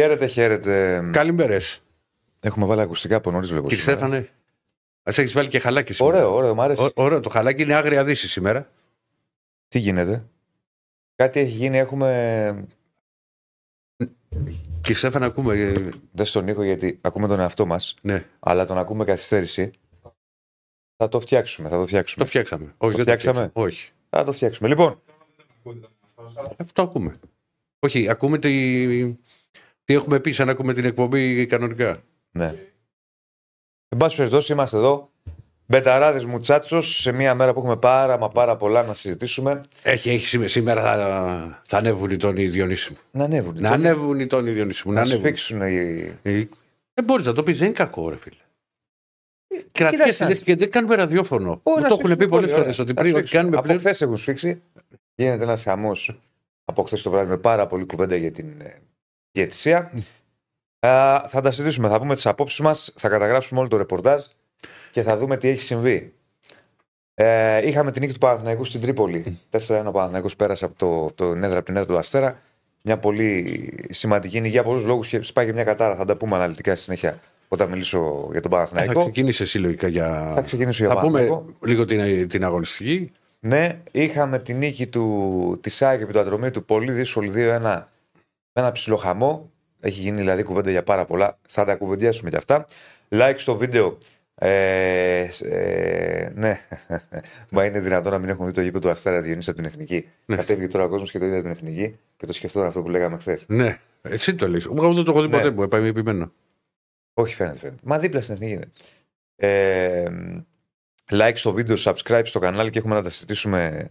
Χαίρετε, 0.00 0.26
χαίρετε. 0.26 1.04
Καλημέρες. 1.12 1.82
Έχουμε 2.40 2.66
βάλει 2.66 2.80
ακουστικά 2.80 3.16
από 3.16 3.30
νωρίς, 3.30 3.48
βλέπω. 3.50 3.68
Κύριε 3.68 3.82
σήμερα. 3.82 3.98
Στέφανε, 4.00 4.28
μα 5.04 5.12
έχεις 5.16 5.32
βάλει 5.32 5.48
και 5.48 5.58
χαλάκι 5.58 5.92
σήμερα. 5.92 6.16
Ωραίο, 6.16 6.34
ωραίο, 6.34 6.54
μου 6.54 6.62
άρεσε. 6.62 6.82
Ω- 6.82 6.90
ωραίο, 6.94 7.20
το 7.20 7.28
χαλάκι 7.28 7.62
είναι 7.62 7.74
άγρια 7.74 8.04
δύση 8.04 8.28
σήμερα. 8.28 8.70
Τι 9.68 9.78
γίνεται; 9.78 10.24
Κάτι 11.14 11.40
έχει 11.40 11.50
γίνει, 11.50 11.78
έχουμε. 11.78 12.64
Κύριε 14.80 14.96
Στέφανε, 14.96 15.24
ακούμε. 15.24 15.54
ε, 15.54 15.88
Δεν 16.12 16.26
στον 16.26 16.48
ήχο 16.48 16.62
γιατί 16.62 16.98
ακούμε 17.00 17.26
τον 17.26 17.40
εαυτό 17.40 17.66
μας, 17.66 17.94
Ναι, 18.02 18.24
αλλά 18.40 18.64
τον 18.64 18.78
ακούμε 18.78 19.04
καθυστέρηση. 19.04 19.70
Θα 20.96 21.08
το 21.08 21.20
φτιάξουμε, 21.20 21.68
θα 21.68 21.76
το 21.76 21.86
φτιάξουμε. 21.86 22.24
το 22.24 22.30
φτιάξαμε. 22.30 22.74
Όχι, 22.76 22.92
δεν 22.94 23.02
φτιάξαμε; 23.02 23.50
Όχι. 23.52 23.90
Θα 24.10 24.24
το 24.24 24.32
φτιάξουμε. 24.32 24.68
Λοιπόν, 24.68 25.02
Αυτό 26.56 26.82
ακούμε. 26.82 27.18
Όχι, 27.78 28.08
ακούμε 28.08 28.38
τι, 28.38 29.16
τι 29.90 29.96
έχουμε 29.96 30.20
πει, 30.20 30.30
σαν 30.32 30.46
να 30.46 30.52
ακούμε 30.52 30.72
την 30.74 30.84
εκπομπή 30.84 31.46
κανονικά; 31.46 32.02
ναι. 32.30 32.54
Εν 33.88 33.98
πάση 33.98 34.16
περιπτώσει, 34.16 34.52
είμαστε 34.52 34.76
εδώ. 34.76 35.10
Μπεταράδες 35.66 36.24
μουτσάτσος 36.24 36.96
σε 37.00 37.12
μια 37.12 37.34
μέρα 37.34 37.52
που 37.52 37.58
έχουμε 37.58 37.76
πάρα 37.76 38.18
μα 38.18 38.28
πάρα 38.28 38.56
πολλά 38.56 38.82
να 38.82 38.94
συζητήσουμε. 38.94 39.60
Έχει, 39.82 40.10
έχει 40.10 40.26
σήμερα, 40.26 40.48
σήμερα 40.48 40.82
θα, 40.82 41.62
θα 41.68 41.76
ανέβουν 41.78 42.10
οι 42.10 42.16
τόνοι 42.16 42.48
Διονύση 42.48 42.92
μου. 42.92 42.98
Να 43.10 43.24
ανέβουν. 43.24 43.54
Να 43.58 43.70
ανέβουν 43.70 44.20
οι 44.20 44.26
τόνοι 44.26 44.50
Διονύση 44.50 44.82
μου. 44.88 44.92
Να 44.94 45.00
να 45.00 45.06
ανέβουν. 45.06 45.24
σφίξουν 45.24 45.62
οι. 45.62 46.12
Ε, 46.22 46.44
Δεν 46.94 47.04
μπορείς 47.04 47.26
να 47.26 47.32
το 47.32 47.42
πεις, 47.42 47.58
δεν 47.58 47.66
είναι 47.66 47.76
κακό, 47.76 48.08
ρε 48.08 48.16
φίλε. 48.16 48.36
κοίταξε 49.48 49.96
Κρατιέσαι 49.96 50.22
να 50.22 50.28
λες 50.30 50.40
και 50.40 50.54
δεν 50.54 50.70
κάνουμε 50.70 50.94
ραδιόφωνο. 50.94 51.60
Ω, 51.62 51.70
Μου 51.70 51.76
να 51.76 51.80
το 51.80 51.86
έχουν 51.86 51.96
σφίξουν 51.98 52.16
πει 52.16 52.28
πολλές 52.28 52.50
πολύ, 52.50 52.60
φορές 52.62 52.78
ωραία. 52.78 52.82
ότι 52.90 52.92
Να 52.94 53.00
πριν 53.00 53.14
ότι 53.14 53.26
σφίξουν. 53.26 53.38
κάνουμε 53.38 53.56
Από 53.56 53.64
πλέον. 53.64 53.78
χθες 53.78 54.00
έχουν 54.00 54.16
σφίξει. 54.16 54.62
Γίνεται 55.14 55.42
ένας 55.42 55.62
χαμός 55.62 56.20
από 56.64 56.82
χθες 56.82 57.02
το 57.02 57.10
βράδυ 57.10 57.28
με 57.30 57.36
πάρα 57.36 57.66
πολύ 57.66 57.86
κουβέντα 57.86 58.16
για 58.16 58.30
την 58.32 58.46
ε, 59.32 59.40
διαιτησία. 59.40 59.90
Α, 60.86 61.22
θα 61.28 61.40
τα 61.40 61.50
συζητήσουμε. 61.50 61.88
Θα 61.88 61.98
πούμε 61.98 62.14
τις 62.14 62.26
απόψεις 62.26 62.60
μας, 62.60 62.92
θα 62.96 63.08
καταγράψουμε 63.08 63.60
όλο 63.60 63.68
το 63.68 63.76
ρεπορτάζ 63.76 64.24
και 64.90 65.02
θα 65.02 65.16
δούμε 65.16 65.36
τι 65.36 65.48
έχει 65.48 65.60
συμβεί. 65.60 66.12
Ε, 67.14 67.66
είχαμε 67.68 67.90
την 67.92 68.00
νίκη 68.02 68.12
του 68.12 68.18
Παναθηναϊκού 68.18 68.64
στην 68.64 68.80
Τρίπολη. 68.80 69.38
4-1 69.50 69.82
ο 69.86 69.90
Παναθηναϊκός 69.90 70.36
πέρασε 70.36 70.64
από, 70.64 70.74
το, 70.78 71.04
από 71.04 71.14
το 71.14 71.24
έδρα 71.26 71.56
από 71.56 71.62
την 71.64 71.76
έδρα 71.76 71.86
του 71.88 71.98
Αστέρα. 71.98 72.40
Μια 72.82 72.98
πολύ 72.98 73.72
σημαντική 73.90 74.40
νίκη 74.40 74.52
για 74.52 74.62
πολλούς 74.62 74.84
λόγους 74.84 75.08
και 75.08 75.22
σπάει 75.22 75.46
και 75.46 75.52
μια 75.52 75.64
κατάρα. 75.64 75.96
Θα 75.96 76.04
τα 76.04 76.16
πούμε 76.16 76.36
αναλυτικά 76.36 76.74
στη 76.74 76.84
συνέχεια 76.84 77.20
όταν 77.48 77.68
μιλήσω 77.68 78.28
για 78.30 78.40
τον 78.40 78.50
Θα 78.50 78.56
Παναθηναϊκό. 78.56 79.00
ξεκινήσει 79.00 79.42
εσύ 79.42 79.58
λογικά 79.58 79.88
για. 79.88 80.32
Θα 80.34 80.40
ξεκινήσω 80.42 80.84
για 80.84 80.94
Θα 80.94 81.00
πούμε 81.00 81.12
Παναθηναϊκό. 81.18 81.54
λίγο 81.64 81.84
την, 81.84 82.28
την 82.28 82.44
αγωνιστική. 82.44 83.12
Ναι, 83.40 83.78
είχαμε 83.90 84.38
τη 84.38 84.54
νίκη 84.54 84.86
του, 84.86 85.58
της 85.60 85.82
ΑΕΚ 85.82 86.00
επί 86.00 86.12
του 86.12 86.20
Ατρωμίτου, 86.20 86.64
πολύ 86.64 86.92
δύσκολη 86.92 87.32
2-1 87.34 87.82
με 88.52 88.62
ένα 88.62 88.72
ψηλό 88.72 88.96
χαμό. 88.96 89.50
Έχει 89.80 90.00
γίνει 90.00 90.16
δηλαδή 90.16 90.42
κουβέντα 90.42 90.70
για 90.70 90.82
πάρα 90.82 91.04
πολλά. 91.04 91.38
Θα 91.48 91.64
τα 91.64 91.76
κουβεντιάσουμε 91.76 92.30
κι 92.30 92.36
αυτά. 92.36 92.66
Like 93.08 93.34
στο 93.36 93.56
βίντεο. 93.56 93.98
Ε, 94.42 95.28
ε, 95.42 96.30
ναι, 96.34 96.60
μα 97.50 97.64
είναι 97.64 97.80
δυνατόν 97.80 98.12
να 98.12 98.18
μην 98.18 98.28
έχουν 98.28 98.46
δει 98.46 98.52
το 98.52 98.60
γήπεδο 98.60 98.78
του 98.78 98.90
Αστέρα 98.90 99.20
Διονύσης 99.20 99.48
από 99.48 99.56
την 99.56 99.66
Εθνική. 99.66 100.08
Ναι. 100.26 100.36
Κατέβηκε 100.36 100.66
τώρα 100.66 100.84
ο 100.84 100.88
κόσμος 100.88 101.10
και 101.10 101.18
το 101.18 101.24
είδε 101.24 101.34
από 101.34 101.42
την 101.42 101.52
Εθνική 101.52 101.98
και 102.16 102.26
το 102.26 102.32
σκεφτόταν 102.32 102.68
αυτό 102.68 102.82
που 102.82 102.88
λέγαμε 102.88 103.16
χθες. 103.16 103.44
Ναι, 103.48 103.78
εσύ 104.02 104.34
το 104.34 104.48
λέει. 104.48 104.62
Εγώ 104.64 104.92
δεν 104.94 105.04
το 105.04 105.10
έχω 105.10 105.20
δει 105.20 105.28
Ναι. 105.28 105.36
ποτέ 105.36 105.50
μου, 105.50 105.62
επιμειπημένο. 105.62 106.32
Όχι, 107.14 107.34
φαίνεται, 107.34 107.58
φαίνεται. 107.58 107.80
Μα 107.84 107.98
δίπλα 107.98 108.20
στην 108.20 108.34
Εθνική 108.34 108.52
είναι. 108.52 108.70
Ε, 109.36 110.04
like 111.10 111.32
στο 111.34 111.52
βίντεο, 111.52 111.76
subscribe 111.78 112.22
στο 112.24 112.38
κανάλι 112.38 112.70
και 112.70 112.78
έχουμε 112.78 112.94
να 112.94 113.02
τα 113.02 113.08
συζητήσουμε 113.10 113.90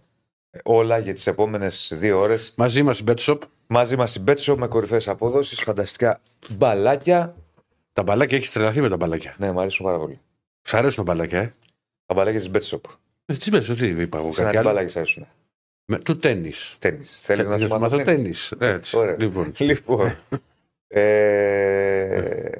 όλα 0.62 0.98
για 0.98 1.12
τις 1.14 1.26
επόμενες 1.26 1.92
δύο 1.96 2.18
ώρες. 2.20 2.52
Μαζί 2.56 2.82
μας 2.82 2.98
η 3.00 3.04
BetShop. 3.06 3.38
Μαζί 3.66 3.96
μας 3.96 4.14
η 4.14 4.24
BetShop 4.26 4.54
με 4.58 4.66
κορυφαίε 4.66 5.00
αποδόσει, 5.06 5.54
φανταστικά 5.64 6.20
μπαλάκια. 6.50 7.34
Τα 7.92 8.02
μπαλάκια 8.02 8.36
έχεις 8.36 8.52
τρελαθεί 8.52 8.80
με 8.80 8.88
τα 8.88 8.96
μπαλάκια. 8.96 9.34
Ναι, 9.38 9.52
μου 9.52 9.60
αρέσουν 9.60 9.86
πάρα 9.86 9.98
πολύ. 9.98 10.20
Σ' 10.62 10.74
αρέσουν 10.74 11.04
τα 11.04 11.12
μπαλάκια, 11.12 11.38
ε. 11.40 11.52
Τα 12.06 12.14
μπαλάκια 12.14 12.40
της 12.40 12.50
BetShop. 12.70 12.80
Ε, 13.26 13.34
Τι 13.34 13.50
πες, 13.50 13.66
τι 13.66 13.86
είπα 13.86 14.18
εγώ 14.18 14.32
Σε 14.32 14.40
κάτι 14.40 14.52
τι 14.52 14.58
άλλο. 14.58 14.68
μπαλάκια 14.68 14.90
σ' 14.90 14.96
αρέσουν. 14.96 15.26
Με, 15.84 15.98
του 15.98 16.16
τέννη. 16.16 16.52
Τέννη. 16.78 17.04
Θέλει 17.04 17.42
να 17.46 17.58
να 17.58 17.66
σου 17.66 17.78
μάθω 17.78 18.02
τέννη. 18.02 18.32
Έτσι. 18.58 18.96
Ωραία. 18.96 19.16
Λοιπόν. 19.18 19.52
Λοιπόν. 19.58 20.16
ε, 20.88 22.50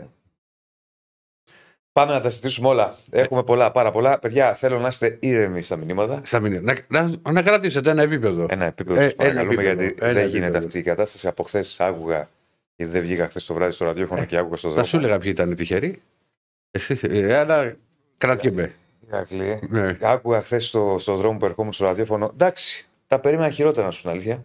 Πάμε 2.00 2.12
να 2.12 2.20
τα 2.20 2.28
συζητήσουμε 2.30 2.68
όλα. 2.68 2.96
Έχουμε 3.10 3.42
πολλά, 3.42 3.70
πάρα 3.70 3.90
πολλά. 3.90 4.18
Παιδιά, 4.18 4.54
θέλω 4.54 4.78
να 4.78 4.86
είστε 4.88 5.16
ήρεμοι 5.20 5.62
στα 5.62 5.76
μηνύματα. 5.76 6.20
Στα 6.24 6.40
μηνύματα. 6.40 6.82
Να, 6.88 7.02
να, 7.22 7.32
να 7.32 7.42
κρατήσετε 7.42 7.90
ένα 7.90 8.02
επίπεδο. 8.02 8.46
Ένα 8.50 8.64
επίπεδο 8.64 9.00
Ε, 9.00 9.04
σας 9.04 9.14
παρακαλούμε, 9.14 9.52
ένα 9.52 9.62
επίπεδο. 9.70 9.82
γιατί 9.82 10.02
Ένα 10.04 10.12
δεν 10.12 10.22
επίπεδο. 10.22 10.36
γίνεται 10.44 10.58
αυτή 10.58 10.78
η 10.78 10.82
κατάσταση. 10.82 11.26
Από 11.28 11.42
χθες 11.42 11.80
άκουγα, 11.80 12.28
γιατί 12.76 12.92
δεν 12.92 13.02
βγήκα 13.02 13.26
χθες 13.28 13.44
το 13.46 13.54
βράδυ 13.54 13.72
στο 13.72 13.84
ραδιόφωνο 13.84 14.24
και 14.24 14.36
άκουγα 14.36 14.56
στο 14.56 14.66
Θα 14.68 14.72
δρόμο. 14.74 14.86
σου 14.88 14.96
έλεγα 14.96 15.18
ποιοι 15.18 15.30
ήταν 15.34 15.54
τυχεροί. 15.54 16.02
Εσύ, 16.70 16.98
ε, 17.02 17.34
αλλά 17.36 17.76
κρατιέμαι. 18.18 18.72
Ηρακλή, 19.08 19.58
Ναι. 19.68 19.96
Άκουγα 20.00 20.42
χθες 20.42 20.66
στο, 20.66 20.96
στο 20.98 21.16
δρόμο 21.16 21.38
που 21.38 21.44
ερχόμουν 21.44 21.72
στο 21.72 21.84
ραδιόφωνο. 21.84 22.30
Εντάξει, 22.34 22.88
τα 23.06 23.18
περίμενα 23.18 23.50
χειρότερα 23.50 23.86
να 23.86 23.92
σου 23.92 24.00
την 24.00 24.10
αλήθεια. 24.10 24.44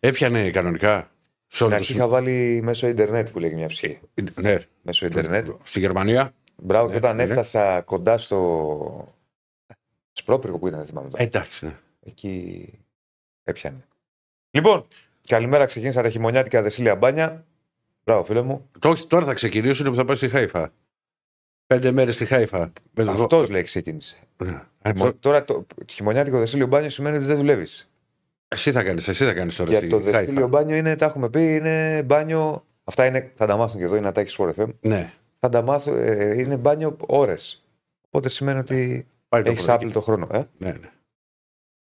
Έπιανε 0.00 0.50
κανονικά. 0.50 1.10
Σε 1.48 1.54
Στην 1.54 1.66
όλο 1.66 1.74
αρχή 1.74 1.92
το 1.92 1.98
είχα 1.98 2.08
βάλει 2.08 2.60
μέσω 2.62 2.86
Ιντερνετ 2.88 3.28
που 3.30 3.38
λέγει 3.38 3.54
μια 3.54 3.66
ψυχή. 3.66 3.98
συ- 4.14 4.40
Ναι. 4.40 4.58
Μέσω 4.82 5.06
Ιντερνετ. 5.06 5.46
Στη 5.62 5.80
Γερμανία. 5.80 6.32
Μπράβο, 6.56 6.86
και 6.86 6.92
Ναι, 6.92 6.98
όταν 6.98 7.16
ναι. 7.16 7.22
έφτασα 7.22 7.80
κοντά 7.80 8.18
στο. 8.18 9.14
Σπρόπυργο 10.12 10.58
που 10.58 10.66
ήταν, 10.66 10.78
δεν 10.78 10.88
θυμάμαι. 10.88 11.08
τώρα. 11.08 11.22
Εντάξει. 11.22 11.64
ναι. 11.66 11.76
Εκεί 12.04 12.68
έπιανε. 13.44 13.84
Λοιπόν, 14.50 14.84
καλημέρα. 15.26 15.64
Ξεκίνησα 15.64 16.02
τα 16.02 16.10
χειμωνιάτικα 16.10 16.62
δεσίλια 16.62 16.94
μπάνια. 16.96 17.44
Μπράβο, 18.04 18.24
φίλε 18.24 18.42
μου. 18.42 18.70
Το, 18.78 19.06
τώρα 19.06 19.24
θα 19.24 19.34
ξεκινήσουν 19.34 19.86
που 19.86 19.94
θα 19.94 20.04
πάει 20.04 20.16
στη 20.16 20.28
Χάιφα. 20.28 20.72
Πέντε 21.66 21.90
μέρες 21.90 22.14
στη 22.14 22.24
Χάιφα. 22.26 22.72
Με 22.92 23.04
το- 23.04 23.10
Αυτός 23.10 23.48
λέει 23.50 23.62
ξεκίνησε. 23.62 24.16
Ναι. 24.44 24.62
Χειμω- 24.86 25.14
Τώρα 25.20 25.44
το 25.44 25.66
χειμωνιάτικο 25.88 26.38
δεσίλιο 26.38 26.66
μπάνιο 26.66 26.88
σημαίνει 26.88 27.16
ότι 27.16 27.24
δεν 27.24 27.36
δουλεύεις. 27.36 27.92
Εσύ 28.48 28.72
θα 28.72 28.82
κάνεις, 28.82 29.08
εσύ 29.08 29.24
θα 29.24 29.32
κάνεις 29.34 29.56
τώρα 29.56 29.70
Για 29.70 29.78
στη 29.78 29.88
το 29.88 29.96
Χάιφα. 30.00 30.18
δεσίλιο 30.18 30.48
μπάνιο 30.48 30.76
είναι, 30.76 30.96
τα 30.96 31.04
έχουμε 31.04 31.28
πει, 31.30 31.54
είναι 31.54 32.02
μπάνιο. 32.02 32.64
Αυτά 32.84 33.06
είναι, 33.06 33.32
θα 33.34 33.46
τα 33.46 33.56
μάθουν 33.56 33.78
και 33.78 33.84
εδώ, 33.84 33.96
είναι 33.96 34.08
Ατάκης 34.08 34.36
Sport 34.38 34.50
FM. 34.56 34.68
Ναι. 34.80 35.12
Θα 35.40 35.48
τα 35.48 35.62
μάθουν, 35.62 35.96
ε, 35.98 36.40
είναι 36.40 36.56
μπάνιο 36.56 36.96
ώρες. 37.06 37.64
Οπότε 38.06 38.28
σημαίνει 38.28 38.58
ότι 38.58 39.06
Πάει 39.28 39.42
το 39.42 39.50
έχεις 39.50 39.64
πρωί. 39.64 39.74
άπλητο 39.74 40.00
χρόνο. 40.00 40.28
Ε; 40.32 40.44
Ναι, 40.58 40.70
ναι. 40.72 40.90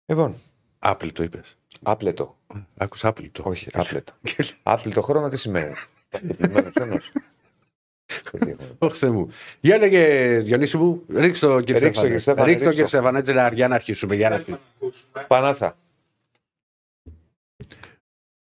Λοιπόν, 0.06 0.36
Apple 0.80 1.10
το 1.14 1.24
είπες. 1.24 1.58
άπλετο. 1.84 2.38
Άκουσα 2.78 3.10
Apple 3.10 3.30
το. 3.32 3.44
Όχι, 3.46 3.68
άπλετο. 3.74 4.14
άπλητο 4.64 5.02
χρόνο 5.02 5.28
τι 5.28 5.38
σημαίνει; 5.38 5.74
Επιπλημένο 6.10 6.70
ξένος. 6.72 7.12
Όχι, 8.78 8.98
Θεέ 9.00 9.10
μου. 9.10 9.30
Για 9.60 9.78
λέγε, 9.78 10.38
Διονύση 10.40 10.78
μου, 10.78 11.04
ρίξ 11.10 11.40
το 11.40 11.62
κύριε 11.62 11.80
Ρίξ 11.82 11.98
το, 11.98 12.04
κύριε 12.04 12.20
Στέφανε, 12.20 12.46
Ρίξ 12.48 12.62
το 12.62 12.66
ρίξ 12.70 12.70
κύριε 12.70 12.82
το. 12.84 12.88
Στέφανε, 12.90 13.20
έτσι 13.20 13.34
να- 13.34 13.54
για 13.54 13.68
να 13.68 13.76
αρχίσουμε. 13.76 14.16
Για 14.16 14.30
να 14.30 14.36
αρχίσουμε. 14.36 14.60
Πανάθα. 15.28 15.78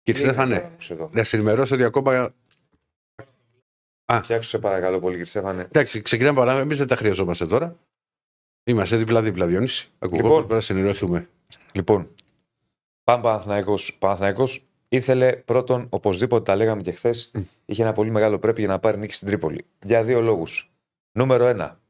Κύριε 0.03 0.21
Στέφανε, 0.21 0.71
Εδώ. 0.89 1.11
να 1.13 1.25
σε 1.25 1.37
ενημερώσω 1.37 1.75
ότι 1.75 1.85
ακόμα. 1.85 2.35
Φτιάξου 4.23 4.49
σε 4.49 4.59
παρακαλώ 4.59 4.99
πολύ, 4.99 5.11
κύριε 5.13 5.25
Στέφανε. 5.31 5.63
Εντάξει, 5.63 6.03
ξεκινάμε 6.03 6.39
παρά. 6.39 6.59
Εμείς 6.59 6.79
δεν 6.79 6.87
τα 6.87 6.97
χρειαζόμαστε 6.97 7.47
τώρα. 7.47 7.77
Είμαστε 8.65 8.97
δίπλα-δίπλα, 8.97 9.47
Διονύση. 9.47 9.89
Ακούω 9.99 10.17
Λοιπόν. 10.17 10.23
λοιπόν. 10.31 10.37
πρέπει 10.39 10.53
να 10.55 10.61
συνεννοηθούμε. 10.61 11.29
Λοιπόν, 11.73 12.09
πάμε 13.05 13.23
Παναθηναϊκός. 13.23 13.97
Παναθηναϊκός 13.99 14.65
ήθελε 14.89 15.33
πρώτον, 15.37 15.87
οπωσδήποτε 15.91 16.43
τα 16.43 16.57
λέγαμε 16.57 16.83
και 16.83 16.93
χθες, 16.93 17.31
είχε 17.65 17.83
ένα 17.83 17.93
πολύ 17.93 18.11
μεγάλο 18.11 18.39
πρέπει 18.39 18.61
για 18.61 18.71
να 18.71 18.79
πάρει 18.79 18.99
νίκη 18.99 19.13
στην 19.15 19.29
Τρίπολη. 19.29 19.65
Για 19.83 20.05
δύο 20.05 20.21
λόγους. 20.21 20.73
Νούμερο 21.13 21.47
ένα. 21.47 21.81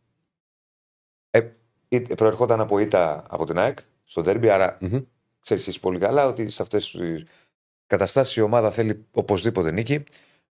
Ε, 1.31 1.49
είτε- 1.89 2.15
προερχόταν 2.15 2.61
από 2.61 2.79
ήττα 2.79 3.25
από 3.29 3.45
την 3.45 3.59
ΑΕΚ 3.59 3.79
στο 4.05 4.21
τέρμπι, 4.23 4.49
άρα 4.49 4.79
Μμμ. 4.81 4.99
ξέρεις 5.41 5.67
εσύ 5.69 5.81
πολύ 5.81 5.99
καλά 5.99 6.27
ότι 6.27 6.49
σε 6.51 6.63
αυτές 6.63 6.91
τις 6.91 7.25
καταστάσεις 7.87 8.37
η 8.37 8.41
ομάδα 8.41 8.71
θέλει 8.71 9.07
οπωσδήποτε 9.13 9.71
νίκη. 9.71 10.05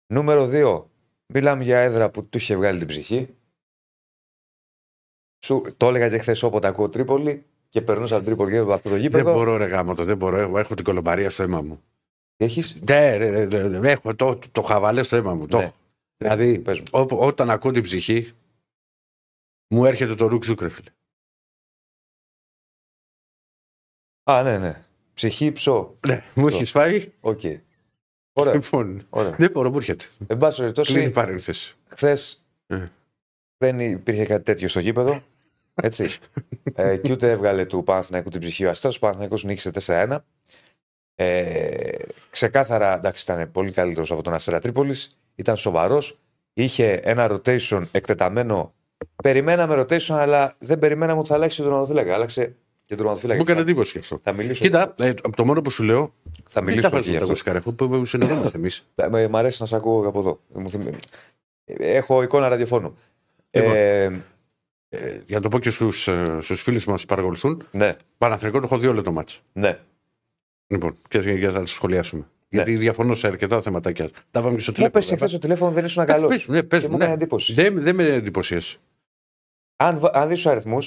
Νούμερο 0.06 0.46
δύο. 0.46 0.90
Μιλάμε 1.34 1.64
για 1.64 1.78
έδρα 1.80 2.10
που 2.10 2.24
του 2.26 2.36
είχε 2.38 2.56
βγάλει 2.56 2.78
την 2.78 2.86
ψυχή. 2.88 3.34
Σου, 5.44 5.62
το 5.76 5.88
έλεγα 5.88 6.08
και 6.08 6.18
χθες 6.18 6.42
όποτε 6.42 6.66
ακούω 6.66 6.88
Τρίπολη 6.88 7.44
και 7.68 7.82
περνούσα 7.82 8.14
από 8.16 8.24
την 8.24 8.34
Τρίπολη 8.34 8.58
από 8.58 8.72
αυτό 8.72 8.88
το 8.88 8.94
Δεν 8.94 9.02
γήπεδο. 9.04 9.32
μπορώ, 9.32 9.56
ρε 9.56 9.64
γάμο 9.66 9.94
το, 9.94 10.04
δεν 10.04 10.16
μπορώ. 10.16 10.36
Έχω, 10.38 10.58
έχω 10.58 10.74
την 10.74 10.84
κολομπαρία 10.84 11.30
στο 11.30 11.42
αίμα 11.42 11.62
μου. 11.62 11.82
Έχεις; 12.36 12.74
Ναι, 12.88 13.16
ρε, 13.16 13.30
ρε, 13.30 13.44
ρε, 13.44 13.78
ρε, 13.78 13.90
έχω 13.90 14.14
το, 14.14 14.36
το, 14.36 14.48
το 14.52 14.62
χαβαλέ 14.62 15.02
στο 15.02 15.16
αίμα 15.16 15.34
μου. 15.34 15.46
Το 15.46 15.56
Ναι. 15.58 15.62
έχω. 15.64 15.74
Δηλαδή, 16.16 16.58
Πες 16.58 16.78
μου. 16.80 16.86
ό, 16.90 17.06
όταν 17.26 17.50
ακούω 17.50 17.70
την 17.70 17.82
ψυχή, 17.82 18.32
μου 19.74 19.84
έρχεται 19.84 20.14
το 20.14 20.26
ρουκ 20.26 20.44
ζουκ, 20.44 20.60
ρε 20.60 20.68
φίλε. 20.68 20.90
Α, 24.24 24.42
ναι, 24.42 24.58
ναι. 24.58 24.84
Ψυχή, 25.14 25.52
ψω. 25.52 25.96
Ναι, 26.06 26.24
μου 26.34 26.46
έχει 26.48 26.64
φάει. 26.64 27.12
Οκ. 27.20 27.40
Ωραία. 28.32 28.54
Λοιπόν, 28.54 29.06
Ωραία. 29.10 29.34
δεν 29.38 29.50
μπορώ, 29.50 29.70
μου 29.70 29.76
έρχεται. 29.76 30.04
Εν 30.26 30.36
πάση 30.36 30.56
Κλείνει 30.56 30.70
η 30.70 30.72
περιπτώσει, 30.72 31.10
παρένθεση. 31.10 31.74
χθες 31.86 32.46
Ε. 32.66 32.84
δεν 33.58 33.80
υπήρχε 33.80 34.24
κάτι 34.24 34.44
τέτοιο 34.44 34.68
στο 34.68 34.80
γήπεδο. 34.80 35.22
Έτσι. 35.74 36.18
ε, 36.74 36.96
και 36.96 37.12
ούτε 37.12 37.30
έβγαλε 37.30 37.64
του 37.64 37.84
Παναθηναϊκού 37.84 38.30
την 38.30 38.40
ψυχή 38.40 38.64
ο 38.64 38.70
Αστέρας. 38.70 38.96
Ο 38.96 39.00
Παναθηναϊκός 39.00 39.44
νίκησε 39.44 39.70
4-1. 39.86 40.18
Ε, 41.14 41.96
ξεκάθαρα, 42.30 42.94
εντάξει, 42.94 43.22
ήταν 43.22 43.50
πολύ 43.52 43.70
καλύτερος 43.70 44.10
από 44.10 44.22
τον 44.22 44.34
Αστέρα 44.34 44.60
Τρίπολης. 44.60 45.16
Ήταν 45.34 45.56
σοβαρός. 45.56 46.18
Είχε 46.52 46.92
ένα 46.92 47.30
rotation 47.30 47.82
εκτεταμένο. 47.90 48.74
Περιμέναμε 49.22 49.80
rotation, 49.80 50.14
αλλά 50.14 50.56
δεν 50.58 50.78
περιμέναμε 50.78 51.18
ότι 51.18 51.28
θα 51.28 51.34
αλλάξει 51.34 51.56
τον 51.56 51.66
τερματοφύλακα. 51.66 52.14
Άλλαξε 52.14 52.44
και 52.84 52.94
τον 52.94 52.96
τερματοφύλακα. 52.96 53.36
Μου 53.38 53.44
έκανε 53.48 53.60
εντύπωση 53.60 53.98
αυτό. 53.98 54.20
Θα 54.22 54.32
μιλήσω. 54.32 54.64
Κοίτα, 54.64 54.94
ε, 54.98 55.14
το 55.36 55.44
μόνο 55.44 55.62
που 55.62 55.70
σου 55.70 55.82
λέω. 55.82 56.14
Θα 56.44 56.60
Δεν 56.60 56.64
μιλήσω 56.64 56.90
τα 56.90 56.96
και 57.00 57.02
γι' 57.10 57.16
βάζουμε 57.16 57.16
τα 57.16 57.22
αυτό. 57.22 57.26
γοσκάρια, 57.32 57.60
αφού 57.60 57.74
που 57.74 58.04
συνεννόμαστε 58.04 58.58
εμείς. 58.58 58.84
Ε, 58.94 59.28
Μ' 59.28 59.36
αρέσει 59.36 59.56
να 59.60 59.66
σε 59.66 59.76
ακούω 59.76 60.06
από 60.08 60.18
εδώ. 60.18 60.40
Μου 60.54 60.70
θυμ- 60.70 60.94
Έχω 61.64 62.22
εικόνα 62.22 62.48
ραδιοφώνου. 62.48 62.96
Λοιπόν. 63.50 63.72
Ε, 63.74 64.04
Ε, 64.94 65.20
για 65.26 65.36
να 65.36 65.40
το 65.40 65.48
πω 65.48 65.58
και 65.58 65.70
στους 65.70 66.08
στους 66.40 66.62
φίλους 66.62 66.84
που 66.84 66.90
μα 66.90 66.98
παρακολουθούν, 67.08 67.66
ναι, 67.70 67.92
Παναθρικό 68.18 68.58
το 68.58 68.64
έχω 68.64 68.78
δύο 68.78 68.92
λεπτό 68.92 69.12
μάτς. 69.12 69.40
ναι. 69.52 69.78
Λοιπόν, 70.66 70.94
και 71.08 71.18
για 71.18 71.50
να 71.50 71.58
το 71.60 71.66
σχολιάσουμε. 71.66 72.26
Γιατί 72.48 72.76
διαφωνώ 72.76 73.14
σε 73.14 73.26
αρκετά 73.26 73.60
θεματάκια. 73.62 74.10
Τα 74.30 74.42
πάμε 74.42 74.54
και 74.54 74.60
στο 74.60 74.70
Μου 74.70 74.76
τηλέφωνο. 74.76 74.90
πέσει 74.90 75.14
χθε 75.16 75.26
το 75.26 75.38
τηλέφωνο 75.38 75.70
δεν 75.70 75.84
ήσουν 75.84 76.04
καλό. 76.06 76.26
Πες, 76.28 76.48
ναι, 76.48 76.62
πες, 76.62 76.82
Και 76.82 76.88
μου 76.88 76.96
ναι. 76.96 77.04
έκανε 77.04 77.16
εντύπωση. 77.16 77.52
Δεν, 77.52 77.80
δεν 77.80 77.94
με 77.94 78.04
εντυπωσίασε. 78.04 78.76
Αν, 79.76 79.98
βα- 79.98 80.10
αν 80.14 80.28
δεις 80.28 80.42
του 80.42 80.50
αριθμού, 80.50 80.78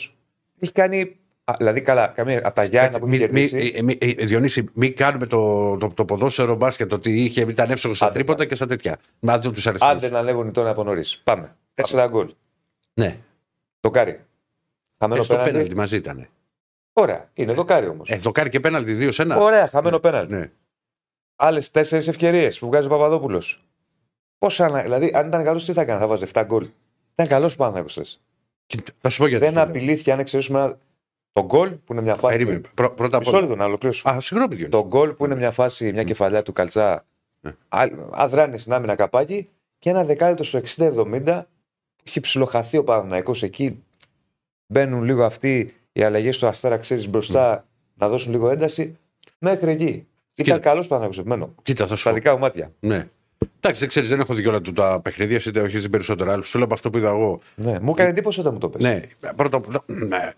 έχει 0.59 0.71
κάνει. 0.71 1.17
Α, 1.45 1.53
Δηλαδή, 1.57 1.81
καλά, 1.81 2.07
καμία, 2.07 2.41
από 2.43 2.55
τα 2.55 2.63
Γιάννα 2.63 2.99
που 2.99 3.07
Μη, 3.07 3.15
έχει 3.15 3.31
μη, 3.31 3.47
κερδίσει. 3.47 3.73
ε, 3.75 3.81
μη, 3.81 3.97
ε, 4.01 4.25
Διονύση, 4.25 4.65
μην 4.73 4.95
κάνουμε 4.95 5.25
το, 5.25 5.77
το, 5.77 5.89
το 5.93 6.05
ποδόσφαιρο 6.05 6.55
μπάσκετ 6.55 6.93
ότι 6.93 7.23
είχε, 7.23 7.41
ήταν 7.41 7.71
εύστοχο 7.71 7.93
στα 7.93 8.05
Άντε, 8.05 8.13
τρίποτα 8.17 8.45
και 8.45 8.55
στα 8.55 8.65
τέτοια. 8.65 8.97
Να 9.19 9.39
δούμε 9.39 9.53
τους 9.53 9.67
αριθμού. 9.67 9.87
Άντε 9.87 10.09
να 10.09 10.19
ανέβουν 10.19 10.47
οι 10.47 10.51
τόνοι 10.51 10.69
από 10.69 10.83
νωρίς. 10.83 11.21
Πάμε. 11.23 11.55
Τέσσερα 11.73 12.07
γκολ. 12.07 12.33
Ναι, 12.93 13.17
Δοκάρι. 13.79 14.19
Χαμένο 14.99 15.21
ε, 15.21 15.23
στο 15.23 15.33
πέναλτι. 15.33 15.51
πέναλτι 15.53 15.75
μαζί 15.75 15.95
ήταν. 15.95 16.27
Ωραία. 16.93 17.29
Είναι 17.33 17.53
δοκάρι 17.53 17.87
όμως. 17.87 18.09
Ε, 18.09 18.15
δοκάρι 18.15 18.49
και 18.49 18.59
πέναλτι 18.59 18.93
δύο 18.93 19.11
σε 19.11 19.21
ένα. 19.21 19.37
Ωραία, 19.37 19.67
χαμένο 19.67 19.99
πέναλτι. 19.99 20.33
Ναι. 20.33 20.51
Άλλες 21.35 21.71
τέσσερις 21.71 22.07
ευκαιρίες 22.07 22.59
που 22.59 22.67
βγάζει 22.67 22.87
ο 22.87 22.89
Παπαδόπουλος. 22.89 23.63
Πόσα. 24.37 24.69
να- 24.69 24.81
Δηλαδή, 24.81 25.11
αν 25.15 25.27
ήταν 25.27 25.43
καλός, 25.43 25.65
τι 25.65 25.73
θα 25.73 25.81
έκανε, 25.81 25.99
θα 25.99 26.07
βάζει 26.07 26.23
7 26.33 26.43
γκολ. 26.45 26.67
Ήταν 27.13 27.27
καλός 27.27 27.53
ο 27.53 27.57
Παναθηναϊκός. 27.57 28.19
Κοίτα, 28.65 28.91
Θα 29.01 29.09
σου 29.09 29.17
πω 29.21 29.27
γιατί. 29.27 29.43
Δεν 29.43 29.53
σου 29.53 29.59
λέω. 29.59 29.69
απειλήθηκε 29.69 30.11
αν 30.11 30.19
εξαιρέσουμε 30.19 30.59
ένα... 30.59 30.77
το 31.35 31.43
γκολ 31.45 31.69
που 31.69 31.93
είναι 31.93 32.01
μια 32.01 32.15
φάση. 32.15 32.33
Περίμενε. 32.37 32.61
Πρω- 32.75 32.93
πρώτα 32.93 33.17
απ' 33.17 33.23
Μισό 33.23 33.31
όλα. 33.37 33.41
λεπτό 33.41 33.55
να 33.55 33.65
ολοκληρώσω. 33.65 34.09
Α, 34.09 34.19
συγγνώμη, 34.19 34.55
Διονύση. 34.55 34.77
Το 34.79 34.87
γκολ 34.87 35.09
που 35.11 35.25
είναι 35.25 35.35
μια 35.35 35.51
φάση, 35.51 35.91
μια 35.91 36.03
κεφαλιά 36.03 36.41
του 36.43 36.53
Καλτσά. 36.53 37.05
Ναι. 37.41 37.51
Αδράνει 38.11 38.57
στην 38.57 38.73
άμυνα 38.73 38.95
καπάκι 38.95 39.49
και 39.79 39.89
ένα 39.89 40.03
δεκάλεπτο 40.03 40.43
στο 40.43 40.57
60-70 40.75 41.45
που 41.95 42.03
έχει 42.07 42.19
ψιλοχαθεί 42.19 42.77
ο 42.77 42.83
Παναθηναϊκός 42.83 43.43
εκεί. 43.43 43.83
Μπαίνουν 44.67 45.03
λίγο 45.03 45.23
αυτοί 45.23 45.73
οι 45.91 46.03
αλλαγές 46.03 46.37
του 46.37 46.47
Αστέρα, 46.47 46.77
ξέρεις 46.77 47.09
μπροστά 47.09 47.65
να 47.95 48.09
δώσουν 48.09 48.31
λίγο 48.31 48.49
ένταση. 48.49 48.97
Μέχρι 49.39 49.71
εκεί. 49.71 49.83
Ήταν 49.83 50.07
Κοίτα. 50.33 50.57
καλός 50.59 50.87
Παναθηναϊκός 50.87 51.25
εμένα. 51.31 51.49
Κοίτα, 51.63 51.85
θα 51.85 51.95
σου 51.95 52.01
Στα 52.01 52.09
πω. 52.09 52.15
δικά 52.15 52.33
μου 52.33 52.39
μάτια. 52.39 52.71
Ναι. 52.79 53.07
Εντάξει, 53.55 53.79
δεν 53.79 53.89
ξέρεις, 53.89 54.09
δεν 54.09 54.19
έχω 54.19 54.33
δει 54.33 54.47
όλα 54.47 54.61
του 54.61 54.71
τα 54.71 54.99
παιχνίδια, 55.03 55.39
είτε 55.45 55.61
όχι 55.61 55.77
δει 55.77 55.89
περισσότερα. 55.89 56.33
Αλλά 56.33 56.43
σου 56.43 56.57
λέω 56.57 56.65
από 56.65 56.73
αυτό 56.73 56.89
που 56.89 56.97
είδα 56.97 57.09
εγώ. 57.09 57.39
Ναι, 57.55 57.79
μου 57.79 57.91
έκανε 57.91 58.09
εντύπωση 58.09 58.39
όταν 58.39 58.53
μου 58.53 58.59
το 58.59 58.69
πες. 58.69 58.81
Ναι, 58.81 59.01
πρώτα 59.35 59.57
απ' 59.57 59.67
όλα. 59.67 59.83
ναι, 59.85 60.31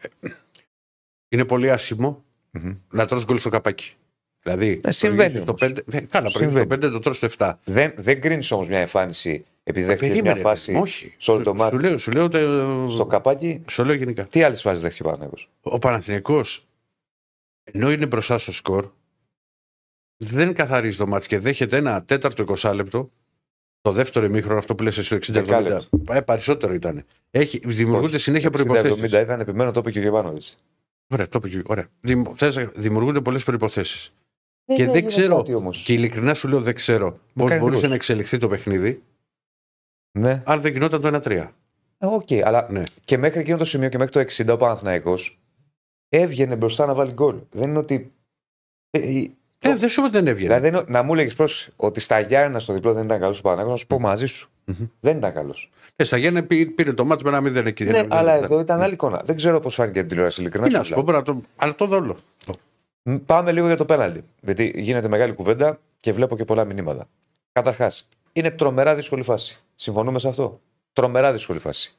Είναι 1.29 1.45
πολύ 1.45 1.71
άσχημο 1.71 2.23
Μμμ. 2.51 2.75
να 2.91 3.05
τρως 3.05 3.25
γκολ 3.25 3.37
στο 3.37 3.49
καπάκι. 3.49 3.93
Δηλαδή, 4.43 4.81
Ε, 4.83 4.91
συμβαίνει 4.91 5.33
το 5.33 5.39
όμως. 5.47 5.61
5, 5.61 5.77
ναι, 5.85 5.99
καλά, 6.01 6.31
πρέπει 6.31 6.45
Συμβαίνει. 6.45 6.67
το 6.67 6.75
5 6.87 6.91
το 6.91 6.99
τρως 6.99 7.17
στο 7.17 7.25
7. 7.37 7.53
Δεν, 7.63 7.93
δεν 7.97 8.21
κρίνεις 8.21 8.51
όμως 8.51 8.67
μια 8.67 8.79
εμφάνιση 8.79 9.45
επειδή 9.63 9.85
δέχτηκε 9.85 10.11
μια 10.11 10.21
Περίμενε, 10.21 10.41
φάση 10.49 10.73
όχι. 10.75 11.13
σε 11.17 11.31
όλο 11.31 11.39
Σου- 11.39 11.45
το 11.45 11.53
μάτι. 11.53 11.75
Σου 11.75 11.81
λέω, 11.81 11.97
σου 11.97 12.11
λέω, 12.11 12.27
το- 12.29 12.89
στο 12.89 13.05
καπάκι. 13.05 13.61
σου 13.69 13.83
λέω 13.83 13.95
γενικά. 13.95 14.25
Τι 14.25 14.43
άλλες 14.43 14.61
φάσεις 14.61 14.81
δέχτηκε 14.81 15.03
ο 15.03 15.05
Παναθηναϊκός; 15.05 15.49
Ο 15.61 15.79
Παναθηναϊκός 15.79 16.65
ενώ 17.63 17.91
είναι 17.91 18.05
μπροστά 18.05 18.37
στο 18.37 18.51
σκορ, 18.51 18.89
δεν 20.17 20.53
καθαρίζει 20.53 20.97
το 20.97 21.07
μάτς 21.07 21.27
και 21.27 21.39
δέχεται 21.39 21.77
ένα 21.77 22.03
τέταρτο 22.03 22.43
20 22.43 22.73
λεπτό. 22.73 23.11
Το 23.81 23.91
δεύτερο 23.91 24.25
ημίχρονο, 24.25 24.57
αυτό 24.57 24.75
που 24.75 24.83
λες 24.83 24.97
εσύ, 24.97 25.09
το 25.09 25.15
60-70. 25.15 25.31
Δεκάλεπτο. 25.45 26.13
Ε, 26.13 26.21
περισσότερο 26.21 26.73
ήταν. 26.73 27.05
Έχει, 27.31 27.59
δημιουργούνται 27.65 28.17
συνέχεια 28.17 28.49
60-70 28.49 28.81
προποθέσει. 28.81 29.21
ήταν 29.21 29.39
επιμένω, 29.39 29.71
το 29.71 29.79
είπε 29.79 29.91
και 29.91 29.97
ο 29.99 30.01
Γιωβάνοβιτς. 30.01 30.57
Ωραία, 31.07 31.27
το 31.29 31.39
είπε 31.43 31.49
και- 31.49 31.63
ωραία. 31.67 31.87
Δημ- 32.01 32.27
θες 32.35 32.55
να- 32.55 32.71
δημιουργούνται 32.75 33.21
πολλές 33.21 33.43
προϋποθέσεις. 33.43 34.11
Ε, 34.65 34.75
Και 34.75 34.85
δεν 34.85 35.05
ξέρω. 35.05 35.43
Όμως. 35.55 35.83
Και 35.83 35.93
ειλικρινά 35.93 36.33
σου 36.33 36.47
λέω, 36.47 36.61
δεν 36.61 36.73
ξέρω 36.75 37.11
πώς 37.11 37.19
κάνεις 37.35 37.47
μπορούσε 37.47 37.65
εντύπωση. 37.65 37.87
να 37.87 37.95
εξελιχθεί 37.95 38.37
το 38.37 38.47
παιχνίδι 38.47 39.03
Ναι, 40.19 40.43
αν 40.45 40.61
δεν 40.61 40.71
γινόταν 40.71 41.01
το 41.01 41.07
1-3. 41.07 41.51
Ε, 41.97 42.05
οκ, 42.05 42.27
αλλά 42.43 42.67
Ναι. 42.71 42.81
και 43.05 43.17
μέχρι 43.17 43.39
εκείνο 43.39 43.57
το 43.57 43.65
σημείο 43.65 43.89
και 43.89 43.97
μέχρι 43.97 44.11
το 44.13 44.19
60 44.19 44.53
ο 44.53 44.57
Παναθηναϊκός 44.57 45.39
έβγαινε 46.09 46.55
μπροστά 46.55 46.85
να 46.85 46.93
βάλει 46.93 47.11
γκολ. 47.11 47.39
Δεν 47.51 47.69
είναι 47.69 47.77
ότι. 47.77 48.11
Ε, 48.89 48.99
ε, 48.99 49.29
Ε, 49.59 49.75
δεν 49.75 49.89
σου 49.89 49.99
είπα 49.99 50.03
ότι 50.09 50.17
δεν 50.17 50.27
έβγαινε. 50.27 50.47
Δηλαδή 50.53 50.69
δεν 50.69 50.73
είναι- 50.81 50.91
να 50.97 51.03
μου 51.03 51.13
έλεγες 51.13 51.69
ότι 51.75 51.99
στα 51.99 52.19
Γιάννενα 52.19 52.59
στο 52.59 52.73
διπλό 52.73 52.93
δεν 52.93 53.03
ήταν 53.05 53.19
καλός 53.19 53.39
ο 53.39 53.41
Παναθηναϊκός, 53.41 53.71
να 53.73 53.77
σου 53.79 53.87
πω 53.87 53.99
μαζί 54.07 54.25
σου. 54.25 54.49
Μμμ. 54.65 54.87
Δεν 54.99 55.17
ήταν 55.17 55.33
καλός. 55.33 55.69
Ε, 55.99 56.03
στα 56.03 56.17
Γιάννενα 56.17 56.43
πή- 56.43 56.75
πήρε 56.75 56.93
το 56.93 57.05
ματς 57.05 57.29
με 57.31 57.37
ένα 57.37 57.61
0 57.61 57.65
εκεί. 57.65 57.83
Ναι, 57.83 57.89
ένα 57.89 58.01
μηδέν 58.01 58.17
αλλά 58.17 58.33
μετά. 58.33 58.45
εδώ 58.45 58.59
ήταν 58.59 58.81
άλλη 58.81 58.93
εικόνα. 58.93 59.21
Δεν 59.25 59.35
ξέρω 59.35 59.59
πώς 59.59 59.75
φάνηκε 59.75 59.99
την 59.99 60.07
τηλεόραση 60.07 60.41
ειλικρινά. 60.41 60.67
Τι 60.67 60.73
να 60.73 60.83
σου 60.83 60.85
σου 60.87 60.93
πω, 60.95 61.01
μιλάω. 61.03 61.21
μπορεί 61.21 61.35
να 61.35 61.41
το... 61.41 61.47
αλλά 61.55 61.75
το 61.75 61.85
δόλο. 61.85 62.17
Μ, 63.03 63.15
Πάμε 63.15 63.51
λίγο 63.51 63.67
για 63.67 63.77
το 63.77 63.85
πέναλτι. 63.85 64.23
Γιατί 64.41 64.73
γίνεται 64.75 65.07
μεγάλη 65.07 65.33
κουβέντα 65.33 65.79
και 65.99 66.13
βλέπω 66.13 66.35
και 66.37 66.45
πολλά 66.45 66.65
μηνύματα. 66.65 67.07
Καταρχάς, 67.51 68.09
είναι 68.33 68.51
τρομερά 68.51 68.95
δύσκολη 68.95 69.23
φάση. 69.23 69.63
Συμφωνούμε 69.75 70.19
σε 70.19 70.27
αυτό; 70.27 70.61
Τρομερά 70.93 71.31
δύσκολη 71.31 71.59
φάση. 71.59 71.95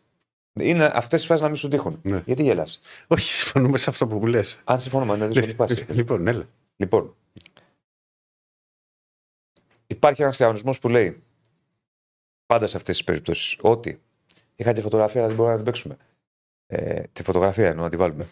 Είναι 0.60 0.90
αυτές 0.94 1.20
τι 1.20 1.26
φάσεις 1.26 1.42
να 1.42 1.48
μην 1.48 1.56
σου 1.56 1.68
τύχουν. 1.68 1.98
Ναι. 2.02 2.22
Γιατί 2.26 2.42
γελάς; 2.42 2.80
Όχι, 3.06 3.32
συμφωνούμε 3.32 3.78
σε 3.78 3.90
αυτό 3.90 4.06
που 4.06 4.16
μου 4.18 4.26
λες. 4.26 4.60
Αν 4.64 4.80
συμφωνούμε, 4.80 5.14
είναι 5.14 5.26
δύσκολη 5.26 5.54
φάση. 5.54 5.86
λοιπόν, 5.90 6.26
έλα. 6.26 6.44
Λοιπόν, 6.76 7.14
υπάρχει 9.86 10.22
ένας 10.22 10.36
κανονισμός 10.36 10.78
που 10.78 10.88
λέει 10.88 11.22
πάντα 12.48 12.66
σε 12.66 12.76
αυτές 12.76 12.96
τις 12.96 13.04
περιπτώσεις 13.04 13.56
ότι 13.60 14.00
είχα 14.56 14.72
τη 14.72 14.80
φωτογραφία, 14.80 15.18
αλλά 15.20 15.26
δεν 15.28 15.36
μπορούμε 15.36 15.56
να 15.56 15.62
την 15.62 15.72
παίξουμε. 15.72 15.96
Ε, 16.66 17.02
τη 17.12 17.22
φωτογραφία 17.22 17.68
εννοώ 17.68 17.84
να 17.84 17.90
τη 17.90 17.96
βάλουμε. 17.96 18.26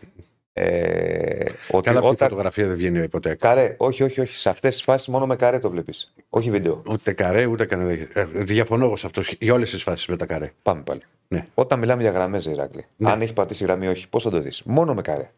Ε, 0.53 1.45
ότι 1.71 1.89
Καλά, 1.89 1.99
από 1.99 2.09
τη 2.09 2.15
όταν... 2.15 2.29
φωτογραφία 2.29 2.67
δεν 2.67 2.77
βγαίνει 2.77 3.09
ποτέ. 3.09 3.35
Καρέ, 3.35 3.75
όχι, 3.79 4.03
όχι, 4.03 4.21
όχι. 4.21 4.37
Σε 4.37 4.49
αυτές 4.49 4.75
τις 4.75 4.83
φάσεις 4.83 5.09
μόνο 5.09 5.27
με 5.27 5.37
καρέ 5.37 5.59
το 5.59 5.71
βλέπεις. 5.71 6.15
Όχι 6.29 6.51
βίντεο. 6.51 6.83
Ούτε 6.91 7.13
καρέ, 7.13 7.47
ούτε 7.47 7.65
κανένα. 7.65 8.09
Ε, 8.13 8.25
διαφωνώ 8.25 8.85
εγώ 8.85 8.97
σε 8.97 9.07
αυτό 9.07 9.23
για 9.39 9.55
όλες 9.55 9.71
τις 9.71 9.83
φάσεις 9.83 10.07
με 10.07 10.17
τα 10.17 10.27
καρέ. 10.27 10.53
Πάμε 10.63 10.83
πάλι. 10.83 11.01
Ναι. 11.29 11.45
Όταν 11.55 11.79
μιλάμε 11.79 12.03
για 12.03 12.11
γραμμές, 12.11 12.45
Ηράκλη, 12.45 12.87
Ναι. 12.97 13.11
αν 13.11 13.21
έχει 13.21 13.33
πατήσει 13.33 13.65
γραμμή 13.65 13.87
ή 13.87 13.89
όχι, 13.89 14.09
πώς 14.09 14.23
θα 14.23 14.31
το 14.31 14.41
δεις; 14.41 14.63
Μόνο 14.65 14.95
με 14.95 15.03
καρέ. 15.03 15.31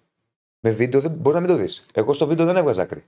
Με 0.61 0.70
βίντεο 0.70 1.00
δεν, 1.00 1.11
μπορεί 1.11 1.35
να 1.35 1.40
μην 1.40 1.50
το 1.50 1.56
δεις. 1.56 1.87
Εγώ 1.94 2.12
στο 2.12 2.26
βίντεο 2.26 2.47
δεν 2.47 2.56
έβγαζα 2.56 2.82
άκρη. 2.82 3.04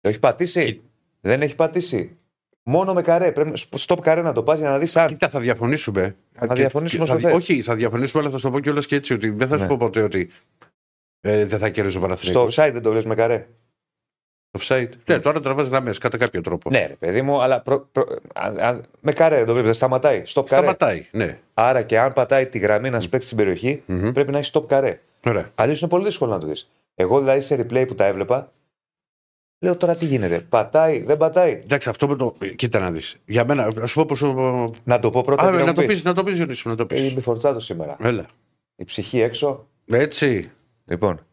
Το 0.00 0.08
έχει 0.08 0.18
πατήσει. 0.18 0.82
Δεν 1.20 1.42
έχει 1.42 1.54
πατήσει. 1.54 2.16
Μόνο 2.70 2.92
με 2.94 3.02
καρέ. 3.02 3.32
Πρέπει 3.32 3.52
stop 3.86 3.98
καρέ 4.02 4.22
να 4.22 4.32
το 4.32 4.42
πας 4.42 4.58
για 4.58 4.68
να 4.70 4.78
δεις 4.78 4.96
αν. 4.96 5.06
Κοίτα, 5.08 5.28
θα 5.28 5.40
διαφωνήσουμε. 5.40 6.16
Θα 6.32 6.46
Και- 6.46 6.54
διαφωνήσουμε 6.54 7.04
και- 7.04 7.10
όσο 7.12 7.20
θα- 7.20 7.28
θες. 7.28 7.36
Όχι, 7.38 7.62
θα 7.62 7.74
διαφωνήσουμε, 7.74 8.22
αλλά 8.22 8.30
θα 8.30 8.38
σου 8.38 8.44
το 8.44 8.50
πω 8.50 8.60
κιόλας 8.60 8.86
και 8.86 8.94
έτσι 8.96 9.12
ότι 9.12 9.30
δεν 9.30 9.48
θα 9.48 9.56
σου 9.56 9.62
Ναι. 9.62 9.68
πω 9.68 9.76
ποτέ 9.76 10.02
ότι 10.02 10.30
ε, 11.20 11.44
δεν 11.44 11.58
θα 11.58 11.68
κερδίσει 11.68 11.96
ο 11.96 12.00
Στο 12.00 12.08
Παναθηναϊκός. 12.08 12.54
offside 12.58 12.70
δεν 12.72 12.82
το 12.82 12.88
βλέπεις 12.90 13.08
με 13.08 13.14
καρέ. 13.14 13.46
Offside. 14.58 14.88
Ναι, 15.06 15.18
τώρα 15.18 15.40
τραβάς 15.40 15.68
γραμμές 15.68 15.98
κατά 15.98 16.16
κάποιο 16.16 16.40
τρόπο. 16.40 16.70
Ναι, 16.70 16.86
ρε 16.86 16.94
παιδί 16.98 17.22
μου, 17.22 17.42
αλλά 17.42 17.60
προ, 17.60 17.88
προ, 17.92 18.04
αν- 18.34 18.60
αν- 18.60 18.84
με 19.00 19.12
καρέ 19.12 19.36
δεν 19.36 19.46
το 19.46 19.52
βλέπεις. 19.52 19.64
Δεν 19.68 19.74
σταματάει. 19.74 20.22
Stop 20.26 20.44
καρέ. 20.46 20.62
Σταματάει. 20.62 21.06
Ναι. 21.10 21.38
Άρα 21.54 21.82
και 21.82 21.98
αν 21.98 22.12
πατάει 22.12 22.46
τη 22.46 22.58
γραμμή 22.58 22.90
να 22.90 22.98
παίξει 23.10 23.26
στην 23.26 23.36
περιοχή, 23.36 23.82
Μμμ. 23.86 24.10
πρέπει 24.12 24.30
να 24.30 24.38
έχει 24.38 24.50
stop 24.54 24.66
καρέ. 24.66 25.00
Ωραία. 25.26 25.50
Αλλιώς 25.54 25.80
είναι 25.80 25.90
πολύ 25.90 26.04
δύσκολο 26.04 26.32
να 26.32 26.38
το 26.38 26.46
δεις. 26.46 26.70
Εγώ 26.94 27.18
δηλαδή 27.18 27.40
σε 27.40 27.54
replay 27.54 27.84
που 27.86 27.94
τα 27.94 28.04
έβλεπα, 28.04 28.52
λέω 29.58 29.76
τώρα 29.76 29.96
τι 29.96 30.04
γίνεται. 30.04 30.40
Πατάει, 30.40 31.02
δεν 31.02 31.16
πατάει; 31.16 31.50
Εντάξει, 31.52 31.88
αυτό 31.88 32.08
με 32.08 32.16
το. 32.16 32.36
Κοίτα 32.56 32.78
να 32.78 32.90
δεις. 32.90 33.16
Για 33.24 33.44
μένα, 33.44 33.70
ας 33.82 33.90
σου 33.90 34.04
πω 34.04 34.16
πώ. 34.16 34.72
Να 34.84 34.98
το 34.98 35.10
πω 35.10 35.22
πρώτα. 35.22 35.42
Α, 35.42 35.50
τι 35.50 35.56
να 35.56 35.64
μου 35.64 35.72
το 35.72 35.80
πεις. 35.80 35.86
πεις, 35.86 36.04
να 36.04 36.14
το 36.14 36.24
πεις, 36.24 36.36
Διονύση, 36.36 36.68
να 36.68 36.74
το 36.74 36.82
Ε, 36.82 36.86
πεις. 36.86 37.10
Είμαι 37.10 37.20
φορτσάτος 37.20 37.64
σήμερα. 37.64 37.96
Έλα. 38.00 38.24
Η 38.76 38.84
ψυχή 38.84 39.20
έξω. 39.20 39.68
Έτσι. 39.86 40.50
Λοιπόν, 40.84 41.26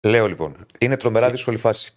λέω 0.00 0.26
λοιπόν, 0.26 0.56
είναι 0.78 0.96
τρομερά 0.96 1.30
δύσκολη 1.30 1.56
φάση. 1.56 1.94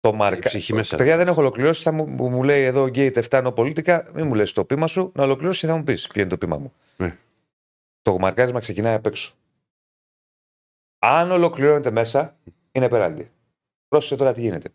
Το 0.00 0.12
μαρκα... 0.12 0.36
Η 0.36 0.40
ψυχή 0.40 0.72
μέσα. 0.72 0.96
Παιδιά, 0.96 1.16
δεν 1.16 1.28
έχω 1.28 1.40
ολοκληρώσει. 1.40 1.82
Θα 1.82 1.92
μου, 1.92 2.06
μου, 2.06 2.28
μου 2.28 2.42
λέει 2.42 2.64
εδώ 2.64 2.84
Gate 2.84 3.12
7 3.12 3.22
ενώ 3.30 3.52
πολίτικα. 3.52 4.08
Μην 4.14 4.26
μου 4.26 4.34
λες 4.34 4.52
το 4.52 4.64
πείμα 4.64 4.86
σου. 4.86 5.12
Να 5.14 5.22
ολοκληρώσεις 5.22 5.60
και 5.60 5.66
θα 5.66 5.76
μου 5.76 5.82
πεις 5.82 6.06
ποιο 6.06 6.20
είναι 6.20 6.30
το 6.30 6.36
πείμα 6.36 6.56
μου. 6.58 6.72
Ναι. 6.96 7.16
Το 8.02 8.18
μαρκάρισμα 8.18 8.60
ξεκινάει 8.60 8.94
απ' 8.94 9.06
έξω. 9.06 9.34
Αν 10.98 11.30
ολοκληρώνεται 11.30 11.90
μέσα, 11.90 12.36
είναι 12.72 12.88
πέραντι. 12.88 13.30
Πρόσεχε 13.88 14.16
τώρα 14.16 14.32
τι 14.32 14.40
γίνεται. 14.40 14.68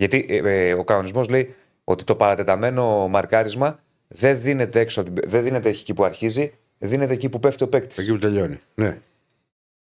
Γιατί 0.00 0.26
ε, 0.28 0.36
ε, 0.68 0.74
ο 0.74 0.84
κανονισμός 0.84 1.28
λέει 1.28 1.54
ότι 1.84 2.04
το 2.04 2.16
παρατεταμένο 2.16 3.08
μαρκάρισμα 3.08 3.80
δεν 4.08 4.38
δίνεται 4.40 4.80
έξω, 4.80 5.00
από 5.00 5.10
την- 5.12 5.30
δεν 5.30 5.42
δίνεται 5.42 5.68
εκεί 5.68 5.94
που 5.94 6.04
αρχίζει, 6.04 6.54
δίνεται 6.78 7.12
εκεί 7.12 7.28
που 7.28 7.38
πέφτει 7.40 7.64
ο 7.64 7.68
παίκτης. 7.68 7.98
Εκεί 7.98 8.12
που 8.12 8.18
τελειώνει. 8.18 8.58
Ναι. 8.74 8.98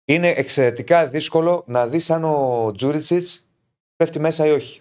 Είναι 0.04 0.28
εξαιρετικά 0.28 1.06
δύσκολο 1.06 1.64
να 1.66 1.86
δεις 1.86 2.10
αν 2.10 2.24
ο 2.24 2.72
Τζούριτσιτς 2.76 3.46
πέφτει 3.96 4.18
μέσα 4.18 4.46
ή 4.46 4.50
όχι. 4.50 4.80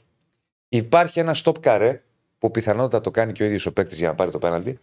Υπάρχει 0.69 1.19
ένα 1.19 1.35
stop 1.43 1.59
καρέ 1.59 2.03
που 2.37 2.51
πιθανότατα 2.51 3.01
το 3.01 3.11
κάνει 3.11 3.31
και 3.31 3.43
ο 3.43 3.45
ίδιος 3.45 3.65
ο 3.65 3.73
παίκτης 3.73 3.97
για 3.97 4.07
να 4.07 4.15
πάρει 4.15 4.31
το 4.31 4.37
πέναλτι, 4.37 4.79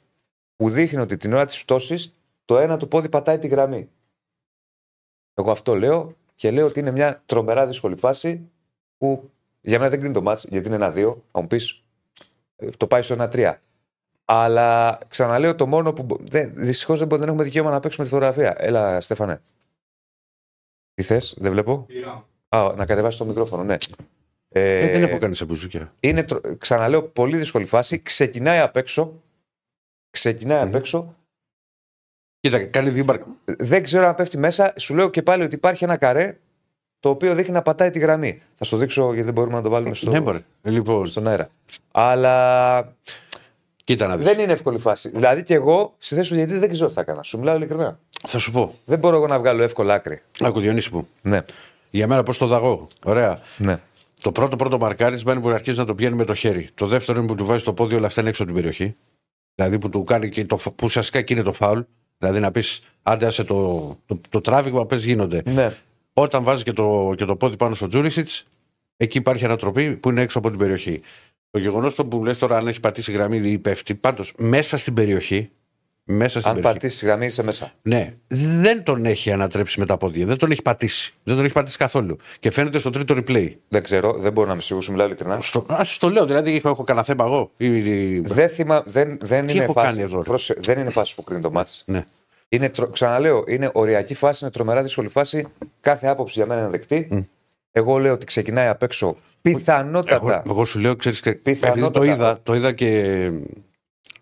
που 0.57 0.71
δείχνει 0.71 1.01
ότι 1.01 1.17
την 1.17 1.33
ώρα 1.33 1.45
της 1.47 1.63
πτώσης 1.65 2.15
το 2.45 2.59
ένα 2.59 2.77
του 2.77 2.89
πόδι 2.89 3.09
πατάει 3.09 3.39
τη 3.39 3.47
γραμμή. 3.49 3.89
Εγώ 5.35 5.51
αυτό 5.51 5.75
λέω 5.75 6.17
και 6.35 6.51
λέω 6.51 6.67
ότι 6.67 6.81
είναι 6.81 6.91
μια 6.91 7.23
τρομερά 7.27 7.67
δύσκολη 7.67 7.97
φάση 7.97 8.51
που 8.99 9.31
Για 9.67 9.79
μένα 9.79 9.91
δεν 9.91 9.99
κρίνει 9.99 10.15
το 10.15 10.23
μάτς 10.23 10.45
γιατί 10.45 10.67
είναι 10.67 10.77
ένα-δύο. 10.77 11.25
Θα 11.33 11.41
μου 11.41 11.47
πεις 11.47 11.83
το 12.77 12.87
πάει 12.87 13.03
στο 13.03 13.15
ένα-τρία. 13.15 13.63
Αλλά 14.25 14.99
ξαναλέω 15.09 15.55
το 15.55 15.67
μόνο 15.67 15.93
που. 15.93 16.19
Δυστυχώς 16.55 16.99
δεν, 16.99 17.09
δεν 17.09 17.23
έχουμε 17.23 17.43
δικαίωμα 17.43 17.71
να 17.71 17.81
παίξουμε 17.81 18.05
τη 18.05 18.13
φωτογραφία. 18.13 18.55
Έλα, 18.59 19.01
Στέφανε. 19.01 19.41
Τι 20.95 21.03
θες, 21.03 21.35
δεν 21.39 21.51
βλέπω. 21.51 21.87
Α, 22.49 22.73
να 22.77 22.87
κατεβάσεις 22.87 23.19
το 23.19 23.25
μικρόφωνο, 23.25 23.65
ναι. 23.65 23.77
Ε, 24.49 24.79
ε, 24.79 24.93
δεν 24.93 25.03
έχω 25.03 25.19
κάνει 25.19 25.35
σε 25.35 25.45
μπουζούκια. 25.45 25.93
Είναι, 26.01 26.25
ξαναλέω, 26.59 27.03
πολύ 27.03 27.37
δύσκολη 27.37 27.65
φάση. 27.65 28.03
Ξεκινάει 28.03 28.59
απ' 28.59 28.77
έξω. 28.77 29.23
Ξεκινάει 30.11 30.63
mm. 30.63 30.67
απ' 30.67 30.75
έξω. 30.75 31.15
Κοίτα, 32.41 32.67
κάνει 32.67 32.91
δύο 32.91 33.05
μπαρ... 33.05 33.19
Δεν 33.45 33.83
ξέρω 33.83 34.07
αν 34.07 34.15
πέφτει 34.15 34.39
μέσα. 34.39 34.73
Σου 34.77 34.95
λέω 34.95 35.11
και 35.11 35.23
πάλι 35.23 35.43
ότι 35.43 35.55
υπάρχει 35.55 35.85
ένα 35.85 35.97
καρέ 35.97 36.39
το 37.01 37.09
οποίο 37.09 37.35
δείχνει 37.35 37.53
να 37.53 37.63
πατάει 37.63 37.91
τη 37.91 37.99
γραμμή. 37.99 38.43
Θα 38.55 38.65
σου 38.65 38.77
δείξω 38.77 39.05
γιατί 39.05 39.23
δεν 39.23 39.33
μπορούμε 39.33 39.57
να 39.57 39.63
το 39.63 39.69
βάλουμε 39.71 39.95
στο, 39.95 40.11
ναι, 40.11 40.21
μπορεί. 40.21 40.45
Λοιπόν. 40.63 41.07
στον 41.07 41.27
αέρα. 41.27 41.49
Αλλά. 41.91 42.95
Κοίτα 43.85 44.07
να 44.07 44.17
δεις. 44.17 44.27
Δεν 44.27 44.39
είναι 44.39 44.53
εύκολη 44.53 44.79
φάση. 44.79 45.09
Δηλαδή 45.09 45.43
και 45.43 45.55
εγώ 45.55 45.95
στη 45.99 46.15
θέση 46.15 46.29
του 46.29 46.35
γιατί 46.35 46.59
δεν 46.59 46.71
ξέρω 46.71 46.89
τι 46.89 46.95
θα 46.95 47.01
έκανα. 47.01 47.23
Σου 47.23 47.39
μιλάω 47.39 47.57
ειλικρινά. 47.57 47.99
Θα 48.27 48.39
σου 48.39 48.53
πω. 48.53 48.75
Δεν 48.85 48.99
μπορώ 48.99 49.17
εγώ 49.17 49.27
να 49.27 49.39
βγάλω 49.39 49.63
εύκολα 49.63 49.95
άκρη. 49.95 50.23
Άκου 50.41 50.61
Διονύση 50.61 50.91
μου. 50.93 51.09
Ναι. 51.23 51.41
Για 51.91 52.07
μένα 52.07 52.23
πώς 52.23 52.39
το 52.39 52.47
δαγώ. 52.47 52.87
Ωραία. 53.05 53.41
Ναι. 53.57 53.81
Το 54.21 54.33
πρώτο 54.33 54.57
πρώτο 54.57 54.79
μαρκάρισμα 54.79 55.33
είναι 55.33 55.41
που 55.41 55.49
αρχίζει 55.49 55.79
να 55.79 55.85
το 55.85 55.95
πιάνει 55.95 56.17
με 56.17 56.25
το 56.25 56.35
χέρι. 56.35 56.69
Το 56.75 56.87
δεύτερο 56.87 57.19
είναι 57.19 57.27
που 57.27 57.35
του 57.35 57.45
βάζει 57.45 57.65
το 57.65 57.73
πόδι 57.73 57.95
όλα 57.95 58.07
αυτά 58.07 58.21
είναι 58.21 58.31
έξω 58.31 58.43
από 58.43 58.53
την 58.53 58.63
περιοχή. 58.63 58.97
Δηλαδή 59.55 59.79
που 59.79 59.89
του 59.89 60.05
κάνει 60.05 60.29
και 60.29 60.45
το, 60.45 60.57
που 60.57 60.73
ουσιαστικά 60.83 61.19
εκεί 61.19 61.33
είναι 61.33 61.43
το 61.43 61.53
φάουλ. 61.53 61.81
Δηλαδή 62.19 62.41
να 62.41 62.51
πεις, 62.51 62.83
άντε 63.03 63.27
άσε 63.27 63.45
το, 63.45 63.81
το, 64.07 64.21
το 64.29 64.41
τράβηγμα, 64.41 64.87
πες 64.87 65.05
γίνονται. 65.05 65.43
Ναι. 65.45 65.73
Όταν 66.19 66.45
βάζει 66.45 66.63
και 66.63 66.73
το, 66.73 67.15
και 67.17 67.25
το 67.25 67.37
πόδι 67.37 67.57
πάνω 67.57 67.75
στο 67.75 67.87
Τζούρισιτς, 67.87 68.43
εκεί 68.97 69.19
υπάρχει 69.19 69.45
ανατροπή 69.45 69.97
που 69.97 70.11
είναι 70.11 70.23
έξω 70.23 70.39
από 70.39 70.49
την 70.49 70.59
περιοχή. 70.59 71.01
Το 71.51 71.59
γεγονός 71.59 71.95
που 71.95 72.25
λες 72.25 72.39
τώρα, 72.39 72.57
αν 72.57 72.67
έχει 72.67 72.81
πατήσει 72.81 73.13
γραμμή 73.13 73.51
ή 73.51 73.59
πέφτει, 73.59 73.95
πάντως 73.95 74.33
μέσα 74.39 74.77
στην 74.77 74.95
περιοχή. 74.95 75.51
Μέσα 76.05 76.41
στην 76.41 76.51
αν 76.51 76.55
περιοχή, 76.55 76.75
πατήσει 76.75 77.07
γραμμή, 77.07 77.27
είσαι 77.27 77.43
μέσα. 77.43 77.73
Ναι, 77.83 78.15
δεν 78.29 78.83
τον 78.83 79.05
έχει 79.05 79.33
ανατρέψει 79.33 79.81
με 79.81 79.87
τα 79.87 79.97
πόδια. 79.97 80.27
Δεν 80.27 80.37
τον 80.37 80.51
έχει 80.51 80.63
πατήσει. 80.63 81.15
Δεν 81.23 81.37
τον 81.37 81.45
έχει 81.45 81.55
πατήσει 81.55 81.77
καθόλου. 81.77 82.17
Και 82.41 82.51
φαίνεται 82.51 82.79
στο 82.79 82.91
τρίτο 82.91 83.15
replay. 83.19 83.53
Δεν 83.69 83.83
ξέρω, 83.83 84.13
δεν 84.19 84.33
μπορώ 84.33 84.49
να 84.49 84.55
με 84.55 84.61
σίγουρος, 84.61 84.89
μιλάω 84.89 85.07
ειλικρινά. 85.07 85.41
Στο, 85.41 85.67
α, 85.73 85.85
στο 85.85 86.11
λέω, 86.11 86.27
δηλαδή 86.27 86.57
έχω, 86.57 86.69
έχω 86.69 86.85
κανένα 86.85 87.05
θέμα 87.07 87.25
εγώ. 87.25 87.51
Ή, 87.57 87.67
ή... 87.67 88.21
Δεν, 88.21 88.49
θυμα, 88.49 88.83
δεν, 88.87 89.19
δεν, 89.21 89.47
Τι 89.47 89.53
είναι 89.53 89.63
έχω 89.63 89.73
φάση, 89.73 89.87
κάνει 89.87 90.03
εδώ, 90.03 90.17
ρε; 90.17 90.23
Πρόσε- 90.23 90.61
δεν 90.61 90.79
είναι 90.79 90.91
φάση 90.91 91.15
που 91.15 91.25
κρίνει 91.25 91.43
το 91.43 91.51
μάτς. 91.51 91.83
Ναι. 91.87 92.05
Είναι, 92.49 92.69
τρο- 92.69 92.91
ξαναλέω, 92.91 93.45
είναι 93.49 93.71
οριακή 93.73 94.15
φάση, 94.15 94.39
είναι 94.43 94.53
τρομερά 94.53 94.83
δύσκολη 94.83 95.09
φάση. 95.09 95.47
Κάθε 95.81 96.07
άποψη 96.07 96.33
για 96.37 96.47
μένα 96.47 96.61
είναι 96.61 96.71
δεκτή. 96.71 97.29
Εγώ 97.73 97.99
λέω 97.99 98.13
ότι 98.13 98.27
ξεκινάει 98.27 98.67
απ' 98.69 98.83
έξω 98.83 99.17
πιθανότατα. 99.43 100.15
Εγώ, 100.35 100.43
εγώ 100.49 100.65
σου 100.65 100.79
λέω, 100.79 100.97
ξέρεις, 100.97 101.23
Πιθανότατα. 101.43 101.91
το 101.91 102.05
είδα, 102.05 102.41
το 102.43 102.55
είδα 102.55 102.73
και 102.73 103.31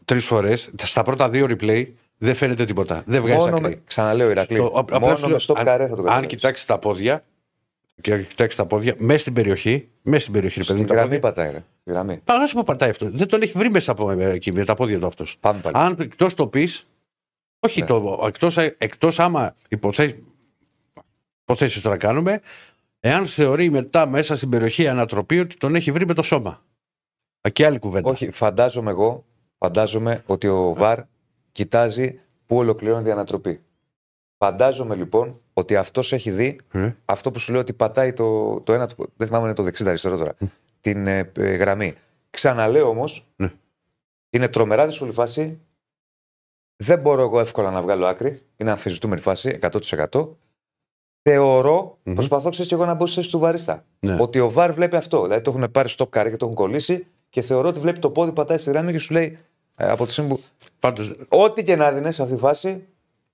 τρεις 0.05 0.25
φορές. 0.27 0.71
Στα 0.83 1.03
πρώτα 1.03 1.29
δύο 1.29 1.47
replay 1.49 1.87
δεν 2.19 2.35
φαίνεται 2.35 2.65
τίποτα. 2.65 3.03
Δεν 3.07 3.23
βγάζει 3.23 3.39
μόνο 3.39 3.57
άκρη. 3.57 3.69
με, 3.71 3.81
ξαναλέω, 3.85 4.31
Ηρακλή. 4.31 4.57
Το- 4.57 4.65
απ- 4.67 4.77
απλά 4.77 5.01
μόνο 5.01 5.17
σου 5.17 5.25
λέω, 5.25 5.33
με 5.35 5.39
στο 5.41 5.55
αν- 5.57 5.65
καρέ 5.65 5.83
θα 5.83 5.89
το 5.89 5.95
Αν 5.95 6.03
καταλάβεις. 6.05 6.29
κοιτάξεις 6.29 6.67
τα 6.67 6.79
πόδια, 6.79 7.25
και 8.01 8.19
κοιτάξεις 8.19 8.57
τα 8.57 8.67
πόδια, 8.67 8.95
μέσα 8.99 9.19
στην 9.19 9.33
περιοχή, 9.33 9.89
μέσα 10.03 10.21
στην 10.21 10.33
περιοχή, 10.33 10.59
ρε 10.59 10.65
παιδί 10.65 10.79
Στην 10.79 10.89
μου, 10.91 10.95
τα 10.95 10.95
γραμμή 10.95 11.19
πόδια. 11.19 11.35
πατάει, 11.35 11.53
ρε. 11.53 11.63
Στη 11.81 11.91
γραμμή. 11.93 12.21
Παγά 12.25 12.45
που 12.53 12.63
πατάει 12.63 12.91
αυτό. 12.91 13.11
Δεν 13.11 13.29
τον 13.29 13.43
έχει 13.43 13.53
βρει 13.59 13.71
μέσα 13.71 13.93
από 13.93 14.11
ε, 14.11 14.31
εκεί 14.31 14.53
με 14.53 14.65
τα 14.65 14.75
πόδια 14.75 14.99
του 14.99 15.07
αυτός. 15.07 15.37
Πάμε 15.41 15.61
πάλι. 15.61 15.75
Αν 15.79 15.97
εκτός 16.01 16.35
το 16.35 16.47
πεις, 16.47 16.87
όχι 17.65 17.81
Ναι. 17.81 17.87
το. 17.87 18.25
Εκτός, 18.27 18.57
εκτός 18.59 19.19
άμα 19.21 19.55
υποθέ, 19.69 20.19
υποθέσεις 21.43 21.83
τώρα 21.83 21.97
κάνουμε, 21.97 22.41
εάν 23.01 23.27
θεωρεί 23.27 23.71
μετά 23.71 24.07
μέσα 24.07 24.37
στην 24.37 24.49
περιοχή 24.49 24.89
ανατροπή 24.89 25.39
ότι 25.39 25.57
τον 25.57 25.75
έχει 25.75 25.93
βρει 25.93 26.07
με 26.07 26.15
το 26.15 26.23
σώμα. 26.23 26.63
Α, 27.41 27.51
Και 27.51 27.67
άλλη 27.67 27.79
κουβέντα. 27.79 28.11
Όχι, 28.11 28.31
φαντάζομαι 28.31 28.91
εγώ, 28.91 29.25
φαντάζομαι 29.59 30.23
ότι 30.27 30.49
ο 30.49 30.75
Βαρ 30.75 30.99
κοιτάζει 31.53 32.21
πού 32.47 32.57
ολοκληρώνεται 32.57 33.09
η 33.09 33.13
ανατροπή. 33.13 33.61
Φαντάζομαι 34.39 34.95
λοιπόν 34.95 35.41
ότι 35.53 35.77
αυτός 35.77 36.13
έχει 36.13 36.31
δει 36.31 36.59
Ε, 36.73 36.93
αυτό 37.05 37.31
που 37.31 37.39
σου 37.39 37.53
λέω 37.53 37.61
ότι 37.61 37.73
πατάει 37.73 38.13
το, 38.13 38.61
το 38.61 38.73
ένα. 38.73 38.87
του- 38.87 39.13
Δεν 39.17 39.27
θυμάμαι 39.27 39.43
αν 39.45 39.49
είναι 39.49 39.55
το 39.55 39.63
δεξί 39.63 39.83
ή 39.83 39.85
το 39.85 39.91
αριστερό 39.91 40.17
τώρα. 40.17 40.35
Την 40.81 41.07
ε, 41.07 41.31
ε, 41.37 41.55
γραμμή. 41.55 41.95
Ξαναλέω 42.31 42.89
όμως, 42.89 43.27
Ναι. 43.37 43.51
είναι 44.31 44.49
τρομερά 44.49 44.87
δύσκολη 44.87 45.13
φάση. 45.13 45.59
Δεν 46.85 46.99
μπορώ 46.99 47.23
εγώ 47.23 47.41
εύκολα 47.41 47.71
να 47.71 47.83
βγάλω 47.83 48.07
άκρη. 48.07 48.41
Είναι 48.57 48.71
αμφισβητούμενη 48.71 49.21
φάση 49.21 49.59
100%. 50.11 50.29
Θεωρώ, 51.23 51.99
Μμμ. 52.03 52.15
προσπαθώ 52.15 52.51
ξέρεις 52.51 52.69
και 52.69 52.75
εγώ 52.77 52.85
να 52.85 52.95
μπω 52.95 53.07
στη 53.07 53.15
θέση 53.17 53.31
του 53.31 53.39
βαρίστα. 53.39 53.85
Ναι. 54.01 54.17
Ότι 54.21 54.41
ο 54.41 54.51
Βαρ 54.51 54.73
βλέπει 54.73 54.97
αυτό. 54.97 55.23
Δηλαδή 55.23 55.41
το 55.43 55.51
έχουν 55.57 55.71
πάρει 55.71 55.89
στο 55.89 56.07
καρέ 56.07 56.31
και 56.31 56.37
το 56.37 56.45
έχουν 56.45 56.57
κολλήσει 56.57 57.07
και 57.31 57.41
θεωρώ 57.41 57.69
ότι 57.69 57.81
βλέπει 57.81 57.99
το 57.99 58.11
πόδι 58.11 58.33
πατάει 58.33 58.59
στη 58.59 58.71
γραμμή 58.71 58.93
και 58.93 58.99
σου 58.99 59.13
λέει 59.13 59.39
ε, 59.77 59.91
από 59.91 60.07
τη 60.07 60.13
στιγμή 60.13 60.31
που. 60.31 60.41
Πάντως, 60.79 61.15
Ό,τι 61.29 61.63
και 61.63 61.77
να 61.77 61.93
δίνεις 61.93 62.15
σε 62.15 62.23
αυτή 62.23 62.35
τη 62.35 62.41
φάση, 62.41 62.85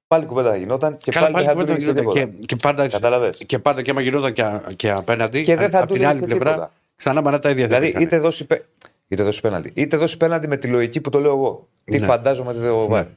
πάλι 0.07 0.26
κουβέντα 0.26 0.50
θα 0.50 0.57
γινόταν 0.57 0.97
και 0.97 1.11
Καλά, 1.11 1.30
πάλι, 1.30 1.47
δεν 1.47 1.54
θα 1.57 1.64
πάλι 1.64 1.66
του 1.66 1.73
κουβέντα 1.85 2.00
λύγει 2.00 2.11
γινόταν. 2.11 2.25
τίποτα. 2.25 2.38
και, 2.40 2.47
και 2.47 2.57
πάντα, 2.57 2.88
Κατάλαβες. 2.88 3.42
και 3.47 3.59
πάντα 3.59 3.83
και 3.83 3.90
άμα 3.90 4.00
γινόταν 4.00 4.33
και, 4.33 4.45
και 4.76 4.90
απέναντι, 4.90 5.42
Και 5.42 5.57
δεν 5.57 5.71
θα 5.71 5.78
από 5.78 5.87
του 5.87 5.92
την 5.92 6.02
λύγει 6.02 6.11
άλλη 6.12 6.21
και 6.21 6.26
πλευρά, 6.26 6.50
τίποτα. 6.52 6.73
ξανά 6.97 7.23
μανά 7.23 7.38
τα 7.38 7.50
ίδια 7.50 7.62
θα 7.62 7.69
Δηλαδή, 7.69 7.87
είχαν. 7.88 8.02
είτε 8.02 8.19
δώσει, 8.19 8.45
πε- 8.47 8.62
είτε 9.09 9.23
δώσει 9.23 9.40
πέναλτι, 9.40 9.71
είτε 9.75 9.97
δώσει 9.97 10.16
πέναλτι 10.16 10.49
με 10.49 10.57
τη 10.57 10.69
λογική 10.69 11.00
που 11.00 11.11
το 11.11 11.21
λέω 11.21 11.33
εγώ. 11.33 11.69
Τι 11.85 11.99
Ναι. 11.99 12.07
φαντάζομαι 12.07 12.50
ότι 12.50 12.66
ο 12.66 12.87
Βάρ. 12.87 13.04
Ναι. 13.04 13.11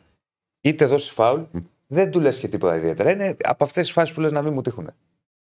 Είτε 0.66 0.86
δώσει 0.86 1.12
φάουλ, 1.12 1.42
δεν 1.88 2.12
του 2.12 2.20
λες 2.20 2.40
και 2.40 2.48
τίποτα 2.48 2.76
ιδιαίτερα. 2.76 3.12
Είναι 3.12 3.36
από 3.44 3.64
αυτές 3.64 3.84
τις 3.86 3.92
φάσεις 3.94 4.16
που 4.16 4.22
λες 4.22 4.32
να 4.32 4.42
μην 4.42 4.54
μου 4.54 4.62
τύχουν. 4.62 4.84
Δεν 4.86 4.94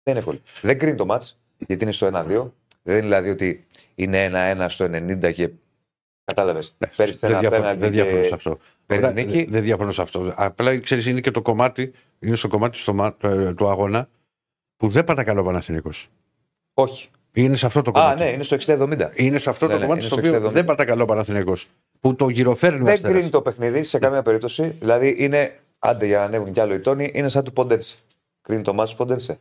είναι 0.06 0.18
εύκολο. 0.18 0.38
Δεν 0.62 0.78
κρίνει 0.78 0.96
το 0.96 1.06
μάτς, 1.06 1.40
γιατί 1.66 1.82
είναι 1.82 1.92
στο 1.92 2.06
1-2. 2.06 2.12
Δεν 2.82 2.94
είναι 2.96 3.00
δηλαδή 3.02 3.30
ότι 3.30 3.66
είναι 3.94 4.30
1-1 4.32 4.64
στο 4.68 4.84
90 4.84 5.32
και. 5.32 5.50
Κατάλαβες. 6.24 6.74
Παίρνεις 6.96 7.22
Ναι, 7.22 7.28
Δεν 7.28 7.30
ένα 7.30 7.38
διαφωνώ- 7.40 7.50
πέναλτι. 7.78 7.80
δεν 7.80 7.90
διαφωνώ 7.92 8.22
σε 8.22 8.28
Και... 8.28 8.34
αυτό. 8.34 8.58
παίρνει 8.86 9.06
Απλά, 9.06 9.22
νίκη. 9.22 9.42
Δεν 9.42 9.52
δεν 9.52 9.62
διαφωνώ 9.62 9.90
σε 9.90 10.02
αυτό. 10.02 10.32
Απλά 10.36 10.78
ξέρεις, 10.78 11.06
είναι 11.06 11.20
και 11.20 11.30
το 11.30 11.42
κομμάτι, 11.42 11.92
είναι 12.18 12.36
στο 12.36 12.48
κομμάτι 12.48 12.78
στο, 12.78 12.94
μα- 12.94 13.16
ε, 13.22 13.54
του 13.54 13.68
αγώνα 13.68 14.08
που 14.76 14.88
δεν 14.88 15.04
πατά 15.04 15.24
καλό 15.24 15.40
ο 15.40 15.44
Παναθηναϊκός. 15.44 16.08
Όχι. 16.74 17.08
Είναι 17.32 17.56
σε 17.56 17.66
αυτό 17.66 17.82
το 17.82 17.90
Α, 17.90 17.92
κομμάτι. 17.92 18.22
ναι, 18.22 18.28
είναι 18.30 18.42
στο 18.42 18.56
60-70. 18.56 19.10
Είναι 19.14 19.38
σε 19.38 19.50
αυτό 19.50 19.66
Ναι, 19.66 19.72
το 19.72 19.78
ναι, 19.78 19.84
κομμάτι 19.84 20.04
είναι 20.06 20.14
στο 20.14 20.18
στο 20.26 20.36
οποίο 20.36 20.48
60. 20.48 20.52
δεν 20.52 20.64
πατά 20.64 20.84
καλό 20.84 21.02
ο 21.02 21.06
Παναθηναϊκός. 21.06 21.68
Που 22.04 22.14
το 22.14 22.28
γυροφέρνει 22.28 22.80
ο 22.80 22.84
Δεν 22.84 22.92
Αστέρας. 22.94 23.16
κρίνει 23.16 23.30
το 23.30 23.42
παιχνίδι 23.42 23.84
σε 23.84 23.98
καμία 23.98 24.22
περίπτωση. 24.22 24.68
Δηλαδή 24.80 25.14
είναι. 25.18 25.58
Άντε 25.78 26.06
για 26.06 26.18
να 26.18 26.24
ανέβουν 26.24 26.52
κι 26.52 26.60
άλλο 26.60 26.74
οι 26.74 26.80
τόνοι, 26.80 27.10
είναι 27.14 27.28
σαν 27.28 27.44
του 27.44 27.52
Ποντένσε. 27.52 27.96
Κρίνει 28.42 28.62
το 28.62 28.74
μάτι 28.74 28.90
του 28.90 28.96
Ποντένσε. 28.96 29.38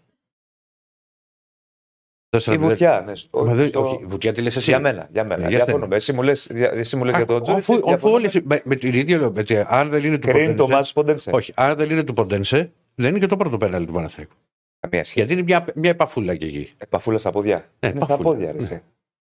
Τέσσερα 2.30 2.56
Η 2.56 2.60
μηδέν. 2.60 2.72
βουτιά. 2.74 3.04
Ναι, 3.06 3.16
στο- 3.16 3.46
Μα 3.46 3.54
δεν- 3.54 3.68
στο- 3.68 3.90
Όχι, 3.90 4.06
βουτιά 4.06 4.34
τι 4.34 4.42
λες 4.42 4.56
εσύ; 4.56 4.70
Για 4.70 4.80
μένα. 4.80 5.08
Για 5.12 5.24
μένα. 5.24 5.42
Ναι, 5.44 5.50
για 5.50 5.64
Διαφωνούμε. 5.66 5.96
Εσύ 5.96 6.14
μου 6.14 6.22
λες, 6.24 6.48
για- 6.52 6.72
εσύ 6.72 6.96
μου 6.96 7.04
λες 7.04 7.14
Α, 7.14 7.18
για 7.18 7.26
τον 7.26 7.36
αφού- 7.36 7.46
Τζούρισιτ. 7.48 7.74
αφού 7.74 7.86
διαφωνούμε; 7.88 8.18
όλες- 8.20 8.42
με, 8.44 8.62
με 8.66 8.76
την 8.76 8.94
ίδια 8.94 9.18
λέω, 9.18 9.32
με 9.32 9.44
τη- 9.44 9.58
αν 9.58 9.90
δεν 9.90 10.04
είναι 10.04 10.18
του 10.18 10.28
Κρίνει 10.28 10.46
το 10.48 10.52
Ποντένσε. 10.54 10.74
μάτι 10.74 10.88
του 10.88 10.94
Ποντένσε. 10.94 11.30
Όχι, 11.34 11.52
αν 11.56 11.76
δεν 11.76 11.90
είναι 11.90 12.04
του 12.04 12.14
Ποντένσε, 12.14 12.72
δεν 12.96 13.10
είναι 13.10 13.20
και 13.20 13.26
το 13.26 13.38
πρώτο 13.38 13.58
πέναλι 13.58 13.86
του 13.86 13.94
Παναθηναϊκού. 13.94 14.34
Καμία 14.80 15.04
σχέση. 15.04 15.20
Γιατί 15.20 15.34
είναι 15.34 15.42
μια, 15.44 15.66
μια 15.76 15.90
επαφούλα 15.90 16.36
και 16.36 16.46
εκεί. 16.46 16.74
Επαφούλα 16.78 17.18
στα 17.18 17.32
πόδια. 17.32 17.56
Ναι, 17.80 17.90
είναι 17.90 18.02
στα 18.04 18.14
επαφούλα. 18.14 18.30
πόδια, 18.36 18.52
ρε. 18.52 18.58
εσύ. 18.58 18.82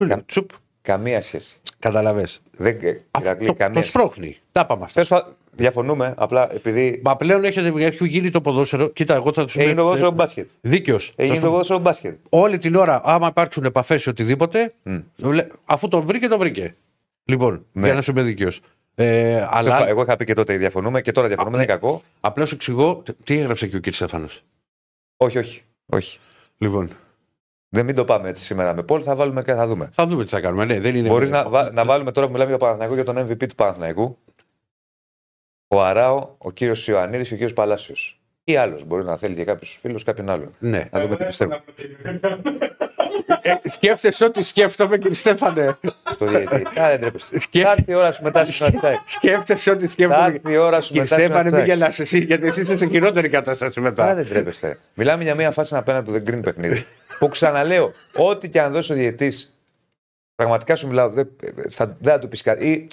Κα... 0.07 0.23
Τσουπ, 0.25 0.49
Καμία 0.81 1.21
σχέση. 1.21 1.59
καταλαβες. 1.79 2.41
Δεν 2.57 2.77
Ηρακλή, 3.21 3.47
το, 3.47 3.53
καμία 3.53 3.73
το 3.73 3.81
σχέση. 3.81 3.89
σπρώχνει. 3.89 4.37
Τα 4.51 4.65
πάμε 4.65 4.81
αυτά. 4.83 4.93
Τέλος 4.93 5.07
πάντων, 5.07 5.35
Διαφωνούμε, 5.55 6.13
απλά 6.17 6.53
επειδή. 6.53 7.01
Μα 7.03 7.15
πλέον 7.15 7.43
έχετε, 7.43 7.85
έχει 7.85 8.07
γίνει 8.07 8.29
το 8.29 8.41
ποδόσφαιρο. 8.41 8.87
Κοίτα, 8.89 9.15
εγώ 9.15 9.33
θα 9.33 9.45
τους 9.45 9.55
Έγινε 9.57 9.73
το 9.73 9.81
ποδόσφαιρο 9.83 10.11
μπάσκετ. 10.11 10.49
Δίκαιος. 10.61 11.13
Έγινε 11.15 11.39
το 11.39 11.49
ποδόσφαιρο 11.49 11.79
μπάσκετ. 11.79 12.17
Όλη 12.29 12.57
την 12.57 12.75
ώρα, 12.75 13.01
άμα 13.03 13.27
υπάρξουν 13.27 13.63
επαφές 13.63 14.03
ή 14.05 14.09
οτιδήποτε, 14.09 14.73
Μμ. 14.83 14.97
λέ- 15.15 15.51
αφού 15.65 15.87
το 15.87 16.01
βρήκε, 16.01 16.27
το 16.27 16.37
βρήκε. 16.37 16.75
Λοιπόν, 17.23 17.65
Ναι. 17.71 17.85
για 17.85 17.93
να 17.93 18.01
σου 18.01 18.11
είμαι 18.11 18.21
δίκαιος. 18.21 18.61
Ε, 18.95 19.03
Τέλος 19.33 19.49
πάντων, 19.51 19.71
αλλά 19.73 19.87
Εγώ 19.87 20.01
είχα 20.01 20.15
πει 20.17 20.25
και 20.25 20.33
τότε 20.33 20.57
διαφωνούμε 20.57 21.01
και 21.01 21.11
τώρα 21.11 21.27
διαφωνούμε, 21.27 21.57
δεν 21.57 21.65
είναι 21.65 21.73
κακό. 21.79 22.01
απλά 22.19 22.45
σου 22.45 22.55
εξηγώ 22.55 22.95
τι- 23.05 23.13
τι 23.13 23.37
έγραψε 23.39 23.67
και 23.67 23.75
ο 23.75 23.79
κ. 23.79 23.93
Στέφανος; 23.93 24.43
Όχι, 25.17 25.37
όχι. 25.37 25.61
όχι. 25.85 26.19
Λοιπόν, 26.57 26.89
Δεν 27.73 27.85
μην 27.85 27.95
το 27.95 28.05
πάμε 28.05 28.29
έτσι 28.29 28.43
σήμερα 28.43 28.73
με 28.75 28.83
Πολ, 28.83 29.01
θα 29.05 29.15
βάλουμε 29.15 29.43
και 29.43 29.53
θα 29.53 29.67
δούμε. 29.67 29.89
θα 29.91 30.05
δούμε 30.05 30.23
τι 30.23 30.29
θα 30.29 30.39
κάνουμε. 30.41 30.65
Ναι, 30.65 30.79
δεν 30.79 30.95
είναι... 30.95 31.07
Μπορείς 31.07 31.31
να, 31.31 31.49
βα- 31.49 31.71
να 31.71 31.85
βάλουμε 31.85 32.11
τώρα 32.11 32.25
που 32.27 32.31
μιλάμε 32.33 32.49
για 32.49 32.59
Παναθηναϊκό 32.59 32.93
για 32.95 33.03
τον 33.03 33.17
MVP 33.17 33.47
του 33.47 33.55
Παναθηναϊκού. 33.55 34.17
Ο 35.67 35.81
Αράο, 35.81 36.35
ο 36.37 36.51
κύριος 36.51 36.87
Ιωαννίδης 36.87 37.27
και 37.27 37.33
ο 37.33 37.37
κύριος 37.37 37.53
Παλάσιος. 37.55 38.20
Ή 38.51 38.55
άλλος. 38.55 38.83
Μπορεί 38.85 39.03
να 39.03 39.17
θέλει 39.17 39.35
και 39.35 39.43
κάποιος 39.43 39.77
φίλος 39.81 40.03
κάποιον 40.03 40.29
άλλον. 40.29 40.55
Ναι. 40.59 40.83
Να 40.91 40.99
δούμε 40.99 41.15
τι 41.17 41.23
πιστεύω. 41.23 41.61
Ε, 43.41 43.69
σκέφτεσαι 43.69 44.25
ό,τι 44.25 44.41
σκέφτομαι, 44.43 44.97
κ. 44.97 45.13
Στέφανε. 45.13 45.77
το 46.17 46.25
διαιτητή. 46.25 46.79
Α, 46.79 46.89
δεν 46.89 46.99
τρέπεστε. 46.99 47.39
Θα 47.51 47.71
έρθει 47.71 47.91
η 47.91 47.93
ώρα 47.93 48.11
σου 48.11 48.23
μετά 48.23 48.45
στην 48.45 48.65
Αστράκη. 48.65 48.99
σκέφτεσαι 49.05 49.71
ό,τι 49.71 49.85
Θα 49.85 49.91
σκέφτομαι. 49.91 50.25
έρθει 50.25 50.51
η 50.51 50.57
ώρα 50.57 50.81
σου 50.81 50.87
Κύριε 50.87 51.01
μετά 51.01 51.15
στην 51.15 51.25
Στέφανε, 51.27 51.43
μην 51.49 51.53
Αστράκη. 51.59 51.69
γελάς 51.71 51.99
εσύ, 51.99 52.19
γιατί 52.19 52.47
εσύ 52.47 52.61
είσαι 52.61 52.77
σε 52.77 52.87
χειρότερη 52.87 53.29
κατάσταση 53.29 53.79
Α, 53.79 53.81
μετά. 53.81 54.15
δεν 54.15 54.27
τρέπεστε. 54.27 54.77
Μιλάμε 54.93 55.23
για 55.23 55.35
μια 55.35 55.51
φάση 55.51 55.75
απέναντι 55.75 56.05
που 56.05 56.11
δεν 56.11 56.25
κρίνει 56.25 56.41
παιχνίδι. 56.41 56.85
που 57.19 57.27
ξαναλέω, 57.29 57.91
ό,τι 58.15 58.49
και 58.49 58.61
αν 58.61 58.71
δώσει 58.73 58.91
ο 58.91 58.95
διαιτή, 58.95 59.33
πραγματικά 60.35 60.75
σου 60.75 60.87
μιλάω, 60.87 61.09
δεν 61.09 61.29
θα, 61.69 61.85
δεν 61.99 62.13
θα 62.13 62.19
του 62.19 62.27
πεις 62.27 62.41
κάτι. 62.41 62.87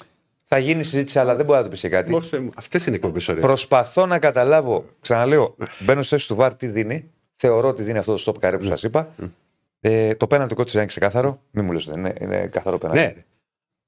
Ή 0.50 0.54
θα 0.54 0.58
γίνει 0.58 0.82
συζήτηση, 0.82 1.18
αλλά 1.18 1.34
δεν 1.34 1.44
μπορεί 1.44 1.58
να 1.58 1.64
του 1.64 1.70
πεις 1.70 1.80
και 1.80 1.88
κάτι. 1.88 2.18
Αυτές 2.56 2.86
είναι 2.86 2.94
οι 2.94 2.98
εκπομπές 2.98 3.28
ωραίε. 3.28 3.40
Προσπαθώ 3.40 4.06
να 4.06 4.18
καταλάβω, 4.18 4.84
ξαναλέω, 5.00 5.56
μπαίνω 5.78 6.02
στη 6.02 6.14
θέση 6.14 6.28
του 6.28 6.34
Βάρ 6.34 6.54
τι 6.54 6.66
δίνει. 6.66 7.10
Θεωρώ 7.36 7.68
ότι 7.68 7.82
δίνει 7.82 7.98
αυτό 7.98 8.14
το 8.14 8.22
stop 8.26 8.46
carry 8.48 8.56
που 8.58 8.64
σας 8.64 8.82
είπα. 8.82 9.08
Ε, 9.80 10.14
το 10.14 10.26
πέναλτι 10.26 10.50
του 10.50 10.56
Κότσιρα 10.56 10.78
είναι 10.78 10.88
ξεκάθαρο. 10.88 11.40
Μην 11.50 11.64
μου 11.64 11.72
λες, 11.72 11.84
δεν 11.86 11.98
είναι, 11.98 12.14
είναι 12.20 12.46
καθαρό 12.52 12.78
πέναλτι. 12.78 13.00
Ναι. 13.02 13.14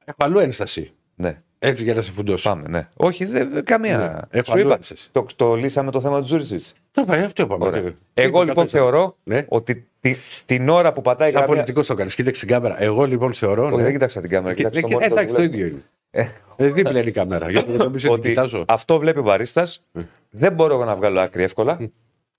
Έχω 0.04 0.16
αλλού 0.18 0.38
ένσταση. 0.38 0.92
ναι. 1.14 1.36
Έτσι 1.62 1.82
για 1.84 1.94
να 1.94 2.00
σε 2.00 2.12
φουντώσω. 2.12 2.48
Πάμε, 2.48 2.68
ναι. 2.68 2.88
Όχι, 2.94 3.24
δε, 3.24 3.62
καμία. 3.62 3.96
Ναι. 3.98 4.38
Έχω 4.38 4.44
Σου 4.46 4.52
αλλού 4.52 4.66
είπα, 4.66 4.74
ένσταση. 4.74 5.08
το, 5.12 5.26
το 5.36 5.54
λύσαμε 5.54 5.90
το 5.90 6.00
θέμα 6.00 6.18
του 6.18 6.24
Τζούρισιτς. 6.24 6.72
Το 6.92 7.02
είπα, 7.02 7.14
αυτό 7.14 7.42
είπαμε. 7.42 7.64
Ωραία. 7.64 7.82
Τι- 7.82 7.94
Εγώ 8.14 8.40
τι 8.40 8.46
λοιπόν 8.46 8.64
είπα, 8.64 8.72
θεωρώ 8.72 9.16
Ναι. 9.22 9.44
ότι 9.48 9.86
τη, 10.00 10.16
την 10.44 10.68
ώρα 10.68 10.92
που 10.92 11.02
πατάει 11.02 11.28
η 11.28 11.32
Σαν 11.32 11.40
γραμμή. 11.40 11.54
πολιτικός 11.56 11.86
το 11.86 11.94
κάνεις. 11.94 12.14
Κοίταξε 12.14 12.40
την 12.46 12.54
κάμερα. 12.54 12.82
Εγώ 12.82 13.04
λοιπόν 13.04 13.32
θεωρώ. 13.32 13.64
Όχι, 13.66 13.76
ναι. 13.76 13.82
δεν 13.82 13.92
κοίταξα 13.92 14.20
την 14.20 14.30
κάμερα. 14.30 14.54
Και- 14.54 14.62
κοίταξα 14.68 14.80
ναι, 14.80 14.92
το 14.94 14.98
και- 14.98 15.04
monitor 15.06 15.10
Εντάξει, 15.12 15.26
που 15.26 15.34
το 15.34 15.40
βλέπω. 15.40 15.54
ίδιο 15.56 15.66
είναι. 15.66 15.82
Ε, 16.10 16.26
δίπλα 16.56 16.98
είναι 16.98 17.08
η 17.08 17.12
κάμερα. 17.12 17.50
Γιατί 17.50 17.70
νομίζω 17.70 18.10
ότι 18.10 18.18
Ότι 18.20 18.28
κοιτάζω. 18.28 18.64
αυτό 18.68 18.98
βλέπει 18.98 19.18
ο 19.18 19.22
Βαρίστα. 19.22 19.66
Ε. 19.92 20.00
Δεν 20.30 20.52
μπορώ 20.52 20.74
εγώ 20.74 20.84
να 20.84 20.96
βγάλω 20.96 21.20
άκρη 21.20 21.42
εύκολα. 21.42 21.90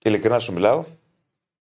Ειλικρινά 0.04 0.40
σου 0.40 0.54
μιλάω. 0.54 0.84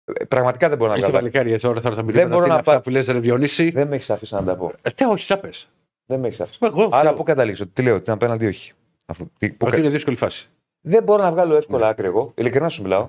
Ε, 0.05 0.25
Πραγματικά 0.25 0.69
δεν 0.69 0.77
μπορώ 0.77 0.89
να 0.91 0.97
Έχει 0.97 1.05
βγάλω 1.05 1.17
άκρη. 1.17 1.31
παλικάρι 1.31 1.53
έτσι 1.53 1.67
ώρα 1.67 1.81
θα 1.81 1.87
έρθω 1.87 1.99
να 2.01 2.05
Δεν 2.05 2.15
μιλήσω. 2.15 2.27
μπορώ 2.27 2.39
Τι 2.39 2.45
είναι 2.45 2.53
να 2.53 2.59
αυτά 2.59 2.71
πάω. 2.71 2.79
που 2.81 2.89
λες 2.89 3.07
ρε 3.07 3.19
Διονύση; 3.19 3.69
Δεν 3.69 3.87
με 3.87 3.95
έχεις 3.95 4.09
αφήσει 4.09 4.33
να 4.33 4.43
τα 4.43 4.55
πω. 4.55 4.71
Ε, 4.81 4.89
τι, 4.89 5.05
όχι, 5.05 5.27
τα 5.27 5.37
πες. 5.37 5.69
Δεν 6.05 6.19
με 6.19 6.27
έχεις 6.27 6.39
αφήσει. 6.41 6.57
Εγώ 6.61 6.83
Άρα 6.85 6.99
φταίω. 6.99 7.13
πού 7.13 7.23
καταλήξω. 7.23 7.67
Τι 7.67 7.81
λέω, 7.81 8.01
την 8.01 8.11
απέναντι 8.13 8.45
όχι. 8.47 8.73
Αφού, 9.05 9.29
τι, 9.37 9.49
που 9.49 9.55
Ότι 9.59 9.71
κα- 9.71 9.77
είναι 9.77 9.89
δύσκολη 9.89 10.15
φάση. 10.15 10.49
Δεν 10.81 11.03
μπορώ 11.03 11.23
να 11.23 11.31
βγάλω 11.31 11.55
εύκολα 11.55 11.79
Ναι. 11.85 11.89
άκρη 11.91 12.05
εγώ. 12.05 12.31
Ειλικρινά 12.35 12.69
σου 12.69 12.81
μιλάω. 12.81 13.07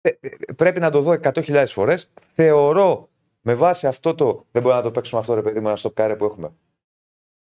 Ε, 0.00 0.08
ε, 0.20 0.28
πρέπει 0.56 0.80
να 0.80 0.90
το 0.90 1.00
δω 1.00 1.12
100.000 1.12 1.64
φορές. 1.66 2.10
Θεωρώ 2.34 3.08
με 3.40 3.54
βάση 3.54 3.86
αυτό 3.86 4.14
το. 4.14 4.44
Δεν 4.52 4.62
μπορούμε 4.62 4.80
να 4.80 4.86
το 4.86 4.90
παίξουμε 4.90 5.20
αυτό, 5.20 5.34
ρε 5.34 5.42
παιδί 5.42 5.60
μου, 5.60 5.68
ένα 5.68 5.78
stop 5.82 5.92
carry 6.04 6.14
που 6.18 6.24
έχουμε. 6.24 6.50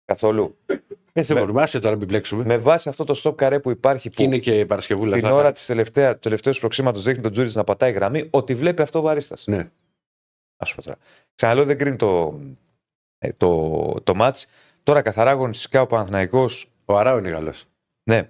Καθόλου. 0.10 0.58
Έτσι 0.66 0.82
Με- 1.14 1.24
δεν 1.24 1.38
μπορούμε. 1.38 1.62
Άσε 1.62 1.80
τώρα 1.80 1.92
να 1.92 1.98
μην 1.98 2.08
μπλέξουμε. 2.08 2.44
Με 2.44 2.58
βάση 2.58 2.90
αυτό 2.90 3.04
το 3.04 3.22
stop 3.24 3.36
carry 3.36 3.62
που 3.62 3.70
υπάρχει 3.70 4.10
Και 4.10 4.16
που 4.16 4.22
είναι 4.22 4.38
και 4.38 4.66
Παρασκευούλα. 4.66 5.14
την 5.14 5.22
θα- 5.22 5.34
ώρα 5.34 5.52
της 5.52 5.66
τελευταία, 5.66 6.14
του 6.14 6.20
τελευταίου 6.20 6.54
σπροξήματος 6.54 7.04
δείχνει 7.04 7.22
τον 7.24 7.32
Τζούρις 7.32 7.56
να 7.56 7.64
πατάει 7.64 7.92
γραμμή, 7.92 8.28
ότι 8.30 8.56
βλέπει 8.56 8.82
αυτό 8.82 9.00
ο 9.00 9.02
Βαρίστα. 9.02 9.36
Ναι. 9.46 9.58
Α 10.58 10.66
πούμε 10.70 10.82
τώρα. 10.84 10.98
Ξαναλέω, 11.36 11.64
δεν 11.66 11.78
κρίνει 11.78 11.96
το, 11.96 12.40
ε, 13.18 13.34
το, 13.38 13.94
το 14.04 14.14
match. 14.22 14.44
Τώρα 14.84 15.02
καθαρά 15.02 15.30
αγωνιστικά 15.32 15.82
ο 15.82 15.88
Παναθηναϊκός 15.88 16.72
Ο 16.86 16.98
Αράου 16.98 17.18
είναι 17.18 17.30
καλός. 17.30 17.66
Ναι. 18.10 18.30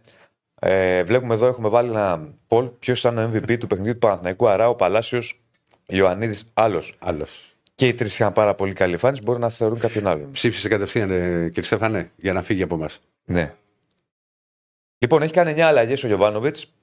Ε, 0.62 1.04
βλέπουμε 1.04 1.34
εδώ, 1.34 1.46
έχουμε 1.48 1.70
βάλει 1.70 1.90
ένα 1.90 2.28
poll. 2.48 2.72
Ποιος 2.80 3.00
ήταν 3.00 3.18
ο 3.18 3.32
MVP 3.34 3.58
του 3.60 3.68
παιχνιδιού 3.68 3.94
του 3.94 4.00
Παναθηναϊκού 4.00 4.48
Αράο, 4.48 4.76
Παλάσιος, 4.76 5.42
Ιωαννίδης, 5.88 6.52
άλλος. 6.54 6.96
Άλλος. 7.00 7.49
Και 7.80 7.88
οι 7.88 7.94
τρεις 7.94 8.20
είχαν 8.20 8.34
πάρα 8.34 8.56
πολύ 8.56 8.74
καλή 8.74 8.94
εμφάνιση. 8.94 9.22
Μπορεί 9.26 9.40
να 9.40 9.50
θεωρούν 9.50 9.80
κάποιον 9.80 10.08
άλλον. 10.08 10.32
Ψήφισε 10.32 10.68
κατευθείαν, 10.70 11.12
ε, 11.12 11.48
κύριε 11.48 11.64
Στέφανε, 11.64 12.12
για 12.16 12.34
να 12.34 12.42
φύγει 12.42 12.62
από 12.64 12.76
εμά. 12.76 12.90
Ναι. 13.26 13.54
Λοιπόν, 14.98 15.22
έχει 15.22 15.34
κάνει 15.34 15.52
9 15.52 15.60
αλλαγές 15.60 16.04
ο 16.04 16.08
Γιωβάνοβιτς. 16.08 16.74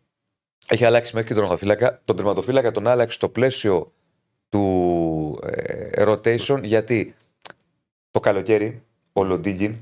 Έχει 0.68 0.84
αλλάξει 0.84 1.14
μέχρι 1.14 1.28
και 1.28 1.34
τον 1.34 1.42
τερματοφύλακα. 1.42 2.00
Τον 2.04 2.16
τερματοφύλακα 2.16 2.70
τον 2.70 2.86
άλλαξε 2.86 3.16
στο 3.16 3.28
πλαίσιο 3.28 3.92
του 4.48 5.40
ε, 5.42 6.02
rotation 6.06 6.60
γιατί 6.62 7.14
το 8.10 8.20
καλοκαίρι 8.20 8.82
ο 9.12 9.24
Λοντίγκιν 9.24 9.76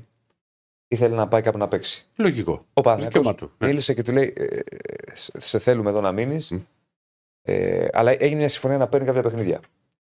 ήθελε 0.87 1.15
να 1.15 1.27
πάει 1.27 1.41
κάπου 1.41 1.57
να 1.57 1.67
παίξει. 1.67 2.05
Λογικό. 2.15 2.51
Ο 2.51 2.81
Δικαίωμα 2.81 2.95
Παναθηναϊκός 2.97 3.35
του. 3.35 3.51
Ναι. 3.57 3.67
μίλησε 3.67 3.93
και 3.93 4.03
του 4.03 4.11
λέει: 4.11 4.33
ε, 4.37 4.59
σε- 5.13 5.39
Σε 5.39 5.59
θέλουμε 5.59 5.89
εδώ 5.89 6.01
να 6.01 6.11
μείνεις. 6.11 6.51
Μμ. 6.51 6.59
Ε, 7.41 7.87
αλλά 7.93 8.11
έγινε 8.11 8.35
μια 8.39 8.47
συμφωνία 8.49 8.77
να 8.77 8.87
παίρνει 8.87 9.05
κάποια 9.05 9.21
παιχνίδια. 9.21 9.59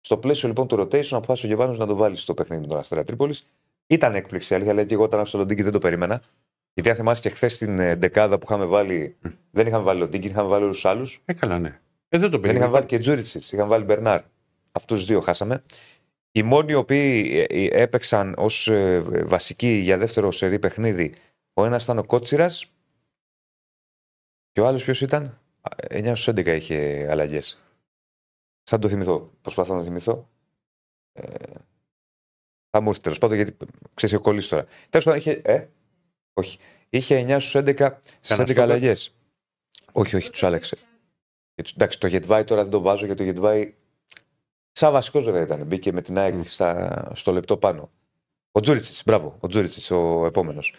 Στο 0.08 0.16
πλαίσιο 0.16 0.48
λοιπόν 0.48 0.68
του 0.68 0.76
rotation, 0.76 1.10
αποφάσισε 1.10 1.46
ο 1.46 1.48
Γεβάνο 1.48 1.72
να 1.72 1.86
το 1.86 1.96
βάλει 1.96 2.16
στο 2.16 2.34
παιχνίδι 2.34 2.62
με 2.62 2.68
τον 2.68 2.78
Αστέρα 2.78 3.04
Τρίπολης. 3.04 3.46
Ήταν 3.86 4.14
έκπληξη, 4.14 4.54
αλήθεια, 4.54 4.72
αλλά 4.72 4.84
και 4.84 4.94
εγώ 4.94 5.02
όταν 5.02 5.26
στο 5.26 5.38
Λοντίνκι 5.38 5.62
δεν 5.62 5.72
το 5.72 5.78
περίμενα. 5.78 6.22
Γιατί 6.74 6.90
αν 6.90 6.96
θυμάσαι 6.96 7.22
και 7.22 7.28
χθες 7.28 7.56
την 7.56 7.78
ε, 7.78 7.94
δεκάδα 7.94 8.38
που 8.38 8.46
είχαμε 8.48 8.64
βάλει, 8.64 9.16
δεν 9.50 9.66
είχαμε 9.66 9.84
βάλει 9.84 10.00
Λοντίνκι, 10.00 10.26
είχαμε 10.26 10.48
βάλει 10.48 10.62
όλους 10.62 10.76
τους 10.76 10.84
άλλους. 10.84 11.22
Ε, 11.24 11.32
καλά, 11.32 11.58
ναι. 11.58 11.68
Ε, 12.08 12.18
δεν 12.18 12.20
το 12.20 12.28
Δεν 12.28 12.30
περίμενα. 12.30 12.58
είχαμε 12.58 12.72
βάλει 12.72 12.86
και 12.86 12.98
Τζούριτσιτς, 12.98 13.52
είχαμε 13.52 13.68
βάλει 13.68 13.84
Μπερνάρ. 13.84 14.20
Αυτούς 14.72 15.00
του 15.00 15.06
δύο 15.06 15.20
χάσαμε. 15.20 15.62
Οι 16.32 16.42
μόνοι 16.42 16.72
οι 16.72 16.74
οποίοι 16.74 17.30
ε, 17.48 17.64
ε, 17.64 17.82
έπαιξαν 17.82 18.34
ως 18.38 18.70
βασικοί 19.24 19.68
για 19.68 19.98
δεύτερο 19.98 20.32
σερή 20.32 20.58
παιχνίδι, 20.58 21.14
ο 21.52 21.64
ένας 21.64 21.84
ήταν 21.84 21.98
ο 21.98 22.04
Κότσιρας 22.04 22.66
και 24.52 24.60
ο 24.60 24.66
άλλος 24.66 24.84
ποιος 24.84 25.00
ήταν; 25.00 25.38
9 25.90 26.12
στους 26.14 26.28
11 26.28 26.46
είχε 26.46 27.06
αλλαγές. 27.10 27.62
Θα 28.70 28.78
το 28.78 28.88
θυμηθώ. 28.88 29.32
Προσπαθώ 29.42 29.72
να 29.74 29.78
το 29.78 29.84
θυμηθώ. 29.84 30.28
Ε, 31.12 31.22
θα 32.70 32.80
μου 32.80 32.88
έρθει 32.88 33.00
τέλος 33.00 33.18
πάντων 33.18 33.36
γιατί 33.36 33.56
ξέρεις, 33.94 34.14
έχω 34.14 34.22
κολλήσει 34.24 34.48
τώρα. 34.48 34.64
Τέλος 34.90 35.04
πάντων 35.04 35.18
είχε. 35.20 35.30
Ε, 35.44 35.66
όχι. 36.32 36.58
Είχε 36.90 37.18
9 37.28 37.40
στους 37.40 37.54
11 37.54 37.98
στις 38.20 38.38
11 38.38 38.44
στόπερ. 38.44 38.60
αλλαγές. 38.60 39.14
Όχι, 39.92 40.16
όχι, 40.16 40.30
τους 40.30 40.42
άλλαξε. 40.42 40.76
Και 41.54 41.62
τους- 41.62 41.72
Εντάξει, 41.72 42.00
το 42.00 42.06
Γετβάη 42.06 42.44
τώρα 42.44 42.62
δεν 42.62 42.70
το 42.70 42.80
βάζω 42.80 43.04
γιατί 43.06 43.20
το 43.20 43.24
Γετβάη. 43.26 43.74
Σαν 44.72 44.92
βασικός 44.92 45.24
βέβαια 45.24 45.42
ήταν. 45.42 45.66
Μπήκε 45.66 45.92
με 45.92 46.02
την 46.02 46.18
ΑΕΚ 46.18 46.48
στα, 46.48 47.10
στο 47.14 47.32
λεπτό 47.32 47.56
πάνω. 47.56 47.90
Ο 48.52 48.60
Τζούριτσιτ, 48.60 48.96
μπράβο. 49.04 49.36
Ο 49.40 49.46
Τζούριτσιτ, 49.48 49.90
ο 49.90 50.26
επόμενος. 50.26 50.74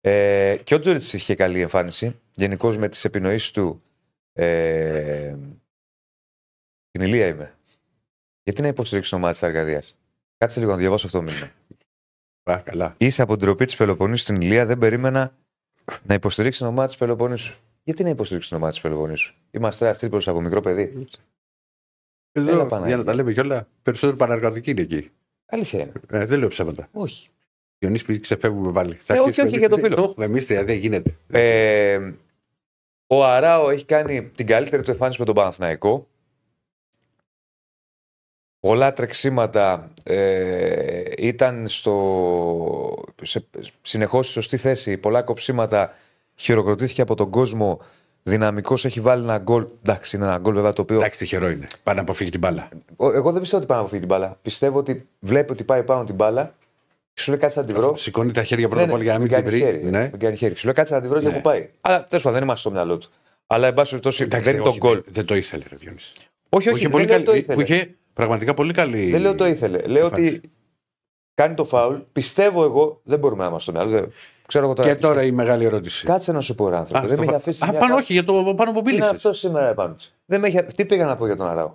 Ε, 0.00 0.56
και 0.64 0.74
ο 0.74 0.78
Τζούριτσιτ 0.80 1.20
είχε 1.20 1.34
καλή 1.34 1.60
εμφάνιση. 1.60 2.20
Γενικώς 2.34 2.76
με 2.78 2.88
τις 2.88 3.04
επινοήσεις 3.04 3.50
του. 3.50 3.82
Ε, 4.32 5.34
την 6.90 7.02
ηλία 7.02 7.26
είμαι. 7.26 7.54
Γιατί 8.42 8.62
να 8.62 8.68
υποστηρίξει 8.68 9.10
το 9.10 9.18
μάτι 9.18 9.32
της 9.32 9.42
Αργαδίας; 9.42 9.98
Κάτσε 10.38 10.60
λίγο 10.60 10.70
να 10.72 10.76
διαβάσω 10.76 11.06
αυτό 11.06 11.18
το 11.18 11.24
μήνυμα. 11.24 11.50
Α, 12.42 12.60
καλά. 12.64 12.94
Είσαι 12.98 13.22
από 13.22 13.32
την 13.36 13.44
τροπή 13.44 13.64
της 13.64 13.76
Πελοποννήσου 13.76 14.22
στην 14.22 14.40
Ηλία, 14.40 14.66
δεν 14.66 14.78
περίμενα 14.78 15.34
να 16.02 16.14
υποστηρίξεις 16.14 16.60
την 16.60 16.70
ομάδα 16.70 16.86
της 16.86 16.96
Πελοποννήσου. 16.96 17.54
Γιατί 17.82 18.02
να 18.02 18.08
υποστηρίξεις 18.08 18.48
την 18.50 18.56
ομάδα 18.60 18.72
της 18.72 18.82
Πελοποννήσου; 18.82 19.34
Είμαστε 19.50 19.86
ένα 19.86 19.94
τρίπλο 19.96 20.22
από 20.26 20.40
μικρό 20.40 20.60
παιδί. 20.60 21.06
Έλα, 22.32 22.50
Εδώ, 22.50 22.66
Παναγία. 22.66 22.88
για 22.88 22.96
να 22.96 23.04
τα 23.04 23.14
λέμε 23.14 23.32
κιόλα, 23.32 23.68
περισσότερο 23.82 24.16
παναργατική 24.16 24.70
είναι 24.70 24.80
εκεί. 24.80 25.10
Αλήθεια 25.46 25.80
είναι. 25.80 25.92
Ε, 26.10 26.24
δεν 26.24 26.38
λέω 26.38 26.48
ψέματα. 26.48 26.88
Όχι. 26.92 27.28
Διονύση, 27.78 28.04
πει 28.04 28.20
ξεφεύγουμε 28.20 28.72
πάλι. 28.72 28.94
Θα 28.94 29.14
Ε, 29.14 29.18
όχι, 29.18 29.28
αρχίσουμε 29.28 29.48
όχι, 29.48 29.56
εμείς. 29.56 29.68
για 29.68 29.90
το 29.90 29.94
φίλο. 29.96 30.14
Το, 30.14 30.22
Εμείς 30.22 30.46
δεν 30.46 30.70
γίνεται. 30.70 31.16
Ε, 31.30 32.12
ο 33.06 33.24
Αράο 33.24 33.70
έχει 33.70 33.84
κάνει 33.84 34.22
την 34.28 34.46
καλύτερη 34.46 34.82
του 34.82 34.90
εμφάνιση 34.90 35.20
με 35.20 35.24
τον 35.26 35.34
Παναθηναϊκό. 35.34 36.08
Πολλά 38.60 38.92
τρεξίματα 38.92 39.90
ε, 40.02 41.02
ήταν 41.18 41.68
στο, 41.68 43.02
σε, 43.22 43.44
συνεχώς 43.82 44.24
στη 44.24 44.34
σωστή 44.34 44.56
θέση. 44.56 44.96
Πολλά 44.96 45.22
κοψίματα 45.22 45.94
χειροκροτήθηκε 46.34 47.00
από 47.02 47.14
τον 47.14 47.30
κόσμο. 47.30 47.80
Δυναμικός 48.22 48.84
έχει 48.84 49.00
βάλει 49.00 49.22
ένα 49.22 49.38
γκολ. 49.38 49.66
Εντάξει, 49.82 50.16
είναι 50.16 50.24
ένα 50.26 50.38
γκολ 50.38 50.54
βέβαια 50.54 50.72
το 50.72 50.82
οποίο. 50.82 50.96
Εντάξει, 50.96 51.18
τυχερό 51.18 51.48
είναι. 51.48 51.66
Πάει 51.82 51.94
να 51.94 52.00
αποφύγει 52.00 52.30
την 52.30 52.40
μπάλα. 52.40 52.68
Ο- 52.96 53.12
Εγώ 53.12 53.32
δεν 53.32 53.40
πιστεύω 53.40 53.56
ότι 53.62 53.66
πάει 53.66 53.76
να 53.78 53.82
αποφύγει 53.84 54.06
την 54.06 54.08
μπάλα. 54.16 54.38
Πιστεύω 54.42 54.78
ότι 54.78 55.08
βλέπει 55.18 55.52
ότι 55.52 55.64
πάει 55.64 55.82
πάνω 55.82 56.04
την 56.04 56.14
μπάλα. 56.14 56.54
Και 57.14 57.20
σου 57.22 57.30
λέει 57.30 57.40
κάτσε 57.40 57.60
να 57.60 57.66
τη 57.66 57.72
βρω. 57.72 57.96
Σηκώνει 57.96 58.32
τα 58.32 58.42
χέρια 58.44 58.68
πρώτα 58.68 58.82
Ναι, 58.82 58.88
απ' 58.88 58.94
όλα 58.94 59.02
για 59.04 59.12
να 59.12 59.18
μην 59.18 59.28
την 59.28 59.36
κάνει 59.36 59.48
βρει. 59.48 59.58
χέρι, 59.58 59.84
Ναι. 59.84 60.00
Μην 60.10 60.18
κάνει 60.18 60.36
χέρι. 60.36 60.56
Σου 60.56 60.64
λέει 60.64 60.74
κάτσε 60.74 60.94
να 60.94 61.00
τη 61.00 61.08
βρω 61.08 61.20
και 61.20 61.26
Ναι. 61.26 61.32
που 61.32 61.40
πάει. 61.40 61.68
Αλλά 61.80 62.04
τέλος 62.04 62.22
πάντων 62.22 62.32
δεν 62.38 62.42
είμαστε 62.42 62.60
στο 62.68 62.70
μυαλό 62.70 62.98
του. 62.98 63.10
Αλλά 63.46 63.66
εν 63.66 63.74
πάση 63.74 63.88
περιπτώσει 63.90 64.22
Εντάξει, 64.22 64.44
δεν 64.44 64.54
είναι 64.54 64.62
το 64.64 64.68
όχι, 64.70 64.78
γκολ. 64.78 64.94
Δεν, 64.94 65.12
δεν 65.12 65.24
το 65.24 65.34
ήθελε, 65.34 65.64
ρε 65.70 65.76
Διονύσης. 65.76 66.12
Όχι, 66.16 66.24
Που 66.48 66.56
όχι, 66.56 66.68
είχε 66.68 66.82
δεν 66.82 66.90
πολύ 66.90 67.04
λέω 67.06 67.18
το 67.18 67.24
καλή- 67.24 67.42
ήθελε. 67.42 67.56
Που 67.56 67.72
είχε 67.72 67.94
πραγματικά 68.12 68.54
πολύ 68.54 68.72
καλή. 68.72 69.10
Δεν 69.10 69.20
λέω 69.20 69.34
το 69.34 69.46
ήθελε. 69.46 69.78
Λέω 69.86 70.04
εμφάνιση. 70.04 70.36
ότι 70.36 70.50
κάνει 71.34 71.54
το 71.54 71.64
φάουλ. 71.64 71.96
Πιστεύω 72.12 72.64
εγώ, 72.64 73.00
δεν 73.04 73.18
μπορούμε 73.18 73.42
να 73.42 73.48
είμαστε 73.48 73.70
στο 73.70 73.80
μυαλό. 73.80 74.00
δεν- 74.00 74.12
Ξέρω 74.46 74.64
εγώ 74.64 74.74
τώρα. 74.74 74.94
Και 74.94 75.00
τώρα 75.00 75.22
η 75.22 75.30
μεγάλη 75.32 75.64
ερώτηση. 75.64 76.06
Κάτσε 76.06 76.32
να 76.32 76.40
σου 76.40 76.54
πω, 76.54 76.68
ρε 76.68 76.76
άνθρωπο. 76.76 77.04
Α, 77.04 77.08
Δεν 77.08 77.16
το 77.16 77.22
με 77.22 77.22
έχει 77.22 77.30
πα- 77.30 77.36
αφήσει. 77.36 77.64
Α, 77.64 77.68
μια 77.70 77.78
πάνω 77.78 77.92
φάση. 77.94 78.02
όχι, 78.04 78.12
για 78.12 78.24
το 78.24 78.54
πάνω 78.56 78.72
που 78.72 78.82
Τι 78.82 78.90
είναι 78.90 78.98
πήλε. 78.98 79.10
αυτό 79.10 79.32
σήμερα 79.32 79.68
επάνω 79.68 79.94
του. 79.94 80.04
Δεν 80.26 80.40
με 80.40 80.46
έχει... 80.46 80.62
Τι 80.64 80.84
πήγα 80.84 81.04
να 81.06 81.16
πω 81.16 81.26
για 81.26 81.36
τον 81.36 81.48
Αράο; 81.48 81.74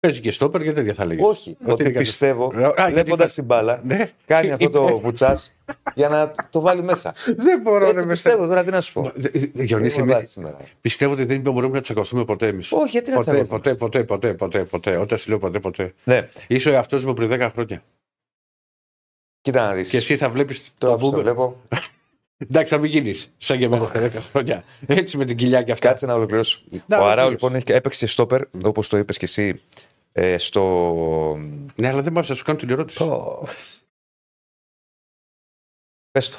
Παίζει 0.00 0.20
και 0.20 0.30
στόπερ 0.30 0.62
και 0.62 0.72
τέτοια 0.72 0.94
θα 0.94 1.04
λέγε. 1.04 1.22
Όχι. 1.24 1.56
Ότι 1.66 1.90
πιστεύω, 1.90 2.52
βλέποντας 2.92 3.34
την 3.34 3.44
μπάλα, 3.44 3.80
Ναι. 3.84 4.10
κάνει 4.26 4.50
αυτό 4.52 4.68
το 4.70 4.98
βουτσάς 4.98 5.52
για 5.94 6.08
να 6.08 6.32
το 6.50 6.60
βάλει 6.60 6.82
μέσα. 6.82 7.14
Δεν 7.36 7.60
μπορώ 7.62 7.86
Έτσι 7.88 8.06
πιστεύω 8.06 8.46
τώρα, 8.46 8.64
τι 8.64 8.70
να 8.70 8.80
σου 8.80 8.92
πω. 8.92 9.12
Διονύση, 9.52 10.00
Είμαι 10.00 10.12
εμείς 10.12 10.14
βάση 10.14 10.26
σήμερα. 10.26 10.56
πιστεύω 10.80 11.12
ότι 11.12 11.24
δεν 11.24 11.40
μπορούμε 11.40 11.74
να 11.74 11.80
τσακωθούμε 11.80 12.24
ποτέ 12.24 12.46
εμείς. 12.46 12.72
Όχι, 12.72 12.88
γιατί 12.90 13.10
να 13.10 13.16
Ποτέ, 13.16 13.30
τσακωθούμε. 13.30 13.58
ποτέ, 13.58 13.74
ποτέ, 13.74 14.04
ποτέ, 14.04 14.34
ποτέ, 14.34 14.64
ποτέ. 14.64 14.96
Όταν 14.96 15.18
σου 15.18 15.28
λέω 15.28 15.38
ποτέ, 15.38 15.58
ποτέ. 15.58 15.94
Ναι, 16.04 16.28
Είσαι 16.46 16.68
ο 16.68 16.72
εαυτός 16.72 17.04
μου 17.04 17.14
πριν 17.14 17.28
10 17.32 17.48
χρόνια. 17.52 17.82
κοίτα 19.40 19.66
να 19.66 19.74
δεις. 19.74 19.88
Και 19.88 19.96
εσύ 19.96 20.16
θα 20.16 20.28
βλέπεις 20.30 20.62
Τώρα 20.78 20.94
το 20.94 20.98
που 21.00 21.04
το 21.04 21.10
πούμε. 21.10 21.22
βλέπω, 21.22 21.60
Εντάξει, 22.50 22.74
θα 22.74 22.80
μην 22.80 22.90
γίνεις 22.90 23.34
σαν 23.38 23.58
και 23.58 23.64
εμένα 23.64 23.86
στα 23.86 24.00
10 24.00 24.10
χρόνια. 24.30 24.64
Έτσι 24.86 25.16
με 25.16 25.24
την 25.24 25.36
κοιλιά 25.36 25.62
και 25.62 25.72
αυτά. 25.72 25.88
κάτσε 25.88 26.06
να 26.06 26.14
ολοκληρώσω. 26.14 26.60
Να, 26.86 26.98
Ο 26.98 27.00
Αράο 27.00 27.04
ολοκλήρωσε. 27.06 27.30
λοιπόν 27.30 27.54
έχει, 27.54 27.72
έπαιξε 27.72 28.04
και 28.04 28.10
στόπερ, 28.10 28.40
όπως 28.64 28.88
το 28.88 28.96
είπες 28.96 29.16
και 29.18 29.24
εσύ, 29.24 29.60
ε, 30.12 30.38
στο. 30.38 30.64
Ναι, 31.74 31.88
αλλά 31.88 32.02
δεν 32.02 32.12
μ' 32.12 32.16
να 32.16 32.22
σου 32.22 32.44
κάνω 32.44 32.58
την 32.58 32.70
ερώτηση. 32.70 33.04
Πες 36.10 36.30
το. 36.30 36.38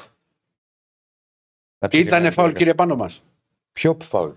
Να 1.78 1.88
Ήτανε 1.88 1.88
ξεκινάμε 1.88 2.30
φάουλ, 2.30 2.46
τώρα. 2.48 2.58
κύριε, 2.58 2.74
πάνω 2.74 2.96
μας. 2.96 3.22
Ποιο 3.72 3.96
φάουλ; 4.02 4.30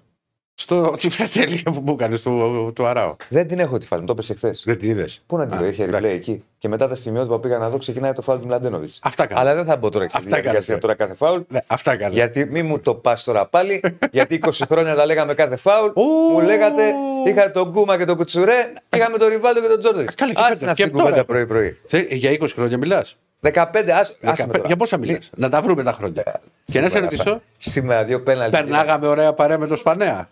Στο 0.57 0.93
τσιφτετέλη 0.97 1.61
που 1.63 1.81
μου 1.85 1.93
έκανε 1.93 2.17
του, 2.19 2.71
του 2.75 2.85
Αράο. 2.85 3.15
Δεν 3.29 3.47
την 3.47 3.59
έχω 3.59 3.77
τη 3.77 3.85
φάση, 3.87 4.01
μου 4.01 4.07
το 4.07 4.13
έπεσε 4.13 4.33
χθες. 4.33 4.63
Δεν 4.65 4.77
την 4.77 4.89
είδες. 4.89 5.23
Πού 5.27 5.37
να 5.37 5.47
τη 5.47 5.57
δω, 5.57 5.65
είχε 5.65 5.83
εντάξει. 5.83 6.05
replay 6.07 6.13
εκεί. 6.15 6.43
Και 6.57 6.67
μετά 6.67 6.87
τα 6.87 6.95
σημειότυπα 6.95 7.35
που 7.35 7.39
πήγα 7.41 7.57
να 7.57 7.69
δω 7.69 7.77
ξεκινάει 7.77 8.13
το 8.13 8.21
φάουλ 8.21 8.39
του 8.39 8.45
Μλαντένοβιτς. 8.47 8.99
Αυτά 9.03 9.25
κάνω. 9.25 9.41
Αλλά 9.41 9.55
δεν 9.55 9.65
θα 9.65 9.75
μπω 9.75 9.89
τώρα 9.89 10.09
στη 10.09 10.17
Αυτά 10.17 10.29
διαδικασία 10.29 10.67
κάνω. 10.67 10.79
τώρα 10.79 10.93
κάθε 10.93 11.13
φάουλ. 11.15 11.41
Ναι, 11.47 11.59
αυτά 11.67 11.91
έκανε. 11.93 12.13
Γιατί 12.13 12.45
μη 12.45 12.63
μου 12.63 12.79
το 12.79 12.93
πας 12.95 13.23
τώρα 13.23 13.45
πάλι, 13.45 13.81
γιατί 14.11 14.39
20 14.45 14.49
χρόνια 14.71 14.95
τα 14.95 15.05
λέγαμε 15.05 15.33
κάθε 15.33 15.55
φάουλ. 15.55 15.89
Ου. 15.95 16.03
μου 16.31 16.39
λέγατε, 16.41 16.83
είχα 17.27 17.51
τον 17.51 17.69
Γκούμα 17.69 17.97
και 17.97 18.05
τον 18.05 18.15
Κουτσουρέ, 18.17 18.73
είχαμε 18.95 19.17
τον 19.17 19.27
Ριβάλτο 19.27 19.61
και 19.61 19.67
τον 19.67 19.79
Τζόρντερ. 19.79 20.05
Καλά, 20.13 20.33
και 20.33 20.39
Άσε 20.39 20.47
φέτος. 20.47 20.61
να 20.61 20.71
αυτή 20.71 20.81
Και 20.83 20.89
την 20.89 20.97
κουβέντα 20.97 21.11
τώρα. 21.15 21.25
πρωί-πρωί. 21.25 21.77
Θε- 21.85 22.11
Για 22.11 22.31
20 22.31 22.47
χρόνια 22.55 22.77
μιλάς; 22.77 23.17
15, 23.41 23.91
άσε 23.99 24.13
άσε 24.23 24.47
με 24.47 24.53
τώρα. 24.53 24.67
Για 24.67 24.75
πόσα 24.75 24.97
μιλάς; 24.97 25.29
Να 25.35 25.49
τα 25.49 25.61
βρούμε 25.61 25.83
τα 25.83 25.91
χρόνια. 25.91 26.41
Και 26.65 26.81
να 26.81 26.89
σε 26.89 26.99
ρωτήσω, 26.99 27.41
Σήμερα 27.57 28.03
δύο 28.03 28.21
πέναλτι. 28.21 28.51
περνάγαμε 28.57 29.07
ωραία 29.07 29.33
παρέα 29.33 29.57
με 29.57 29.67
το 29.67 29.75
Σπανέα. 29.75 30.27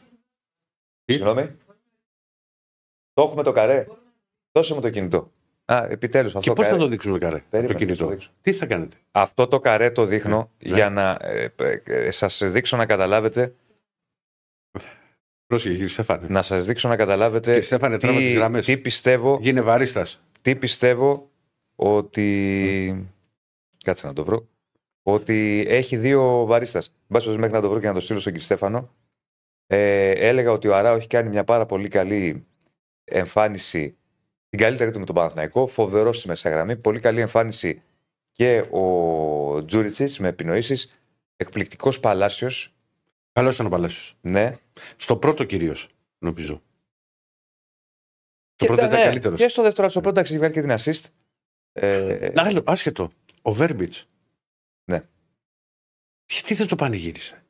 Συγγνώμη. 1.06 1.58
Το 3.13 3.22
έχουμε 3.24 3.44
το 3.44 3.52
καρέ. 3.52 3.88
Δώσε 4.52 4.74
μου 4.74 4.82
το 4.82 4.89
κινητό. 4.89 5.32
Α, 5.66 5.86
επιτέλους 5.89 6.36
αυτό 6.36 6.39
Και 6.39 6.48
το 6.50 6.54
πώ 6.56 6.62
θα 6.63 6.70
καρέ. 6.70 6.82
το 6.84 6.88
δείξουμε 6.89 7.18
καρέ. 7.18 7.44
Περίμενε, 7.50 7.74
το 7.74 7.80
θα 7.80 7.86
το 7.86 7.86
κινητό. 7.86 8.08
δείξω. 8.08 8.32
Τι 8.42 8.54
θα 8.54 8.66
κάνετε; 8.66 8.96
Αυτό 9.12 9.48
το 9.48 9.60
καρέ 9.60 9.92
το 9.92 10.06
δείχνω 10.06 10.52
Ναι. 10.63 10.76
για 10.76 10.89
να 10.89 11.18
ε, 11.22 11.54
ε, 11.84 12.12
σας 12.12 12.44
δείξω 12.46 12.78
να 12.78 12.86
καταλάβετε 12.86 13.56
Πρόσεχε, 15.46 15.74
κύριε 15.74 15.88
Στέφανε. 15.89 16.28
να 16.30 16.42
σας 16.42 16.66
δείξω 16.66 16.88
να 16.88 16.96
καταλάβετε 16.96 17.50
Κύριε 17.52 17.66
Στέφανε, 17.66 17.98
τράβα 17.98 18.18
τις 18.18 18.28
τις, 18.28 18.36
γραμμές. 18.36 18.66
τι 18.66 18.78
πιστεύω 18.78 19.38
Γίνε 19.42 19.62
βαρίστα. 19.62 20.06
τι 20.42 20.56
πιστεύω 20.56 21.30
ότι 21.76 23.10
κάτσε 23.84 24.08
να 24.08 24.13
το 24.13 24.24
βρω 24.24 24.48
ότι 25.04 25.66
έχει 25.68 25.98
δύο 25.98 26.46
βαρίστας 26.46 26.94
μπας 27.08 27.26
μέχρι 27.28 27.52
να 27.54 27.62
το 27.62 27.70
βρω 27.70 27.80
και 27.80 27.88
να 27.88 27.94
το 27.94 28.00
στείλω 28.00 28.20
στον 28.20 28.32
κύριο 28.32 28.46
Στέφανο 28.48 28.92
ε, 29.67 30.10
έλεγα 30.10 30.52
ότι 30.52 30.67
ο 30.67 30.76
Αράο 30.76 30.95
έχει 30.95 31.08
κάνει 31.08 31.30
μια 31.30 31.43
πάρα 31.43 31.65
πολύ 31.65 31.88
καλή 31.88 32.45
εμφάνιση 33.04 33.97
την 34.49 34.60
καλύτερη 34.60 34.91
του 34.91 34.99
με 34.99 35.06
τον 35.06 35.15
Παναθηναϊκό 35.15 35.67
φοβερό 35.67 36.13
στη 36.13 36.28
μέσα 36.28 36.49
γραμμή 36.49 36.76
πολύ 36.78 36.99
καλή 36.99 37.19
εμφάνιση 37.21 37.82
και 38.32 38.60
ο 38.71 39.65
Τζούριτσης 39.65 40.19
με 40.19 40.28
επινοήσεις 40.28 40.93
εκπληκτικός 41.36 41.99
Παλάσιος 41.99 42.73
Καλός 43.32 43.54
ήταν 43.54 43.65
ο 43.65 43.69
Παλάσιος. 43.69 44.17
ναι 44.21 44.58
Στο 44.95 45.17
πρώτο 45.17 45.43
κυρίως, 45.43 45.88
νομίζω. 46.17 46.62
Και 48.56 48.65
Το 48.65 48.73
πρώτο 48.73 48.82
ήταν- 48.82 48.88
ήταν 48.91 48.99
ναι, 48.99 49.10
καλύτερος. 49.10 49.39
Και 49.39 49.47
στο 49.47 49.62
δεύτερο, 49.62 49.89
στο 49.89 50.02
πρώτο 50.02 50.19
έχει 50.19 50.38
βγάλει 50.38 50.54
και 50.54 50.62
την 50.62 50.71
assist. 50.78 51.06
Ε, 51.71 52.32
Άλλο, 52.36 52.63
άσχετο. 52.65 53.12
Ο 53.41 53.52
Βέρμπιτς. 53.54 54.08
Ναι. 54.86 55.04
Γιατί 56.26 56.54
δεν 56.54 56.67
το 56.67 56.76
πανηγύρισε; 56.76 57.42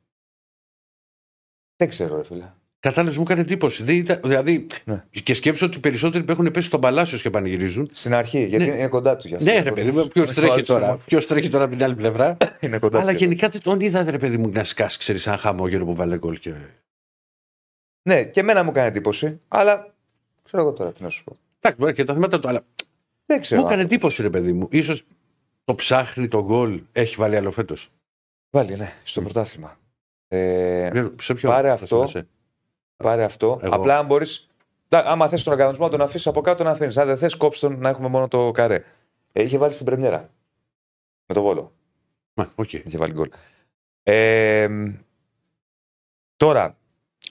Δεν 1.78 1.90
ξέρω, 1.90 2.16
ρε 2.18 2.24
φίλε. 2.24 2.52
Κατάλαβες, 2.80 3.18
μου 3.18 3.24
έκανε 3.24 3.42
εντύπωση. 3.42 3.84
Δεν 3.84 3.96
ήταν- 3.96 4.20
δηλαδή, 4.24 4.66
Ναι. 4.86 5.04
και 5.24 5.34
σκέψω 5.34 5.66
ότι 5.66 5.78
οι 5.78 5.80
περισσότεροι 5.80 6.24
που 6.24 6.32
έχουν 6.32 6.52
πέσει 6.52 6.66
στον 6.68 6.82
Παλάσιο 6.82 7.18
και 7.18 7.30
πανηγυρίζουν. 7.30 7.90
Στην 7.92 8.14
αρχή, 8.14 8.46
γιατί 8.46 8.66
Ναι. 8.66 8.76
είναι 8.76 8.88
κοντά 8.88 9.16
τους. 9.16 9.26
γι' 9.26 9.36
αυτό. 9.36 9.52
Ναι, 9.52 9.60
ρε 9.60 9.72
παιδί 9.72 9.92
μου, 9.92 10.08
ποιος 10.08 10.26
Είναι 10.36 10.48
τρέχει 10.48 10.64
στο 10.64 10.74
τώρα. 10.74 10.88
άλλο 10.88 11.00
Ποιος 11.06 11.28
τρέχει 11.28 11.48
τώρα 11.48 11.64
από 11.64 11.74
την 11.74 11.84
άλλη 11.84 11.96
πλευρά. 11.96 12.38
Είναι 12.62 12.78
κοντά 12.80 13.00
Αλλά 13.00 13.12
τους. 13.12 13.20
γενικά 13.22 13.50
δεν 13.50 13.62
τον 13.62 13.80
είδα, 13.80 14.04
ρε 14.12 14.18
παιδί 14.18 14.38
μου, 14.38 14.50
να 14.50 14.64
σκάσει, 14.64 14.98
ξέρεις, 14.98 15.22
σαν 15.22 15.38
χαμόγελο 15.38 15.86
που 15.86 15.96
βάλε 15.96 16.18
γκολ. 16.18 16.40
Και... 16.40 16.54
Ναι, 18.10 18.24
και 18.24 18.40
εμένα 18.40 18.64
μου 18.64 18.70
έκανε 18.70 18.88
εντύπωση, 18.88 19.40
αλλά 19.48 19.94
ξέρω 20.44 20.62
εγώ 20.64 20.74
τώρα 20.74 20.92
τι 20.92 21.04
να 21.04 21.10
σου 21.10 21.24
πω. 21.24 21.36
Εντάξει, 21.60 21.82
μπορεί 21.82 21.94
και 21.94 22.04
τα 22.04 22.14
θέματα 22.14 22.40
του, 22.40 22.48
αλλά 22.48 22.62
Δεν 23.26 23.42
ξέρω. 23.42 23.62
μου 23.62 23.68
έκανε 23.68 23.82
εντύπωση, 23.82 24.22
ρε 24.22 24.30
παιδί 24.30 24.54
μου. 24.54 24.70
σω 24.84 24.96
το 25.66 25.76
ψάχνει 25.76 26.28
το 26.28 26.44
γκολ, 26.44 26.82
έχει 26.92 27.16
βάλει 27.16 27.36
άλλο 27.36 27.52
φέτος. 27.52 27.90
Βάλει, 28.50 28.76
ναι, 28.78 28.94
στο 29.04 29.22
πρωτάθλημα. 29.22 29.78
Ε, 30.36 30.92
Σε 31.20 31.34
ποιο 31.34 31.50
Πάρε 31.50 31.68
θα 31.68 31.74
αυτό. 31.74 31.86
θυμάσαι; 31.96 32.28
πάρε 32.98 33.24
αυτό. 33.24 33.60
Εγώ. 33.62 33.76
Απλά 33.76 33.98
αν 33.98 34.06
μπορεί. 34.06 34.26
Άμα 34.90 35.28
θες 35.28 35.44
τον 35.44 35.54
οργανισμό 35.54 35.86
να 35.86 35.92
τον 35.92 36.02
αφήσεις 36.02 36.28
από 36.28 36.42
κάτω, 36.42 36.64
να 36.64 36.72
αφήνεις. 36.72 36.98
Αν 36.98 37.08
δεν 37.08 37.18
θες, 37.18 37.36
κόψε 37.36 37.68
τον 37.68 37.80
να 37.80 37.90
έχουμε 37.90 38.08
μόνο 38.08 38.28
το 38.28 38.52
καρέ. 38.52 38.84
Ε, 39.32 39.44
είχε 39.44 39.58
βάλει 39.58 39.74
στην 39.74 39.86
Πρεμιέρα. 39.86 40.30
Με 41.26 41.36
το 41.36 41.42
Βόλο. 41.42 41.72
Μα, 42.34 42.52
οκ. 42.56 42.74
Είχε 42.74 42.98
βάλει 42.98 43.14
γκολ. 43.14 43.30
Ε, 44.04 44.68
τώρα, 46.38 46.78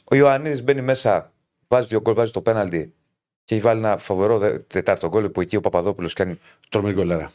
ο 0.04 0.14
Ιωαννίδης 0.14 0.62
μπαίνει 0.62 0.82
μέσα, 0.82 1.32
βάζει 1.68 1.86
δύο 1.86 2.00
γκολ, 2.00 2.14
βάζει 2.14 2.32
το 2.32 2.40
πέναλτι 2.42 2.94
και 3.44 3.54
έχει 3.54 3.64
βάλει 3.64 3.78
ένα 3.78 3.96
φοβερό 3.98 4.38
δε- 4.38 4.58
τετάρτο 4.58 5.08
γκολ 5.08 5.28
που 5.28 5.40
εκεί 5.40 5.56
ο 5.56 5.60
Παπαδόπουλος 5.60 6.12
κάνει. 6.12 6.38
Τρομερή 6.68 6.94
γκολέρα. 6.94 7.30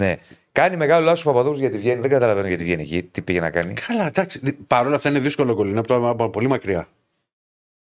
Ναι. 0.00 0.16
Κάνει 0.52 0.76
μεγάλο 0.76 1.04
λάθος 1.04 1.20
ο 1.20 1.24
Παπαδόπουλος 1.24 1.58
γιατί 1.60 1.78
βγαίνει. 1.78 2.00
Δεν 2.00 2.10
καταλαβαίνω 2.10 2.48
γιατί 2.48 2.62
βγαίνει 2.62 2.82
εκεί, 2.82 3.02
τι 3.02 3.22
πήγε 3.22 3.40
να 3.40 3.50
κάνει. 3.50 3.74
Καλά, 3.74 4.06
εντάξει. 4.06 4.52
Παρ' 4.66 4.86
όλα 4.86 4.94
αυτά 4.94 5.08
είναι 5.08 5.18
δύσκολο 5.18 5.54
γκολ. 5.54 5.68
Είναι 5.68 5.78
από, 5.78 5.88
το, 5.88 6.08
από 6.08 6.30
πολύ 6.30 6.48
μακριά. 6.48 6.88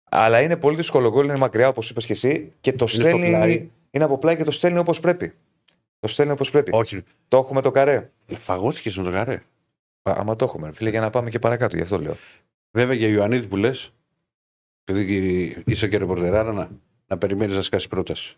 Αλλά 0.04 0.40
είναι 0.40 0.56
πολύ 0.56 0.76
δύσκολο 0.76 1.10
γκολ, 1.10 1.24
είναι 1.24 1.36
μακριά 1.36 1.68
όπως 1.68 1.90
είπες 1.90 2.06
και 2.06 2.12
εσύ 2.12 2.52
και 2.60 2.72
το 2.72 2.86
στο 2.86 3.00
στέλνει. 3.00 3.28
πλάι. 3.28 3.70
Είναι 3.90 4.04
από 4.04 4.18
πλάι 4.18 4.36
και 4.36 4.44
το 4.44 4.50
στέλνει 4.50 4.78
όπως 4.78 5.00
πρέπει. 5.00 5.34
Το 6.00 6.08
στέλνει 6.08 6.32
όπως 6.32 6.50
πρέπει. 6.50 6.70
Όχι. 6.74 7.02
Το 7.28 7.38
έχουμε 7.38 7.60
το 7.60 7.70
καρέ. 7.70 8.10
Φαγώθηκες 8.26 8.96
με 8.96 9.04
το 9.04 9.10
καρέ. 9.10 9.34
Α, 10.02 10.12
άμα 10.16 10.36
το 10.36 10.44
έχουμε, 10.44 10.66
ρε 10.66 10.72
φίλε, 10.72 10.90
για 10.90 11.00
να 11.00 11.10
πάμε 11.10 11.30
και 11.30 11.38
παρακάτω, 11.38 11.76
γι' 11.76 11.82
αυτό 11.82 11.98
λέω. 11.98 12.14
Βέβαια 12.70 12.94
για 12.94 13.08
Ιωαννίδη 13.08 13.48
που 13.48 13.56
λες, 13.56 13.92
επειδή 14.84 15.56
είσαι 15.66 15.88
και 15.88 15.98
ρεπορτεράρα, 15.98 16.52
να, 16.52 16.70
να 17.06 17.18
περιμένεις 17.18 17.56
να 17.56 17.62
σκάσει 17.62 17.88
πρόταση. 17.88 18.36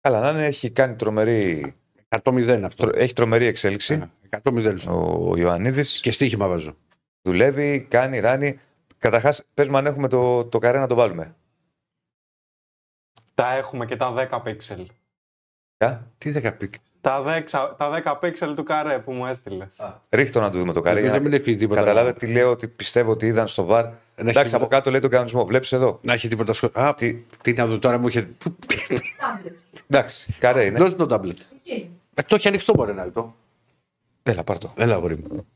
Καλά, 0.00 0.20
να 0.20 0.30
είναι, 0.30 0.46
έχει 0.46 0.70
κάνει 0.70 0.96
τρομερή, 0.96 1.74
100-0 2.22 2.62
αυτό. 2.64 2.84
τρο- 2.86 2.96
έχει 2.96 3.12
τρομερή 3.12 3.46
εξέλιξη. 3.46 4.10
100-0. 4.30 4.72
στο- 4.76 5.28
Ο 5.30 5.36
Ιωαννίδης 5.36 6.00
Και 6.00 6.12
στοίχημα 6.12 6.48
βάζω. 6.48 6.76
δουλεύει, 7.22 7.86
κάνει, 7.90 8.18
ράνει. 8.18 8.58
Καταρχάς, 8.98 9.42
πες 9.54 9.68
μου 9.68 9.76
αν 9.76 9.86
έχουμε 9.86 10.08
το, 10.08 10.44
το 10.44 10.58
καρέ 10.58 10.78
να 10.78 10.86
το 10.86 10.94
βάλουμε. 10.94 11.34
Τα 13.34 13.56
έχουμε 13.56 13.86
και 13.86 13.96
τα 13.96 14.12
10 14.12 14.42
pixel. 14.46 14.86
Α, 15.78 15.98
Τι 16.18 16.30
10 16.30 16.52
pic. 16.58 16.74
Τα 17.00 17.22
10, 17.22 17.74
τα 17.78 17.90
10 17.90 18.18
pixel 18.22 18.52
του 18.56 18.62
καρέ 18.62 18.98
που 18.98 19.12
μου 19.12 19.26
έστειλες. 19.26 19.80
Ρίχτω 20.10 20.40
να 20.40 20.50
το 20.50 20.58
δούμε 20.58 20.72
το 20.72 20.80
καρέ. 20.80 21.00
για 21.00 21.10
Δεν 21.10 21.22
να 21.22 21.28
μην 21.28 21.40
έχει 21.40 21.56
τίποτα. 21.56 21.80
Καταλάβετε 21.80 22.26
τι 22.26 22.32
λέω, 22.32 22.50
ότι 22.50 22.66
πιστεύω 22.68 23.10
ότι 23.10 23.26
είδαν 23.26 23.48
στο 23.48 23.64
βαρ. 23.64 23.84
έχει 23.84 23.94
Εντάξει, 24.14 24.42
τίποτα- 24.44 24.56
από 24.56 24.66
κάτω 24.66 24.90
λέει 24.90 25.00
τον 25.00 25.10
κανονισμό. 25.10 25.44
Βλέπεις 25.44 25.72
εδώ. 25.72 25.98
Να 26.02 26.12
έχει 26.12 26.28
τίποτα 26.28 26.52
σχόλια. 26.52 26.80
Α, 26.86 26.94
τι, 26.94 27.14
Τι, 27.14 27.24
τι 27.42 27.52
να 27.52 27.66
δω 27.66 27.78
τώρα 27.78 27.98
μου 27.98 28.08
είχε. 28.08 28.28
εντάξει, 29.90 30.32
καρέ 30.38 30.64
είναι. 30.64 30.78
Δώσε 30.78 30.96
το 30.96 31.06
τάμπλετ. 31.06 31.38
Ε, 32.14 32.22
το 32.22 32.34
έχει 32.34 32.48
ανοιχτό 32.48 32.72
μπορεί 32.74 32.94
να 32.94 33.02
είναι 33.02 33.10
το. 33.12 33.34
Έλα, 34.22 34.44
πάρ' 34.44 34.58
το. 34.58 34.72
Έλα, 34.76 34.94
αγόρι 34.94 35.16
μου. 35.16 35.46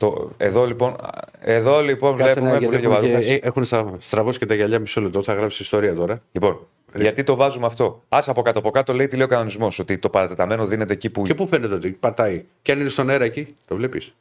το. 0.00 0.30
Εδώ 0.36 0.66
λοιπόν, 0.66 0.96
εδώ, 1.40 1.80
λοιπόν 1.80 2.16
Κάτσε 2.16 2.32
βλέπουμε 2.32 2.50
να 2.52 2.56
που 2.58 2.62
γιατί 2.62 2.74
λέγει 2.76 2.86
ο 2.86 2.90
έχουν, 2.92 3.02
Βαρούχας. 3.02 3.26
και- 3.26 3.34
ε, 3.34 3.38
έχουν 3.42 3.64
στα- 3.64 3.96
στραβώσει 3.98 4.38
και 4.38 4.46
τα 4.46 4.54
γυαλιά 4.54 4.78
μισό 4.78 5.00
λεπτό. 5.00 5.22
Θα 5.22 5.34
γράψεις 5.34 5.60
ιστορία 5.60 5.94
τώρα. 5.94 6.18
Λοιπόν, 6.32 6.66
γιατί 6.94 7.22
το 7.22 7.34
βάζουμε 7.34 7.66
αυτό. 7.66 8.02
Α 8.08 8.18
από 8.26 8.42
κάτω 8.42 8.58
από 8.58 8.70
κάτω 8.70 8.92
λέει 8.94 9.06
τι 9.06 9.16
λέει 9.16 9.24
ο 9.24 9.28
κανονισμός. 9.28 9.78
Ότι 9.78 9.98
το 9.98 10.08
παρατεταμένο 10.08 10.66
δίνεται 10.66 10.92
εκεί 10.92 11.10
που. 11.10 11.22
Και 11.22 11.34
πού 11.34 11.46
φαίνεται 11.46 11.74
ότι 11.74 11.90
πατάει. 11.90 12.44
Και 12.62 12.72
αν 12.72 12.80
είναι 12.80 12.88
στον 12.88 13.08
αέρα 13.08 13.24
εκεί, 13.24 13.56
το 13.66 13.74
βλέπεις. 13.76 14.14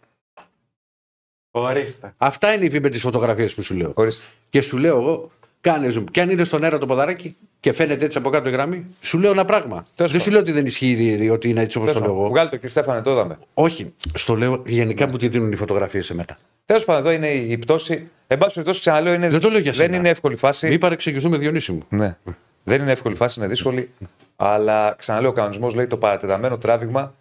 Ορίστε. 1.52 2.13
Αυτά 2.18 2.54
είναι 2.54 2.65
οι 2.65 2.70
βίμε 2.70 2.89
της 2.89 3.02
φωτογραφίας 3.02 3.54
που 3.56 3.62
σου 3.62 3.76
λέω. 3.76 3.92
Ορίστε. 3.96 4.28
Και 4.50 4.62
σου 4.62 4.78
λέω 4.78 4.98
εγώ, 4.98 5.32
κάνε 5.62 5.88
zoom. 5.96 6.04
Και 6.12 6.22
αν 6.22 6.30
είναι 6.30 6.44
στον 6.44 6.63
αέρα 6.63 6.78
το 6.78 6.86
ποδαράκι 6.86 7.36
και 7.60 7.74
φαίνεται 7.74 8.06
έτσι 8.06 8.17
από 8.17 8.30
κάτω 8.30 8.50
η 8.50 8.52
γραμμή, 8.52 8.86
σου 9.02 9.19
λέω 9.19 9.32
ένα 9.32 9.45
πράγμα. 9.45 9.76
Τέλος 9.76 9.88
δεν 9.95 10.06
πάντων. 10.08 10.22
σου 10.22 10.30
λέω 10.32 10.39
ότι 10.39 10.52
δεν 10.52 10.65
ισχύει 10.65 11.30
ότι 11.32 11.50
είναι 11.50 11.62
έτσι 11.62 11.78
όπως 11.78 11.93
το 11.93 12.00
λέω 12.00 12.12
εγώ. 12.12 12.28
Βγάλει 12.30 12.50
το 12.50 12.58
και 12.58 12.67
Στέφανε, 12.67 13.02
το 13.02 13.12
είδαμε. 13.12 13.38
Όχι. 13.54 13.93
Στο 14.13 14.36
λέω 14.36 14.63
γενικά 14.65 15.08
που 15.08 15.17
τη 15.17 15.28
δίνουν 15.28 15.52
οι 15.52 15.56
φωτογραφίες 15.56 16.06
σε 16.06 16.13
μένα. 16.15 16.38
Τέλος 16.65 16.86
πάντων, 16.86 17.02
εδώ 17.02 17.12
είναι 17.12 17.28
η 17.34 17.58
πτώση. 17.58 18.10
Εν 18.28 18.38
πάση 18.38 18.54
περιπτώσει, 18.54 18.80
ξαναλέω, 18.80 19.13
είναι... 19.13 19.30
Δεν 19.30 19.39
το 19.39 19.50
λέω 19.50 19.60
για 19.60 19.72
δεν 19.72 19.82
σένα. 19.86 19.98
είναι 19.98 20.10
εύκολη 20.10 20.36
φάση. 20.36 20.67
Μην 20.67 20.80
παρεξηγηθούμε, 20.80 21.38
Διονύση 21.38 21.72
μου. 21.72 21.82
Ναι. 21.89 22.17
Δεν 22.63 22.82
είναι 22.82 22.91
εύκολη 22.91 23.15
φάση, 23.15 23.39
είναι 23.39 23.48
δύσκολη. 23.50 23.89
Αλλά 24.36 24.95
ξαναλέω, 24.98 25.30
ο 25.30 25.34
κανονισμός 25.34 25.74
λέει 25.76 25.88
το 25.88 25.98
παρατεταμένο 25.98 26.58
τράβηγμα 26.58 27.15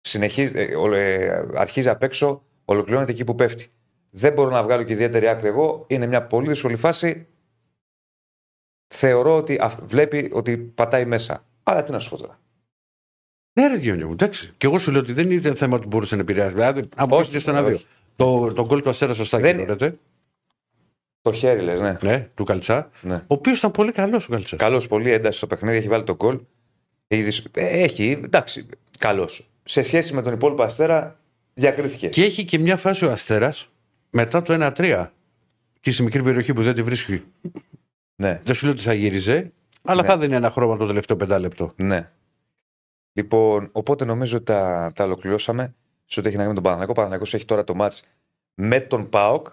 συνεχίζει, 0.00 0.52
ε, 0.56 0.74
ο- 0.76 0.94
ε, 0.94 1.44
αρχίζει 1.54 1.88
απ' 1.88 2.02
έξω, 2.02 2.42
ολοκληρώνεται 2.64 3.10
εκεί 3.12 3.24
που 3.24 3.34
πέφτει. 3.34 3.66
Δεν 4.10 4.32
μπορώ 4.32 4.50
να 4.50 4.62
βγάλω 4.62 4.82
και 4.82 4.92
ιδιαίτερη 4.92 5.28
άκρη 5.28 5.48
εγώ. 5.48 5.84
Είναι 5.86 6.06
μια 6.06 6.22
πολύ 6.22 6.48
δύσκολη 6.48 6.76
φάση. 6.76 7.26
Θεωρώ 8.96 9.36
ότι 9.36 9.54
α, 9.54 9.74
βλέπει 9.82 10.30
ότι 10.32 10.56
πατάει 10.56 11.04
μέσα. 11.04 11.44
Αλλά 11.62 11.82
τι 11.82 11.90
να 11.92 11.98
σου 12.00 12.10
πω 12.10 12.16
τώρα. 12.16 12.38
Ναι, 13.60 13.66
ρε 13.68 13.74
Διονύση 13.74 14.06
μου, 14.06 14.12
εντάξει. 14.12 14.52
Και 14.56 14.66
εγώ 14.66 14.78
σου 14.78 14.90
λέω 14.90 15.00
ότι 15.00 15.12
δεν 15.12 15.30
είναι 15.30 15.54
θέμα 15.54 15.76
ότι 15.76 15.86
μπορούσε 15.88 16.14
να 16.14 16.20
επηρεάσει. 16.20 16.52
Δηλαδή, 16.54 16.80
αν 16.80 16.88
Όχι, 16.98 17.06
μπορούσε 17.08 17.38
στο 17.38 17.50
ένα 17.50 17.62
δύο. 17.62 17.74
όχι. 17.74 17.86
Το, 18.16 18.52
το 18.52 18.64
γκολ 18.66 18.82
του 18.82 18.88
Αστέρα 18.90 19.14
σωστά 19.14 19.38
Δεν- 19.38 19.76
δεν... 19.76 19.98
Το 21.20 21.32
χέρι 21.32 21.60
λες, 21.60 21.80
ναι. 21.80 21.96
ναι, 22.02 22.28
του 22.34 22.44
Καλτσά. 22.44 22.90
ναι. 23.02 23.14
Ο 23.14 23.24
οποίος 23.26 23.58
ήταν 23.58 23.70
πολύ 23.70 23.92
καλός 23.92 24.26
ο 24.28 24.30
Καλτσάς. 24.30 24.58
Καλός, 24.58 24.86
πολύ 24.86 25.10
ένταση 25.10 25.36
στο 25.36 25.46
παιχνίδι, 25.46 25.76
έχει 25.76 25.88
βάλει 25.88 26.04
το 26.04 26.14
γκολ. 26.14 26.40
Έχει, 27.08 27.22
δυσ- 27.22 27.56
ε, 27.56 27.66
έχει 27.82 28.20
εντάξει, 28.24 28.66
καλός. 28.98 29.50
Σε 29.64 29.82
σχέση 29.82 30.14
με 30.14 30.22
τον 30.22 30.32
υπόλοιπο 30.32 30.62
αστέρα, 30.62 31.18
διακρίθηκε. 31.54 32.08
Και 32.08 32.24
έχει 32.24 32.44
και 32.44 32.58
μια 32.58 32.76
φάση 32.76 33.04
ο 33.06 33.10
Αστέρας 33.12 33.68
μετά 34.10 34.42
το 34.42 34.72
1-3. 34.76 35.06
Και 35.80 35.90
στη 35.90 36.02
μικρή 36.02 36.22
περιοχή 36.22 36.52
που 36.52 36.62
δεν 36.62 36.74
τη 36.74 36.82
βρίσκει. 36.82 37.22
Ναι, 38.16 38.40
Δεν 38.44 38.54
σου 38.54 38.64
λέω 38.64 38.74
ότι 38.74 38.82
θα 38.82 38.92
γύριζε, 38.92 39.52
αλλά 39.82 40.02
Ναι. 40.02 40.08
θα 40.08 40.18
δίνει 40.18 40.34
ένα 40.34 40.50
χρώμα 40.50 40.76
το 40.76 40.86
τελευταίο 40.86 41.16
πεντάλεπτο. 41.16 41.72
ναι. 41.76 42.10
Λοιπόν, 43.16 43.68
οπότε 43.72 44.04
νομίζω 44.04 44.36
ότι 44.36 44.44
τα, 44.44 44.92
τα 44.94 45.04
ολοκληρώσαμε. 45.04 45.74
Σε 46.04 46.20
ό,τι 46.20 46.28
έχει 46.28 46.36
να 46.38 46.42
κάνει 46.42 46.54
με 46.54 46.54
τον 46.54 46.62
Παναθηναϊκό. 46.62 46.92
Ο 46.92 46.94
Παναθηναϊκός 46.94 47.34
έχει 47.34 47.44
τώρα 47.44 47.64
το 47.64 47.74
μάτς 47.74 48.08
με 48.54 48.80
τον 48.80 49.08
ΠΑΟΚ. 49.08 49.46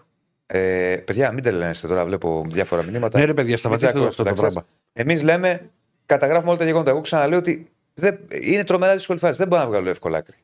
Ε, 0.46 0.96
παιδιά, 1.06 1.32
μην 1.32 1.44
τελένεστε 1.44 1.88
τώρα, 1.88 2.06
βλέπω 2.06 2.46
διάφορα 2.48 2.84
μηνύματα. 2.84 3.20
Ναι, 3.20 3.26
ρε 3.26 3.34
παιδιά, 3.34 3.58
σταματήστε 3.58 3.98
Μην 3.98 4.08
αυτό 4.08 4.24
το 4.24 4.34
τσακώστε, 4.34 4.54
πράγμα. 4.54 4.70
Εμείς 4.94 5.24
λέμε, 5.24 5.70
καταγράφουμε 6.06 6.50
όλα 6.50 6.60
τα 6.60 6.66
γεγονότα. 6.66 6.92
Εγώ 6.92 7.02
ξαναλέω 7.02 7.38
ότι 7.40 7.68
δεν, 7.94 8.20
είναι 8.44 8.64
τρομερά 8.64 8.94
δύσκολη 8.94 9.20
φάση. 9.20 9.38
Δεν 9.38 9.48
μπορώ 9.48 9.62
να 9.62 9.68
βγάλω 9.68 9.90
εύκολα 9.90 10.18
άκρη. 10.18 10.36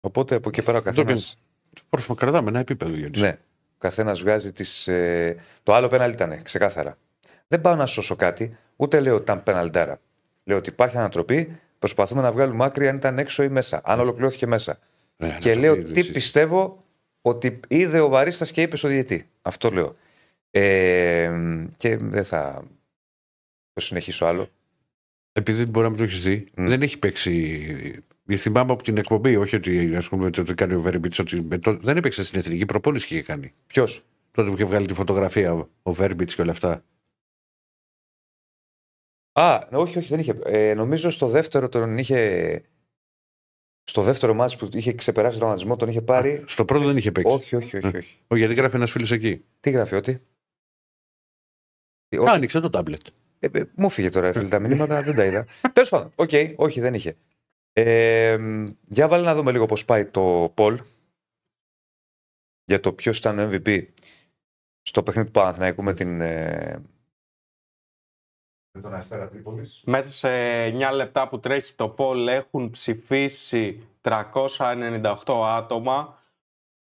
Οπότε 0.00 0.34
από 0.34 0.48
εκεί 0.48 0.62
πέρα 0.62 0.78
ο 0.78 0.82
καθένα. 0.82 1.18
Πρόσωπα 1.88 2.14
κρατάμε 2.14 2.48
ένα 2.48 2.58
επίπεδο 2.58 2.96
για 2.96 3.10
Ναι, 3.16 3.28
ο 3.28 3.43
καθένας 3.84 4.20
βγάζει 4.20 4.52
τις, 4.52 4.88
ε, 4.88 5.36
Το 5.62 5.74
άλλο 5.74 5.88
πέναλ 5.88 6.12
ήταν, 6.12 6.42
ξεκάθαρα. 6.42 6.98
Δεν 7.48 7.60
πάω 7.60 7.74
να 7.74 7.86
σώσω 7.86 8.16
κάτι, 8.16 8.56
ούτε 8.76 9.00
λέω 9.00 9.14
ότι 9.14 9.22
ήταν 9.22 9.42
πέναλτάρα. 9.42 10.00
Λέω 10.44 10.56
ότι 10.56 10.68
υπάρχει 10.68 10.96
ανατροπή, 10.96 11.60
προσπαθούμε 11.78 12.22
να 12.22 12.32
βγάλουμε 12.32 12.64
άκρη 12.64 12.88
αν 12.88 12.96
ήταν 12.96 13.18
έξω 13.18 13.42
ή 13.42 13.48
μέσα, 13.48 13.80
αν 13.84 14.00
ολοκληρώθηκε 14.00 14.46
μέσα. 14.46 14.78
Ναι, 15.16 15.36
και 15.40 15.54
να 15.54 15.60
λέω 15.60 15.76
το 15.76 15.82
τι 15.82 15.92
δεις. 15.92 16.10
πιστεύω 16.10 16.84
ότι 17.20 17.60
είδε 17.68 18.00
ο 18.00 18.08
Βαρίστας 18.08 18.50
και 18.50 18.62
είπε 18.62 18.76
στο 18.76 18.88
διαιτή. 18.88 19.28
Αυτό 19.42 19.70
λέω. 19.70 19.96
Ε, 20.50 21.30
και 21.76 21.96
δεν 21.96 22.24
θα 22.24 22.64
το 23.72 23.80
συνεχίσω 23.80 24.26
άλλο. 24.26 24.48
Επειδή 25.32 25.66
μπορεί 25.66 25.84
να 25.84 25.88
μην 25.88 25.98
το 25.98 26.04
έχεις 26.04 26.22
δει, 26.22 26.46
Μμ. 26.56 26.66
δεν 26.66 26.82
έχει 26.82 26.98
παίξει. 26.98 28.04
Θυμάμαι 28.36 28.72
από 28.72 28.82
την 28.82 28.96
εκπομπή, 28.96 29.36
όχι 29.36 29.56
ότι 29.56 29.96
ας 29.96 30.08
πούμε, 30.08 30.30
το 30.30 30.40
ότι 30.40 30.54
κάνει 30.54 30.74
ο 30.74 30.80
Βέρμπιτς. 30.80 31.20
Δεν 31.64 31.96
έπαιξε 31.96 32.24
στην 32.24 32.38
εθνική 32.38 32.64
προπόνηση 32.66 33.06
και 33.06 33.14
είχε 33.14 33.22
κάνει. 33.22 33.54
Ποιος; 33.66 34.06
Τότε 34.30 34.48
που 34.48 34.54
είχε 34.54 34.64
βγάλει 34.64 34.86
τη 34.86 34.94
φωτογραφία 34.94 35.52
ο- 35.54 35.68
ο 35.82 35.92
Βέρμπιτς 35.92 36.34
και 36.34 36.42
όλα 36.42 36.52
αυτά. 36.52 36.84
Α, 39.32 39.68
όχι, 39.72 39.98
όχι, 39.98 40.08
δεν 40.08 40.18
είχε. 40.20 40.38
Ε, 40.44 40.74
νομίζω 40.74 41.10
στο 41.10 41.26
δεύτερο 41.26 41.68
τον 41.68 41.98
είχε. 41.98 42.62
Στο 43.84 44.02
δεύτερο 44.02 44.34
ματς 44.34 44.56
που 44.56 44.68
είχε 44.72 44.92
ξεπεράσει 44.92 45.38
τον 45.38 45.46
οργανισμό, 45.48 45.76
τον 45.76 45.88
είχε 45.88 46.02
πάρει. 46.02 46.44
Στο 46.46 46.64
πρώτο 46.64 46.86
δεν 46.86 46.96
είχε 46.96 47.12
παίξει. 47.12 47.32
όχι, 47.32 47.56
όχι, 47.56 47.76
όχι, 47.76 47.86
όχι. 47.96 48.18
Όχι, 48.28 48.40
γιατί 48.40 48.54
γράφει 48.54 48.76
ένας 48.76 48.90
φίλος 48.90 49.12
εκεί. 49.12 49.44
Τι 49.60 49.70
γράφει, 49.70 49.94
ότι; 49.94 50.20
Τι, 52.08 52.16
Α, 52.16 52.20
όχι. 52.20 52.34
Άνοιξε 52.34 52.60
το 52.60 52.70
τάμπλετ. 52.70 53.06
Ε, 53.38 53.48
ε, 53.52 53.64
μου 53.76 53.90
φύγε 53.90 54.08
τώρα, 54.08 54.32
φίλε, 54.32 54.48
τα 54.48 54.58
μηνύματα, 54.58 55.02
δεν 55.02 55.14
τα 55.14 55.24
είδα. 55.24 55.46
Τέλος 55.72 55.88
πάντων, 55.88 56.12
οκ, 56.14 56.30
όχι, 56.56 56.80
δεν 56.80 56.94
είχε. 56.94 57.16
Ε, 57.76 58.38
για 58.88 59.08
βάλε 59.08 59.24
να 59.24 59.34
δούμε 59.34 59.52
λίγο 59.52 59.66
πώς 59.66 59.84
πάει 59.84 60.06
το 60.06 60.52
poll 60.54 60.80
για 62.64 62.80
το 62.80 62.92
ποιος 62.92 63.18
ήταν 63.18 63.38
ο 63.38 63.48
MVP 63.52 63.86
στο 64.82 65.02
παιχνίδι 65.02 65.26
του 65.26 65.32
Παναθηναϊκού 65.32 65.82
με 65.82 65.94
την. 65.94 66.20
Ε, 66.20 66.82
με 68.72 68.80
τον 68.80 68.94
Αστέρα 68.94 69.28
Τρίπολης. 69.28 69.82
Μέσα 69.86 70.10
σε 70.10 70.28
9 70.64 70.90
λεπτά 70.94 71.28
που 71.28 71.40
τρέχει 71.40 71.74
το 71.74 71.94
poll 71.98 72.26
έχουν 72.28 72.70
ψηφίσει 72.70 73.88
398 74.00 75.14
άτομα. 75.44 76.22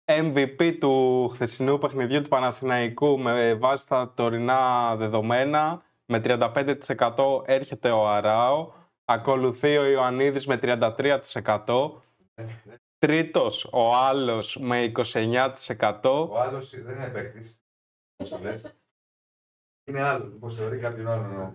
MVP 0.04 0.76
του 0.80 1.28
χθεσινού 1.28 1.78
παιχνιδιού 1.78 2.22
του 2.22 2.28
Παναθηναϊκού 2.28 3.18
με 3.18 3.54
βάση 3.54 3.88
τα 3.88 4.12
τωρινά 4.16 4.94
δεδομένα 4.96 5.82
με 6.06 6.20
35% 6.24 7.42
έρχεται 7.44 7.90
ο 7.90 8.08
Αράο. 8.08 8.72
Ακολουθεί 9.08 9.76
ο 9.76 9.84
Ιωαννίδης 9.84 10.46
με 10.46 10.58
33%. 10.62 11.90
Τρίτος 12.98 13.68
ο 13.72 13.94
άλλος 13.94 14.56
με 14.56 14.82
29%. 14.82 16.28
Ο 16.30 16.40
άλλος 16.40 16.70
δεν 16.70 16.94
είναι 16.94 17.08
παίκτης. 17.08 17.64
Πώς 18.16 18.28
το 18.30 18.38
λες; 18.38 18.74
Είναι 19.90 20.02
άλλος, 20.02 20.32
όπως 20.34 20.56
θεωρεί 20.56 20.78
κάποιον 20.78 21.08
άλλον. 21.08 21.54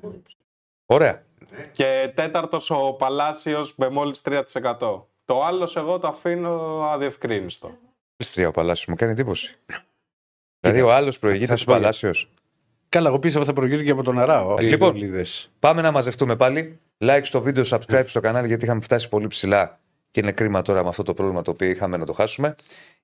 Ωραία. 0.86 1.26
Και 1.72 2.12
τέταρτος 2.16 2.70
ο 2.70 2.94
Παλάσιος 2.94 3.76
με 3.76 3.90
μόλις 3.90 4.22
3%. 4.22 5.08
Το 5.26 5.42
άλλος 5.42 5.76
εγώ 5.76 6.00
το 6.00 6.08
αφήνω 6.08 6.82
αδιευκρίνιστο. 6.84 7.78
Τρία 8.34 8.48
ο 8.48 8.52
Παλάσιος 8.52 8.88
μου 8.88 8.96
κάνει 8.96 9.12
εντύπωση. 9.12 9.58
δηλαδή 10.62 10.82
ο 10.82 10.94
άλλος 10.94 11.20
προηγείται 11.20 11.56
θα 11.56 11.76
του 11.76 12.14
Καλά, 12.92 13.08
εγώ 13.08 13.20
πίστευα 13.20 13.46
θα 13.46 13.54
προηγήσει 13.54 13.84
και 13.84 13.92
από 13.92 14.04
τον 14.04 14.20
Αράο. 14.20 14.56
Ε, 14.60 14.62
λοιπόν. 14.62 14.96
Οι 14.96 15.00
Λίδες. 15.00 15.52
Πάμε 15.60 15.82
να 15.82 15.92
μαζευτούμε 15.92 16.36
πάλι. 16.36 16.80
Like 16.98 17.20
στο 17.24 17.42
βίντεο, 17.42 17.64
subscribe 17.68 18.04
στο 18.08 18.20
κανάλι 18.20 18.48
γιατί 18.48 18.64
είχαμε 18.66 18.82
φτάσει 18.82 19.10
πολύ 19.10 19.28
ψηλά 19.28 19.80
και 20.12 20.20
είναι 20.20 20.32
κρίμα 20.32 20.62
τώρα 20.62 20.84
με 20.84 20.90
αυτό 20.90 21.04
το 21.04 21.14
πρόβλημα 21.14 21.42
το 21.42 21.52
οποίο 21.52 21.70
είχαμε 21.70 21.98
να 21.98 22.06
το 22.06 22.14
χάσουμε. 22.14 22.56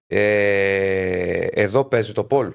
Ε, 0.08 1.45
εδώ 1.52 1.84
παίζει 1.84 2.12
το 2.13 2.23
Πολ. 2.23 2.54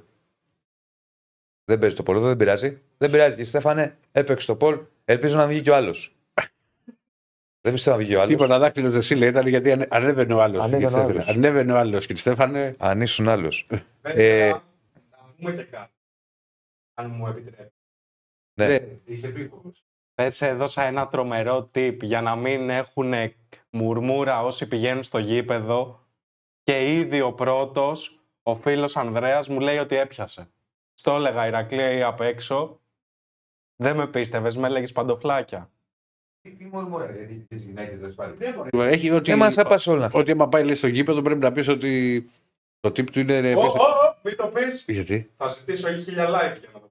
Δεν 1.65 1.79
παίζει 1.79 1.97
το 1.97 2.03
Πολ, 2.03 2.17
εδώ 2.17 2.27
δεν 2.27 2.37
πειράζει. 2.37 2.79
Δεν 2.99 3.11
πειράζει 3.11 3.37
και 3.37 3.45
Στέφανε, 3.45 3.97
έπαιξε 4.13 4.47
το 4.47 4.57
Πολ. 4.57 4.79
Ελπίζω 5.05 5.37
να 5.37 5.47
βγει 5.47 5.61
και 5.61 5.71
ο 5.71 5.75
άλλος. 5.75 6.17
δεν 7.61 7.73
πιστεύω 7.73 7.97
να 7.97 8.03
βγει 8.03 8.15
ο 8.15 8.19
άλλος. 8.21 8.31
Τίποτα 8.31 8.59
δάχτυλο 8.59 8.91
Δεσίλα 8.91 9.27
ήταν 9.27 9.47
γιατί 9.47 9.73
ανε- 9.73 9.95
ανέβαινε 9.95 10.35
ο 10.35 10.43
άλλος. 10.43 10.63
Ανέβαινε 10.63 10.97
ο 10.97 11.01
άλλος. 11.03 11.29
Ανέβαινε 11.29 11.73
ο 11.73 11.77
άλλος. 11.79 12.07
Και 12.07 12.17
Στέφανε. 12.17 12.75
Αν 12.79 13.01
ήσουν 13.01 13.29
άλλος. 13.29 13.67
Βέβαια, 14.03 14.47
Ε, 14.47 14.49
να 14.51 14.63
πούμε 15.39 15.53
και 15.53 15.63
κάτι. 15.63 15.91
Αν 17.03 17.11
μου 17.11 17.27
επιτρέπει. 17.27 17.73
ναι. 18.55 18.67
Ναι, 18.69 18.79
είσαι 19.05 19.27
επίφοβος. 19.27 19.85
Πες 20.15 20.43
έδωσα 20.43 20.83
ένα 20.85 21.09
τρομερό 21.09 21.71
tip 21.75 21.97
για 22.01 22.21
να 22.23 22.37
μην 22.37 22.71
έχουν 22.71 23.13
μουρμούρα 23.71 24.43
όσοι 24.43 24.69
πηγαίνουν 24.69 25.03
στο 25.03 25.19
γήπεδο 25.19 26.07
και 26.63 26.95
ήδη 26.95 27.21
ο 27.21 27.33
πρώτος, 27.33 28.21
ο 28.43 28.55
φίλος 28.55 28.97
Ανδρέας 28.97 29.49
μου 29.49 29.61
λέει 29.61 29.79
ότι 29.79 29.97
έπιασε. 29.97 30.49
Στο 30.95 31.13
έλεγα 31.15 31.47
Ηρακλή 31.47 32.03
απ' 32.03 32.21
έξω, 32.21 32.81
δεν 33.77 33.97
με 33.97 34.07
πίστευες, 34.07 34.57
με 34.57 34.67
έλεγες 34.67 34.93
παντοφλάκια. 34.93 35.71
Τι 36.59 36.65
μορμόρα, 36.65 37.13
γιατί 37.13 37.35
τις 37.49 37.63
γυναίκες 37.65 38.01
δεν 38.01 38.15
πάλι. 38.15 38.37
Έχει 38.73 39.11
ότι, 39.11 39.31
Δεν 39.31 39.39
μας 39.39 39.59
απασχολούν 39.59 40.03
αυτά. 40.03 40.19
ότι 40.19 40.31
άμα 40.31 40.49
πάει 40.49 40.65
λέει, 40.65 40.75
στο 40.75 40.87
γήπεδο 40.87 41.23
πρέπει 41.23 41.41
να 41.41 41.53
πεις 41.53 41.69
ότι 41.69 42.25
το 42.81 42.93
τύπ 42.93 43.11
του 43.11 43.21
είναι. 43.21 43.41
ρε, 43.41 43.55
Ω, 43.55 43.61
πες- 43.61 43.75
ω, 43.75 43.83
ω, 43.83 44.17
μην 44.23 44.37
το 44.37 44.47
πεις. 44.47 44.85
Γιατί; 44.89 45.31
Θα 45.37 45.49
ζητήσω 45.49 45.89
ή 45.91 46.03
χίλια 46.03 46.27
like 46.29 46.59
για 46.61 46.69
να 46.73 46.81
το 46.81 46.82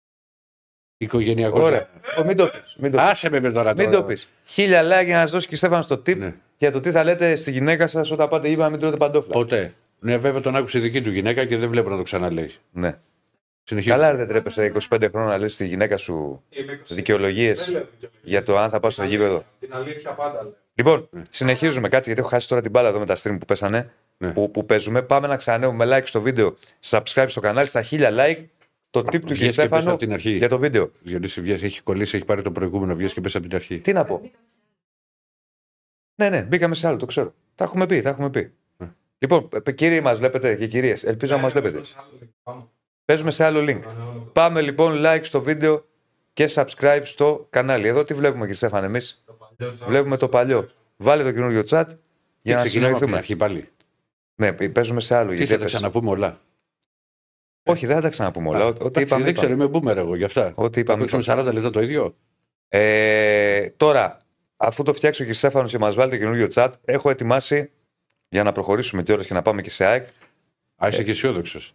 Οικογενειακό. 1.03 1.61
Ωραία. 1.61 1.87
Ω, 2.19 2.23
Μην 2.23 2.37
το 2.37 2.45
πεις. 2.47 2.75
Μην 2.77 2.91
το 2.91 2.97
πεις. 2.97 3.07
Άσε 3.07 3.29
με 3.29 3.39
με 3.39 3.51
τώρα. 3.51 3.73
Μην 3.77 3.85
τώρα. 3.85 3.97
το 3.97 4.03
πεις. 4.03 4.29
Χίλια 4.45 4.81
like 4.83 5.05
για 5.05 5.15
να 5.15 5.21
σας 5.21 5.31
δώσει 5.31 5.47
και 5.47 5.55
Στέφαν 5.55 5.83
στο 5.83 5.95
tip 5.95 6.17
Ναι. 6.17 6.35
για 6.57 6.71
το 6.71 6.79
τι 6.79 6.91
θα 6.91 7.03
λέτε 7.03 7.35
στη 7.35 7.51
γυναίκα 7.51 7.87
σας 7.87 8.11
όταν 8.11 8.27
πάτε 8.27 8.47
γήπεδο 8.47 8.63
να 8.65 8.69
μην 8.71 8.79
τρώτε 8.79 8.97
παντόφλα. 8.97 9.31
Ποτέ. 9.31 9.73
Ναι, 9.99 10.17
βέβαια 10.17 10.41
τον 10.41 10.55
άκουσε 10.55 10.77
η 10.77 10.81
δική 10.81 11.01
του 11.01 11.11
γυναίκα 11.11 11.45
και 11.45 11.57
δεν 11.57 11.69
βλέπω 11.69 11.89
να 11.89 11.97
το 11.97 12.03
ξαναλέει. 12.03 12.51
Ναι. 12.71 12.97
Συνεχίζει. 13.63 13.93
Καλά, 13.93 14.11
ρε, 14.11 14.17
δεν 14.17 14.27
τρέπεσαι 14.27 14.71
25 14.89 15.07
χρόνια 15.11 15.29
να 15.31 15.37
λες 15.37 15.53
στη 15.53 15.65
γυναίκα 15.65 15.97
σου 15.97 16.43
δικαιολογίες 16.87 17.85
για 18.21 18.43
το 18.43 18.57
αν 18.57 18.69
θα 18.69 18.79
πας 18.79 18.93
στο 18.93 19.03
γήπεδο. 19.03 19.45
Την 19.59 19.73
αλήθεια 19.73 20.11
πάντα 20.11 20.41
λέω. 20.41 20.55
Λοιπόν, 20.73 21.09
συνεχίζουμε 21.29 21.87
κάτι 21.89 22.03
γιατί 22.05 22.19
έχω 22.21 22.29
χάσει 22.29 22.47
τώρα 22.47 22.61
την 22.61 22.71
μπάλα 22.71 22.89
εδώ 22.89 22.99
με 22.99 23.05
τα 23.05 23.15
stream 23.15 23.35
που 23.39 23.45
πέσανε. 23.45 23.91
Ναι. 24.17 24.31
Που, 24.31 24.51
που 24.51 24.65
παίζουμε. 24.65 25.01
Πάμε 25.01 25.27
να 25.27 25.35
ξανανεύουμε 25.35 25.85
like 25.97 26.03
στο 26.05 26.21
βίντεο, 26.21 26.55
subscribe 26.89 27.25
στο 27.27 27.39
κανάλι, 27.39 27.67
στα 27.67 27.83
1000 27.91 27.99
like. 28.01 28.43
Το 28.91 28.99
tip 28.99 29.19
του 29.21 29.27
Βγες 29.27 29.37
και 29.37 29.45
πες 29.45 29.53
Στέφανο 29.53 29.89
από 29.89 29.99
την 29.99 30.13
αρχή. 30.13 30.31
για 30.31 30.49
το 30.49 30.57
βίντεο. 30.57 30.91
Διονύση, 31.01 31.41
βγες, 31.41 31.61
έχει 31.61 31.81
κολλήσει, 31.83 32.15
έχει 32.15 32.25
πάρει 32.25 32.41
το 32.41 32.51
προηγούμενο, 32.51 32.95
βγες 32.95 33.13
και 33.13 33.21
πες 33.21 33.35
από 33.35 33.47
την 33.47 33.55
αρχή. 33.55 33.79
Τι 33.79 33.93
να 33.93 34.03
πω. 34.03 34.21
Ναι, 36.15 36.29
ναι, 36.29 36.41
μπήκαμε 36.43 36.75
σε 36.75 36.87
άλλο, 36.87 36.97
το 36.97 37.05
ξέρω. 37.05 37.33
Τα 37.55 37.63
έχουμε 37.63 37.85
πει, 37.85 38.01
τα 38.01 38.09
έχουμε 38.09 38.29
πει. 38.29 38.53
Ναι. 38.77 38.89
Λοιπόν, 39.17 39.49
ε, 39.63 39.71
κύριοι 39.71 40.01
μας 40.01 40.17
βλέπετε 40.17 40.55
και 40.55 40.67
κυρίες, 40.67 41.03
ελπίζω 41.03 41.35
να 41.35 41.41
μας 41.41 41.51
βλέπετε. 41.51 41.81
Παίζουμε 43.05 43.31
σε 43.31 43.43
άλλο 43.43 43.59
link. 43.61 43.79
Πάμε 44.33 44.61
λοιπόν 44.61 45.01
like 45.05 45.19
στο 45.21 45.41
βίντεο 45.41 45.85
και 46.33 46.49
subscribe 46.53 47.01
στο 47.03 47.47
κανάλι. 47.49 47.87
Εδώ 47.87 48.03
τι 48.03 48.13
βλέπουμε 48.13 48.47
και 48.47 48.53
Στέφαν 48.53 48.83
εμείς; 48.83 49.23
Βλέπουμε 49.85 50.17
το 50.17 50.27
παλιό. 50.29 50.69
Βάλε 50.97 51.23
το 51.23 51.31
καινούριο 51.31 51.63
chat 51.69 51.85
για 52.41 52.55
να 52.55 52.61
ξεκινάμε 52.61 52.87
από 52.91 52.99
την 52.99 53.07
συνοηθούμε. 53.07 53.17
αρχή 53.17 53.35
πάλι. 53.35 53.69
Ναι, 54.35 54.69
παίζουμε 54.69 54.99
σε 55.01 55.15
άλλο. 55.15 55.29
Τι 55.29 55.35
γιατί 55.35 55.51
θα 55.51 55.57
τα 55.57 55.61
έπεσε. 55.63 55.77
ξαναπούμε 55.77 56.09
όλα. 56.09 56.39
Όχι, 57.63 57.85
δεν 57.85 57.95
θα 57.95 58.01
τα 58.01 58.09
ξαναπούμε 58.09 58.49
όλα. 58.49 58.65
Ό- 58.65 58.67
Ό,τι 58.67 58.77
Εντάξει, 58.85 59.01
είπαμε. 59.03 59.23
δεν 59.23 59.33
ξέρω, 59.33 59.51
είπαμε. 59.53 59.77
είμαι 59.77 59.91
boomer 59.91 59.95
εγώ 59.97 60.15
γι' 60.15 60.23
αυτά. 60.23 60.51
Ό,τι 60.55 60.73
Θα 60.73 60.79
είπαμε. 60.79 60.99
παίξουμε 60.99 61.21
είπαμε. 61.23 61.41
40 61.49 61.53
λεπτά 61.53 61.69
το 61.69 61.81
ίδιο. 61.81 62.15
Ε, 62.67 63.69
τώρα, 63.69 64.17
αφού 64.57 64.83
το 64.83 64.93
φτιάξω 64.93 65.23
και 65.25 65.33
Στέφανος 65.33 65.71
και 65.71 65.77
μας 65.77 65.95
βάλει 65.95 66.11
το 66.11 66.17
καινούριο 66.17 66.47
chat, 66.53 66.69
έχω 66.85 67.09
ετοιμάσει 67.09 67.71
για 68.29 68.43
να 68.43 68.51
προχωρήσουμε 68.51 69.03
κιόλα 69.03 69.23
και 69.23 69.33
να 69.33 69.41
πάμε 69.41 69.61
και 69.61 69.69
σε 69.69 69.85
ΑΕΚ. 69.85 70.07
Α, 70.75 70.85
Ε. 70.85 70.89
είσαι 70.89 71.03
και 71.03 71.11
αισιόδοξος. 71.11 71.73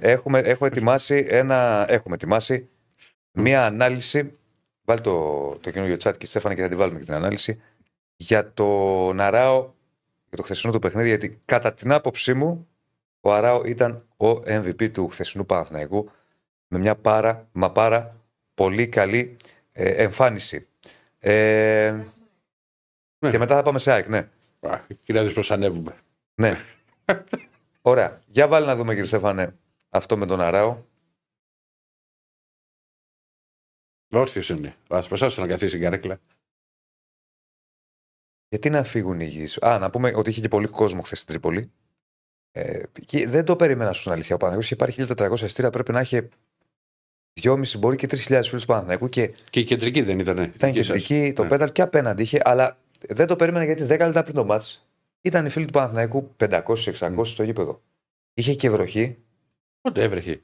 Έχουμε, 0.00 0.38
έχω 0.38 0.66
ετοιμάσει 0.66 1.26
ένα. 1.28 1.86
Έχουμε 1.88 2.14
ετοιμάσει 2.14 2.68
μία 3.32 3.66
ανάλυση. 3.66 4.32
Βάλει 4.84 5.00
το, 5.00 5.48
το 5.60 5.70
καινούριο 5.70 5.96
chat 6.02 6.12
και 6.18 6.26
Στέφανα 6.26 6.54
και 6.54 6.62
θα 6.62 6.68
τη 6.68 6.74
βάλουμε 6.76 6.98
και 6.98 7.04
την 7.04 7.14
ανάλυση. 7.14 7.60
Για 8.16 8.52
τον 8.52 9.20
Αράο, 9.20 9.60
για 10.28 10.36
το 10.36 10.42
χθεσινό 10.42 10.72
του 10.72 10.78
παιχνίδι. 10.78 11.08
Γιατί 11.08 11.40
κατά 11.44 11.72
την 11.74 11.92
άποψή 11.92 12.34
μου, 12.34 12.68
ο 13.20 13.32
Αράο 13.32 13.64
ήταν 13.64 14.06
ο 14.16 14.28
MVP 14.30 14.90
του 14.92 15.08
χθεσινού 15.08 15.46
Παναθηναϊκού 15.46 16.10
με 16.68 16.78
μια 16.78 16.96
πάρα, 16.96 17.48
μα 17.52 17.72
πάρα 17.72 18.16
πολύ 18.54 18.88
καλή 18.88 19.36
ε, 19.72 20.02
εμφάνιση. 20.02 20.68
Ε, 21.18 22.04
Ναι. 23.18 23.30
Και 23.30 23.38
μετά 23.38 23.54
θα 23.54 23.62
πάμε 23.62 23.78
σε 23.78 23.92
ΑΕΚ, 23.92 24.08
ναι. 24.08 24.28
Κυρία 25.04 25.24
δεις 25.24 25.32
πώς 25.32 25.50
ανέβουμε. 25.50 25.96
Ναι. 26.34 26.56
Ωραία. 27.82 28.20
Για 28.26 28.48
βάλει 28.48 28.66
να 28.66 28.76
δούμε, 28.76 28.90
κύριε 28.90 29.06
Στέφανε, 29.08 29.56
αυτό 29.88 30.16
με 30.16 30.26
τον 30.26 30.40
Αράο. 30.40 30.82
Όρθιος 34.10 34.48
είναι. 34.48 34.76
Α 34.88 35.02
προσάσω 35.02 35.40
να 35.40 35.46
καθίσει 35.46 35.76
η 35.76 35.80
καρέκλα. 35.80 36.20
Γιατί 38.48 38.70
να 38.70 38.82
φύγουν 38.84 39.20
οι 39.20 39.24
γης. 39.26 39.62
Α, 39.62 39.78
να 39.78 39.90
πούμε 39.90 40.12
ότι 40.14 40.30
είχε 40.30 40.40
και 40.40 40.48
πολύ 40.48 40.66
κόσμο 40.66 41.00
χθες 41.00 41.18
στην 41.18 41.30
Τρίπολη. 41.32 41.72
Ε, 42.58 42.82
και 43.04 43.28
δεν 43.28 43.44
το 43.44 43.56
περίμενα 43.56 43.92
στην 43.92 44.12
αλήθεια. 44.12 44.34
Ο 44.34 44.38
Παναγιώτης 44.38 44.70
είχε 44.70 44.76
πάρει 44.76 44.92
1400 45.32 45.42
εστία, 45.42 45.70
πρέπει 45.70 45.92
να 45.92 46.00
είχε 46.00 46.28
2,5 47.42 47.78
μπορεί 47.78 47.96
και 47.96 48.06
3.000 48.10 48.16
φίλους 48.26 48.60
του 48.60 48.66
Παναθηναϊκού 48.66 49.08
και 49.08 49.32
Και 49.50 49.60
η 49.60 49.64
κεντρική 49.64 50.02
δεν 50.02 50.18
ήταν. 50.18 50.38
ήταν 50.38 50.72
κεντρική, 50.72 51.32
το 51.36 51.44
πέταλ 51.44 51.72
και 51.72 51.82
απέναντι 51.82 52.22
είχε, 52.22 52.40
αλλά 52.44 52.78
δεν 53.08 53.26
το 53.26 53.36
περίμενα 53.36 53.64
γιατί 53.64 53.82
10 53.82 53.88
λεπτά 53.88 54.22
πριν 54.22 54.34
το 54.34 54.44
μάτς 54.44 54.86
ήταν 55.20 55.46
οι 55.46 55.48
φίλοι 55.48 55.64
του 55.64 55.72
Παναθηναϊκού 55.72 56.34
500-600 56.36 57.20
στο 57.24 57.42
γήπεδο. 57.42 57.82
Είχε 58.34 58.54
και 58.54 58.70
βροχή 58.70 59.18
Πότε 59.80 60.02
έβρεχε; 60.02 60.42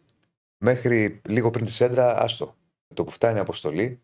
μέχρι 0.58 1.20
λίγο 1.28 1.50
πριν 1.50 1.64
τη 1.64 1.72
σέντρα, 1.72 2.18
άστο. 2.18 2.56
Με 2.88 2.94
το 2.94 3.04
που 3.04 3.10
φτάνει 3.10 3.36
η 3.36 3.40
αποστολή, 3.40 4.00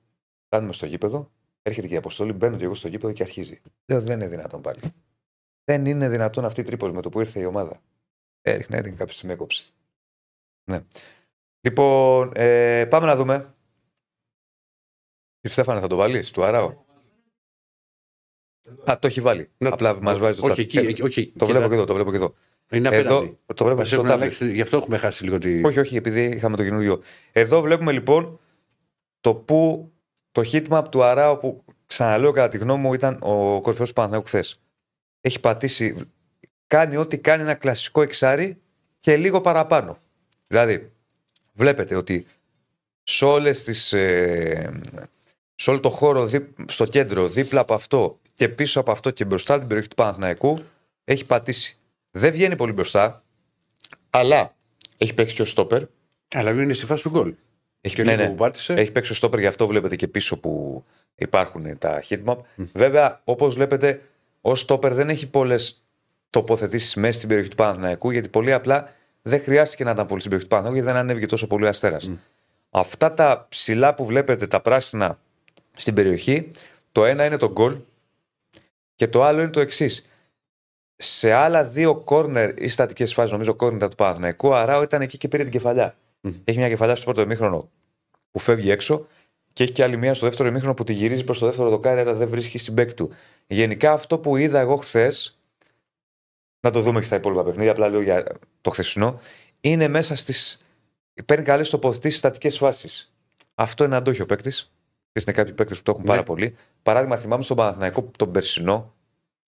φτάνουμε 0.46 0.72
στο 0.72 0.86
γήπεδο, 0.86 1.30
έρχεται 1.62 1.86
και 1.86 1.94
η 1.94 1.96
αποστολή, 1.96 2.32
μπαίνω 2.32 2.56
και 2.56 2.64
εγώ 2.64 2.74
στο 2.74 2.88
γήπεδο 2.88 3.12
και 3.12 3.22
αρχίζει. 3.22 3.60
Λέω 3.86 4.00
δεν 4.00 4.20
είναι 4.20 4.28
δυνατόν 4.28 4.60
πάλι. 4.60 4.80
Δεν 5.64 5.86
είναι 5.86 6.08
δυνατόν 6.08 6.44
αυτή 6.44 6.60
η 6.60 6.64
Τρίπολη 6.64 6.92
με 6.92 7.02
το 7.02 7.08
που 7.08 7.20
ήρθε 7.20 7.40
η 7.40 7.44
ομάδα. 7.44 7.80
Έριχνε, 8.42 8.76
έριχνε 8.76 8.96
κάποιος 8.96 9.18
την 9.18 9.30
έκοψη. 9.30 9.66
Ναι. 10.70 10.80
Λοιπόν, 11.60 12.32
ε, 12.34 12.86
πάμε 12.86 13.06
να 13.06 13.16
δούμε. 13.16 13.54
Η 15.40 15.48
Στέφανε 15.48 15.80
θα 15.80 15.86
το 15.86 15.96
βάλει, 15.96 16.24
του 16.30 16.44
Αράου. 16.44 16.84
Α, 18.90 18.98
το 18.98 19.06
έχει 19.06 19.20
βάλει. 19.20 19.50
Να- 19.58 19.72
Απλά 19.72 20.02
μας 20.02 20.18
βάζει 20.18 20.40
το 20.40 20.46
Όχι 20.46 20.54
chat. 20.60 20.64
εκεί. 20.64 20.78
Ε, 20.78 20.86
εκεί, 20.86 21.02
όχι, 21.02 21.26
Το 21.26 21.46
κοίτα, 21.46 21.46
βλέπω 21.46 21.68
και 21.68 21.74
εδώ, 21.74 21.84
το 21.84 21.94
βλέπω 21.94 22.10
και 22.10 22.16
εδώ. 22.16 22.34
Είναι 22.72 22.88
Εδώ 22.88 23.16
απέναντι. 23.16 23.38
το 23.54 23.64
βλέπω 23.64 23.78
Μας 23.78 23.86
στο 23.88 23.96
έχουν 23.96 24.08
tablet. 24.08 24.12
αλλάξει, 24.12 24.52
γι' 24.52 24.60
αυτό 24.60 24.76
έχουμε 24.76 24.96
χάσει 24.98 25.24
λίγο 25.24 25.38
τη. 25.38 25.64
Όχι, 25.64 25.78
όχι, 25.78 25.96
επειδή 25.96 26.24
είχαμε 26.24 26.56
το 26.56 26.62
καινούριο. 26.62 27.02
Εδώ 27.32 27.60
βλέπουμε 27.60 27.92
λοιπόν 27.92 28.40
το 29.20 29.34
που 29.34 29.92
το 30.32 30.42
hitmap 30.52 30.84
του 30.90 31.02
Αράου 31.02 31.38
που 31.38 31.64
ξαναλέω 31.86 32.30
κατά 32.32 32.48
τη 32.48 32.58
γνώμη 32.58 32.82
μου 32.82 32.94
ήταν 32.94 33.18
ο 33.22 33.60
κορυφαίος 33.60 33.88
του 33.88 33.94
Παναθηναϊκού 33.94 34.26
χθες. 34.26 34.60
Έχει 35.20 35.40
πατήσει, 35.40 36.10
κάνει 36.70 36.96
ό,τι 36.96 37.18
κάνει 37.18 37.42
ένα 37.42 37.54
κλασικό 37.54 38.02
εξάρι 38.02 38.60
και 39.00 39.16
λίγο 39.16 39.40
παραπάνω. 39.40 39.98
Δηλαδή, 40.46 40.92
βλέπετε 41.52 41.94
ότι 41.94 42.26
σε 43.02 43.24
όλες 43.24 43.62
τις, 43.64 43.92
ε, 43.92 44.80
σε 45.54 45.70
όλο 45.70 45.80
το 45.80 45.88
χώρο 45.88 46.26
δι- 46.26 46.70
στο 46.70 46.84
κέντρο, 46.86 47.28
δίπλα 47.28 47.60
από 47.60 47.74
αυτό 47.74 48.18
και 48.34 48.48
πίσω 48.48 48.80
από 48.80 48.90
αυτό 48.90 49.10
και 49.10 49.24
μπροστά 49.24 49.58
την 49.58 49.66
περιοχή 49.66 49.88
του 49.88 49.94
Παναθηναϊκού 49.94 50.58
έχει 51.04 51.24
πατήσει. 51.26 51.78
Δεν 52.10 52.32
βγαίνει 52.32 52.56
πολύ 52.56 52.72
μπροστά, 52.72 53.22
αλλά 54.10 54.54
έχει 54.98 55.14
παίξει 55.14 55.34
και 55.34 55.42
ο 55.42 55.44
στόπερ. 55.44 55.82
Αλλά 56.34 56.50
είναι 56.50 56.72
στη 56.72 56.86
φάση 56.86 57.02
του 57.02 57.08
γκολ. 57.10 57.34
Έχει, 57.80 57.94
Και 57.94 58.02
ναι, 58.02 58.10
λίγο 58.10 58.22
ναι. 58.22 58.28
που 58.30 58.34
πάτησε. 58.36 58.72
έχει 58.74 58.92
παίξει 58.92 59.12
ο 59.12 59.14
στόπερ, 59.14 59.40
γι' 59.40 59.46
αυτό 59.46 59.66
βλέπετε 59.66 59.96
και 59.96 60.08
πίσω 60.08 60.40
που 60.40 60.84
υπάρχουν 61.14 61.78
τα 61.78 62.02
hitmap. 62.08 62.36
Βέβαια, 62.56 63.20
όπως 63.24 63.54
βλέπετε, 63.54 64.02
ο 64.40 64.54
στόπερ 64.54 64.94
δεν 64.94 65.08
έχει 65.08 65.26
πολλές 65.28 65.84
τοποθετήσεις 66.30 66.94
μέσα 66.94 67.12
στην 67.12 67.28
περιοχή 67.28 67.50
του 67.50 67.56
Παναθηναϊκού, 67.56 68.10
γιατί 68.10 68.28
πολύ 68.28 68.52
απλά 68.52 68.92
δεν 69.22 69.40
χρειάστηκε 69.40 69.84
να 69.84 69.90
ήταν 69.90 70.06
πολύ 70.06 70.20
στην 70.20 70.30
περιοχή 70.30 70.48
του 70.48 70.56
Παναθηναϊκού, 70.56 70.84
γιατί 70.84 70.92
δεν 70.92 71.02
ανέβηκε 71.04 71.26
τόσο 71.26 71.46
πολύ 71.46 71.64
ο 71.64 71.68
αστέρας. 71.68 72.10
Αυτά 72.70 73.14
τα 73.14 73.46
ψηλά 73.48 73.94
που 73.94 74.04
βλέπετε, 74.04 74.46
τα 74.46 74.60
πράσινα 74.60 75.18
στην 75.76 75.94
περιοχή, 75.94 76.50
το 76.92 77.04
ένα 77.04 77.24
είναι 77.24 77.36
το 77.36 77.52
γκολ 77.52 77.76
και 78.94 79.08
το 79.08 79.24
άλλο 79.24 79.40
είναι 79.40 79.50
το 79.50 79.60
εξής. 79.60 80.10
Σε 80.96 81.32
άλλα 81.32 81.64
δύο 81.64 81.94
κόρνερ 81.94 82.62
ή 82.62 82.68
στατικές 82.68 83.14
φάσεις, 83.14 83.32
νομίζω 83.32 83.54
κόρνερ 83.54 83.88
του 83.88 83.96
Παναθηναϊκού, 83.96 84.48
ο 84.48 84.54
Αράο 84.54 84.82
ήταν 84.82 85.02
εκεί 85.02 85.18
και 85.18 85.28
πήρε 85.28 85.42
την 85.42 85.52
κεφαλιά. 85.52 85.94
Έχει 86.44 86.58
μια 86.58 86.68
κεφαλιά 86.68 86.94
στο 86.94 87.04
πρώτο 87.04 87.20
ημίχρονο 87.20 87.70
που 88.30 88.38
φεύγει 88.38 88.70
έξω 88.70 89.06
και 89.52 89.62
έχει 89.62 89.72
και 89.72 89.82
άλλη 89.82 89.96
μία 89.96 90.14
στο 90.14 90.26
δεύτερο 90.26 90.48
ημίχρονο 90.48 90.74
που 90.74 90.84
τη 90.84 90.92
γυρίζει 90.92 91.24
προς 91.24 91.38
το 91.38 91.46
δεύτερο 91.46 91.68
δοκάρι, 91.68 92.00
αλλά 92.00 92.12
δεν 92.12 92.28
βρίσκει 92.28 92.58
στην 92.58 92.72
μπέκ 92.72 92.94
του. 92.94 93.10
Γενικά 93.46 93.92
αυτό 93.92 94.18
που 94.18 94.36
είδα 94.36 94.60
εγώ 94.60 94.76
χθες, 94.76 95.39
να 96.60 96.70
το 96.70 96.80
δούμε 96.80 96.98
και 97.00 97.06
στα 97.06 97.16
υπόλοιπα 97.16 97.44
παιχνίδια, 97.44 97.70
απλά 97.70 97.88
λέω 97.88 98.00
για 98.00 98.24
το 98.60 98.70
χθεσινό, 98.70 99.20
είναι 99.60 99.88
μέσα 99.88 100.14
στις. 100.16 100.64
Παίρνει 101.26 101.44
καλές 101.44 101.70
τοποθετήσεις 101.70 102.18
στατικές 102.18 102.58
φάσεις. 102.58 103.12
Αυτό 103.54 103.84
είναι 103.84 103.96
αντόχιο 103.96 104.26
παίκτης. 104.26 104.72
Είναι 105.12 105.32
κάποιοι 105.36 105.52
παίκτες 105.52 105.76
που 105.76 105.82
το 105.82 105.90
έχουν 105.90 106.02
Ναι. 106.02 106.08
πάρα 106.08 106.22
πολύ. 106.22 106.56
Παράδειγμα, 106.82 107.16
θυμάμαι 107.16 107.42
στον 107.42 107.56
Παναθηναϊκό 107.56 108.10
τον 108.18 108.30
περσινό 108.32 108.94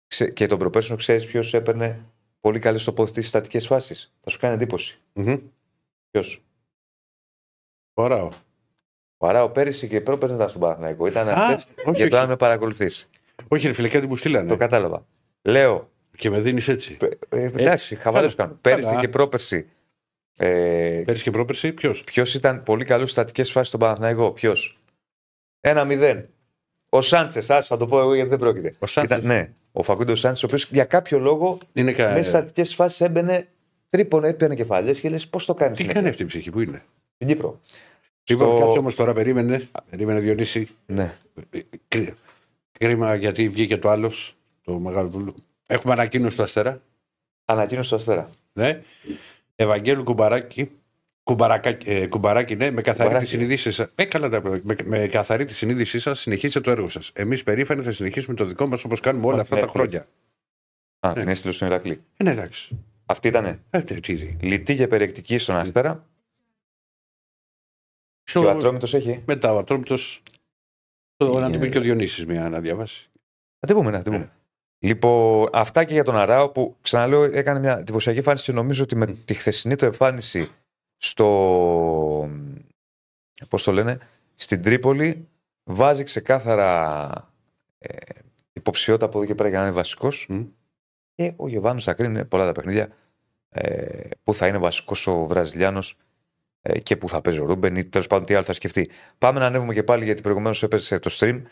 ξε- 0.06 0.32
και 0.32 0.46
τον 0.46 0.58
προπέρσινο, 0.58 0.96
ξέρεις 0.96 1.26
ποιος 1.26 1.54
έπαιρνε 1.54 2.04
πολύ 2.40 2.58
καλές 2.58 2.84
τοποθετήσεις 2.84 3.28
στατικές 3.28 3.66
φάσεις; 3.66 4.12
Θα 4.20 4.30
σου 4.30 4.38
κάνει 4.38 4.54
εντύπωση. 4.54 4.98
Μμμ. 5.12 5.36
Ποιος; 6.10 6.42
Ωραίο. 7.94 8.32
Ο 9.16 9.26
Αράο 9.26 9.48
πέρυσι 9.48 9.88
και 9.88 10.00
πρόπερσινο 10.00 10.36
ήταν 10.38 10.48
στον 10.48 10.60
Παναθηναϊκό. 10.60 11.06
Ήταν 11.06 11.28
Α, 11.28 11.32
αυτές 11.32 11.68
όχι, 11.84 11.96
για 11.96 12.08
το 12.08 12.14
όχι. 12.16 12.22
αν 12.24 12.28
με 12.28 12.36
παρακολουθείς. 12.36 13.10
Όχι, 13.48 13.66
ρε 13.66 13.72
φίλε, 13.72 13.88
κάτι 13.88 14.06
μου 14.06 14.16
στείλανε. 14.16 14.48
Το 14.48 14.56
κατάλαβα. 14.56 15.06
Λέω. 15.42 15.90
Και 16.16 16.30
με 16.30 16.40
δίνεις 16.40 16.68
έτσι. 16.68 16.96
Ε, 17.28 17.44
εντάξει, 17.44 17.96
χαβαλές 17.96 18.34
Καλά. 18.34 18.48
κάνω. 18.48 18.58
Πέρυσι 18.62 18.86
Καλά. 18.86 19.00
και 19.00 19.08
πρόπερσι. 19.08 19.66
Ε, 20.36 21.02
Πέρυσι 21.04 21.22
και 21.24 21.30
πρόπερσι, 21.30 21.72
ποιος; 21.72 22.04
Ποιος 22.04 22.34
ήταν 22.34 22.62
πολύ 22.62 22.84
καλός 22.84 23.02
στις 23.10 23.12
στατικές 23.12 23.50
φάσεις 23.50 23.68
στον 23.68 23.80
Παναθηναϊκό. 23.80 24.30
Ποιος; 24.32 24.78
Ένα 25.60 25.84
μηδέν. 25.84 26.28
Ο 26.88 27.00
Σάντσες, 27.00 27.50
α 27.50 27.62
θα 27.62 27.76
το 27.76 27.86
πω 27.86 28.00
εγώ 28.00 28.14
γιατί 28.14 28.30
δεν 28.30 28.38
πρόκειται. 28.38 28.74
Ο 28.78 28.86
Σάντσες. 28.86 29.18
Ήταν, 29.18 29.28
ναι, 29.30 29.52
ο 29.72 29.82
Φακούντο 29.82 30.14
Σάντσες, 30.14 30.42
ο 30.42 30.46
οποίος 30.46 30.68
για 30.70 30.84
κάποιο 30.84 31.18
λόγο 31.18 31.58
Είναι 31.72 31.92
κα... 31.92 32.04
μέσα 32.08 32.18
στι 32.22 32.28
στατικές 32.28 32.74
φάσεις 32.74 33.00
έμπαινε 33.00 33.48
τρίπον, 33.90 34.24
έπαιρνε 34.24 34.54
κεφαλιές 34.54 35.00
και 35.00 35.08
λες 35.08 35.28
πώς 35.28 35.44
το 35.44 35.54
κάνεις. 35.54 35.78
Τι 35.78 35.84
κάνει 35.84 36.08
αυτή 36.08 36.22
η 36.22 36.26
ψυχή, 36.26 36.50
πού 36.50 36.60
είναι; 36.60 36.82
Στην 37.14 37.26
Κύπρο. 37.28 37.60
Λοιπόν, 38.30 38.46
Στο- 38.56 38.58
κάτσε 38.64 38.78
όμως 38.78 38.94
τώρα, 38.94 39.12
περίμενε. 39.12 39.68
Περίμενε 39.90 40.20
Διονύση. 40.20 40.68
Ναι. 40.86 41.14
Κρί- 41.88 42.14
Κρίμα 42.78 43.14
γιατί 43.14 43.48
βγήκε 43.48 43.76
το 43.78 43.88
άλλος, 43.90 44.36
το 44.64 44.78
μεγάλο 44.78 45.08
πουλ. 45.08 45.28
Έχουμε 45.66 45.92
ανακοίνωση 45.92 46.36
του 46.36 46.42
Αστέρα. 46.42 46.82
Ανακοίνωση 47.44 47.88
του 47.90 47.96
Αστέρα. 47.96 48.30
Ναι. 48.52 48.82
Ευαγγέλου 49.56 50.02
Κουμπαράκη. 50.04 50.70
Κουμπαρακά- 51.24 51.86
ε, 51.86 52.06
κουμπαράκι, 52.06 52.56
ναι, 52.56 52.70
με 52.70 52.82
καθαρή 52.82 52.96
τη 52.98 53.04
Κουμπαράκι. 53.04 53.26
συνείδησή 53.30 53.70
σας. 53.72 53.88
Ε, 53.94 54.04
καλά 54.04 54.28
τα 54.28 54.36
είπα. 54.36 54.60
με, 54.64 54.76
με 54.84 55.06
καθαρή 55.06 55.44
τη 55.44 55.54
συνείδησή 55.54 55.98
σας, 55.98 56.20
συνεχίστε 56.20 56.60
το 56.60 56.70
έργο 56.70 56.88
σας. 56.88 57.10
Εμείς 57.14 57.42
περήφανοι 57.42 57.82
θα 57.82 57.92
συνεχίσουμε 57.92 58.36
το 58.36 58.44
δικό 58.44 58.66
μας 58.66 58.84
όπως 58.84 59.00
κάνουμε 59.00 59.26
όλα 59.26 59.34
Μας 59.34 59.42
αυτά 59.42 59.54
τα 59.56 59.60
την 59.60 59.80
έστειλες. 59.80 60.06
χρόνια. 61.00 61.10
Α, 61.18 61.20
την 61.20 61.28
έστειλε 61.28 61.52
στον 61.52 61.68
Ηρακλή. 61.68 62.02
Ε, 62.16 62.22
ναι, 62.24 62.30
εντάξει. 62.30 62.78
Αυτή 63.06 63.28
ήταν 63.28 63.60
Ε, 63.70 63.82
τι, 63.82 64.00
τι, 64.00 64.12
λιτή 64.40 64.74
και 64.76 64.86
περιεκτική 64.86 65.38
στον 65.38 65.56
Αστέρα. 65.56 66.06
Στο- 68.24 68.40
Και 68.40 68.46
ο 68.46 68.50
Ατρόμητος 68.50 68.94
έχει. 68.94 69.22
Μετά 69.26 69.52
ο 69.52 69.58
Ατρόμητος. 69.58 70.22
Να 71.16 71.26
του 71.28 71.34
πει 71.34 71.40
γίνεται. 71.48 71.68
και 71.68 71.78
ο 71.78 71.80
Διονύσης 71.80 72.26
μια 72.26 72.48
να 72.48 72.60
διαβάσει. 72.60 73.10
Να 73.60 73.68
την 73.68 73.76
πούμε, 73.76 73.90
ναι, 73.90 73.96
να 73.96 74.02
την 74.02 74.12
πούμε. 74.12 74.32
Λοιπόν, 74.84 75.48
αυτά 75.52 75.84
και 75.84 75.92
για 75.92 76.04
τον 76.04 76.16
Αράο 76.16 76.48
που 76.48 76.76
ξαναλέω 76.82 77.22
έκανε 77.22 77.58
μια 77.58 77.78
εντυπωσιακή 77.78 78.18
εμφάνιση 78.18 78.44
και 78.44 78.52
νομίζω 78.52 78.82
ότι 78.82 78.96
με 78.96 79.06
τη 79.06 79.34
χθεσινή 79.34 79.76
του 79.76 79.84
εμφάνιση 79.84 80.46
στο. 80.96 82.30
Πώς 83.48 83.62
το 83.62 83.72
λένε, 83.72 83.98
στην 84.34 84.62
Τρίπολη 84.62 85.28
βάζει 85.64 86.02
ξεκάθαρα 86.02 87.10
ε, 87.78 87.96
υποψηφιότητα 88.52 89.06
από 89.06 89.18
εδώ 89.18 89.26
και 89.26 89.34
πέρα 89.34 89.48
για 89.48 89.58
να 89.58 89.64
είναι 89.64 89.74
βασικός. 89.74 90.26
Μμ. 90.28 90.42
Και 91.14 91.32
ο 91.36 91.48
Γιωβάνος 91.48 91.84
θα 91.84 91.94
κρίνει 91.94 92.24
πολλά 92.24 92.44
τα 92.44 92.52
παιχνίδια 92.52 92.88
ε, 93.48 94.08
που 94.22 94.34
θα 94.34 94.46
είναι 94.46 94.58
βασικός 94.58 95.06
ο 95.06 95.26
Βραζιλιάνος 95.26 95.96
ε, 96.62 96.78
και 96.80 96.96
που 96.96 97.08
θα 97.08 97.20
παίζει 97.20 97.40
ο 97.40 97.44
Ρούμπεν 97.44 97.76
ή 97.76 97.84
τέλος 97.84 98.06
πάντων 98.06 98.26
τι 98.26 98.34
άλλο 98.34 98.44
θα 98.44 98.52
σκεφτεί. 98.52 98.90
Πάμε 99.18 99.38
να 99.38 99.46
ανέβουμε 99.46 99.74
και 99.74 99.82
πάλι 99.82 100.04
γιατί 100.04 100.22
προηγουμένως 100.22 100.62
έπεσε 100.62 100.98
το 100.98 101.10
stream. 101.18 101.42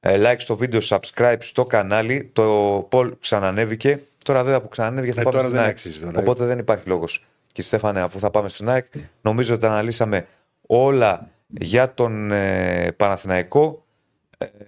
Ε, 0.00 0.16
like 0.20 0.36
στο 0.38 0.56
βίντεο, 0.56 0.80
subscribe 0.82 1.36
στο 1.40 1.66
κανάλι. 1.66 2.30
Το 2.32 2.78
poll 2.92 3.12
ξανανέβηκε. 3.20 4.00
Τώρα 4.24 4.44
βέβαια 4.44 4.60
που 4.60 4.68
ξανανέβηκε 4.68 5.12
θα 5.12 5.20
Ε, 5.20 5.24
πάμε 5.24 5.36
τώρα 5.36 5.46
στην 5.48 5.56
δεν 5.56 5.64
ΑΕΚ. 5.66 5.76
αξίζει 5.76 6.00
τώρα. 6.00 6.20
Οπότε 6.20 6.44
δεν 6.44 6.58
υπάρχει 6.58 6.88
λόγος. 6.88 7.24
Και 7.52 7.62
Στέφανε, 7.62 8.00
αφού 8.00 8.18
θα 8.18 8.30
πάμε 8.30 8.48
στην 8.48 8.68
ΑΕΚ, 8.68 8.86
νομίζω 9.20 9.52
ότι 9.54 9.62
τα 9.62 9.68
αναλύσαμε 9.68 10.26
όλα 10.66 11.28
για 11.46 11.94
τον 11.94 12.32
ε, 12.32 12.92
Παναθηναϊκό. 12.96 13.84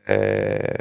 Ε, 0.04 0.14
ε, 0.14 0.74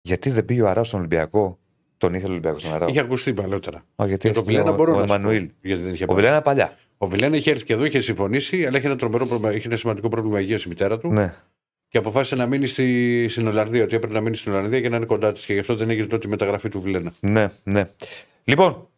γιατί 0.00 0.30
δεν 0.30 0.44
πήγε 0.44 0.62
ο 0.62 0.68
Αράος 0.68 0.86
στον 0.86 0.98
Ολυμπιακό, 0.98 1.58
τον 1.98 2.14
ήθελε 2.14 2.28
ο 2.28 2.32
Ολυμπιακός 2.32 2.60
στον 2.60 2.74
Αράο; 2.74 2.88
Είχε 2.88 3.00
ακουστεί 3.00 3.34
παλαιότερα. 3.34 3.78
Α, 3.96 4.06
γιατί 4.06 4.26
Για 4.26 4.34
τον 4.34 4.42
έστειλε 4.42 4.58
Βιλένα 4.58 4.70
ο, 4.70 4.74
μπορώ 4.76 4.92
ο 4.92 4.96
να 4.96 5.00
σου 5.02 5.08
πω, 5.08 5.14
Εμμανουήλ. 5.14 5.50
Γιατί 5.60 5.82
δεν 5.82 5.92
είχε 5.92 6.04
Ο 6.04 6.06
πάει. 6.06 6.16
Βιλένα 6.16 6.34
είναι 6.34 6.42
παλιά. 6.44 6.76
Ο 6.98 7.06
Βιλένα 7.08 7.36
είχε 7.36 7.50
έρθει 7.50 7.64
και 7.64 7.72
εδώ, 7.72 7.84
είχε 7.84 8.00
συμφωνήσει, 8.00 8.66
αλλά 8.66 8.78
είχε 8.78 8.86
ένα, 8.86 8.96
τρομερό 8.96 9.26
πρόβλημα, 9.26 9.54
είχε 9.54 9.66
ένα 9.68 9.76
σημαντικό 9.76 10.08
πρόβλημα 10.08 10.40
υγείας 10.40 10.64
η 10.64 10.68
μητέρα 10.68 10.98
του 10.98 11.12
Ναι. 11.12 11.34
Και 11.88 11.98
αποφάσισε 11.98 12.36
να 12.36 12.46
μείνει 12.46 12.66
στη, 12.66 13.26
στην 13.28 13.46
Ολλανδία. 13.46 13.84
Ότι 13.84 13.94
έπρεπε 13.94 14.14
να 14.14 14.20
μείνει 14.20 14.36
στην 14.36 14.52
Ολλανδία 14.52 14.78
για 14.78 14.90
να 14.90 14.96
είναι 14.96 15.06
κοντά 15.06 15.32
της 15.32 15.44
και 15.44 15.52
γι' 15.52 15.58
αυτό 15.58 15.76
δεν 15.76 15.90
έγινε 15.90 16.06
τότε 16.06 16.26
η 16.26 16.30
μεταγραφή 16.30 16.68
του 16.68 16.80
Βιλένα. 16.80 17.12
Ναι, 17.20 17.48
ναι. 17.64 17.90
Λοιπόν, 18.44 18.88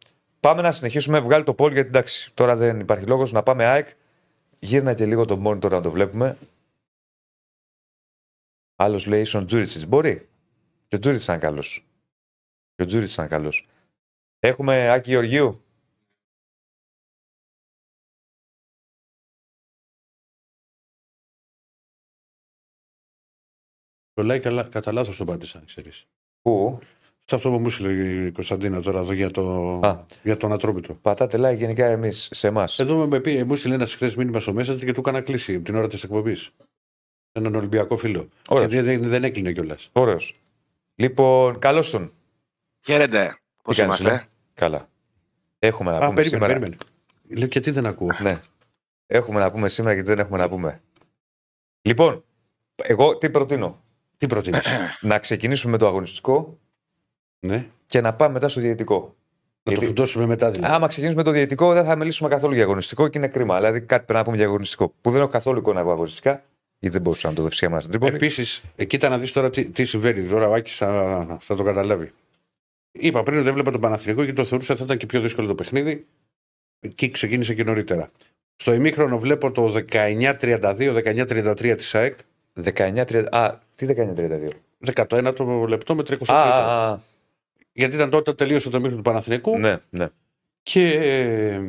πάμε 0.40 0.62
να 0.62 0.72
συνεχίσουμε. 0.72 1.20
Βγάλει 1.20 1.44
το 1.44 1.54
πόλ 1.54 1.72
γιατί 1.72 1.88
εντάξει, 1.88 2.30
τώρα 2.34 2.56
δεν 2.56 2.80
υπάρχει 2.80 3.06
λόγος 3.06 3.32
να 3.32 3.42
πάμε 3.42 3.64
ΑΕΚ. 3.64 3.88
Γύρνα 4.58 4.94
και 4.94 5.06
λίγο 5.06 5.24
το 5.24 5.42
monitor 5.46 5.70
να 5.70 5.80
το 5.80 5.90
βλέπουμε. 5.90 6.36
Άλλος 8.76 9.06
λέει 9.06 9.20
ίσον 9.20 9.46
Τζούριτσιτς. 9.46 9.84
Μπορεί. 9.84 10.28
Και 10.88 10.96
ο 10.96 10.98
Τζούριτσιτς 10.98 11.28
ήταν 11.28 11.40
καλός. 11.40 11.86
Και 12.74 12.82
ο 12.82 12.86
Τζούριτσιτς 12.86 13.16
ήταν 13.16 13.28
καλός. 13.28 13.68
Έχουμε 14.38 14.90
Άκη 14.90 15.10
Γεωργίου. 15.10 15.62
Το 24.18 24.24
λέει 24.24 24.40
καλά, 24.40 24.64
κατά 24.64 24.92
λάθος 24.92 25.16
τον 25.16 25.26
πάτησα, 25.26 25.62
ξέρεις. 25.66 26.06
Πού; 26.42 26.78
Σε 27.24 27.34
αυτό 27.34 27.50
που 27.50 27.58
μου 27.58 27.66
έστειλε 27.66 27.92
η 28.26 28.32
Κωνσταντίνα 28.32 28.80
τώρα 28.80 28.98
εδώ 29.00 29.12
για, 29.12 29.30
το, 29.30 29.72
Α. 29.82 30.04
για 30.22 30.36
τον 30.36 30.52
Ατρόμητο. 30.52 30.94
Πατάτε 30.94 31.38
like 31.40 31.56
γενικά 31.56 31.86
εμείς 31.86 32.28
σε 32.32 32.46
εμάς. 32.46 32.78
Εδώ 32.78 33.06
με 33.06 33.20
πει, 33.20 33.44
μου 33.44 33.52
έστειλε 33.52 33.74
ένας 33.74 33.94
χθες 33.94 34.16
μήνυμα 34.16 34.40
στο 34.40 34.54
Messenger 34.56 34.84
και 34.84 34.92
του 34.92 35.00
έκανα 35.00 35.20
κλείσει 35.20 35.54
από 35.54 35.64
την 35.64 35.76
ώρα 35.76 35.88
της 35.88 36.02
εκπομπής. 36.02 36.50
Έναν 37.32 37.54
Ολυμπιακό 37.54 37.96
φίλο. 37.96 38.28
Ωραίος. 38.48 38.70
Γιατί 38.70 38.86
δεν, 38.86 39.08
δεν 39.08 39.24
έκλεινε 39.24 39.52
κιόλας. 39.52 39.90
Ωραίος. 39.92 40.40
Λοιπόν, 40.94 41.58
καλώς 41.58 41.90
τον. 41.90 42.12
Χαίρετε. 42.86 43.38
Πώς 43.62 43.76
Τι 43.76 43.82
κάνεις, 43.82 43.98
είμαστε; 43.98 44.16
ναι; 44.18 44.26
Καλά. 44.54 44.88
Έχουμε 45.58 45.90
να 45.90 45.96
Α, 45.96 46.00
πούμε 46.00 46.14
περίμενε, 46.14 46.44
σήμερα. 46.44 46.60
περίμενε. 46.60 46.82
Λέω 47.28 47.48
και 47.48 47.60
τι 47.60 47.70
δεν 47.70 47.86
ακούω. 47.86 48.10
Ναι. 48.22 48.40
Έχουμε 49.06 49.40
να 49.40 49.50
πούμε 49.50 49.68
σήμερα 49.68 49.94
γιατί 49.94 50.08
δεν 50.08 50.18
έχουμε 50.18 50.38
να 50.38 50.48
πούμε. 50.48 50.80
Λοιπόν, 51.82 52.24
εγώ 52.76 53.18
τι 53.18 53.30
προτείνω. 53.30 53.86
Τι 54.18 54.26
προτείνεις; 54.26 54.66
Να 55.00 55.18
ξεκινήσουμε 55.18 55.72
με 55.72 55.78
το 55.78 55.86
αγωνιστικό 55.86 56.58
ναι. 57.40 57.66
και 57.86 58.00
να 58.00 58.14
πάμε 58.14 58.32
μετά 58.32 58.48
στο 58.48 58.60
διαιτητικό. 58.60 59.00
Να 59.00 59.04
το 59.62 59.70
Γιατί- 59.70 59.86
φουντώσουμε 59.86 60.26
μετά 60.26 60.50
δηλαδή. 60.50 60.74
Άμα 60.74 60.86
ξεκινήσουμε 60.86 61.22
με 61.22 61.28
το 61.28 61.34
διαιτητικό, 61.34 61.72
δεν 61.72 61.84
θα 61.84 61.96
μιλήσουμε 61.96 62.28
καθόλου 62.28 62.54
για 62.54 62.62
αγωνιστικό 62.62 63.08
και 63.08 63.18
είναι 63.18 63.28
κρίμα. 63.28 63.56
Δηλαδή, 63.56 63.80
κάτι 63.80 64.04
πρέπει 64.04 64.12
να 64.18 64.24
πούμε 64.24 64.36
για 64.36 64.46
αγωνιστικό. 64.46 64.94
Που 65.00 65.10
δεν 65.10 65.20
έχω 65.20 65.30
καθόλου 65.30 65.58
εικόνα 65.58 65.80
από 65.80 65.90
αγωνιστικά, 65.90 66.44
γιατί 66.78 66.94
δεν 66.94 67.02
μπορούσα 67.02 67.28
να 67.28 67.34
το 67.34 67.42
δω 67.42 67.48
φυσικά 67.48 67.70
μας 67.70 67.82
στην 67.82 67.94
Τρίπολη. 67.94 68.16
Επίσης, 68.16 68.62
κοίτα 68.86 69.08
να 69.08 69.18
δεις 69.18 69.32
τώρα 69.32 69.50
τι, 69.50 69.70
τι 69.70 69.84
συμβαίνει. 69.84 70.28
Τώρα 70.28 70.48
ο 70.48 70.52
Άκης 70.54 70.76
θα, 70.76 71.38
θα 71.40 71.54
το 71.54 71.62
καταλάβει. 71.62 72.12
Είπα 72.92 73.22
πριν 73.22 73.38
ότι 73.38 73.48
έβλεπα 73.48 73.70
τον 73.70 73.80
Παναθηνικό 73.80 74.24
και 74.24 74.32
το 74.32 74.44
θεωρούσα 74.44 74.76
θα 74.76 74.84
ήταν 74.84 74.96
και 74.96 75.06
πιο 75.06 75.20
δύσκολο 75.20 75.46
το 75.46 75.54
παιχνίδι. 75.54 76.06
Εκεί 76.80 77.10
ξεκίνησε 77.10 77.54
και 77.54 77.64
νωρίτερα. 77.64 78.10
Στο 78.56 78.72
ημίχρονο 78.72 79.18
βλέπω 79.18 79.50
το 79.50 79.74
19-32, 79.90 81.02
19-33 81.04 81.74
της 81.76 81.94
ΑΕΚ. 81.94 82.18
19-30. 82.64 83.26
Α, 83.30 83.58
τι 83.78 83.86
19-32. 83.90 84.48
19 84.94 85.32
το 85.36 85.66
λεπτό 85.66 85.94
με 85.94 86.02
30 86.02 86.16
Α, 86.26 86.34
α, 86.34 86.90
α, 86.92 86.98
Γιατί 87.72 87.94
ήταν 87.94 88.10
τότε 88.10 88.34
τελείωσε 88.34 88.70
το 88.70 88.76
ημίχρονο 88.76 89.02
του 89.02 89.08
Παναθηνικού. 89.10 89.58
ναι, 89.58 89.76
ναι. 89.90 90.08
Και 90.62 90.92
ε, 90.92 91.62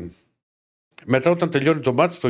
μετά 1.05 1.30
όταν 1.32 1.49
τελειώνει 1.49 1.80
το 1.80 1.93
μάτς, 1.93 2.20
το, 2.20 2.30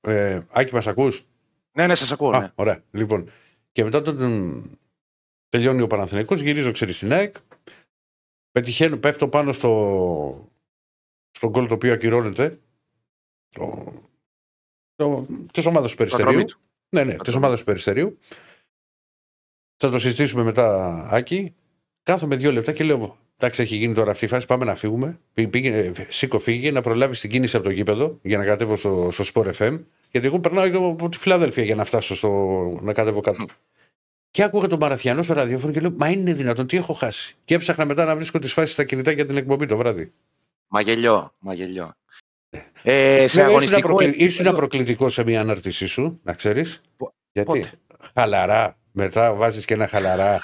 ε, 0.00 0.40
Άκη 0.50 0.74
μας 0.74 0.86
ακούς; 0.86 1.26
Ναι, 1.72 1.86
ναι, 1.86 1.94
σας 1.94 2.12
ακούω. 2.12 2.30
Ναι. 2.30 2.36
Α, 2.36 2.52
ωραία. 2.54 2.82
Λοιπόν, 2.90 3.30
και 3.72 3.84
μετά 3.84 3.98
όταν 3.98 4.18
τον- 4.18 4.78
τελειώνει 5.48 5.82
ο 5.82 5.86
Παναθηναϊκός, 5.86 6.40
γυρίζω 6.40 6.72
ξέρεις 6.72 6.96
στην 6.96 7.12
ΑΕΚ. 7.12 7.36
Πετυχαίνω, 8.52 8.96
πέφτω 8.96 9.28
πάνω 9.28 9.52
στο, 9.52 10.50
στο 11.30 11.48
γκολ 11.48 11.66
το 11.66 11.74
οποίο 11.74 11.92
ακυρώνεται. 11.92 12.58
Το, 13.48 13.92
το, 14.94 15.26
της 15.52 15.66
ομάδας 15.66 15.90
του 15.90 15.96
Περιστερίου. 15.96 16.28
Ατρόμητο. 16.28 16.56
Ναι, 16.88 17.00
ναι, 17.04 17.10
της 17.10 17.18
Ατρόμητο. 17.20 17.38
ομάδας 17.38 17.58
του 17.58 17.64
Περιστερίου. 17.64 18.18
Θα 19.76 19.90
το 19.90 19.98
συζητήσουμε 19.98 20.42
μετά, 20.42 20.96
Άκη. 21.10 21.54
Κάθομαι 22.02 22.36
δύο 22.36 22.52
λεπτά 22.52 22.72
και 22.72 22.84
λέω: 22.84 23.16
Εντάξει, 23.38 23.62
έχει 23.62 23.76
γίνει 23.76 23.94
τώρα 23.94 24.10
αυτή 24.10 24.24
η 24.24 24.28
φάση. 24.28 24.46
Πάμε 24.46 24.64
να 24.64 24.74
φύγουμε. 24.74 25.18
Πή- 25.34 25.48
Πήγε, 25.48 25.92
σήκω, 26.08 26.38
φύγε 26.38 26.70
να 26.70 26.80
προλάβεις 26.80 27.20
την 27.20 27.30
κίνηση 27.30 27.56
από 27.56 27.64
το 27.64 27.70
γήπεδο 27.70 28.18
για 28.22 28.38
να 28.38 28.44
κατέβω 28.44 28.76
στο, 28.76 29.08
στο 29.12 29.24
Sport 29.34 29.52
FM. 29.58 29.80
Γιατί 30.10 30.26
εγώ 30.26 30.40
περνάω 30.40 30.68
και 30.68 30.76
από 30.76 31.08
τη 31.08 31.18
Φιλαδέλφια 31.18 31.64
για 31.64 31.74
να 31.74 31.84
φτάσω 31.84 32.14
στο, 32.16 32.30
να 32.82 32.92
κατέβω 32.92 33.20
κάτω. 33.20 33.44
Και 34.30 34.42
άκουγα 34.42 34.66
τον 34.66 34.78
Μαραθιανό 34.78 35.22
στο 35.22 35.34
ραδιόφωνο 35.34 35.72
και 35.72 35.80
λέω: 35.80 35.92
Μα 35.96 36.08
είναι 36.10 36.32
δυνατόν, 36.32 36.66
τι 36.66 36.76
έχω 36.76 36.92
χάσει. 36.92 37.36
Και 37.44 37.54
έψαχνα 37.54 37.84
μετά 37.84 38.04
να 38.04 38.14
βρίσκω 38.16 38.38
τις 38.38 38.52
φάσεις 38.52 38.72
στα 38.72 38.84
κινητά 38.84 39.10
για 39.10 39.26
την 39.26 39.36
εκπομπή 39.36 39.66
το 39.66 39.76
βράδυ. 39.76 40.12
Μαγελιό, 40.68 41.30
μαγελιό. 41.38 41.92
Ε, 42.50 42.58
σε 42.62 42.92
Βέβαια, 42.92 43.24
ήσουν 43.24 43.40
αγωνιστικό. 43.42 43.80
προκλη- 43.88 44.08
επίπεδο- 44.08 44.26
Ήσουν 44.28 44.54
προκλητικό 44.54 45.08
σε 45.08 45.24
μια 45.24 45.40
ανάρτησή 45.40 45.86
σου, 45.86 46.20
να 46.22 46.32
ξέρεις. 46.32 46.80
Γιατί; 47.32 47.48
Πότε; 47.58 47.70
Χαλαρά. 48.14 48.78
Μετά 48.98 49.34
βάζεις 49.34 49.64
και 49.64 49.74
ένα 49.74 49.86
χαλαρά. 49.86 50.40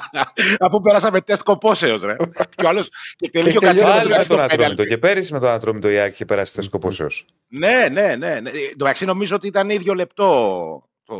Αφού 0.66 0.80
πέρασαμε 0.80 1.20
τεστ 1.20 1.42
κοπόσεως, 1.42 2.02
ρε. 2.02 2.16
και 2.56 2.64
ο 2.64 2.68
άλλος. 2.68 2.88
Και 3.16 3.30
τελείω 3.30 3.48
Έχει 3.48 3.58
τελειώσει 3.58 3.82
κατσίνο 3.82 3.88
Πάλι 3.88 3.94
με 3.94 4.02
τον 4.02 4.02
τουλάχιστον 4.02 4.40
Ατρόμητο. 4.40 4.56
πέναλτι. 4.56 4.86
Και 4.86 4.98
πέρυσι 4.98 5.32
με 5.32 5.40
τον 5.40 5.48
Ατρόμητο 5.48 5.88
η 5.88 6.00
Άκη 6.00 6.12
είχε 6.12 6.24
περάσει 6.24 6.54
τεστ 6.54 6.70
κοπόσεως. 6.70 7.26
Ναι, 7.48 7.88
ναι, 7.90 8.16
ναι. 8.16 8.40
ναι. 8.40 8.50
Το 8.50 8.76
μεταξύ 8.78 9.04
νομίζω 9.04 9.36
ότι 9.36 9.46
ήταν 9.46 9.70
ίδιο 9.70 9.94
λεπτό 9.94 10.88
το, 11.04 11.16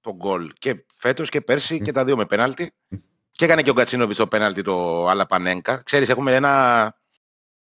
το 0.00 0.14
γκολ. 0.14 0.52
Και 0.58 0.84
φέτος 0.94 1.28
και 1.28 1.40
πέρσι 1.40 1.80
και 1.80 1.92
τα 1.92 2.04
δύο 2.04 2.16
με 2.16 2.26
πέναλτι. 2.26 2.72
Και 3.30 3.44
έκανε 3.44 3.62
και 3.62 3.70
ο 3.70 3.72
Γκατσίνοβιτ 3.72 4.16
το 4.16 4.26
πέναλτι 4.26 4.62
το 4.62 5.06
Αλαπανέγκα. 5.08 5.82
Ξέρεις, 5.84 6.08
έχουμε 6.08 6.34
ένα, 6.34 6.94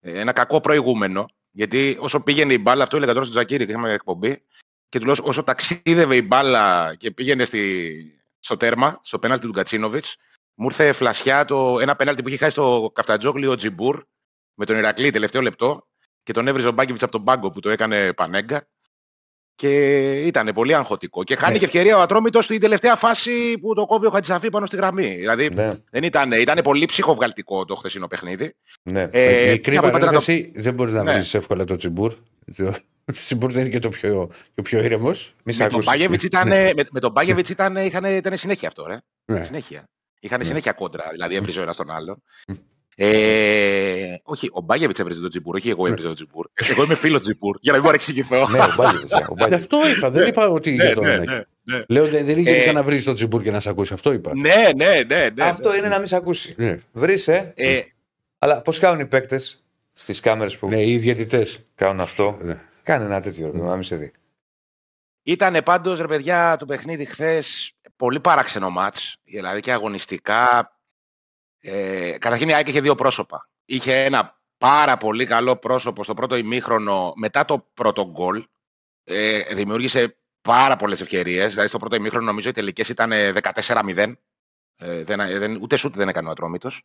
ένα 0.00 0.32
κακό 0.32 0.60
προηγούμενο. 0.60 1.26
Γιατί 1.50 1.96
όσο 2.00 2.20
πήγαινε 2.20 2.52
η 2.52 2.58
μπάλα, 2.60 2.82
αυτό 2.82 2.96
έλεγα 2.96 3.12
τώρα 3.12 3.24
στον 3.24 3.36
Τζακίρη 3.36 3.64
και 3.64 3.70
είχαμε 3.70 3.92
εκπομπή. 3.92 4.42
Και 4.88 4.98
του 4.98 5.04
λέω 5.04 5.14
όσο 5.22 5.42
ταξίδευε 5.42 6.16
η 6.16 6.22
μπάλα 6.26 6.94
και 6.98 7.10
πήγαινε 7.10 7.44
στη, 7.44 8.15
στο 8.46 8.56
τέρμα, 8.56 9.00
στο 9.02 9.18
πέναλτι 9.18 9.46
του 9.46 9.52
Γκατσίνοβιτς, 9.52 10.16
μου 10.54 10.66
ήρθε 10.66 10.92
φλασιά 10.92 11.44
το, 11.44 11.78
ένα 11.80 11.96
πέναλτι 11.96 12.22
που 12.22 12.28
είχε 12.28 12.36
χάσει 12.36 12.50
στο 12.50 12.90
Καφτατζόγλιο 12.94 13.50
ο 13.50 13.54
Τζιμπούρ 13.56 14.02
με 14.54 14.64
τον 14.64 14.76
Ηρακλή 14.76 15.10
τελευταίο 15.10 15.42
λεπτό 15.42 15.86
και 16.22 16.32
τον 16.32 16.48
έβριζε 16.48 16.68
ο 16.68 16.72
Μπάγκεβιτ 16.72 17.02
από 17.02 17.12
τον 17.12 17.24
πάγκο 17.24 17.50
που 17.50 17.60
το 17.60 17.70
έκανε 17.70 18.12
Πανέγκα. 18.12 18.68
Και 19.54 19.70
ήταν 20.26 20.50
πολύ 20.54 20.74
αγχωτικό. 20.74 21.24
Και 21.24 21.36
χάνει 21.36 21.52
Ναι. 21.52 21.58
και 21.58 21.64
ευκαιρία 21.64 21.96
ο 21.96 22.00
Ατρόμητος 22.00 22.44
στην 22.44 22.60
τελευταία 22.60 22.96
φάση 22.96 23.58
που 23.58 23.74
το 23.74 23.86
κόβει 23.86 24.06
ο 24.06 24.10
Χατζησαφή 24.10 24.50
πάνω 24.50 24.66
στη 24.66 24.76
γραμμή. 24.76 25.14
Δηλαδή 25.14 25.48
Ναι, 25.54 25.68
δεν 25.90 26.02
ήταν, 26.04 26.32
ήταν 26.32 26.58
πολύ 26.62 26.84
ψυχοβγαλτικό 26.84 27.64
το 27.64 27.74
χθεσινό 27.74 28.06
παιχνίδι. 28.06 28.54
ναι. 28.82 29.08
Ε, 29.12 29.50
Μικρή 29.52 29.70
μια 29.70 29.80
που 29.80 29.86
είπατε 29.86 30.04
να 30.04 30.12
το- 30.12 30.18
παρένθεση, 30.18 30.52
δεν 30.54 30.74
μπορείς 30.74 30.92
να 30.92 31.02
Ναι. 31.02 31.18
βρει 31.18 31.30
εύκολα 31.32 31.64
το 31.64 31.76
τσιμπούρ. 31.76 32.14
Το 33.06 33.12
τσιμπούρ 33.12 33.52
δεν 33.52 33.60
είναι 33.60 33.70
και 33.70 33.78
το 33.78 33.88
πιο, 33.88 34.28
και 34.54 34.60
ο 34.60 34.62
πιο 34.62 34.82
ήρεμος. 34.82 35.34
Μη 35.44 35.52
σε 35.52 35.62
με, 35.62 35.68
τον 35.68 35.78
ακούσεις. 35.78 35.98
Μπάγεβιτς 35.98 36.24
ήταν, 36.24 36.48
με, 36.48 36.72
με 36.90 37.00
τον 37.00 37.10
Μπάγεβιτς 37.12 37.48
ήταν, 37.48 37.76
είχαν, 37.76 38.04
ήταν 38.04 38.36
συνέχεια 38.36 38.68
αυτό, 38.68 38.86
ρε. 38.86 38.96
Ναι. 39.24 39.42
Συνέχεια. 39.42 39.88
Είχαν 40.20 40.38
Ναι. 40.38 40.44
συνέχεια 40.44 40.72
κόντρα, 40.72 41.04
δηλαδή 41.12 41.34
έβριζε 41.34 41.58
ο 41.58 41.62
ένας 41.62 41.76
τον 41.76 41.90
άλλον. 41.90 42.22
Ε, 42.98 44.14
όχι, 44.22 44.48
ο 44.52 44.60
Μπάγεβιτς 44.60 44.98
έβριζε 44.98 45.20
τον 45.20 45.30
Τζιμπούρ, 45.30 45.54
όχι 45.54 45.70
εγώ 45.70 45.86
έβριζα 45.86 46.06
τον 46.06 46.14
Τζιμπούρ. 46.16 46.46
Εγώ 46.70 46.82
είμαι 46.84 46.94
φίλος 46.94 47.22
Τζιμπούρ, 47.22 47.56
για 47.60 47.72
να 47.72 47.78
μην 47.78 47.86
παρεξηγηθώ. 47.86 48.48
Ναι, 48.48 48.58
ο 48.58 48.74
Μπάγεβιτς, 48.76 49.10
ναι, 49.10 49.16
ο 49.18 49.24
Γι' 49.28 49.34
Μπάγεβιτς. 49.42 49.54
αυτό 49.74 49.88
είπα. 49.96 50.10
Δεν 50.10 50.26
είπα 50.28 50.48
ότι 50.48 50.70
για 50.70 50.94
τον 50.94 51.04
ναι, 51.04 51.12
Ανάκη. 51.12 51.30
ναι, 51.30 51.42
ναι. 51.76 51.84
Λέω 51.88 52.06
δεν 52.08 52.24
δεν 52.26 52.38
είναι 52.38 52.50
Ε, 52.50 52.52
γενικά 52.52 52.72
να 52.72 52.82
βρεις 52.82 53.04
τον 53.04 53.12
Τζιμπούρ 53.12 53.42
και 53.42 53.50
να 53.50 53.60
σε 53.60 53.68
ακούσει. 53.68 53.92
Αυτό 53.92 54.12
είπα. 54.12 54.32
Ναι, 54.34 54.54
ναι, 54.76 55.00
ναι. 55.06 55.28
ναι. 55.34 55.44
Αυτό 55.44 55.76
είναι 55.76 55.88
να 55.88 55.96
μην 55.98 56.06
σε 56.06 56.16
ακούσει. 56.16 56.54
Ναι, 56.58 56.78
Βρίσκε. 56.92 57.52
Ε, 57.56 57.80
Αλλά 58.38 58.62
πώς 58.62 58.78
κάνουν 58.78 59.00
οι 59.00 59.06
παίκτες 59.06 59.64
στις 59.92 60.20
κάμερες 60.20 60.56
που 60.58 60.68
ναι 60.68 60.82
οι 60.84 60.98
διαιτητές. 60.98 61.66
κάνουν 61.74 62.00
αυτό; 62.00 62.38
Ναι. 62.42 62.60
Κάνε 62.86 63.04
ένα 63.04 63.20
τέτοιο, 63.20 63.50
ρε, 63.50 63.58
να 63.58 63.74
μην 63.74 63.82
σε 63.82 63.96
δει. 63.96 64.12
Ήταν 65.22 65.62
πάντως, 65.64 65.98
ρε 65.98 66.06
παιδιά, 66.06 66.56
το 66.56 66.64
παιχνίδι 66.64 67.04
χθες 67.04 67.72
πολύ 67.96 68.20
παράξενο 68.20 68.70
μάτς. 68.70 69.16
Δηλαδή 69.24 69.60
και 69.60 69.72
αγωνιστικά. 69.72 70.72
Ε, 71.60 72.18
καταρχήν 72.18 72.48
η 72.48 72.54
ΑΕΚ 72.54 72.68
είχε 72.68 72.80
δύο 72.80 72.94
πρόσωπα. 72.94 73.48
Είχε 73.64 74.04
ένα 74.04 74.40
πάρα 74.58 74.96
πολύ 74.96 75.26
καλό 75.26 75.56
πρόσωπο 75.56 76.04
στο 76.04 76.14
πρώτο 76.14 76.36
ημίχρονο 76.36 77.12
μετά 77.16 77.44
το 77.44 77.70
πρώτο 77.74 78.10
γκολ. 78.10 78.44
Ε, 79.04 79.54
δημιούργησε 79.54 80.18
πάρα 80.40 80.76
πολλές 80.76 81.00
ευκαιρίες. 81.00 81.50
Δηλαδή 81.50 81.68
στο 81.68 81.78
πρώτο 81.78 81.96
ημίχρονο 81.96 82.24
νομίζω 82.24 82.48
οι 82.48 82.52
τελικές 82.52 82.88
ήταν 82.88 83.12
ε, 83.12 83.32
14-0. 83.42 84.12
Ε, 84.76 85.04
δεν, 85.04 85.20
ε, 85.20 85.38
δεν, 85.38 85.58
ούτε 85.62 85.76
σούτ 85.76 85.96
δεν 85.96 86.08
έκανε 86.08 86.28
ο 86.28 86.30
Ατρόμητος. 86.30 86.82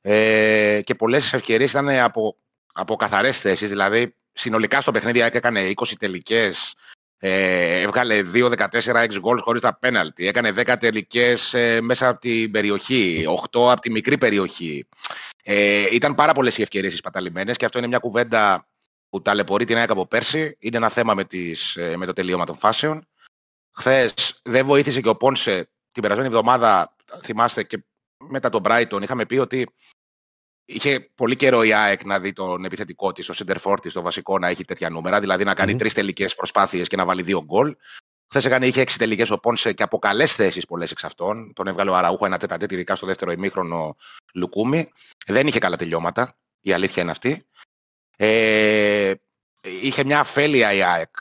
Ε, 0.00 0.80
και 0.84 0.94
πολλές 0.94 1.32
ευκαιρίες 1.32 1.70
ήταν 1.70 1.88
από, 1.88 2.36
από 2.72 2.96
καθαρές 2.96 3.40
θέσεις. 3.40 3.68
Δηλαδή 3.68 4.14
συνολικά 4.36 4.80
στο 4.80 4.92
παιχνίδι 4.92 5.18
η 5.18 5.22
ΑΕΚ 5.22 5.34
έκανε 5.34 5.72
20 5.74 5.92
τελικές. 5.98 6.74
Ε, 7.18 7.80
έβγαλε 7.80 8.22
2-14 8.34 8.68
6 8.68 9.18
γκολ 9.18 9.40
χωρίς 9.40 9.60
τα 9.62 9.78
πέναλτι. 9.78 10.26
Έκανε 10.26 10.52
10 10.56 10.76
τελικές 10.80 11.54
μέσα 11.80 12.08
από 12.08 12.20
την 12.20 12.50
περιοχή, 12.50 13.24
8 13.50 13.70
από 13.70 13.80
τη 13.80 13.90
μικρή 13.90 14.18
περιοχή. 14.18 14.88
Ε, 15.42 15.86
ήταν 15.94 16.14
πάρα 16.14 16.32
πολλές 16.32 16.58
οι 16.58 16.62
ευκαιρίες 16.62 16.96
σπαταλημένες 16.96 17.56
και 17.56 17.64
αυτό 17.64 17.78
είναι 17.78 17.86
μια 17.86 17.98
κουβέντα 17.98 18.68
που 19.08 19.22
ταλαιπωρεί 19.22 19.64
την 19.64 19.76
ΑΕΚ 19.76 19.90
από 19.90 20.06
πέρσι. 20.06 20.56
Είναι 20.58 20.76
ένα 20.76 20.88
θέμα 20.88 21.14
με, 21.14 21.24
τις, 21.24 21.76
ε, 21.76 21.96
με 21.96 22.06
το 22.06 22.12
τελείωμα 22.12 22.44
των 22.44 22.56
φάσεων. 22.56 23.06
Χθες 23.72 24.40
δεν 24.42 24.66
βοήθησε 24.66 25.00
και 25.00 25.08
ο 25.08 25.16
Πόνσε 25.16 25.70
την 25.92 26.02
περασμένη 26.02 26.28
εβδομάδα, 26.28 26.96
θυμάστε 27.22 27.62
και 27.62 27.84
μετά 28.28 28.48
τον 28.48 28.62
Brighton, 28.64 29.02
είχαμε 29.02 29.26
πει 29.26 29.36
ότι 29.36 29.66
είχε 30.66 31.10
πολύ 31.14 31.36
καιρό 31.36 31.62
η 31.62 31.72
ΑΕΚ 31.72 32.04
να 32.04 32.20
δει 32.20 32.32
τον 32.32 32.64
επιθετικό 32.64 33.12
της, 33.12 33.26
το 33.26 33.34
center 33.36 33.56
for 33.62 33.76
της, 33.82 33.92
το 33.92 34.02
βασικό 34.02 34.38
να 34.38 34.48
έχει 34.48 34.64
τέτοια 34.64 34.90
νούμερα, 34.90 35.20
δηλαδή 35.20 35.44
να 35.44 35.54
κάνει 35.54 35.70
Μμμ. 35.72 35.78
τρεις 35.78 35.94
τελικές 35.94 36.34
προσπάθειες 36.34 36.88
και 36.88 36.96
να 36.96 37.04
βάλει 37.04 37.22
δύο 37.22 37.44
γκολ. 37.44 37.76
Χθες 38.28 38.44
έκανε, 38.44 38.66
είχε 38.66 38.80
έξι 38.80 38.98
τελικές 38.98 39.30
ο 39.30 39.38
Πόνσε 39.38 39.72
και 39.72 39.82
από 39.82 39.98
καλές 39.98 40.34
θέσεις 40.34 40.66
πολλές 40.66 40.90
εξ 40.90 41.04
αυτών. 41.04 41.52
Τον 41.52 41.66
έβγαλε 41.66 41.90
ο 41.90 41.94
Αραούχο 41.94 42.26
ένα 42.26 42.38
τέταρτο, 42.38 42.66
ειδικά 42.74 42.96
στο 42.96 43.06
δεύτερο 43.06 43.32
ημίχρονο 43.32 43.94
Λουκούμι. 44.34 44.92
Δεν 45.26 45.46
είχε 45.46 45.58
καλά 45.58 45.76
τελειώματα. 45.76 46.36
Η 46.60 46.72
αλήθεια 46.72 47.02
είναι 47.02 47.10
αυτή. 47.10 47.46
Ε, 48.16 49.14
είχε 49.62 50.04
μια 50.04 50.20
αφέλεια 50.20 50.72
η 50.72 50.82
ΑΕΚ 50.82 51.16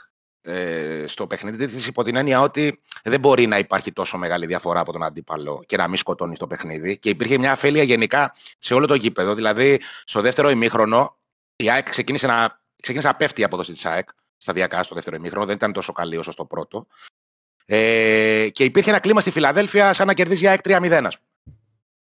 ε, 0.47 1.07
στο 1.07 1.27
παιχνίδι 1.27 1.65
της 1.65 1.87
υπό 1.87 2.03
την 2.03 2.15
έννοια 2.15 2.41
ότι 2.41 2.81
δεν 3.03 3.19
μπορεί 3.19 3.47
να 3.47 3.57
υπάρχει 3.57 3.91
τόσο 3.91 4.17
μεγάλη 4.17 4.45
διαφορά 4.45 4.79
από 4.79 4.91
τον 4.91 5.03
αντίπαλο 5.03 5.63
και 5.65 5.77
να 5.77 5.87
μην 5.87 5.97
σκοτώνεις 5.97 6.37
στο 6.37 6.47
παιχνίδι. 6.47 6.97
Και 6.97 7.09
υπήρχε 7.09 7.37
μια 7.37 7.51
αφέλεια 7.51 7.83
γενικά 7.83 8.33
σε 8.59 8.73
όλο 8.73 8.85
το 8.85 8.95
γήπεδο. 8.95 9.33
Δηλαδή, 9.33 9.81
στο 10.03 10.21
δεύτερο 10.21 10.49
ημίχρονο, 10.49 11.17
η 11.55 11.69
ΑΕΚ 11.69 11.89
ξεκίνησε 11.89 12.27
να, 12.27 12.61
ξεκίνησε 12.81 13.07
να 13.07 13.15
πέφτει 13.15 13.41
η 13.41 13.43
απόδοση 13.43 13.71
της 13.71 13.85
ΑΕΚ 13.85 14.09
σταδιακά 14.37 14.83
στο 14.83 14.95
δεύτερο 14.95 15.15
ημίχρονο. 15.15 15.45
Δεν 15.45 15.55
ήταν 15.55 15.71
τόσο 15.71 15.93
καλή 15.93 16.17
όσο 16.17 16.31
στο 16.31 16.45
πρώτο. 16.45 16.87
Ε, 17.65 18.47
και 18.51 18.63
υπήρχε 18.63 18.89
ένα 18.89 18.99
κλίμα 18.99 19.21
στη 19.21 19.31
Φιλαδέλφια 19.31 19.93
σαν 19.93 20.07
να 20.07 20.13
κερδίζει 20.13 20.43
η 20.43 20.47
ΑΕΚ 20.47 20.59
3-0, 20.63 20.69
ας 21.05 21.17
πούμε. 21.17 21.25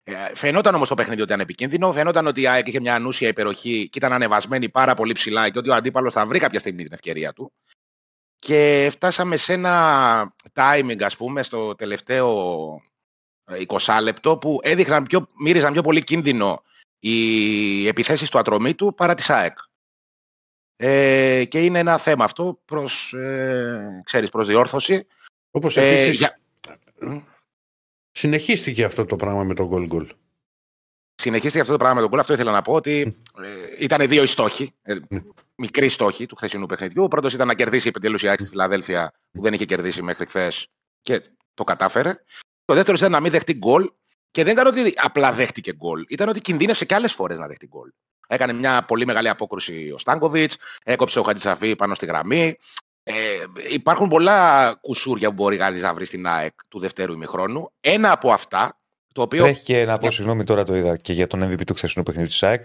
Ε, 0.07 0.35
φαινόταν 0.35 0.75
όμως 0.75 0.87
το 0.87 0.95
παιχνίδι 0.95 1.21
ότι 1.21 1.29
ήταν 1.29 1.43
επικίνδυνο. 1.43 1.93
Φαινόταν 1.93 2.27
ότι 2.27 2.41
η 2.41 2.47
ΑΕΚ 2.47 2.67
είχε 2.67 2.79
μια 2.79 2.95
ανούσια 2.95 3.27
υπεροχή 3.27 3.89
και 3.89 3.97
ήταν 3.97 4.13
ανεβασμένη 4.13 4.69
πάρα 4.69 4.95
πολύ 4.95 5.13
ψηλά 5.13 5.49
και 5.49 5.57
ότι 5.57 5.69
ο 5.69 5.73
αντίπαλος 5.73 6.13
θα 6.13 6.25
βρει 6.25 6.39
κάποια 6.39 6.59
στιγμή 6.59 6.83
την 6.83 6.93
ευκαιρία 6.93 7.33
του. 7.33 7.53
Και 8.45 8.89
φτάσαμε 8.91 9.37
σε 9.37 9.53
ένα 9.53 10.35
timing, 10.53 11.01
ας 11.01 11.17
πούμε, 11.17 11.43
στο 11.43 11.75
τελευταίο 11.75 12.81
20 13.67 13.99
λεπτό 14.01 14.37
που 14.37 14.59
έδειχναν 14.61 15.03
πιο, 15.03 15.27
μύριζαν 15.39 15.73
πιο 15.73 15.81
πολύ 15.81 16.03
κίνδυνο 16.03 16.63
οι 16.99 17.87
επιθέσεις 17.87 18.29
του 18.29 18.37
ατρωμίτου 18.37 18.93
παρά 18.93 19.13
της 19.13 19.29
ΑΕΚ. 19.29 19.57
Ε, 20.75 21.45
και 21.45 21.63
είναι 21.63 21.79
ένα 21.79 21.97
θέμα 21.97 22.23
αυτό 22.23 22.59
προς, 22.65 23.13
ε, 23.13 24.01
ξέρεις, 24.05 24.29
προς 24.29 24.47
διόρθωση. 24.47 25.07
Όπως 25.51 25.77
επίσης, 25.77 26.17
για... 26.17 26.39
συνεχίστηκε 28.11 28.83
αυτό 28.83 29.05
το 29.05 29.15
πράγμα 29.15 29.43
με 29.43 29.53
τον 29.53 29.69
goal 29.71 29.93
goal. 29.93 30.07
Συνεχίστηκε 31.15 31.59
αυτό 31.59 31.71
το 31.71 31.79
πράγμα 31.79 32.01
με 32.01 32.07
τον 32.07 32.15
goal. 32.15 32.19
Αυτό 32.19 32.33
ήθελα 32.33 32.51
να 32.51 32.61
πω 32.61 32.73
ότι 32.73 33.21
ε, 33.43 33.83
ήταν 33.83 34.07
δύο 34.07 34.23
οι 34.23 34.27
στόχοι. 34.27 34.73
Ε, 35.55 35.61
μικροί 35.61 35.89
στόχοι 35.89 36.25
του 36.25 36.35
χθεσινού 36.35 36.65
παιχνιδιού. 36.65 37.03
Ο 37.03 37.07
πρώτος 37.07 37.33
ήταν 37.33 37.47
να 37.47 37.53
κερδίσει 37.53 37.87
επιτέλου 37.87 38.17
η 38.21 38.27
ΑΕΚ 38.27 38.39
στη 38.39 38.49
Φιλαδέλφια 38.49 39.11
που 39.31 39.41
δεν 39.41 39.53
είχε 39.53 39.65
κερδίσει 39.65 40.01
μέχρι 40.01 40.25
χθες 40.25 40.67
και 41.01 41.21
το 41.53 41.63
κατάφερε. 41.63 42.13
Το 42.65 42.73
δεύτερο 42.73 42.97
ήταν 42.97 43.11
να 43.11 43.19
μην 43.19 43.31
δεχτεί 43.31 43.53
γκολ 43.53 43.91
και 44.31 44.43
δεν 44.43 44.53
ήταν 44.53 44.67
ότι 44.67 44.93
απλά 44.95 45.33
δέχτηκε 45.33 45.73
γκολ. 45.73 46.05
Ήταν 46.07 46.29
ότι 46.29 46.41
κινδύνευσε 46.41 46.85
και 46.85 46.95
άλλες 46.95 47.13
φορές 47.13 47.37
να 47.37 47.47
δεχτεί 47.47 47.67
γκολ. 47.67 47.89
Έκανε 48.27 48.53
μια 48.53 48.83
πολύ 48.83 49.05
μεγάλη 49.05 49.29
απόκρουση 49.29 49.91
ο 49.93 49.97
Στάνκοβιτς, 49.97 50.55
έκοψε 50.83 51.19
ο 51.19 51.23
Χατζησαφή 51.23 51.75
πάνω 51.75 51.95
στη 51.95 52.05
γραμμή. 52.05 52.55
Ε, 53.03 53.13
υπάρχουν 53.71 54.07
πολλά 54.07 54.73
κουσούρια 54.81 55.27
που 55.27 55.33
μπορεί 55.33 55.57
να 55.57 55.93
βρει 55.93 56.05
στην 56.05 56.27
ΑΕΚ 56.27 56.53
του 56.67 56.79
δευτέρου 56.79 57.13
ημιχρόνου. 57.13 57.71
Ένα 57.79 58.11
από 58.11 58.31
αυτά. 58.31 58.79
Το 59.13 59.21
οποίο... 59.21 59.45
Έχει 59.45 59.63
και 59.63 59.85
να 59.85 59.97
πω, 59.97 60.11
συγγνώμη 60.11 60.43
τώρα 60.43 60.63
το 60.63 60.75
είδα 60.75 60.97
και 60.97 61.13
για 61.13 61.27
τον 61.27 61.51
MVP 61.51 61.63
του 61.65 61.73
χθεσινού 61.73 62.03
παιχνιδιού 62.03 62.29
της 62.29 62.43
ΑΕΚ. 62.43 62.63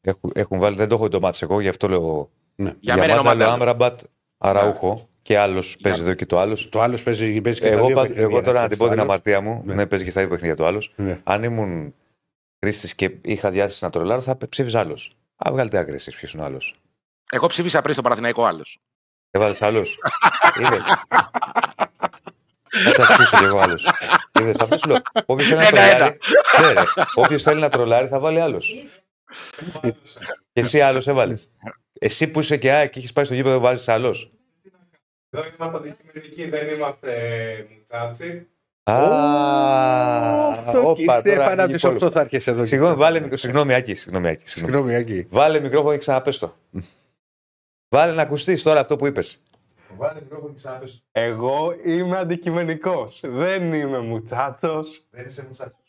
Έχουν, 0.00 0.32
έχουν 0.34 0.58
βάλει, 0.58 0.76
δεν 0.76 0.88
το 0.88 0.94
έχω 0.94 1.08
το 1.08 1.20
μάτι 1.20 1.38
εγώ, 1.40 1.60
γι' 1.60 1.68
αυτό 1.68 1.88
λέω. 1.88 2.30
Ναι. 2.54 2.74
Για, 2.80 2.94
για 2.94 2.96
μένα 2.96 3.32
είναι 3.32 3.44
ο 3.44 3.50
Άμραμπατ, 3.50 4.00
Αραούχο. 4.38 4.94
Ναι. 4.94 5.02
Και 5.22 5.38
άλλος 5.38 5.76
παίζει 5.82 6.00
εδώ 6.00 6.14
και 6.14 6.26
το 6.26 6.38
άλλος. 6.38 6.68
Το 6.68 6.80
άλλος 6.80 7.02
παίζει, 7.02 7.40
παίζει 7.40 7.60
και 7.60 7.68
εγώ, 7.68 7.90
στα 7.90 8.02
δύο 8.04 8.22
Εγώ 8.22 8.42
τώρα 8.42 8.60
να 8.62 8.68
την 8.68 8.78
πω 8.78 8.88
την 8.88 9.00
αμαρτία 9.00 9.40
μου, 9.40 9.62
ναι. 9.64 9.74
ναι, 9.74 9.86
παίζει 9.86 10.04
και 10.04 10.10
στα 10.10 10.20
δύο 10.20 10.30
παιχνίδια 10.30 10.56
το 10.56 10.66
άλλος. 10.66 10.92
Ναι. 10.96 11.20
Αν 11.24 11.42
ήμουν 11.42 11.94
χρήστης 12.60 12.94
και 12.94 13.10
είχα 13.22 13.50
διάθεση 13.50 13.84
να 13.84 13.90
τρολάρω, 13.90 14.20
θα 14.20 14.38
ψήφιζα 14.48 14.80
άλλος. 14.80 15.16
Α, 15.36 15.50
βγάλετε 15.52 15.78
άκρη 15.78 15.94
εσεί, 15.94 16.10
ποιος 16.10 16.32
είναι 16.32 16.42
ο 16.42 16.44
άλλος. 16.44 16.80
Εγώ 17.30 17.46
ψήφισα 17.46 17.80
πριν 17.80 17.94
στο 17.94 18.02
Παραθυναϊκό 18.02 18.44
άλλος. 18.44 18.78
Έβαλες 19.30 19.62
άλλος; 19.62 19.98
Είδες; 20.60 20.84
Θα 22.94 23.04
σα 23.04 23.12
ψήσω 23.12 23.36
κι 23.36 23.44
εγώ 23.44 23.58
άλλος. 23.58 23.88
Είδες, 24.40 24.60
αυτό 24.60 24.76
σου 24.76 24.88
λέω. 24.88 24.96
Όποιος 25.26 25.48
θέλει, 25.48 25.60
να 25.60 25.70
τρολάρει, 25.70 26.18
ναι, 27.30 27.38
θέλει 27.38 27.60
να 27.60 27.68
τρολάρει 27.68 28.08
θα 28.08 28.18
βάλει 28.20 28.40
άλλος. 28.40 28.74
Και 30.52 30.60
εσύ 30.60 30.80
άλλος 30.80 31.06
έβαλες. 31.06 31.50
Εσύ 31.98 32.30
που 32.30 32.40
είσαι 32.40 32.56
και 32.56 32.72
ΑΕΚ 32.72 32.90
και 32.90 32.98
έχεις 32.98 33.12
πάει 33.12 33.24
στο 33.24 33.34
γήπεδο, 33.34 33.58
βάζεις 33.58 33.88
άλλος. 33.88 34.32
Εδώ 35.30 35.44
είμαστε 35.58 35.76
αντικειμενικοί, 35.76 36.48
δεν 36.48 36.68
είμαστε 36.68 37.12
μουτσάτσι. 37.74 38.48
Όπα, 40.84 41.18
Στέφανα 41.18 41.62
από 41.62 41.72
τις 41.72 41.84
8 41.84 42.10
θα 42.10 42.20
έρχεσαι 42.20 42.50
εδώ. 42.50 42.66
Συγγνώμη, 42.66 42.94
βάλε 42.94 43.36
Συγγνώμη, 43.36 43.74
Άκη. 43.74 43.94
Συγγνώμη, 43.94 44.94
Άκη. 44.94 45.26
Βάλε 45.30 45.60
μικρόφωνο 45.60 45.92
και 45.92 45.98
ξαναπες 45.98 46.38
το. 46.38 46.56
Βάλε 47.88 48.12
να 48.12 48.22
ακουστείς 48.22 48.62
τώρα 48.62 48.80
αυτό 48.80 48.96
που 48.96 49.06
είπες. 49.06 49.42
Βάλε 49.96 50.20
μικρόφωνο 50.20 50.52
και 50.52 50.56
ξαναπες 50.56 51.04
Εγώ 51.12 51.72
είμαι 51.84 52.18
αντικειμενικός. 52.18 53.20
Δεν 53.24 53.72
είμαι 53.72 53.98
μουτσάτσος. 53.98 55.04
Δεν 55.10 55.26
είσαι 55.26 55.44
μουτσάτσος. 55.46 55.79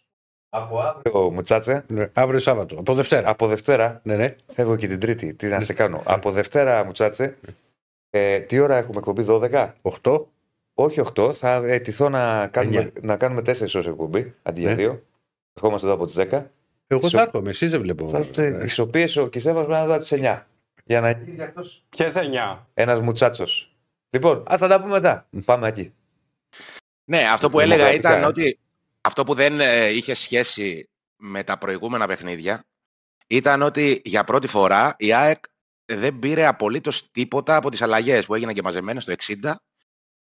Από 0.53 0.79
αύριο, 0.79 1.31
Μουτσάτσε. 1.31 1.83
Ναι, 1.87 2.09
αύριο 2.13 2.39
Σάββατο. 2.39 2.79
Από 2.79 2.93
Δευτέρα. 2.93 3.29
Από 3.29 3.47
Δευτέρα. 3.47 4.01
Ναι, 4.03 4.15
ναι. 4.15 4.35
Φεύγω 4.53 4.75
και 4.75 4.87
την 4.87 4.99
Τρίτη. 4.99 5.33
Τι 5.33 5.47
να 5.47 5.59
σε 5.59 5.73
κάνω. 5.73 6.01
Από 6.05 6.31
Δευτέρα, 6.31 6.83
Μουτσάτσε. 6.83 7.37
Ε, 8.09 8.39
τι 8.39 8.59
ώρα 8.59 8.75
έχουμε 8.75 8.97
εκπομπή, 8.97 9.25
12. 9.27 9.73
8. 10.01 10.25
Όχι 10.73 11.01
8. 11.15 11.33
Θα 11.33 11.53
αιτηθώ 11.53 12.09
να 12.09 12.47
κάνουμε, 12.47 12.91
να 13.01 13.17
κάνουμε 13.17 13.41
4 13.41 13.75
ώρες 13.75 13.87
εκπομπή 13.87 14.35
αντί 14.43 14.61
για 14.61 14.73
2. 14.73 14.77
Ναι. 14.77 14.99
Ερχόμαστε 15.53 15.87
εδώ 15.87 15.95
από 15.95 16.05
τις 16.05 16.15
10. 16.15 16.43
Εγώ 16.87 17.09
θα 17.09 17.21
έρχομαι, 17.21 17.49
εσύ 17.49 17.67
δεν 17.67 17.81
βλέπω. 17.81 18.25
Τις 18.31 18.79
οποίες 18.79 19.17
ο 19.17 19.27
Κισέφας 19.27 19.65
πρέπει 19.65 19.79
να 19.79 19.85
δω 19.85 19.93
από 19.93 20.01
τις 20.01 20.11
9. 20.11 20.47
Για 20.83 21.01
να 21.01 21.11
γίνει 21.11 21.43
αυτό. 21.43 21.61
Ποιες 21.89 22.15
9. 22.15 22.67
Ένας 22.73 22.99
μουτσάτσος. 22.99 23.75
Λοιπόν, 24.09 24.43
ας 24.47 24.59
τα 24.59 24.81
πούμε 24.81 24.91
μετά. 24.91 25.27
Πάμε 25.45 25.67
εκεί. 25.67 25.93
Ναι, 27.11 27.23
αυτό 27.33 27.49
που 27.49 27.59
έλεγα 27.59 27.93
ήταν 27.93 28.23
ότι 28.23 28.59
αυτό 29.01 29.23
που 29.23 29.33
δεν 29.33 29.59
ε, 29.59 29.89
είχε 29.89 30.13
σχέση 30.13 30.89
με 31.15 31.43
τα 31.43 31.57
προηγούμενα 31.57 32.07
παιχνίδια 32.07 32.65
ήταν 33.27 33.61
ότι 33.61 34.01
για 34.03 34.23
πρώτη 34.23 34.47
φορά 34.47 34.95
η 34.97 35.13
ΑΕΚ 35.13 35.43
δεν 35.85 36.19
πήρε 36.19 36.45
απολύτως 36.45 37.11
τίποτα 37.11 37.55
από 37.55 37.69
τις 37.69 37.81
αλλαγές 37.81 38.25
που 38.25 38.35
έγιναν 38.35 38.53
και 38.53 38.61
μαζεμένες 38.61 39.05
το 39.05 39.15
60. 39.17 39.53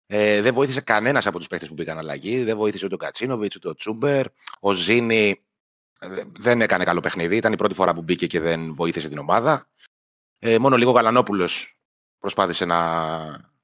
Ε, 0.06 0.40
δεν 0.40 0.54
βοήθησε 0.54 0.80
κανένας 0.80 1.26
από 1.26 1.38
τους 1.38 1.46
παίχτες 1.46 1.68
που 1.68 1.74
πήγαν 1.74 1.98
αλλαγή. 1.98 2.44
Δεν 2.44 2.56
βοήθησε 2.56 2.84
ούτε 2.84 2.94
ο 2.94 2.98
Κατσίνοβιτς, 2.98 3.56
ούτε 3.56 3.68
ο 3.68 3.74
Τσούμπερ. 3.74 4.26
Ο 4.60 4.72
Ζήνη 4.72 5.42
ε, 5.98 6.22
δεν 6.38 6.60
έκανε 6.60 6.84
καλό 6.84 7.00
παιχνίδι. 7.00 7.36
Ήταν 7.36 7.52
η 7.52 7.56
πρώτη 7.56 7.74
φορά 7.74 7.94
που 7.94 8.02
μπήκε 8.02 8.26
και 8.26 8.40
δεν 8.40 8.74
βοήθησε 8.74 9.08
την 9.08 9.18
ομάδα. 9.18 9.68
Ε, 10.38 10.58
μόνο 10.58 10.76
λίγο 10.76 10.90
Γαλανόπουλος 10.90 11.78
προσπάθησε 12.18 12.64
να, 12.64 12.78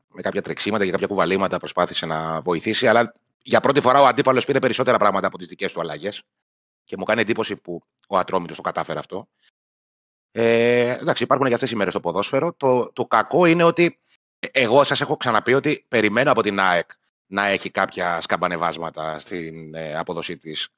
με 0.09 0.23
κάποια 0.23 0.43
τρεξίματα 0.43 0.85
και 0.85 0.91
κάποια 0.91 1.07
κουβαλήματα 1.07 1.59
προσπάθησε 1.59 2.07
να 2.07 2.41
βοηθήσει. 2.41 2.87
Αλλά 2.87 3.15
για 3.45 3.61
πρώτη 3.61 3.81
φορά 3.81 4.01
ο 4.01 4.07
αντίπαλος 4.07 4.45
πήρε 4.45 4.59
περισσότερα 4.59 4.99
πράγματα 4.99 5.27
από 5.27 5.39
τις 5.39 5.49
δικές 5.49 5.73
του 5.73 5.81
αλλαγές. 5.81 6.23
Και 6.85 6.97
μου 6.99 7.05
κάνει 7.05 7.21
εντύπωση 7.21 7.57
που 7.57 7.83
ο 8.09 8.17
Ατρόμητος 8.19 8.57
το 8.57 8.63
κατάφερε 8.63 8.99
αυτό. 8.99 9.29
Ε, 10.31 10.91
εντάξει, 11.01 11.23
υπάρχουν 11.23 11.49
και 11.49 11.55
αυτές 11.55 11.71
οι 11.71 11.77
μέρες 11.77 11.93
στο 11.93 12.03
ποδόσφαιρο. 12.03 12.55
Το, 12.57 12.93
το 12.93 13.07
κακό 13.07 13.45
είναι 13.45 13.63
ότι 13.63 13.99
εγώ 14.51 14.85
σας 14.85 15.01
έχω 15.01 15.17
ξαναπεί 15.17 15.55
ότι 15.55 15.85
περιμένω 15.89 16.31
από 16.31 16.43
την 16.43 16.61
ΑΕΚ 16.61 16.91
να 17.27 17.47
έχει 17.47 17.71
κάποια 17.71 18.21
σκαμπανεβάσματα 18.21 19.19
στην 19.19 19.75
ε, 19.75 19.97
απόδοσή 19.97 20.37
της 20.37 20.69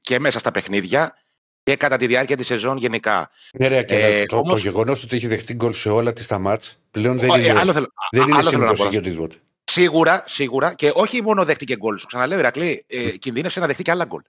και 0.00 0.18
μέσα 0.18 0.38
στα 0.38 0.50
παιχνίδια 0.50 1.16
και 1.62 1.76
κατά 1.76 1.96
τη 1.96 2.06
διάρκεια 2.06 2.36
της 2.36 2.46
σεζόν 2.46 2.76
γενικά. 2.76 3.30
Ναι, 3.58 3.66
ρε, 3.66 3.84
ε, 3.86 4.26
το, 4.26 4.36
όμως... 4.36 4.52
το 4.52 4.58
γεγονός 4.58 5.02
ότι 5.02 5.16
έχει 5.16 5.26
δεχτεί 5.26 5.54
γκολ 5.54 5.72
σε 5.72 5.90
όλα 5.90 6.12
της 6.12 6.26
τα 6.26 6.38
μάτς 6.38 6.78
πλέον 6.90 7.18
δεν 7.18 7.30
είναι, 7.30 7.58
άλλο 7.58 7.72
θέλω, 7.72 7.86
δεν 8.10 8.28
είναι 8.28 8.42
σύμβολο 8.42 8.72
για 8.72 8.98
οτιδήποτε. 8.98 9.36
Σίγουρα, 9.70 10.24
σίγουρα. 10.26 10.74
Και 10.74 10.92
όχι 10.94 11.22
μόνο 11.22 11.44
δέχτηκε 11.44 11.76
γκολ. 11.76 11.98
Σου 11.98 12.06
ξαναλέω, 12.06 12.38
Ηρακλή, 12.38 12.84
ε, 12.86 13.10
κινδύνευσε 13.10 13.60
να 13.60 13.66
δεχτεί 13.66 13.82
και 13.82 13.90
άλλα 13.90 14.04
γκολ. 14.04 14.22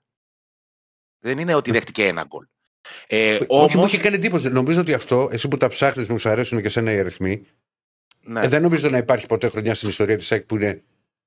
Δεν 1.20 1.38
είναι 1.38 1.54
ότι 1.54 1.72
δέχτηκε 1.72 2.06
ένα 2.06 2.24
γκολ. 2.28 2.46
Ε, 3.08 3.40
όμως... 3.48 3.66
Όχι, 3.66 3.78
μου 3.78 3.84
έχει 3.84 3.98
κάνει 3.98 4.16
εντύπωση. 4.16 4.50
Νομίζω 4.50 4.82
ότι 4.82 4.94
αυτό, 4.94 5.30
εσύ 5.32 5.48
που 5.48 5.58
τα 5.58 5.68
ψάχνεις, 5.68 6.10
μου 6.10 6.18
σου 6.18 6.30
αρέσουν 6.30 6.62
και 6.62 6.70
σένα 6.70 6.92
οι 6.92 7.00
αριθμοί. 7.00 7.46
Ναι. 8.22 8.42
Ε, 8.42 8.48
δεν 8.48 8.62
νομίζω 8.62 8.90
να 8.90 8.98
υπάρχει 8.98 9.26
ποτέ 9.26 9.50
χρονιά 9.50 9.76
στην 9.76 9.90
ιστορία 9.90 10.18
της 10.18 10.26
ΣΑΚ 10.26 10.42
που 10.42 10.56
είναι. 10.56 10.84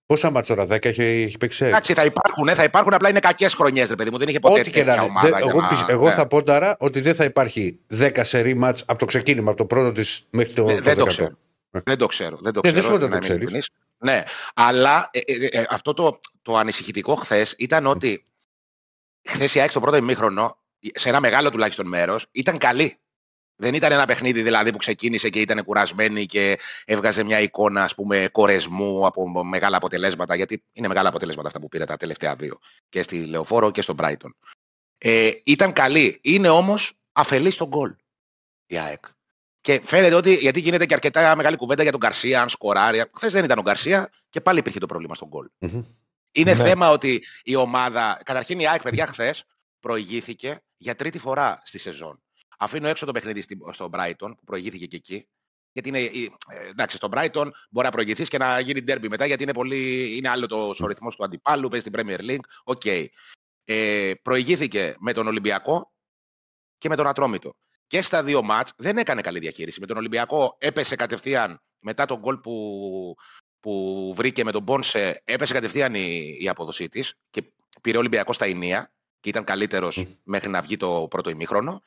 Πόσα 0.06 0.30
μάτσορα, 0.30 0.64
10 0.64 0.84
έχει, 0.84 1.02
έχει 1.02 1.38
παίξει. 1.38 1.64
Εντάξει, 1.64 1.92
θα 1.92 2.04
υπάρχουν, 2.04 2.48
θα 2.48 2.62
υπάρχουν, 2.62 2.94
απλά 2.94 3.08
είναι 3.08 3.20
κακές 3.20 3.54
χρονιές, 3.54 3.88
ρε 3.88 3.94
παιδί 3.94 4.10
μου. 4.10 4.18
Δεν 4.18 4.28
είχε 4.28 4.40
ποτέ 4.40 4.60
Ό,τι 4.60 4.70
και 4.70 4.84
να 4.84 5.02
ομάδα. 5.02 5.28
Δε, 5.28 5.36
εγώ, 5.48 5.60
να... 5.60 5.86
εγώ 5.88 6.06
ναι. 6.06 6.14
θα 6.14 6.26
πω 6.26 6.42
τώρα 6.42 6.76
ότι 6.78 7.00
δεν 7.00 7.14
θα 7.14 7.24
υπάρχει 7.24 7.78
10 7.98 8.20
σερή 8.22 8.54
μάτς 8.54 8.84
από 8.86 8.98
το 8.98 9.04
ξεκίνημα, 9.04 9.48
από 9.48 9.58
το 9.58 9.64
πρώτο 9.64 9.92
της 9.92 10.26
μέχρι 10.30 10.52
το. 10.52 10.64
Δεν, 10.64 10.76
το, 10.76 10.82
δεν 10.82 10.96
το 10.96 11.04
ξέρω. 11.04 11.38
Δεν 11.70 11.98
το 11.98 12.06
ξέρω. 12.06 12.38
Δεν 12.40 12.52
το 12.52 12.60
ξέρω. 12.60 12.88
Δεν, 12.88 12.98
δεν 12.98 13.10
το 13.10 13.18
ξέρεις. 13.18 13.70
Ναι, 14.02 14.22
αλλά 14.54 15.10
ε, 15.12 15.18
ε, 15.18 15.46
ε, 15.46 15.66
αυτό 15.68 15.94
το, 15.94 16.20
το 16.42 16.56
ανησυχητικό 16.56 17.14
χθες 17.14 17.54
ήταν 17.58 17.86
ότι 17.86 18.22
χθες 19.28 19.54
η 19.54 19.60
ΑΕΚ 19.60 19.70
στο 19.70 19.80
πρώτο 19.80 19.96
ημίχρονο, 19.96 20.58
σε 20.94 21.08
ένα 21.08 21.20
μεγάλο 21.20 21.50
τουλάχιστον 21.50 21.88
μέρος, 21.88 22.26
ήταν 22.30 22.58
καλή. 22.58 22.96
Δεν 23.56 23.74
ήταν 23.74 23.92
ένα 23.92 24.06
παιχνίδι 24.06 24.42
δηλαδή 24.42 24.72
που 24.72 24.78
ξεκίνησε 24.78 25.28
και 25.28 25.40
ήταν 25.40 25.64
κουρασμένη 25.64 26.26
και 26.26 26.58
έβγαζε 26.84 27.22
μια 27.22 27.40
εικόνα 27.40 27.82
ας 27.82 27.94
πούμε, 27.94 28.28
κορεσμού 28.32 29.06
από 29.06 29.44
μεγάλα 29.44 29.76
αποτελέσματα. 29.76 30.34
Γιατί 30.34 30.64
είναι 30.72 30.88
μεγάλα 30.88 31.08
αποτελέσματα 31.08 31.48
αυτά 31.48 31.60
που 31.60 31.68
πήρε 31.68 31.84
τα 31.84 31.96
τελευταία 31.96 32.36
δύο. 32.36 32.58
Και 32.88 33.02
στη 33.02 33.24
Λεωφόρο 33.24 33.70
και 33.70 33.82
στον 33.82 33.96
Brighton. 33.98 34.30
Ε, 34.98 35.30
ήταν 35.44 35.72
καλή. 35.72 36.18
Είναι 36.22 36.48
όμως 36.48 36.92
αφελής 37.12 37.54
στο 37.54 37.68
γκολ 37.68 37.94
η 38.66 38.78
ΑΕΚ. 38.78 39.04
Και 39.62 39.80
φαίνεται 39.84 40.14
ότι, 40.14 40.34
γιατί 40.34 40.60
γίνεται 40.60 40.86
και 40.86 40.94
αρκετά 40.94 41.36
μεγάλη 41.36 41.56
κουβέντα 41.56 41.82
για 41.82 41.90
τον 41.90 42.00
Γκαρσία, 42.00 42.42
αν 42.42 42.48
σκοράρει. 42.48 43.02
Χθες 43.14 43.32
δεν 43.32 43.44
ήταν 43.44 43.58
ο 43.58 43.62
Γκαρσία 43.62 44.10
και 44.28 44.40
πάλι 44.40 44.58
υπήρχε 44.58 44.78
το 44.78 44.86
πρόβλημα 44.86 45.14
στο 45.14 45.28
γκολ. 45.28 45.48
Mm-hmm. 45.60 45.84
Είναι 46.32 46.54
ναι. 46.54 46.64
θέμα 46.64 46.90
ότι 46.90 47.24
η 47.42 47.54
ομάδα. 47.54 48.20
Καταρχήν 48.24 48.60
η 48.60 48.68
ΑΕΚ, 48.68 48.82
παιδιά, 48.82 49.06
χθες 49.06 49.44
προηγήθηκε 49.80 50.60
για 50.76 50.94
τρίτη 50.94 51.18
φορά 51.18 51.62
στη 51.64 51.78
σεζόν. 51.78 52.22
Αφήνω 52.58 52.88
έξω 52.88 53.06
το 53.06 53.12
παιχνίδι 53.12 53.44
στο 53.70 53.90
Brighton, 53.92 54.12
που 54.36 54.44
προηγήθηκε 54.44 54.86
και 54.86 54.96
εκεί. 54.96 55.28
Γιατί 55.72 55.88
είναι, 55.88 56.00
ε, 56.00 56.68
εντάξει, 56.68 56.96
στο 56.96 57.08
Brighton 57.12 57.48
μπορεί 57.70 57.86
να 57.86 57.90
προηγηθείς 57.90 58.28
και 58.28 58.38
να 58.38 58.60
γίνει 58.60 58.84
derby 58.88 59.06
μετά, 59.08 59.26
γιατί 59.26 59.42
είναι, 59.42 59.52
πολύ, 59.52 60.16
είναι 60.16 60.28
άλλο 60.28 60.46
το 60.46 60.74
ο 60.78 60.86
ρυθμός 60.86 61.16
του 61.16 61.24
αντιπάλου, 61.24 61.68
παίζει 61.68 61.86
στην 61.88 62.00
Premier 62.00 62.30
League. 62.30 62.44
Οκέι. 62.64 62.82
Okay. 62.84 63.06
Ε, 63.64 64.12
προηγήθηκε 64.22 64.96
με 64.98 65.12
τον 65.12 65.26
Ολυμπιακό 65.26 65.92
και 66.78 66.88
με 66.88 66.96
τον 66.96 67.06
Ατρόμητο 67.06 67.56
και 67.92 68.02
στα 68.02 68.22
δύο 68.22 68.42
μάτς 68.42 68.72
δεν 68.76 68.98
έκανε 68.98 69.20
καλή 69.20 69.38
διαχείριση. 69.38 69.80
Με 69.80 69.86
τον 69.86 69.96
Ολυμπιακό 69.96 70.56
έπεσε 70.58 70.96
κατευθείαν 70.96 71.62
μετά 71.78 72.04
τον 72.04 72.18
γκολ 72.18 72.38
που, 72.38 73.16
που 73.60 74.12
βρήκε 74.16 74.44
με 74.44 74.52
τον 74.52 74.64
Πόνσε, 74.64 75.22
έπεσε 75.24 75.52
κατευθείαν 75.52 75.94
η, 75.94 76.36
η 76.40 76.48
απόδοσή 76.48 76.88
της 76.88 77.14
και 77.30 77.52
πήρε 77.80 77.96
ο 77.96 78.00
Ολυμπιακός 78.00 78.34
στα 78.34 78.46
Ινία. 78.46 78.92
και 79.20 79.28
ήταν 79.28 79.44
καλύτερος 79.44 80.06
μέχρι 80.22 80.48
να 80.48 80.60
βγει 80.60 80.76
το 80.76 81.06
πρώτο 81.10 81.30
ημίχρονο. 81.30 81.82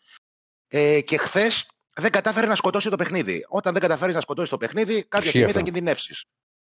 Ε, 0.67 1.01
και 1.01 1.17
χθες 1.17 1.69
δεν 1.93 2.11
κατάφερε 2.11 2.47
να 2.47 2.55
σκοτώσει 2.55 2.89
το 2.89 2.95
παιχνίδι. 2.95 3.45
Όταν 3.47 3.73
δεν 3.73 3.81
καταφέρεις 3.81 4.15
να 4.15 4.21
σκοτώσεις 4.21 4.49
το 4.49 4.57
παιχνίδι, 4.57 5.03
κάποια 5.03 5.29
στιγμή 5.29 5.51
θα 5.51 5.61
κινδυνεύσεις. 5.61 6.25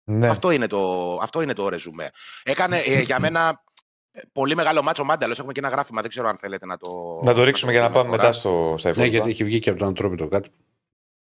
Ναι. 0.03 0.27
Αυτό, 0.27 0.51
είναι 0.51 0.67
το, 0.67 1.13
αυτό 1.21 1.41
είναι 1.41 1.53
το 1.53 1.69
ρεζουμέ. 1.69 2.09
Έκανε 2.43 2.77
ε, 2.77 3.01
για 3.01 3.19
μένα 3.19 3.49
ε, 3.49 3.53
πολύ 4.31 4.55
μεγάλο 4.55 4.83
μάτσο 4.83 5.03
Μάνταλος. 5.03 5.37
Έχουμε 5.39 5.53
και 5.53 5.59
ένα 5.59 5.69
γράφημα. 5.69 6.01
Δεν 6.01 6.09
ξέρω 6.09 6.27
αν 6.27 6.37
θέλετε 6.37 6.65
να 6.65 6.77
το. 6.77 7.19
Να 7.23 7.33
το 7.33 7.43
ρίξουμε 7.43 7.71
για 7.71 7.81
να 7.81 7.91
πάμε 7.91 8.09
μετά 8.09 8.31
στο 8.31 8.75
στα 8.77 8.93
Ναι, 8.95 9.05
γιατί 9.05 9.29
έχει 9.29 9.43
βγει 9.43 9.59
και 9.59 9.69
από 9.69 9.79
τον 9.79 9.87
Αντρόμητο 9.87 10.27
κάτω. 10.27 10.49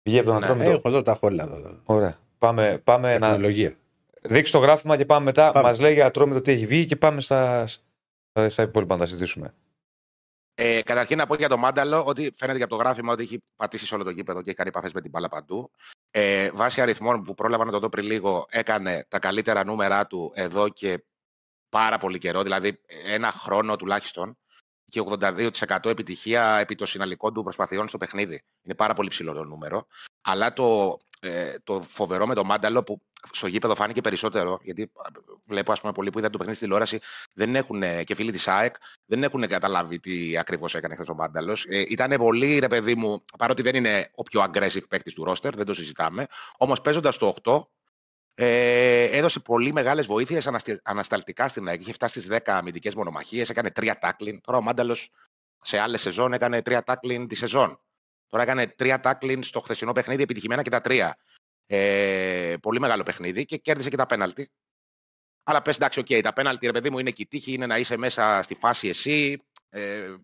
Βγει 0.03 0.19
από 0.19 0.27
τον 0.27 0.39
ναι. 0.39 0.45
Αντρόμητο. 0.45 0.71
Έχω 0.71 0.81
εδώ 0.83 1.01
τα 1.01 1.17
όλα. 1.21 1.49
Ωραία. 1.83 2.17
Πάμε, 2.37 2.81
πάμε 2.83 3.17
Τεχνολογία. 3.19 3.69
να. 3.69 4.29
Δείξει 4.29 4.51
το 4.51 4.57
γράφημα 4.57 4.97
και 4.97 5.05
πάμε 5.05 5.25
μετά. 5.25 5.51
Μας 5.55 5.79
λέει 5.79 5.93
για 5.93 6.05
Αντρόμητο 6.05 6.41
τι 6.41 6.51
έχει 6.51 6.65
βγει 6.65 6.85
και 6.85 6.95
πάμε 6.95 7.21
στα, 7.21 7.67
στα 8.47 8.63
υπόλοιπα 8.63 8.93
να 8.93 8.99
τα 8.99 9.05
συζητήσουμε. 9.05 9.53
Ε, 10.57 10.81
καταρχήν 10.81 11.17
να 11.17 11.25
πω 11.25 11.35
για 11.35 11.49
το 11.49 11.57
Μάνταλο 11.57 12.03
ότι 12.05 12.33
φαίνεται 12.35 12.57
και 12.57 12.63
από 12.63 12.75
το 12.75 12.81
γράφημα 12.81 13.13
ότι 13.13 13.23
έχει 13.23 13.43
πατήσει 13.55 13.85
σε 13.85 13.95
όλο 13.95 14.03
το 14.03 14.09
γήπεδο 14.09 14.41
και 14.41 14.47
έχει 14.47 14.57
κάνει 14.57 14.69
επαφές 14.69 14.93
με 14.93 15.01
την 15.01 15.09
μπάλα 15.09 15.27
παντού. 15.27 15.71
Ε, 16.11 16.49
βάσει 16.53 16.81
αριθμών 16.81 17.23
που 17.23 17.33
πρόλαβα 17.33 17.65
να 17.65 17.71
το 17.71 17.79
δω 17.79 17.89
πριν 17.89 18.05
λίγο, 18.05 18.45
έκανε 18.49 19.05
τα 19.07 19.19
καλύτερα 19.19 19.65
νούμερά 19.65 20.07
του 20.07 20.31
εδώ 20.35 20.69
και 20.69 21.03
πάρα 21.69 21.97
πολύ 21.97 22.17
καιρό, 22.17 22.43
δηλαδή 22.43 22.81
ένα 23.05 23.31
χρόνο 23.31 23.75
τουλάχιστον 23.75 24.37
και 24.89 25.03
82% 25.05 25.85
επιτυχία 25.85 26.57
επί 26.57 26.75
το 26.75 26.85
συναλλικό 26.85 27.31
του 27.31 27.43
προσπαθειών 27.43 27.87
στο 27.87 27.97
παιχνίδι. 27.97 28.43
Είναι 28.61 28.75
πάρα 28.75 28.93
πολύ 28.93 29.09
ψηλό 29.09 29.33
το 29.33 29.43
νούμερο. 29.43 29.87
Αλλά 30.21 30.53
το, 30.53 30.97
ε, 31.19 31.55
το 31.63 31.81
φοβερό 31.81 32.27
με 32.27 32.33
το 32.35 32.43
Μάνταλο 32.43 32.83
που 32.83 33.01
στο 33.31 33.47
γήπεδο 33.47 33.75
φάνηκε 33.75 34.01
περισσότερο, 34.01 34.59
γιατί 34.61 34.91
βλέπω 35.45 35.71
ας 35.71 35.81
πούμε, 35.81 35.91
πολλοί 35.93 36.09
που 36.09 36.19
είδαν 36.19 36.31
το 36.31 36.37
παιχνίδι 36.37 36.57
στη 36.57 36.65
τηλεόραση 36.65 36.99
δεν 37.33 37.55
έχουν, 37.55 37.83
και 38.03 38.15
φίλοι 38.15 38.31
της 38.31 38.47
ΑΕΚ 38.47 38.75
δεν 39.05 39.23
έχουν 39.23 39.47
καταλάβει 39.47 39.99
τι 39.99 40.37
ακριβώς 40.37 40.75
έκανε 40.75 40.95
χθες 40.95 41.09
ο 41.09 41.13
Μάνταλος. 41.13 41.65
Ε, 41.69 41.83
ήταν 41.87 42.17
πολύ, 42.17 42.59
ρε 42.59 42.67
παιδί 42.67 42.95
μου, 42.95 43.23
παρότι 43.37 43.61
δεν 43.61 43.75
είναι 43.75 44.11
ο 44.15 44.23
πιο 44.23 44.43
aggressive 44.43 44.87
παίκτης 44.89 45.13
του 45.13 45.23
ρόστερ, 45.23 45.55
δεν 45.55 45.65
το 45.65 45.73
συζητάμε. 45.73 46.25
Όμως 46.57 46.81
παίζοντας 46.81 47.17
το 47.17 47.35
8, 47.43 47.67
ε, 48.37 49.03
έδωσε 49.03 49.39
πολύ 49.39 49.73
μεγάλες 49.73 50.05
βοήθειες 50.05 50.47
ανασταλτικά 50.83 51.47
στην 51.47 51.67
ΑΕΚ. 51.67 51.81
Είχε 51.81 51.93
φτάσει 51.93 52.21
στις 52.21 52.37
10 52.37 52.39
αμυντικές 52.45 52.95
μονομαχίες, 52.95 53.49
έκανε 53.49 53.71
τρία 53.71 53.97
τάκλιν. 53.97 54.41
Τώρα 54.41 54.57
ο 54.57 54.61
Μάνταλος 54.61 55.11
σε 55.61 55.79
άλλες 55.79 56.01
σεζόν 56.01 56.33
έκανε 56.33 56.61
τρία 56.61 56.83
τάκλιν 56.83 57.27
τη 57.27 57.35
σεζόν. 57.35 57.79
Τώρα 58.27 58.43
έκανε 58.43 58.67
τρία 58.67 58.99
τάκλιν 58.99 59.43
στο 59.43 59.59
χθεσινό 59.59 59.91
παιχνίδι, 59.91 60.21
επιτυχημένα 60.21 60.61
και 60.61 60.69
τα 60.69 60.81
τρία. 60.81 61.17
Ε, 61.65 62.55
πολύ 62.61 62.79
μεγάλο 62.79 63.03
παιχνίδι 63.03 63.45
και 63.45 63.57
κέρδισε 63.57 63.89
και 63.89 63.97
τα 63.97 64.05
πέναλτι. 64.05 64.51
Αλλά 65.43 65.61
πες 65.61 65.75
εντάξει, 65.75 65.99
okay, 65.99 66.05
okay, 66.09 66.19
τα 66.23 66.33
πέναλτι, 66.33 66.65
ρε 66.65 66.71
παιδί 66.71 66.89
μου, 66.89 66.99
είναι 66.99 67.11
και 67.11 67.21
η 67.21 67.27
τύχη, 67.27 67.53
είναι 67.53 67.65
να 67.65 67.77
είσαι 67.77 67.97
μέσα 67.97 68.41
στη 68.43 68.55
φάση 68.55 68.87
εσύ. 68.87 69.37
Ε, 69.69 70.15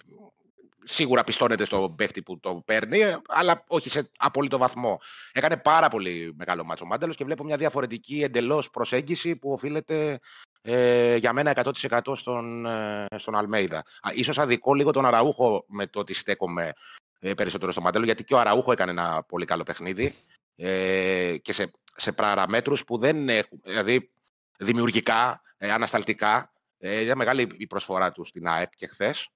σίγουρα 0.83 1.23
πιστώνεται 1.23 1.65
στον 1.65 1.95
παίχτη 1.95 2.21
που 2.21 2.39
το 2.39 2.61
παίρνει, 2.65 3.01
αλλά 3.27 3.63
όχι 3.67 3.89
σε 3.89 4.11
απόλυτο 4.17 4.57
βαθμό. 4.57 4.99
Έκανε 5.31 5.57
πάρα 5.57 5.87
πολύ 5.87 6.33
μεγάλο 6.37 6.63
μάτσο 6.63 6.85
Μάνταλος 6.85 7.15
και 7.15 7.23
βλέπω 7.23 7.43
μια 7.43 7.57
διαφορετική 7.57 8.23
εντελώς 8.23 8.69
προσέγγιση 8.69 9.35
που 9.35 9.51
οφείλεται 9.51 10.19
ε, 10.61 11.15
για 11.15 11.33
μένα 11.33 11.53
100% 11.89 11.99
στον, 12.15 12.65
ε, 12.65 13.05
στον 13.15 13.35
Αλμέιδα. 13.35 13.83
Ίσως 14.13 14.37
αδικό 14.37 14.73
λίγο 14.73 14.91
τον 14.91 15.05
Αραούχο 15.05 15.65
με 15.67 15.87
το 15.87 15.99
ότι 15.99 16.13
στέκομαι 16.13 16.73
ε, 17.19 17.33
περισσότερο 17.33 17.71
στο 17.71 17.81
Μάνταλο, 17.81 18.05
γιατί 18.05 18.23
και 18.23 18.33
ο 18.33 18.39
Αραούχο 18.39 18.71
έκανε 18.71 18.91
ένα 18.91 19.23
πολύ 19.27 19.45
καλό 19.45 19.63
παιχνίδι 19.63 20.15
ε, 20.55 21.37
και 21.41 21.53
σε, 21.53 21.71
σε 21.95 22.11
παραμέτρους 22.11 22.83
που 22.83 22.97
δεν 22.97 23.29
έχουν, 23.29 23.59
δηλαδή 23.63 24.11
δημιουργικά, 24.57 25.41
ε, 25.57 25.71
ανασταλτικά, 25.71 26.53
ε, 26.77 27.01
ήταν 27.01 27.17
μεγάλη 27.17 27.47
η 27.57 27.67
προσφορά 27.67 28.11
του 28.11 28.25
στην 28.25 28.47
ΑΕΚ 28.47 28.75
και 28.75 28.87
χθες. 28.87 29.29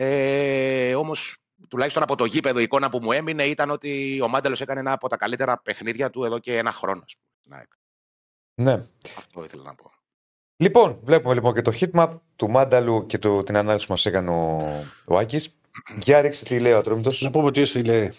Ε, 0.00 0.94
Όμως, 0.94 1.36
τουλάχιστον 1.68 2.02
από 2.02 2.16
το 2.16 2.24
γήπεδο, 2.24 2.58
η 2.58 2.62
εικόνα 2.62 2.90
που 2.90 2.98
μου 3.02 3.12
έμεινε 3.12 3.44
ήταν 3.44 3.70
ότι 3.70 4.20
ο 4.22 4.28
Μάντελος 4.28 4.60
έκανε 4.60 4.80
ένα 4.80 4.92
από 4.92 5.08
τα 5.08 5.16
καλύτερα 5.16 5.60
παιχνίδια 5.62 6.10
του 6.10 6.24
εδώ 6.24 6.38
και 6.38 6.56
ένα 6.56 6.72
χρόνο. 6.72 7.02
Στην 7.40 7.54
ΑΕΚ. 7.54 7.68
Ναι. 8.54 8.82
Αυτό 9.16 9.44
ήθελα 9.44 9.62
να 9.62 9.74
πω. 9.74 9.92
Λοιπόν, 10.56 11.00
βλέπουμε 11.02 11.34
λοιπόν 11.34 11.54
και 11.54 11.62
το 11.62 11.72
hitmap 11.80 12.18
του 12.36 12.50
Μάνταλου 12.50 13.06
και 13.06 13.18
το, 13.18 13.42
την 13.42 13.56
ανάλυση 13.56 13.86
που 13.86 13.92
μας 13.92 14.06
έκανε 14.06 14.30
ο, 14.30 14.56
ο 15.04 15.18
Άκης. 15.18 15.58
Για 16.04 16.20
ρίξε 16.20 16.44
τι 16.44 16.60
λέει 16.60 16.72
ο 16.72 16.78
Ατρόμητος. 16.78 17.22
Να 17.22 17.30
πούμε 17.30 17.44
ότι 17.44 17.60
έστειλε 17.60 18.10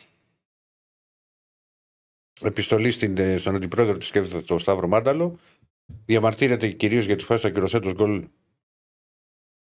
επιστολή 2.41 2.91
στην, 2.91 3.17
ε, 3.17 3.37
στον 3.37 3.55
αντιπρόεδρο 3.55 3.97
της 3.97 4.07
σκέφτεται 4.07 4.41
το 4.41 4.57
Σταύρο 4.59 4.87
Μάνταλο. 4.87 5.39
Διαμαρτύρεται 6.05 6.71
κυρίως 6.71 7.05
για 7.05 7.15
τη 7.15 7.23
φάση 7.23 7.41
του 7.41 7.47
ακυρωσέτο 7.47 7.91
γκολ 7.91 8.27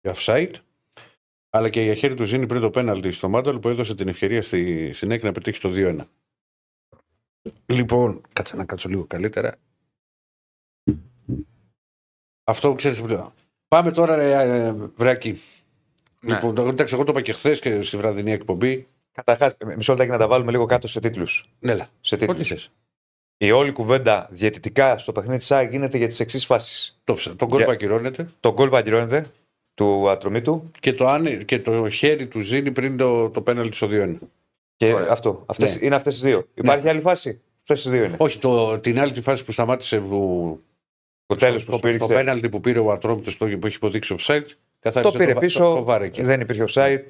για 0.01 0.15
offside. 0.17 0.53
Αλλά 1.55 1.69
και 1.69 1.81
για 1.83 1.95
χέρι 1.95 2.15
του 2.15 2.25
Ζήνη 2.25 2.47
πριν 2.47 2.61
το 2.61 2.71
πέναλτι 2.71 3.11
στο 3.13 3.29
Μάνταλο 3.29 3.59
που 3.59 3.69
έδωσε 3.69 3.95
την 3.95 4.09
ευκαιρία 4.09 4.43
στη 4.43 4.93
συνέχεια 4.93 5.27
να 5.27 5.33
πετύχει 5.33 5.61
το 5.61 5.71
2-1. 5.75 5.99
Λοιπόν, 7.67 8.21
κάτσε 8.33 8.57
να 8.57 8.65
κάτσω 8.65 8.89
λίγο 8.89 9.07
καλύτερα. 9.07 9.59
Αυτό 12.45 12.75
ξέρεις. 12.75 13.03
Πάμε 13.69 13.91
τώρα, 13.91 14.17
ρε, 14.17 14.43
ε, 14.43 14.73
βρέακι. 14.73 15.41
Ναι. 16.21 16.35
Λοιπόν, 16.35 16.69
εντάξει, 16.69 16.95
εγώ 16.95 17.05
το 17.05 17.11
είπα 17.11 17.21
και 17.21 17.33
χθες 17.33 17.61
και 17.61 17.83
στη 17.83 17.97
βραδινή 17.97 18.33
εκπομπή. 18.33 18.89
Καταρχάς, 19.13 19.57
μισό 19.77 19.95
λεπτό 19.95 20.13
να 20.13 20.19
τα 20.19 20.29
βάλουμε 20.29 20.51
λίγο 20.51 20.67
κάτω 20.67 20.89
σε 20.89 21.01
τίτλους. 21.01 21.51
Ναι, 21.59 21.77
σε 22.01 22.17
τίτλους. 22.17 22.71
Η 23.37 23.51
όλη 23.51 23.73
κουβέντα 23.73 24.29
διαιτητικά 24.31 24.99
στο 24.99 25.13
παιχνίδι 25.13 25.39
της 25.39 25.47
ΣΑΚ 25.47 25.71
γίνεται 25.71 25.99
για 25.99 26.07
τις 26.07 26.21
εξής 26.21 26.47
φάσεις. 26.47 27.01
Το, 27.05 27.17
τον 27.37 27.49
γκολ 27.49 27.65
που 27.65 27.71
ακυρώνεται. 27.71 28.29
Τον 28.41 28.53
γκολ 28.53 28.69
που 28.69 28.77
ακυρώνεται 28.77 29.31
του 29.75 30.11
ατρωμίτου. 30.11 30.71
Και 30.81 30.93
το, 30.93 31.21
και 31.45 31.59
το 31.59 31.89
χέρι 31.89 32.27
του 32.27 32.41
Ζήνη 32.41 32.73
πριν 32.73 32.97
το, 32.97 33.31
το 33.31 33.41
πέναλτι 33.41 33.77
στο 33.77 33.89
2-1. 33.91 34.15
Και 34.77 34.93
Ωραία. 34.93 35.07
αυτό. 35.11 35.43
Αυτές, 35.47 35.81
ναι. 35.81 35.87
Είναι 35.87 35.95
αυτές 35.95 36.13
τις 36.13 36.23
δύο. 36.23 36.37
Ναι. 36.37 36.45
Υπάρχει 36.55 36.89
άλλη 36.89 37.01
φάση; 37.01 37.41
Αυτές 37.61 37.83
τις 37.83 37.91
δύο 37.91 38.05
είναι. 38.05 38.17
Όχι, 38.19 38.39
το, 38.39 38.79
την 38.79 39.01
άλλη 39.01 39.13
τη 39.13 39.21
φάση 39.21 39.45
που 39.45 39.53
σταμάτησε. 39.53 39.99
Που, 39.99 40.61
το 41.27 41.35
τέλος 41.35 41.65
που 41.65 41.81
πήρε. 41.81 41.97
Το 41.97 42.07
πέναλτι 42.07 42.49
που 42.49 42.61
πήρε 42.61 42.79
ο 42.79 42.93
Ατρόμητος 42.93 43.37
που 43.37 43.45
έχει 43.45 43.77
υποδείξει 43.77 44.15
offside. 44.19 44.45
Το 45.03 45.11
πήρε 45.11 45.33
το, 45.33 45.41
πίσω. 45.41 45.85
Το, 45.87 46.11
το 46.11 46.23
δεν 46.23 46.41
υπήρχε 46.41 46.65
offside. 46.69 47.03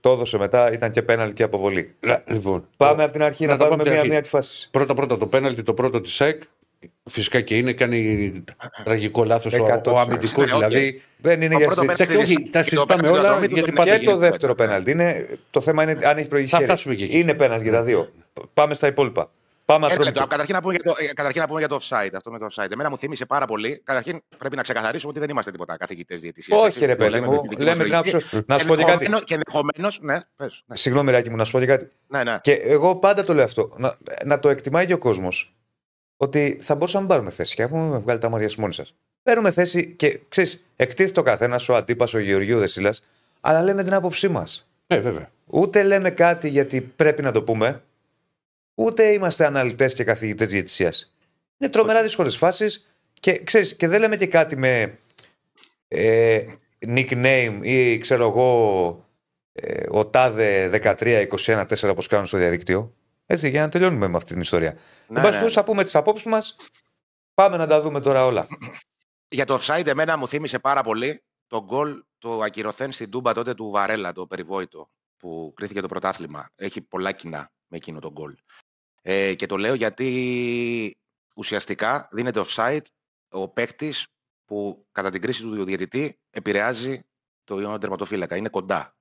Το 0.00 0.10
έδωσε 0.10 0.38
μετά. 0.38 0.72
Ήταν 0.72 0.90
και 0.90 1.02
πέναλτι 1.02 1.34
και 1.34 1.42
αποβολή. 1.42 1.94
Λοιπόν, 2.26 2.68
πάμε 2.76 3.02
από 3.02 3.12
την 3.12 3.22
αρχή 3.22 3.46
να, 3.46 3.52
να 3.52 3.58
πάρουμε 3.58 3.90
μία-μία 3.90 4.20
τη 4.20 4.28
φάση. 4.28 4.70
Πρώτα-πρώτα 4.70 5.16
το 5.16 5.26
πέναλτι, 5.26 5.62
το 5.62 5.74
πρώτο 5.74 6.00
της 6.00 6.14
ΣΑΕΚ 6.14 6.42
Φυσικά 7.04 7.40
και 7.40 7.56
είναι, 7.56 7.72
κάνει 7.72 8.44
τραγικό 8.84 9.24
λάθος 9.24 9.54
ο, 9.54 9.80
ο 9.86 9.98
αμυντικός. 9.98 10.50
Δηλαδή. 10.50 11.02
Δεν 11.20 11.42
είναι 11.42 11.56
για 11.56 11.70
συζήτηση. 11.70 12.48
τα 12.50 12.62
συζητάμε 12.62 13.08
όλα 13.08 13.46
γιατί 13.46 13.72
Και 13.72 14.04
το 14.04 14.16
δεύτερο 14.16 14.54
πέναλτι. 14.54 14.96
Το 15.50 15.60
θέμα 15.60 15.82
είναι 15.82 15.98
αν 16.02 16.18
έχει 16.18 16.28
προηγηθεί. 16.28 16.56
Θα 16.56 16.60
φτάσουμε 16.60 16.94
εκεί. 16.94 17.08
Είναι 17.10 17.34
πέναλτι 17.34 17.62
για 17.62 17.72
τα 17.72 17.82
δύο. 17.82 18.08
Πάμε 18.54 18.74
στα 18.74 18.86
υπόλοιπα. 18.86 19.30
Πάμε 19.68 19.86
Ένα 19.86 20.04
λεπτό. 20.04 20.26
Καταρχήν 20.26 20.54
να, 20.54 20.60
πούμε 20.60 20.74
για 20.74 20.82
το, 20.82 20.94
ε, 20.98 21.12
καταρχήν 21.12 21.40
να 21.40 21.46
πούμε 21.46 21.58
για 21.58 21.68
το 21.68 21.78
offside. 21.82 22.10
Αυτό 22.16 22.30
με 22.30 22.38
το 22.38 22.46
offside. 22.52 22.70
Εμένα 22.72 22.90
μου 22.90 22.98
θύμισε 22.98 23.26
πάρα 23.26 23.46
πολύ. 23.46 23.80
Καταρχήν 23.84 24.20
πρέπει 24.38 24.56
να 24.56 24.62
ξεκαθαρίσουμε 24.62 25.10
ότι 25.10 25.20
δεν 25.20 25.30
είμαστε 25.30 25.50
τίποτα 25.50 25.76
καθηγητές 25.76 26.20
διαιτησίας. 26.20 26.60
Όχι, 26.60 26.86
ρε 26.86 26.96
παιδί 26.96 27.20
μου. 27.20 27.40
Λέμε 27.58 27.84
την 27.84 27.94
άποψη. 27.94 28.44
Να 28.46 28.58
σου 28.58 28.66
πω 28.66 28.76
και 28.76 28.84
κάτι. 28.84 29.08
Και 29.24 29.34
ενδεχομένω. 29.34 29.88
Ναι, 30.00 30.20
πες, 30.36 30.62
ναι. 30.66 30.76
Συγγνώμη, 30.76 31.10
Ράκη 31.10 31.30
μου, 31.30 31.36
να 31.36 31.44
σου 31.44 31.52
πω 31.52 31.58
και 31.58 31.66
κάτι. 31.66 31.90
Ναι, 32.06 32.24
ναι. 32.24 32.38
Και 32.40 32.52
εγώ 32.52 32.96
πάντα 32.96 33.24
το 33.24 33.34
λέω 33.34 33.44
αυτό. 33.44 33.74
Να, 33.76 33.98
να 34.24 34.38
το 34.38 34.48
εκτιμάει 34.48 34.86
και 34.86 34.92
ο 34.92 34.98
κόσμος 34.98 35.57
ότι 36.20 36.58
θα 36.60 36.74
μπορούσαμε 36.74 37.02
να 37.02 37.08
πάρουμε 37.08 37.30
θέση 37.30 37.54
και 37.54 37.62
έχουμε 37.62 37.98
βγάλει 37.98 38.18
τα 38.18 38.28
μάτια 38.28 38.48
μόνοι 38.58 38.74
σας. 38.74 38.94
Παίρνουμε 39.22 39.50
θέση 39.50 39.92
και 39.92 40.20
ξέρεις, 40.28 40.64
εκτίθεται 40.76 41.20
ο 41.20 41.22
καθένας, 41.22 41.68
ο 41.68 41.76
αντίπας, 41.76 42.14
ο 42.14 42.18
Γεωργίου 42.18 42.58
Δεσίλας, 42.58 43.08
αλλά 43.40 43.62
λέμε 43.62 43.84
την 43.84 43.94
άποψή 43.94 44.28
μας. 44.28 44.68
Ναι, 44.86 44.98
βέβαια. 44.98 45.30
Ούτε 45.46 45.82
λέμε 45.82 46.10
κάτι 46.10 46.48
γιατί 46.48 46.80
πρέπει 46.80 47.22
να 47.22 47.32
το 47.32 47.42
πούμε, 47.42 47.82
ούτε 48.74 49.12
είμαστε 49.12 49.44
αναλυτές 49.44 49.94
και 49.94 50.04
καθηγητές 50.04 50.48
διαιτησίας. 50.48 51.14
Είναι 51.58 51.70
τρομερά 51.70 52.02
δύσκολες 52.02 52.36
φάσεις 52.36 52.90
και 53.20 53.38
ξέρεις, 53.44 53.76
και 53.76 53.88
δεν 53.88 54.00
λέμε 54.00 54.16
και 54.16 54.26
κάτι 54.26 54.56
με 54.56 54.98
ε, 55.88 56.44
nickname 56.86 57.58
ή 57.62 57.98
ξέρω 57.98 58.28
εγώ 58.28 59.04
ε, 59.52 59.82
ο 59.88 60.06
τάδε 60.06 60.80
13-21-4 60.82 61.66
όπως 61.90 62.06
κάνουν 62.06 62.26
στο 62.26 62.38
διαδικτύο. 62.38 62.92
Έτσι, 63.30 63.48
για 63.48 63.60
να 63.60 63.68
τελειώνουμε 63.68 64.08
με 64.08 64.16
αυτή 64.16 64.32
την 64.32 64.40
ιστορία. 64.40 64.78
Ναι, 65.06 65.20
Εν 65.20 65.42
ναι. 65.42 65.48
θα 65.48 65.64
πούμε 65.64 65.82
τις 65.82 65.94
απόψεις 65.94 66.26
μας. 66.26 66.56
Πάμε 67.34 67.56
να 67.56 67.66
τα 67.66 67.80
δούμε 67.80 68.00
τώρα 68.00 68.24
όλα. 68.24 68.46
Για 69.28 69.44
το 69.44 69.58
offside, 69.60 69.86
εμένα 69.86 70.16
μου 70.16 70.28
θύμισε 70.28 70.58
πάρα 70.58 70.82
πολύ 70.82 71.22
το 71.46 71.64
γκολ 71.64 72.02
το 72.18 72.40
ακυρωθέν 72.40 72.92
στην 72.92 73.10
Τούμπα 73.10 73.32
τότε 73.32 73.54
του 73.54 73.70
Βαρέλα, 73.70 74.12
το 74.12 74.26
περιβόητο, 74.26 74.90
που 75.16 75.52
κρίθηκε 75.56 75.80
το 75.80 75.88
πρωτάθλημα. 75.88 76.50
Έχει 76.54 76.80
πολλά 76.80 77.12
κοινά 77.12 77.50
με 77.66 77.76
εκείνο 77.76 77.98
το 77.98 78.10
γκολ. 78.10 78.34
Ε, 79.02 79.34
και 79.34 79.46
το 79.46 79.56
λέω 79.56 79.74
γιατί 79.74 80.98
ουσιαστικά 81.34 82.08
δίνεται 82.10 82.44
offside 82.46 82.82
ο 83.28 83.48
παίκτης 83.48 84.06
που 84.44 84.86
κατά 84.92 85.10
την 85.10 85.20
κρίση 85.20 85.42
του 85.42 85.64
διαιτητή 85.64 86.18
επηρεάζει 86.30 87.02
το 87.44 87.60
ιόν 87.60 87.80
τερματοφύλακα. 87.80 88.36
Είναι 88.36 88.48
κοντά. 88.48 88.96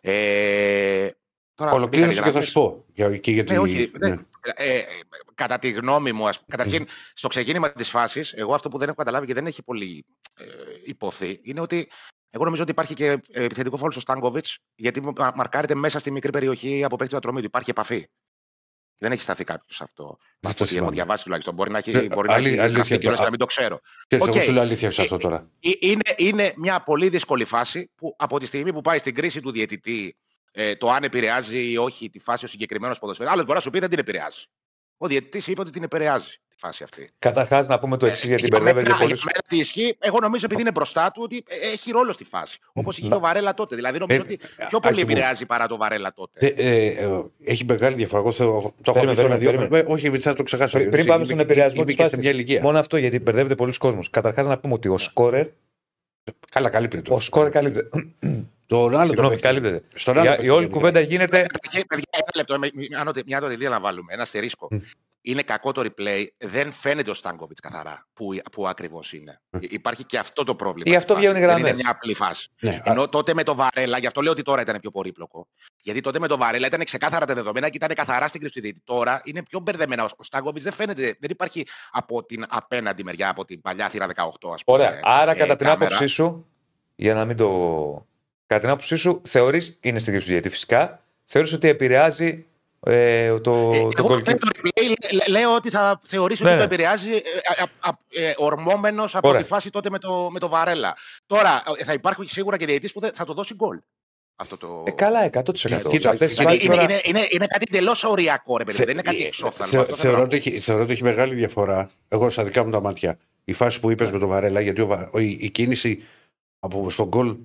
Ε, 0.00 1.08
Τώρα, 1.56 1.72
Ολοκλήρωση 1.72 2.22
και 2.22 2.30
θα 2.30 2.40
σου 2.40 2.52
πω. 2.52 2.84
Για, 2.94 3.16
και 3.16 3.30
γιατί, 3.30 3.52
ναι, 3.52 3.58
όχι, 3.58 3.90
ναι. 3.98 4.16
Ε, 4.54 4.82
κατά 5.34 5.58
τη 5.58 5.70
γνώμη 5.70 6.12
μου, 6.12 6.28
ας, 6.28 6.40
καταρχήν, 6.48 6.86
στο 7.14 7.28
ξεκίνημα 7.28 7.72
της 7.72 7.88
φάσης, 7.88 8.32
εγώ 8.32 8.54
αυτό 8.54 8.68
που 8.68 8.78
δεν 8.78 8.88
έχω 8.88 8.96
καταλάβει 8.96 9.26
και 9.26 9.34
δεν 9.34 9.46
έχει 9.46 9.62
πολύ 9.62 10.04
ε, 10.38 10.44
υποθεί, 10.84 11.40
είναι 11.42 11.60
ότι 11.60 11.88
Εγώ 12.30 12.44
νομίζω 12.44 12.62
ότι 12.62 12.70
υπάρχει 12.70 12.94
και 12.94 13.06
ε, 13.32 13.44
επιθετικό 13.44 13.76
φόλο 13.76 13.90
στο 13.90 14.00
Στάνκοβιτς, 14.00 14.58
γιατί 14.74 15.00
μα- 15.00 15.32
μαρκάρεται 15.34 15.74
μέσα 15.74 15.98
στη 15.98 16.10
μικρή 16.10 16.30
περιοχή 16.32 16.84
από 16.84 16.96
παίκτη 16.96 17.10
του 17.12 17.16
ατρωμίου. 17.18 17.44
Υπάρχει 17.44 17.70
επαφή. 17.70 18.06
Δεν 18.98 19.12
έχει 19.12 19.20
σταθεί 19.20 19.44
κάποιος 19.44 19.76
σε 19.76 19.82
αυτό. 19.84 20.04
Αυτό 20.04 20.18
Από 20.40 20.48
ό,τι 20.50 20.62
έχω 20.62 20.72
θυμάμαι. 20.74 20.90
διαβάσει 20.94 21.22
τουλάχιστον. 21.24 21.54
Μπορεί 21.54 21.70
να 21.70 21.78
έχει, 21.78 21.90
Ναι, 21.90 22.06
μπορεί 22.06 22.28
να 22.28 22.34
αλη- 22.34 22.46
έχει 22.46 22.58
αλήθεια 22.58 22.74
γραφτεί 22.76 22.98
κιόλας 22.98 23.10
το- 23.10 23.16
και 23.16 23.22
να 23.24 23.30
μην 23.30 23.38
το 23.38 23.46
ξέρω. 23.46 23.80
Ξέρεις, 24.06 24.26
Οκ. 24.26 24.34
εγώ 24.34 24.44
σου 24.44 24.52
λέω 24.52 24.62
αλήθεια 24.62 24.90
σε 24.90 25.02
αυτό 25.02 25.16
τώρα. 25.16 25.50
Ε, 25.60 25.70
Είναι, 25.80 26.00
είναι 26.16 26.52
μια 26.56 26.80
πολύ 26.82 27.08
δύσκολη 27.08 27.44
φάση 27.44 27.90
που 27.96 28.14
από 28.18 28.38
τη 28.38 28.46
στιγμή 28.46 28.72
που 28.72 28.80
πάει 28.80 28.98
στην 28.98 29.14
κρίση 29.14 29.40
του 29.40 29.50
διαιτητή 29.52 30.16
ε, 30.58 30.74
το 30.76 30.90
αν 30.90 31.02
επηρεάζει 31.04 31.70
ή 31.70 31.76
όχι 31.76 32.10
τη 32.10 32.18
φάση 32.18 32.44
ο 32.44 32.48
συγκεκριμένος 32.48 32.94
ποδοσφαιριστής. 33.00 33.30
Άλλο 33.30 33.40
μπορεί 33.42 33.54
να 33.54 33.60
σου 33.60 33.70
πει 33.70 33.78
δεν 33.78 33.88
την 33.88 33.98
επηρεάζει. 33.98 34.44
Ο 34.98 35.06
διαιτητής 35.06 35.50
είπε 35.50 35.60
ότι 35.60 35.70
την 35.70 35.82
επηρεάζει 35.82 36.26
τη 36.48 36.56
φάση 36.58 36.82
αυτή. 36.82 37.10
Καταρχά, 37.18 37.62
να 37.66 37.78
πούμε 37.78 37.96
το 37.96 38.06
εξής, 38.06 38.26
γιατί 38.26 38.42
Ε, 38.44 38.46
για 38.46 38.56
μπερδεύεται 38.58 38.86
μένα, 38.88 39.00
πολύ. 39.00 39.12
για 39.14 39.22
μένα 39.24 39.44
τι 39.48 39.58
ισχύει, 39.58 39.96
εγώ 39.98 40.18
νομίζω 40.20 40.44
επειδή 40.44 40.60
είναι 40.60 40.70
μπροστά 40.70 41.10
του 41.10 41.20
ότι 41.24 41.44
ε, 41.48 41.72
έχει 41.72 41.90
ρόλο 41.90 42.12
στη 42.12 42.24
φάση. 42.24 42.58
Όπως 42.72 42.90
είχε 42.90 43.08
Να- 43.08 43.14
το 43.14 43.20
Βαρέλα 43.20 43.54
τότε. 43.54 43.74
Δηλαδή 43.76 43.98
νομίζω 43.98 44.20
Ε, 44.20 44.24
ότι 44.24 44.38
ε, 44.56 44.64
πιο 44.68 44.80
πολύ 44.80 44.94
Άκη 44.94 45.04
μου. 45.04 45.10
επηρεάζει 45.10 45.46
παρά 45.46 45.66
το 45.66 45.76
Βαρέλα 45.76 46.12
τότε. 46.14 46.38
Τε- 46.38 46.58
ε, 46.60 46.86
ε, 46.86 47.22
έχει 47.44 47.64
μεγάλη 47.64 47.96
διαφορά. 47.96 48.20
Εγώ 48.20 48.32
θέλω- 48.32 48.50
το 48.60 48.60
έχω 48.62 48.92
Περίμενε, 48.92 49.16
πει 49.16 49.22
τώρα 49.22 49.36
δύο 49.38 49.46
περίμενε, 49.50 49.68
φορές. 49.68 49.90
Ε, 49.90 49.92
Όχι, 49.92 50.08
γιατί 50.08 50.22
θα 50.24 50.34
το 50.34 50.42
ξεχάσω. 50.42 50.76
Πριν, 50.78 50.90
πριν 50.90 51.00
Είμαι- 51.02 51.10
πάμε 51.12 51.24
στον 51.24 51.36
είμαι- 51.38 51.44
επηρεασμό 51.50 51.80
είμαι 51.80 51.90
τη 51.90 51.96
και 51.96 52.02
σε 52.02 52.08
φάση. 52.08 52.20
μια 52.20 52.30
ηλικία. 52.30 52.60
Μόνο 52.62 52.78
αυτό, 52.78 52.96
γιατί 52.96 53.18
μπερδεύεται 53.18 53.54
πολλοί 53.54 53.72
κόσμο. 53.76 54.00
Καταρχά, 54.10 54.42
να 54.42 54.58
πούμε 54.58 54.74
ότι 54.74 54.88
ο 54.88 54.98
σκόρερ, 54.98 55.46
Καλά, 56.50 56.68
καλύπτεται. 56.70 57.02
το. 57.02 57.14
ο 57.14 57.20
σκόρερ 57.20 57.50
καλύπτεται. 57.52 57.88
Τον 58.66 58.78
άλλο 58.88 58.98
το 59.00 59.04
Συγγνώμη, 59.06 59.28
παίκτη. 59.28 59.42
καλύπτεται. 59.46 59.82
Στον 59.94 60.18
άλλο 60.18 60.26
Η, 60.26 60.28
παίκτη 60.30 60.44
η 60.46 60.48
όλη 60.48 60.58
γενικά. 60.60 60.78
κουβέντα 60.78 61.00
γίνεται. 61.00 61.46
Παιδιά, 61.62 61.84
παιδιά, 61.88 62.04
ένα 62.12 62.30
λεπτό. 62.34 62.58
με- 62.58 62.70
με- 62.74 62.98
αν 62.98 63.06
το- 63.12 63.20
Μια 63.26 63.40
το 63.40 63.48
τελεία 63.48 63.68
να 63.68 63.80
βάλουμε. 63.80 64.12
Ένα 64.12 64.22
αστερίσκο. 64.22 64.68
Είναι 65.28 65.42
κακό 65.42 65.72
το 65.72 65.82
replay. 65.86 66.26
Δεν 66.38 66.72
φαίνεται 66.72 67.10
ο 67.10 67.14
Στάνκοβιτς 67.14 67.60
καθαρά 67.60 68.06
που, 68.12 68.28
που 68.52 68.68
ακριβώς 68.68 69.12
είναι. 69.12 69.40
Υπάρχει 69.60 70.04
και 70.04 70.18
αυτό 70.18 70.44
το 70.44 70.54
πρόβλημα. 70.54 70.84
Ή 70.86 70.88
στη 70.88 70.96
αυτό 70.96 71.14
φάση. 71.14 71.26
βγαίνουν 71.26 71.42
οι 71.42 71.46
Δεν 71.46 71.50
είναι 71.56 71.60
γραμμές. 71.68 71.82
μια 71.82 71.90
απλή 71.90 72.14
φάση. 72.14 72.48
Ναι, 72.60 72.80
Ενώ 72.84 73.08
τότε 73.08 73.34
με 73.34 73.42
το 73.42 73.54
Βαρέλα, 73.54 73.98
γι' 73.98 74.06
αυτό 74.06 74.20
λέω 74.20 74.32
ότι 74.32 74.42
τώρα 74.42 74.60
ήταν 74.60 74.78
πιο 74.80 74.90
πολύπλοκο. 74.90 75.48
Γιατί 75.82 76.00
τότε 76.00 76.18
με 76.18 76.26
το 76.26 76.36
Βαρέλα 76.36 76.66
ήταν 76.66 76.84
ξεκάθαρα 76.84 77.26
τα 77.26 77.34
δεδομένα 77.34 77.68
και 77.68 77.76
ήταν 77.76 77.94
καθαρά 77.94 78.28
στην 78.28 78.40
κρυψιδίτη. 78.40 78.80
Τώρα 78.84 79.20
είναι 79.24 79.42
πιο 79.42 79.60
μπερδεμένα. 79.60 80.04
Ο 80.16 80.22
Στάνκοβιτς 80.22 80.64
δεν 80.64 80.72
φαίνεται, 80.72 81.02
δεν 81.20 81.30
υπάρχει 81.30 81.66
από 81.90 82.24
την 82.24 82.44
απέναντι 82.48 83.04
μεριά, 83.04 83.28
από 83.28 83.44
την 83.44 83.60
παλιά 83.60 83.88
θύρα 83.88 84.06
18, 84.06 84.52
ας 84.54 84.64
πούμε. 84.64 84.78
Ωραία. 84.78 85.00
Άρα, 85.02 85.30
ε, 85.30 85.34
κατά 85.34 85.56
την 85.56 85.66
κάμερα. 85.66 85.84
άποψή 85.86 86.06
σου, 86.06 86.46
για 86.96 87.14
να 87.14 87.24
μην 87.24 87.36
το. 87.36 88.06
Κατά 88.46 88.60
την 88.60 88.70
άποψή 88.70 88.96
σου, 88.96 89.22
θεωρείς. 89.24 89.78
Είναι 89.80 89.98
στην 89.98 90.12
κρίση 90.12 90.26
του 90.26 90.32
διαιτητή 90.32 90.54
φυσικά. 90.54 91.00
Θεωρείς 91.24 91.52
ότι 91.52 91.68
επηρεάζει 91.68 92.46
ε, 92.88 93.38
το, 93.40 93.70
Ε, 93.74 93.80
το 93.80 93.90
εγώ 93.96 94.08
goalkeeper. 94.14 94.24
με 94.26 94.34
το 94.34 94.48
replay 94.54 94.82
λέ- 94.88 95.12
λέ- 95.12 95.28
λέω 95.28 95.54
ότι 95.54 95.70
θα 95.70 96.00
θεωρήσω 96.04 96.44
Ναι, 96.44 96.50
ότι 96.50 96.58
ναι. 96.58 96.66
το 96.66 96.74
επηρεάζει 96.74 97.10
ε, 97.10 97.20
α- 97.62 97.88
α- 97.88 97.98
ε, 98.08 98.32
ορμόμενος 98.36 99.14
από 99.16 99.28
Ωραία. 99.28 99.40
τη 99.40 99.46
φάση 99.46 99.70
τότε 99.70 99.90
με 99.90 99.98
το, 99.98 100.28
με 100.30 100.38
το 100.38 100.48
Βαρέλα. 100.48 100.96
Τώρα 101.26 101.62
ε, 101.78 101.84
θα 101.84 101.92
υπάρχουν 101.92 102.26
σίγουρα 102.26 102.56
και 102.56 102.66
διαιτητής 102.66 102.92
που 102.92 103.00
δεν- 103.00 103.12
θα 103.14 103.24
το 103.24 103.32
δώσει 103.32 103.54
γκολ. 103.54 103.78
Αυτό 104.36 104.56
το... 104.56 104.82
Ε, 104.86 104.90
καλά, 104.90 105.24
100%. 105.24 105.88
Κοίτα, 105.88 106.10
Αυτές 106.10 106.28
τις 106.28 106.38
είναι- 106.38 106.48
φάσεις 106.48 106.64
είναι, 106.64 106.74
τώρα- 106.74 106.82
είναι, 106.82 107.00
είναι, 107.04 107.26
είναι 107.30 107.46
κάτι 107.46 107.64
εντελώς 107.68 108.04
οριακό, 108.04 108.56
ρε 108.56 108.64
παιδί. 108.64 108.76
Θε- 108.76 108.86
δεν 108.86 108.94
είναι 108.94 109.02
κάτι 109.02 109.22
ε, 109.22 109.26
εξόφθαλμο. 109.26 109.72
θε- 109.72 109.80
Αυτό 109.80 109.92
θέλω 109.94 110.02
Θεωρώ 110.02 110.18
να 110.18 110.24
ότι 110.24 110.36
έχει- 110.36 110.60
θεωρώ 110.60 110.82
ότι 110.82 110.92
έχει 110.92 111.02
μεγάλη 111.02 111.34
διαφορά. 111.34 111.90
Εγώ 112.08 112.30
στα 112.30 112.44
δικά 112.44 112.64
μου 112.64 112.70
τα 112.70 112.80
μάτια. 112.80 113.18
Η 113.44 113.52
φάση 113.52 113.80
που 113.80 113.90
είπες 113.90 114.10
με 114.10 114.18
τον 114.18 114.28
Βαρέλα, 114.28 114.60
γιατί 114.60 114.80
ο 114.80 114.86
Βα- 114.86 115.10
ο- 115.12 115.18
η, 115.18 115.36
η 115.40 115.50
κίνηση 115.50 116.02
από 116.58 116.90
στον 116.90 117.06
γκολ. 117.08 117.36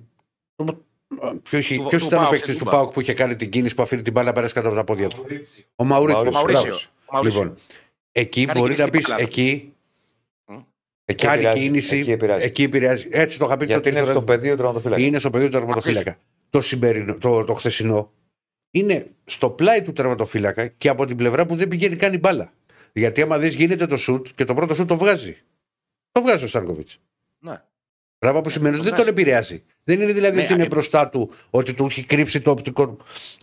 Ποιος 1.42 1.66
Του- 1.66 1.74
ήταν 1.74 1.98
του 1.98 2.06
ο 2.12 2.16
Πάουκ, 2.16 2.30
παίκτης 2.30 2.56
του 2.56 2.64
του 2.64 2.70
Πάουκ. 2.70 2.76
Πάουκ 2.80 2.92
που 2.92 3.00
είχε 3.00 3.14
κάνει 3.14 3.36
την 3.36 3.50
κίνηση 3.50 3.74
που 3.74 3.82
αφήνει 3.82 4.02
την 4.02 4.12
μπάλα 4.12 4.26
να 4.28 4.32
περάσει 4.34 4.54
κάτω 4.54 4.66
από 4.66 4.76
τα 4.76 4.84
πόδια 4.84 5.08
του; 5.08 5.24
Ο 5.28 5.34
Ο 5.76 5.84
Μαουρίτσιο. 5.84 6.24
πω. 6.24 6.30
Μαουρίσιο. 6.30 6.60
Μαουρίσιο. 6.62 6.88
Μαουρίσιο. 7.12 7.40
Λοιπόν, 7.42 7.56
εκεί 8.12 8.44
Κάνει 8.44 8.58
μπορεί 8.60 8.74
κίνηση 8.74 8.80
να 8.80 8.86
στην 8.86 8.98
πεις 8.98 9.08
μπάλα. 9.08 9.22
εκεί 9.22 9.72
Εκεί 11.04 11.24
κάνει 11.26 11.36
επηρεάζει. 11.42 11.60
κίνηση. 11.60 11.96
Εκεί 11.98 12.10
επηρεάζει. 12.10 12.44
Εκεί 12.44 12.62
επηρεάζει. 12.62 13.08
Έτσι 13.10 13.38
το 13.38 13.44
είχα 13.44 13.56
πει 13.56 13.64
Γιατί 13.64 13.82
τότε 13.82 13.96
είναι 13.96 14.04
στο 14.10 14.10
στο 14.18 14.22
πεδίο 14.26 14.50
του 14.50 14.56
τερματοφύλακα. 14.56 15.02
είναι 15.02 15.18
στο 15.18 15.30
πεδίο 15.30 15.46
του 15.48 15.52
τερματοφύλακα. 15.52 16.18
Το, 16.50 16.60
σημερινό, 16.60 17.18
το, 17.18 17.44
το 17.44 17.52
χθεσινό 17.54 18.12
είναι 18.70 19.06
στο 19.24 19.50
πλάι 19.50 19.82
του 19.82 19.92
τερματοφύλακα 19.92 20.66
και 20.66 20.88
από 20.88 21.06
την 21.06 21.16
πλευρά 21.16 21.46
που 21.46 21.56
δεν 21.56 21.68
πηγαίνει 21.68 21.96
καν 21.96 22.12
η 22.12 22.18
μπάλα. 22.18 22.52
Γιατί 22.92 23.22
άμα 23.22 23.38
δεις 23.38 23.54
γίνεται 23.54 23.86
το 23.86 23.96
σουτ 23.96 24.26
και 24.34 24.44
το 24.44 24.54
πρώτο 24.54 24.74
σουτ 24.74 24.88
το 24.88 24.96
βγάζει. 24.96 25.36
Το 26.12 26.20
βγάζει 26.22 26.44
ο 26.44 26.48
Στάνκοβιτ. 26.48 26.88
Ναι. 27.38 27.60
Πράγμα 28.22 28.40
που 28.40 28.48
σημαίνεις 28.50 28.78
ότι 28.78 28.88
Το 28.88 28.94
δεν 28.96 29.04
τον 29.04 29.14
βγάζει. 29.14 29.22
επηρεάζει. 29.28 29.62
Δεν 29.84 30.00
είναι 30.00 30.12
δηλαδή 30.12 30.36
Ναι, 30.36 30.42
ότι 30.42 30.52
είναι 30.52 30.62
ε, 30.62 30.66
μπροστά 30.66 31.08
του, 31.08 31.30
ότι 31.50 31.74
του 31.74 31.84
έχει 31.84 32.02
κρύψει 32.04 32.40
το 32.40 32.50
οπτικό 32.50 32.96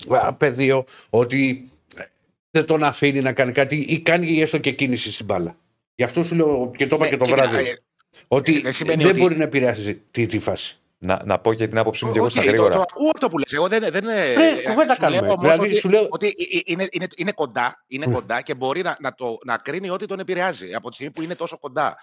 α, 0.09 0.33
πεδίο, 0.33 0.85
ότι 1.09 1.69
ε, 1.95 2.03
δεν 2.51 2.65
τον 2.65 2.83
αφήνει 2.83 3.21
να 3.21 3.33
κάνει 3.33 3.51
κάτι 3.51 3.75
ή 3.75 3.99
κάνει 3.99 4.41
έστω 4.41 4.57
και 4.57 4.71
κίνηση 4.71 5.11
στην 5.11 5.25
μπάλα. 5.25 5.55
Γι' 5.95 6.03
αυτό 6.03 6.23
σου 6.23 6.35
λέω 6.35 6.71
και 6.77 6.87
το 6.87 6.95
είπα 6.95 7.03
Ναι, 7.03 7.09
και 7.09 7.17
το 7.17 7.25
κοίτα, 7.25 7.35
βράδυ. 7.47 7.67
ε, 7.67 7.73
ότι 8.27 8.51
δεν 8.51 8.61
δεν, 8.61 8.71
σημαίνει 8.73 9.05
ότι- 9.05 9.19
μπορεί 9.19 9.35
να 9.37 9.43
επηρεάσει 9.43 10.01
τη, 10.11 10.25
τη 10.25 10.39
φάση. 10.39 10.73
Να, 11.01 11.21
να 11.25 11.39
πω 11.39 11.53
και 11.53 11.67
την 11.67 11.77
άποψή 11.77 12.05
μου 12.05 12.11
και 12.11 12.17
εγώ 12.17 12.25
Οκ, 12.25 12.31
στα 12.31 12.41
το, 12.41 12.47
γρήγορα. 12.47 12.75
το 12.75 12.81
ακούω 12.81 13.09
αυτό 13.13 13.29
που 13.29 13.37
λες. 13.37 13.53
Εγώ 13.53 13.67
δεν, 13.67 13.83
δεν 13.91 14.03
είναι. 14.03 14.13
Ναι, 14.13 14.61
κουβέντα 14.61 14.93
σου 14.95 15.01
λέω 15.01 15.09
κάνουμε. 15.11 15.29
όμως 15.31 15.41
Δηλαδή, 15.41 15.65
ότι, 15.67 15.75
σου 15.75 15.89
λέω- 15.89 16.07
ότι 16.09 16.27
ε- 16.27 16.57
ε- 16.57 16.61
είναι, 16.65 16.87
είναι, 16.91 17.07
είναι 17.15 17.31
κοντά, 17.31 17.83
είναι 17.87 18.05
κοντά 18.05 18.41
και 18.41 18.55
μπορεί 18.55 18.81
να, 18.81 18.97
να, 18.99 19.13
το, 19.13 19.37
να 19.45 19.57
κρίνει 19.57 19.89
ότι 19.89 20.05
τον 20.05 20.19
επηρεάζει 20.19 20.73
από 20.73 20.89
τη 20.89 20.95
στιγμή 20.95 21.13
που 21.13 21.21
είναι 21.21 21.35
τόσο 21.35 21.57
κοντά. 21.57 21.97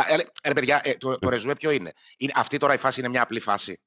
Α, 0.00 0.14
ε, 0.14 0.14
ε, 0.42 0.48
ρε 0.48 0.52
παιδιά, 0.54 0.80
ε, 0.84 0.92
το, 0.98 1.18
το 1.18 1.28
ρεζουμέ 1.28 1.54
ποιο 1.54 1.70
είναι; 1.70 1.92
είναι. 2.18 2.32
Αυτή 2.34 2.56
τώρα 2.56 2.74
η 2.74 2.78
φάση 2.78 3.00
είναι 3.00 3.08
μια 3.08 3.22
απλή 3.22 3.40
φάση. 3.40 3.80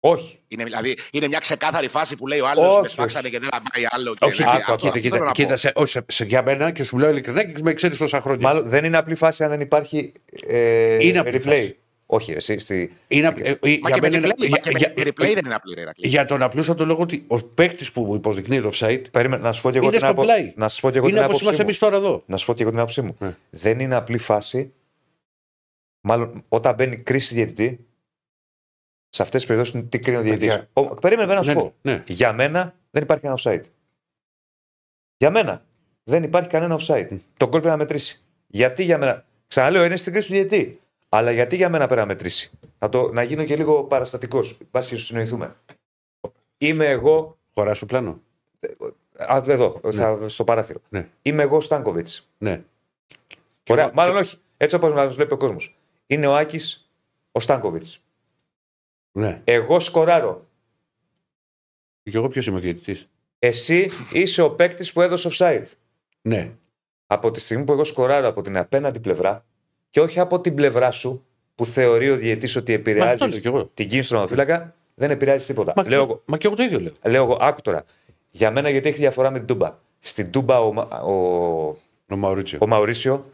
Όχι. 0.00 0.38
Είναι, 0.48 0.64
δηλαδή, 0.64 0.98
είναι 1.12 1.28
μια 1.28 1.38
ξεκάθαρη 1.38 1.88
φάση 1.88 2.16
που 2.16 2.26
λέει 2.26 2.40
ο 2.40 2.46
άλλος 2.48 2.66
Όχι, 2.72 2.80
με 2.80 2.90
σφάξανε 2.92 3.28
όχι. 3.28 3.36
και 3.38 3.38
δεν 3.38 3.48
πάει 3.72 3.84
άλλο. 3.90 4.14
Και 4.14 4.24
Όχι, 4.24 4.36
δηλαδή, 4.36 4.56
άκου, 4.56 4.72
αυτό- 4.72 4.88
άκου, 4.88 4.98
Κοίτα, 5.00 5.16
αυτό 5.16 5.16
θέλω 5.16 5.16
κοίτα, 5.16 5.18
να 5.18 5.24
πω. 5.26 5.32
κοίτα 5.32 5.56
σε, 5.56 5.72
όχι, 5.74 5.90
σε, 5.90 6.04
σε- 6.08 6.24
για 6.24 6.42
μένα 6.42 6.70
και 6.70 6.84
σου 6.84 6.98
λέω 6.98 7.10
ειλικρινά 7.10 7.44
και 7.44 7.62
με 7.62 7.72
ξέρεις 7.72 7.98
τόσα 7.98 8.20
χρόνια. 8.20 8.48
Μάλλον 8.48 8.68
δεν 8.68 8.84
είναι 8.84 8.96
απλή 8.96 9.14
φάση 9.14 9.44
αν 9.44 9.50
δεν 9.50 9.60
υπάρχει 9.60 10.12
ε, 10.46 11.04
Είναι 11.06 11.18
απλή 11.18 11.40
replay. 11.44 11.48
φάση. 11.48 11.76
Όχι, 12.10 12.32
εσύ. 12.32 12.58
Στη... 12.58 12.92
Είναι, 13.08 13.26
απ- 13.26 13.38
ε, 13.38 13.50
ε, 13.50 13.52
Μα 13.52 13.66
για 13.66 13.78
και 13.78 14.00
με 14.00 14.00
μένα 14.00 14.16
είναι- 14.16 14.28
replay, 14.28 14.40
μα 14.40 14.46
για- 14.46 14.58
και 14.58 14.70
με 14.72 14.78
για- 14.78 14.92
replay 14.96 15.34
δεν 15.34 15.44
είναι 15.44 15.54
απλή. 15.54 15.74
ρε, 15.74 15.80
Ηρακλή. 15.80 16.08
Για 16.08 16.24
τον 16.24 16.42
απλούστατο 16.42 16.84
λόγο 16.84 17.02
ότι 17.02 17.24
ο 17.26 17.42
παίκτης 17.42 17.92
που 17.92 18.12
υποδεικνύει 18.14 18.60
το 18.60 18.70
offside 18.74 19.02
Περίμενε 19.10 19.42
να 19.42 19.52
σου 19.52 19.62
πω 19.62 19.70
και 19.70 19.76
εγώ 19.76 19.86
είναι 19.86 19.96
την 19.96 20.04
στο 20.04 20.10
απο... 20.12 20.22
πλάι. 20.22 20.52
Να 20.56 20.68
σου 20.68 20.80
πω 20.80 20.90
και 20.90 20.98
εγώ 20.98 21.08
είναι 21.08 21.16
την 21.16 21.24
όπως 21.26 21.40
άποψή 21.40 21.44
είμαστε 21.44 21.62
μου. 21.62 21.68
εμείς 21.68 21.78
τώρα 21.78 21.96
εδώ. 21.96 22.22
Να 22.26 22.36
σου 22.36 22.46
πω 22.46 22.54
και 22.54 22.62
εγώ 22.62 22.70
την 22.70 22.78
άποψή 22.80 23.02
μου. 23.02 23.16
Ναι. 23.18 23.36
Δεν 23.50 23.78
είναι 23.78 23.94
απλή 23.94 24.18
φάση. 24.18 24.72
Μάλλον 26.08 26.44
όταν 26.48 26.74
μπαίνει 26.74 26.96
κρίση 26.96 27.34
διαιτητή, 27.34 27.86
σε 29.08 29.22
αυτές 29.22 29.44
τις 29.44 29.50
περιπτώσεις 29.54 29.88
τι 29.88 29.98
κρίνει 29.98 30.18
ο 30.18 30.20
διαιτητής; 30.22 30.48
Παιδιά. 30.72 30.96
Περίμενε 31.00 31.26
βέβαια 31.28 31.34
να 31.36 31.42
σου 31.42 31.48
Ναι, 31.52 31.60
πω. 31.60 31.74
ναι, 31.82 31.92
ναι. 31.92 32.04
Για 32.06 32.32
μένα 32.32 32.74
δεν 32.90 33.02
υπάρχει 33.02 33.22
κανένα 33.22 33.40
offside. 33.44 33.62
Για 35.16 35.30
μένα 35.30 35.64
δεν 36.04 36.22
υπάρχει 36.22 36.48
κανένα 36.48 36.78
offside. 36.80 37.08
Το 37.36 37.44
γκολ 37.48 37.60
πρέπει 37.60 37.66
να 37.66 37.76
μετρήσει. 37.76 38.22
Γιατί 38.46 38.82
για 38.84 38.98
μένα. 38.98 39.24
Ξαναλέω, 39.48 39.84
είναι 39.84 39.96
στην 39.96 40.12
κρίση 40.12 40.28
του 40.28 40.34
διαιτητή. 40.34 40.80
Αλλά 41.08 41.30
γιατί 41.30 41.56
για 41.56 41.68
μένα 41.68 41.84
πρέπει 41.86 42.00
να 42.00 42.06
μετρήσει; 42.06 42.50
Να, 42.78 42.88
το, 42.88 43.12
να 43.12 43.22
γίνω 43.22 43.44
και 43.44 43.56
λίγο 43.56 43.84
παραστατικός. 43.84 44.58
Πα 44.70 44.80
και 44.80 44.96
σου 44.96 45.04
συνοηθούμε. 45.04 45.56
Είμαι 46.58 46.86
εγώ. 46.86 47.38
Χωρά 47.54 47.74
στο 47.74 47.86
πλάνο. 47.86 48.20
Α, 49.16 49.42
εδώ, 49.46 49.80
στα- 49.88 50.28
στο 50.28 50.44
παράθυρο. 50.44 50.80
Ναι. 50.88 51.08
Είμαι 51.22 51.42
εγώ 51.42 51.56
ο 51.56 51.60
Στάνκοβιτς. 51.60 52.28
Ναι. 52.38 52.62
Ωραία, 53.68 53.84
εγώ- 53.84 53.94
μάλλον 53.94 54.16
όχι. 54.16 54.36
Έτσι 54.56 54.76
όπως 54.76 54.92
μας 54.92 55.14
βλέπει 55.14 55.32
ο 55.32 55.36
κόσμος. 55.36 55.77
Είναι 56.10 56.26
ο 56.26 56.36
Άκης 56.36 56.90
ο 57.32 57.40
Στάνκοβιτς. 57.40 57.98
ναι. 59.12 59.40
Εγώ 59.44 59.80
σκοράρω. 59.80 60.46
Και 62.02 62.16
εγώ 62.16 62.28
ποιος 62.28 62.46
είμαι 62.46 62.56
ο 62.56 62.60
διαιτητής; 62.60 63.08
Εσύ 63.38 63.88
είσαι 64.12 64.42
ο 64.42 64.50
παίκτης 64.50 64.92
που 64.92 65.00
έδωσε 65.02 65.28
offside. 65.32 65.64
Ναι. 66.22 66.50
Από 67.06 67.30
τη 67.30 67.40
στιγμή 67.40 67.64
που 67.64 67.72
εγώ 67.72 67.84
σκοράρω 67.84 68.28
από 68.28 68.42
την 68.42 68.56
απέναντι 68.56 69.00
πλευρά 69.00 69.44
και 69.90 70.00
όχι 70.00 70.20
από 70.20 70.40
την 70.40 70.54
πλευρά 70.54 70.90
σου 70.90 71.24
που 71.54 71.64
θεωρεί 71.64 72.10
ο 72.10 72.16
διαιτή 72.16 72.58
ότι 72.58 72.72
Μα 72.72 72.78
αυτό 72.78 72.90
επηρεάζει 72.90 73.24
λέω 73.28 73.38
κι 73.40 73.46
εγώ. 73.46 73.64
την 73.74 73.88
κίνηση 73.88 74.08
του 74.08 74.14
τροματοφύλακα, 74.14 74.74
δεν 74.94 75.10
επηρεάζει 75.10 75.46
τίποτα. 75.46 75.72
Μα, 75.76 75.88
Λέω, 75.88 76.02
εγώ- 76.02 76.22
μα 76.26 76.38
και 76.38 76.46
εγώ 76.46 76.56
το 76.56 76.62
ίδιο 76.62 76.80
λέω. 76.80 76.92
λέω 77.04 77.22
εγώ, 77.24 77.36
άκου 77.40 77.60
τώρα. 77.60 77.84
Για 78.30 78.50
μένα 78.50 78.70
γιατί 78.70 78.88
έχει 78.88 78.98
διαφορά 78.98 79.30
με 79.30 79.38
την 79.38 79.46
Τούμπα. 79.46 79.78
Στην 80.00 80.30
Τούμπα 80.30 80.60
ο, 80.60 80.72
Μα- 80.72 80.82
ο, 81.00 81.12
Ο 82.10 82.16
Μαουρίτσιο. 82.16 82.58
ο 82.62 82.66
Μαουρίσιο. 82.66 83.30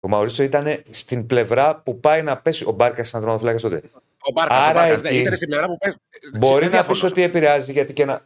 Ο 0.00 0.08
Μαουρίσιο 0.08 0.44
ήταν 0.44 0.82
στην 0.90 1.26
πλευρά 1.26 1.76
που 1.76 2.00
πάει 2.00 2.22
να 2.22 2.36
πέσει. 2.36 2.64
Ο 2.64 2.70
Μπάρκας 2.72 3.08
ήταν 3.08 3.20
τροματοφύλακα 3.20 3.58
τότε. 3.60 3.82
Ο 4.22 4.32
Μπάρκας, 4.34 4.58
ο 4.58 4.62
Άρα 4.62 4.72
Μπάρκας, 4.80 5.02
ναι, 5.02 5.08
εκεί 5.08 5.18
ήταν 5.18 5.34
στην 5.34 5.48
πλευρά 5.48 5.66
που 5.66 5.78
πες- 5.78 5.96
Μπορεί 6.38 6.60
δεν 6.64 6.70
να 6.70 6.78
πεις 6.78 6.86
διαφωνώ. 6.86 7.10
ότι 7.12 7.22
επηρεάζει 7.22 7.72
γιατί 7.72 7.92
και 7.92 8.04
να. 8.04 8.24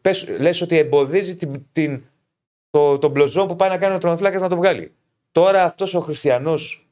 Πες, 0.00 0.28
λες 0.38 0.60
ότι 0.60 0.78
εμποδίζει 0.78 1.34
την, 1.36 1.64
την, 1.72 2.02
το, 2.70 2.98
τον 2.98 3.10
μπλοζόν 3.10 3.46
που 3.46 3.56
πάει 3.56 3.68
να 3.68 3.78
κάνει 3.78 3.94
ο 3.94 3.98
τροματοφύλακα 3.98 4.38
να 4.38 4.48
το 4.48 4.56
βγάλει. 4.56 4.92
Τώρα 5.32 5.64
αυτός 5.64 5.94
ο 5.94 6.00
χριστιανός 6.00 6.88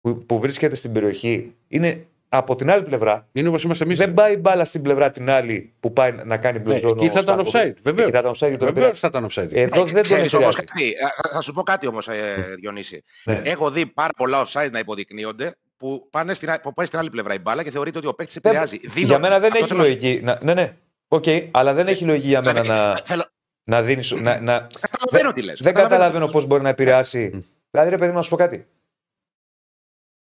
που, 0.00 0.16
που 0.26 0.38
βρίσκεται 0.38 0.74
στην 0.74 0.92
περιοχή 0.92 1.54
είναι 1.68 2.06
από 2.36 2.54
την 2.56 2.70
άλλη 2.70 2.82
πλευρά. 2.82 3.28
Είναι 3.32 3.48
όπως 3.48 3.62
είμαστε 3.62 3.84
εμείς. 3.84 3.98
Δεν 3.98 4.14
πάει 4.14 4.36
μπάλα 4.36 4.64
στην 4.64 4.82
πλευρά 4.82 5.10
την 5.10 5.30
άλλη 5.30 5.72
που 5.80 5.92
πάει 5.92 6.12
να 6.24 6.36
κάνει 6.36 6.58
μπλοζόν. 6.58 6.94
Ναι, 6.96 7.04
εκεί 7.04 7.06
ο 7.06 7.10
θα 7.12 7.20
ήταν 7.20 7.44
Στάνκοβιτς. 7.46 7.80
offside, 7.80 7.82
βεβαίως. 7.82 8.06
Εκεί 8.08 8.16
θα 8.16 8.18
ήταν 8.18 8.32
offside 8.32 8.50
και 8.50 8.56
τον 8.56 8.66
Βεβαίως 8.66 8.70
επηρεάζει. 8.70 9.00
θα 9.00 9.06
ήταν 9.08 9.24
offside. 9.24 9.52
Εδώ 9.52 9.80
Ε, 9.80 9.84
δεν 9.84 9.92
τον 9.92 10.02
ξέρεις 10.02 10.32
όμως 10.34 10.56
επηρεάζει. 10.56 10.56
κάτι, 10.56 10.88
ε, 10.88 11.20
θα- 11.22 11.30
θα 11.34 11.40
σου 11.40 11.52
πω 11.52 11.62
κάτι 11.62 11.86
όμως, 11.86 12.08
ε, 12.08 12.54
Διονύση. 12.60 13.02
Ναι. 13.24 13.40
Έχω 13.44 13.70
δει 13.70 13.86
πάρα 13.86 14.10
πολλά 14.16 14.44
offside 14.46 14.68
να 14.72 14.78
υποδεικνύονται 14.78 15.54
που, 15.76 16.08
πάνε 16.10 16.34
στην, 16.34 16.50
α- 16.50 16.60
που 16.60 16.72
πάει 16.74 16.86
στην 16.86 16.98
άλλη 16.98 17.10
πλευρά 17.10 17.34
η 17.34 17.38
μπάλα 17.38 17.62
και 17.62 17.70
θεωρείται 17.70 17.98
ότι 17.98 18.06
ο 18.06 18.14
παίκτης 18.14 18.38
Δεν- 18.42 18.52
επηρεάζει. 18.52 18.76
Δίνω- 18.78 19.06
Για 19.08 19.18
μένα 19.18 19.38
δεν 19.38 19.52
αυτό 19.52 19.58
έχει 19.58 19.66
θέλω 19.68 19.78
να 19.80 19.84
σου- 19.86 19.94
λογική. 20.00 20.20
Να, 20.24 20.38
ναι, 20.42 20.54
ναι. 20.54 20.76
Οκ, 21.08 21.24
αλλά 21.50 21.72
δεν 21.72 21.86
έχει 21.88 22.04
λογική 22.04 22.26
για 22.26 22.42
μένα 22.42 22.60
Δηλαδή, 22.60 22.80
να, 22.94 23.00
θέλω- 23.04 23.30
να 23.64 23.82
δίνει. 23.82 24.02
Να, 24.20 24.40
να, 24.40 24.66
Καταλαβαίνω 24.80 25.32
τι 25.32 25.42
λες. 25.42 25.60
Δεν 25.62 25.74
καταλαβαίνω 25.74 26.26
πώς 26.26 26.46
μπορεί 26.46 26.62
να 26.62 26.68
επηρεάσει. 26.68 27.44
Δηλαδή, 27.70 27.90
ρε 27.90 27.96
παιδί 27.96 28.10
μου, 28.10 28.16
να 28.16 28.22
σου 28.22 28.30
πω 28.30 28.36
κάτι. 28.36 28.66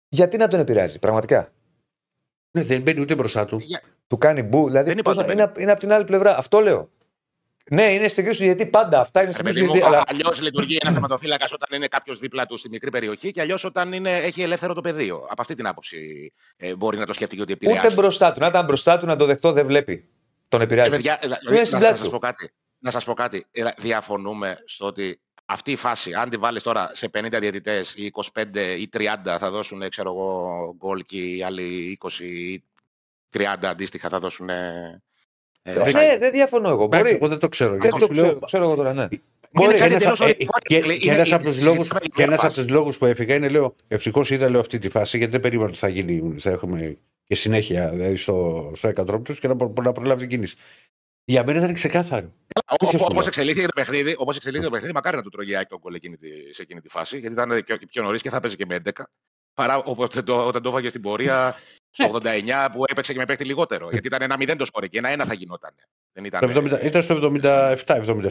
Γιατί 0.09 0.37
να 0.37 0.49
τον 0.49 0.61
επηρεάζει, 0.61 0.99
πραγματικά; 0.99 1.53
Ναι, 2.53 2.63
δεν 2.63 2.83
μπαίνει 2.83 3.01
ούτε 3.01 3.15
μπροστά 3.15 3.45
του. 3.45 3.61
Του 4.07 4.19
κάνει 4.19 4.43
μπου. 4.43 4.67
Δηλαδή 4.67 4.89
Δεν 4.89 4.99
είπα 4.99 5.09
πώς 5.11 5.17
να- 5.17 5.23
ότι 5.25 5.33
είναι, 5.33 5.43
απ- 5.43 5.59
είναι 5.59 5.71
από 5.71 5.81
την 5.81 5.93
άλλη 5.93 6.05
πλευρά. 6.05 6.37
Αυτό 6.39 6.61
λέω. 6.61 6.91
Ναι, 7.71 7.83
είναι 7.93 8.09
στην 8.09 8.25
κρίση 8.25 8.39
του 8.39 8.45
γιατί 8.45 8.67
πάντα 8.67 9.01
αυτά 9.01 9.23
είναι 9.23 9.33
στην 9.33 9.45
κρίση 9.45 9.59
του 9.59 9.65
γιατί. 9.65 9.83
Αλλά 9.87 10.03
Αλλιώς 10.07 10.41
λειτουργεί 10.41 10.77
ένας 10.81 10.93
τερματοφύλακας 10.93 11.53
όταν 11.53 11.69
είναι 11.77 11.87
κάποιος 11.89 12.19
δίπλα 12.19 12.47
του 12.47 12.57
στη 12.59 12.69
μικρή 12.69 12.91
περιοχή 12.91 13.31
και 13.31 13.41
αλλιώς 13.41 13.65
όταν 13.65 13.93
είναι, 13.93 14.17
έχει 14.17 14.43
ελεύθερο 14.43 14.75
το 14.75 14.81
πεδίο. 14.81 15.17
Από 15.29 15.41
αυτή 15.43 15.55
την 15.55 15.67
άποψη 15.67 16.33
ε, 16.57 16.75
μπορεί 16.75 16.99
να 16.99 17.07
το 17.07 17.13
σκεφτεί 17.13 17.37
και 17.37 17.43
ότι 17.43 17.53
επηρεάζει. 17.53 17.87
ούτε 17.87 17.95
μπροστά 17.95 18.33
του. 18.33 18.41
Να 18.41 18.47
ήταν 18.47 18.65
μπροστά 18.65 18.99
του 18.99 19.07
να 19.07 19.17
το 19.17 19.25
δεχτώ 19.25 19.53
δεν 19.53 19.67
βλέπει. 19.67 20.09
Τον 20.49 20.61
Ε, 20.61 20.65
επηρεάζει. 20.65 20.91
παιδιά, 20.91 21.13
ε, 21.13 21.19
δηλαδή, 21.21 21.45
Είναι 21.55 21.65
στην 21.65 21.79
να, 21.79 21.83
να 21.83 21.89
πλάτη 21.89 21.97
σας 21.99 22.07
του. 22.07 22.13
πω 22.13 22.19
κάτι. 22.19 22.51
Να 22.79 22.91
σας 22.91 23.05
πω 23.05 23.15
κάτι. 23.15 23.47
Ε, 23.51 23.65
διαφωνούμε 23.79 24.57
στο 24.67 24.87
ότι 24.87 25.21
αυτή 25.53 25.71
η 25.73 25.77
φάση, 25.77 26.13
αν 26.15 26.31
τη 26.31 26.37
βάλεις 26.37 26.63
τώρα 26.63 26.91
σε 26.95 27.11
50 27.19 27.37
διαιτητές 27.41 27.95
ή 27.97 28.11
25 28.35 28.77
ή 28.79 28.89
30 28.93 29.37
θα 29.39 29.51
δώσουν, 29.51 29.89
ξέρω 29.89 30.11
εγώ, 30.11 30.75
γκολ 30.79 31.03
και 31.03 31.19
οι 31.19 31.43
άλλοι 31.43 31.99
20 32.03 32.09
ή 32.21 32.63
30 33.33 33.41
αντίστοιχα 33.63 34.09
θα 34.09 34.19
δώσουν 34.19 34.49
ε, 34.49 35.03
ε, 35.63 35.73
Ε, 35.73 35.81
offside. 35.83 35.93
ναι, 35.93 36.17
δεν 36.19 36.33
διαφωνώ 36.33 36.69
εγώ. 36.69 36.85
Εντάξει, 36.85 37.03
Μπορεί. 37.05 37.15
εγώ 37.17 37.29
δεν 37.29 37.39
το 37.39 37.49
ξέρω. 37.49 37.71
Δεν 37.71 37.81
Γιατί 37.81 37.99
το 37.99 38.07
σου 38.07 38.13
λέω, 38.13 38.25
ξέρω, 38.25 38.39
ξέρω 38.39 38.65
εγώ 38.65 38.75
τώρα, 38.75 38.93
ναι. 38.93 39.03
Είναι 39.03 39.67
Μπορεί. 39.67 39.79
κάτι 39.79 39.93
ένας, 39.93 40.03
εντελώς 40.03 40.21
ε, 40.21 40.25
οριακό, 40.25 40.59
και, 40.59 40.77
είναι- 40.77 40.97
και 40.97 41.11
ένας 41.11 41.33
από 41.33 41.45
τους 41.45 41.63
λόγους, 41.65 41.87
συζητάμε 41.87 42.07
και 42.15 42.23
ένας 42.23 42.39
για 42.41 42.49
από 42.49 42.57
τους 42.57 42.69
λόγους 42.69 42.99
που 42.99 43.07
έφυγα 43.07 43.35
είναι 43.35 43.49
λέω 43.49 43.75
ευτυχώς 43.89 44.31
είδα 44.31 44.49
λέω, 44.51 44.61
αυτή 44.61 44.79
τη 44.79 44.89
φάση 44.89 45.17
γιατί 45.17 45.33
δεν 45.33 45.41
περίμενα 45.41 45.69
ότι 45.69 45.79
θα 45.79 45.89
γίνει 45.89 46.35
θα 46.39 46.51
έχουμε 46.51 46.99
και 47.27 47.35
συνέχεια 47.35 47.91
δηλαδή, 47.91 48.17
στο, 48.17 48.71
στο 48.75 48.89
εκατρόπιτος 48.89 49.39
και 49.41 49.49
να, 49.49 49.57
προ- 49.57 49.81
να 49.83 49.93
προλάβει 49.93 50.21
την 50.21 50.29
κίνηση. 50.29 50.57
Για 51.25 51.45
μένα 51.45 51.59
ήταν 51.59 51.75
ξεκάθαρο. 51.75 52.33
Όπω 52.71 52.87
σου 52.87 52.97
λέω. 53.13 53.23
εξελίχθηκε 53.27 53.67
το 53.67 53.73
παιχνίδι, 53.75 54.15
όπως 54.19 54.37
εξελίχθηκε 54.37 54.69
το 54.69 54.73
παιχνίδι, 54.75 54.95
μακάρι 54.95 55.17
να 55.17 55.23
του 55.23 55.29
τρώγει 55.31 55.57
άκη 55.57 55.69
τον 55.69 55.79
γκολ 55.79 55.95
εκείνη 55.95 56.17
τη- 56.17 56.55
σε 56.55 56.63
εκείνη 56.63 56.81
τη 56.81 56.89
φάση, 56.89 57.19
γιατί 57.19 57.35
ήταν 57.35 57.63
πιο, 57.65 57.77
πιο 57.89 58.03
νωρίς 58.03 58.23
και 58.23 58.31
θα 58.31 58.41
παίζει 58.41 58.57
και 58.57 58.67
με 58.67 58.75
11. 58.75 58.91
Παρά 59.55 59.77
οπότε 59.77 60.23
το, 60.23 60.47
όταν 60.47 60.63
το 60.63 60.69
έφαγε 60.69 60.89
στην 60.89 61.01
πορεία 61.03 61.57
στο 61.97 62.19
89 62.23 62.69
που 62.73 62.85
έπαιξε 62.87 63.13
και 63.13 63.19
με 63.19 63.25
παίχτη 63.25 63.45
λιγότερο. 63.45 63.89
Γιατί 63.91 64.07
ήταν 64.07 64.23
ένα 64.23 64.37
0 64.39 64.55
το 64.59 64.65
σκορ 64.65 64.87
και 64.87 64.99
ένα 64.99 65.25
1 65.25 65.27
θα 65.27 65.35
γινόταν. 65.35 65.71
Δεν 66.13 66.25
ήταν, 66.25 66.41
Το 66.53 66.61
70 66.61 66.85
ήταν 66.85 67.03
στο 67.03 67.33
77, 67.43 67.77
77, 67.85 68.25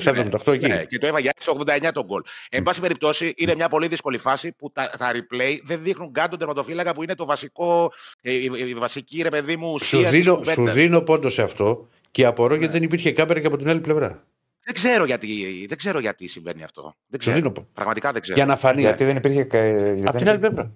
78 0.43 0.53
εκεί. 0.53 0.67
Ναι, 0.67 0.83
και 0.85 0.97
το 0.97 1.07
έβαγε 1.07 1.29
στο 1.39 1.61
89 1.65 1.89
τον 1.93 2.05
γκολ. 2.05 2.21
Εν 2.49 2.63
πάση 2.63 2.81
περιπτώσει, 2.81 3.33
είναι 3.37 3.55
μια 3.55 3.69
πολύ 3.69 3.87
δύσκολη 3.87 4.17
φάση 4.17 4.53
που 4.57 4.71
τα, 4.71 4.89
τα 4.97 5.11
replay 5.13 5.57
δεν 5.63 5.83
δείχνουν 5.83 6.11
καν 6.11 6.29
τον 6.29 6.39
τερματοφύλακα 6.39 6.93
που 6.93 7.03
είναι 7.03 7.15
το 7.15 7.25
βασικό, 7.25 7.91
ε, 8.21 8.31
η, 8.33 8.49
η 8.55 8.73
βασική 8.73 9.21
ρε 9.21 9.29
παιδί 9.29 9.55
μου 9.57 9.79
Σου 9.79 9.97
ουσία. 9.97 10.09
της 10.09 10.09
δίνω, 10.19 10.35
κουβέντας. 10.35 10.53
σου 10.67 10.71
δίνω 10.73 11.01
πόντο 11.01 11.29
σε 11.29 11.41
αυτό 11.41 11.87
και 12.11 12.25
απορώ 12.25 12.55
γιατί 12.55 12.73
δεν 12.73 12.83
υπήρχε 12.83 13.11
κάμερα 13.11 13.39
και 13.39 13.47
από 13.47 13.57
την 13.57 13.69
άλλη 13.69 13.79
πλευρά. 13.79 14.23
Δεν, 14.63 14.73
ξέρω 14.73 15.05
γιατί, 15.05 15.65
δεν 15.67 15.77
ξέρω 15.77 15.99
γιατί 15.99 16.27
συμβαίνει 16.27 16.63
αυτό. 16.63 16.81
Δεν 16.81 16.93
Σου 17.11 17.17
ξέρω. 17.17 17.35
δίνω 17.35 17.51
πόντο. 17.51 17.67
Πραγματικά 17.73 18.11
δεν 18.11 18.21
ξέρω. 18.21 18.37
Για 18.37 18.45
να 18.45 18.55
φανεί. 18.55 18.81
Γιατί 18.81 19.03
δεν 19.05 19.15
υπήρχε. 19.15 19.43
κα- 19.43 19.67
γιατί 19.67 20.01
Από 20.01 20.11
δεν 20.11 20.11
την 20.11 20.27
άλλη 20.29 20.37
υπήρχε- 20.37 20.39
πλευρά. 20.39 20.71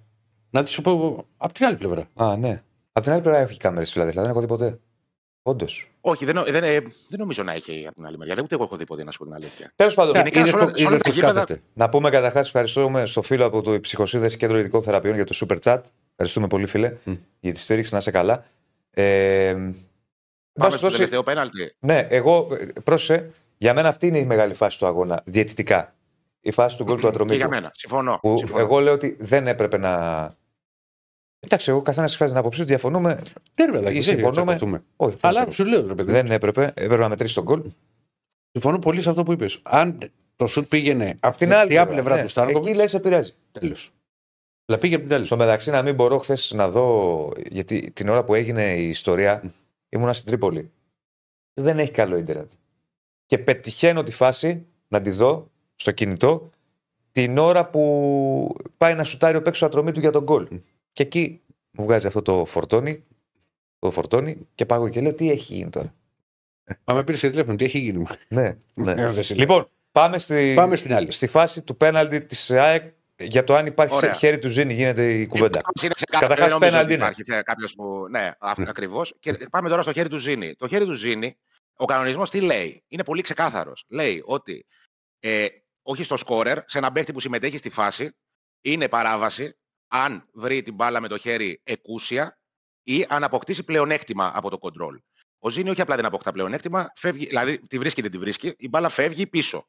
Να 0.50 0.62
δει 0.62 0.82
πω. 0.82 1.26
Από 1.36 1.52
την 1.52 1.66
άλλη 1.66 1.76
πλευρά. 1.76 2.06
Α, 2.14 2.36
ναι. 2.36 2.62
Από 2.92 3.04
την 3.04 3.12
άλλη 3.12 3.22
πλευρά 3.22 3.40
έχει 3.40 3.58
κάμερες 3.58 3.92
Φιλαδέλφια. 3.92 4.22
Δεν 4.22 4.30
έχω 4.30 4.40
δει 4.40 4.46
ποτέ. 4.46 4.78
Όντως. 5.42 5.90
Όχι, 6.00 6.24
δεν, 6.24 6.34
νο- 6.34 6.44
δεν, 6.44 6.64
ε, 6.64 6.80
δεν 6.80 7.18
νομίζω 7.18 7.42
να 7.42 7.52
έχει 7.52 7.84
από 7.86 7.94
την 7.94 8.06
άλλη 8.06 8.18
μεριά. 8.18 8.34
Δεν 8.34 8.44
ούτε 8.44 8.54
εγώ 8.54 8.64
έχω 8.64 8.76
δει 8.76 8.84
ποτέ 8.84 9.04
να 9.04 9.10
σου 9.10 9.18
πω 9.18 9.24
την 9.24 9.34
αλήθεια. 9.34 9.72
Τέλος 9.76 9.94
πάντων, 9.94 10.14
Γενικά, 10.14 10.38
Είδες 10.38 10.50
σε 10.50 10.56
όλα- 10.56 10.64
πω- 10.66 10.76
σε 10.78 10.84
όλα 10.86 10.90
είδες 10.94 11.02
τα 11.02 11.08
πως 11.08 11.18
γήπεδα- 11.18 11.40
κάθεται. 11.40 11.60
να 11.74 11.88
πούμε 11.88 12.10
καταρχάς 12.10 12.46
ευχαριστούμε 12.46 13.06
στο 13.06 13.22
φίλο 13.22 13.44
από 13.44 13.62
το 13.62 13.80
Ψυχοσύνδεση 13.80 14.36
Κέντρο 14.36 14.58
Ειδικών 14.58 14.82
Θεραπείων 14.82 15.14
για 15.14 15.24
το 15.24 15.38
Super 15.46 15.56
Chat. 15.62 15.80
Ευχαριστούμε 16.10 16.46
πολύ, 16.46 16.66
φίλε, 16.66 16.92
Μμ. 17.04 17.12
για 17.40 17.52
τη 17.52 17.60
στήριξη. 17.60 17.92
Να 17.92 17.98
είσαι 17.98 18.10
καλά. 18.10 18.44
Ε, 18.90 19.46
εν 19.48 19.76
Πάμε 20.56 20.70
πάση 20.70 20.76
στο 20.78 20.86
περιπτώσει, 20.86 20.96
τελευταίο 20.96 21.22
πέναλτι. 21.22 21.74
Ναι, 21.78 22.06
εγώ 22.10 22.48
ε, 22.60 22.66
πρόσεχε. 22.84 23.30
Για 23.58 23.74
μένα 23.74 23.88
αυτή 23.88 24.06
είναι 24.06 24.18
η 24.18 24.24
μεγάλη 24.24 24.54
φάση 24.54 24.78
του 24.78 24.86
αγώνα. 24.86 25.22
Διαιτητικά. 25.24 25.94
Η 26.40 26.50
φάση 26.50 26.76
του 26.76 26.84
γκολ 26.84 26.94
του 26.94 27.00
Και 27.00 27.06
για 27.08 27.22
Ατρομήτου. 27.22 27.48
μένα. 27.48 27.70
Συμφωνώ. 27.74 28.18
Που 28.22 28.38
συμφωνώ. 28.38 28.60
εγώ 28.60 28.78
λέω 28.80 28.92
ότι 28.92 29.16
δεν 29.20 29.46
έπρεπε 29.46 29.78
να. 29.78 29.90
Εντάξει, 31.40 31.70
εγώ 31.70 31.82
καθένας 31.82 32.10
εκφράζει 32.10 32.32
την 32.32 32.40
άποψή 32.40 32.60
του. 32.60 32.66
Διαφωνούμε. 32.66 33.22
Ναι, 33.54 33.64
ρε 33.64 33.72
παιδάκι, 33.72 33.92
δεν 33.92 34.02
Συμφωνούμε. 34.02 34.32
τσακωθούμε. 34.44 34.82
Όχι, 34.96 35.16
δεν 35.20 35.30
Αλλά 35.30 35.38
ξέρω. 35.38 35.52
σου 35.52 35.64
λέω, 35.64 35.86
ρε 35.86 35.94
παιδί. 35.94 36.12
δεν 36.12 36.30
έπρεπε. 36.30 36.64
Έπρεπε 36.64 36.96
να 36.96 37.08
μετρήσει 37.08 37.34
τον 37.34 37.44
γκολ. 37.44 37.62
Συμφωνώ 38.52 38.78
πολύ 38.78 39.00
σε 39.00 39.10
αυτό 39.10 39.22
που 39.22 39.32
είπες. 39.32 39.58
Αν 39.62 39.98
το 40.36 40.46
σουτ 40.46 40.68
πήγαινε 40.68 41.16
από 41.20 41.36
Την 41.36 41.48
την 41.48 41.56
άλλη 41.56 41.68
δεξιά 41.68 41.86
πλευρά 41.86 42.16
ναι. 42.16 42.22
του 42.22 42.28
Στάρκοβιτ, 42.28 42.66
Εκεί 42.68 42.76
λες, 42.76 42.94
επηρεάζει. 42.94 43.34
τέλος. 43.52 43.90
Αλλά 44.66 44.78
πήγε 44.78 44.94
από 44.94 45.04
την 45.04 45.14
άλλη. 45.14 45.24
Στο 45.26 45.36
μεταξύ, 45.36 45.70
να 45.70 45.82
μην 45.82 45.94
μπορώ 45.94 46.18
χθες 46.18 46.52
να 46.54 46.68
δω. 46.68 47.32
Γιατί 47.50 47.90
την 47.90 48.08
ώρα 48.08 48.24
που 48.24 48.34
έγινε 48.34 48.74
η 48.74 48.88
ιστορία, 48.88 49.42
ήμουνα 49.88 50.12
στην 50.12 50.26
Τρίπολη. 50.28 50.70
Δεν 51.54 51.78
έχει 51.78 51.90
καλό 51.90 52.16
ίντερνετ. 52.16 52.50
Και 53.26 53.38
πετυχαίνω 53.38 54.02
τη 54.02 54.12
φάση 54.12 54.66
να 54.88 55.00
τη 55.00 55.10
δω 55.10 55.50
στο 55.74 55.90
κινητό 55.90 56.50
την 57.12 57.38
ώρα 57.38 57.66
που 57.70 58.56
πάει 58.76 58.94
να 58.94 59.04
σουτάρει 59.04 59.36
ο 59.36 59.42
παίξο 59.42 59.66
ατρομή 59.66 59.92
του 59.92 60.00
για 60.00 60.10
τον 60.10 60.22
γκολ. 60.22 60.48
Και 60.92 61.02
εκεί 61.02 61.40
μου 61.70 61.84
βγάζει 61.84 62.06
αυτό 62.06 62.22
το 62.22 62.44
φορτόνι. 62.44 63.04
Το 63.78 63.90
φορτόνι 63.90 64.36
και 64.54 64.66
πάω 64.66 64.88
και 64.88 65.00
λέω 65.00 65.14
τι 65.14 65.30
έχει 65.30 65.54
γίνει 65.54 65.70
τώρα; 65.70 65.94
Μα 66.84 66.94
με 66.94 67.04
πήρε 67.04 67.16
σε 67.16 67.30
τηλέφωνο, 67.30 67.56
τι 67.56 67.64
έχει 67.64 67.78
γίνει; 67.78 68.06
ναι, 68.28 68.56
ναι. 68.74 68.90
Ε, 68.90 69.10
δεν 69.12 69.22
σε 69.22 69.34
λέω. 69.34 69.46
λοιπόν, 69.46 69.68
πάμε 69.92 70.18
στη, 70.18 70.52
Πάμε 70.56 70.76
στην 70.76 70.94
άλλη. 70.94 71.10
στη 71.10 71.26
φάση 71.26 71.62
του 71.62 71.76
πέναλτι 71.76 72.20
της 72.20 72.50
ΑΕΚ 72.50 72.92
για 73.18 73.44
το 73.44 73.54
αν 73.54 73.66
υπάρχει 73.66 73.94
Ωραία. 73.94 74.12
σε 74.12 74.18
χέρι 74.18 74.38
του 74.38 74.48
Ζήνη 74.48 74.74
γίνεται 74.74 75.12
η 75.12 75.26
κουβέντα. 75.26 75.60
Είναι 75.82 75.94
ξεκάθαρο, 75.94 76.28
Καταρχάς, 76.28 76.58
δεν 76.58 76.58
νομίζω 76.58 76.58
πέναλτι 76.58 76.92
ότι 76.92 76.94
είναι. 76.94 77.10
Υπάρχει 77.10 77.44
κάποιος 77.44 77.74
που. 77.74 78.06
Ναι, 78.10 78.30
ακριβώς. 78.68 79.14
Και 79.18 79.32
πάμε 79.50 79.68
τώρα 79.68 79.82
στο 79.82 79.92
χέρι 79.92 80.08
του 80.08 80.18
Ζήνη. 80.18 80.54
Το 80.54 80.68
χέρι 80.68 80.84
του 80.84 80.92
Ζήνη, 80.92 81.38
ο 81.76 81.84
κανονισμός 81.84 82.30
τι 82.30 82.40
λέει; 82.40 82.84
Είναι 82.88 83.04
πολύ 83.04 83.22
ξεκάθαρος. 83.22 83.84
Λέει 83.88 84.22
ότι 84.24 84.66
ε, 85.20 85.46
όχι 85.82 86.02
στο 86.02 86.16
σκόρερ, 86.16 86.58
σε 86.64 86.78
έναν 86.78 86.92
παίχτη 86.92 87.12
που 87.12 87.20
συμμετέχει 87.20 87.58
στη 87.58 87.70
φάση, 87.70 88.16
είναι 88.60 88.88
παράβαση 88.88 89.56
αν 89.88 90.28
βρει 90.32 90.62
την 90.62 90.74
μπάλα 90.74 91.00
με 91.00 91.08
το 91.08 91.18
χέρι 91.18 91.60
εκούσια 91.64 92.38
ή 92.82 93.06
αν 93.08 93.24
αποκτήσει 93.24 93.64
πλεονέκτημα 93.64 94.32
από 94.34 94.50
το 94.50 94.58
κοντρόλ. 94.58 95.00
Ο 95.38 95.50
Ζήνη 95.50 95.70
όχι 95.70 95.80
απλά 95.80 95.96
δεν 95.96 96.04
αποκτά 96.04 96.32
πλεονέκτημα, 96.32 96.92
φεύγει, 96.94 97.26
δηλαδή 97.26 97.58
τη 97.58 97.78
βρίσκει 97.78 98.02
δεν 98.02 98.10
τη 98.10 98.18
βρίσκει, 98.18 98.54
η 98.58 98.68
μπάλα 98.68 98.88
φεύγει 98.88 99.26
πίσω. 99.26 99.68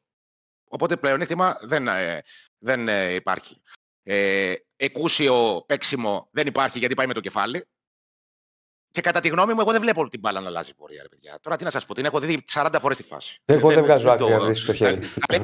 Οπότε 0.68 0.96
πλεονέκτημα 0.96 1.56
δεν, 1.60 1.88
ε, 1.88 2.22
δεν 2.58 2.88
ε, 2.88 3.12
υπάρχει. 3.14 3.62
Ε, 4.02 4.52
εκούσιο 4.76 5.64
παίξιμο 5.66 6.28
δεν 6.32 6.46
υπάρχει 6.46 6.78
γιατί 6.78 6.94
πάει 6.94 7.06
με 7.06 7.14
το 7.14 7.20
κεφάλι. 7.20 7.64
Και 8.90 9.00
κατά 9.00 9.20
τη 9.20 9.28
γνώμη 9.28 9.52
μου, 9.54 9.60
εγώ 9.60 9.72
δεν 9.72 9.80
βλέπω 9.80 10.08
την 10.08 10.20
μπάλα 10.20 10.40
να 10.40 10.46
αλλάζει 10.48 10.74
πορεία, 10.74 11.02
ρε 11.02 11.08
παιδιά. 11.08 11.38
Τώρα 11.42 11.56
τι 11.56 11.64
να 11.64 11.70
σα 11.70 11.80
πω, 11.80 11.94
την 11.94 12.04
έχω 12.04 12.20
δει 12.20 12.42
40 12.52 12.74
φορέ 12.80 12.94
τη 12.94 13.02
φάση. 13.02 13.40
Εγώ 13.44 13.68
δεν 13.70 13.82
βγάζω 13.82 14.10
άκρη 14.10 14.24
το- 14.24 14.30
να 14.30 14.40
βρεις 14.40 14.60
στο 14.62 14.72
χέρι. 14.74 14.98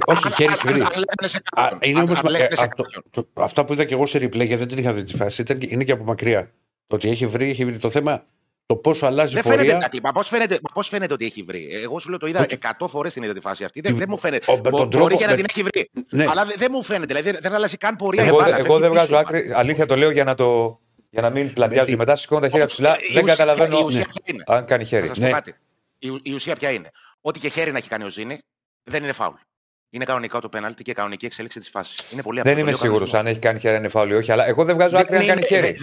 Όχι, 0.04 0.32
χέρι 0.34 0.52
έχει 0.52 0.66
βρει. 0.66 0.80
Αν 0.80 0.88
λένε 0.88 1.04
σε 1.28 1.36
Α, 1.36 1.40
κάποιον. 1.62 1.78
είναι 1.82 1.98
Αν- 2.00 2.06
όμως, 2.06 2.18
αν 2.18 2.30
λένε 2.30 2.44
ε, 2.44 2.54
σε 2.56 2.62
αυτό, 2.64 2.82
κάποιον. 2.82 3.04
το, 3.10 3.42
αυτά 3.42 3.64
που 3.64 3.72
είδα 3.72 3.84
και 3.84 3.94
εγώ 3.94 4.06
σε 4.06 4.18
replay, 4.18 4.32
γιατί 4.34 4.54
δεν 4.56 4.68
την 4.68 4.78
είχα 4.78 4.92
δει 4.92 5.02
τη 5.02 5.16
φάση, 5.16 5.40
ήταν, 5.42 5.58
και- 5.58 5.68
είναι 5.70 5.84
και 5.84 5.92
από 5.92 6.04
μακριά. 6.04 6.54
Το 6.86 6.96
ότι 6.96 7.08
έχει 7.10 7.26
βρει, 7.26 7.50
έχει 7.50 7.64
βρει 7.64 7.78
το 7.78 7.90
θέμα, 7.90 8.26
το 8.66 8.76
πόσο 8.76 9.06
αλλάζει 9.06 9.34
Δεν 9.34 9.42
πορεία. 9.42 9.58
φαίνεται 9.60 9.78
τα 9.78 9.88
κλιπ. 9.88 10.04
Μα 10.04 10.12
πώς 10.12 10.28
φαίνεται, 10.28 10.54
μα 10.62 10.72
πώς 10.74 10.88
φαίνεται 10.88 11.12
ότι 11.12 11.24
έχει 11.24 11.42
βρει; 11.42 11.68
Εγώ 11.82 11.98
σου 11.98 12.08
λέω 12.08 12.18
το 12.18 12.26
είδα 12.26 12.46
100 12.78 12.86
φορές 12.88 13.12
την 13.12 13.22
είδα 13.22 13.32
τη 13.32 13.40
φάση 13.40 13.64
αυτή. 13.64 13.80
Δεν, 13.80 13.96
δεν 13.96 14.06
μου 14.08 14.18
φαίνεται. 14.18 14.52
Ο- 14.52 14.54
με 14.54 14.60
Μπο- 14.60 14.78
τον 14.78 14.86
Μπορεί 14.86 14.90
τρόπο- 14.90 15.16
και 15.16 15.24
να 15.24 15.30
με- 15.30 15.36
την 15.36 15.44
έχει 15.50 15.62
βρει. 15.62 15.90
Ναι. 16.10 16.24
Αλλά 16.28 16.44
δεν, 16.44 16.54
δεν 16.58 16.68
μου 16.72 16.82
φαίνεται. 16.82 17.06
Δηλαδή 17.06 17.30
δεν, 17.30 17.38
δεν 17.42 17.54
αλλάζει 17.54 17.76
καν 17.76 17.96
πορεία. 17.96 18.24
η 18.24 18.26
Εγώ, 18.26 18.36
μπάλα, 18.36 18.56
εγώ 18.56 18.64
φεύγει 18.66 18.80
δεν 18.80 18.90
πίσω. 18.90 19.04
βγάζω 19.06 19.16
άκρη. 19.16 19.52
Αλήθεια 19.54 19.86
το 19.86 19.96
λέω 19.96 20.10
για 20.10 20.24
να, 20.24 20.34
το, 20.34 20.80
για 21.10 21.22
να 21.22 21.30
μην 21.30 21.52
πλατιάζω 21.52 21.86
τη- 21.86 21.96
μετά. 21.96 22.16
Σηκώνω 22.16 22.40
τα 22.40 22.48
χέρια 22.48 22.66
ψηλά. 22.66 22.90
Ε, 22.92 22.96
η 23.10 23.12
Δεν 23.12 23.22
ουσία- 23.22 23.36
καταλαβαίνω 23.36 23.78
Η 23.78 23.82
ουσία 23.82 24.04
ποια 24.04 24.22
είναι. 24.34 24.44
αν 24.46 24.64
κάνει 24.64 24.84
χέρι. 24.84 25.06
Θα 25.06 25.14
σας 25.14 25.18
Ναι. 25.18 25.28
πω 25.28 25.34
κάτι. 25.34 25.54
Η, 25.98 26.08
ου- 26.08 26.20
η 26.26 26.32
ουσία 26.32 26.54
ποια 26.56 26.70
είναι. 26.70 26.90
Ό,τι 27.20 27.38
και 27.38 27.48
χέρι 27.48 27.72
να 27.72 27.78
έχει 27.78 27.88
κάνει 27.88 28.04
ο 28.04 28.08
Ζήνη 28.10 28.38
δεν 28.84 29.02
είναι 29.02 29.12
φάουλ. 29.12 29.34
Είναι 29.90 30.04
κανονικά 30.04 30.38
το 30.40 30.48
πέναλτι 30.48 30.82
και 30.82 30.92
κανονική 30.92 31.26
εξέλιξη 31.26 31.58
της 31.58 31.68
φάσης. 31.68 32.10
Είναι 32.12 32.22
πολύ 32.22 32.40
απλό. 32.40 32.52
Δεν 32.54 32.62
το 32.64 32.68
είμαι 32.68 32.70
λέει 32.70 32.80
ο 32.80 32.82
σίγουρος 32.84 33.10
κανονισμός. 33.10 33.20
αν 33.20 33.26
έχει 33.26 33.38
κάνει 33.38 33.58
χέρι, 33.58 33.74
αν 33.74 33.80
είναι 33.80 33.88
φάουλ 33.90 34.10
ή 34.10 34.14
όχι. 34.14 34.32
Αλλά 34.32 34.46
εγώ 34.46 34.64
δεν 34.64 34.74
βγάζω 34.74 34.96
άκρη 34.98 35.16
αν 35.16 35.26
Δεν 35.26 35.28
κάνει 35.28 35.46
είναι- 35.50 35.60
χέρι. 35.60 35.78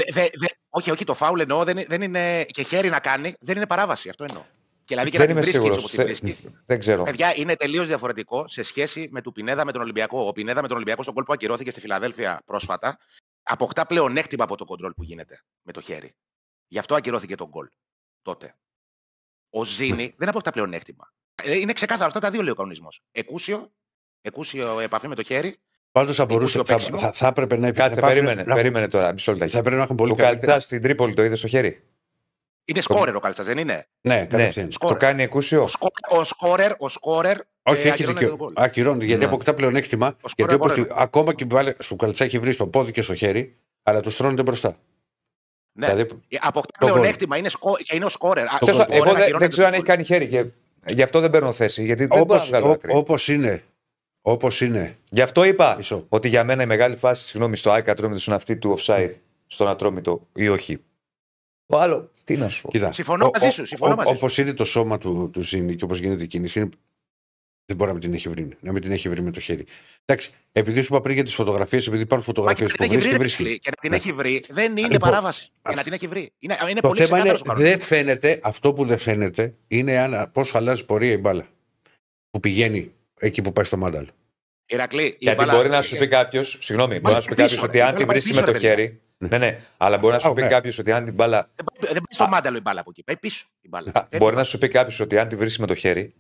Δε- 0.72 0.80
δε- 0.80 0.84
δε- 0.84 0.84
όχι, 0.84 0.92
όχι, 0.92 1.04
το 1.04 1.14
φάουλ 1.14 1.40
εννοώ 1.40 1.64
δεν, 1.64 1.78
είναι- 1.78 1.86
δεν 1.90 2.02
είναι. 2.02 2.44
και 2.44 2.64
χέρι 2.64 2.90
να 2.90 3.00
κάνει 3.00 3.34
δεν 3.40 3.56
είναι 3.56 3.68
παράβαση. 3.68 4.10
Αυτό 4.10 4.24
εννοώ. 4.30 4.44
Και 4.86 4.98
δηλαδή 4.98 5.10
και 5.12 5.18
Δεν 5.18 5.26
να 5.28 5.32
είμαι 5.32 5.42
την 5.42 5.52
βρίσκει 5.52 5.72
σίγουρος. 5.72 5.84
έτσι 5.94 6.02
όπως 6.02 6.20
την 6.20 6.30
βρίσκει. 6.30 6.56
Δεν 6.66 6.80
ξέρω. 6.80 7.04
Παιδιά, 7.04 7.36
είναι 7.36 7.56
τελείως 7.56 7.88
διαφορετικό 7.88 8.48
σε 8.48 8.64
σχέση 8.64 9.08
με 9.12 9.22
του 9.22 9.32
Πινέδα 9.32 9.66
με 9.66 9.72
τον 9.72 9.82
Ολυμπιακό. 9.82 10.28
Ο 10.28 10.32
Πινέδα 10.32 10.62
με 10.62 10.68
τον 10.68 10.76
Ολυμπιακό 10.76 11.02
στον 11.04 11.14
κόλ 11.14 11.24
που 11.24 11.34
ακυρώθηκε 11.34 11.72
στη 11.72 11.80
Φιλαδέλφια 11.80 12.42
πρόσφατα 12.46 12.98
αποκτά 13.44 13.86
πλεονέκτημα 13.86 14.44
από 14.44 14.58
το 14.58 14.66
κοντρόλ 14.66 14.94
που 14.94 15.04
γίνεται 15.04 15.42
με 15.62 15.72
το 15.72 15.82
χέρι. 15.82 16.14
Γι' 16.68 16.80
αυτό 16.80 16.96
ακυρώθηκε 16.96 17.36
τον 17.36 17.50
κόλ 17.50 17.68
τότε. 18.22 18.56
Ο 19.50 19.64
Ζήνη 19.66 20.14
δεν 20.18 20.30
αποκτά 20.30 20.52
πλεονέκτημα. 20.52 21.14
Ε, 21.44 21.58
Είναι 21.58 21.74
ξεκάθαρο. 21.74 22.08
Αυτά 22.08 22.20
τα 22.20 22.30
δύο 22.32 22.42
λέει 22.42 22.52
ο 22.52 22.56
κανονισμός. 22.56 23.02
Εκούσιο, 23.12 23.72
εκούσιο 24.22 24.80
επαφή 24.80 25.08
με 25.08 25.16
το 25.16 25.24
χέρι. 25.24 25.58
Πάντως 25.92 26.16
θα 26.16 26.26
μπορούσε. 26.26 26.58
Εκούσιο 26.58 26.76
Θα, 26.78 26.84
παίξιμο. 26.84 27.00
θα, 27.12 27.12
θα 27.18 27.28
έπρεπε 27.28 27.58
να 27.58 27.72
Κάτσε, 27.72 27.82
θα 27.82 27.86
έπρεπε 28.08 28.08
περίμενε. 28.08 28.44
να- 28.48 28.56
Περίμενε 28.56 28.88
τώρα. 28.88 29.14
Μισό 29.14 29.32
λεπτάκι. 29.32 29.52
Θα 29.52 29.62
πρέπει 29.62 29.76
να 29.76 29.82
έχουν 29.84 29.96
πολύ 29.96 30.12
Ο 30.12 30.16
καλύτερα. 30.16 30.52
Καλτσά 30.52 30.66
στην 30.68 30.82
Τρίπολη 30.82 31.14
το 31.14 31.24
είδες 31.24 31.38
στο 31.38 31.48
χέρι; 31.48 31.84
Είναι 32.66 32.82
σκόρερ 32.82 33.16
ο 33.16 33.20
Καλτσά, 33.20 33.44
δεν 33.44 33.58
είναι; 33.58 33.86
Ναι, 34.02 34.16
Ναι, 34.16 34.26
κατευθείαν. 34.26 34.72
Σκόρερ. 34.72 34.98
το 34.98 35.06
κάνει 35.06 35.24
εκούσιο; 35.24 35.62
Ο, 35.64 35.68
σκο- 35.68 35.88
ο 36.10 36.24
σκόρερ, 36.24 36.72
ο 36.78 36.90
σκόρερ. 36.90 37.38
Όχι, 37.64 37.78
ε, 37.78 37.82
έχει 37.82 37.90
ακυρώνεται 37.90 38.20
δικαίωμα. 38.20 38.38
τον 38.38 38.54
γκολ. 38.54 38.64
Ακυρώνεται 38.66 39.06
γιατί 39.06 39.22
Ναι. 39.22 39.28
αποκτά 39.28 39.54
πλεονέκτημα. 39.54 40.06
σκόρερ 40.08 40.34
Γιατί 40.36 40.54
όπως 40.54 40.72
μπορεί 40.76 40.84
τη- 40.84 40.94
ακόμα 40.98 41.34
και 41.34 41.46
βάλε 41.50 41.74
στο 41.80 41.96
καλτσά 41.96 42.24
έχει 42.24 42.40
βρει 42.40 42.52
στο 42.52 42.68
πόδι 42.68 42.92
και 42.92 43.02
στο 43.02 43.16
χέρι, 43.16 43.56
αλλά 43.84 44.00
τους 44.00 44.14
στρώνεται 44.14 44.44
μπροστά. 44.44 44.76
Ναι. 45.74 45.86
Δηλαδή, 45.88 46.02
Ε, 46.28 46.38
Αποκτά 46.42 46.78
Το 46.80 46.86
γκολ. 46.86 46.94
πλεονέκτημα, 46.94 47.38
είναι, 47.38 47.50
σκο... 47.50 47.76
και 47.84 47.96
είναι 47.96 48.06
ο 48.06 48.10
σκόρερ. 48.10 48.46
Α, 48.46 48.58
Το 48.60 48.66
Τέλος 48.66 48.82
ο 48.82 48.86
πάντων, 48.86 48.96
γκολ. 48.98 49.06
Εγώ 49.08 49.16
σκόρερ 49.16 49.30
δεν- 49.30 49.40
δεν 49.40 49.50
ξέρω 49.50 49.68
αν 49.68 49.74
έχει 49.74 49.82
ακυρώνεται 49.92 50.06
κάνει 50.16 50.30
χέρι. 50.30 50.52
Και 50.86 50.94
γι' 50.94 51.02
αυτό 51.02 51.20
δεν 51.20 51.30
παίρνω 51.30 51.52
θέση. 51.52 51.84
Γιατί 51.84 52.06
δεν 52.06 52.24
μπορώ 52.26 52.40
να 52.40 52.46
βγάλω 52.46 52.70
άκρη. 52.72 52.92
όπως 52.96 53.28
είναι, 53.28 53.64
όπως 54.22 54.62
είναι, 54.62 54.98
Γι' 55.10 55.22
αυτό 55.22 55.44
είπα 55.44 55.76
Μισό. 55.78 56.06
ότι 56.10 56.28
για 56.28 56.44
μένα 56.44 56.64
η 56.64 56.66
μεγάλη 56.66 56.96
φάση, 56.96 57.24
συγγνώμη, 57.28 57.56
στο 57.58 57.72
ΑΕΚ 57.72 57.90
Ατρόμητο 57.90 58.22
είναι 58.28 58.36
αυτή 58.36 58.58
του 58.58 58.78
offside 58.80 59.14
στον 59.48 59.68
Ατρόμητο 59.68 60.28
ή 60.36 60.48
όχι. 60.48 60.80
Το 61.66 61.78
άλλο, 61.80 62.12
τι 62.24 62.38
να 62.38 62.50
σου 62.50 62.62
πω. 62.62 62.70
Κοίτα, 62.72 62.92
Συμφωνώ 62.92 63.26
ο- 63.26 63.30
μαζί 63.34 63.48
ο- 63.48 63.52
σου, 63.52 63.66
συμφωνώ 63.66 63.94
ο- 63.94 63.96
μαζί 63.96 64.10
σου. 64.10 64.16
Όπως 64.18 64.38
είναι 64.38 64.54
το 64.54 64.66
σώμα 64.66 64.98
του, 64.98 65.30
του 65.34 65.42
Ζήνη 65.42 65.76
και 65.76 65.84
όπως 65.84 66.00
γίνεται 66.00 66.24
η 66.24 66.28
κίνηση, 66.28 66.60
είναι... 66.60 66.70
δεν 67.66 67.76
μπορεί 67.78 67.88
να 67.90 67.94
μην 67.98 68.02
την 68.06 68.14
έχει 68.14 68.30
βρει. 68.30 68.58
Να 68.60 68.72
μην 68.72 68.82
την 68.82 68.92
έχει 68.92 69.10
βρει 69.10 69.22
με 69.22 69.32
το 69.32 69.40
χέρι. 69.40 69.66
Εντάξει, 70.06 70.32
επειδή 70.52 70.82
σου 70.82 70.88
είπα 70.94 71.02
πριν 71.02 71.16
για 71.16 71.24
τις 71.24 71.34
φωτογραφίες, 71.36 71.88
επειδή 71.88 72.04
υπάρχουν 72.04 72.34
Μα 72.38 72.54
και 72.54 72.66
φωτογραφίες 72.66 72.72
να 72.72 72.86
που 72.86 72.92
την 72.92 73.00
έχει 73.00 73.08
βρει, 73.10 73.18
βρίσκει, 73.18 73.44
ρε, 73.44 73.44
βρίσκει. 73.44 73.44
φίλε, 73.44 73.56
και 73.58 73.70
να 73.70 73.76
την 73.82 73.90
Ναι. 73.90 73.96
έχει 73.96 74.12
βρει 74.14 74.44
δεν 74.50 74.78
είναι 74.78 74.88
Λοιπόν, 74.88 75.10
παράβαση. 75.10 75.50
Και 75.70 75.76
να 75.76 75.84
την 75.84 75.94
έχει 75.94 76.08
βρει. 76.08 76.32
Είναι, 76.40 76.58
είναι 76.70 76.80
Το 76.80 76.88
πολύ 76.88 77.00
θέμα 77.06 77.20
είναι, 77.20 77.28
ξεκάθαρος 77.28 77.42
ο 77.42 77.44
κανονισμός. 77.44 77.70
δεν 77.78 77.80
φαίνεται, 77.88 78.40
αυτό 78.44 78.74
που 78.74 78.86
δεν 78.86 78.98
φαίνεται 78.98 79.54
είναι 79.68 80.28
πώς 80.34 80.56
αλλάζει 80.56 80.86
πορεία 80.86 81.12
η 81.12 81.18
μπάλα. 81.18 81.48
Που 82.30 82.40
πηγαίνει 82.40 82.92
εκεί 83.22 83.42
που 83.42 83.54
πάει 83.54 83.66
στο 83.66 83.78
μάνταλ. 83.78 84.08
Ηρακλή, 84.66 85.04
η 85.06 85.16
Γιατί 85.20 85.38
μπάλα- 85.38 85.56
μπορεί 85.56 85.70
να 85.70 85.82
σου 85.82 85.98
πει 85.98 86.08
κάποιος, 86.08 86.58
συγγνώμη, 86.62 87.00
μπορεί 87.00 87.16
να 87.16 87.22
σου 87.22 87.30
πει 87.30 87.36
πίσω, 87.36 87.48
κάποιος 87.48 87.62
ρε, 87.62 87.68
ότι 87.68 87.78
η 87.78 87.82
αν 87.82 87.86
μπάλα 87.92 87.98
τη 88.00 88.06
πάει 88.06 88.18
βρει 88.20 88.28
πίσω, 88.30 88.40
με 88.40 88.46
το 88.46 88.46
ρε, 88.46 88.52
παιδιά. 88.52 88.70
χέρι. 88.70 89.02
Ναι, 89.18 89.38
ναι, 89.38 89.60
αλλά 89.78 89.98
μπορεί 89.98 90.14
να 90.14 90.20
σου 90.20 90.30
Α, 90.30 90.34
πει 90.34 90.42
ναι. 90.42 90.48
κάποιος 90.48 90.78
ότι 90.80 90.92
αν 90.92 91.04
την 91.06 91.14
μπάλα. 91.14 91.50
Δεν 91.56 91.66
πάει- 91.66 91.92
δεν 91.94 92.02
πάει 92.02 92.16
στο 92.16 92.28
μάνταλο 92.28 92.58
η 92.58 92.62
μπάλα 92.62 92.80
από 92.80 92.90
εκεί. 92.90 93.04
Πάει 93.04 93.18
πίσω 93.18 93.46
η 93.62 93.68
μπάλα. 93.68 93.92
Α, 93.94 94.08
Μπορεί 94.18 94.36
να 94.36 94.44
σου 94.44 94.58
πει 94.58 94.68
κάποιος 94.68 95.00
ότι 95.00 95.18
αν 95.18 95.28
τη 95.28 95.36
βρει 95.36 95.50
με 95.60 95.68
το 95.68 95.76
χέρι, 95.76 96.14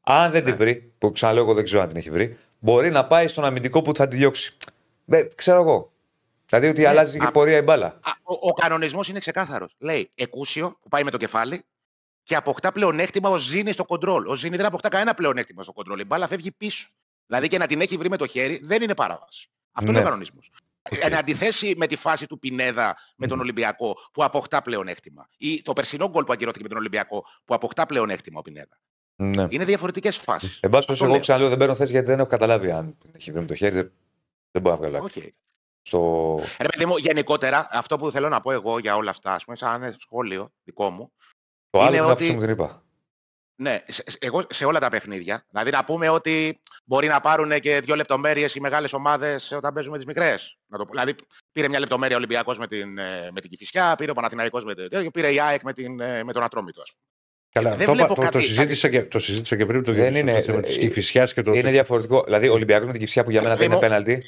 αν 0.00 0.30
δεν 0.30 0.44
τη 0.44 0.52
βρει, 0.52 0.92
που 0.98 1.12
ξαναλέω 1.12 1.42
εγώ 1.42 1.54
δεν 1.54 1.64
ξέρω 1.64 1.82
αν 1.82 1.88
την 1.88 1.96
έχει 1.96 2.10
βρει, 2.10 2.36
μπορεί 2.58 2.90
να 2.90 3.06
πάει 3.06 3.28
στον 3.28 3.44
αμυντικό 3.44 3.82
που 3.82 3.94
θα 3.96 4.08
τη 4.08 4.16
διώξει. 4.16 4.56
Δεν 5.04 5.30
ξέρω 5.34 5.60
εγώ. 5.60 5.92
Δηλαδή 6.46 6.68
ότι 6.68 6.84
αλλάζει 6.84 7.18
και 7.18 7.24
α- 7.26 7.30
πορεία 7.30 7.56
η 7.56 7.62
μπάλα. 7.62 7.86
Α, 7.86 8.10
Ο, 8.22 8.48
ο 8.48 8.52
κανονισμός 8.52 9.08
είναι 9.08 9.18
ξεκάθαρος. 9.18 9.74
Λέει 9.78 10.10
εκούσιο 10.14 10.76
που 10.82 10.88
πάει 10.88 11.04
με 11.04 11.10
το 11.10 11.16
κεφάλι 11.16 11.62
και 12.28 12.36
αποκτά 12.36 12.72
πλεονέκτημα 12.72 13.28
ο 13.28 13.38
Ζήνης 13.38 13.74
στο 13.74 13.84
κοντρόλ. 13.84 14.26
Ο 14.26 14.34
Ζήνη 14.34 14.56
δεν 14.56 14.66
αποκτά 14.66 14.88
κανένα 14.88 15.14
πλεονέκτημα 15.14 15.62
στο 15.62 15.72
κοντρόλ. 15.72 16.00
Η 16.00 16.04
μπάλα 16.04 16.28
φεύγει 16.28 16.52
πίσω. 16.52 16.88
Δηλαδή 17.26 17.48
και 17.48 17.58
να 17.58 17.66
την 17.66 17.80
έχει 17.80 17.96
βρει 17.96 18.08
με 18.08 18.16
το 18.16 18.26
χέρι 18.26 18.60
δεν 18.62 18.82
είναι 18.82 18.94
παράβαση. 18.94 19.48
Αυτό 19.72 19.90
είναι 19.90 19.98
Ναι. 19.98 20.04
ο 20.04 20.08
κανονισμό. 20.08 20.40
Εν 20.82 21.14
αντιθέσει 21.14 21.74
με 21.76 21.86
τη 21.86 21.96
φάση 21.96 22.26
του 22.26 22.38
Πινέδα 22.38 22.96
με 23.16 23.26
τον 23.26 23.40
Ολυμπιακό 23.40 23.96
που 24.12 24.24
αποκτά 24.24 24.62
πλεονέκτημα. 24.62 25.28
Ή 25.38 25.62
το 25.62 25.72
περσινό 25.72 26.08
γκολ 26.08 26.24
που 26.24 26.32
ακυρώθηκε 26.32 26.62
με 26.62 26.68
τον 26.68 26.78
Ολυμπιακό 26.78 27.24
που 27.44 27.54
αποκτά 27.54 27.86
πλεονέκτημα 27.86 28.38
ο 28.38 28.42
Πινέδα. 28.42 28.80
Ναι. 29.16 29.46
Είναι 29.48 29.64
διαφορετικές 29.64 30.16
φάσεις. 30.16 30.60
Εν 30.60 30.70
πάση 30.70 30.86
περιπτώσει, 30.86 31.02
εγώ 31.02 31.12
λέω. 31.12 31.20
ξαναλέω 31.20 31.48
δεν 31.48 31.58
παίρνω 31.58 31.74
θέση 31.74 31.92
γιατί 31.92 32.06
δεν 32.06 32.18
έχω 32.18 32.28
καταλάβει 32.28 32.70
αν 32.70 32.98
την 32.98 33.10
έχει 33.14 33.30
βρει 33.30 33.40
με 33.40 33.46
το 33.46 33.54
χέρι. 33.54 33.74
Δεν, 33.74 33.92
δεν 34.50 34.62
μπορώ 34.62 34.74
να 34.74 34.88
βγάλω 34.88 35.04
άκρη. 35.04 35.22
Okay. 35.24 35.30
Στο... 35.82 36.40
Ρε 36.58 36.68
παιδί 36.68 36.86
μου, 36.86 36.96
γενικότερα, 36.96 37.66
αυτό 37.70 37.96
που 37.98 38.10
θέλω 38.10 38.28
να 38.28 38.40
πω 38.40 38.52
εγώ 38.52 38.78
για 38.78 38.96
όλα 38.96 39.10
αυτά, 39.10 39.34
ας 39.34 39.44
πούμε, 39.44 39.56
σαν 39.56 39.96
σχόλιο 39.98 40.52
δικό 40.64 40.90
μου, 40.90 41.12
Το 41.70 41.78
άλλο 41.80 41.88
Είναι 41.88 41.96
την 41.96 42.04
ότι- 42.04 42.12
άποψή 42.12 42.32
μου 42.32 42.40
την 42.40 42.50
είπα. 42.50 42.82
Ναι, 43.60 43.80
σε, 43.86 44.02
σε- 44.06 44.18
εγώ 44.20 44.46
σε 44.50 44.64
όλα 44.64 44.78
τα 44.80 44.88
παιχνίδια. 44.88 45.44
Δηλαδή 45.50 45.70
να 45.70 45.84
πούμε 45.84 46.08
ότι 46.08 46.58
μπορεί 46.84 47.06
να 47.06 47.20
πάρουν 47.20 47.60
και 47.60 47.80
δύο 47.80 47.94
λεπτομέρειες 47.94 48.54
οι 48.54 48.60
μεγάλες 48.60 48.92
ομάδες 48.92 49.52
όταν 49.52 49.74
παίζουμε 49.74 49.96
τις 49.96 50.06
μικρές. 50.06 50.58
Δηλαδή 50.90 51.14
πήρε 51.52 51.68
μια 51.68 51.78
λεπτομέρεια 51.78 52.16
ο 52.16 52.18
Ολυμπιακός 52.18 52.58
με 52.58 52.66
την, 52.66 52.98
ε, 52.98 53.30
με 53.32 53.40
την 53.40 53.50
Κυφυσιά, 53.50 53.94
πήρε 53.98 54.10
ο 54.10 54.14
Παναθηναϊκός 54.14 54.64
με 54.64 54.74
το 54.74 54.88
τέτοιο, 54.88 55.10
πήρε 55.10 55.32
η 55.32 55.40
ΑΕΚ 55.40 55.62
με, 55.62 55.72
την, 55.72 56.00
ε, 56.00 56.24
με 56.24 56.32
τον 56.32 56.42
Ατρόμητο. 56.42 56.80
Ας 56.82 56.90
πούμε. 56.90 57.02
Καλά, 57.52 57.76
δεν 57.76 57.86
το, 57.86 57.92
βλέπω 57.92 58.14
το, 58.14 58.14
το, 58.14 58.22
κάτι- 58.22 58.40
συζήτησα 58.40 58.88
και, 58.88 59.04
το 59.04 59.18
συζήτησα 59.18 59.56
και 59.56 59.64
πριν 59.66 59.82
το, 59.84 59.92
Δεν 59.92 60.12
το, 60.12 60.18
είναι- 60.18 60.34
το 60.34 60.42
θέμα 60.42 60.58
ε, 60.58 60.60
τη 60.60 60.78
Κυφυσιάς 60.78 61.32
και 61.34 61.42
το. 61.42 61.52
Είναι 61.52 61.70
διαφορετικό. 61.70 62.22
Δηλαδή, 62.24 62.48
ο 62.48 62.52
Ολυμπιακός 62.52 62.86
με 62.86 62.92
την 62.92 63.00
Κυφσιά 63.00 63.24
που 63.24 63.30
για 63.30 63.42
μένα 63.42 63.54
δεν 63.54 63.64
είναι 63.64 63.72
Εγώ- 63.72 63.82
πέναλτι. 63.82 64.24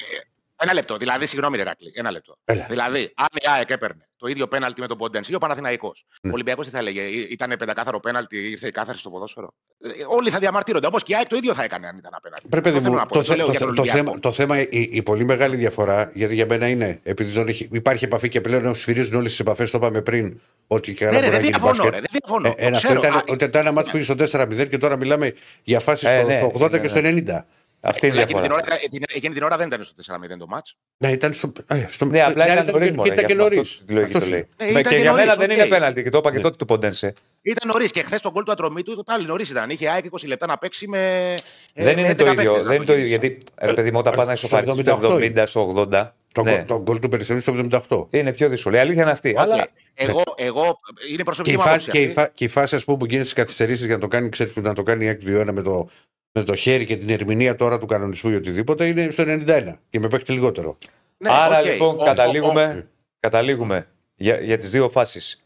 Ένα 0.62 0.74
λεπτό. 0.74 0.96
Δηλαδή, 0.96 1.26
συγγνώμη, 1.26 1.56
ρε 1.56 1.62
Ρακλή, 1.62 1.92
ένα 1.94 2.10
λεπτό. 2.10 2.36
Έλα. 2.44 2.66
Δηλαδή, 2.70 3.12
αν 3.16 3.26
η 3.32 3.44
ΑΕΚ 3.56 3.70
έπαιρνε 3.70 4.04
το 4.16 4.26
ίδιο 4.28 4.48
πέναλτι 4.48 4.80
με 4.80 4.86
τον 4.86 4.98
Ποντένση 4.98 5.32
ή 5.32 5.34
ο 5.34 5.38
Παναθηναϊκός, 5.38 6.04
Ναι. 6.22 6.30
ο 6.30 6.34
Ολυμπιακός 6.34 6.66
τι 6.66 6.72
θα 6.72 6.78
έλεγε, 6.78 7.00
ήταν 7.30 7.54
πεντακάθαρο 7.58 8.00
πέναλτι, 8.00 8.36
ήρθε 8.50 8.66
η 8.66 8.70
κάθαρση 8.70 9.00
στο 9.00 9.10
ποδόσφαιρο; 9.10 9.54
Ε, 9.80 9.88
Όλοι 10.08 10.30
θα 10.30 10.38
διαμαρτύρονται. 10.38 10.86
Όπως 10.86 11.02
και 11.02 11.12
η 11.12 11.16
ΑΕΚ 11.16 11.26
το 11.28 11.36
ίδιο 11.36 11.54
θα 11.54 11.62
έκανε 11.62 11.86
αν 11.86 11.96
ήταν 11.96 12.10
απέναντι. 12.14 12.42
Πρέπει, 12.48 12.64
παιδί 12.70 12.76
Αυτό 12.76 12.88
θέλω 12.88 12.94
μου, 12.94 13.00
να 13.00 13.06
πω, 13.06 13.14
το, 13.14 13.20
δεν 13.20 13.28
θε- 13.28 13.36
λέω 13.36 13.46
το, 13.46 13.50
για 13.52 13.60
τον 13.60 13.74
το, 13.74 13.80
Ολυμπιακό. 13.82 14.08
θέμα, 14.08 14.20
το 14.20 14.32
θέμα 14.32 14.60
η, 14.60 14.88
η 14.92 15.02
πολύ 15.02 15.24
μεγάλη 15.24 15.56
διαφορά, 15.56 16.10
γιατί 16.14 16.34
για 16.34 16.46
μένα 16.46 16.66
είναι, 16.68 17.00
επειδή 17.02 17.30
δεν 17.32 17.48
έχει, 17.48 17.68
υπάρχει 17.72 18.04
επαφή 18.04 18.28
και 18.28 18.40
πλέον 18.40 18.74
σφυρίζουν 18.74 19.14
όλες 19.16 19.30
τις 19.30 19.40
επαφές, 19.40 19.70
το 19.70 19.78
είπαμε 19.78 20.02
πριν, 20.02 20.40
ότι 20.66 20.94
και 20.94 21.04
Ναι, 21.04 21.10
καλά 21.10 21.20
ρε, 21.20 21.26
μπορεί 21.30 21.42
δεν 21.42 21.50
να 21.52 21.58
γίνει 21.58 21.72
διαφωνώ. 21.72 21.90
μπάσκετ. 21.90 21.94
Ρε, 21.94 22.00
δεν 22.00 22.20
διαφωνώ. 22.22 22.48
Ε, 22.48 22.66
ένα, 22.66 22.70
Το 22.70 22.76
αυτό 22.76 22.86
ξέρω. 22.88 23.00
ήταν, 23.00 23.16
Α, 23.16 23.22
ότι 23.28 23.44
ήταν 23.44 23.60
ένα 23.60 23.72
ματς 23.72 23.90
που 23.92 23.98
πήγε 23.98 24.26
στο 24.26 24.40
4-0 24.42 24.68
και 24.68 24.78
τώρα 24.78 24.96
μιλάμε 24.96 25.34
για 25.62 25.80
φάσεις 25.80 26.08
Ε, 26.08 26.18
στο, 26.18 26.26
ναι, 26.26 26.34
στο 26.34 26.50
80 26.66 26.70
ναι, 26.70 26.78
και 26.78 26.88
στο 26.88 27.00
ναι. 27.00 27.08
90. 27.26 27.44
Αυτή 27.80 28.06
είναι 28.06 28.16
η 28.16 28.20
Εκείνη 28.20 28.40
την, 28.40 28.48
διαφορά. 28.48 28.64
ώρα, 28.72 28.80
εκείνη, 28.84 29.04
εκείνη 29.14 29.34
την 29.34 29.42
ώρα 29.42 29.56
δεν 29.56 29.66
ήταν 29.66 29.84
στο 29.84 29.94
4-0 30.34 30.36
το 30.38 30.46
ματς. 30.46 30.76
Ναι, 30.96 31.12
ήταν 31.12 31.32
στο. 31.32 31.52
ε, 31.66 31.86
στο 31.90 32.04
Ναι, 32.04 32.18
στο- 32.18 32.28
απλά 32.28 32.44
ναι, 32.46 32.52
ήταν 32.52 32.64
νωρίς 32.72 32.88
και- 32.88 32.96
μόνο. 32.96 33.08
και 33.08 33.12
Ήταν 33.14 33.24
και 33.26 33.32
γι' 33.34 33.40
αυτό 33.42 33.54
νωρίς. 33.54 33.82
τη 33.86 33.92
λογική 33.92 34.18
το 34.18 34.26
λέει. 34.26 34.38
Ε, 34.56 34.64
Με- 34.64 34.70
ήταν 34.70 34.82
Και 34.82 34.88
και 34.88 34.96
για 34.96 35.12
μένα 35.12 35.24
νωρίς, 35.34 35.38
δεν 35.46 35.50
οκ. 35.50 35.56
είναι 35.56 35.66
πέναλτι 35.66 36.02
και 36.02 36.10
το 36.10 36.18
είπα 36.18 36.30
και 36.30 36.36
Ναι. 36.36 36.42
τότε 36.42 36.56
του 36.56 36.64
Ποντένσε. 36.64 37.14
Ήταν 37.42 37.70
νωρίς 37.72 37.90
και 37.90 38.02
χθες 38.02 38.20
το 38.20 38.32
γκολ 38.32 38.44
του 38.44 38.52
Ατρομήτου 38.52 39.04
πάλι 39.04 39.26
νωρίς 39.26 39.50
ήταν. 39.50 39.70
Είχε 39.70 39.88
ΑΕΚ 39.88 40.04
20 40.04 40.26
λεπτά 40.26 40.46
να 40.46 40.58
παίξει 40.58 40.88
με. 40.88 41.34
ε, 41.72 41.84
Δεν 41.84 41.94
με 41.94 42.00
είναι 42.00 42.14
το 42.14 42.24
11 42.26 42.32
ίδιο. 42.32 42.50
παίκτες, 42.52 42.62
Δεν 42.62 42.70
είναι 42.72 42.78
να 42.78 42.84
το 42.84 42.92
ίδιο. 42.92 43.06
γυρίσει. 43.06 43.26
Γιατί, 43.28 43.38
ρε 43.66 43.72
παιδί 43.72 43.90
μου, 43.90 43.98
όταν 43.98 44.14
πας 44.14 44.24
να 44.24 44.34
Στο 44.34 44.46
ισοφαρίσει 44.46 44.70
στο 44.70 44.80
78 44.80 45.16
70, 45.16 45.46
στο 45.46 45.60
80. 45.60 46.14
Το, 46.34 46.42
ναι, 46.42 46.64
το 46.66 46.80
γκολ 46.82 46.98
του 46.98 47.08
Περιστέρη 47.08 47.40
στο 47.40 47.52
78. 47.52 48.06
είναι 48.10 48.32
πιο 48.32 48.48
δύσκολο. 48.48 48.76
Η 48.76 48.78
αλήθεια 48.78 49.02
είναι 49.02 49.10
αυτή. 49.10 49.30
Οκ. 49.30 49.38
Αλλά 49.38 49.66
Εγώ, 49.94 50.22
εγώ, 50.36 50.62
είναι 51.08 51.16
Και 51.16 51.24
προσωπική 51.24 51.54
η, 51.54 51.56
μου 51.56 51.62
φάση, 51.62 51.74
άποψη. 51.74 51.90
και, 51.90 51.98
η, 52.00 52.02
αυτή. 52.02 52.14
φα- 52.14 52.28
και 52.34 52.44
η 52.44 52.48
φάση 52.48 52.76
ας 52.76 52.84
πούμε, 52.84 52.96
που 52.96 53.04
γίνεται 53.04 53.22
στις 53.24 53.36
καθυστερήσεις 53.36 53.84
για 53.86 53.94
να 53.94 54.00
το 54.00 54.08
κάνει, 54.08 54.28
ξέρεις, 54.28 54.52
που 54.52 54.60
να 54.60 54.74
το 54.74 54.82
κάνει 54.82 55.04
η 55.04 55.08
ΑΕΚ 55.08 55.20
2-1 55.24 55.52
με 55.52 55.62
το, 55.62 55.70
με 55.70 55.88
το 56.32 56.54
χέρι 56.54 56.86
και 56.86 56.96
την 56.96 57.10
ερμηνεία 57.10 57.54
τώρα 57.56 57.78
του 57.78 57.86
κανονισμού 57.86 58.30
ή 58.30 58.34
οτιδήποτε 58.34 58.86
είναι 58.86 59.10
στο 59.10 59.24
91 59.26 59.62
και 59.90 59.98
με 60.00 60.08
παίχτη 60.08 60.32
λιγότερο. 60.32 60.78
Ναι, 61.16 61.28
Άρα 61.32 61.58
οκ. 61.58 61.64
λοιπόν 61.64 61.88
Ο- 61.98 62.02
ο- 62.02 62.04
καταλήγουμε, 62.04 62.88
καταλήγουμε 63.20 63.86
για, 64.14 64.40
για 64.40 64.58
τις 64.58 64.70
δύο 64.70 64.88
φάσεις. 64.88 65.44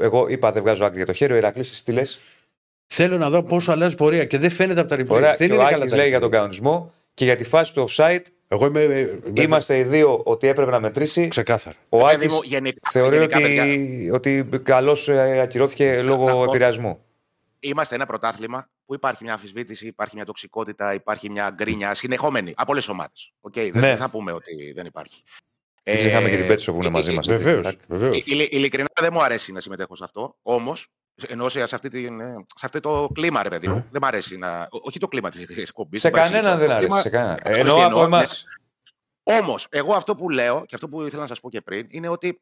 Εγώ 0.00 0.26
είπα 0.28 0.52
δεν 0.52 0.62
βγάζω 0.62 0.84
άκρη 0.84 0.96
για 0.96 1.06
το 1.06 1.12
χέρι. 1.12 1.32
Ο 1.32 1.36
Ηρακλής, 1.36 1.64
τι 1.84 1.92
λες; 1.92 2.18
Θέλω 2.86 3.18
να 3.18 3.30
δω 3.30 3.42
πόσο 3.42 3.72
αλλάζει 3.72 3.94
πορεία 3.94 4.24
και 4.24 4.38
δεν 4.38 4.50
φαίνεται 4.50 4.80
από 4.80 4.88
τα 4.88 4.96
replay. 4.96 5.08
Ωραία. 5.08 5.28
δεν 5.28 5.36
Και 5.36 5.44
είναι 5.44 5.54
ο 5.54 5.56
καλά 5.66 5.76
Άκης 5.76 5.90
τα 5.90 5.96
λέει 5.96 6.06
replay. 6.06 6.10
για 6.10 6.20
τον 6.20 6.30
κανονισμό 6.30 6.92
και 7.14 7.24
για 7.24 7.36
τη 7.36 7.44
φάση 7.44 7.74
του 7.74 7.88
offside. 7.90 8.22
Εγώ 8.48 8.66
είμαι. 8.66 8.82
ε, 8.82 9.18
με- 9.34 9.42
Είμαστε 9.42 9.78
οι 9.78 9.82
δύο 9.82 10.20
ότι 10.24 10.46
έπρεπε 10.46 10.70
να 10.70 10.80
μετρήσει. 10.80 11.28
Ξεκάθαρα. 11.28 11.76
Ο 11.88 11.98
Παιδί 11.98 12.14
Άκης 12.14 12.32
μου, 12.34 12.40
γενικά- 12.44 12.90
θεωρεί 12.90 13.16
γενικά, 13.16 13.40
παιδιά, 13.40 13.64
ότι, 13.64 14.12
ότι 14.12 14.60
καλώς 14.62 14.98
ακυρώθηκε 15.42 16.02
λόγω 16.02 16.24
να 16.26 16.32
πω- 16.32 16.44
επηρεασμού. 16.44 16.98
Είμαστε 17.60 17.94
ένα 17.94 18.06
πρωτάθλημα 18.06 18.68
που 18.88 18.94
υπάρχει 18.94 19.24
μια 19.24 19.32
αμφισβήτηση, 19.32 19.86
υπάρχει 19.86 20.14
μια 20.16 20.24
τοξικότητα, 20.24 20.94
υπάρχει 20.94 21.30
μια 21.30 21.50
γκρίνια 21.50 21.94
συνεχόμενη 21.94 22.52
από 22.56 22.70
όλες 22.72 22.84
τις 22.84 22.92
ομάδες. 22.92 23.32
Okay, 23.40 23.70
δεν 23.72 23.80
Ναι. 23.80 23.96
θα 23.96 24.10
πούμε 24.10 24.32
ότι 24.32 24.72
δεν 24.72 24.86
υπάρχει. 24.86 25.22
Δεν 25.82 25.98
ξεχνάμε 25.98 26.28
και 26.30 26.36
την 26.36 26.46
Πέτσο 26.46 26.72
που 26.72 26.78
είναι 26.80 26.90
μαζί 26.90 27.12
μας. 27.12 27.26
Βεβαίως. 27.26 27.76
Βεβαίως. 27.88 28.16
Ε, 28.16 28.22
ειλι- 28.24 28.52
Ειλικρινά 28.52 28.88
δεν 29.00 29.10
μου 29.12 29.22
αρέσει 29.22 29.52
να 29.52 29.60
συμμετέχω 29.60 29.96
σε 29.96 30.04
αυτό. 30.04 30.36
Όμως, 30.42 30.86
ενώ 31.28 31.48
σε, 31.48 31.66
σε, 31.66 31.74
αυτή 31.74 31.88
την, 31.88 32.20
ε, 32.20 32.34
σε 32.56 32.66
αυτό 32.66 32.80
το 32.80 33.08
κλίμα, 33.14 33.42
ρε 33.42 33.48
παιδί 33.48 33.68
μου, 33.68 33.76
Ε. 33.76 33.86
δεν 33.90 33.98
μου 34.02 34.06
αρέσει 34.08 34.36
να. 34.36 34.62
ό- 34.62 34.80
Όχι 34.82 34.98
το 34.98 35.08
κλίμα 35.08 35.30
της 35.30 35.42
εκπομπής. 35.68 36.00
Σε 36.00 36.10
κανέναν 36.10 36.58
δεν 36.58 36.70
αρέσει. 36.70 37.00
Σε 37.00 37.08
κανέναν. 37.08 37.38
Εννοώ 37.44 37.86
από 37.86 38.02
εμάς. 38.02 38.44
Όμως, 39.22 39.66
εγώ 39.70 39.94
αυτό 39.94 40.14
που 40.14 40.30
λέω 40.30 40.64
και 40.66 40.74
αυτό 40.74 40.88
που 40.88 41.02
ήθελα 41.02 41.22
να 41.22 41.28
σας 41.28 41.40
πω 41.40 41.50
και 41.50 41.60
πριν 41.60 41.86
είναι 41.90 42.08
ότι 42.08 42.40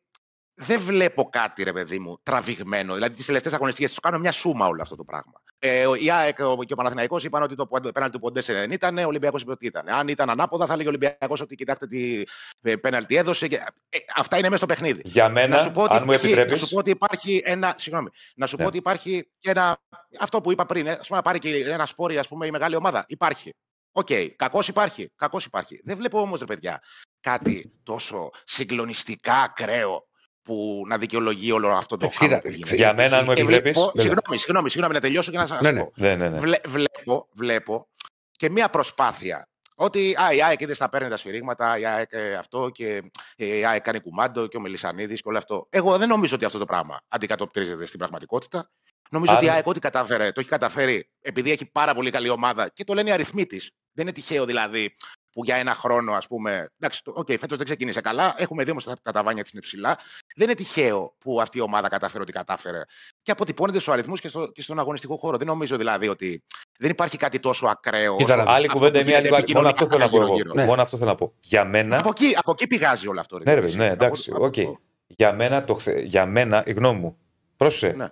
δεν 0.59 0.81
βλέπω 0.81 1.29
κάτι, 1.31 1.63
ρε 1.63 1.73
παιδί 1.73 1.99
μου, 1.99 2.19
τραβηγμένο. 2.23 2.95
Δηλαδή, 2.95 3.17
τις 3.17 3.27
τελευταίες 3.27 3.55
αγωνιστικές 3.55 3.91
τους 3.91 4.01
κάνω 4.01 4.19
μια 4.19 4.33
σούμα 4.33 4.67
όλο 4.67 4.83
αυτό 4.83 4.97
το 4.97 5.05
πράγμα. 5.05 5.33
Ε, 5.59 5.87
ο- 5.87 5.95
η 5.95 6.11
ΑΕΚ 6.11 6.39
ο- 6.41 6.65
και 6.65 6.73
ο 6.73 6.77
Παναθηναϊκός 6.77 7.25
είπαν 7.25 7.43
ότι 7.43 7.55
το 7.55 7.67
πόντε- 7.67 7.93
πέναλτι 7.93 8.15
του 8.15 8.21
Ποντέσε 8.23 8.53
δεν 8.53 8.71
ήταν, 8.71 8.99
ο 8.99 9.07
Ολυμπιακός 9.07 9.43
είπε 9.43 9.51
ότι 9.51 9.67
ήταν. 9.67 9.89
Αν 9.89 10.09
ήταν 10.09 10.31
ανάποδα, 10.31 10.67
θα 10.67 10.73
έλεγε 10.73 10.89
ο 10.89 10.91
Ολυμπιακός 10.91 11.41
ότι 11.41 11.55
κοιτάξτε 11.55 11.87
τι 11.87 12.23
ε, 12.63 12.77
πέναλτι 12.77 13.17
έδωσε. 13.17 13.49
Και, 13.49 13.57
ε, 13.89 13.99
αυτά 14.17 14.37
είναι 14.39 14.47
μέσα 14.49 14.57
στο 14.65 14.67
παιχνίδι. 14.67 15.01
Για 15.05 15.29
μένα, 15.29 15.57
να 15.57 15.63
σου 15.63 15.71
πω 15.71 15.83
ότι, 15.83 15.97
αν 15.97 16.03
μου 16.05 16.13
υπάρχει, 16.13 16.27
επιτρέπεις. 16.27 16.61
να 16.61 16.67
σου 16.67 16.73
πω 16.73 16.79
ότι 16.79 16.91
υπάρχει 16.91 17.43
ένα. 17.45 17.75
Συγγνώμη. 17.79 18.09
Να 18.35 18.47
σου 18.47 18.57
Ναι. 18.57 18.63
πω 18.63 18.69
ότι 18.69 18.79
υπάρχει 18.79 19.29
και 19.39 19.51
ένα. 19.51 19.79
Αυτό 20.21 20.41
που 20.41 20.53
είπα 20.53 20.67
πριν. 20.67 20.87
Ε, 20.87 20.91
ας 20.91 21.07
πούμε, 21.07 21.19
να 21.19 21.23
πάρει 21.23 21.39
και 21.39 21.65
ένα 21.69 21.87
σπόρι, 21.87 22.19
ας 22.19 22.29
πούμε, 22.29 22.47
η 22.47 22.51
μεγάλη 22.51 22.77
ομάδα. 22.77 23.05
Υπάρχει. 23.09 23.55
Okay. 23.93 24.07
Okay. 24.11 24.29
Κακός 24.37 24.69
υπάρχει. 24.69 25.13
Κακός 25.17 25.45
υπάρχει. 25.45 25.81
Δεν 25.85 25.97
βλέπω 25.97 26.21
όμως, 26.21 26.39
ρε 26.41 26.45
παιδιά, 26.47 26.83
κάτι 27.21 27.73
τόσο 27.83 28.31
συγκλονιστικά 28.45 29.35
ακραίο 29.35 30.06
που 30.47 30.85
να 30.87 30.99
δικαιολογεί 30.99 31.53
όλο 31.53 31.69
αυτό 31.69 31.97
το 31.97 32.05
Εντάξει, 32.05 32.19
χαμό 32.19 32.37
κοίτα, 32.37 32.49
που 32.49 32.55
γίνεται. 32.55 32.75
Για 32.77 32.95
μένα, 32.95 33.17
αν 33.19 33.25
μου 33.25 33.31
Ε, 33.31 33.35
επιτρέπεις. 33.35 33.73
βλέπω- 33.73 33.93
Συγγνώμη, 33.99 34.39
συγγνώμη, 34.39 34.71
συγγνώμη, 34.71 34.95
να 34.95 35.01
τελειώσω 35.01 35.31
και 35.31 35.37
να 35.37 35.47
σας 35.47 35.61
Ναι, 35.61 35.71
ναι. 35.71 35.81
πω. 35.81 35.93
Ναι, 35.97 36.15
ναι, 36.15 36.29
ναι. 36.29 36.39
Βλέ- 36.39 36.69
βλέπω, 36.69 37.29
βλέπω 37.33 37.89
και 38.31 38.51
μία 38.51 38.69
προσπάθεια. 38.69 39.49
Ότι 39.79 40.15
α, 40.23 40.33
η 40.33 40.43
ΑΕΚ 40.43 40.61
είδες 40.61 40.77
στα 40.77 40.89
παίρνει 40.89 41.09
τα 41.09 41.17
σφυρίγματα, 41.17 41.79
η 41.79 41.87
ΑΕΚ 41.87 42.09
ε, 42.13 42.35
αυτό 42.35 42.69
και 42.73 43.03
ε, 43.37 43.57
η 43.57 43.65
ΑΕΚ 43.65 43.83
κάνει 43.83 44.01
κουμάντο 44.01 44.47
και 44.47 44.57
ο 44.57 44.61
Μελισανίδης 44.61 45.23
και 45.23 45.29
όλο 45.29 45.39
αυτό. 45.39 45.67
Εγώ 45.71 45.99
δεν 45.99 46.09
νομίζω 46.09 46.35
ότι 46.35 46.45
αυτό 46.45 46.59
το 46.59 46.65
πράγμα 46.65 47.01
αντικατοπτρίζεται 47.09 47.87
στην 47.87 47.99
πραγματικότητα. 47.99 48.71
Νομίζω 49.11 49.31
Άρα- 49.33 49.41
ότι 49.41 49.51
η 49.51 49.55
ΑΕΚ 49.55 49.67
ό,τι 49.67 49.81
κατάφερε, 49.81 50.33
το 50.33 50.41
έχει 50.41 50.49
καταφέρει 50.49 51.11
επειδή 51.21 51.51
έχει 51.51 51.67
πάρα 51.67 51.95
πολύ 51.95 52.11
καλή 52.11 52.29
ομάδα 52.29 52.69
και 52.69 52.85
το 52.85 52.95
λένε 52.95 53.09
οι 53.09 53.13
αριθμοί 53.13 53.47
της. 53.47 53.71
Δεν 53.93 54.07
είναι 54.07 54.15
τυχαίο 54.15 54.45
δηλαδή 54.45 54.95
που 55.37 55.45
για 55.45 55.57
ένα 55.57 55.75
χρόνο, 55.75 56.13
ας 56.13 56.27
πούμε. 56.27 56.67
Εντάξει, 56.79 57.03
το- 57.05 57.13
okay, 57.17 57.39
φέτος 57.39 57.57
δεν 57.57 57.67
ξεκίνησε 57.67 58.01
καλά. 58.01 58.35
Έχουμε 58.39 58.65
δει 58.65 58.71
όμως 58.71 58.85
τα, 58.85 58.97
τα 59.03 59.13
ταβάνια 59.13 59.43
της 59.43 59.53
είναι 59.53 59.61
ψηλά. 59.61 59.99
Δεν 60.37 60.47
είναι 60.47 60.55
τυχαίο 60.55 61.15
που 61.19 61.41
αυτή 61.41 61.59
η 61.59 61.61
ομάδα 61.61 61.89
κατάφερε 61.89 62.23
ό,τι 62.23 62.33
κατάφερε. 62.33 62.81
Και 63.23 63.31
αποτυπώνεται 63.31 63.79
στους 63.81 63.93
αριθμούς 63.93 64.21
και, 64.21 64.29
στο, 64.29 64.47
και 64.53 64.63
στον 64.63 64.79
αγωνιστικό 64.79 65.17
χώρο. 65.17 65.37
Δεν 65.37 65.47
νομίζω 65.47 65.77
δηλαδή 65.77 66.09
ότι 66.09 66.43
δεν 66.79 66.91
υπάρχει 66.91 67.17
κάτι 67.17 67.39
τόσο 67.41 67.67
ακραίο. 67.67 68.17
Κοίτα, 68.17 68.35
όσο 68.35 68.45
να 68.45 68.51
Άλλη 68.53 68.67
αυτό 68.67 68.79
κουβέντα 68.79 68.99
που 68.99 69.05
η 69.05 69.09
μία 69.09 69.19
γίνεται 69.21 69.37
λίγο. 69.47 69.59
Μόνο 69.61 69.69
αυτό 69.69 69.87
θέλω 69.87 69.99
να 69.99 70.09
πω 70.09 70.17
εγώ. 70.17 70.25
επικοινωνικά 70.25 70.61
Ναι. 70.63 70.69
Μόνο 70.69 70.83
αυτό 70.83 70.97
θέλω 70.97 71.11
να 71.11 71.17
πω. 71.17 71.33
Για 71.41 71.65
μένα. 71.65 71.99
Από 71.99 72.09
εκεί, 72.09 72.33
από 72.37 72.51
εκεί 72.51 72.67
πηγάζει 72.67 73.09
όλο 73.09 73.21
αυτό. 73.21 73.39
ρε 73.39 73.45
Ναι, 73.45 73.55
ρε, 73.55 73.61
Δημήτρη. 73.61 73.79
ναι, 73.79 73.87
Από- 73.93 74.05
εντάξει, 74.05 74.31
από- 74.35 74.45
οκ. 74.45 74.55
Για 75.07 75.33
μένα, 75.33 75.65
το, 75.65 75.75
χθε- 75.75 76.05
για 76.05 76.27
μένα, 76.27 76.63
η 76.67 76.73
γνώμη 76.73 77.01
μου. 77.01 77.17
Πρόσεχε. 77.57 78.11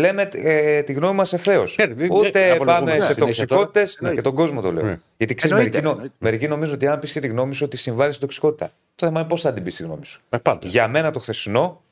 Ναι. 0.00 0.06
Λέμε 0.06 0.28
ε, 0.32 0.82
τη 0.82 0.92
γνώμη 0.92 1.14
μας 1.14 1.32
ευθέως. 1.32 1.76
Ναι, 1.78 1.86
δεν- 1.86 1.96
δεν 1.96 2.10
Ούτε 2.10 2.50
απολογούμε 2.50 2.64
πάμε 2.86 2.90
σε 2.90 3.12
συνέχεια 3.12 3.14
τώρα. 3.14 3.26
τοξικότητες. 3.62 3.98
Για 4.12 4.22
τον 4.22 4.34
κόσμο 4.34 4.60
το 4.60 4.72
λέω. 4.72 4.84
Ναι. 4.84 4.98
Γιατί 5.16 5.34
ξέρεις, 5.34 5.56
Εννοείται, 5.56 5.70
μερικοί, 5.70 5.84
νο- 5.86 5.90
εννοείται. 5.94 6.14
μερικοί 6.18 6.48
νομίζουν 6.48 6.74
ότι 6.74 6.86
αν 6.86 6.98
πεις 6.98 7.12
και 7.12 7.20
τη 7.20 7.26
γνώμη 7.26 7.54
σου 7.54 7.62
ότι 7.64 7.76
συμβάλλει 7.76 8.10
στην 8.10 8.22
τοξικότητα. 8.22 8.70
Το 8.94 9.06
θέμα 9.06 9.20
είναι 9.20 9.28
πώς 9.28 9.40
θα 9.40 9.52
την 9.52 9.62
πεις 9.62 9.76
τη 9.76 9.82
γνώμη 9.82 10.06
σου. 10.06 10.20
Ε, 10.30 10.36
πάντα. 10.38 10.66
Για 10.66 10.88
μένα 10.88 11.10
το 11.10 11.18
χθεσινό 11.20 11.82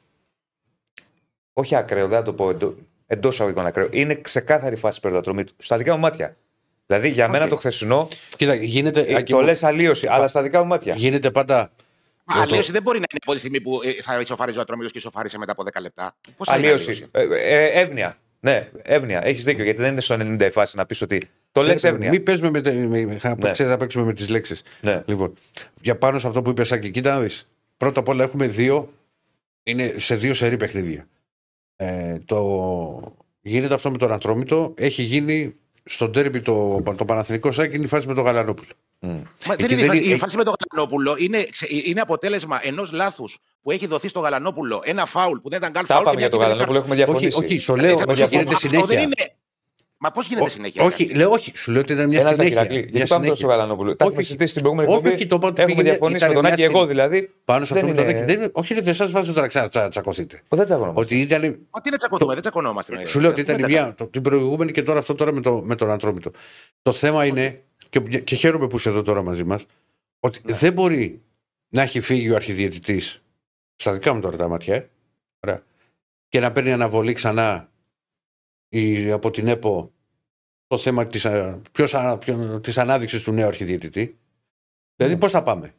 Όχι 1.52 1.74
ακραίο, 1.76 2.08
δεν 2.08 2.18
θα 2.18 2.24
το 2.24 2.32
πω 2.32 2.50
εντό 2.50 2.74
εντός 3.06 3.40
αγωγικών 3.40 3.66
ακραίο. 3.66 3.88
Είναι 3.90 4.14
ξεκάθαρη 4.14 4.76
φάση 4.76 5.00
υπέρ 5.00 5.25
του 5.25 5.44
Ατρομήτου. 5.44 5.52
Στα 5.58 5.76
δικά 5.76 5.94
μου 5.94 6.00
μάτια. 6.00 6.36
Δηλαδή 6.86 7.08
για 7.08 7.28
μένα 7.28 7.44
Οκ. 7.44 7.50
το 7.50 7.56
χθεσινό 7.56 8.08
Κοίτα, 8.36 8.54
γίνεται, 8.54 9.00
ε, 9.00 9.14
Άκη 9.14 9.32
το 9.32 9.38
μου, 9.38 9.44
λες 9.44 9.62
αλλοίωση, 9.64 10.06
αλλά 10.10 10.28
στα 10.28 10.42
δικά 10.42 10.60
μου 10.60 10.66
μάτια. 10.66 10.94
γίνεται 10.96 11.30
πάντα. 11.30 11.70
Μα 12.24 12.40
αλλοίωση 12.42 12.72
δεν 12.72 12.82
μπορεί 12.82 12.98
να 12.98 13.04
είναι 13.10 13.18
από 13.22 13.32
τη 13.32 13.38
στιγμή 13.38 13.60
που 13.60 13.80
ε, 13.84 14.02
θα 14.02 14.20
ισοφαρίζει 14.20 14.58
ο 14.58 14.60
Ατρόμητος 14.60 14.92
και 14.92 14.98
ισοφάρισε 14.98 15.38
μετά 15.38 15.52
από 15.52 15.62
10 15.74 15.80
λεπτά. 15.80 16.16
Πώς 16.36 16.48
θα 16.48 16.56
είναι 16.56 16.66
Αλλοίωση. 16.66 17.06
Ε, 17.10 17.22
ε, 17.22 17.80
εύνοια. 17.80 18.18
Ναι, 18.40 18.70
εύνοια. 18.82 19.20
Έχεις 19.24 19.44
δίκιο 19.44 19.64
γιατί 19.64 19.80
δεν 19.82 19.90
είναι 19.92 20.00
στο 20.00 20.14
90 20.20 20.40
η 20.40 20.50
φάση 20.50 20.76
να 20.76 20.86
πεις 20.86 21.02
ότι. 21.02 21.22
Το 21.52 21.62
λες 21.62 21.84
εύνοια. 21.84 22.10
Μην 22.10 22.22
παίζουμε 22.22 22.50
με, 22.50 22.60
τε- 22.60 22.74
με, 22.74 22.86
με, 23.04 23.18
Ναι. 23.38 23.50
ξέρεις 23.50 23.72
να 23.72 23.76
παίξουμε 23.76 24.04
με 24.04 24.12
τις 24.12 24.28
λέξεις. 24.28 24.62
Ναι. 24.80 25.02
Λοιπόν, 25.06 25.34
για 25.82 25.96
πάνω 25.98 26.18
σε 26.18 26.26
αυτό 26.26 26.42
που 26.42 26.50
είπες, 26.50 26.68
Σάκη, 26.68 26.90
κοίτα 26.90 27.14
να 27.14 27.20
δεις. 27.20 27.48
Πρώτα 27.76 28.00
απ' 28.00 28.08
όλα 28.08 28.24
έχουμε 28.24 28.46
δύο. 28.46 28.92
Είναι 29.62 29.94
σε 29.96 30.14
δύο 30.14 30.34
σερή 30.34 30.56
παιχνίδια. 30.56 31.06
Ε, 31.76 32.18
το, 32.24 33.14
γίνεται 33.40 33.74
αυτό 33.74 33.90
με 33.90 33.98
τον 33.98 34.12
Ατρόμητο. 34.12 34.74
Έχει 34.76 35.02
γίνει 35.02 35.54
στο 35.84 36.10
τέρμπι 36.10 36.40
το, 36.40 36.82
το 36.96 37.04
Παναθηνικό 37.04 37.52
Σάκη 37.52 37.74
είναι 37.76 37.84
η 37.84 37.88
φάση 37.88 38.06
με 38.06 38.14
τον 38.14 38.24
Γαλανόπουλο. 38.24 38.68
Μμ. 39.04 39.22
Μα 39.46 39.54
Εκεί 39.54 39.62
δεν 39.66 39.70
είναι, 39.70 39.72
η 39.72 39.76
δεν 39.76 39.86
φάση- 39.88 40.04
είναι- 40.04 40.14
η 40.14 40.18
φάση 40.18 40.36
με 40.36 40.42
τον 40.44 40.54
Γαλανόπουλο 40.72 41.14
είναι, 41.18 41.44
ξε- 41.50 41.70
είναι 41.86 42.00
αποτέλεσμα 42.00 42.60
ενός 42.62 42.92
λάθους 42.92 43.38
που 43.62 43.70
έχει 43.70 43.86
δοθεί 43.86 44.08
στο 44.08 44.20
Γαλανόπουλο 44.20 44.80
ένα 44.84 45.06
φάουλ 45.06 45.38
που 45.38 45.48
δεν 45.48 45.58
ήταν 45.58 45.72
καν 45.72 45.86
Τα 45.86 45.94
φάουλ. 45.94 46.02
είπαμε 46.02 46.14
και 46.16 46.20
για 46.20 46.30
τον 46.30 46.38
μια 46.38 46.48
κίτρινη 46.48 46.68
Γαλανόπουλο, 46.68 46.78
έχουμε 46.78 46.94
διαφωνήσει. 46.94 47.36
Όχι, 47.38 47.52
όχι, 47.52 47.58
στο 47.62 47.76
λέω 47.76 47.98
Ε, 47.98 48.02
ότι 48.02 48.10
αυτό- 48.22 48.36
γίνεται 48.36 48.54
αυτό 48.54 48.68
συνέχεια. 48.68 48.86
δεν 48.86 49.02
είναι... 49.02 49.32
Μα 49.98 50.10
πώς 50.10 50.26
γίνεται 50.26 50.46
Ό- 50.46 50.50
συνέχεια. 50.50 50.82
όχι, 50.84 51.08
λέω 51.14 51.30
όχι. 51.30 51.52
Σου 51.56 51.70
λέω 51.72 51.80
ότι 51.80 51.92
ήταν 51.92 52.08
μια 52.08 52.20
Ένα 52.20 52.28
συνέχεια. 52.30 52.52
Ηρακλή. 52.52 52.78
Μια 52.78 52.88
Γιατί 52.90 53.08
πάμε 53.08 53.24
τώρα 53.24 53.36
στο 53.36 53.36
συνέχεια. 53.36 53.48
Γαλανόπουλο. 53.48 53.96
Τα 53.96 54.04
έχουμε 54.04 54.16
Όχι, 54.18 54.26
συζητήσει 54.26 54.50
στην 54.50 54.62
προηγούμενη 54.62 54.88
όχι, 54.92 54.98
εκπομπή. 54.98 55.16
όχι, 55.20 55.26
το 55.26 55.38
πρώτο 55.38 55.54
Έχουμε 55.62 55.66
πήγαινε- 55.74 55.90
διαφωνήσει 55.90 56.16
ήταν 56.24 56.28
με 56.28 56.34
τον 56.34 56.44
μια 56.44 56.52
Άκη, 56.52 56.62
συνέχεια. 56.62 56.80
εγώ 56.80 56.88
δηλαδή. 56.92 57.30
Πάνω 57.44 57.64
σε 57.64 57.72
αυτό 57.74 57.86
Δεν 57.86 57.96
με 57.96 58.00
τον 58.02 58.10
είναι- 58.10 58.22
Άκη. 58.22 58.36
Δεν- 58.36 58.50
Όχι, 58.52 58.80
δεν 58.80 58.94
σας 58.94 59.10
βάζω 59.10 59.32
τώρα 59.32 59.46
ξανά 59.46 59.68
τσα- 59.68 59.88
τσακωθείτε. 59.88 60.42
Ο, 60.48 60.56
Δεν 60.56 60.64
τσακωνόμαστε. 60.64 61.00
Ότι 61.14 61.20
ήταν. 61.20 61.42
Ότι 61.70 61.88
είναι 61.88 61.96
τσακωθούμε, 61.96 62.32
δεν 62.32 62.42
τσακωνόμαστε. 62.42 62.94
ναι. 62.96 63.04
Σου 63.04 63.20
λέω 63.20 63.30
ότι 63.30 63.42
Δεν 63.42 63.54
ήταν 63.54 63.70
τα 63.70 63.72
μια, 63.82 63.94
το, 63.96 64.06
την 64.06 64.22
προηγούμενη 64.22 64.72
και 64.72 64.82
τώρα 64.82 64.98
αυτό 64.98 65.14
τώρα 65.14 65.32
με, 65.32 65.40
το, 65.40 65.62
με 65.64 65.74
τον 65.74 65.90
Αντρόμητο. 65.90 66.30
Το 66.82 66.92
θέμα 66.92 67.24
είναι, 67.24 67.62
και, 68.00 68.20
και 68.20 68.34
χαίρομαι 68.36 68.66
που 68.66 68.76
είσαι 68.76 68.88
εδώ 68.88 69.02
τώρα 69.02 69.22
μαζί 69.22 69.44
μας, 69.44 69.66
ότι 70.20 70.40
Ναι. 70.44 70.54
δεν 70.56 70.72
μπορεί 70.72 71.22
να 71.68 71.82
έχει 71.82 72.00
φύγει 72.00 72.30
ο 72.30 72.34
αρχιδιαιτητής 72.34 73.22
στα 73.74 73.92
δικά 73.92 74.12
μου 74.14 74.20
τώρα 74.20 74.36
τα 74.36 74.48
μάτια, 74.48 74.74
ε, 74.74 74.90
ωραία, 75.46 75.64
και 76.28 76.40
να 76.40 76.52
παίρνει 76.52 76.72
αναβολή 76.72 77.12
ξανά 77.12 77.70
η, 78.68 79.10
από 79.10 79.30
την 79.30 79.46
ΕΠΟ 79.48 79.92
το 80.66 80.78
θέμα 80.78 81.06
της, 81.06 81.26
α, 81.26 81.60
ποιος, 81.72 81.94
α, 81.94 82.18
ποιο- 82.18 82.60
της 82.60 82.78
ανάδειξης 82.78 83.22
του 83.22 83.32
νέου 83.32 83.46
αρχιδιαιτητή. 83.46 84.18
Δηλαδή 84.96 85.16
πώς 85.16 85.30
θα 85.30 85.42
πάμε; 85.42 85.74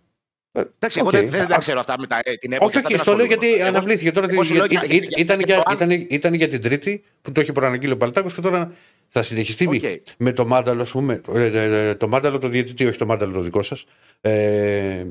Εντάξει, 0.55 0.99
εγώ 0.99 1.07
Οκ. 1.07 1.13
δεν, 1.15 1.29
δεν 1.29 1.47
τα 1.47 1.57
ξέρω 1.57 1.79
αυτά 1.79 1.95
με 1.99 2.07
τα, 2.07 2.19
ε, 2.23 2.35
την 2.35 2.53
έποca. 2.53 2.65
όχι, 2.65 2.77
όχι, 2.77 2.97
στο 2.97 3.15
λέω 3.15 3.25
γιατί 3.25 3.61
αναβλήθηκε 3.61 4.11
τώρα. 4.11 4.27
εγώ 4.29 4.43
σου 4.43 4.53
λέω 4.53 4.65
ήταν, 4.65 4.85
για- 4.85 4.97
για- 4.97 5.09
ήταν, 5.17 5.37
για 5.39 5.55
για, 5.55 5.63
το 5.63 5.63
αν- 5.71 5.75
ήταν, 5.91 6.07
ήταν 6.09 6.33
για 6.33 6.47
την 6.47 6.61
Τρίτη 6.61 7.03
που 7.21 7.31
το 7.31 7.41
έχει 7.41 7.51
προαναγγείλει 7.51 7.91
ο 7.91 7.97
Παλτάκος 7.97 8.33
και 8.33 8.41
τώρα 8.41 8.71
θα 9.07 9.23
συνεχιστεί 9.23 9.67
Οκ. 9.67 9.81
με 10.17 10.31
το 10.31 10.45
μάνταλο, 10.45 10.81
ας 10.81 10.91
πούμε. 10.91 11.17
Το, 11.17 11.37
ε, 11.37 11.45
ε, 11.45 11.87
ε, 11.89 11.95
το 11.95 12.07
μάνταλο 12.07 12.37
το 12.37 12.47
διαιτητή, 12.47 12.85
όχι 12.85 12.97
το 12.97 13.05
μάνταλο 13.05 13.31
το 13.33 13.39
δικό 13.41 13.61
σας. 13.63 13.85
Ε, 14.21 15.05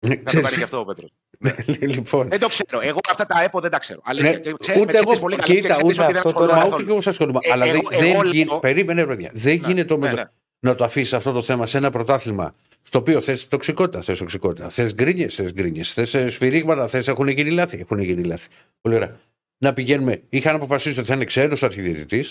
Θα 0.00 0.14
το 0.14 0.20
ξέρεις, 0.24 0.44
κάνει 0.48 0.56
και 0.56 0.62
αυτό 0.64 0.78
ο 0.78 0.84
Πέτρος. 0.84 1.10
λοιπόν, 1.94 2.28
Δεν 2.28 2.38
το 2.40 2.48
ξέρω. 2.48 2.80
Εγώ 2.82 2.98
αυτά 3.10 3.26
τα 3.26 3.42
ΕΠΟ 3.42 3.60
δεν 3.60 3.70
τα 3.70 3.78
ξέρω. 3.78 4.00
Αλλά 4.04 4.20
Ναι, 4.22 4.30
και- 4.30 4.38
και 4.38 4.54
ξέρεις- 4.60 4.82
ούτε 4.82 4.92
με 4.92 4.98
εγώ- 4.98 5.04
ξέρεις 5.04 5.20
πολύ 5.20 5.36
καλά 5.36 5.46
και 5.46 5.54
κοίτα, 5.54 5.68
ξέρεις 5.68 5.82
ούτε 5.92 6.02
ότι 6.02 6.12
δεν 6.12 6.16
αυτό 6.16 6.28
ασχολούμαι 6.28 6.52
τώρα- 6.52 6.56
μα 6.56 6.62
καθόλου. 6.62 6.74
ούτε 6.74 6.84
και 6.84 6.90
εγώ 6.90 7.00
σα 7.00 7.10
ασχολούμαι. 7.10 7.38
Ε, 7.42 7.52
αλλά 7.52 7.64
εγώ- 7.64 7.72
δεν, 7.74 7.82
εγώ 7.92 8.00
δεν 8.00 8.22
λέω- 8.22 8.32
γίνει. 8.32 8.58
Περίμενε, 8.60 9.00
ρε 9.02 9.06
παιδιά. 9.06 9.30
Δεν 9.34 9.58
Ναι, 9.60 9.66
γίνεται 9.66 9.92
όμως 9.94 10.08
ναι, 10.12 10.14
ναι. 10.16 10.24
να 10.60 10.74
το 10.74 10.84
αφήσεις 10.84 11.12
αυτό 11.12 11.32
το 11.32 11.42
θέμα 11.42 11.66
σε 11.66 11.78
ένα 11.78 11.90
πρωτάθλημα 11.90 12.54
στο 12.82 12.98
οποίο 12.98 13.20
θες 13.20 13.48
τοξικότητα, 13.48 14.02
θες 14.02 14.18
τοξικότητα, 14.18 14.68
θες 14.68 14.94
γκρίνιε, 14.94 15.28
θες 15.28 15.52
γκρίνιε, 15.52 15.82
θες 15.82 16.16
σφυρίγματα, 16.28 16.88
θες 16.88 17.08
έχουν 17.08 17.28
γίνει 17.28 17.50
λάθη. 17.50 17.78
Έχουν 17.80 17.98
γίνει 17.98 18.22
λάθη. 18.24 18.48
Πολύ 18.80 18.94
ωραία. 18.94 19.16
Να 19.58 19.72
πηγαίνουμε. 19.72 20.22
Είχαν 20.28 20.54
αποφασίσει 20.54 20.98
ότι 20.98 21.08
θα 21.08 21.14
είναι 21.14 21.24
ξένος 21.24 21.62
αρχιδιαιτητή 21.62 22.24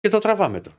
και 0.00 0.08
το 0.08 0.18
τραβάμε 0.18 0.60
τώρα. 0.60 0.76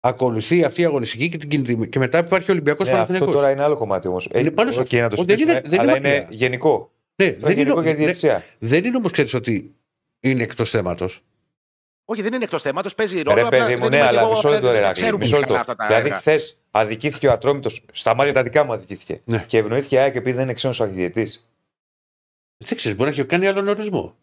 Ακολουθεί 0.00 0.64
αυτή 0.64 0.80
η 0.80 0.84
αγωνιστική 0.84 1.28
και, 1.28 1.36
την 1.36 1.48
κινητή, 1.48 1.88
και 1.88 1.98
μετά 1.98 2.18
υπάρχει 2.18 2.50
ο 2.50 2.52
Ολυμπιακός 2.52 2.86
Ναι, 2.88 2.92
αυτό 2.92 3.04
Παναθηναϊκός. 3.06 3.40
τώρα 3.40 3.52
είναι 3.52 3.62
άλλο 3.62 3.76
κομμάτι 3.76 4.08
όμως. 4.08 4.28
Είναι 4.34 4.50
πάνω 4.50 4.70
σε 4.70 4.80
Όχι, 4.80 4.96
να 5.00 5.08
το 5.08 5.14
αυτό. 5.20 5.24
Δεν 5.24 5.38
είναι- 5.38 5.50
συζητήσουμε, 5.52 5.76
δεν 5.76 5.84
είναι 5.84 5.92
αλλά 5.92 6.08
είναι 6.08 6.18
μακριά. 6.20 6.38
γενικό. 6.38 6.92
Ναι, 7.16 7.24
Είναι 7.26 7.36
δεν 7.38 7.50
είναι, 7.52 7.60
γενικό 7.62 7.80
για 7.82 7.90
τη 7.90 7.96
ναι, 7.98 8.02
διαιτησία. 8.04 8.44
δεν 8.58 8.84
είναι 8.84 8.96
όμως, 8.96 9.10
ξέρεις 9.12 9.34
ότι 9.34 9.74
είναι 10.20 10.42
εκτός 10.42 10.70
θέματος. 10.70 11.22
Όχι, 12.10 12.22
δεν 12.22 12.32
είναι 12.34 12.44
εκτός 12.44 12.62
θέματος. 12.62 12.94
Παίζει 12.94 13.22
ρόλο. 13.22 13.36
Ρε 13.36 13.46
απλά 13.46 13.58
παιδί 13.58 13.74
μου, 13.74 13.80
δεν 13.80 13.90
ναι, 13.90 13.96
είμαι 13.96 14.04
και 14.04 14.10
αλλά 14.10 14.20
εγώ, 14.20 14.28
μισό 14.30 14.42
δεν- 14.42 14.50
λεπτό, 14.50 14.66
δεν 14.66 14.76
ρε 14.76 14.80
τα 14.80 14.84
Ηρακλή, 14.84 15.02
ξέρουμε 15.02 15.24
μισό 15.24 15.34
καλά 15.36 15.46
λεπτό. 15.46 15.60
αυτά 15.60 15.74
τα 15.74 15.86
Δηλαδή, 15.86 16.04
έργα. 16.06 16.18
χθες 16.18 16.58
αδικήθηκε 16.70 17.28
ο 17.28 17.32
Ατρόμητος, 17.32 17.84
στα 17.92 18.14
μάτια 18.14 18.32
τα 18.32 18.42
δικά 18.42 18.64
μου 18.64 18.72
αδικήθηκε. 18.72 19.20
Ναι. 19.24 19.44
Και 19.46 19.58
ευνοήθηκε 19.58 19.94
η 19.94 19.98
ΑΕΚ 19.98 20.14
επειδή 20.14 20.36
δεν 20.36 20.44
είναι 20.44 20.52
ξένος 20.52 20.80
αρχιδιετή. 20.80 21.22
Δεν 22.64 22.76
ξέρεις, 22.76 22.96
μπορεί 22.98 23.10
να 23.10 23.16
έχει 23.16 23.24
κάνει 23.24 23.46
άλλον 23.46 23.68
ορισμό. 23.68 24.14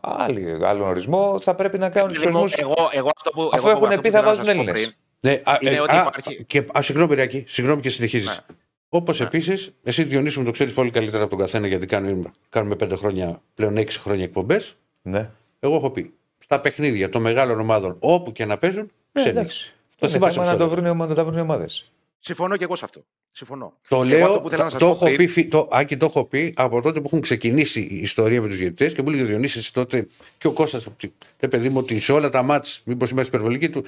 Άλλον 0.00 0.80
ορισμό 0.88 1.40
θα 1.40 1.54
πρέπει 1.54 1.78
να 1.78 1.90
κάνουν 1.90 2.08
τους 2.12 2.18
Δηλαδή, 2.18 2.38
ορισμούς. 2.38 2.60
εγώ, 2.60 2.88
εγώ 2.92 3.10
αυτό 3.16 3.30
που, 3.30 3.50
Αφού 3.52 3.68
εγώ 3.68 3.76
έχουν 3.76 3.86
αυτό 3.88 4.00
πει, 4.00 4.08
που 4.08 4.14
θα 4.14 4.20
θέλω 4.20 4.22
να 4.22 4.28
βάζουν 4.28 4.44
σας 4.44 4.54
πω 4.54 4.60
Έλληνες. 4.60 4.80
πριν, 4.80 4.94
Ναι, 5.20 5.40
α, 5.44 5.58
Είναι 5.60 5.70
ε, 5.76 5.80
ότι 5.80 5.94
α, 5.96 6.00
υπάρχει- 6.00 6.44
Και, 6.44 6.64
α, 6.78 6.82
συγγνώμη, 6.82 7.14
Ριακή, 7.14 7.44
συγγνώμη 7.46 7.80
και 7.80 7.90
συνεχίζεις. 7.90 8.28
Ναι. 8.48 8.56
Όπως 8.88 9.18
Ναι. 9.20 9.26
επίσης, 9.26 9.72
εσύ 9.82 10.04
Διονύση 10.04 10.38
μου 10.38 10.44
το 10.44 10.50
ξέρεις 10.50 10.72
πολύ 10.72 10.90
καλύτερα 10.90 11.22
από 11.22 11.30
τον 11.30 11.38
καθένα 11.38 11.66
γιατί 11.66 11.86
κάνουμε, 11.86 12.30
κάνουμε 12.48 12.76
πέντε 12.76 12.96
χρόνια, 12.96 13.42
πλέον 13.54 13.76
έξι 13.76 13.98
χρόνια 14.00 14.24
εκπομπές. 14.24 14.76
Ναι. 15.02 15.30
Εγώ 15.60 15.74
έχω 15.76 15.90
πει 15.90 16.14
στα 16.46 16.60
παιχνίδια 16.60 17.08
των 17.08 17.22
μεγάλων 17.22 17.60
ομάδων 17.60 17.96
όπου 18.00 18.32
και 18.32 18.44
να 18.44 18.58
παίζουν, 18.58 18.82
Ναι, 18.82 18.90
ξένοι. 19.22 19.28
εντάξει. 19.38 19.74
Το 19.98 20.06
Είναι 20.06 20.16
θυμάσαι 20.16 20.32
θέμα 20.32 20.44
να 20.46 20.52
αυτό. 20.52 20.64
το 20.64 20.70
βρουν 20.70 20.84
οι 20.84 20.88
ομάδε- 20.88 21.16
να 21.16 21.22
τα 21.22 21.24
βρουν 21.24 21.38
οι 21.38 21.40
ομάδες. 21.42 21.90
Συμφωνώ 22.18 22.56
και 22.56 22.64
εγώ 22.64 22.76
σε 22.76 22.84
αυτό. 22.84 23.04
Συμφωνώ. 23.30 23.72
Το 23.88 23.96
Εγώ 23.96 24.04
λέω, 24.04 24.24
αυτό 24.26 24.40
που 24.40 24.46
ήθελα 24.46 24.64
να 24.64 24.70
το, 24.70 24.78
σας 24.78 24.80
το 24.80 24.86
πω 24.86 24.92
έχω 24.94 25.04
πριν- 25.04 25.16
πει, 25.16 25.26
φι- 25.26 25.50
το, 25.50 25.68
Άκη, 25.70 25.96
το 25.96 26.06
έχω 26.06 26.24
πει 26.24 26.52
από 26.56 26.80
τότε 26.80 27.00
που 27.00 27.06
έχουν 27.06 27.20
ξεκινήσει 27.20 27.80
η 27.80 27.96
ιστορία 28.00 28.40
με 28.42 28.48
τους 28.48 28.56
διαιτητές 28.56 28.92
και 28.92 29.02
μου 29.02 29.08
έλεγε 29.08 29.22
ο 29.22 29.26
Διονύσης 29.26 29.56
εσύ 29.60 29.72
τότε 29.72 30.06
και 30.38 30.46
ο 30.46 30.52
Κώστας 30.52 30.86
ότι 30.86 31.14
ρε 31.40 31.48
παιδί 31.48 31.68
μου 31.68 31.78
ότι 31.78 32.00
σε 32.00 32.12
όλα 32.12 32.28
τα 32.28 32.42
μάτς, 32.42 32.80
μήπως 32.84 33.10
είμαστε 33.10 33.36
υπερβολικοί 33.36 33.70
του, 33.70 33.84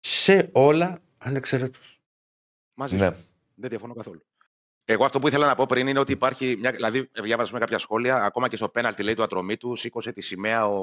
σε 0.00 0.48
όλα 0.52 0.98
ανεξαιρέτως. 1.20 2.00
Μαζί 2.74 2.96
Ναι. 2.96 3.06
σου. 3.06 3.14
Δεν 3.54 3.70
διαφωνώ 3.70 3.94
καθόλου. 3.94 4.22
Εγώ 4.84 5.04
αυτό 5.04 5.18
που 5.20 5.28
ήθελα 5.28 5.46
να 5.46 5.54
πω 5.54 5.66
πριν 5.66 5.86
είναι 5.86 5.98
ότι 5.98 6.12
υπάρχει. 6.12 6.56
Μια, 6.58 6.70
δηλαδή, 6.70 7.08
διάβασα 7.22 7.52
με 7.52 7.58
κάποια 7.58 7.78
σχόλια, 7.78 8.14
ακόμα 8.24 8.48
και 8.48 8.56
στο 8.56 8.68
πέναλτι 8.68 9.02
λέει 9.02 9.14
του 9.14 9.22
ατρωμίτου, 9.22 9.76
σήκωσε 9.76 10.12
τη 10.12 10.20
σημαία 10.20 10.66
ο, 10.66 10.78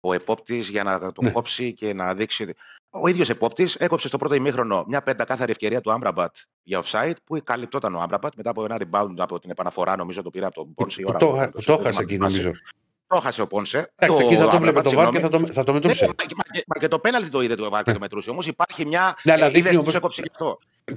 ο 0.00 0.12
επόπτης 0.12 0.68
για 0.68 0.82
να 0.82 1.12
το 1.12 1.22
Ναι. 1.22 1.30
κόψει 1.30 1.72
και 1.74 1.92
να 1.94 2.14
δείξει. 2.14 2.54
Ο 2.90 3.08
ίδιος 3.08 3.28
επόπτης 3.30 3.74
έκοψε 3.74 4.08
στο 4.08 4.18
πρώτο 4.18 4.34
ημίχρονο 4.34 4.84
μια 4.88 5.02
πεντακάθαρη 5.02 5.50
ευκαιρία 5.50 5.80
του 5.80 5.92
Άμπραμπατ 5.92 6.36
για 6.62 6.82
offside 6.84 7.12
που 7.24 7.40
καλυπτόταν 7.44 7.94
ο 7.94 8.00
Άμπραμπατ 8.00 8.32
μετά 8.36 8.50
από 8.50 8.64
ένα 8.64 8.76
rebound 8.80 9.14
από 9.16 9.38
την 9.38 9.50
επαναφορά, 9.50 9.96
νομίζω 9.96 10.22
το 10.22 10.30
πήρε 10.30 10.44
από 10.46 10.54
τον 10.54 10.74
Πόνσε. 10.74 11.00
η 11.00 11.04
ώρα 11.08 11.18
Το, 11.18 11.26
που- 11.26 11.32
το, 11.36 11.50
το- 11.50 11.50
το 11.64 11.74
το- 11.76 11.80
έχασε 11.80 12.02
εκεί 12.02 12.16
νομίζω. 12.16 12.50
Το 13.06 13.16
έχασε 13.16 13.42
ο 13.42 13.46
Πόνσε. 13.46 13.92
Εντάξει, 13.96 14.24
εκεί 14.24 14.36
θα 14.36 14.48
το 14.48 14.58
βλέπει 14.58 14.78
Amrabat, 14.78 14.82
το 14.84 14.90
βάρ 14.90 15.08
και 15.08 15.18
συγγνώμη. 15.18 15.46
θα 15.46 15.52
το, 15.52 15.52
θα 15.52 15.64
το 15.64 15.72
Ναι, 15.72 15.78
μετρούσε. 15.78 16.06
μα, 16.06 16.12
και- 16.12 16.34
μα 16.36 16.42
και- 16.42 16.64
μα 16.66 16.80
και 16.80 16.88
το 16.88 16.98
πέναλτι 16.98 17.28
το 17.28 17.40
είδε 17.40 17.54
το 17.54 17.70
βάρ 17.70 17.82
και 17.82 17.92
το 17.92 17.98
μετρούσε. 17.98 18.30
Όμως 18.30 18.46
υπάρχει 18.46 18.86
μια. 18.86 19.16
Ναι, 19.22 19.32
αλλά 19.32 19.46
ε, 19.46 19.48
δείχνει 19.50 19.76
είδες 19.76 19.98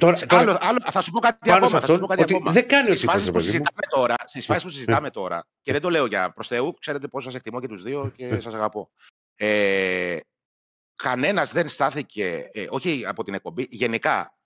όμως- 0.01 0.13
τους 0.13 0.21
έκοψε 0.21 0.25
και 0.25 0.35
αυτό. 0.35 0.45
Τώρα, 0.45 0.59
τώρα, 0.59 0.69
Άλλο, 0.69 0.77
άλλο, 0.81 0.91
θα 0.91 1.01
σου 1.01 1.11
πω 1.11 1.19
κάτι 1.19 1.37
πάνω 1.49 1.65
ακόμα. 1.65 1.79
σε 1.81 1.85
θα 1.87 1.93
σου 1.93 1.99
πω 1.99 2.03
αυτόν, 2.03 2.07
κάτι 2.09 2.21
ότι 2.23 2.33
ακόμα. 2.33 2.51
δεν 2.51 2.67
κάνει 2.67 2.81
ο 2.81 2.95
Στις 2.95 2.99
τύπος, 2.99 3.13
φάσεις 3.13 3.25
ρε 3.27 3.31
που 3.31 3.37
παιδί 3.37 3.49
μου. 3.49 3.53
συζητάμε 3.63 3.87
τώρα, 3.89 4.15
στις 4.25 4.45
φάσεις 4.45 4.63
που 4.63 4.69
συζητάμε 4.69 5.09
τώρα, 5.09 5.45
και 5.61 5.71
δεν 5.71 5.81
το 5.81 5.89
λέω 5.89 6.05
για 6.05 6.31
προς 6.33 6.47
Θεού, 6.47 6.73
ξέρετε 6.79 7.07
πόσο 7.07 7.25
σας 7.29 7.35
εκτιμώ 7.39 7.59
και 7.59 7.67
τους 7.67 7.83
δύο 7.83 8.11
και 8.15 8.39
σας 8.39 8.53
αγαπώ. 8.53 8.91
Ε, 9.35 10.17
κανένας 10.95 11.51
δεν 11.51 11.69
στάθηκε, 11.69 12.49
ε, 12.53 12.65
όχι 12.69 13.03
από 13.05 13.23
την 13.23 13.33
εκπομπή, 13.33 13.65
γενικά, 13.69 14.37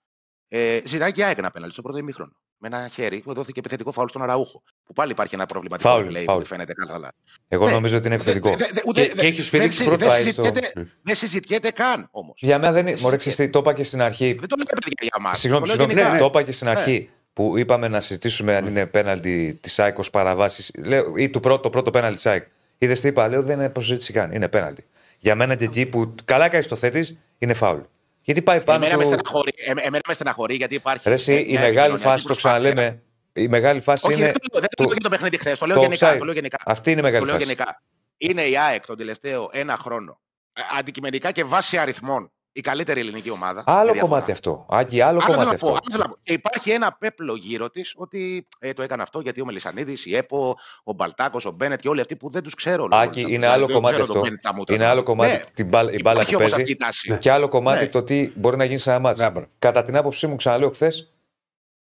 ε, 0.48 0.80
ζητάει 0.84 1.12
και 1.12 1.24
ΑΕΚ 1.24 1.38
ένα 1.38 1.50
πέναλτι 1.50 1.72
στο 1.72 1.82
πρώτο 1.82 1.98
ημίχρονο. 1.98 2.32
Με 2.60 2.66
ένα 2.68 2.88
χέρι 2.92 3.20
που 3.20 3.32
δόθηκε 3.34 3.58
επιθετικό 3.58 3.92
φάουλ 3.92 4.08
στον 4.08 4.22
Αραούχο. 4.22 4.62
Που 4.86 4.92
πάλι 4.92 5.10
υπάρχει 5.10 5.34
ένα 5.34 5.46
προβληματικό 5.46 5.88
Φάουλ, 5.88 6.06
play 6.08 6.12
που 6.16 6.22
φάουλ. 6.24 6.38
δεν 6.38 6.46
φαίνεται 6.46 6.72
καλά. 6.88 7.12
Εγώ 7.48 7.64
Ναι. 7.66 7.72
νομίζω 7.72 7.96
ότι 7.96 8.06
είναι 8.06 8.14
επιθετικό. 8.14 8.48
Δε- 8.50 8.66
δε- 8.72 8.80
ούτε- 8.86 9.00
Και- 9.06 9.08
δε- 9.14 9.20
και 9.20 9.26
έχει 9.26 9.34
δεν 9.36 9.44
σφυρίξει 9.44 9.76
συζη- 9.76 9.88
πρώτο 9.88 10.04
δεν 10.06 10.14
άιστο. 10.14 10.42
συζητιέται- 10.42 10.86
Δεν 11.02 11.14
συζητιέται 11.14 11.70
καν 11.70 12.08
όμως. 12.10 12.34
Για 12.42 12.58
μένα 12.58 12.72
δεν 12.72 12.80
είναι. 12.86 12.90
Δεν 12.92 13.00
Μωρέ, 13.02 13.14
συζητιέται. 13.14 13.16
ξέρεις 13.16 13.36
τι, 13.36 13.50
το 13.50 13.58
είπα 13.58 13.72
και 13.72 13.84
στην 13.84 14.02
αρχή. 14.02 14.26
Δεν 14.38 14.48
το 14.48 14.54
λέω 14.56 14.66
παιδιά 14.66 15.08
για 15.12 15.20
μας. 15.28 15.38
Συγγνώμη, 15.38 15.66
το 15.66 15.74
λέω 15.74 15.80
συγγνώμη. 15.86 16.00
γενικά. 16.08 16.24
ναι, 16.24 16.30
Το 16.30 16.38
είπα 16.38 16.46
και 16.46 16.52
στην 16.52 16.68
αρχή 16.68 17.10
που 17.32 17.58
είπαμε 17.58 17.88
να 17.88 18.00
συζητήσουμε 18.00 18.56
αν 18.56 18.66
είναι 18.66 18.86
πέναλτι 18.86 19.58
της 19.60 19.78
ΑΕΚ 19.78 19.98
ω 19.98 20.02
παραβάση 20.12 20.72
ή 21.16 21.30
του 21.30 21.40
πρώτο, 21.40 21.60
το 21.60 21.70
πρώτο 21.70 21.90
πέναλτι 21.90 22.14
της 22.16 22.26
ΑΕΚ. 22.26 22.44
Είδες 22.78 23.00
τι 23.00 23.08
είπα, 23.08 23.28
λέω 23.28 23.42
δεν 23.42 23.58
είναι 23.58 23.68
προσζήτηση 23.70 24.12
καν. 24.12 24.32
Είναι 24.32 24.48
πέναλτι. 24.48 24.84
Για 25.18 25.34
μένα 25.34 25.54
και 25.54 25.64
εκεί 25.64 25.86
που 25.86 26.14
καλά 26.24 26.48
κάνεις 26.48 26.66
το 26.66 26.76
θέτεις 26.76 27.18
είναι 27.38 27.54
φάουλ. 27.54 27.80
Γιατί 28.28 28.42
πάει 28.42 28.62
πάνω. 28.64 28.84
Εμένα, 28.84 28.96
με 28.96 29.02
του... 29.02 29.08
στεναχωρεί, 29.08 29.52
ε, 29.56 29.70
εμένα 29.70 30.00
με 30.08 30.14
στεναχωρεί 30.14 30.54
γιατί 30.54 30.74
υπάρχει. 30.74 31.08
Ρε, 31.08 31.14
εσύ, 31.14 31.32
μια 31.32 31.40
η 31.40 31.44
μεγάλη 31.46 31.68
επικοινωνιακή 31.68 32.02
φάση, 32.08 32.22
το 32.26 32.32
προσπάθεια. 32.32 32.58
ξαναλέμε, 32.60 33.02
η 33.32 33.48
μεγάλη 33.48 33.80
φάση 33.80 34.06
Όχι, 34.06 34.16
είναι. 34.16 34.24
δεν 34.24 34.34
το, 34.50 34.60
δεν 34.60 34.68
το 34.76 34.82
λέω 34.84 34.92
για 34.92 35.00
το 35.02 35.08
παιχνίδι 35.08 35.38
χθες. 35.38 35.58
Το 35.58 35.66
λέω 35.66 35.76
το 35.76 35.82
γενικά. 35.82 36.14
offside. 36.14 36.18
Το 36.18 36.24
λέω 36.24 36.34
γενικά. 36.34 36.56
Αυτή 36.64 36.90
είναι 36.90 37.00
η 37.00 37.02
Το 37.02 37.08
μεγάλη 37.08 37.24
λέω 37.26 37.34
φάση. 37.34 37.46
γενικά. 37.46 37.82
Είναι 38.16 38.42
η 38.42 38.58
ΑΕΚ 38.58 38.86
τον 38.86 38.96
τελευταίο 38.96 39.48
ένα 39.52 39.76
χρόνο. 39.76 40.20
Ε, 40.52 40.60
Αντικειμενικά 40.78 41.30
και 41.32 41.44
βάσει 41.44 41.78
αριθμών 41.78 42.32
η 42.52 42.60
καλύτερη 42.60 43.00
ελληνική 43.00 43.30
ομάδα. 43.30 43.62
Άλλο 43.66 43.76
με 43.86 43.92
διαφορά. 43.92 44.00
κομμάτι 44.12 44.30
αυτό. 44.30 44.66
Άκη, 44.70 45.00
άλλο 45.00 45.10
Άλλο 45.18 45.20
θέλω 45.26 45.38
κομμάτι 45.38 45.50
να 45.50 45.58
πω, 45.58 45.66
αυτό. 45.66 45.68
άλλο 45.68 45.90
θέλω 45.90 46.02
να 46.02 46.08
πω. 46.08 46.16
Και 46.22 46.32
υπάρχει 46.32 46.70
ένα 46.70 46.96
πέπλο 46.98 47.34
γύρω 47.36 47.70
της 47.70 47.92
ότι 47.96 48.48
ε, 48.58 48.72
το 48.72 48.82
έκανε 48.82 49.02
αυτό 49.02 49.20
γιατί 49.20 49.40
ο 49.40 49.44
Μελισανίδης, 49.44 50.06
η 50.06 50.16
ΕΠΟ, 50.16 50.56
ο 50.84 50.92
Μπαλτάκος, 50.92 51.44
ο 51.46 51.50
Μπένετ 51.50 51.80
και 51.80 51.88
όλοι 51.88 52.00
αυτοί 52.00 52.16
που 52.16 52.30
δεν 52.30 52.42
τους 52.42 52.54
ξέρω. 52.54 52.88
Άκη, 52.90 53.24
είναι 53.28 53.46
άλλο 53.46 53.68
κομμάτι 53.68 54.00
αυτό. 54.00 54.22
Είναι 54.68 54.86
άλλο 54.86 55.02
κομμάτι 55.02 55.32
Ναι, 55.32 55.42
την 55.54 55.66
μπάλα, 55.66 55.92
η 55.92 55.98
μπάλα 56.02 56.20
Υπάρχει 56.22 56.30
που 56.34 56.38
όμω 56.40 56.48
παίζει. 56.48 56.60
αυτή 56.60 56.72
η 56.72 56.76
τάση. 56.76 57.18
Και 57.18 57.30
άλλο 57.30 57.48
κομμάτι 57.48 57.82
Ναι. 57.84 57.88
το 57.90 58.02
τι 58.02 58.30
μπορεί 58.34 58.56
να 58.56 58.64
γίνει 58.64 58.78
σε 58.78 58.90
ένα 58.90 58.98
μάτσο. 58.98 59.22
Ναι, 59.24 59.30
μπράβο. 59.30 59.46
Κατά 59.58 59.82
την 59.82 59.96
άποψή 59.96 60.26
μου, 60.26 60.36
ξαναλέω 60.36 60.70
χθες, 60.70 61.12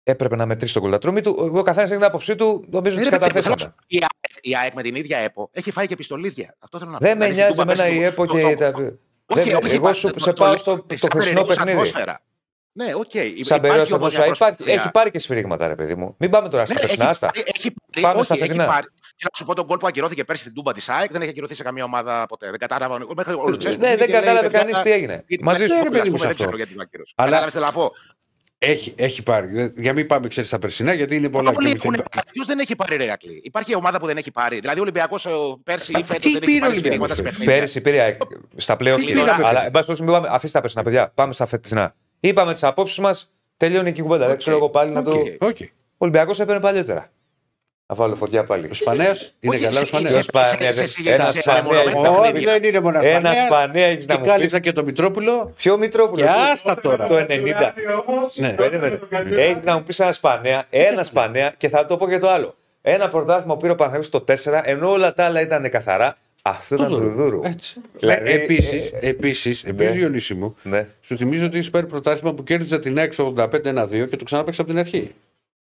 έπρεπε 0.02 0.36
να 0.36 0.46
μετρήσει 0.46 0.72
τον 0.72 0.82
κολατρόμι 0.82 1.20
του. 1.20 1.36
Εγώ 1.38 1.62
καθένας 1.62 1.88
έχει 1.90 1.98
την 1.98 2.06
άποψή 2.08 2.34
του, 2.36 2.64
νομίζω 2.70 2.96
Ναι, 2.96 3.02
τις 3.02 3.10
ρε, 3.10 3.18
παιδί, 3.18 3.32
καταθέσαμε. 3.32 3.56
θέλω 3.56 3.70
να 3.70 3.76
σου- 3.80 3.86
Η 3.86 3.96
ΑΕΚ- 3.96 4.44
η 4.46 4.56
ΑΕΚ 4.56 4.74
με 4.74 4.82
την 4.82 4.94
ίδια 4.94 5.18
ΕΠΟ 5.18 5.48
έχει 5.52 5.70
φάει 5.70 5.86
και 5.86 5.96
πιστολίδια. 5.96 6.54
Αυτό 6.58 6.78
θέλω 6.78 6.90
να 6.90 6.98
πω. 6.98 7.04
Δεν 7.04 7.16
με 7.16 7.24
Δηλαδή, 7.24 7.40
νοιάζει 7.40 7.52
στην 7.52 7.66
Τούμπα 7.66 7.82
εμένα 7.82 7.88
πες 7.96 7.98
η 7.98 8.04
ΕΠΟ 8.04 8.26
το- 8.26 8.34
και 8.36 8.54
το- 8.56 8.72
τα. 8.72 8.98
Όχι, 9.26 9.40
Δεν- 9.48 9.56
όχι, 9.56 9.66
Εγώ 9.66 9.74
υπάρχει- 9.74 9.98
σου 10.00 10.10
το- 10.10 10.18
σε 10.20 10.26
το 10.26 10.32
πάω 10.32 10.48
λέω 10.48 10.56
στο 10.56 10.78
της 10.82 11.00
το 11.00 11.06
χθεσινό 11.10 11.40
ατμόσφαιρας. 11.40 11.92
παιχνίδι. 11.92 12.18
Ναι, 12.72 12.94
οκ. 12.94 13.14
Υπ- 13.14 13.44
Σαν 13.44 13.56
υπάρχει 13.56 13.60
περίοδος 13.60 13.92
όμως 13.92 14.14
μια 14.14 14.24
υπάρχει, 14.24 14.24
προσπάθεια. 14.26 14.74
έχει 14.74 14.90
πάρει 14.90 15.10
και 15.10 15.18
σφυρίγματα, 15.18 15.68
ρε 15.68 15.74
παιδί 15.74 15.94
μου. 15.94 16.14
Μην 16.18 16.30
πάμε 16.30 16.48
τώρα 16.48 16.64
στα 16.66 16.74
Ναι, 16.74 16.80
χθεσινά, 16.80 17.02
έχει 17.02 17.10
άστα. 17.12 17.26
πάρει- 17.26 17.46
έχει 17.54 17.70
πάρει- 17.92 18.06
Πάμε 18.06 18.14
όχι, 18.14 18.24
στα 18.24 18.34
έχει 18.34 18.42
φετινά. 18.42 18.66
πάρει. 18.66 18.86
Και 19.16 19.24
να 19.24 19.28
σου 19.36 19.44
πω 19.44 19.54
τον 19.54 19.64
γκολ 19.66 19.78
που 19.78 19.86
ακυρώθηκε 19.86 20.24
πέρσι 20.24 20.42
στην 20.42 20.54
Τούμπα 20.54 20.72
της 20.72 20.88
ΑΕΚ 20.88 21.10
δεν 21.12 21.20
έχει 21.20 21.30
ακυρωθεί 21.30 21.54
σε 21.54 21.62
καμία 21.62 21.84
ομάδα 21.84 22.26
ποτέ. 22.26 22.50
Δεν 22.50 22.58
κατάλαβα. 22.58 22.98
Μέχρι 23.16 23.32
ο 23.32 23.48
Λουτσέσκου 23.48 23.80
Ναι, 23.80 23.86
βγήκε 23.86 23.98
δεν 23.98 24.06
και 24.06 24.12
λέει, 24.12 24.20
κατάλαβε 24.20 24.46
παιδιά, 24.46 24.58
κανείς 24.58 24.80
τι 24.80 24.90
έγινε. 24.92 25.24
γιατί 25.28 25.44
Μαζί 25.44 25.62
με- 25.62 25.68
σου. 25.68 25.74
ρε 25.74 25.80
ας 25.80 25.84
παιδί 25.84 25.98
πούμε, 25.98 26.10
μου, 26.10 26.16
σε 26.16 26.22
δεν 26.22 26.30
αυτό. 26.32 26.42
ξέρω 26.44 26.56
γιατί 26.56 26.72
την 26.72 26.80
ακύρωσε. 26.80 27.12
Αλλά- 27.16 27.28
Κατάλαβες 27.30 27.52
τι 27.54 27.58
θέλω 27.60 27.70
να 27.72 27.78
πω. 27.78 27.92
Έχει, 28.58 28.92
έχει 28.96 29.22
πάρει. 29.22 29.72
Για 29.76 29.92
μην 29.92 30.06
πάμε, 30.06 30.28
ξέρεις, 30.28 30.48
στα 30.48 30.58
περσινά, 30.58 30.92
γιατί 30.92 31.16
είναι 31.16 31.28
πολλά. 31.28 31.52
Πολλοί 31.52 31.68
και- 31.68 31.76
έχουν 31.76 31.90
πάρει. 31.90 32.26
Ποιος 32.32 32.46
δεν 32.46 32.58
έχει 32.58 32.76
πάρει 32.76 32.96
ρε 32.96 33.10
Ακλή. 33.10 33.40
Υπάρχει 33.44 33.74
ομάδα 33.74 33.98
που 33.98 34.06
δεν 34.06 34.16
έχει 34.16 34.30
πάρει. 34.30 34.58
Δηλαδή 34.60 34.78
ο 34.78 34.82
Ολυμπιακός 34.82 35.26
πέρσι 35.64 35.92
ή 35.98 36.02
φέτος 36.02 36.18
τι 36.18 36.32
δεν 36.32 36.40
πήρε 36.40 36.50
έχει 36.50 36.56
ο 36.56 36.60
πάρει 36.60 36.72
Ολυμπιακός 36.72 37.10
σφυρίγματα 37.10 37.14
σε 37.14 37.22
πέρσι; 37.22 37.36
παιχνίδια. 37.38 37.54
Πέρυσι 37.54 37.80
πήρε 37.80 38.00
ΑΕΚ 38.00 38.20
στα 38.56 38.76
πλέον. 38.76 38.98
Τι 38.98 39.04
πήραμε 39.04 39.30
Αλλά 39.46 39.48
εν 39.48 39.54
πάση 39.54 39.70
περιπτώσει, 39.70 40.02
μην 40.02 40.12
πάμε. 40.12 40.28
Αφήστε 40.30 40.56
τα 40.56 40.60
περσινά, 40.60 40.82
παιδιά. 40.82 41.10
Πάμε 41.14 41.32
στα 41.32 41.46
φετινά. 41.46 41.94
Είπαμε 42.20 42.52
τις 42.52 42.62
απόψεις 42.62 42.98
μας, 42.98 43.32
τελειώνει 43.56 43.88
εκεί 43.88 44.00
η 44.00 44.02
κουβέντα. 44.02 44.24
Δεν 44.24 44.32
Οκ, 44.34 44.38
ξέρω 44.38 44.56
εγώ 44.56 44.68
πάλι 44.68 44.92
να 44.92 45.02
το. 45.02 45.10
οκ. 45.10 45.26
Οκ. 45.38 45.56
Ο 45.60 45.68
Ολυμπιακός 45.98 46.40
έπαιρνε 46.40 46.60
παλιότερα. 46.60 47.10
Θα 47.88 47.94
βάλω 47.94 48.14
φωτιά 48.14 48.44
πάλι. 48.44 48.68
Ο 48.70 48.74
Σπανέας 48.74 49.32
είναι 49.40 49.54
Όχι, 49.54 49.64
καλά. 49.64 49.76
Ο 49.76 49.80
σε- 49.80 49.86
Σπανέας. 49.86 50.12
σε- 50.12 50.22
Σπανέας, 50.22 50.56
σε- 50.74 50.80
δεν- 50.80 50.88
σε- 50.88 51.12
ένας 51.14 51.28
σε- 51.28 51.34
σε 51.34 51.40
Σπανέας 51.40 51.84
μεμονωμένα 51.84 51.92
έχει 51.92 52.00
να 52.02 52.10
Όχι, 52.10 52.32
μου 52.32 52.40
δεν 52.44 52.64
είναι 52.64 52.80
μόνο 52.80 52.98
Ένας 52.98 53.10
Σπανέας. 53.36 53.46
Σπανέας 53.46 53.90
έχεις 53.90 54.06
να 54.06 54.14
Και 54.14 54.20
μου 54.20 54.26
κάλυψα 54.26 54.56
πει. 54.56 54.62
και 54.62 54.72
το 54.72 54.84
Μητρόπουλο. 54.84 55.52
Ποιο 55.56 55.76
Μητρόπουλο; 55.76 56.22
Και 56.24 56.28
το- 56.32 56.38
άστα 56.52 56.80
τώρα. 56.80 57.06
Το 57.06 57.16
90. 57.16 57.74
Ναι. 58.34 58.54
Περίμενε. 58.54 58.98
Έχεις 59.36 59.62
να 59.64 59.74
μου 59.76 59.82
πεις 59.82 59.98
ένα 60.00 60.12
Σπανέα, 60.12 60.66
ένα 60.70 61.02
Σπανέα 61.04 61.54
και 61.56 61.68
θα 61.68 61.86
το 61.86 61.96
πω 61.96 62.08
και 62.08 62.18
το 62.18 62.30
άλλο. 62.30 62.54
Ένα 62.82 63.08
πρωτάθλημα 63.08 63.54
που 63.54 63.60
πήρε 63.60 63.72
ο 63.72 63.74
Παναγιώτης 63.74 64.08
το 64.08 64.20
4, 64.20 64.60
ενώ 64.64 64.90
όλα 64.90 65.14
τα 65.14 65.24
άλλα 65.24 65.40
ήταν 65.40 65.70
καθαρά. 65.70 66.16
Αυτό 66.42 66.74
ήταν 66.74 66.88
του 66.88 67.10
Δούρου. 67.10 67.40
Έτσι. 67.44 67.80
Δηλαδή, 67.92 68.30
Επίσης, 68.32 68.92
ε, 69.00 69.08
επίσης, 69.08 69.64
ναι. 69.64 69.70
επίσης, 69.70 69.92
Διονύση 69.94 70.34
μου, 70.34 70.56
Ναι. 70.62 70.86
σου 71.00 71.16
θυμίζω 71.16 71.46
ότι 71.46 71.56
έχεις 71.56 71.70
πάρει 71.70 71.86
πρωτάθλημα 71.86 72.34
που 72.34 72.42
κέρδιζε 72.44 72.78
την 72.78 72.98
ΑΕΚ 72.98 73.12
85-1-2 73.16 74.06
και 74.06 74.16
το 74.16 74.24
ξανάπαιξε 74.24 74.60
από 74.60 74.70
την 74.70 74.78
αρχή. 74.78 75.14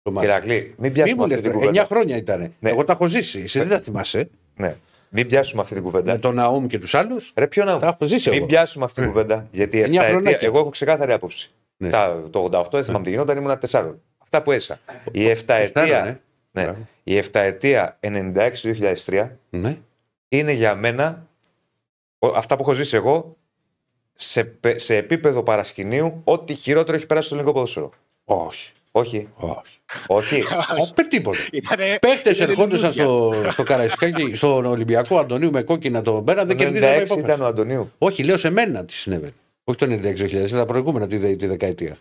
Το 0.06 0.12
μάτι. 0.12 0.26
Κυρακλή, 0.26 0.54
μην 0.60 0.74
Μη 0.78 0.90
πιάσουμε 0.90 1.16
μου 1.16 1.22
αυτή 1.22 1.34
λες, 1.34 1.42
την 1.42 1.50
9 1.52 1.54
κουβέντα. 1.66 1.84
χρόνια 1.84 2.16
ήταν. 2.16 2.52
Ναι. 2.58 2.70
Εγώ 2.70 2.84
τα 2.84 2.92
έχω 2.92 3.06
ζήσει. 3.06 3.40
Εσύ 3.40 3.58
δεν 3.58 3.68
τα 3.68 3.80
θυμάσαι. 3.80 4.28
Ναι. 4.56 4.74
Μην 5.08 5.26
πιάσουμε 5.28 5.62
αυτή 5.62 5.74
την 5.74 5.82
κουβέντα. 5.82 6.12
Με 6.12 6.18
τον 6.18 6.34
Ναούμ 6.34 6.66
και 6.66 6.78
τους 6.78 6.94
άλλους. 6.94 7.32
Ρε, 7.36 7.46
ποιο 7.46 7.64
να 7.64 7.78
Τα 7.78 7.86
έχω 7.86 8.04
ζήσει 8.04 8.28
Μην 8.30 8.38
εγώ. 8.38 8.46
πιάσουμε 8.46 8.84
αυτή 8.84 9.00
την 9.00 9.10
κουβέντα. 9.10 9.46
Γιατί 9.52 9.80
Εννιά 9.80 10.00
εφτά 10.00 10.10
χρονάκια. 10.12 10.36
αιτία, 10.36 10.48
εγώ 10.48 10.58
έχω 10.58 10.68
ξεκάθαρη 10.68 11.12
άποψη. 11.12 11.50
Ναι. 11.76 11.90
Τα, 11.90 12.22
το 12.30 12.48
88 12.52 12.64
δεν 12.70 12.84
θυμάμαι 12.84 13.04
τι 13.04 13.10
γινόταν, 13.10 13.36
ήμουν 13.36 13.58
4. 13.70 13.94
Αυτά 14.18 14.42
που 14.42 14.52
έσα. 14.52 14.78
Η 15.12 15.26
7 15.30 15.34
Τεσσάρα, 15.46 15.82
ετία, 15.82 16.02
ναι. 16.04 16.18
ναι. 16.50 16.62
Μπράβο. 16.62 16.86
η 17.02 17.18
7 17.18 17.24
ετία 17.32 17.98
96-2003 18.00 19.28
Ναι. 19.50 19.76
είναι 20.28 20.52
για 20.52 20.74
μένα 20.74 21.26
ο- 22.18 22.26
αυτά 22.26 22.56
που 22.56 22.62
έχω 22.62 22.72
ζήσει 22.72 22.96
εγώ 22.96 23.36
σε, 24.12 24.44
πε- 24.44 24.78
σε 24.78 24.96
επίπεδο 24.96 25.42
παρασκηνίου 25.42 26.20
ό,τι 26.24 26.54
χειρότερο 26.54 26.96
έχει 26.96 27.06
περάσει 27.06 27.26
στο 27.26 27.34
ελληνικό 27.36 27.54
ποδόσφαιρο. 27.56 27.90
Όχι. 28.24 28.72
Όχι. 28.90 29.28
Όχι. 29.34 29.75
Όχι. 30.06 30.42
Όχι, 30.80 30.94
περ 30.94 31.06
τίποτα. 31.08 31.38
Ήτανε- 31.52 31.98
Παίχτες 31.98 32.36
ήταν 32.36 32.50
ερχόντουσαν 32.50 32.92
λουλούδια. 32.96 33.40
στο, 33.42 33.50
στο 33.50 33.62
Καραϊσκάκι, 33.62 34.34
στον 34.34 34.64
Ολυμπιακό 34.64 35.18
Αντωνίου 35.18 35.50
με 35.50 35.62
κόκκινα 35.62 36.02
τον 36.02 36.24
πέραν, 36.24 36.46
δεν 36.46 36.56
Το 36.56 36.62
κερδίζανε 36.62 36.96
96 36.96 37.04
υπόφαση. 37.04 37.20
ήταν 37.26 37.40
ο 37.40 37.46
Αντωνίου. 37.46 37.92
Όχι, 37.98 38.24
λέω 38.24 38.36
σε 38.36 38.50
μένα 38.50 38.84
τι 38.84 38.92
συνέβαινε. 38.92 39.32
Όχι 39.64 39.78
το 39.78 39.86
96-2000, 39.86 40.48
τα 40.50 40.66
προηγούμενα 40.66 41.06
τη, 41.06 41.16
δε- 41.16 41.36
τη 41.36 41.46
δεκαετία. 41.46 41.96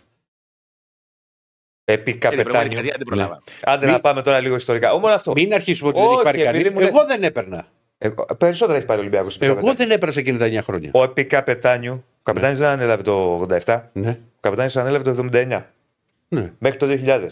Επικά 1.84 2.28
Την 2.28 2.42
προηγούμενη 2.42 2.68
πετάνιο. 2.68 2.68
δεκαετία 2.68 2.94
δεν 2.98 3.06
προλάβαμε. 3.06 3.40
Άντε 3.62 3.86
Μη- 3.86 3.92
να 3.92 4.00
πάμε 4.00 4.22
τώρα 4.22 4.40
λίγο 4.40 4.54
ιστορικά. 4.54 4.98
Μόνο 4.98 5.14
αυτό. 5.14 5.32
Μην 5.32 5.54
αρχίσουμε 5.54 5.88
ότι 5.88 5.98
δεν 5.98 6.06
Όχι, 6.06 6.14
έχει 6.14 6.24
πάρει 6.24 6.40
επειδή 6.42 6.52
κανείς. 6.62 6.70
μου 6.70 6.78
λες- 6.80 6.88
Εγώ 6.88 7.06
δεν 7.06 7.22
έπαιρνα. 7.22 7.66
Ε, 7.98 8.08
περισσότερα 8.38 8.78
έχει 8.78 8.86
πάρει 8.86 8.98
ο 8.98 9.02
Ολυμπιακός. 9.02 9.38
Εγώ 9.40 9.74
δεν 9.74 9.90
έπαιρνα 9.90 10.12
σε 10.12 10.20
εκείνη 10.20 10.38
τα 10.38 10.44
9 10.46 10.62
χρόνια. 10.62 10.90
Ο 10.94 11.02
Επικά 11.02 11.42
Πετάνιου, 11.42 11.92
ο 11.94 12.20
καπετάνιος 12.22 12.58
δεν 12.58 12.68
ανέλαβε 12.68 13.02
το 13.02 13.36
87, 13.64 13.90
Ναι. 13.92 14.10
ο 14.10 14.38
καπετάνιος 14.40 14.76
ανέλαβε 14.76 15.04
το 15.04 15.10
79 15.10 15.62
ναι. 16.28 16.52
μέχρι 16.58 16.78
το 16.78 16.86
2000. 16.86 17.26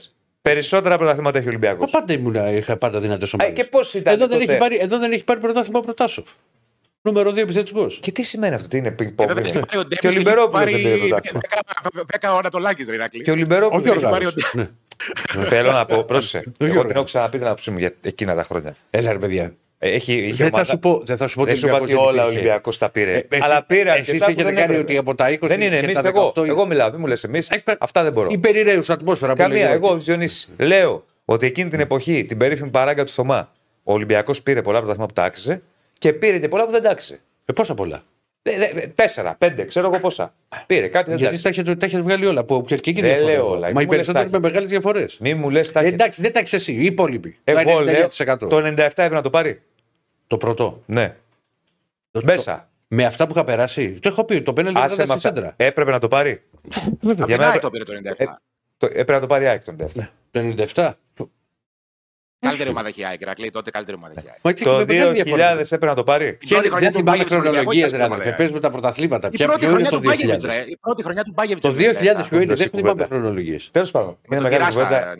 Περισσότερα 0.49 0.97
πρωταθλήματα 0.97 1.39
έχει 1.39 1.47
ο 1.47 1.51
Ολυμπιακός. 1.51 1.93
Μα 1.93 1.99
πάντα 2.01 2.13
ήμουν, 2.13 2.57
είχα 2.57 2.77
πάντα 2.77 3.01
δυνατές 3.01 3.33
ομάδες. 3.33 3.55
και 3.55 3.65
πώς 3.65 3.95
ήταν. 3.95 4.15
Εδώ, 4.15 4.27
δεν 4.27 4.39
τότε; 4.39 4.51
έχει 4.53 4.61
πάρει, 4.61 4.79
εδώ 4.81 4.99
δεν 4.99 5.13
έχει 5.13 5.25
πάρει 5.25 5.41
πρωτάθλημα 5.41 5.79
ο 5.79 5.83
Πρωτάσοφ. 5.83 6.29
Νούμερο 7.03 7.31
2 7.31 7.37
επιθετικός. 7.37 7.99
Και 8.03 8.13
τι 8.13 8.23
σημαίνει 8.23 8.55
αυτό, 8.55 8.69
τι 8.69 8.77
είναι 8.77 8.91
πινκ 8.91 9.21
Εδώ 9.21 9.35
δεν 9.35 9.45
έχει 9.45 9.53
πονγκ. 9.53 9.65
πάρει 9.65 9.79
ο 9.81 9.85
Ντέμις 9.85 9.99
Και 9.99 10.07
ο 10.07 10.09
έχει 10.09 10.19
Λιμπερόπουλος 10.19 10.53
πάρει 10.53 10.71
δεν 10.73 10.83
πήρε 10.83 10.97
πρωτάθλημα. 10.97 11.41
10 12.23 12.29
10 12.31 12.35
ώρα 12.37 12.51
το 12.51 12.59
Λάκης, 12.59 12.89
ρε 12.89 12.95
Ηρακλή. 12.95 13.23
Και 13.23 13.31
ο 13.31 13.33
Όχι 13.33 13.43
Λιμπερόπουλο. 13.43 13.83
πάρει 13.83 14.05
ο 14.05 14.09
οργάνωση. 14.09 14.37
Ναι. 14.53 14.69
Θέλω 15.51 15.73
να 15.73 15.87
πω, 15.87 16.05
πρόσεχε. 16.05 16.39
Εγώ 16.39 16.53
την 16.59 16.67
οργάνωση. 16.69 16.93
έχω 16.95 17.05
ξαναπεί 17.05 17.39
την 17.39 17.47
άποψή 17.47 17.71
μου 17.71 17.79
για 17.79 17.93
εκείνα 18.03 18.35
τα 18.35 18.43
χρόνια. 18.45 18.77
Έλα 18.91 19.13
ρε 19.13 19.19
παιδιά. 19.19 19.55
Ε, 19.87 19.91
Έχει, 19.91 20.13
είχε 20.13 20.27
Δεν 20.27 20.37
θα, 20.37 20.45
ομάδα- 20.47 20.65
σου 20.65 20.79
πω, 20.79 21.01
δεν 21.05 21.17
θα 21.17 21.27
σου 21.27 21.39
πω 21.39 21.45
Δεν 21.45 21.57
σου 21.57 21.67
είπα 21.67 21.81
ότι 21.81 21.95
όλα 21.95 22.25
ο 22.25 22.27
Ολυμπιακός 22.27 22.79
τα 22.79 22.91
πήρε. 22.91 23.17
Ε, 23.29 23.39
Αλλά 23.41 23.65
πήρε 23.65 23.81
Εσεί 23.91 23.91
αρκετά 23.91 24.19
που 24.25 24.31
έχετε 24.31 24.43
δεν 24.43 24.55
κάνει 24.55 24.63
έπρεπε. 24.75 24.81
ότι 24.83 24.97
από 24.97 25.15
τα 25.15 25.31
20 25.31 25.39
Δεν 25.41 25.61
είναι 25.61 25.79
και 25.79 25.85
εμείς, 25.85 26.01
τα 26.01 26.09
εγώ. 26.09 26.33
18 26.37 26.47
Εγώ 26.47 26.67
μιλάω, 26.67 26.91
μην 26.91 27.01
μου 27.01 27.07
λες 27.07 27.25
εμείς. 27.25 27.51
Αυτά 27.79 28.03
δεν 28.03 28.13
μπορώ. 28.13 28.29
Υπερηρέου 28.31 28.81
ατμόσφαιρα 28.89 29.33
που 29.33 29.39
Καμία. 29.39 29.57
λέγεται. 29.57 29.75
Εγώ, 29.75 29.97
Διονύσης, 29.97 30.49
λέω 30.59 31.05
ότι 31.25 31.47
εκείνη 31.47 31.71
την 31.71 31.81
εποχή, 31.81 32.25
την 32.25 32.39
περίφημη 32.39 32.71
παράγκα 32.71 33.05
του 33.05 33.13
Θωμά, 33.13 33.53
ο 33.83 33.93
Ολυμπιακός 33.93 34.43
πήρε 34.43 34.63
πολλά 34.63 34.79
πρωταθλήματα 34.79 35.15
που 35.15 35.21
τα 35.21 35.27
άξιζε 35.27 35.63
και 35.99 36.13
πήρε 36.13 36.39
και 36.39 36.49
πολλά 36.49 36.65
που 36.65 36.71
δεν 36.71 36.83
τα 36.83 36.91
άξιζε. 36.91 37.21
Ε, 37.45 37.53
πόσα 37.53 37.75
πολλά; 37.75 38.03
Δε- 38.43 38.57
δε- 38.59 38.71
δε- 38.75 38.87
Τέσσερα, 38.87 39.35
πέντε, 39.39 39.65
ξέρω 39.65 39.87
εγώ 39.87 39.99
πόσα. 39.99 40.35
Πήρε 40.67 40.89
κάτι 40.89 41.11
δεν 41.11 41.19
τα 41.19 41.21
Γιατί 41.21 41.25
άξιζε. 41.25 41.43
τα 41.43 41.49
έχετε, 41.49 41.75
τα 41.75 41.87
έχετε 41.87 42.03
βγάλει 42.03 42.27
όλα. 42.27 42.45
Που, 42.45 42.65
και, 42.67 42.75
και 42.75 42.91
εκεί 42.91 43.01
Δεν 43.01 43.11
διαφωνώ. 43.11 43.33
λέω 43.33 43.49
όλα. 43.51 43.61
Μα 43.61 43.67
Μη 43.67 43.73
οι 43.81 43.85
μου 43.85 43.91
περισσότεροι 43.91 44.25
λες 44.25 44.33
με 44.33 44.41
τα 44.41 44.47
μεγάλες 44.49 44.69
διαφορές. 44.69 45.17
Μη 45.21 45.35
μου 45.35 45.51
λες 45.51 45.73
τα 45.73 45.81
Ε, 45.81 45.83
έχετε. 45.83 46.03
εντάξει, 46.03 46.23
δεν 46.23 46.33
τα 46.33 46.43
ξέρει 46.43 46.63
εσύ. 46.63 46.73
Οι 46.73 46.85
υπόλοιποι. 46.85 47.37
Εγώ 47.45 47.63
το 47.63 47.81
λέω 47.81 48.09
99%. 48.09 48.49
το 48.49 48.57
97 48.57 48.77
έπρεπε 48.77 49.15
να 49.15 49.23
το 49.23 49.31
πάρει. 49.31 49.61
Το 50.27 50.37
πρώτο. 50.37 50.83
Ναι. 50.87 51.17
Το- 52.11 52.21
Μέσα. 52.25 52.69
Με 52.89 53.05
αυτά 53.05 53.27
που 53.27 53.33
είχα 53.33 53.45
περάσει. 53.45 53.93
Το 53.93 54.09
έχω 54.09 54.25
πει. 54.25 54.43
Το 54.43 54.53
πέναλτι 54.53 54.79
Άσε 54.81 54.87
δεν 54.95 54.97
με 54.99 55.05
ήταν 55.05 55.17
αυτά. 55.17 55.29
σέντρα. 55.29 55.55
Έπρεπε 55.57 55.91
να 55.91 55.99
το 55.99 56.09
πάρει. 56.09 56.43
Βέβαια. 57.01 57.15
Για 57.15 57.25
Για 57.27 57.37
μένα- 57.37 57.49
μένα 57.49 57.61
το 57.61 57.71
πήρε 57.71 57.85
το 57.85 57.93
97. 57.93 58.25
Το- 58.77 58.87
Έπρεπε 58.87 59.13
να 59.13 59.21
το 59.21 59.27
πάρει 59.27 59.45
η 59.45 59.49
ΑΕΚ 59.49 59.65
τον 59.65 59.77
97. 59.77 60.09
Το 60.31 60.41
97. 60.41 60.93
Καλύτερη 62.39 62.71
ομάδα 62.71 62.89
έχει 62.89 63.01
η 63.01 63.05
ΑΕΚ, 63.05 63.21
Ηρακλή, 63.21 63.51
τότε 63.51 63.71
καλύτερη 63.71 63.97
ομάδα 63.97 64.13
έχει 64.17 64.27
η 64.27 64.31
ΑΕΚ. 64.31 64.41
Μα 64.43 64.51
εκεί 64.51 64.65
Το 64.65 64.71
με 64.77 64.85
μεγάλη 64.85 65.11
2000 65.11 65.13
διαφορά. 65.25 65.51
έπρεπε 65.61 65.87
να 65.87 65.95
το 65.95 66.03
πάρει. 66.05 66.37
Και 66.41 66.47
πρώτη 66.49 66.69
χρονιά 66.69 66.79
δεν 66.79 66.93
του 66.93 66.99
θυμάμαι 66.99 67.03
Μπάγεβιτς 67.05 67.29
στον 67.29 67.41
χρονολογίες, 67.41 67.85
Ολυμπιακό 67.85 67.91
ρε 67.91 67.97
ήταν 67.97 68.13
αδερφέ. 68.13 68.29
ομάδα, 68.29 68.43
Πες 68.43 68.53
με 68.53 68.61
τα 68.61 68.71
πρωταθλήματα. 68.71 69.29
Η 69.33 69.37
Ποια 69.37 69.47
πρώτη 69.47 69.61
ποιο 69.61 69.69
είναι 69.69 69.77
χρονιά 69.85 69.91
το 69.91 70.03
του 70.03 70.09
Μπάγεβιτς, 70.09 70.43
2000. 70.45 70.65
ρε. 70.65 70.71
Η 70.71 70.77
πρώτη 70.81 71.03
χρονιά 71.03 71.23
του 71.25 71.33
Μπάγεβιτς. 71.35 71.63
Το 71.67 71.73
2000 71.73 72.29
ποιο 72.29 72.37
είναι, 72.37 72.45
Όντως, 72.45 72.59
δεν 72.59 72.67
η 72.67 72.77
θυμάμαι 72.77 72.91
κουβέντα. 72.91 73.07
χρονολογίες. 73.15 73.69
Τέλος 73.73 73.91
πάντων. 73.91 74.19
Είναι 74.31 74.41
μεγάλη 74.41 74.65
κουβέντα. 74.73 75.17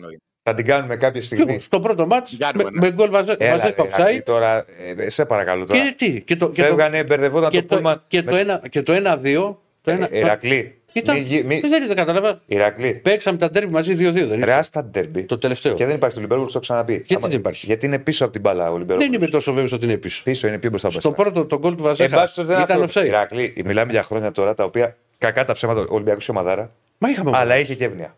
Θα 0.47 0.53
την 0.53 0.65
κάνουμε 0.65 0.95
κάποια 0.95 1.21
στιγμή. 1.21 1.59
Στο 1.59 1.79
πρώτο 1.79 2.07
μάτς 2.07 2.29
Την 2.29 2.39
κάνουμε, 2.39 2.63
με, 2.63 2.69
ναι. 2.79 2.79
με 2.87 2.93
γκολ 2.93 3.09
βαζέ 3.09 3.35
Έλα, 3.39 3.57
βαζέ 3.57 3.75
ρε, 3.77 4.03
Άκη, 4.03 4.17
offside. 4.19 4.23
τώρα, 4.25 4.65
ε, 4.97 5.09
σε 5.09 5.25
παρακαλώ 5.25 5.65
τώρα. 5.65 5.79
Και 5.79 5.93
τι, 5.97 6.21
και 6.21 6.35
το, 6.35 6.49
και 6.51 6.61
το, 6.61 6.67
Φεύγανε, 6.67 7.03
μπερδευόταν 7.03 7.49
και 7.49 7.61
το 7.61 7.67
το, 7.67 7.75
πούλμαν. 7.75 8.03
και 8.07 8.21
το 8.23 8.35
ένα- 8.35 8.61
και 8.69 8.81
το 8.81 8.93
1-2. 8.93 9.55
Το 9.81 9.91
ένα- 9.91 10.07
Ε, 10.11 10.17
Ηρακλή. 10.17 10.77
Κοίτα, 10.91 11.13
Μη 11.13 11.19
γι- 11.19 11.43
μη- 11.43 11.67
δεν 11.67 11.83
είναι, 11.83 11.93
κατάλαβα. 11.93 12.41
Ηρακλή. 12.45 12.93
Παίξαμε 12.93 13.37
τα 13.37 13.49
τέρμι 13.49 13.71
μαζί 13.71 13.93
2-2. 13.93 14.13
Δεν 14.13 14.27
Ρε, 14.29 14.35
είναι. 14.35 14.51
άστα 14.53 14.83
ντέρμπι. 14.83 15.23
Το 15.23 15.37
τελευταίο. 15.37 15.73
Και 15.73 15.85
δεν 15.85 15.95
υπάρχει 15.95 16.15
το 16.15 16.21
Λιμπέρβουλ, 16.21 16.45
το 16.45 16.51
έχω 16.55 16.63
ξαναπεί. 16.63 16.93
Γιατί 16.93 17.15
Άμα- 17.15 17.27
δεν 17.27 17.37
υπάρχει; 17.37 17.65
Γιατί 17.65 17.85
είναι 17.85 17.99
πίσω 17.99 18.23
από 18.23 18.33
την 18.33 18.41
μπάλα 18.41 18.71
ο 18.71 18.77
Λιμπέρβουλ. 18.77 19.05
Δεν 19.05 19.13
είμαι 19.13 19.27
τόσο 19.27 19.51
βέβαιος 19.51 19.71
ότι 19.71 19.85
είναι 19.85 19.97
πίσω. 19.97 20.21
Πίσω 20.23 20.47
είναι 20.47 20.57
πιο 20.57 20.69
μπροστά 20.69 20.87
από 20.87 20.99
Στο 20.99 21.09
εσένα. 21.09 21.23
πρώτο 21.31 21.45
το 21.47 21.59
γκολ 21.59 21.71
του 21.75 21.81
Εν 21.83 21.87
Βαζέχα 21.87 22.15
πάση 22.15 22.33
περιπτώσει, 22.35 22.57
δεν 22.57 22.65
ήταν 22.75 22.83
αυτό. 22.83 23.01
offside. 23.01 23.05
Ηρακλή, 23.05 23.53
μιλάμε 23.65 23.91
για 23.91 24.03
χρόνια 24.03 24.31
τώρα 24.31 24.53
τα 24.53 24.63
οποία 24.63 24.95
κακά 25.17 25.43
τα 25.45 25.53
ψέματα 25.53 25.79
ο 25.81 25.85
Ολυμπιακός 25.89 26.27
η 26.27 26.31
ομαδάρα, 26.31 26.71
Μα 26.97 27.09
είχαμε 27.09 27.31
αλλά 27.33 27.57
είχε 27.57 27.75
και 27.75 27.85
εύνοια. 27.85 28.15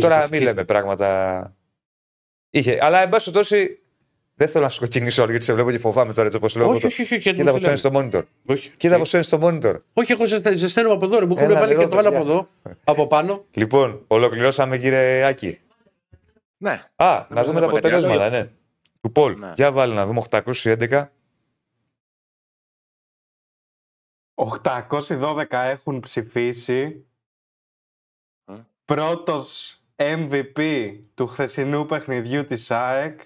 Τώρα 0.00 0.18
κάτι 0.18 0.30
μην 0.30 0.38
και- 0.40 0.44
λέμε 0.46 0.64
πράγματα. 0.64 1.56
Είχε. 2.50 2.78
Αλλά 2.82 3.02
εν 3.02 3.08
πάση 3.08 3.30
περιπτώσει 3.30 3.82
δεν 4.34 4.48
θέλω 4.48 4.64
να 4.64 4.70
σου 4.70 4.80
κοκκινήσω 4.80 5.22
όλο 5.22 5.30
γιατί 5.30 5.46
σε 5.46 5.52
βλέπω 5.54 5.70
και 5.70 5.78
φοβάμαι 5.78 6.12
τώρα 6.12 6.24
έτσι 6.26 6.36
όπως 6.36 6.56
λέω. 6.56 6.68
Όχι, 6.68 6.86
όχι, 6.86 7.02
όχι. 7.02 7.18
Κοίτα 7.18 7.50
πώ 7.52 7.58
φαίνεται 7.58 7.76
στο 7.76 7.90
monitor. 7.94 8.22
Όχι. 8.46 8.70
Κοίτα 8.76 8.98
πώ 8.98 9.04
φαίνεται 9.04 9.28
στο 9.28 9.38
monitor. 9.42 9.76
Όχι, 9.92 10.12
εγώ 10.12 10.26
ζεστε- 10.26 10.56
ζεσταίνομαι 10.56 10.94
από 10.94 11.04
εδώ. 11.04 11.18
ρε. 11.18 11.26
Μου 11.26 11.34
έχουν 11.36 11.50
Ένα 11.50 11.60
βάλει 11.60 11.70
και 11.72 11.76
νερό, 11.78 11.88
το 11.90 11.96
άλλο 11.96 12.08
παιδιά. 12.10 12.20
από 12.22 12.30
εδώ. 12.30 12.48
Από 12.84 13.06
πάνω. 13.06 13.44
Λοιπόν, 13.50 14.04
ολοκληρώσαμε 14.06 14.78
κύριε 14.78 15.24
Άκη. 15.24 15.58
Ναι. 16.56 16.70
Α, 16.96 17.26
να 17.30 17.42
δεν 17.42 17.44
δούμε 17.44 17.58
τα 17.60 17.64
έχουμε 17.66 17.80
κάτι 17.80 17.94
αποτελέσματα, 17.94 18.24
άλλο. 18.24 18.36
ναι. 18.36 18.50
Του 19.00 19.12
Πολ. 19.12 19.38
Ναι. 19.38 19.52
Για 19.54 19.72
βάλει 19.72 19.94
να 19.94 20.06
δούμε 20.06 20.22
811. 20.30 21.08
812 24.34 25.46
έχουν 25.50 26.00
ψηφίσει. 26.00 27.06
Ε. 28.44 28.54
Πρώτος 28.84 29.77
MVP 30.00 30.94
του 31.14 31.26
χθεσινού 31.26 31.86
παιχνιδιού 31.86 32.46
της 32.46 32.70
ΑΕΚ 32.70 33.20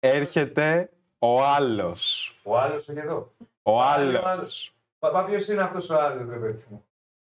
έρχεται 0.00 0.90
ο 1.18 1.44
άλλος. 1.44 2.34
Ο 2.42 2.58
άλλος 2.58 2.88
όχι 2.88 2.98
εδώ. 2.98 3.32
Ο 3.62 3.78
Πάλι 3.78 4.16
ο 4.16 4.22
άλλος. 4.24 4.74
Παπά, 4.98 5.24
ποιος 5.24 5.48
είναι 5.48 5.62
αυτός 5.62 5.90
ο 5.90 6.00
άλλος, 6.00 6.28
ρε 6.28 6.36
παιδί 6.36 6.64
μου; 6.68 6.84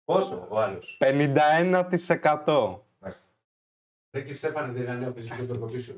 Πόσο 0.04 0.46
ο 0.50 0.60
άλλος; 0.60 0.98
51%. 1.00 2.84
Ρε 4.12 4.20
και 4.20 4.34
Στέφανε 4.34 4.72
δεν 4.72 4.82
είναι 4.82 4.94
νέο 4.94 5.12
φυσικό 5.12 5.44
το 5.44 5.66
condition. 5.66 5.96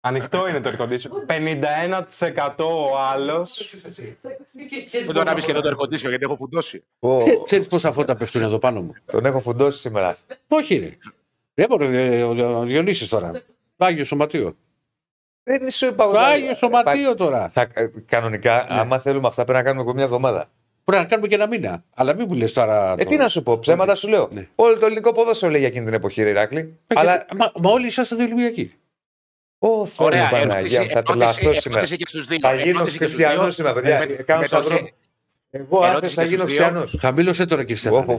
Ανοιχτό 0.00 0.48
είναι 0.48 0.60
το 0.60 0.70
air 0.70 0.80
condition. 0.80 1.10
51% 1.26 2.54
ο 2.58 2.98
άλλος. 2.98 3.76
Δεν 4.92 5.12
το 5.14 5.20
ανάβεις 5.20 5.44
και 5.44 5.50
εδώ 5.50 5.60
το 5.60 5.68
ερκοντήσιο 5.68 6.08
γιατί 6.08 6.24
έχω 6.24 6.36
φουντώσει. 6.36 6.84
Ξέρεις 7.44 7.68
πόσα 7.68 7.92
φώτα 7.92 8.16
πέφτουν 8.16 8.42
εδώ 8.42 8.58
πάνω 8.58 8.80
μου. 8.82 8.94
Τον 9.04 9.24
έχω 9.24 9.40
φουντώσει 9.40 9.78
σήμερα. 9.78 10.16
Όχι, 10.48 10.76
ρε. 10.76 10.96
Δεν 11.54 11.66
μπορεί 11.68 12.22
ο 12.22 12.62
Διονύσης 12.64 13.08
τώρα. 13.08 13.42
Άγιο 13.76 14.04
σωματείο. 14.04 14.56
Δεν 15.42 15.70
σου 15.70 15.86
είπα 15.86 16.04
Το 16.04 16.10
εγώ. 16.10 16.18
Άγιο 16.18 16.54
Σωματείο 16.54 17.14
τώρα. 17.14 17.48
Θα, 17.48 17.68
ε, 17.74 17.86
κανονικά, 18.06 18.66
άμα 18.68 18.98
θέλουμε 18.98 19.26
αυτά, 19.28 19.42
πρέπει 19.44 19.58
να 19.58 19.64
κάνουμε 19.64 19.82
από 19.82 19.92
μια 19.94 20.04
εβδομάδα. 20.04 20.50
Πρέπει 20.84 21.02
να 21.02 21.08
κάνουμε 21.08 21.28
και 21.28 21.34
ένα 21.34 21.46
μήνα. 21.46 21.84
Αλλά 21.94 22.14
μην 22.14 22.26
μου 22.28 22.34
λες 22.34 22.52
τώρα. 22.52 22.92
Ε, 22.92 22.96
το- 23.04 23.10
τι 23.10 23.16
να 23.16 23.28
σου 23.28 23.42
πω, 23.42 23.58
ψέματα 23.58 23.94
σου 23.94 24.08
λέω. 24.08 24.28
Ναι. 24.32 24.48
Όλο 24.54 24.78
το 24.78 24.86
ελληνικό 24.86 25.12
ποδόσφαιρο 25.12 25.50
λέει 25.50 25.60
για 25.60 25.68
εκείνη 25.68 25.84
την 25.84 25.94
εποχή, 25.94 26.22
ρε 26.22 26.28
Ηράκλη. 26.30 26.78
Ε, 26.86 26.94
Αλλά. 27.00 27.12
γιατί- 27.14 27.36
Μα, 27.36 27.52
μα 27.60 27.70
όλοι 27.70 27.86
είσαστε 27.86 28.14
Ολυμπιακοί. 28.14 28.72
Ω, 29.58 29.86
Θεέ 29.86 30.06
Ωραία, 30.06 30.22
μου, 30.24 30.30
Παναγία 30.30 30.50
μου, 30.60 30.64
ερώτηση, 30.74 30.92
θα 30.94 31.02
τρελαθώ 31.02 31.38
ερώτηση, 31.40 31.60
σήμερα. 31.60 31.80
ερώτηση 31.80 31.96
και 32.02 32.08
στους 32.08 32.26
δύο. 32.26 32.38
Θα 32.40 32.54
γίνω 32.54 32.68
Ερώτηση 32.68 32.98
και 32.98 33.06
στους 33.06 33.16
χριστιανό 33.16 33.42
δύο. 33.42 33.50
σήμερα, 33.50 33.74
παιδιά. 33.74 33.98
Με- 33.98 34.06
με- 34.06 34.14
Κάνω 34.14 34.40
με 34.40 34.48
το 34.48 34.56
σταυρό. 34.56 34.76
χε- 34.76 34.94
Εγώ 35.50 35.80
αν 35.82 35.90
ερώτηση 35.90 36.14
θα 36.14 36.22
και 36.22 36.28
γίνω 36.28 36.42
στους 36.42 36.54
δύο. 36.54 36.64
χριστιανός. 36.64 36.96
Χαμήλωσε 37.00 37.44
τώρα 37.46 37.64
κύριε 37.64 37.82
Εγώ 37.84 37.96
Στέφανε. 37.96 38.18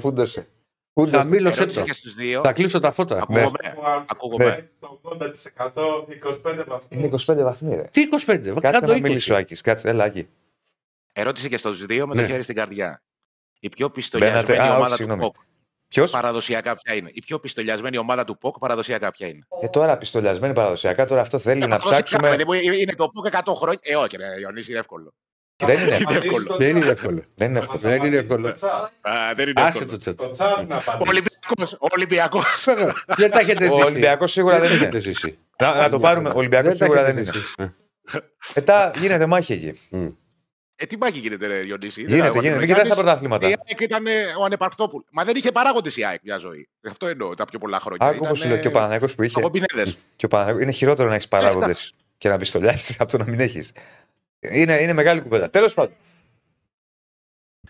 Φούντωσε. 0.96 1.16
Φούντωσε. 1.16 1.18
Χαμήλωσε 1.18 1.58
ερώτηση 1.62 1.80
το. 1.80 1.86
και 1.86 1.94
στους 1.94 2.14
δύο. 2.16 2.42
Θα 2.42 2.54
κλείσω 2.54 2.80
τα 2.80 2.92
φώτα. 2.92 3.18
Ακούγομαι. 3.22 3.58
Ακούγομαι. 3.64 4.06
Ακούγομαι. 4.08 4.70
Στο 4.76 5.00
80% 5.04 6.06
25 6.08 6.64
βαθμού. 6.68 6.88
Είναι 6.90 7.10
25 7.26 7.44
βαθμοί, 7.44 7.76
ρε. 7.76 7.82
Τι 7.92 8.02
25, 8.12 8.18
Κάτσε 8.26 8.60
κάτω 8.60 8.86
να 8.86 8.94
20. 8.98 9.02
μιλήσει 9.02 9.32
ο 9.34 9.36
Άκης. 9.36 9.62
Κάτσε, 9.62 9.90
έλα 9.90 10.04
Άκη. 10.04 10.28
Ερώτηση 11.14 11.50
και 11.50 11.58
στους 11.58 11.86
δύο 11.86 12.08
με 12.08 12.16
Ναι. 12.16 12.22
το 12.22 12.28
χέρι 12.28 12.44
στην 12.44 12.56
καρδιά. 12.56 13.02
Η 13.60 13.70
πιο 13.70 13.88
Μπαίνατε- 13.88 13.94
πιστολιασμένη 13.94 14.60
Α, 14.60 14.64
όχι, 14.64 14.76
ομάδα 14.76 14.90
του 14.90 14.96
συγγνώμη. 14.96 15.22
ΠΟΚ 15.22 15.36
Ποιος; 15.88 16.12
παραδοσιακά 16.12 16.76
ποια 16.76 16.96
είναι; 16.96 17.10
Η 17.14 17.22
πιο 17.22 17.40
πιστολιασμένη 17.40 17.98
ομάδα 17.98 18.24
του 18.26 18.38
ΠΟΚ 18.38 18.60
παραδοσιακά 18.60 19.12
ποια 19.12 19.28
είναι; 19.28 19.48
Ε, 19.62 19.68
τώρα 19.68 19.98
πιστολιασμένη 19.98 20.54
παραδοσιακά, 20.54 21.06
τώρα 21.06 21.22
αυτό 21.22 21.38
θέλει 21.38 21.60
να 21.68 21.76
Αυτό 21.76 21.88
σε 21.88 21.94
ψάξουμε. 21.94 22.20
ψάχνουμε, 22.30 22.36
δεν 22.38 22.46
μπορεί- 22.46 22.82
Είναι 22.82 22.94
το 22.96 23.10
ΠΟΚ 23.10 23.26
100 23.26 23.54
χρόνια. 23.56 23.80
Ε, 23.84 23.96
όχι, 23.96 24.18
ρε, 24.18 24.40
Ιωνίση, 24.40 24.70
είναι 24.72 24.80
εύκολο. 24.80 25.14
Δεν 25.58 25.80
είναι 25.82 25.96
εύκολο. 25.96 26.18
εύκολο. 26.18 26.56
Δεν 26.58 26.76
είναι 26.76 26.86
εύκολο. 26.90 27.24
Δεν 27.36 27.50
είναι 27.50 27.60
εύκολο. 27.60 27.80
Δεν 27.80 28.04
είναι 28.04 28.18
εύκολο. 28.18 28.48
Α, 28.48 28.54
δεν 29.36 29.48
είναι 29.50 29.62
Άσε 29.62 29.68
εύκολο. 29.68 29.86
το 29.90 29.98
τσέτ. 29.98 30.18
Το 30.22 30.32
τσάτ 30.32 30.68
να 30.68 30.76
απαντήσει. 30.78 31.10
Ολυμπιακός, 31.10 31.76
Ολυμπιακός. 31.94 32.64
Βέβαια. 32.66 32.94
Δεν 33.18 33.32
τα 33.32 33.40
έχετε 33.40 33.66
Ο 33.68 33.72
ζήσει. 33.72 33.82
Ολυμπιακός 33.86 34.32
σίγουρα 34.32 34.60
δεν 34.60 34.72
έχετε 34.72 34.86
είναι. 34.86 35.00
ζήσει. 35.00 35.38
Να, 35.60 35.76
να 35.76 35.90
το 35.90 36.00
πάρουμε. 36.00 36.30
Ο 36.30 36.38
Ολυμπιακός 36.38 36.68
Δεν 36.70 36.78
τα 36.78 36.84
σίγουρα 36.86 37.08
έχετε 37.08 37.22
δεν 37.22 37.34
είναι. 37.34 37.42
ζήσει. 37.62 38.26
Μετά 38.56 38.92
γίνεται 38.96 39.26
μάχη 39.26 39.54
εκεί. 39.54 39.80
Ε, 40.78 40.86
τι 40.86 40.98
μάχη 40.98 41.20
γίνεται, 41.20 41.48
ρε, 41.48 41.60
Διονύση; 41.60 42.02
Δεν 42.06 42.16
Γίνεται, 42.16 42.32
θα- 42.34 42.40
γίνεται. 42.40 42.56
ο 42.56 42.60
Μην 42.60 42.68
κοιτάς 42.68 42.88
τα 42.88 42.94
Γιάννης- 42.94 42.96
πρωταθλήματα. 42.96 43.48
Η 43.50 43.54
ΑΕΚ 43.68 43.80
ήταν 43.82 44.08
ε, 44.08 44.12
ο 44.40 44.44
ανεπαρκτόπουλο. 44.44 45.06
Μα 45.12 45.24
δεν 45.24 45.36
είχε 45.36 45.52
παράγοντες 45.52 45.98
η 45.98 46.04
ΑΕΚ 46.06 46.20
μια 46.24 46.38
ζωή. 46.38 46.70
Αυτό 46.90 47.08
εννοώ 47.08 47.36
τα 47.36 47.46
πιο 47.46 47.60
πολλά 47.60 47.80
χρόνια. 47.80 48.08
Άκου 48.08 48.20
όπως 48.26 48.40
σου 48.40 48.48
λέω 48.48 48.58
και 48.58 48.68
ο 48.68 48.72
Παναγιώ 48.72 49.08
που 49.16 49.24
είχε. 49.24 49.40
Αγωμπινέδε. 49.40 49.96
Και 50.16 50.26
ο 50.26 50.28
Παναγιώ- 50.28 50.62
είναι 50.62 50.72
χειρότερο 50.72 51.08
να 51.10 51.14
έχεις 51.16 51.28
παράγοντες 51.28 51.94
και 52.18 52.30
να 52.30 52.38
πιστολιάσεις 52.38 53.00
από 53.00 53.12
το 53.12 53.18
να 53.18 53.26
μην 53.28 53.40
έχεις. 53.40 53.72
Είναι, 54.52 54.82
είναι 54.82 54.94
μεγάλη 54.94 55.22
κουβέντα. 55.22 55.50
Τέλος 55.50 55.74
πάντων. 55.74 55.96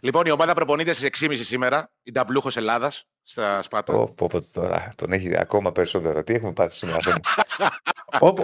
Λοιπόν, 0.02 0.26
η 0.26 0.32
ομάδα 0.32 0.54
προπονείται 0.54 0.94
στις 0.94 1.10
6.30 1.24 1.38
σήμερα. 1.44 1.92
Η 2.04 2.12
ταμπλούχο 2.12 2.50
Ελλάδας 2.56 3.08
στα 3.24 3.62
Σπάτα. 3.62 3.94
Πω, 3.94 4.14
πω, 4.16 4.28
πω, 4.28 4.42
τώρα 4.42 4.94
τον 4.96 5.12
έχει 5.12 5.38
ακόμα 5.38 5.72
περισσότερο. 5.72 6.24
Τι 6.24 6.34
έχουμε 6.34 6.54
πάθει 6.54 6.76
σήμερα. 6.76 7.00
Θεέ 7.02 7.14
μου. 7.14 7.20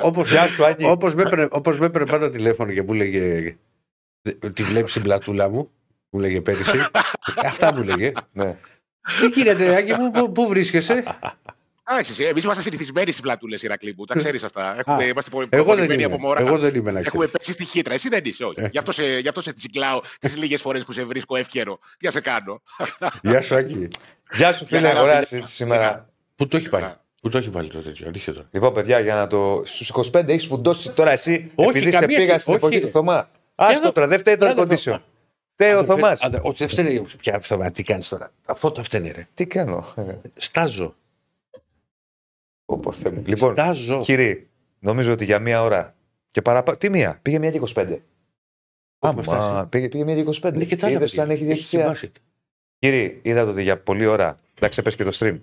Όπως, 0.02 0.30
Γεια 0.30 0.48
σου, 0.48 0.66
Άκη. 0.66 0.86
όπως, 0.86 1.16
με 1.16 1.22
έπαιρνε, 1.22 1.48
όπως 1.52 1.78
με 1.80 1.86
έπαιρνε 1.86 2.12
πάντα 2.12 2.30
τηλέφωνο 2.30 2.72
και 2.72 2.82
μου 2.82 2.94
λέγε 2.94 3.56
τη 4.54 4.64
βλέπεις 4.64 4.94
την 4.94 5.02
πλατούλα 5.02 5.50
μου 5.50 5.72
μου 6.10 6.20
λέγε 6.20 6.42
πέρυσι 6.42 6.78
αυτά 7.52 7.74
μου 7.76 7.84
λέγε 7.84 8.12
ναι. 8.32 8.58
τι 9.20 9.28
γίνεται 9.28 9.76
Άκη 9.76 9.94
μου 9.94 10.12
πού, 10.12 10.32
πού 10.32 10.48
βρίσκεσαι; 10.48 11.04
Εντάξει, 11.90 12.24
εμείς 12.24 12.44
είμαστε 12.44 12.62
συνηθισμένοι 12.64 13.10
στις 13.12 13.22
πλατούλες 13.22 13.64
Ηρακλή 13.64 13.94
μου. 13.98 14.06
Τα 14.06 14.16
ξέρεις 14.16 14.44
αυτά. 14.44 14.76
Έχουμε, 14.80 15.04
Α, 15.04 15.08
είμαστε 15.08 15.30
πολύ 15.32 15.48
εγώ 15.52 15.64
δεν 15.64 15.74
προχωρημένοι 15.76 16.04
είμαι 16.04 16.14
από 16.14 16.22
μωρά. 16.28 16.40
εγώ 16.42 16.58
δεν 16.58 16.76
είμαι 16.76 16.92
να 16.92 17.00
Έχουμε 17.00 17.26
ξέρεις. 17.26 17.32
πέσει 17.46 17.52
στη 17.52 17.66
χύτρα. 17.78 17.94
Εσύ 17.94 18.10
δεν 18.10 18.22
είσαι, 18.24 18.44
όχι. 18.44 18.56
Ε. 18.62 18.68
Γι' 18.72 18.78
αυτό 18.78 18.92
σε, 18.92 19.20
γι 19.20 19.28
αυτό 19.28 19.42
σε 19.42 19.54
τσικλάω 19.54 20.02
τις 20.20 20.38
λίγες 20.38 20.62
φορές 20.62 20.84
που 20.86 20.92
σε 20.92 21.04
βρίσκω 21.04 21.36
εύκαιρο. 21.36 21.80
Τι 21.98 22.06
να 22.06 22.12
σε 22.12 22.20
κάνω. 22.22 22.62
Γεια 23.22 23.42
σου 23.42 23.56
Άκη 23.56 23.88
Γεια 24.32 24.54
σου, 24.54 24.66
φίλε. 24.66 24.88
χαρά, 24.88 25.02
Ωραία 25.02 25.14
φίλε. 25.14 25.26
συζήτηση 25.26 25.56
σήμερα. 25.56 26.10
Πού 26.36 26.48
το 26.48 26.58
έχει 26.58 26.70
πάει; 26.70 26.82
Καλά. 26.82 27.02
Πού 27.22 27.30
το 27.30 27.38
έχει 27.38 27.50
βάλει 27.50 27.70
το 27.70 27.80
τέτοιο 27.82 28.08
αλήθεια 28.08 28.34
τώρα 28.34 28.48
Λοιπόν, 28.52 28.74
παιδιά, 28.74 29.00
για 29.00 29.16
να 29.16 29.28
το. 29.28 29.64
Στους 29.66 29.90
25 30.14 30.28
έχεις 30.28 30.46
φουντώσει 30.46 30.90
τώρα 30.92 31.12
εσύ. 31.12 31.52
Όχι, 31.56 31.70
επειδή 31.70 31.92
σε 31.92 32.00
καμία 32.00 32.18
πήγα 32.18 32.30
σχέση. 32.30 32.40
στην 32.42 32.54
Όχι, 32.54 32.64
εποχή 32.66 32.80
ρε. 32.80 32.86
του 32.86 32.92
Θωμά. 32.92 33.30
Άστο 33.56 33.78
εδώ- 33.82 33.92
τώρα, 33.92 34.08
δεν 34.08 34.20
φταίει 34.20 34.36
το 34.36 34.46
air 34.46 34.50
Άντε, 34.50 34.62
condition. 34.84 35.00
Φταίει 35.54 35.74
ο 35.74 35.84
Θωμάς. 35.84 36.22
Άντε, 36.24 36.40
Όχι 36.44 36.58
δεν 36.58 36.68
φταίνε 36.68 37.02
πια 37.22 37.36
αυτό 37.36 37.70
τι 37.74 37.84
κάνεις 37.84 38.08
τώρα 38.08 38.32
Τα 38.46 38.56
φώτα 38.56 38.84
φταίνε 38.84 39.12
ρε 39.12 39.28
Τι 39.34 39.46
κάνω; 39.46 39.94
Στάζω 40.38 40.96
Όπω 42.72 42.92
θέλω. 42.92 43.22
Λοιπόν, 43.26 43.54
Στάζω 43.54 44.00
κύριε, 44.00 44.46
νομίζω 44.80 45.12
ότι 45.12 45.26
για 45.26 45.40
μία 45.40 45.64
ώρα 45.64 45.96
και 46.32 46.42
παραπάνω. 46.42 46.78
Τι 46.78 46.90
μία, 46.90 47.20
πήγε 47.22 47.40
μία 47.40 47.52
και 47.52 47.62
25. 47.76 47.76
Έχουμε 47.78 48.02
Άμα, 49.00 49.22
φτάσει. 49.22 49.66
πήγε, 49.70 49.90
πήγε 49.90 50.04
μία 50.04 50.24
και 50.24 50.40
25. 50.42 50.54
Είναι 50.56 50.66
και 50.66 50.76
τα 50.76 50.86
άλλα 50.88 50.96
Είδες 50.96 51.10
παιδιά. 51.10 51.24
αν 51.24 51.30
έχει 51.30 51.38
Έχει 51.40 51.46
διαιτησία. 51.46 51.80
συμπάσει. 51.82 52.12
Κύριε, 52.80 53.20
είδατε 53.22 53.52
ότι 53.52 53.62
για 53.64 53.80
πολλή 53.80 54.06
ώρα. 54.06 54.40
Εντάξει, 54.56 54.82
πες 54.82 54.96
και 54.96 55.04
το 55.04 55.12
stream. 55.20 55.40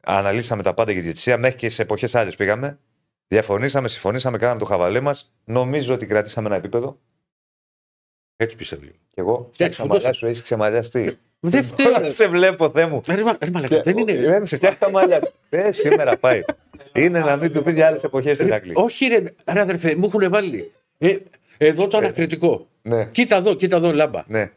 Αναλύσαμε 0.00 0.62
τα 0.62 0.74
πάντα 0.74 0.90
για 0.90 1.00
τη 1.00 1.06
διαιτησία. 1.06 1.38
Μέχρι 1.38 1.56
και 1.56 1.68
σε 1.68 1.82
εποχές 1.82 2.14
άλλες 2.14 2.36
πήγαμε. 2.36 2.78
Διαφωνήσαμε, 3.28 3.88
συμφωνήσαμε, 3.88 4.38
κάναμε 4.38 4.58
το 4.58 4.64
χαβαλέ 4.64 5.00
μας. 5.00 5.32
Νομίζω 5.44 5.94
ότι 5.94 6.06
κρατήσαμε 6.06 6.46
ένα 6.46 6.56
επίπεδο. 6.56 6.98
Έτσι 8.36 8.56
πιστεύω 8.56 8.82
Κι 8.82 8.90
εγώ. 9.20 9.48
Φτιάξε, 9.52 9.80
τα 9.80 9.86
μαλλιά 9.86 10.00
φουντώσε. 10.00 10.18
σου, 10.18 10.26
έχεις 10.26 10.42
ξεμαλιαστεί. 10.42 11.18
Δεν 11.50 11.64
φταίω 11.70 11.98
ρε. 12.00 12.10
σε 12.10 12.26
βλέπω, 12.26 12.70
Θεέ 12.70 12.86
μου. 12.86 13.00
Ρε, 13.08 13.22
μα- 13.22 13.36
ρε, 13.44 13.50
μαλάκα, 13.50 13.80
δεν 13.80 13.96
είναι 13.98 14.14
Δεν 14.14 14.46
σε 14.46 14.56
φτιάχνει 14.56 14.78
τα 14.80 14.90
μαλλιά 14.90 15.20
σου. 15.20 15.32
Ε, 15.50 15.72
σήμερα 15.72 16.16
πάει. 16.16 16.42
Είναι 16.92 17.18
να 17.18 17.36
μην 17.36 17.52
του 17.52 17.62
πει 17.62 17.72
για 17.72 17.86
άλλες 17.86 18.02
εποχές 18.04 18.36
στην 18.36 18.52
Αγγλία. 18.52 18.72
Όχι, 18.76 19.06
ρε, 19.06 19.22
ρε 19.52 19.60
αδερφέ, 19.60 19.94
μου 19.96 20.10
έχουν 20.14 20.30
βάλει. 20.30 20.72
Ε, 20.98 21.16
εδώ 21.58 21.86
το 21.88 21.96
ανακριτικό. 21.96 22.66
Ναι, 22.82 23.04
Κοίτα 23.12 23.36
εδώ, 23.36 23.54
κοίτα 23.54 23.76
εδώ, 23.76 23.92
λάμπα. 23.92 24.22
ναι. 24.26 24.50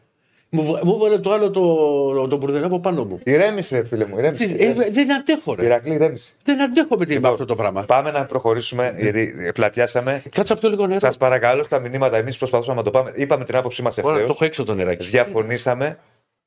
Μου, 0.52 0.64
βα- 0.72 0.80
μου 0.86 0.98
βάλε 0.98 1.18
το 1.20 1.32
άλλο 1.32 1.50
το, 1.50 2.28
το 2.28 2.38
μπουρδελά 2.38 2.66
από 2.66 2.80
πάνω 2.80 3.04
μου. 3.06 3.20
Ηρέμησε, 3.24 3.84
φίλε 3.84 4.06
μου. 4.06 4.16
Τι- 4.16 4.22
Ηρέμησε. 4.22 4.56
ε, 4.86 4.90
δεν 4.92 5.14
αντέχω, 5.14 5.56
ρε. 5.56 5.66
Ηρακλή, 5.66 5.94
ηρέμησε. 5.94 6.32
Δεν 6.44 6.62
αντέχω 6.62 6.98
με, 6.98 7.04
τι- 7.06 7.10
με 7.10 7.16
Λοιπόν, 7.16 7.32
αυτό 7.32 7.46
το 7.46 7.56
πράγμα. 7.56 7.84
Πάμε 7.84 8.12
να 8.12 8.26
προχωρήσουμε, 8.26 8.96
γιατί 9.00 9.34
πλατιάσαμε. 9.54 10.22
Κάτσε 10.32 10.56
πιο 10.56 10.70
λίγο 10.70 10.88
νερό. 10.88 11.00
Σας 11.00 11.18
παρακαλώ 11.18 11.64
στα 11.64 11.80
μηνύματα, 11.80 12.18
εμείς 12.18 12.38
προσπαθούσαμε 12.38 12.78
να 12.78 12.84
το 12.84 12.90
πάμε. 12.90 13.12
Είπαμε 13.16 13.46
την 13.46 13.56
άποψή 13.56 13.82
μας 13.82 13.98
Ωραία, 13.98 14.10
το 14.12 14.18
ευθέω. 14.18 14.32
έχω 14.36 14.46
έξω 14.46 14.64
το 14.64 14.76
νεράκι. 14.76 15.08
Διαφωνήσαμε. 15.08 15.98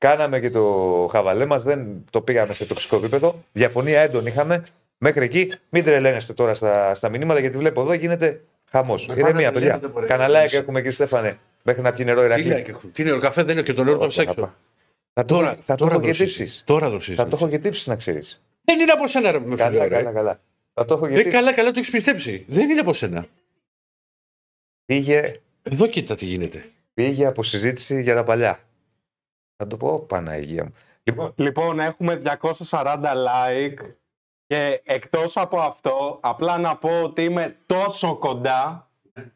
Κάναμε 0.03 0.39
και 0.39 0.49
το 0.49 1.07
χαβαλέ 1.11 1.45
μας, 1.45 1.63
δεν 1.63 2.05
το 2.09 2.21
πήγαμε 2.21 2.53
σε 2.53 2.65
τοξικό 2.65 2.95
επίπεδο. 2.95 3.43
Διαφωνία 3.51 4.01
έντονη 4.01 4.27
είχαμε. 4.29 4.63
Μέχρι 4.97 5.25
εκεί, 5.25 5.51
μην 5.69 5.83
τρελαίνεστε 5.83 6.33
τώρα 6.33 6.53
στα, 6.53 6.93
στα 6.93 7.09
μηνύματα, 7.09 7.39
γιατί 7.39 7.57
βλέπω 7.57 7.81
εδώ 7.81 7.93
γίνεται 7.93 8.41
χαμός. 8.71 9.07
Ηρεμία, 9.17 9.51
παιδιά. 9.51 9.67
γίνεται, 9.67 9.87
μπορεί. 9.87 10.05
Καναλάκι 10.07 10.55
έχουμε, 10.55 10.77
κύριε 10.77 10.91
Στέφανε, 10.91 11.37
μέχρι 11.63 11.81
να 11.81 11.93
πιει 11.93 12.05
νερό 12.07 12.19
Τι 12.19 12.25
Ηρακλή. 12.25 12.43
λέει, 12.45 12.75
τι 12.91 13.03
νερό, 13.03 13.19
καφέ 13.19 13.43
δεν 13.43 13.53
είναι 13.57 13.65
και 13.65 13.73
το 13.73 13.83
νερό 13.83 13.97
το 13.97 14.05
Όχι, 14.05 14.09
ψάξω. 14.09 14.33
παπά. 14.33 14.55
Θα 15.13 15.25
το, 15.25 15.35
Τώρα, 15.35 15.55
θα 15.61 15.75
το 15.75 15.83
τώρα 15.83 15.91
έχω 15.91 15.99
και 16.01 16.05
δροσίζεις. 16.07 16.37
τύψει. 16.37 16.65
Τώρα 16.65 16.89
δροσίζεις. 16.89 17.19
Θα 17.19 17.27
το 17.27 17.35
έχω 17.35 17.47
και 17.49 17.59
τύψει 17.59 17.89
να 17.89 17.95
ξέρεις. 17.95 18.43
Δεν 18.63 18.79
είναι 18.79 18.91
από 18.91 19.07
σένα, 19.07 19.31
ρε, 19.31 19.39
μου 19.39 19.49
σου 19.51 19.55
Καλά, 19.57 19.69
λέω, 19.69 19.89
καλά, 19.89 20.01
ρε. 20.09 20.11
καλά. 20.11 20.39
Θα 20.73 20.85
το 20.85 20.93
έχω 20.93 21.07
και 21.07 21.13
Ε, 21.13 21.17
τύψει. 21.17 21.31
καλά, 21.31 21.53
καλά, 21.53 21.71
το 21.71 21.79
έχεις 21.79 21.91
πιστέψει. 21.91 22.45
Δεν 22.47 22.69
είναι 22.69 22.79
από 22.79 22.93
σένα. 22.93 23.25
Πήγε, 24.85 25.31
Εδώ 25.63 25.87
κοίτα 25.87 26.15
τι 26.15 26.25
γίνεται. 26.25 26.65
πήγε 26.93 27.25
από 27.25 27.43
συζήτηση 27.43 28.01
για 28.01 28.15
τα 28.15 28.23
παλιά. 28.23 28.59
Θα 29.63 29.69
το 29.69 29.77
πω, 29.77 29.99
Παναγία 29.99 30.63
μου. 30.63 30.73
Λοιπόν, 31.03 31.33
Λοιπόν, 31.35 31.79
έχουμε 31.79 32.21
240 32.69 33.13
like 33.13 33.93
και 34.45 34.81
εκτός 34.85 35.37
από 35.37 35.59
αυτό, 35.59 36.19
απλά 36.21 36.57
να 36.57 36.77
πω 36.77 37.03
ότι 37.03 37.23
είμαι 37.23 37.57
τόσο 37.65 38.17
κοντά, 38.17 38.89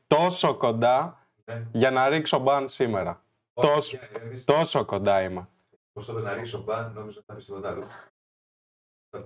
τόσο 0.08 0.58
κοντά, 0.58 1.28
για 1.72 1.92
να 1.92 2.10
ρίξω 2.10 2.40
μπαν 2.40 2.68
σήμερα. 2.68 3.24
Τόσο, 3.54 3.98
τόσο 4.46 4.86
κοντά 4.86 5.22
είμαι. 5.22 5.48
Πώς 5.94 6.06
το 6.06 6.20
να 6.20 6.34
ρίξω 6.34 6.64
μπαν, 6.64 6.94
νόμιζα 6.94 7.24
να 7.26 7.36
πεις 7.36 7.46
τίποτα 7.46 7.70
άλλο. 7.70 7.88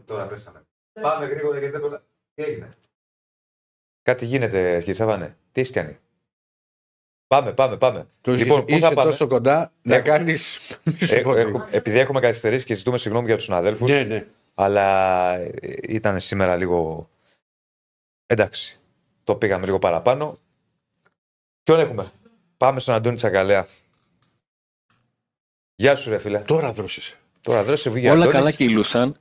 Τώρα 0.05 0.27
πέσαμε. 0.27 0.65
Πάμε 1.01 1.25
γρήγορα 1.25 1.57
γιατί 1.57 1.71
δεν 1.71 1.81
πολλά. 1.81 2.03
Τι 2.33 2.43
έγινε; 2.43 2.77
Κάτι 4.01 4.25
γίνεται, 4.25 4.77
κύριε 4.77 4.93
Σαββάνε. 4.93 5.37
Τι 5.51 5.61
έχει 5.61 5.73
κάνει. 5.73 5.99
Πάμε, 7.31 7.51
πάμε, 7.51 7.77
πάμε. 7.77 8.07
Το 8.21 8.33
Λοιπόν, 8.33 8.65
πού 8.65 8.71
είσαι 8.71 8.87
θα 8.87 8.93
πάμε; 8.93 9.09
τόσο 9.09 9.27
κοντά 9.27 9.71
να 9.81 9.95
Έχω- 9.95 10.05
κάνει. 10.05 10.35
Έχω- 10.99 11.35
έχω- 11.35 11.67
επειδή 11.71 11.99
έχουμε 11.99 12.19
καθυστερήσει 12.19 12.65
και 12.65 12.73
ζητούμε 12.73 12.97
συγγνώμη 12.97 13.25
για 13.27 13.35
τους 13.35 13.45
συναδέλφους, 13.45 13.89
Ναι, 13.89 14.03
ναι. 14.03 14.27
αλλά 14.53 15.35
ε, 15.37 15.49
ήταν 15.87 16.19
σήμερα 16.19 16.55
λίγο. 16.55 17.09
Εντάξει. 18.25 18.79
Το 19.23 19.35
πήγαμε 19.35 19.65
λίγο 19.65 19.79
παραπάνω. 19.79 20.37
Ποιον 21.63 21.79
έχουμε; 21.79 22.11
Πάμε 22.57 22.79
στον 22.79 22.95
Αντώνη 22.95 23.15
Τσακαλέα. 23.15 23.67
Γεια 25.75 25.95
σου, 25.95 26.09
ρε 26.09 26.17
φίλε. 26.17 26.39
Τώρα 26.39 26.71
δρόσεσαι. 26.71 27.15
Τώρα 27.41 27.63
δεν 27.63 27.77
σε 27.77 27.89
βγήκε 27.89 28.07
Όλα 28.09 28.15
Αντώνης. 28.23 28.33
καλά 28.39 28.51
κυλούσαν. 28.51 29.15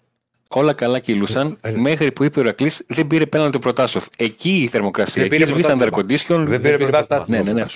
Όλα 0.48 0.72
καλά 0.72 0.98
κυλούσαν 0.98 1.58
Ε, 1.62 1.68
ε. 1.68 1.76
μέχρι 1.76 2.12
που 2.12 2.24
είπε 2.24 2.38
ο 2.38 2.42
Ηρακλή 2.42 2.72
δεν 2.86 3.06
πήρε 3.06 3.26
πέναλτι 3.26 3.56
ο 3.56 3.58
Προτάσοφ. 3.58 4.06
Εκεί 4.16 4.62
η 4.62 4.68
θερμοκρασία. 4.68 5.22
Δεν 5.22 5.32
Εκεί 5.32 5.40
πήρε 5.40 5.50
σβήσαν 5.50 5.78
τα 5.78 5.86
air 5.86 5.90
πρωτάθλημα. 5.90 6.42
condition. 6.44 6.48
Δεν 6.48 6.60
πήρε 6.60 6.76
πρωτάθλημα. 6.76 7.24
Ναι, 7.26 7.42
ναι, 7.42 7.52
ναι. 7.52 7.66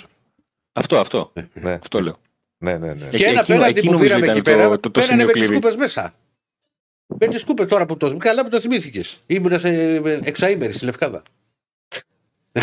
Αυτό, 0.76 0.98
αυτό. 0.98 1.32
Ναι, 1.52 1.72
Αυτό 1.72 2.01
λέω. 2.01 2.16
ναι, 2.59 2.76
ναι. 2.78 2.92
ναι. 2.94 3.05
Ε, 3.05 3.16
Και 3.16 3.24
ένα 3.24 3.40
εκείνο- 3.40 3.59
πέναντι 3.59 3.78
εκεί 3.78 3.86
που 3.86 3.92
νομίζω 3.92 4.14
πήραμε 4.14 4.24
ήταν 4.24 4.36
εκεί 4.36 4.51
το- 4.51 4.56
πέρα. 4.56 4.68
το- 4.68 4.80
το 4.80 4.90
πέρανε 4.90 5.10
σημείο 5.12 5.26
με 5.26 5.32
τις 5.32 5.42
κλειδί. 5.46 5.60
κούπε 5.60 5.76
μέσα. 5.76 6.14
Με 7.06 7.26
τις 7.26 7.44
κούπε 7.44 7.66
τώρα 7.66 7.86
που 7.86 7.96
το. 7.96 8.16
Καλά 8.16 8.42
που 8.42 8.48
το 8.48 8.60
θυμήθηκες. 8.60 9.22
Ήμουνα 9.26 9.59
σε 9.59 9.68
εξαήμερη 10.24 10.72
στη 10.72 10.84
Λευκάδα. 10.84 11.22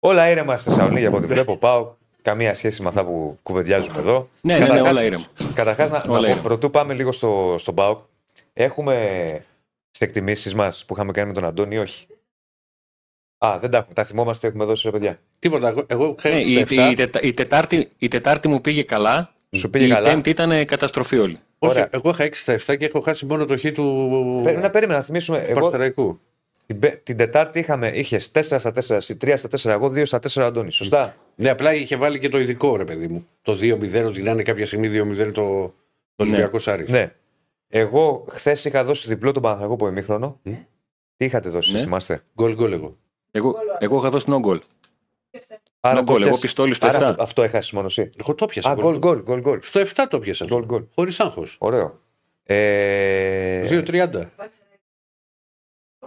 Όλα 0.00 0.30
ήρεμα 0.30 0.56
στη 0.56 0.68
Θεσσαλονίκη 0.70 1.06
από 1.06 1.16
ό,τι 1.16 1.26
βλέπω. 1.26 1.56
Πάω 1.56 1.94
καμία 2.22 2.54
σχέση 2.54 2.82
με 2.82 2.88
αυτά 2.88 3.04
που 3.04 3.38
κουβεντιάζουμε 3.42 3.98
εδώ. 3.98 4.28
Ναι, 4.40 4.52
ναι, 4.52 4.58
ναι, 4.58 4.66
Καταρχάς- 4.66 4.90
όλα 4.96 5.04
ήρεμα. 5.04 5.24
Καταρχάς, 5.54 5.90
να, 5.90 5.98
να 6.06 6.12
Όλα 6.12 6.18
πω, 6.20 6.24
ήρεμα. 6.26 6.42
πρωτού 6.42 6.70
πάμε 6.70 6.94
λίγο 6.94 7.12
στο, 7.12 7.54
στον 7.58 7.74
ΠΑΟΚ. 7.74 7.98
Έχουμε 8.52 8.94
στι 9.90 10.04
εκτιμήσεις 10.04 10.54
μας 10.54 10.84
που 10.84 10.94
είχαμε 10.94 11.12
κάνει 11.12 11.28
με 11.28 11.34
τον 11.34 11.44
Αντώνη, 11.44 11.78
όχι; 11.78 12.06
Α, 13.46 13.58
δεν 13.60 13.70
τα 13.70 13.78
έχουμε. 13.78 13.94
Τα 13.94 14.04
θυμόμαστε, 14.04 14.46
έχουμε 14.46 14.64
δώσει 14.64 14.82
ρε 14.86 14.90
παιδιά. 14.98 15.18
Τίποτα. 15.38 15.68
Εγώ, 15.68 15.84
εγώ 15.86 16.14
είχα 16.18 16.28
Ναι, 16.28 16.36
έξι 16.38 16.54
η, 16.54 16.64
στα 16.66 16.88
η, 16.88 16.92
7. 16.92 16.96
τετα- 16.96 17.22
η 17.22 17.32
τετάρτη, 17.32 17.88
η 17.98 18.08
Τετάρτη 18.08 18.48
μου 18.48 18.60
πήγε 18.60 18.82
καλά. 18.82 19.34
Σου 19.56 19.70
πήγε 19.70 19.84
η 19.84 19.88
καλά. 19.88 20.08
Πέμπτη 20.10 20.30
ήταν 20.30 20.64
καταστροφή 20.64 21.18
όλη. 21.18 21.38
Όχι, 21.58 21.72
Ωραία. 21.72 21.88
εγώ 21.92 22.10
είχα 22.10 22.24
6 22.24 22.28
στα 22.32 22.52
7 22.72 22.76
και 22.78 22.84
έχω 22.84 23.00
χάσει 23.00 23.26
μόνο 23.26 23.44
το 23.44 23.58
χ 23.58 23.64
του 23.74 24.40
Πε- 24.44 24.58
Να 24.58 24.70
περίμενα 24.70 24.98
να 24.98 25.04
θυμίσουμε. 25.04 25.42
Εγώ 25.46 25.60
Παστεραϊκού. 25.60 26.20
την, 26.66 26.78
πε- 26.78 27.02
την 27.02 27.16
Τετάρτη 27.16 27.58
είχαμε, 27.58 27.88
είχες 27.94 28.30
4 28.32 28.40
στα 28.58 28.72
4, 28.72 28.94
εσύ 28.96 29.16
3 29.24 29.34
στα 29.36 29.48
4, 29.48 29.70
εγώ 29.72 29.86
2 29.88 30.06
στα 30.06 30.18
4 30.18 30.42
Αντώνης. 30.42 30.74
Σωστά. 30.74 31.14
Ναι, 31.34 31.48
απλά 31.50 31.74
είχε 31.74 31.96
βάλει 31.96 32.18
και 32.18 32.28
το 32.28 32.38
ειδικό 32.38 32.76
ρε 32.76 32.84
παιδί 32.84 33.06
μου. 33.08 33.26
Το 33.42 33.52
2-0, 33.52 34.04
ότι 34.06 34.22
να 34.22 34.30
είναι 34.30 34.42
κάποια 34.42 34.66
στιγμή 34.66 34.88
2-0 34.88 35.32
το, 35.32 35.32
το 35.32 36.24
Ναι. 36.24 36.30
Ολυμπιακός 36.30 36.62
Σάρι. 36.62 36.84
Ναι. 36.88 37.12
Εγώ 37.68 38.24
χθες 38.30 38.64
είχα 38.64 38.84
δώσει 38.84 39.08
διπλό 39.08 39.32
τον 39.32 39.42
Παναθηναϊκό 39.42 39.74
από 39.74 39.88
ημίχρονο. 39.88 40.38
Μμ. 40.42 40.52
Τι 41.16 41.24
είχατε 41.24 41.48
δώσει, 41.48 41.72
Ναι. 41.72 41.78
θυμάστε; 41.78 42.22
Γκολ 42.34 42.54
γκολ 42.54 42.72
εγώ. 42.72 42.96
Εγώ, 43.34 43.54
εγώ 43.78 43.98
είχα 43.98 44.10
δώσει 44.10 44.26
no 44.28 44.40
goal. 44.42 44.58
Άρα 45.80 46.00
No 46.00 46.04
το 46.06 46.12
goal, 46.12 46.16
εγώ 46.16 46.24
πιάσε- 46.24 46.40
πιστόλι 46.40 46.74
στο 46.74 46.86
Άρα 46.86 46.98
7. 46.98 47.02
αυτό, 47.10 47.22
αυτό 47.22 47.42
έχασες 47.42 47.70
μόνο 47.72 47.86
εσύ. 47.86 48.10
Εγώ 48.16 48.34
το 48.34 48.46
πιάσα. 48.46 48.70
Α, 48.70 48.74
γκολ, 48.74 48.98
γκολ, 48.98 49.22
γκολ, 49.22 49.40
γκολ. 49.40 49.58
Στο 49.62 49.80
7 49.80 50.06
το 50.10 50.18
πιάσα. 50.18 50.44
Γκολ, 50.44 50.64
γκολ. 50.64 50.84
Χωρίς 50.94 51.20
άγχος. 51.20 51.56
Ωραίο. 51.60 52.00
Ε, 52.44 53.66
2-30. 53.66 54.30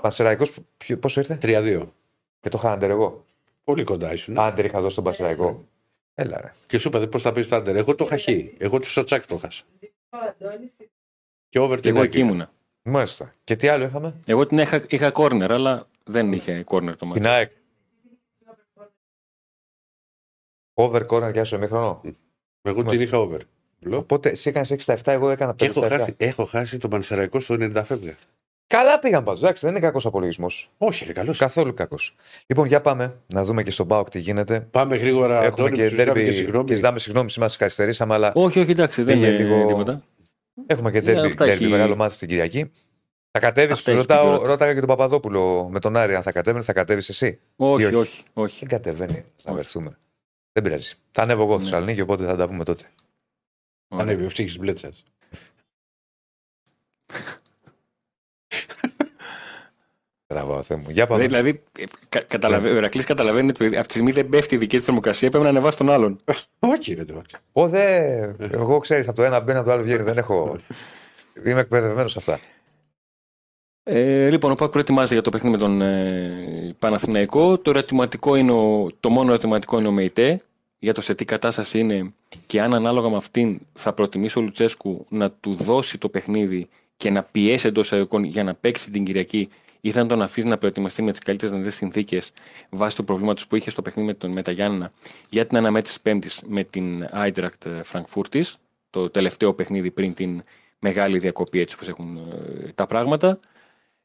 Πανσεραϊκός, 0.02 0.52
ποιο- 0.78 0.98
πόσο 0.98 1.20
ήρθε; 1.20 1.38
3-2. 1.42 1.94
και 2.40 2.50
το 2.50 2.58
είχα 2.58 2.72
άντερ 2.72 2.90
εγώ. 2.90 3.26
Πολύ 3.64 3.84
κοντά 3.84 4.14
ήσουν. 4.14 4.38
Άντερ 4.40 4.66
είχα 4.66 4.82
δώσει 4.82 4.96
τον 4.96 5.04
Πανσεραϊκό. 5.04 5.66
Έλα 6.14 6.42
ρε. 6.42 6.54
Και 6.68 6.78
σου 6.78 6.88
είπα 6.88 7.08
πώς 7.08 7.22
θα 7.22 7.32
πεις 7.32 7.48
τα 7.48 7.56
άντερ. 7.58 7.76
Εγώ 7.76 7.96
το 7.96 8.04
είχα 8.04 8.18
χ. 8.18 8.28
Εγώ 8.58 8.80
του 8.80 8.90
Σατσάκ 8.92 9.26
το 9.26 9.38
χάσα. 9.38 9.64
Και 11.50 11.60
over 11.60 11.80
την 11.80 11.90
Εγώ 11.90 12.00
Άκη. 12.00 12.08
εκεί 12.08 12.20
ήμουνα. 12.20 12.52
Μάλιστα. 12.82 13.30
Και 13.44 13.56
τι 13.56 13.68
άλλο 13.68 13.84
είχαμε; 13.86 14.20
Εγώ 14.26 14.46
την 14.46 14.58
είχα, 14.58 14.86
είχα 14.90 15.12
corner, 15.16 15.48
αλλά 15.50 15.88
δεν 16.10 16.32
είχε 16.32 16.64
corner 16.68 16.96
το 16.98 17.06
μάτι. 17.06 17.20
Την 17.20 17.30
ΑΕΚ. 17.30 17.52
Over 20.74 21.02
corner 21.10 21.30
και 21.34 21.40
άσο 21.40 21.56
ημίχρονο. 21.56 22.02
Εγώ 22.62 22.84
την 22.84 23.02
είχα 23.02 23.18
over. 23.20 23.40
Λέω. 23.80 23.98
Οπότε 24.00 24.30
εσύ 24.30 24.50
έκανε 24.50 24.66
6 24.70 24.76
στα 24.80 24.94
7, 24.98 25.00
εγώ 25.06 25.30
έκανα 25.30 25.52
5 25.52 25.62
Έχω 25.66 25.84
στα 25.84 25.96
7. 25.96 26.00
χάσει, 26.00 26.14
έχω 26.18 26.46
χάσει 26.46 26.78
τον 26.78 26.90
Πανσεραϊκό 26.90 27.40
στο 27.40 27.56
90 27.60 27.82
φεύγα. 27.86 28.16
Καλά 28.68 29.00
πήγαν 29.00 29.24
πάντως. 29.24 29.42
Εντάξει, 29.44 29.66
δεν 29.66 29.76
είναι 29.76 29.86
κακός 29.86 30.06
απολογισμός. 30.06 30.72
Όχι, 30.78 31.06
ρε, 31.06 31.14
καλός. 31.14 31.38
Καθόλου 31.38 31.74
κακός. 31.74 32.16
Λοιπόν, 32.48 32.68
για 32.68 32.82
πάμε 32.82 33.16
να 33.28 33.44
δούμε 33.44 33.64
και 33.64 33.72
στον 33.72 33.88
Πάοκ 33.88 34.10
τι 34.10 34.20
γίνεται. 34.20 34.60
Πάμε 34.60 34.96
γρήγορα. 34.96 35.36
Έχουμε 35.44 35.48
Αντώνη, 35.48 35.76
και 35.76 35.84
που 35.84 35.90
σου 35.90 35.96
ζητάμε 35.96 36.12
derby 36.12 36.16
και 36.24 36.26
και 36.26 36.32
συγγνώμη. 36.32 36.76
ζητάμε 36.76 37.00
συγγνώμη, 37.00 37.30
σήμερα 37.30 37.50
σας 37.50 37.60
καθυστερήσαμε, 37.60 38.14
αλλά 38.14 38.32
Όχι, 38.36 38.60
όχι, 38.60 38.72
εντάξει, 38.72 39.04
δεν 39.04 39.14
Πήγε 39.16 39.28
είναι 39.28 39.38
λίγο- 39.38 39.66
τίποτα. 39.66 40.04
έχουμε 40.68 40.92
και 40.92 40.98
Ε, 40.98 41.02
derby, 41.02 41.26
αυτά 41.26 41.46
derby 41.46 41.50
έχει- 41.50 41.68
μεγάλο 41.68 41.96
μάτι 41.96 42.16
την 42.18 42.28
Κυριακή. 42.28 42.72
Θα 43.38 43.42
κατέβεις, 43.42 43.78
Αυτά 43.78 43.92
έχεις 43.92 44.02
ρωτάω, 44.02 44.32
πει 44.32 44.38
και 44.38 44.44
ο- 44.44 44.48
ρώταγα 44.48 44.74
και 44.74 44.80
τον 44.80 44.88
Παπαδόπουλο 44.88 45.68
με 45.72 45.80
τον 45.80 45.96
Άρη 45.98 46.16
αν 46.16 46.24
θα 46.24 46.32
κατέβει, 46.32 46.62
θα 46.62 46.74
κατέβεις 46.74 47.10
εσύ. 47.10 47.40
Όχι, 47.56 47.86
όχι. 47.86 47.96
όχι, 47.96 48.24
όχι. 48.34 48.60
Δεν 48.60 48.70
κατεβαίνει, 48.70 49.26
να 49.44 49.54
βρεθούμε. 49.54 49.98
Δεν 50.52 50.64
πειράζει. 50.64 50.94
Θα 51.12 51.22
ανέβω 51.22 51.42
εγώ 51.44 51.52
στη 51.54 51.62
Ναι. 51.64 51.70
Θεσσαλονίκη, 51.70 52.02
οπότε 52.02 52.26
θα 52.26 52.36
τα 52.36 52.48
πούμε 52.48 52.64
τότε. 52.64 52.84
Ωραία. 53.88 54.06
Ανέβει 54.06 54.26
ο 54.26 54.30
φτύχη 54.30 54.60
μπλέτσας. 54.60 55.04
Μπράβο, 60.28 60.64
Θεέ 60.64 60.78
μου. 60.78 60.90
Για 60.90 61.08
πάμε. 61.08 61.26
Δηλαδή, 61.26 61.64
ε, 61.80 61.84
κα, 62.10 62.22
καταλαβα... 62.22 62.70
ο 62.70 62.76
Ηρακλής 62.76 63.06
καταλαβαίνει 63.06 63.50
ότι 63.50 63.66
από 63.78 63.86
τη 63.88 63.94
στιγμή 63.94 64.12
δεν 64.12 64.30
πέφτει 64.30 64.56
η 64.56 64.58
δική 64.58 64.78
του 64.78 64.84
θερμοκρασία, 64.84 65.30
πρέπει 65.30 65.44
να 65.44 65.50
ανεβάσει 65.50 65.78
τον 65.78 65.90
άλλον. 65.90 66.20
Όχι, 66.60 66.94
ρε, 66.94 67.06
το. 67.06 67.22
Ω, 67.52 67.68
δε... 67.68 68.06
Εγώ 68.52 68.80
ξέρεις, 68.80 69.08
από 69.08 69.16
το 69.16 69.24
ένα 69.24 69.40
μπαίνει, 69.40 69.58
από 69.58 69.68
το 69.68 69.74
άλλο 69.74 69.84
βγαίνει. 69.84 70.04
Δεν 70.04 70.18
έχω. 70.18 70.58
Είμαι 71.46 71.60
εκπαιδευμένος 71.60 72.12
σε 72.12 72.20
αυτά. 72.20 72.40
Ε, 73.88 74.30
λοιπόν, 74.30 74.52
ο 74.52 74.56
Πάκ 74.56 74.72
προετοιμάζεται 74.72 75.14
για 75.14 75.24
το 75.24 75.30
παιχνίδι 75.30 75.56
με 75.56 75.62
τον 75.62 75.82
ε, 75.82 76.76
Παναθηναϊκό. 76.80 77.58
Το, 77.58 77.70
ερωτηματικό 77.70 78.36
είναι 78.36 78.52
ο, 78.52 78.90
το 79.00 79.10
μόνο 79.10 79.30
ερωτηματικό 79.30 79.80
είναι 79.80 79.88
ο 79.88 79.92
ΜΕΙΤΕ 79.92 80.40
για 80.80 80.94
το 80.94 81.02
σε 81.02 81.16
τι 81.16 81.26
κατάσταση 81.26 81.80
είναι 81.80 82.14
και 82.48 82.62
αν 82.62 82.74
ανάλογα 82.74 83.10
με 83.10 83.16
αυτήν 83.16 83.60
θα 83.74 83.94
προτιμήσει 83.94 84.40
ο 84.40 84.42
Λουτσέσκου 84.42 85.06
να 85.10 85.32
του 85.32 85.56
δώσει 85.56 85.98
το 85.98 86.10
παιχνίδι 86.10 86.68
και 86.98 87.10
να 87.10 87.24
πιέσει 87.24 87.68
εντός 87.68 87.92
εικόν 87.92 88.24
για 88.24 88.44
να 88.44 88.54
παίξει 88.54 88.92
την 88.92 89.04
Κυριακή 89.04 89.50
ή 89.82 89.92
θα 89.92 90.06
τον 90.06 90.22
αφήσει 90.22 90.48
να 90.48 90.58
προετοιμαστεί 90.58 91.02
με 91.02 91.12
τις 91.12 91.20
καλύτερες 91.20 91.54
δυνατές 91.54 91.76
συνθήκες 91.76 92.32
βάσει 92.70 92.96
του 92.96 93.04
προβλήματος 93.04 93.48
που 93.48 93.56
είχε 93.56 93.70
στο 93.70 93.82
παιχνίδι 93.82 94.08
με, 94.08 94.14
τον, 94.14 94.32
με 94.32 94.42
τα 94.42 94.52
Γιάννενα 94.52 94.92
για 95.30 95.46
την 95.46 95.58
αναμέτρηση 95.58 96.02
Πέμπτης 96.02 96.42
με 96.48 96.64
την 96.64 97.08
Άιντρακτ 97.12 97.68
Φραγκφούρτης, 97.84 98.58
το 98.90 99.10
τελευταίο 99.10 99.54
παιχνίδι 99.54 99.92
πριν 99.92 100.14
την 100.14 100.44
μεγάλη 100.80 101.18
διακοπή 101.18 101.60
έτσι 101.60 101.76
όπως 101.76 101.88
έχουν 101.88 102.18
ε, 102.18 102.72
τα 102.76 102.86
πράγματα. 102.86 103.40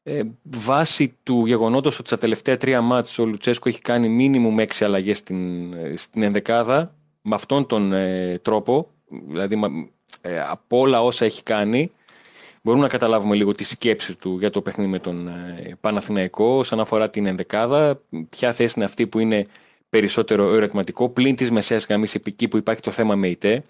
Ε, 0.03 0.21
βάσει 0.43 1.17
του 1.23 1.45
γεγονότος 1.45 1.99
ότι 1.99 2.07
στα 2.07 2.17
τελευταία 2.17 2.57
τρία 2.57 2.81
μάτς 2.81 3.19
ο 3.19 3.25
Λουτσέσκο 3.25 3.69
έχει 3.69 3.81
κάνει 3.81 4.09
μίνιμουμ 4.09 4.59
έξι 4.59 4.83
αλλαγές 4.83 5.17
στην, 5.17 5.73
ε, 5.73 5.95
στην 5.97 6.23
ενδεκάδα 6.23 6.95
με 7.21 7.35
αυτόν 7.35 7.65
τον 7.65 7.93
ε, 7.93 8.39
τρόπο 8.41 8.87
δηλαδή 9.27 9.55
μα- 9.55 9.89
ε, 10.21 10.41
από 10.41 10.79
όλα 10.79 11.03
όσα 11.03 11.25
έχει 11.25 11.43
κάνει 11.43 11.91
μπορούμε 12.61 12.83
να 12.83 12.89
καταλάβουμε 12.89 13.35
λίγο 13.35 13.53
τη 13.53 13.63
σκέψη 13.63 14.15
του 14.15 14.37
για 14.39 14.49
το 14.49 14.61
παιχνίδι 14.61 14.89
με 14.89 14.99
τον 14.99 15.27
ε, 15.27 15.77
Παναθηναϊκό. 15.81 16.57
Όσον 16.57 16.79
αφορά 16.79 17.09
την 17.09 17.25
ενδεκάδα 17.25 18.01
ποια 18.29 18.53
θέση 18.53 18.73
είναι 18.75 18.85
αυτή 18.85 19.07
που 19.07 19.19
είναι 19.19 19.45
περισσότερο 19.89 20.53
ερωτηματικό. 20.53 21.09
Πλην 21.09 21.35
της 21.35 21.51
μεσαίας 21.51 21.85
γραμμής 21.85 22.15
εκεί 22.15 22.47
που 22.47 22.57
υπάρχει 22.57 22.81
το 22.81 22.91
θέμα 22.91 23.15
με 23.15 23.27
ΙΤΕ 23.27 23.63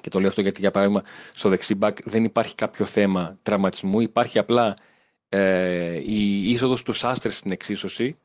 και 0.00 0.08
το 0.08 0.18
λέω 0.18 0.28
αυτό 0.28 0.40
γιατί 0.40 0.60
για 0.60 0.70
παράδειγμα 0.70 1.02
στο 1.34 1.48
δεξί 1.48 1.74
μπακ 1.74 1.98
δεν 2.04 2.24
υπάρχει 2.24 2.54
κάποιο 2.54 2.84
θέμα 2.84 3.36
τραυματισμού. 3.42 4.00
Υπάρχει 4.00 4.38
απλά 4.38 4.76
ε, 5.36 5.96
η 6.04 6.50
είσοδος 6.50 6.82
του 6.82 6.92
Σάστρε 6.92 7.32
στην 7.32 7.50
εξίσωση, 7.50 8.16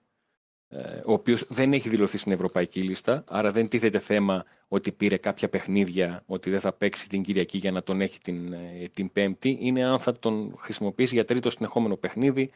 ε, 0.69 1.01
ο 1.05 1.13
οποίος 1.13 1.45
δεν 1.47 1.73
έχει 1.73 1.89
δηλωθεί 1.89 2.17
στην 2.17 2.31
ευρωπαϊκή 2.31 2.81
λίστα, 2.81 3.23
άρα 3.29 3.51
δεν 3.51 3.69
τίθεται 3.69 3.99
θέμα 3.99 4.45
ότι 4.67 4.91
πήρε 4.91 5.17
κάποια 5.17 5.49
παιχνίδια, 5.49 6.23
ότι 6.25 6.49
δεν 6.49 6.59
θα 6.59 6.73
παίξει 6.73 7.09
την 7.09 7.21
Κυριακή 7.21 7.57
για 7.57 7.71
να 7.71 7.83
τον 7.83 8.01
έχει 8.01 8.19
την, 8.19 8.53
ε, 8.53 8.87
την 8.93 9.11
Πέμπτη. 9.11 9.57
Είναι 9.61 9.83
αν 9.83 9.99
θα 9.99 10.19
τον 10.19 10.55
χρησιμοποιήσει 10.57 11.13
για 11.13 11.25
τρίτο 11.25 11.49
συνεχόμενο 11.49 11.95
παιχνίδι. 11.95 12.51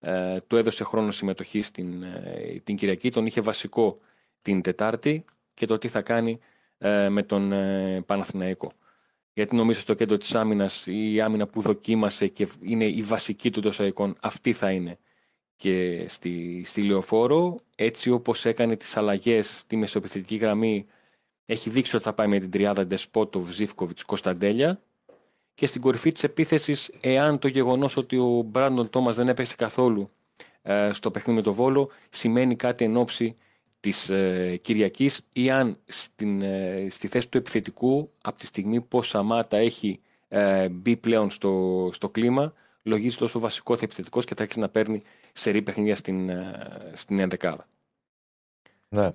Ε, 0.00 0.40
του 0.40 0.56
έδωσε 0.56 0.84
χρόνο 0.84 1.12
συμμετοχή 1.12 1.62
στην 1.62 2.02
ε, 2.02 2.60
την 2.64 2.76
Κυριακή, 2.76 3.10
τον 3.10 3.26
είχε 3.26 3.40
βασικό 3.40 3.98
την 4.42 4.62
Τετάρτη 4.62 5.24
και 5.54 5.66
το 5.66 5.78
τι 5.78 5.88
θα 5.88 6.02
κάνει 6.02 6.38
ε, 6.78 7.08
με 7.08 7.22
τον 7.22 7.52
ε, 7.52 8.02
Παναθηναϊκό 8.06 8.70
γιατί 9.38 9.56
νομίζω 9.56 9.80
στο 9.80 9.94
κέντρο 9.94 10.16
της 10.16 10.34
άμυνας 10.34 10.86
η 10.86 11.20
άμυνα 11.20 11.46
που 11.46 11.60
δοκίμασε 11.60 12.26
και 12.26 12.48
είναι 12.60 12.84
η 12.84 13.02
βασική 13.02 13.50
του 13.50 13.60
τόσο 13.60 13.84
εικόν 13.84 14.16
αυτή 14.20 14.52
θα 14.52 14.70
είναι 14.70 14.98
και 15.56 16.04
στη, 16.08 16.62
στη 16.64 16.82
λεωφόρο. 16.82 17.58
Έτσι 17.76 18.10
όπως 18.10 18.44
έκανε 18.44 18.76
τις 18.76 18.96
αλλαγές 18.96 19.58
στη 19.58 19.76
μεσοπιθετική 19.76 20.36
γραμμή 20.36 20.86
έχει 21.46 21.70
δείξει 21.70 21.94
ότι 21.96 22.04
θα 22.04 22.12
πάει 22.12 22.26
με 22.26 22.38
την 22.38 22.50
τριάδα 22.50 22.86
Ντεσπότοβ, 22.86 23.50
Ζήφκοβιτς, 23.50 24.04
Κωνσταντέλια. 24.04 24.80
Και 25.54 25.66
στην 25.66 25.80
κορυφή 25.80 26.12
της 26.12 26.24
επίθεσης 26.24 26.90
εάν 27.00 27.38
το 27.38 27.48
γεγονός 27.48 27.96
ότι 27.96 28.16
ο 28.16 28.42
Μπράντον 28.46 28.90
Τόμας 28.90 29.14
δεν 29.14 29.28
έπαιξε 29.28 29.54
καθόλου 29.56 30.10
ε, 30.62 30.90
στο 30.92 31.10
παιχνίδι 31.10 31.38
με 31.38 31.44
το 31.44 31.52
Βόλο 31.52 31.90
σημαίνει 32.10 32.56
κάτι 32.56 32.84
εν 32.84 32.96
ώψη 32.96 33.34
της 33.80 34.08
ε, 34.08 34.56
Κυριακής 34.62 35.20
ή 35.32 35.50
αν 35.50 35.78
στην, 35.84 36.42
ε, 36.42 36.86
στη 36.90 37.08
θέση 37.08 37.28
του 37.28 37.38
επιθετικού 37.38 38.10
από 38.22 38.38
τη 38.38 38.46
στιγμή 38.46 38.80
που 38.80 38.98
ο 38.98 39.02
Σαμάτα 39.02 39.56
έχει 39.56 40.00
ε, 40.28 40.68
μπει 40.68 40.96
πλέον 40.96 41.30
στο, 41.30 41.90
στο 41.92 42.08
κλίμα 42.08 42.52
λογίζεται 42.82 43.24
όσο 43.24 43.38
βασικός 43.38 43.78
θα 43.78 43.84
επιθετικός 43.84 44.24
και 44.24 44.34
θα 44.34 44.42
έχει 44.42 44.58
να 44.58 44.68
παίρνει 44.68 45.02
σερή 45.32 45.62
παιχνίδια 45.62 45.96
στην, 45.96 46.28
ε, 46.28 46.90
στην 46.92 47.18
ενδεκάδα. 47.18 47.68
Ναι. 48.88 49.10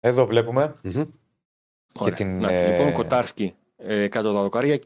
Εδώ 0.00 0.26
βλέπουμε. 0.26 0.72
Μμμ. 0.82 1.04
Ωραία. 1.94 2.14
την, 2.14 2.38
Να, 2.38 2.52
ε, 2.52 2.70
Λοιπόν, 2.70 2.92
Κοτάρσκι 2.92 3.54
ε, 3.76 4.08
κάτω 4.08 4.32
τα 4.32 4.42
δοκάρια. 4.42 4.78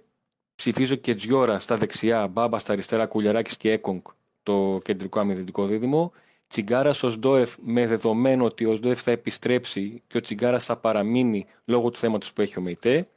Ψηφίζω 0.55 0.95
και 0.95 1.15
Τζιόρα 1.15 1.59
στα 1.59 1.77
δεξιά, 1.77 2.27
Μπάμπα 2.27 2.59
στα 2.59 2.73
αριστερά, 2.73 3.07
Κουλιαράκης 3.07 3.57
και 3.57 3.71
Έκονγκ 3.71 4.01
το 4.43 4.81
κεντρικό 4.85 5.21
αμυντικό 5.21 5.67
δίδυμο. 5.67 6.13
Τσιγκάρας 6.53 7.03
ο 7.03 7.09
Σντόεφ 7.09 7.57
με 7.61 7.87
δεδομένο 7.87 8.45
ότι 8.45 8.65
ο 8.65 8.75
Σντόεφ 8.75 9.03
θα 9.03 9.11
επιστρέψει 9.11 10.03
και 10.07 10.17
ο 10.17 10.21
Τσιγκάρας 10.21 10.65
θα 10.65 10.77
παραμείνει 10.77 11.47
λόγω 11.65 11.91
του 11.91 11.99
θέματος 11.99 12.33
που 12.33 12.41
έχει 12.41 12.59
ο 12.59 12.63
ΜΕΙΤΕ. 12.63 13.09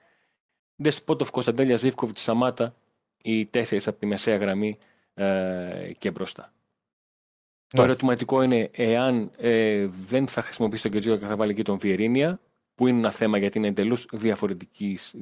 Δεσπότοφ 0.76 1.32
Κωνσταντέλια 1.32 1.76
Ζήφκοβιτ 1.76 2.18
Σαμάτα, 2.18 2.76
οι 3.24 3.46
τέσσερις 3.46 3.88
από 3.88 4.00
τη 4.00 4.06
μεσαία 4.06 4.38
γραμμή 4.38 4.78
ε, 5.14 5.92
και 5.98 6.12
μπροστά. 6.12 6.42
Το 6.42 7.78
Μάλιστα. 7.78 7.84
ερωτηματικό 7.84 8.42
είναι 8.42 8.70
εάν 8.74 9.32
ε, 9.38 9.86
δεν 10.08 10.28
θα 10.28 10.42
χρησιμοποιήσει 10.42 10.82
τον 10.82 10.92
Κετζίο 10.92 11.18
και 11.18 11.26
θα 11.26 11.36
βάλει 11.36 11.52
εκεί 11.52 11.64
τον 11.64 11.78
Βιερίνια, 11.78 12.40
που 12.76 12.88
είναι 12.88 12.98
ένα 12.98 13.12
θέμα 13.12 13.38
γιατί 13.38 13.58
είναι 13.58 13.68
εντελώς 13.68 14.08
διαφορετικής 14.12 15.14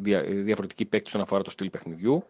παίκτη 0.90 1.04
όσον 1.06 1.22
αφορά 1.22 1.42
το 1.42 1.50
στυλ 1.50 1.70
παιχνιδιού. 1.70 2.24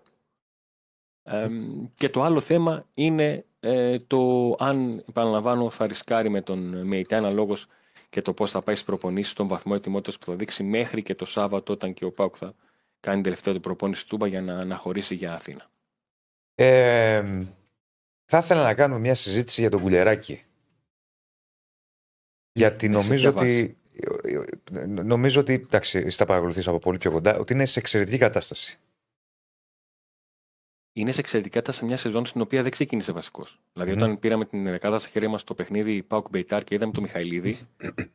Ε, 1.24 1.48
και 1.94 2.10
το 2.10 2.24
άλλο 2.24 2.40
θέμα 2.40 2.86
είναι 2.94 3.46
ε, 3.65 3.98
το 4.07 4.56
αν, 4.60 5.03
επαναλαμβάνω, 5.10 5.69
θα 5.69 5.88
ρισκάρει 5.88 6.30
με 6.30 6.41
τον 6.41 6.88
ΜΕΙΤΕ 6.88 7.15
αναλόγως 7.15 7.68
και 8.10 8.22
το 8.22 8.34
πώς 8.34 8.52
θα 8.52 8.61
πάει 8.61 8.76
στις 8.76 8.88
προπονήσεις, 8.88 9.34
τον 9.34 9.48
βαθμό 9.48 9.73
ετοιμότητας 9.76 10.18
που 10.18 10.26
θα 10.26 10.35
δείξει 10.35 10.64
μέχρι 10.64 11.03
και 11.03 11.15
το 11.15 11.26
Σάββατο, 11.26 11.73
όταν 11.73 11.94
και 11.94 12.06
ο 12.06 12.11
Πάουκ 12.11 12.35
θα 12.38 12.53
κάνει 12.99 13.22
τελευταία 13.22 13.53
του 13.53 13.60
προπόνηση 13.60 14.07
τούμπα 14.07 14.27
για 14.27 14.41
να 14.41 14.57
αναχωρήσει 14.57 15.15
για 15.15 15.34
Αθήνα. 15.34 15.69
Ε, 16.56 17.23
θα 18.26 18.38
ήθελα 18.38 18.64
να 18.64 18.73
κάνουμε 18.73 18.99
μια 18.99 19.15
συζήτηση 19.15 19.61
για 19.61 19.69
τον 19.69 19.81
Κουλεράκη. 19.81 20.44
Γιατί 22.52 22.88
Δεν 22.88 23.02
σε 23.02 23.07
νομίζω 23.07 23.31
ποια 23.34 23.41
ότι. 23.41 23.77
Νομίζω 24.88 25.40
ότι. 25.40 25.53
Εντάξει, 25.53 25.99
εσύ 25.99 26.18
τα 26.18 26.26
παρακολουθείς 26.26 26.68
από 26.68 26.80
πολύ 26.80 26.98
πιο 26.98 27.11
κοντά. 27.11 27.38
Ότι 27.38 27.53
είναι 27.53 27.65
σε 27.65 27.80
εξαιρετική 27.80 28.18
κατάσταση. 28.18 28.80
Είναι 30.94 31.11
σε 31.11 31.20
εξαιρετικά 31.20 31.61
τα 31.61 31.72
σε 31.72 31.86
μια 31.86 31.98
σεζόν 31.98 32.26
στην 32.26 32.41
οποία 32.41 32.61
δεν 32.61 32.72
ξεκίνησε 32.72 33.11
βασικός. 33.11 33.60
Δηλαδή, 33.74 33.91
Μμμ. 33.91 33.98
όταν 33.98 34.20
πήραμε 34.20 34.45
την 34.45 34.64
δεκάδα 34.64 34.99
στα 34.99 35.10
χέρια 35.10 35.30
μας 35.30 35.44
το 35.44 35.53
παιχνίδι 35.53 36.03
Πάουκ 36.03 36.30
Μπεϊτάρ 36.30 36.64
και 36.64 36.76
είδαμε 36.76 36.91
τον 36.91 37.03
Μιχαηλίδη, 37.03 37.57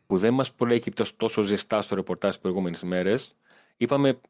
που 0.06 0.18
δεν 0.18 0.34
μας 0.34 0.52
προέκυπτε 0.52 1.04
τόσο 1.16 1.42
ζεστά 1.42 1.82
στο 1.82 1.94
ρεπορτάζ 1.94 2.30
τις 2.30 2.40
προηγούμενες 2.40 2.82
μέρες, 2.82 3.34
είπαμε 3.76 4.20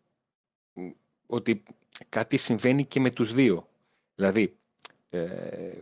μ, 0.73 0.89
ότι 1.27 1.63
κάτι 2.09 2.37
συμβαίνει 2.37 2.85
και 2.85 3.01
με 3.01 3.11
τους 3.11 3.33
δύο. 3.33 3.69
Δηλαδή, 4.15 4.57
ε, 5.11 5.79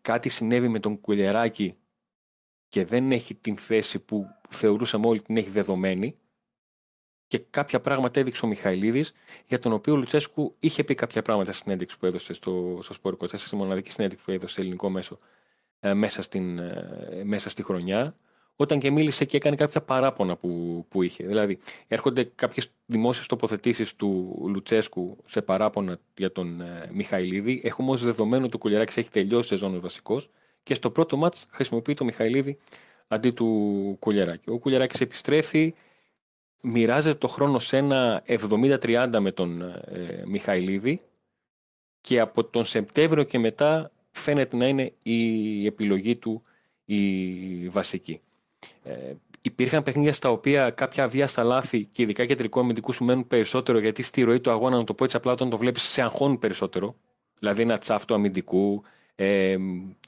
κάτι 0.00 0.28
συνέβη 0.28 0.68
με 0.68 0.78
τον 0.78 1.00
Κουλιαράκη 1.00 1.74
και 2.68 2.84
δεν 2.84 3.12
έχει 3.12 3.34
την 3.34 3.56
θέση 3.56 3.98
που 3.98 4.26
θεωρούσαμε 4.48 5.06
όλοι 5.06 5.22
την 5.22 5.36
έχει 5.36 5.50
δεδομένη 5.50 6.16
και 7.26 7.38
κάποια 7.50 7.80
πράγματα 7.80 8.20
έδειξε 8.20 8.44
ο 8.44 8.48
Μιχαηλίδης 8.48 9.12
για 9.46 9.58
τον 9.58 9.72
οποίο 9.72 9.92
ο 9.92 9.96
Λουτσέσκου 9.96 10.54
είχε 10.58 10.84
πει 10.84 10.94
κάποια 10.94 11.22
πράγματα 11.22 11.52
στην 11.52 11.64
συνέντευξη 11.64 11.98
που 11.98 12.06
έδωσε 12.06 12.32
στο, 12.32 12.78
στο 12.82 12.92
Σπορ 12.92 13.16
24, 13.18 13.26
στη 13.34 13.56
μοναδική 13.56 13.90
συνέντευξη 13.90 14.24
που 14.24 14.32
έδωσε 14.32 14.54
σε 14.54 14.60
ελληνικό 14.60 14.90
μέσο 14.90 15.18
ε, 15.80 15.94
μέσα, 15.94 16.22
στην, 16.22 16.58
ε, 16.58 17.22
μέσα 17.24 17.50
στη 17.50 17.62
χρονιά, 17.62 18.14
όταν 18.56 18.78
και 18.78 18.90
μίλησε 18.90 19.24
και 19.24 19.36
έκανε 19.36 19.56
κάποια 19.56 19.80
παράπονα 19.80 20.36
που, 20.36 20.84
που 20.88 21.02
είχε. 21.02 21.26
Δηλαδή, 21.26 21.58
έρχονται 21.88 22.24
κάποιες 22.34 22.70
δημόσιες 22.86 23.26
τοποθετήσεις 23.26 23.94
του 23.94 24.42
Λουτσέσκου 24.48 25.16
σε 25.24 25.42
παράπονα 25.42 25.98
για 26.16 26.32
τον 26.32 26.60
ε, 26.60 26.90
Μιχαηλίδη. 26.92 27.60
Έχουμε 27.64 27.88
όμω 27.88 27.98
δεδομένο 27.98 28.44
ότι 28.44 28.56
ο 28.56 28.58
Κουλιαράκης 28.58 28.96
έχει 28.96 29.10
τελειώσει 29.10 29.48
σεζόν 29.48 29.80
βασικός 29.80 30.30
και 30.62 30.74
στο 30.74 30.90
πρώτο 30.90 31.16
μάτς 31.16 31.46
χρησιμοποιεί 31.48 31.94
το 31.94 32.04
Μιχαηλίδη 32.04 32.58
αντί 33.08 33.30
του 33.30 33.96
Κουλιαράκη. 33.98 34.50
Ο 34.50 34.58
Κουλιαράκης 34.58 35.00
επιστρέφει, 35.00 35.74
μοιράζεται 36.68 37.18
το 37.18 37.28
χρόνο 37.28 37.58
σε 37.58 37.76
ένα 37.76 38.22
70-30 38.26 39.16
με 39.20 39.32
τον 39.32 39.62
ε, 39.62 40.22
Μιχαηλίδη 40.26 41.00
και 42.00 42.20
από 42.20 42.44
τον 42.44 42.64
Σεπτέμβριο 42.64 43.22
και 43.22 43.38
μετά 43.38 43.90
φαίνεται 44.10 44.56
να 44.56 44.66
είναι 44.66 44.92
η 45.02 45.66
επιλογή 45.66 46.16
του 46.16 46.42
η 46.84 47.68
βασική. 47.68 48.20
Ε, 48.82 49.12
υπήρχαν 49.40 49.82
παιχνίδια 49.82 50.12
στα 50.12 50.30
οποία 50.30 50.70
κάποια 50.70 51.08
βία 51.08 51.28
λάθη 51.36 51.84
και 51.84 52.02
ειδικά 52.02 52.26
κεντρικού 52.26 52.60
αμυντικού 52.60 52.92
σου 52.92 53.04
μένουν 53.04 53.26
περισσότερο 53.26 53.78
γιατί 53.78 54.02
στη 54.02 54.22
ροή 54.22 54.40
του 54.40 54.50
αγώνα, 54.50 54.76
να 54.76 54.84
το 54.84 54.94
πω 54.94 55.04
έτσι 55.04 55.16
απλά, 55.16 55.32
όταν 55.32 55.50
το 55.50 55.56
βλέπεις, 55.56 55.82
σε 55.82 56.02
αγχώνουν 56.02 56.38
περισσότερο. 56.38 56.96
Δηλαδή 57.38 57.62
ένα 57.62 57.78
τσάφ 57.78 58.04
του 58.04 58.14
αμυντικού, 58.14 58.82
ε, 59.14 59.56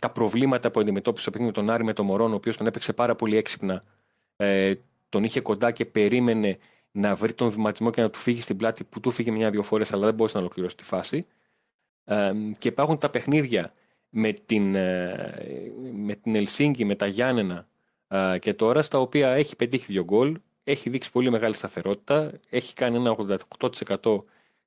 τα 0.01 0.11
προβλήματα 0.11 0.71
που 0.71 0.81
αντιμετώπισε 0.81 1.23
στο 1.23 1.31
παιχνίδι 1.31 1.53
με 1.57 1.63
τον 1.63 1.75
Άρη 1.75 1.85
με 1.85 1.93
τον 1.93 2.05
Μωρόν, 2.07 2.33
ο 2.33 2.35
οποίος 2.35 2.57
τον 2.57 2.67
έπαιξε 2.67 2.93
πάρα 2.93 3.15
πολύ 3.15 3.37
έξυπνα. 3.37 3.83
Ε, 4.37 4.75
τον 5.09 5.25
είχε 5.25 5.41
κοντά 5.41 5.71
και 5.71 5.85
περίμενε 5.85 6.59
να 6.91 7.15
βρει 7.15 7.33
τον 7.35 7.51
βηματισμό 7.51 7.91
και 7.91 8.01
να 8.01 8.11
του 8.11 8.19
φύγει 8.19 8.41
στην 8.41 8.57
πλάτη 8.57 8.85
που 8.85 9.01
του 9.01 9.11
φύγε 9.11 9.31
μια-δύο 9.31 9.63
φορές, 9.63 9.93
αλλά 9.93 10.05
δεν 10.05 10.15
μπορούσε 10.15 10.37
να 10.37 10.43
ολοκληρώσει 10.43 10.77
τη 10.77 10.85
φάση. 10.85 11.27
Ε, 12.05 12.33
και 12.59 12.69
υπάρχουν 12.69 12.99
τα 12.99 13.11
παιχνίδια 13.11 13.73
με 14.09 14.33
την, 14.33 14.75
ε, 14.75 15.73
με 15.93 16.15
την 16.15 16.35
Ελσίνκη, 16.35 16.85
με 16.85 16.95
τα 16.95 17.07
Γιάννενα 17.07 17.69
ε, 18.09 18.39
και 18.39 18.55
τώρα, 18.55 18.83
στα 18.83 18.99
οποία 18.99 19.29
έχει 19.29 19.57
πετύχει 19.57 19.93
δύο 19.93 20.05
γκολ, 20.05 20.41
έχει 20.65 20.91
δείξει 20.91 21.11
πολύ 21.11 21.31
μεγάλη 21.31 21.55
σταθερότητα, 21.55 22.33
έχει 22.49 22.75
κάνει 22.75 22.97
ένα 22.97 23.17
88% 24.03 24.19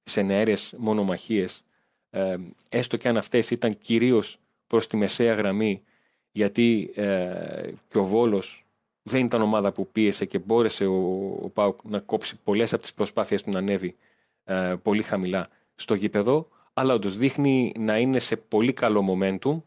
σε 0.03 0.22
νεαρές 0.22 0.73
μονομαχίες, 0.77 1.63
ε, 2.09 2.35
έστω 2.69 2.97
και 2.97 3.07
αν 3.07 3.18
αυτές 3.18 3.51
ήταν 3.51 3.77
κυρίως 3.80 4.38
προς 4.68 4.88
τη 4.88 4.97
μεσαία 4.97 5.34
γραμμή, 5.34 5.84
γιατί 6.31 6.91
ε, 6.95 7.72
και 7.88 7.97
ο 7.97 8.03
Βόλος 8.03 8.60
δεν 9.03 9.26
ήταν 9.26 9.41
ομάδα 9.41 9.72
που 9.72 9.88
πίεσε 9.88 10.26
και 10.26 10.40
μπόρεσε 10.40 10.86
ο, 10.86 11.28
ο 11.41 11.49
Πάουκ 11.49 11.80
να 11.84 11.99
κόψει 11.99 12.40
πολλές 12.44 12.73
από 12.73 12.82
τις 12.82 12.94
προσπάθειες 12.94 13.44
του 13.44 13.52
να 13.52 13.60
ανέβει 13.60 13.95
ε, 14.44 14.76
πολύ 14.82 15.03
χαμηλά 15.03 15.48
στο 15.76 15.94
γήπεδο, 15.94 16.48
αλλά 16.73 16.94
όντως 16.94 17.18
δείχνει 17.18 17.73
να 17.78 17.98
είναι 17.98 18.19
σε 18.19 18.36
πολύ 18.36 18.73
καλό 18.73 19.06
momentum 19.10 19.61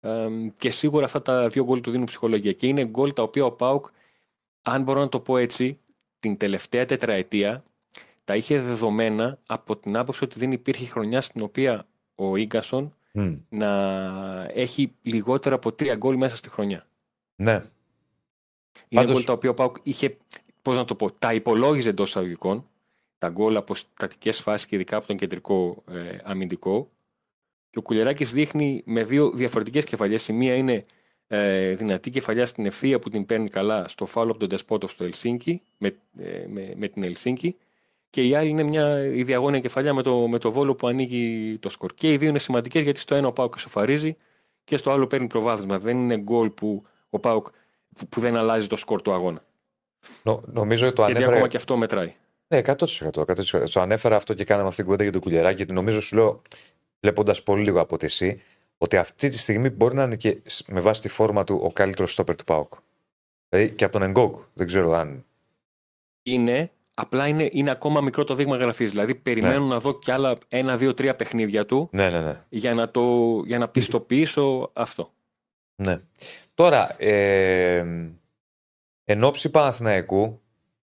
ε, 0.00 0.28
και 0.58 0.70
σίγουρα 0.70 1.04
αυτά 1.04 1.22
τα 1.22 1.48
δύο 1.48 1.64
γκολ 1.64 1.80
του 1.80 1.90
δίνουν 1.90 2.06
ψυχολογία. 2.06 2.52
Και 2.52 2.66
είναι 2.66 2.84
γκολ 2.84 3.12
τα 3.12 3.22
οποία 3.22 3.44
ο 3.44 3.52
Πάουκ, 3.52 3.86
αν 4.62 4.82
μπορώ 4.82 5.00
να 5.00 5.08
το 5.08 5.20
πω 5.20 5.36
έτσι, 5.36 5.78
την 6.18 6.36
τελευταία 6.36 6.84
τετραετία 6.84 7.62
τα 8.24 8.36
είχε 8.36 8.60
δεδομένα 8.60 9.38
από 9.46 9.76
την 9.76 9.96
άποψη 9.96 10.24
ότι 10.24 10.38
δεν 10.38 10.52
υπήρχε 10.52 10.86
χρονιά 10.86 11.20
στην 11.20 11.42
οποία 11.42 11.86
ο 12.14 12.36
Ίγκασον 12.36 12.94
Μμ. 13.12 13.34
να 13.48 13.70
έχει 14.52 14.94
λιγότερα 15.02 15.54
από 15.54 15.72
τρία 15.72 15.94
γκολ 15.94 16.16
μέσα 16.16 16.36
στη 16.36 16.48
χρονιά. 16.48 16.86
Ναι. 17.36 17.64
Είναι 18.88 19.00
Πάντως- 19.00 19.16
γκολ 19.16 19.24
τα 19.24 19.32
οποία 19.32 19.50
ο 19.50 19.54
Πάουκ 19.54 19.76
είχε, 19.82 20.16
πώς 20.62 20.76
να 20.76 20.84
το 20.84 20.94
πω, 20.94 21.10
τα 21.10 21.34
υπολόγιζε 21.34 21.88
εντός 21.88 22.08
εισαγωγικών, 22.08 22.66
τα 23.18 23.28
γκολ 23.28 23.56
από 23.56 23.74
στατικές 23.74 24.40
φάσεις 24.40 24.66
και 24.66 24.74
ειδικά 24.74 24.96
από 24.96 25.06
τον 25.06 25.16
κεντρικό 25.16 25.82
ε, 25.90 26.18
αμυντικό. 26.22 26.88
Και 27.70 27.78
ο 27.78 27.82
Κουλιαράκης 27.82 28.32
δείχνει 28.32 28.82
με 28.84 29.04
δύο 29.04 29.30
διαφορετικές 29.30 29.84
κεφαλιές. 29.84 30.28
Η 30.28 30.32
μία 30.32 30.54
είναι 30.54 30.84
ε, 31.26 31.74
δυνατή 31.74 32.10
κεφαλιά 32.10 32.46
στην 32.46 32.66
ευθεία 32.66 32.98
που 32.98 33.10
την 33.10 33.26
παίρνει 33.26 33.48
καλά 33.48 33.88
στο 33.88 34.06
φάουλ 34.06 34.30
από 34.30 34.38
τον 34.38 34.48
Τεσπότοφ 34.48 34.92
στο 34.92 35.04
Ελσίνκι, 35.04 35.62
με, 35.78 35.94
ε, 36.18 36.46
με, 36.48 36.72
με 36.76 36.88
την 36.88 37.02
Ελσίνκι. 37.02 37.56
Και 38.10 38.22
η 38.22 38.34
άλλη 38.34 38.48
είναι 38.48 38.62
μια 38.62 39.04
η 39.06 39.22
διαγώνια 39.22 39.60
κεφαλιά 39.60 39.94
με 39.94 40.02
το, 40.02 40.28
με 40.28 40.38
το 40.38 40.50
βόλο 40.50 40.74
που 40.74 40.86
ανοίγει 40.86 41.56
το 41.58 41.68
σκορ. 41.68 41.94
Και 41.94 42.12
οι 42.12 42.16
δύο 42.16 42.28
είναι 42.28 42.38
σημαντικές 42.38 42.82
γιατί 42.82 43.00
στο 43.00 43.14
ένα 43.14 43.26
ο 43.26 43.32
Πάουκ 43.32 43.54
ισοφαρίζει 43.56 44.16
και 44.64 44.76
στο 44.76 44.90
άλλο 44.90 45.06
παίρνει 45.06 45.26
προβάδισμα. 45.26 45.78
Δεν 45.78 45.96
είναι 45.96 46.16
γκολ 46.16 46.50
που 46.50 46.82
ο 47.10 47.18
Πάουκ 47.18 47.46
που, 47.98 48.06
που 48.08 48.20
δεν 48.20 48.36
αλλάζει 48.36 48.66
το 48.66 48.76
σκορ 48.76 49.02
του 49.02 49.12
αγώνα. 49.12 49.44
Νο- 50.22 50.42
νομίζω 50.46 50.86
ότι 50.86 50.94
το 50.96 51.02
Γιατί 51.02 51.12
ανέφερε. 51.16 51.36
ακόμα 51.36 51.50
και 51.50 51.56
αυτό 51.56 51.76
μετράει. 51.76 52.14
Ναι, 52.48 52.58
100%. 52.58 52.74
100%. 53.10 53.68
Το 53.72 53.80
ανέφερα 53.80 54.16
αυτό 54.16 54.34
και 54.34 54.44
κάναμε 54.44 54.64
αυτή 54.66 54.76
την 54.76 54.84
κουβέντα 54.84 55.02
για 55.02 55.12
τον 55.12 55.20
Κουλιαράκη. 55.20 55.56
Γιατί 55.56 55.72
νομίζω, 55.72 56.00
σου 56.00 56.16
λέω, 56.16 56.42
βλέποντας 57.00 57.42
πολύ 57.42 57.62
λίγο 57.62 57.80
από 57.80 57.96
τη 57.96 58.06
εσύ, 58.06 58.42
ότι 58.78 58.96
αυτή 58.96 59.28
τη 59.28 59.38
στιγμή 59.38 59.70
μπορεί 59.70 59.94
να 59.94 60.02
είναι 60.02 60.16
και 60.16 60.38
σ- 60.44 60.68
με 60.68 60.80
βάση 60.80 61.00
τη 61.00 61.08
φόρμα 61.08 61.44
του 61.44 61.60
ο 61.62 61.72
καλύτερος 61.72 62.12
στόπερ 62.12 62.36
του 62.36 62.44
Πάουκ. 62.44 62.72
Δηλαδή 63.48 63.74
και 63.74 63.84
από 63.84 63.92
τον 63.92 64.02
Εγκόγκ. 64.02 64.34
Δεν 64.54 64.66
ξέρω 64.66 64.92
αν. 64.92 65.24
Είναι, 66.22 66.70
απλά 66.94 67.26
είναι, 67.28 67.48
είναι 67.52 67.70
ακόμα 67.70 68.00
μικρό 68.00 68.24
το 68.24 68.34
δείγμα 68.34 68.56
γραφής. 68.56 68.90
Δηλαδή, 68.90 69.14
περιμένω 69.14 69.64
να 69.64 69.80
δω 69.80 69.98
κι 69.98 70.10
άλλα 70.10 70.38
ένα, 70.48 70.76
δύο, 70.76 70.94
τρία 70.94 71.16
παιχνίδια 71.16 71.66
του 71.66 71.88
Ναι, 71.92 72.10
ναι, 72.10 72.20
ναι. 72.20 72.42
για 72.48 72.74
να, 72.74 72.90
το, 72.90 73.02
για 73.44 73.58
να 73.58 73.68
πιστοποιήσω 73.68 74.70
αυτό. 74.72 75.12
ναι. 75.82 76.00
Τώρα, 76.58 77.02
ε, 77.02 77.84
εν 79.04 79.24
ώψη 79.24 79.50
Παναθηναϊκού, 79.50 80.40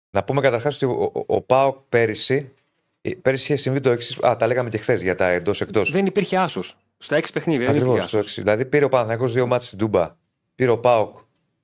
να 0.09 0.23
πούμε 0.23 0.41
καταρχάς 0.41 0.75
ότι 0.75 0.85
ο, 0.85 1.11
ο, 1.13 1.23
ο 1.27 1.41
Πάουκ 1.41 1.77
πέρυσι, 1.89 2.53
ε, 3.01 3.11
πέρυσι 3.21 3.43
είχε 3.43 3.61
συμβεί 3.61 3.79
το 3.79 3.91
εξή. 3.91 4.19
Α, 4.27 4.35
τα 4.35 4.47
λέγαμε 4.47 4.69
και 4.69 4.77
χθες 4.77 5.01
για 5.01 5.15
τα 5.15 5.27
εντό 5.27 5.51
εκτό. 5.59 5.83
Δεν 5.83 6.05
υπήρχε 6.05 6.37
άσος. 6.37 6.77
Στα 6.97 7.15
έξι 7.15 7.33
παιχνίδια 7.33 7.65
δεν 7.65 7.75
Ακριβώς. 7.75 7.97
υπήρχε 7.97 8.17
άσος. 8.17 8.35
Δηλαδή 8.35 8.65
πήρε 8.65 8.85
ο 8.85 8.89
Παναθηναϊκός 8.89 9.33
δύο 9.33 9.47
μάτς 9.47 9.65
στην 9.65 9.77
Τούμπα. 9.77 10.15
Πήρε 10.55 10.71
ο 10.71 10.79
Πάουκ 10.79 11.17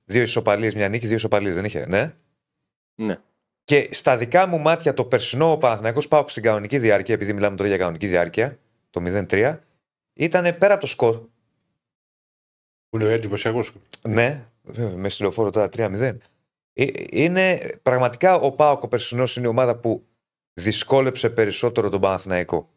δύο 0.04 0.22
ισοπαλίες, 0.22 0.74
μια 0.74 0.88
νίκη, 0.88 1.06
δύο 1.06 1.16
ισοπαλίες. 1.16 1.54
Δεν 1.54 1.64
είχε, 1.64 1.86
ναι; 1.86 2.14
Ναι. 2.94 3.18
Και 3.64 3.88
στα 3.90 4.16
δικά 4.16 4.46
μου 4.46 4.58
μάτια 4.58 4.94
το 4.94 5.04
περσινό 5.04 5.56
Παναθηναϊκός 5.56 6.08
Πάουκ 6.08 6.30
στην 6.30 6.42
κανονική 6.42 6.78
διάρκεια, 6.78 7.14
επειδή 7.14 7.32
μιλάμε 7.32 7.56
τώρα 7.56 7.68
για 7.68 7.78
κανονική 7.78 8.06
διάρκεια, 8.06 8.58
το 8.90 9.02
0-3, 9.30 9.58
ήταν 10.12 10.56
πέρα 10.58 10.72
από 10.72 10.80
το 10.80 10.86
σκορ. 10.86 11.20
Που 12.88 12.98
είναι 12.98 13.12
εντυπωσιακό. 13.12 13.64
Ναι, 14.08 14.44
βέβαια, 14.62 14.96
με 14.96 15.08
στη 15.08 15.22
λεωφόρο 15.22 15.50
τώρα 15.50 15.68
3-0. 15.76 16.16
Ε, 16.72 16.86
Είναι 17.10 17.58
πραγματικά 17.82 18.34
ο 18.34 18.50
Πάουκ 18.52 18.82
ο 18.82 18.88
περσινός 18.88 19.36
είναι 19.36 19.46
η 19.46 19.50
ομάδα 19.50 19.76
που 19.76 20.04
δυσκόλεψε 20.60 21.30
περισσότερο 21.30 21.88
τον 21.88 22.00
Παναθηναϊκό. 22.00 22.68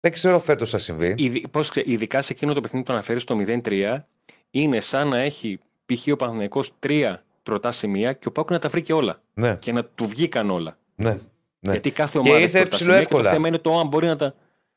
Δεν 0.00 0.12
ξέρω 0.12 0.38
φέτος 0.40 0.70
θα 0.70 0.78
συμβεί. 0.78 1.14
Ειδι- 1.18 1.48
πώς 1.48 1.68
ξε- 1.68 1.86
ειδικά 1.86 2.22
σε 2.22 2.32
εκείνο 2.32 2.52
το 2.52 2.60
παιχνίδι 2.60 2.84
που 2.84 2.92
αναφέρεις 2.92 3.22
στο 3.22 3.36
0-3, 3.38 3.98
είναι 4.50 4.80
σαν 4.80 5.08
να 5.08 5.18
έχει 5.18 5.60
π.χ. 5.86 6.06
ο 6.12 6.16
Παναθηναϊκός 6.16 6.72
τρία 6.78 7.24
τροτά 7.42 7.72
σημεία 7.72 8.12
και 8.12 8.28
ο 8.28 8.32
Πάουκ 8.32 8.50
να 8.50 8.58
τα 8.58 8.68
βρει 8.68 8.82
και 8.82 8.92
όλα. 8.92 9.18
Ναι, 9.34 9.56
Και 9.56 9.72
να 9.72 9.84
του 9.84 10.06
βγήκαν 10.06 10.50
όλα. 10.50 10.78
ναι. 10.94 11.10
ναι. 11.10 11.70
Γιατί 11.72 11.90
κάθε 11.90 12.18
Και 12.22 12.28
ομάδα 12.28 12.40
ήρθε 12.42 12.58
έχει 12.58 12.68
τροτά 12.68 12.76
ψηλό 12.76 12.90
σημεία 12.92 13.04
και 13.06 13.10
το 13.12 13.16
εύκολα. 13.18 13.34
θέμα 13.34 13.48
είναι 13.48 13.58
το 13.58 13.78
αν 13.78 13.86
μπορεί 13.88 14.06
να 14.06 14.16
τα, 14.16 14.34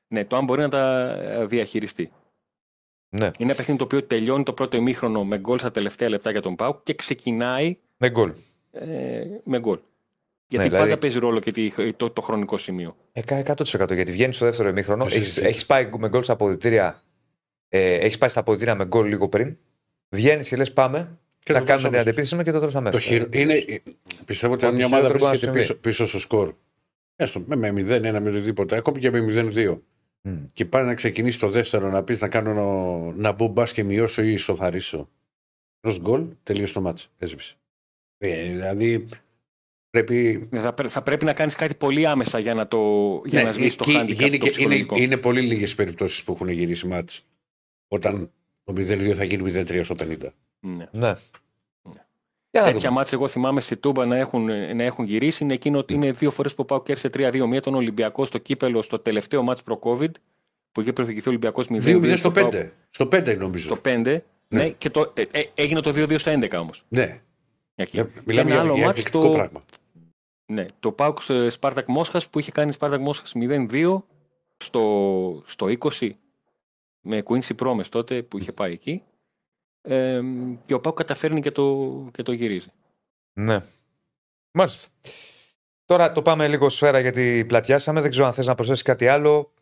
ναι, 0.07 0.25
το 0.25 0.35
αν 0.35 0.45
μπορεί 0.45 0.61
να 0.61 0.69
τα 0.69 1.09
ε, 1.21 1.45
διαχειριστεί. 1.45 2.11
Ναι. 3.09 3.25
Είναι 3.25 3.31
ένα 3.37 3.55
παιχνίδι 3.55 3.77
το 3.79 3.83
οποίο 3.85 4.03
τελειώνει 4.03 4.43
το 4.43 4.53
πρώτο 4.53 4.77
ημίχρονο 4.77 5.23
με 5.25 5.37
γκολ 5.37 5.57
στα 5.59 5.71
τελευταία 5.71 6.09
λεπτά 6.09 6.31
για 6.31 6.41
τον 6.41 6.55
Πάουκ 6.55 6.83
και 6.83 6.93
ξεκινάει 6.93 7.77
Με 7.97 8.09
γκολ. 8.09 8.31
ε, 8.71 9.21
με 9.43 9.59
γκολ. 9.59 9.79
Γιατί 10.47 10.65
δηλαδή- 10.67 10.85
πάντα 10.87 10.99
παίζει 10.99 11.19
ρόλο 11.19 11.39
και 11.39 11.51
τη- 11.51 11.93
το, 11.93 12.09
το 12.09 12.21
χρονικό 12.21 12.57
σημείο. 12.57 12.95
Ε, 13.11 13.21
κα- 13.21 13.37
100% 13.37 13.93
γιατί 13.93 14.11
βγαίνει 14.11 14.33
στο 14.33 14.45
δεύτερο 14.45 14.69
ημίχρονο, 14.69 15.03
Το 15.05 15.09
έχεις 15.15 15.27
συζητήσεις. 15.33 15.65
πάει 15.65 15.89
με 15.97 16.09
γκολ 16.09 16.23
στα 16.23 16.33
αποδητήρια. 16.33 17.03
Ε, 17.69 17.93
έχεις 17.93 18.17
πάει 18.17 18.29
στα 18.29 18.39
αποδητήρια 18.39 18.75
με 18.75 18.85
γκολ 18.85 19.07
λίγο 19.07 19.29
πριν. 19.29 19.57
Βγαίνεις 20.09 20.47
και 20.49 20.55
λες: 20.55 20.73
Πάμε. 20.73 21.17
Και 21.43 21.53
θα 21.53 21.59
το 21.59 21.65
κάνουμε 21.65 21.65
τρως 21.65 21.77
την 21.77 21.87
αμέσως. 21.87 22.01
αντεπίθεση 22.01 22.35
μα 22.35 22.43
και 22.43 22.51
το 22.51 22.59
τρως 22.59 22.75
αμέσως. 22.75 23.03
Το 23.03 23.09
χειρο... 23.09 23.25
είναι... 23.31 23.65
Πιστεύω 24.25 24.53
ότι 24.53 24.63
αν 24.65 24.69
Ό,τι 24.69 24.77
μια 24.77 24.85
ομάδα 24.87 25.01
χειρότερο 25.07 25.19
μπορεί 25.19 25.23
να 25.23 25.29
βρίσκεται 25.29 25.51
συμβεί. 25.51 25.59
πίσω, 25.59 25.75
πίσω 25.79 26.07
στο 26.07 26.19
σκορ, 26.19 26.53
έστω 27.15 27.43
με, 27.45 27.55
με 27.55 27.69
0-1 27.69 28.19
με 28.21 28.29
οτιδήποτε, 28.29 28.75
ακόμη 28.75 28.99
και 28.99 29.11
με 29.11 29.25
0-2, 29.55 29.77
και 30.53 30.65
πάει 30.65 30.83
να 30.85 30.93
ξεκινήσει 30.93 31.39
το 31.39 31.47
δεύτερο 31.49 31.89
να 31.89 32.03
πεις 32.03 32.21
να 32.21 32.27
κάνω 32.27 33.13
να 33.15 33.31
μπω 33.31 33.47
μπας 33.47 33.73
και 33.73 33.83
μειώσω 33.83 34.21
ή 34.21 34.31
ισοφαρίσω. 34.31 35.09
Ρο 35.81 35.95
γκολ, 36.01 36.25
τελείωσε 36.43 36.73
το 36.73 36.81
μάτς. 36.81 37.09
Έσβησε. 37.17 37.55
Ε, 38.17 38.49
δηλαδή 38.49 39.07
πρέπει. 39.89 40.49
Θα, 40.55 40.73
πρέ- 40.73 40.89
θα 40.89 41.01
πρέπει 41.01 41.25
να 41.25 41.33
κάνεις 41.33 41.55
κάτι 41.55 41.75
πολύ 41.75 42.05
άμεσα 42.07 42.39
για 42.39 42.53
να, 42.53 42.67
το, 42.67 42.77
για 43.25 43.43
να 43.43 43.51
σβήσεις 43.51 43.75
το 43.75 43.85
εκεί 43.87 43.99
handicap 43.99 44.07
γίνει 44.07 44.15
το 44.17 44.25
και- 44.29 44.35
είναι, 44.35 44.49
ψυχολογικό. 44.49 44.95
είναι 44.97 45.17
πολύ 45.17 45.41
λίγες 45.41 45.75
περιπτώσεις 45.75 46.23
που 46.23 46.31
έχουν 46.33 46.49
γυρίσει 46.49 46.87
μάτς 46.87 47.25
Όταν 47.87 48.31
το 48.63 48.73
0-2 48.77 49.11
θα 49.13 49.23
γίνει 49.23 49.51
0-3 49.55 49.79
στο 49.83 49.95
50. 49.99 50.17
Ναι. 50.59 50.87
Ναι. 50.91 51.13
Για 52.51 52.61
να 52.61 52.67
Τέτοια 52.67 52.87
δούμε. 52.89 52.99
μάτια 52.99 53.17
εγώ 53.17 53.27
θυμάμαι 53.27 53.61
στη 53.61 53.77
Τούμπα 53.77 54.05
να 54.05 54.15
έχουν, 54.17 54.45
να 54.75 54.83
έχουν 54.83 55.05
γυρίσει. 55.05 55.43
Είναι, 55.43 55.53
εκείνο, 55.53 55.83
είναι 55.89 56.11
δύο 56.11 56.31
φορές 56.31 56.55
που 56.55 56.65
πάω 56.65 56.81
κέρδισε 56.83 57.09
3-2. 57.13 57.45
Μία 57.47 57.61
τον 57.61 57.75
Ολυμπιακό 57.75 58.25
στο 58.25 58.37
κύπελο 58.37 58.81
στο 58.81 58.99
τελευταίο 58.99 59.41
μάτς 59.43 59.61
προ-COVID 59.63 60.11
που 60.71 60.81
είχε 60.81 60.93
προηγηθεί 60.93 61.27
ο 61.27 61.29
Ολυμπιακός 61.29 61.67
0-2. 61.69 61.73
2-0 61.73 62.17
στο 62.17 62.31
ΠΑΟΚ 62.31 62.53
5. 62.55 62.69
Στο 62.89 63.05
5 63.05 63.37
νομίζω. 63.37 63.65
Στο 63.65 63.81
5. 63.85 64.17
Ναι. 64.47 64.69
και 64.69 64.89
το, 64.89 65.11
ε, 65.15 65.23
ε, 65.31 65.43
έγινε 65.53 65.79
το 65.81 65.89
2-2 65.89 66.19
στα 66.19 66.31
11 66.31 66.59
όμως. 66.59 66.83
Ναι. 66.87 67.21
Εκεί. 67.75 67.99
Ε, 67.99 68.03
Και 68.03 68.09
Μιλάμε 68.25 68.49
ένα 68.51 68.59
για, 68.59 68.59
άλλο 68.69 68.73
για 68.75 68.85
μάτς 68.85 68.99
εκπληκτικό 68.99 69.31
το, 69.31 69.37
πράγμα. 69.37 69.63
ναι, 70.45 70.65
το 70.79 70.91
Πάουκ 70.91 71.17
Σπάρτακ 71.47 71.87
Μόσχας 71.87 72.29
που 72.29 72.39
είχε 72.39 72.51
κάνει 72.51 72.71
Σπάρτακ 72.71 72.99
Μόσχας 73.01 73.33
0-2 73.35 74.03
στο, 74.57 75.43
στο 75.45 75.67
20 75.99 76.09
με 77.01 77.23
Quincy 77.25 77.55
Promes 77.59 77.85
τότε 77.89 78.21
που 78.23 78.37
είχε 78.37 78.51
πάει 78.51 78.71
εκεί. 78.71 79.03
Ε, 79.89 80.21
και 80.65 80.73
ο 80.73 80.79
Πάουκ 80.79 80.97
καταφέρνει 80.97 81.41
και 81.41 81.51
το, 81.51 81.87
και 82.13 82.21
το 82.23 82.31
γυρίζει. 82.31 82.67
Ναι. 83.33 83.59
Μάλιστα. 84.51 84.89
Τώρα 85.85 86.11
το 86.11 86.21
πάμε 86.21 86.47
λίγο 86.47 86.69
σφαίρα 86.69 86.99
γιατί 86.99 87.45
πλατιάσαμε. 87.47 88.01
Δεν 88.01 88.09
ξέρω 88.09 88.25
αν 88.25 88.33
θες 88.33 88.45
να 88.47 88.55
προσθέσεις 88.55 88.83
κάτι 88.83 89.07
άλλο. 89.07 89.53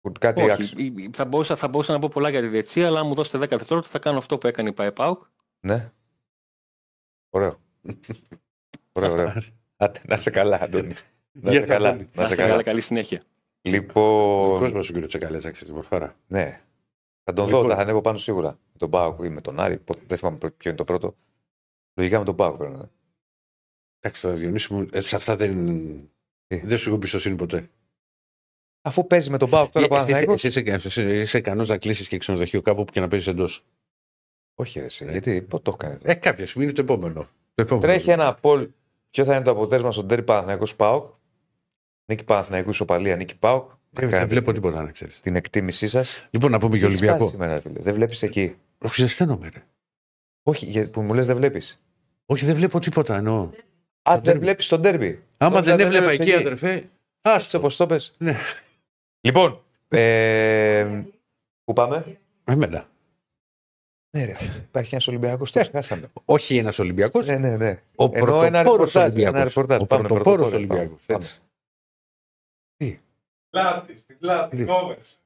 Που 0.00 0.12
Κάτι 0.20 0.42
Όχι, 0.42 0.50
άξιο. 0.50 0.78
η- 0.78 0.94
η- 0.96 1.10
θα, 1.12 1.24
μπορούσα, 1.24 1.56
θα 1.56 1.68
μπορούσα 1.68 1.92
να 1.92 1.98
πω 1.98 2.08
πολλά 2.12 2.28
για 2.28 2.40
τη 2.40 2.46
διετησία, 2.46 2.86
αλλά 2.86 3.00
αν 3.00 3.06
μου 3.06 3.14
δώσετε 3.14 3.38
10 3.38 3.48
δευτερόλεπτα 3.48 3.90
θα 3.90 3.98
κάνω 3.98 4.18
αυτό 4.18 4.38
που 4.38 4.46
έκανε 4.46 4.68
η 4.68 4.72
ΠαΕΠΑΟΚ. 4.72 5.22
Ναι. 5.60 5.90
Ωραίο. 7.30 7.60
ωραίο, 8.92 9.12
ωραίο. 9.12 9.32
Άντε, 9.76 10.00
να 10.06 10.16
σε 10.16 10.30
καλά, 10.30 10.62
Αντώνη. 10.62 10.92
Να 11.32 11.50
Για 11.50 11.60
σε 11.60 11.66
καλά. 11.66 11.88
Αντώνη. 11.88 12.08
Να 12.14 12.22
Να 12.22 12.28
σε 12.28 12.32
είστε 12.32 12.36
καλά, 12.36 12.48
καλά. 12.50 12.62
καλή 12.62 12.80
συνέχεια. 12.80 13.20
Ο 13.62 13.70
Λοιπόν, 13.70 14.58
κόσμος 14.58 14.88
ο 14.88 14.92
κύριος 14.92 15.08
Τσεκαλέτσα, 15.08 15.50
ξέρεις 15.50 15.72
την 15.72 15.80
προφορά. 15.80 16.16
ναι. 16.26 16.60
Θα 17.28 17.34
τον 17.34 17.46
Λοιπόν. 17.46 17.62
δω, 17.68 17.74
θα 17.74 17.80
ανέβω 17.80 18.00
πάνω 18.00 18.18
σίγουρα. 18.18 18.48
Με 18.48 18.78
τον 18.78 18.90
Πάοκ 18.90 19.22
ή 19.24 19.28
με 19.28 19.40
τον 19.40 19.60
Άρη. 19.60 19.78
Πότε- 19.78 20.04
Δεν 20.06 20.18
θυμάμαι 20.18 20.36
ποιο 20.38 20.50
είναι 20.64 20.74
το 20.74 20.84
πρώτο. 20.84 21.16
Λογικά 21.94 22.18
με 22.18 22.24
τον 22.24 22.36
Πάοκ 22.36 22.56
πρέπει 22.56 22.72
να 22.72 22.78
είναι. 22.78 22.90
Εντάξει, 24.00 24.22
τώρα 24.22 24.34
Διονύση 24.34 24.74
μου, 24.74 24.88
ε, 24.92 25.00
σε 25.00 25.16
αυτά 25.16 25.36
δεν. 25.36 25.66
Τι; 26.46 26.56
Δεν 26.56 26.78
σου 26.78 26.86
έχω 26.88 26.96
εμπιστοσύνη 26.96 27.36
ποτέ. 27.36 27.70
Αφού 28.82 29.06
παίζει 29.06 29.30
με 29.30 29.38
τον 29.38 29.50
Πάοκ 29.50 29.70
τώρα 29.72 29.86
Ε, 29.86 29.88
εσύ- 29.88 29.98
Παναθηναϊκός. 29.98 30.44
Εσύ 30.44 30.60
είσαι, 30.60 30.74
εσύ 30.86 31.18
είσαι 31.18 31.38
ικανός 31.38 31.68
να 31.68 31.78
κλείσεις 31.78 32.08
και 32.08 32.18
ξενοδοχείο 32.18 32.62
κάπου 32.62 32.84
που 32.84 32.92
και 32.92 33.00
να 33.00 33.08
παίζεις 33.08 33.28
εντός. 33.28 33.64
Όχι, 34.54 34.78
ρε, 34.78 34.84
εσύ, 34.84 35.10
γιατί 35.10 35.42
πότε 35.42 35.62
το 35.62 35.76
έκανε. 35.80 35.98
Ε, 36.02 36.14
κάποια 36.14 36.46
στιγμή 36.46 36.64
είναι 36.66 36.76
το 36.76 36.82
επόμενο. 36.82 37.20
Το 37.54 37.62
επόμενο. 37.62 37.86
Τρέχει 37.86 38.10
ένα 38.10 38.34
πόλ. 38.34 38.68
Ποιο 39.10 39.24
θα 39.24 39.34
είναι 39.34 39.44
το 39.44 39.50
αποτέλεσμα 39.50 39.92
στον 39.92 40.08
τέρι 40.08 40.22
Παναθηναϊκός 40.22 40.76
Πάοκ. 40.76 41.06
Νίκη 42.10 42.24
Παναθηναϊκού 42.24 42.70
Ισοπαλία, 42.70 43.16
Νίκη 43.16 43.36
Πάοκ. 43.38 43.70
Δεν 43.90 44.08
δεν 44.10 44.28
βλέπω 44.28 44.52
τίποτα 44.52 44.82
να 44.82 44.90
ξέρεις. 44.90 45.20
την 45.20 45.36
εκτίμησή 45.36 45.86
σας. 45.86 46.26
Λοιπόν, 46.30 46.50
να 46.50 46.58
πούμε 46.58 46.78
και 46.78 46.84
Ολυμπιακό. 46.84 47.30
Δεν 47.62 47.94
βλέπεις 47.94 48.22
εκεί. 48.22 48.56
Όχι, 48.78 49.00
ζεσταίνομαι. 49.00 49.48
Ρε. 49.54 49.62
Όχι, 50.42 50.66
γιατί 50.66 50.90
που 50.90 51.00
μου 51.02 51.14
λες 51.14 51.26
δεν 51.26 51.36
βλέπεις. 51.36 51.82
Όχι, 52.26 52.44
δεν 52.44 52.54
βλέπω 52.54 52.78
τίποτα 52.78 53.16
εννοώ. 53.16 53.50
Α, 54.02 54.12
Στο 54.12 54.20
δεν 54.20 54.36
derby. 54.36 54.40
βλέπεις 54.40 54.68
τον 54.68 54.82
τέρμπι. 54.82 55.22
Άμα 55.36 55.50
Νόμιζα 55.54 55.76
δεν 55.76 55.86
έβλεπα 55.86 56.04
έβλεπες 56.10 56.26
εκεί, 56.34 56.36
αδερφέ. 56.40 56.88
Άστο, 57.20 57.60
πώ 57.60 57.68
το 57.74 57.86
πες. 57.86 58.14
Ναι. 58.18 58.36
Λοιπόν, 59.20 59.62
ε, 59.88 61.02
πού 61.64 61.72
πάμε; 61.72 62.18
Εμένα. 62.44 62.88
Ναι, 64.16 64.24
ρε, 64.24 64.34
υπάρχει 64.64 64.94
ένας 64.94 65.08
Ολυμπιακός, 65.08 65.52
το 65.52 65.60
ξεχάσαμε. 65.60 66.06
Όχι 66.24 66.56
ένας 66.56 66.78
Ολυμπιακός. 66.78 67.26
ναι, 67.26 67.36
ναι, 67.36 67.56
ναι. 67.56 67.82
Ο 67.96 68.04
Ενώ 68.12 68.42
ένα 68.42 68.62
πρωτοπόρος 68.62 68.92
ρεπορτάζ. 68.92 69.02
Ολυμπιακός. 69.04 69.34
Ένα 69.34 69.44
ρεπορτάζ. 69.44 69.80
Ο 69.80 69.86
Πάμε, 69.86 70.08
πρωτοπόρος 70.08 70.48
πρωτοπόρος, 70.48 70.52
Ολυμπιακός. 70.52 71.02
πάμε. 71.06 71.24
Έτσι. 71.24 71.40
Πλάτη, 73.50 73.98
στην 73.98 74.18
πλάτη, 74.18 74.56
Τι; 74.56 74.64
κόβες. 74.64 75.20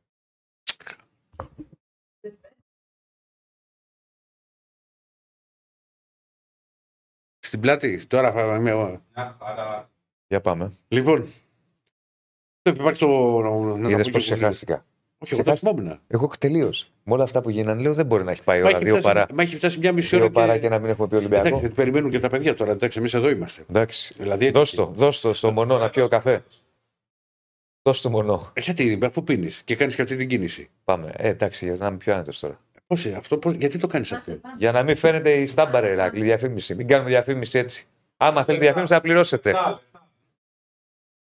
Στην 7.39 7.61
πλάτη. 7.61 8.07
Τώρα 8.07 8.33
θα 8.33 8.55
είμαι 8.55 8.71
εγώ. 8.71 9.01
Μια 9.15 9.37
χαρά. 9.43 9.91
Για 10.29 10.41
πάμε. 10.41 10.73
Λοιπόν. 10.89 11.27
Υπάρχει 12.63 12.99
το. 13.01 13.41
να- 13.41 13.77
να 13.77 13.89
Είδες 13.91 14.07
πω 14.07 14.13
πώς 14.13 14.25
και- 14.27 14.35
ξεχάστηκα. 14.35 14.85
Όχι, 15.19 15.35
εγώ 15.35 15.43
το 15.43 15.57
θυμόμουν. 15.57 16.01
Εγώ 16.07 16.31
τελείως. 16.39 16.91
Με 17.05 17.13
όλα 17.13 17.23
αυτά 17.23 17.41
που 17.41 17.51
γίνανε, 17.51 17.81
λέω 17.83 17.95
δεν 17.95 18.07
μπορεί 18.07 18.25
να 18.25 18.31
έχει 18.31 18.43
πάει 18.43 18.59
η 18.59 18.63
Μα 18.63 18.69
ώρα 18.69 18.77
έχει 18.77 18.85
δύο 18.85 18.95
φτάσει- 19.01 19.15
παρά. 19.15 19.27
Μα 19.35 19.43
έχει 19.43 19.57
φτάσει 19.57 19.79
μια 19.79 19.93
μισή 19.93 20.15
ώρα. 20.17 20.25
Δύο 20.25 20.33
παρά 20.33 20.59
και 20.59 20.69
να 20.69 20.79
μην 20.79 20.91
έχουμε 20.91 21.09
πει 21.09 21.17
Εντάξει, 21.17 21.35
Ολυμπιακό. 21.37 21.59
γιατί 21.61 21.75
περιμένουν 21.75 22.11
και 22.11 22.19
τα 22.19 22.29
παιδιά 22.29 22.55
τώρα. 22.55 22.71
Εντάξει, 22.73 22.99
εμείς 22.99 23.15
εδώ 23.15 23.29
είμαστε. 23.31 23.65
Εντάξει. 23.69 24.15
Δηλαδή, 24.19 24.51
Δώσ' 24.51 24.75
το, 24.75 24.87
δώσ' 24.87 25.21
το 25.21 25.33
στο 25.33 25.51
μονό 25.53 25.79
να 25.79 25.91
πιω 25.91 26.09
καφέ. 26.09 26.45
Δώσ' 27.83 28.01
το 28.01 28.11
μονό. 28.11 28.53
Ε, 28.55 28.61
Γιατί, 28.61 28.99
αφού 29.03 29.25
πίνεις 29.25 29.63
και 29.63 29.77
κάνεις 29.77 29.95
και 29.95 30.03
αυτή 30.03 30.17
την 30.17 30.29
κίνηση. 30.29 30.71
Πάμε. 30.85 31.13
Ε, 31.17 31.29
εντάξει, 31.29 31.67
για 31.67 31.75
να 31.79 31.87
είμαι 31.87 31.97
πιο 31.97 32.15
άνετος 32.15 32.39
τώρα. 32.39 32.61
Πώς, 32.87 33.05
ε, 33.05 33.15
αυτό, 33.15 33.39
πώς, 33.39 33.53
γιατί 33.53 33.79
το 33.79 33.87
κάνεις 33.87 34.13
αυτό; 34.13 34.41
Για 34.57 34.73
να 34.73 34.83
μην 34.83 34.97
φαίνεται 34.97 35.41
η 35.41 35.47
στάμπα, 35.47 35.81
ρε 35.81 35.91
Ηράκλη, 35.91 36.23
διαφήμιση. 36.23 36.75
Μην 36.75 36.87
κάνουμε 36.87 37.09
διαφήμιση 37.09 37.59
έτσι. 37.59 37.87
Άμα 38.17 38.45
θέλετε 38.45 38.65
διαφήμιση, 38.65 38.93
να 38.93 39.01
πληρώσετε. 39.01 39.55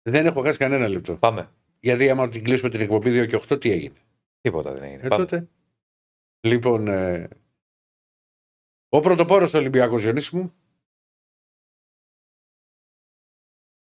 Δεν 0.03 0.27
έχω 0.27 0.43
χάσει 0.43 0.59
κανένα 0.59 0.89
λεπτό. 0.89 1.17
Πάμε. 1.17 1.51
Γιατί 1.81 2.11
άμα 2.11 2.29
την 2.29 2.45
κλείσουμε 2.45 2.71
την 2.71 2.81
εκπομπή 2.81 3.23
2 3.23 3.27
και 3.27 3.41
8, 3.49 3.61
τι 3.61 3.71
έγινε; 3.71 3.97
Τίποτα 4.41 4.73
δεν 4.73 4.83
έγινε. 4.83 5.03
Ε, 5.03 5.09
Πάμε. 5.09 5.25
τότε. 5.25 5.49
Λοιπόν, 6.41 6.89
ε, 6.89 7.29
ο 8.89 9.01
πρωτοπόρος 9.01 9.51
του 9.51 9.59
Ολυμπιακού 9.59 9.99
Διονύση 9.99 10.37
μου. 10.37 10.55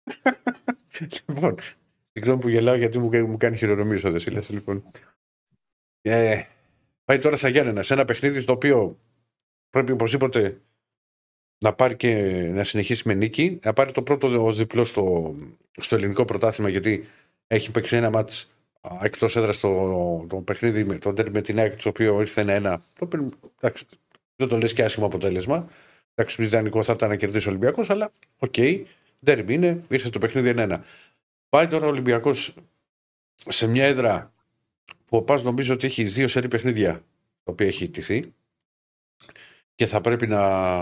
λοιπόν, 1.28 1.56
συγγνώμη 2.18 2.42
που 2.42 2.50
γελάω 2.50 2.76
γιατί 2.76 3.00
μου, 3.00 3.28
μου 3.28 3.38
κάνει 3.38 3.58
χειρονομίες 3.58 4.04
ο 4.04 4.12
Δεσίλας. 4.12 4.50
Λοιπόν. 4.50 4.84
Ε, 6.02 6.44
πάει 7.06 7.20
τώρα 7.20 7.38
σαν 7.38 7.52
Γιάννενα, 7.52 7.84
σε 7.84 7.94
ένα 7.94 8.06
παιχνίδι 8.06 8.42
στο 8.42 8.54
οποίο 8.54 9.00
πρέπει 9.70 9.92
οπωσδήποτε 9.92 10.62
να 11.58 11.74
πάρει 11.74 11.96
και 11.96 12.14
να 12.54 12.64
συνεχίσει 12.64 13.08
με 13.08 13.14
νίκη, 13.14 13.60
να 13.64 13.74
πάρει 13.74 13.92
το 13.92 14.04
πρώτο 14.04 14.46
ως 14.46 14.58
διπλό 14.58 14.86
στο, 14.86 15.36
στο 15.78 15.96
ελληνικό 15.96 16.26
πρωτάθλημα 16.26 16.70
γιατί 16.70 17.06
έχει 17.48 17.72
παίξει 17.72 17.96
ένα 17.96 18.10
μάτς 18.10 18.52
εκτός 19.02 19.36
έδρας 19.36 19.60
το, 19.60 20.26
το 20.30 20.36
παιχνίδι 20.36 20.84
με, 20.84 20.98
το 20.98 21.14
ντέρμπι 21.14 21.32
με 21.32 21.42
την 21.42 21.60
ΑΕΚ, 21.60 21.82
το 21.82 21.90
οποίο 21.90 22.20
ήρθε 22.20 22.42
ένα-ένα. 22.42 22.78
Το 22.78 23.06
οποίο, 23.06 23.30
εντάξει, 23.60 23.86
δεν 24.36 24.48
το 24.48 24.58
λες 24.58 24.74
και 24.74 24.84
άσχημο 24.84 25.06
αποτέλεσμα. 25.06 25.70
Εντάξει, 26.16 26.44
ιδανικό 26.44 26.84
θα 26.84 26.94
ήταν 26.94 27.10
να 27.10 27.16
κερδίσει 27.16 27.48
ο 27.48 27.50
Ολυμπιακός, 27.50 27.90
αλλά 27.90 28.12
OK. 28.38 28.54
Okay, 28.58 28.84
ντέρμπι 29.26 29.54
είναι, 29.54 29.84
ήρθε 29.88 30.10
το 30.10 30.20
παιχνίδι 30.20 30.54
1-1. 30.58 30.80
Πάει 31.58 31.68
τώρα 31.68 31.86
ο 31.86 31.90
Ολυμπιακός 31.90 32.54
σε 33.48 33.68
μια 33.68 33.86
έδρα 33.86 34.34
που 35.06 35.18
ο 35.18 35.22
Πας 35.22 35.44
νομίζω 35.44 35.74
ότι 35.74 35.86
έχει 35.88 36.04
δύο 36.04 36.28
σερή 36.28 36.48
παιχνίδια 36.48 36.94
τα 37.44 37.52
οποία 37.52 37.68
έχει 37.68 37.84
ιτηθεί 37.84 38.34
και 39.76 39.86
θα 39.86 40.02
πρέπει 40.02 40.28
να, 40.28 40.80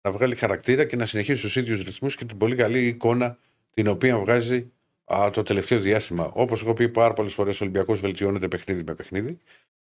να 0.00 0.12
βγάλει 0.12 0.34
χαρακτήρα 0.34 0.84
και 0.84 0.96
να 0.96 1.06
συνεχίσει 1.06 1.38
στους 1.38 1.56
ίδιους 1.56 1.84
ρυθμούς 1.84 2.16
και 2.16 2.24
την 2.24 2.38
πολύ 2.38 2.56
καλή 2.56 2.86
εικόνα 2.86 3.38
την 3.70 3.86
οποία 3.86 4.18
βγάζει 4.18 4.72
α, 5.04 5.30
το 5.32 5.42
τελευταίο 5.42 5.80
διάστημα. 5.80 6.30
Όπως 6.34 6.62
έχω 6.62 6.72
πει 6.72 6.88
πάρα 6.88 7.12
πολλές 7.12 7.32
φορές, 7.32 7.60
ο 7.60 7.64
Ολυμπιακός 7.64 8.00
βελτιώνεται 8.00 8.48
παιχνίδι 8.48 8.82
με 8.86 8.94
παιχνίδι. 8.94 9.38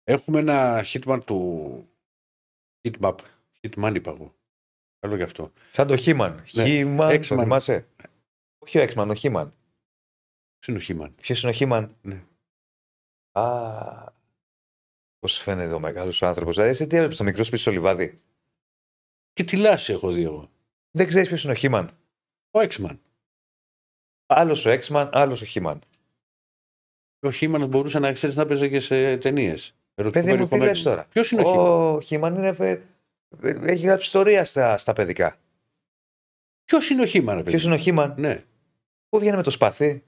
Έχουμε 0.03 0.39
ένα 0.39 0.85
hitman 0.93 1.19
του. 1.25 1.89
Hitmap. 2.81 3.15
Hitman 3.61 3.95
είπα 3.95 4.11
εγώ. 4.11 4.35
Καλό 4.99 5.15
γι' 5.15 5.23
αυτό. 5.23 5.51
Σαν 5.71 5.87
το 5.87 5.95
Χίμαν. 5.95 6.43
Ναι. 6.51 6.63
Χίμαν, 6.63 7.07
το 7.07 7.13
Έξμαν. 7.13 7.39
θυμάσαι; 7.39 7.87
Όχι 8.57 8.77
ο 8.77 8.81
Έξμαν, 8.81 9.09
ο 9.09 9.13
Χίμαν. 9.13 9.53
Ποιος 10.67 10.75
είναι 10.75 10.77
ο 10.77 10.81
Χίμαν; 10.81 11.15
Ποιος 11.21 11.41
είναι 11.41 11.51
ο 11.51 11.53
Χίμαν; 11.53 11.95
Ναι. 12.01 12.23
Α. 13.31 14.11
Πώς 15.19 15.37
φαίνεται 15.37 15.73
ο 15.73 15.79
μεγάλος 15.79 16.23
άνθρωπος. 16.23 16.53
Δηλαδή, 16.55 16.71
εσύ 16.71 16.87
τι 16.87 16.95
έβλεπε 16.95 17.15
το 17.15 17.23
μικρό 17.23 17.43
σπίτι 17.43 17.61
στο 17.61 17.71
λιβάδι; 17.71 18.13
Και 19.33 19.43
τι 19.43 19.57
λάση 19.57 19.93
έχω 19.93 20.11
δει 20.11 20.23
εγώ. 20.23 20.49
Δεν 20.91 21.07
ξέρεις 21.07 21.27
ποιος 21.27 21.43
είναι 21.43 21.51
ο 21.51 21.55
Χίμαν; 21.55 21.89
Ο 22.51 22.59
Έξμαν. 22.59 22.99
Άλλος 24.25 24.65
ο 24.65 24.69
Έξμαν, 24.69 25.09
άλλος 25.13 25.41
ο 25.41 25.45
Χίμαν. 25.45 25.81
Ο 27.19 27.31
Χίμαν 27.31 27.67
μπορούσε 27.67 27.99
να 27.99 28.11
ξέρεις 28.11 28.35
να 28.35 28.45
παίζει 28.45 28.69
και 28.69 28.79
σε 28.79 29.17
ταινίες. 29.17 29.75
Παιδί 29.95 30.33
μου, 30.33 30.47
τι 30.47 30.57
λες 30.57 30.81
τώρα; 30.83 31.05
Ποιος 31.05 31.31
είναι 31.31 31.41
ο 31.41 31.45
Χίμαν. 31.45 31.65
Ο 31.65 32.01
Χίμαν; 32.01 32.35
Είναι. 32.35 32.55
ε, 32.59 32.71
ε, 33.41 33.71
Έχει 33.71 33.85
γράψει 33.85 34.05
ιστορία 34.05 34.45
στα, 34.45 34.77
στα 34.77 34.93
παιδικά. 34.93 35.39
Ποιος 36.65 36.89
είναι 36.89 37.01
ο 37.01 37.05
Χίμαν, 37.05 37.43
Ποιος 37.43 37.63
είναι 37.63 37.73
ο 37.73 37.77
Χίμαν; 37.77 38.13
Ναι. 38.17 38.43
Πού 39.09 39.19
βγαίνει 39.19 39.35
με 39.35 39.43
το 39.43 39.51
σπαθί; 39.51 40.03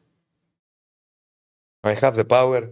I 1.81 1.95
have 1.99 2.13
the 2.15 2.25
power. 2.27 2.69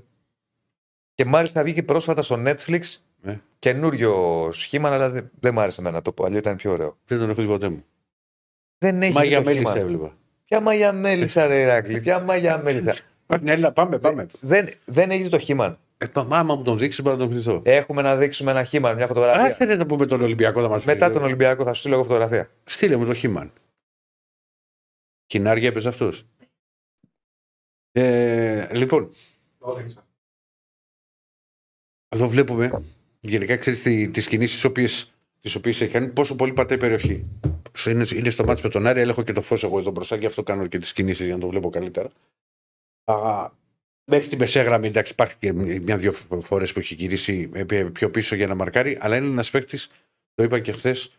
Και 1.14 1.26
μάλιστα 1.26 1.64
βγήκε 1.64 1.84
πρόσφατα 1.84 2.22
στο 2.22 2.44
Netflix 2.46 2.82
Ναι. 3.22 3.42
καινούριο 3.60 4.50
σχήμα, 4.52 4.90
αλλά 4.90 5.10
δεν, 5.10 5.30
δεν 5.40 5.54
μ' 5.54 5.60
άρεσε 5.60 5.82
εμένα 5.82 6.02
το 6.02 6.12
παλιό, 6.12 6.38
ήταν 6.38 6.56
πιο 6.56 6.72
ωραίο. 6.72 6.98
Δεν 7.06 7.20
τον 7.20 7.30
έχω 7.30 7.42
δει 7.42 7.48
ποτέ 7.48 7.70
μου. 7.70 7.86
Δεν 8.78 9.02
έχεις 9.02 9.16
Μάγια 9.16 9.38
το 9.38 9.44
μέλισσα 9.44 9.72
He-Man. 9.74 9.76
έβλεπα. 9.78 10.18
Ποια 10.46 10.60
μαγιά 10.60 10.94
μέλισσα, 10.94 11.48
ρε 11.48 11.62
Ηράκλη, 11.62 12.00
ποια 12.02 12.20
μαγιά 12.20 12.58
μέλισσα. 12.58 12.96
Ναι, 13.42 13.52
έλα, 13.52 13.72
πάμε, 13.72 14.00
πάμε. 14.00 14.28
δεν, 14.40 14.68
δεν 14.86 15.12
έχεις 15.12 15.30
το 15.30 15.40
Χίμαν. 15.40 15.80
Ε, 15.98 16.08
το- 16.08 16.28
άμα 16.32 16.56
μου 16.56 16.64
τον 16.64 16.78
δείξεις, 16.78 17.02
μπορεί 17.04 17.16
να 17.18 17.22
τον 17.22 17.32
θυμηθώ. 17.32 17.62
Έχουμε 17.66 18.02
να 18.02 18.16
δείξουμε 18.16 18.52
ένα 18.52 18.64
χήμα, 18.64 18.94
μια 18.94 19.08
φωτογραφία. 19.08 19.44
Άσε 19.44 19.64
ρε 19.66 19.76
να 19.76 19.86
πούμε 19.86 20.06
τον 20.06 20.22
Ολυμπιακό 20.22 20.62
θα 20.62 20.70
μας 20.70 20.86
Μετά 20.86 21.12
τον 21.12 21.24
Ολυμπιακό 21.24 21.64
θα 21.64 21.74
σου 21.74 21.80
στείλω 21.80 21.94
εγώ 21.96 22.04
φωτογραφία. 22.04 22.50
Στείλε 22.64 22.96
μου 22.96 23.06
το 23.06 23.14
Χίμαν. 23.14 23.52
Κινάρια 25.26 25.68
έπαιζε 25.68 25.88
αυτός. 25.90 26.26
Ε, 27.91 28.76
λοιπόν, 28.76 29.09
εδώ 32.09 32.30
βλέπουμε 32.30 32.84
γενικά 33.19 33.57
ξέρεις 33.57 33.81
τι, 33.81 34.09
τις 34.09 34.27
κινήσεις 34.27 34.64
οποίες, 34.64 35.14
τις 35.41 35.55
οποίες 35.55 35.81
έχει 35.81 35.91
κάνει 35.91 36.07
πόσο 36.07 36.35
πολύ 36.35 36.53
πατάει 36.53 36.77
η 36.77 36.80
περιοχή. 36.80 37.30
Είναι, 37.88 38.05
είναι 38.14 38.30
στο 38.30 38.43
μάτι 38.43 38.61
με 38.64 38.69
τον 38.69 38.88
Άρη, 38.88 39.01
αλλά 39.01 39.11
έχω 39.11 39.23
και 39.23 39.34
το 39.34 39.41
φως 39.41 39.64
εγώ 39.64 39.80
εδώ 39.80 39.91
μπροστά 39.91 40.18
και 40.18 40.26
αυτό 40.26 40.43
κάνω 40.43 40.68
και 40.68 40.77
τις 40.77 40.93
κινήσεις 40.93 41.26
για 41.26 41.35
να 41.35 41.41
το 41.41 41.47
βλέπω 41.47 41.69
καλύτερα. 41.69 42.09
Α, 43.03 43.49
μέχρι 44.03 44.27
την 44.27 44.38
μεσέγραμμη, 44.38 44.88
εντάξει, 44.88 45.11
υπάρχει 45.11 45.35
και 45.39 45.53
μια-δυο 45.53 46.11
φορές 46.41 46.73
που 46.73 46.80
έχει 46.80 46.93
γυρίσει 46.93 47.49
ε, 47.53 47.84
πιο 47.84 48.11
πίσω 48.11 48.35
για 48.35 48.47
να 48.47 48.55
μαρκάρει, 48.55 48.97
αλλά 48.99 49.18
είναι 49.18 49.27
ένας 49.27 49.49
παίκτης, 49.49 49.89
το 50.34 50.43
είπα 50.43 50.59
και 50.59 50.72
χθες, 50.72 51.18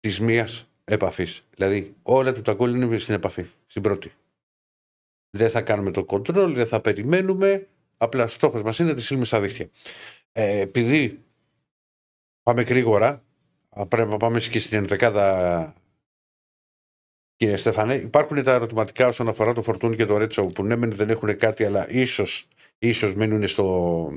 της 0.00 0.20
μίας 0.20 0.68
επαφής. 0.84 1.44
Δηλαδή, 1.54 1.94
όλα 2.02 2.32
του 2.32 2.42
τα 2.42 2.52
γκολ 2.52 2.74
είναι 2.74 2.98
στην 2.98 3.14
επαφή, 3.14 3.46
στην 3.66 3.82
πρώτη. 3.82 4.12
Δεν 5.30 5.50
θα 5.50 5.62
κάνουμε 5.62 5.90
το 5.90 6.04
control, 6.08 6.52
δεν 6.54 6.66
θα 6.66 6.80
περιμένουμε. 6.80 7.68
Απλά 7.96 8.26
στόχος 8.26 8.62
μας 8.62 8.78
είναι 8.78 8.88
να 8.88 8.94
τη 8.94 9.02
στείλουμε 9.02 9.24
στα 9.24 9.40
δίχτυα. 9.40 9.68
Ε, 10.32 10.60
επειδή 10.60 11.24
πάμε 12.42 12.62
γρήγορα, 12.62 13.24
α, 13.68 13.86
πρέπει 13.86 14.10
να 14.10 14.16
πάμε 14.16 14.40
και 14.40 14.58
στην 14.58 14.78
ενδεκάδα. 14.78 15.74
Κύριε 17.36 17.56
Στέφανε, 17.56 17.94
υπάρχουν 17.94 18.42
τα 18.42 18.52
ερωτηματικά 18.52 19.06
όσον 19.06 19.28
αφορά 19.28 19.52
το 19.52 19.62
Φορτούν 19.62 19.96
και 19.96 20.04
το 20.04 20.16
Ρέτσο 20.16 20.44
που 20.44 20.64
ναι, 20.64 20.76
μεν 20.76 20.92
δεν 20.92 21.10
έχουν 21.10 21.36
κάτι, 21.36 21.64
αλλά 21.64 21.90
ίσως 21.90 22.48
ίσως 22.78 23.14
μείνουν 23.14 23.46
στο, 23.46 24.10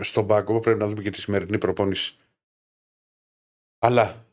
στον 0.00 0.26
πάγκο. 0.26 0.60
Πρέπει 0.60 0.78
να 0.78 0.86
δούμε 0.86 1.02
και 1.02 1.10
τη 1.10 1.20
σημερινή 1.20 1.58
προπόνηση. 1.58 2.18
Αλλά 3.78 4.27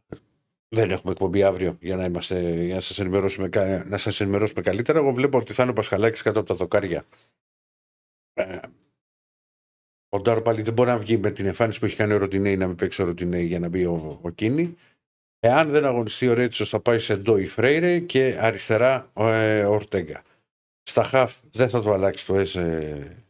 δεν 0.76 0.92
έχουμε 0.92 1.12
εκπομπή 1.12 1.44
αύριο 1.44 1.78
για 1.82 1.96
να, 1.96 2.06
είμαστε, 2.06 2.64
για 2.64 2.76
να 2.76 2.82
σας, 2.82 3.00
ενημερώσουμε, 3.00 3.50
κα- 3.50 3.86
να 3.86 3.98
σας 3.98 4.22
ενημερώσουμε 4.22 4.62
καλύτερα. 4.62 5.00
Εγώ 5.00 5.12
βλέπω 5.12 5.38
ότι 5.38 5.54
θα 5.54 5.62
είναι 5.62 5.72
ο 5.72 5.76
Πασχαλάκης 5.76 6.22
κάτω 6.22 6.40
από 6.40 6.48
τα 6.48 6.56
δοκάρια. 6.56 7.06
Ε, 8.34 8.60
ο 10.10 10.20
Ντάρο 10.20 10.42
πάλι 10.42 10.62
δεν 10.62 10.74
μπορεί 10.74 10.90
να 10.90 10.98
βγει 10.98 11.18
με 11.18 11.32
την 11.32 11.46
εμφάνιση 11.46 11.80
που 11.80 11.86
έχει 11.86 11.96
κάνει 11.96 12.14
ο 12.14 12.18
Ροτινέη 12.18 12.58
να 12.58 12.68
μην 12.68 12.76
παίξει 12.76 13.02
ο 13.02 13.06
Ροτινέη 13.06 13.46
για 13.46 13.60
να 13.60 13.70
μπει 13.70 13.86
ο, 13.86 14.20
ο 14.22 14.30
Κίνη. 14.30 14.76
Εάν 15.40 15.70
δεν 15.70 15.86
αγωνιστεί 15.86 16.28
ο 16.28 16.34
Ρέτσος, 16.34 16.70
θα 16.70 16.80
πάει 16.80 17.00
σε 17.00 17.18
Ντόι 17.18 17.46
Φρέιρε 17.46 18.00
και 18.00 18.38
αριστερά 18.40 19.10
ο 19.14 19.28
ε, 19.28 19.66
Ορτέγκα. 19.66 20.24
Στα 20.84 21.04
χαφ 21.04 21.40
δεν 21.52 21.70
θα 21.70 21.82
το 21.82 21.94
αλλάξει 21.94 22.26
το 22.26 22.36
Έζε, 22.36 23.26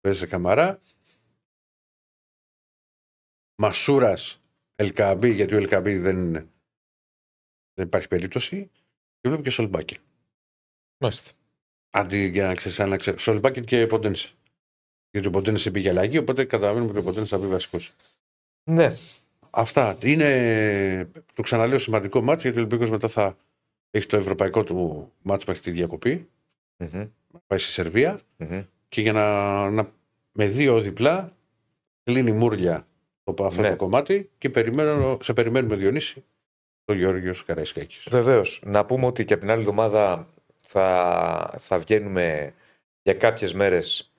το 0.00 0.08
Έζε 0.08 0.26
Καμαρά. 0.26 0.78
Μασούρας 3.62 4.42
Ελκαμπή, 4.74 5.30
γιατί 5.30 5.54
ο 5.54 5.56
Ελκαμπή 5.56 5.96
δεν, 5.96 6.50
δεν 7.74 7.86
υπάρχει 7.86 8.08
περίπτωση. 8.08 8.70
Και 9.20 9.28
βλέπω 9.28 9.42
και 9.42 9.50
Σολμπάκιν. 9.50 9.96
Μάλιστα. 10.98 11.30
Αντί 11.90 12.26
για 12.26 12.46
να 12.46 12.54
ξέρεις, 12.54 12.78
να 12.78 12.96
ξέρεις. 12.96 13.22
Σολμπάκιν 13.22 13.64
και 13.64 13.86
Ποντένσε. 13.86 14.28
Γιατί 15.10 15.26
ο 15.26 15.30
Ποντένσε 15.30 15.70
πήγε 15.70 15.88
αλλαγή, 15.88 16.18
οπότε 16.18 16.44
καταλαβαίνουμε 16.44 16.90
ότι 16.90 16.98
ο 16.98 17.02
Ποντένσε 17.02 17.36
θα 17.36 17.42
μπει 17.42 17.48
βασικός. 17.48 17.92
Ναι. 18.64 18.96
Αυτά. 19.50 19.98
Είναι, 20.02 21.10
το 21.34 21.42
ξαναλέω, 21.42 21.78
σημαντικό 21.78 22.20
μάτς 22.20 22.42
γιατί 22.42 22.56
ο 22.56 22.60
Ολυμπιακός 22.60 22.90
μετά 22.90 23.08
θα 23.08 23.36
έχει 23.90 24.06
το 24.06 24.16
ευρωπαϊκό 24.16 24.64
του 24.64 25.12
μάτς 25.22 25.44
που 25.44 25.50
έχει 25.50 25.60
τη 25.60 25.70
διακοπή. 25.70 26.28
Μμμ, 26.76 27.04
Πάει 27.46 27.58
στη 27.58 27.70
Σερβία 27.72 28.18
μμμ. 28.36 28.62
και 28.88 29.00
για 29.00 29.12
να, 29.12 29.70
να 29.70 29.92
με 30.32 30.46
δύο 30.46 30.80
διπλά 30.80 31.36
κλείνει 32.02 32.32
μούρλια 32.32 32.86
το, 33.34 33.44
αυτό 33.44 33.60
Ναι. 33.62 33.68
το 33.70 33.76
κομμάτι 33.76 34.30
και 34.38 34.50
περιμένω, 34.50 35.18
σε 35.22 35.32
περιμένουμε 35.32 35.76
Διονύση 35.76 36.24
το 36.84 36.92
Γιώργος 36.92 37.44
Καραϊσκάκης. 37.44 38.06
Βεβαίως. 38.10 38.62
Να 38.64 38.84
πούμε 38.84 39.06
ότι 39.06 39.24
και 39.24 39.32
από 39.32 39.42
την 39.42 39.50
άλλη 39.50 39.60
εβδομάδα 39.60 40.28
θα, 40.60 41.54
θα 41.58 41.78
βγαίνουμε 41.78 42.54
για 43.02 43.14
κάποιες 43.14 43.54
μέρες. 43.54 44.12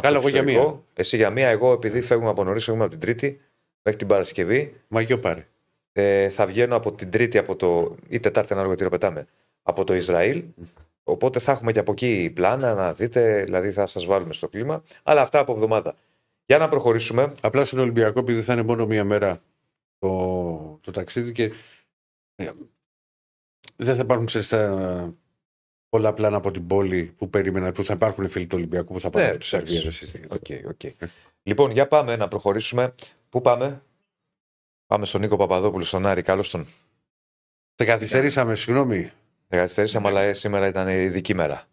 Καλά, 0.00 0.18
εγώ 0.18 0.28
για 0.28 0.42
μία. 0.42 0.82
Εσύ 0.94 1.16
για 1.16 1.30
μία. 1.30 1.48
Εγώ 1.48 1.72
επειδή 1.72 2.00
φεύγουμε 2.00 2.30
από 2.30 2.44
νωρίς, 2.44 2.64
φεύγουμε 2.64 2.84
από 2.84 2.96
την 2.96 3.02
Τρίτη 3.06 3.40
μέχρι 3.82 3.98
την 3.98 4.08
Παρασκευή. 4.08 4.74
Μαγιό 4.88 5.18
πάρε. 5.18 5.46
Ε, 5.92 6.28
θα 6.28 6.46
βγαίνω 6.46 6.76
από 6.76 6.92
την 6.92 7.10
Τρίτη 7.10 7.38
από 7.38 7.56
το, 7.56 7.94
ή 8.08 8.20
Τετάρτη, 8.20 8.52
ανάλογα 8.52 8.74
τι 8.74 8.82
ώρα 8.82 8.90
πετάμε, 8.90 9.26
από 9.62 9.84
το 9.84 9.94
Ισραήλ. 9.94 10.44
Οπότε 11.04 11.38
θα 11.38 11.52
έχουμε 11.52 11.72
και 11.72 11.78
από 11.78 11.92
εκεί 11.92 12.30
πλάνα 12.34 12.74
να 12.74 12.92
δείτε, 12.92 13.44
δηλαδή 13.44 13.70
θα 13.70 13.86
σας 13.86 14.06
βάλουμε 14.06 14.32
στο 14.32 14.48
κλίμα. 14.48 14.82
Αλλά 15.02 15.20
αυτά 15.20 15.38
από 15.38 15.52
εβδομάδα. 15.52 15.94
Για 16.46 16.58
να 16.58 16.68
προχωρήσουμε. 16.68 17.32
Απλά 17.40 17.64
στον 17.64 17.78
Ολυμπιακό, 17.78 18.18
επειδή 18.18 18.42
θα 18.42 18.52
είναι 18.52 18.62
μόνο 18.62 18.86
μία 18.86 19.04
μέρα 19.04 19.42
το, 19.98 20.78
το 20.80 20.90
ταξίδι 20.90 21.32
και 21.32 21.44
ε, 21.44 21.52
δεν 23.76 23.94
θα 23.94 24.02
υπάρχουν 24.02 24.26
ξέρεις, 24.26 24.48
τα- 24.48 25.14
πολλά 25.88 26.14
πλάνα 26.14 26.36
από 26.36 26.50
την 26.50 26.66
πόλη 26.66 27.04
που 27.16 27.30
περίμενα, 27.30 27.72
που 27.72 27.84
θα 27.84 27.94
υπάρχουν 27.94 28.28
φίλοι 28.28 28.46
του 28.46 28.56
Ολυμπιακού 28.56 28.92
που 28.92 29.00
θα 29.00 29.10
πάνε 29.10 29.24
Ναι, 29.24 29.30
από 29.30 29.40
τη 29.40 29.46
Σερβία. 29.46 29.80
εντάξει. 29.80 30.04
δεν 30.06 30.08
συζητώ. 30.08 30.34
Οκ, 30.34 30.68
οκ. 30.68 31.08
Λοιπόν, 31.42 31.70
για 31.70 31.86
πάμε 31.86 32.16
να 32.16 32.28
προχωρήσουμε. 32.28 32.94
Πού 33.28 33.40
πάμε, 33.40 33.82
Πάμε 34.86 35.04
στον 35.06 35.20
Νίκο 35.20 35.36
Παπαδόπουλο, 35.36 35.84
στον 35.84 36.06
Άρη. 36.06 36.22
Καλώς 36.22 36.50
τον. 36.50 36.64
Σε 37.74 37.84
καθυστερήσαμε, 37.84 38.54
συγγνώμη. 38.54 39.10
Καθυστερήσαμε, 39.48 40.08
αλλά 40.08 40.20
ε, 40.20 40.32
σήμερα 40.32 40.66
ήταν 40.66 40.88
η 40.88 41.02
ειδική 41.02 41.34
μέρα. 41.34 41.64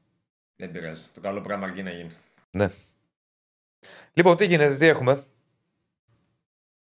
Δεν 0.56 0.72
πειράζει. 0.72 1.02
Το 1.14 1.20
καλό 1.22 1.42
πράγμα 1.42 1.66
αρκεί 1.66 1.84
να 1.84 1.92
γίνει. 1.92 2.12
Λοιπόν, 4.14 4.38
τι 4.38 4.46
γίνεται, 4.46 4.76
τι 4.76 4.86
έχουμε; 4.86 5.24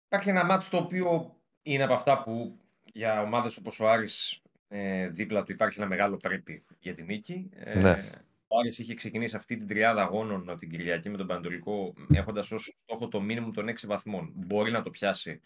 Υπάρχει 0.07 0.29
ένα 0.29 0.45
μάτσο 0.45 0.71
το 0.71 0.77
οποίο 0.77 1.35
είναι 1.63 1.85
από 1.85 1.95
αυτά 1.95 2.23
που 2.23 2.59
για 2.95 3.23
ομάδες 3.23 3.57
όπως 3.57 3.81
ο 3.81 3.89
Άρης 3.89 4.43
ε, 4.69 5.09
δίπλα 5.09 5.43
του 5.43 5.53
υπάρχει 5.53 5.79
ένα 5.81 5.89
μεγάλο 5.89 6.17
πρέπει 6.17 6.65
για 6.81 6.95
την 6.95 7.05
νίκη. 7.05 7.51
Ε, 7.55 7.79
Ναι. 7.79 8.11
Ο 8.49 8.59
Άρης 8.59 8.79
είχε 8.79 8.95
ξεκινήσει 8.95 9.37
αυτή 9.37 9.57
την 9.57 9.67
τριάδα 9.67 10.03
αγώνων 10.03 10.59
την 10.59 10.71
Κυριακή 10.71 11.09
με 11.11 11.17
τον 11.17 11.27
Πανατολικό 11.27 11.95
έχοντας 12.13 12.53
ως 12.53 12.77
στόχο 12.83 13.09
το 13.09 13.21
μήνυμο 13.21 13.51
των 13.51 13.69
6 13.69 13.87
βαθμών. 13.87 14.33
Μπορεί 14.35 14.71
να 14.71 14.83
το 14.83 14.91
πιάσει 14.91 15.41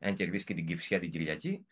αν 0.00 0.14
κερδίσει 0.14 0.44
και 0.44 0.54
την 0.54 0.66
Κυφσιά 0.66 0.98
την 0.98 1.10
Κυριακή. 1.10 1.66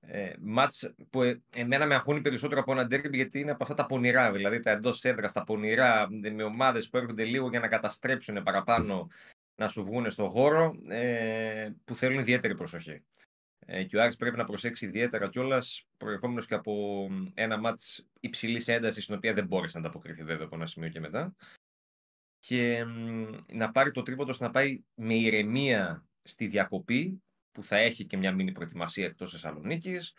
Ε, 0.00 0.32
μάτς 0.40 0.94
που 1.10 1.22
ε, 1.22 1.42
εμένα 1.54 1.86
με 1.86 1.94
αγχώνει 1.94 2.20
περισσότερο 2.20 2.60
από 2.60 2.72
ένα 2.72 2.86
ντέρμπι 2.86 3.16
γιατί 3.16 3.40
είναι 3.40 3.50
από 3.50 3.62
αυτά 3.62 3.74
τα 3.74 3.86
πονηρά, 3.86 4.32
δηλαδή 4.32 4.60
τα 4.60 4.70
εντός 4.70 5.04
έδρας, 5.04 5.32
τα 5.32 5.44
πονηρά 5.44 6.08
με 6.10 6.42
ομάδες 6.42 6.88
που 6.88 6.96
έρχονται 6.96 7.24
λίγο 7.24 7.48
για 7.48 7.60
να 7.60 7.68
καταστρέψουν 7.68 8.42
παραπάνω 8.42 9.08
να 9.54 9.68
σου 9.68 9.84
βγουν 9.84 10.10
στον 10.10 10.28
χώρο 10.28 10.78
ε, 10.88 11.70
που 11.84 11.96
θέλουν 11.96 12.18
ιδιαίτερη 12.18 12.54
προσοχή. 12.54 13.02
Ε, 13.70 13.84
και 13.84 13.96
ο 13.96 14.02
Άρης 14.02 14.16
πρέπει 14.16 14.36
να 14.36 14.44
προσέξει 14.44 14.86
ιδιαίτερα 14.86 15.28
κιόλας, 15.28 15.86
προερχόμενος 15.96 16.46
και 16.46 16.54
από 16.54 17.06
ένα 17.34 17.58
μάτς 17.58 18.06
υψηλής 18.20 18.68
έντασης, 18.68 19.02
στην 19.02 19.14
οποία 19.14 19.32
δεν 19.32 19.46
μπόρεσε 19.46 19.78
να 19.78 19.84
ανταποκριθεί 19.86 20.24
βέβαια 20.24 20.46
από 20.46 20.54
ένα 20.54 20.66
σημείο 20.66 20.88
και 20.88 21.00
μετά. 21.00 21.34
Και 22.38 22.84
μ, 22.84 23.30
να 23.52 23.70
πάρει 23.70 23.90
το 23.90 24.02
τρίποντος 24.02 24.38
να 24.38 24.50
πάει 24.50 24.82
με 24.94 25.14
ηρεμία 25.14 26.06
στη 26.22 26.46
διακοπή, 26.46 27.22
που 27.52 27.64
θα 27.64 27.76
έχει 27.76 28.06
και 28.06 28.16
μια 28.16 28.32
μήνυ 28.32 28.52
προετοιμασία 28.52 29.06
εκτός 29.06 29.30
Θεσσαλονίκης, 29.30 30.14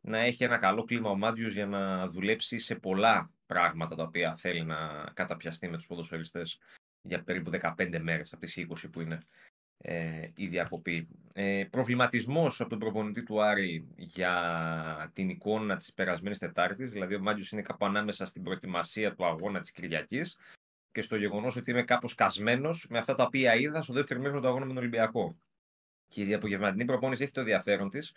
να 0.00 0.18
έχει 0.18 0.44
ένα 0.44 0.58
καλό 0.58 0.84
κλίμα 0.84 1.10
ο 1.10 1.16
Μάτζιος 1.16 1.52
για 1.52 1.66
να 1.66 2.06
δουλέψει 2.06 2.58
σε 2.58 2.74
πολλά 2.74 3.32
πράγματα 3.46 3.94
τα 3.94 4.02
οποία 4.02 4.36
θέλει 4.36 4.64
να 4.64 5.10
καταπιαστεί 5.14 5.68
με 5.68 5.76
τους 5.76 5.86
ποδοσφαιριστές 5.86 6.58
για 7.02 7.22
περίπου 7.22 7.50
15 7.50 7.98
μέρες 8.00 8.32
από 8.32 8.44
τις 8.44 8.56
20 8.56 8.90
που 8.92 9.00
είναι 9.00 9.18
ε, 9.78 10.28
η 10.36 10.46
διακοπή. 10.46 11.08
Ε, 11.32 11.64
προβληματισμός 11.70 12.60
από 12.60 12.70
τον 12.70 12.78
προπονητή 12.78 13.22
του 13.22 13.42
Άρη 13.42 13.88
για 13.96 15.10
την 15.12 15.28
εικόνα 15.28 15.76
της 15.76 15.92
περασμένης 15.92 16.38
Τετάρτης, 16.38 16.90
δηλαδή 16.90 17.14
ο 17.14 17.20
Μάτζιος 17.20 17.52
είναι 17.52 17.62
κάπου 17.62 17.86
ανάμεσα 17.86 18.26
στην 18.26 18.42
προετοιμασία 18.42 19.14
του 19.14 19.26
αγώνα 19.26 19.60
της 19.60 19.70
Κυριακής 19.72 20.38
και 20.92 21.00
στο 21.00 21.16
γεγονός 21.16 21.56
ότι 21.56 21.70
είμαι 21.70 21.82
κάπως 21.82 22.14
κασμένος 22.14 22.86
με 22.90 22.98
αυτά 22.98 23.14
τα 23.14 23.24
οποία 23.24 23.54
είδα 23.54 23.82
στο 23.82 23.92
δεύτερο 23.92 24.20
μέρο 24.20 24.40
του 24.40 24.46
αγώνα 24.46 24.64
με 24.64 24.68
τον 24.72 24.82
Ολυμπιακό. 24.82 25.36
Και 26.08 26.22
η 26.22 26.34
απογευματινή 26.34 26.84
προπόνηση 26.84 27.22
έχει 27.22 27.32
το 27.32 27.40
ενδιαφέρον 27.40 27.90
της, 27.90 28.14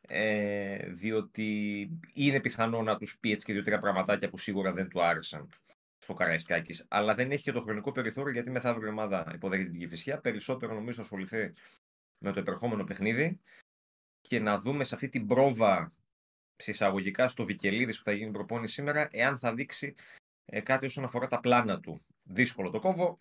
ε, 0.00 0.88
διότι 0.88 1.90
είναι 2.14 2.40
πιθανό 2.40 2.82
να 2.82 2.96
τους 2.96 3.18
πει 3.20 3.32
έτσι 3.32 3.46
και 3.46 3.52
δύο-τρία 3.52 3.78
πραγματάκια 3.78 4.28
που 4.28 4.38
σίγουρα 4.38 4.72
δεν 4.72 4.88
του 4.88 5.02
άρεσαν 5.02 5.48
στο 6.02 6.14
Καραϊσκάκης. 6.14 6.86
Αλλά 6.88 7.14
δεν 7.14 7.30
έχει 7.30 7.42
και 7.42 7.52
το 7.52 7.60
χρονικό 7.62 7.92
περιθώριο 7.92 8.32
γιατί 8.32 8.50
μεθαύριο 8.50 8.88
εβδομάδα 8.88 9.30
υποδέχεται 9.34 9.70
την 9.70 9.78
Κηφισιά. 9.80 10.18
Περισσότερο 10.18 10.74
νομίζω 10.74 10.96
θα 10.96 11.02
ασχοληθεί 11.02 11.52
με 12.18 12.32
το 12.32 12.40
επερχόμενο 12.40 12.84
παιχνίδι 12.84 13.40
και 14.20 14.40
να 14.40 14.58
δούμε 14.58 14.84
σε 14.84 14.94
αυτή 14.94 15.08
την 15.08 15.26
πρόβα 15.26 15.92
συσσαγωγικά 16.56 17.28
στο 17.28 17.44
Βικελίδης 17.44 17.98
που 17.98 18.04
θα 18.04 18.12
γίνει 18.12 18.28
η 18.28 18.32
προπόνηση 18.32 18.72
σήμερα, 18.72 19.08
εάν 19.10 19.38
θα 19.38 19.54
δείξει 19.54 19.94
ε, 20.44 20.60
κάτι 20.60 20.86
όσον 20.86 21.04
αφορά 21.04 21.26
τα 21.26 21.40
πλάνα 21.40 21.80
του. 21.80 22.04
Δύσκολο 22.22 22.70
το 22.70 22.78
κόβω. 22.78 23.18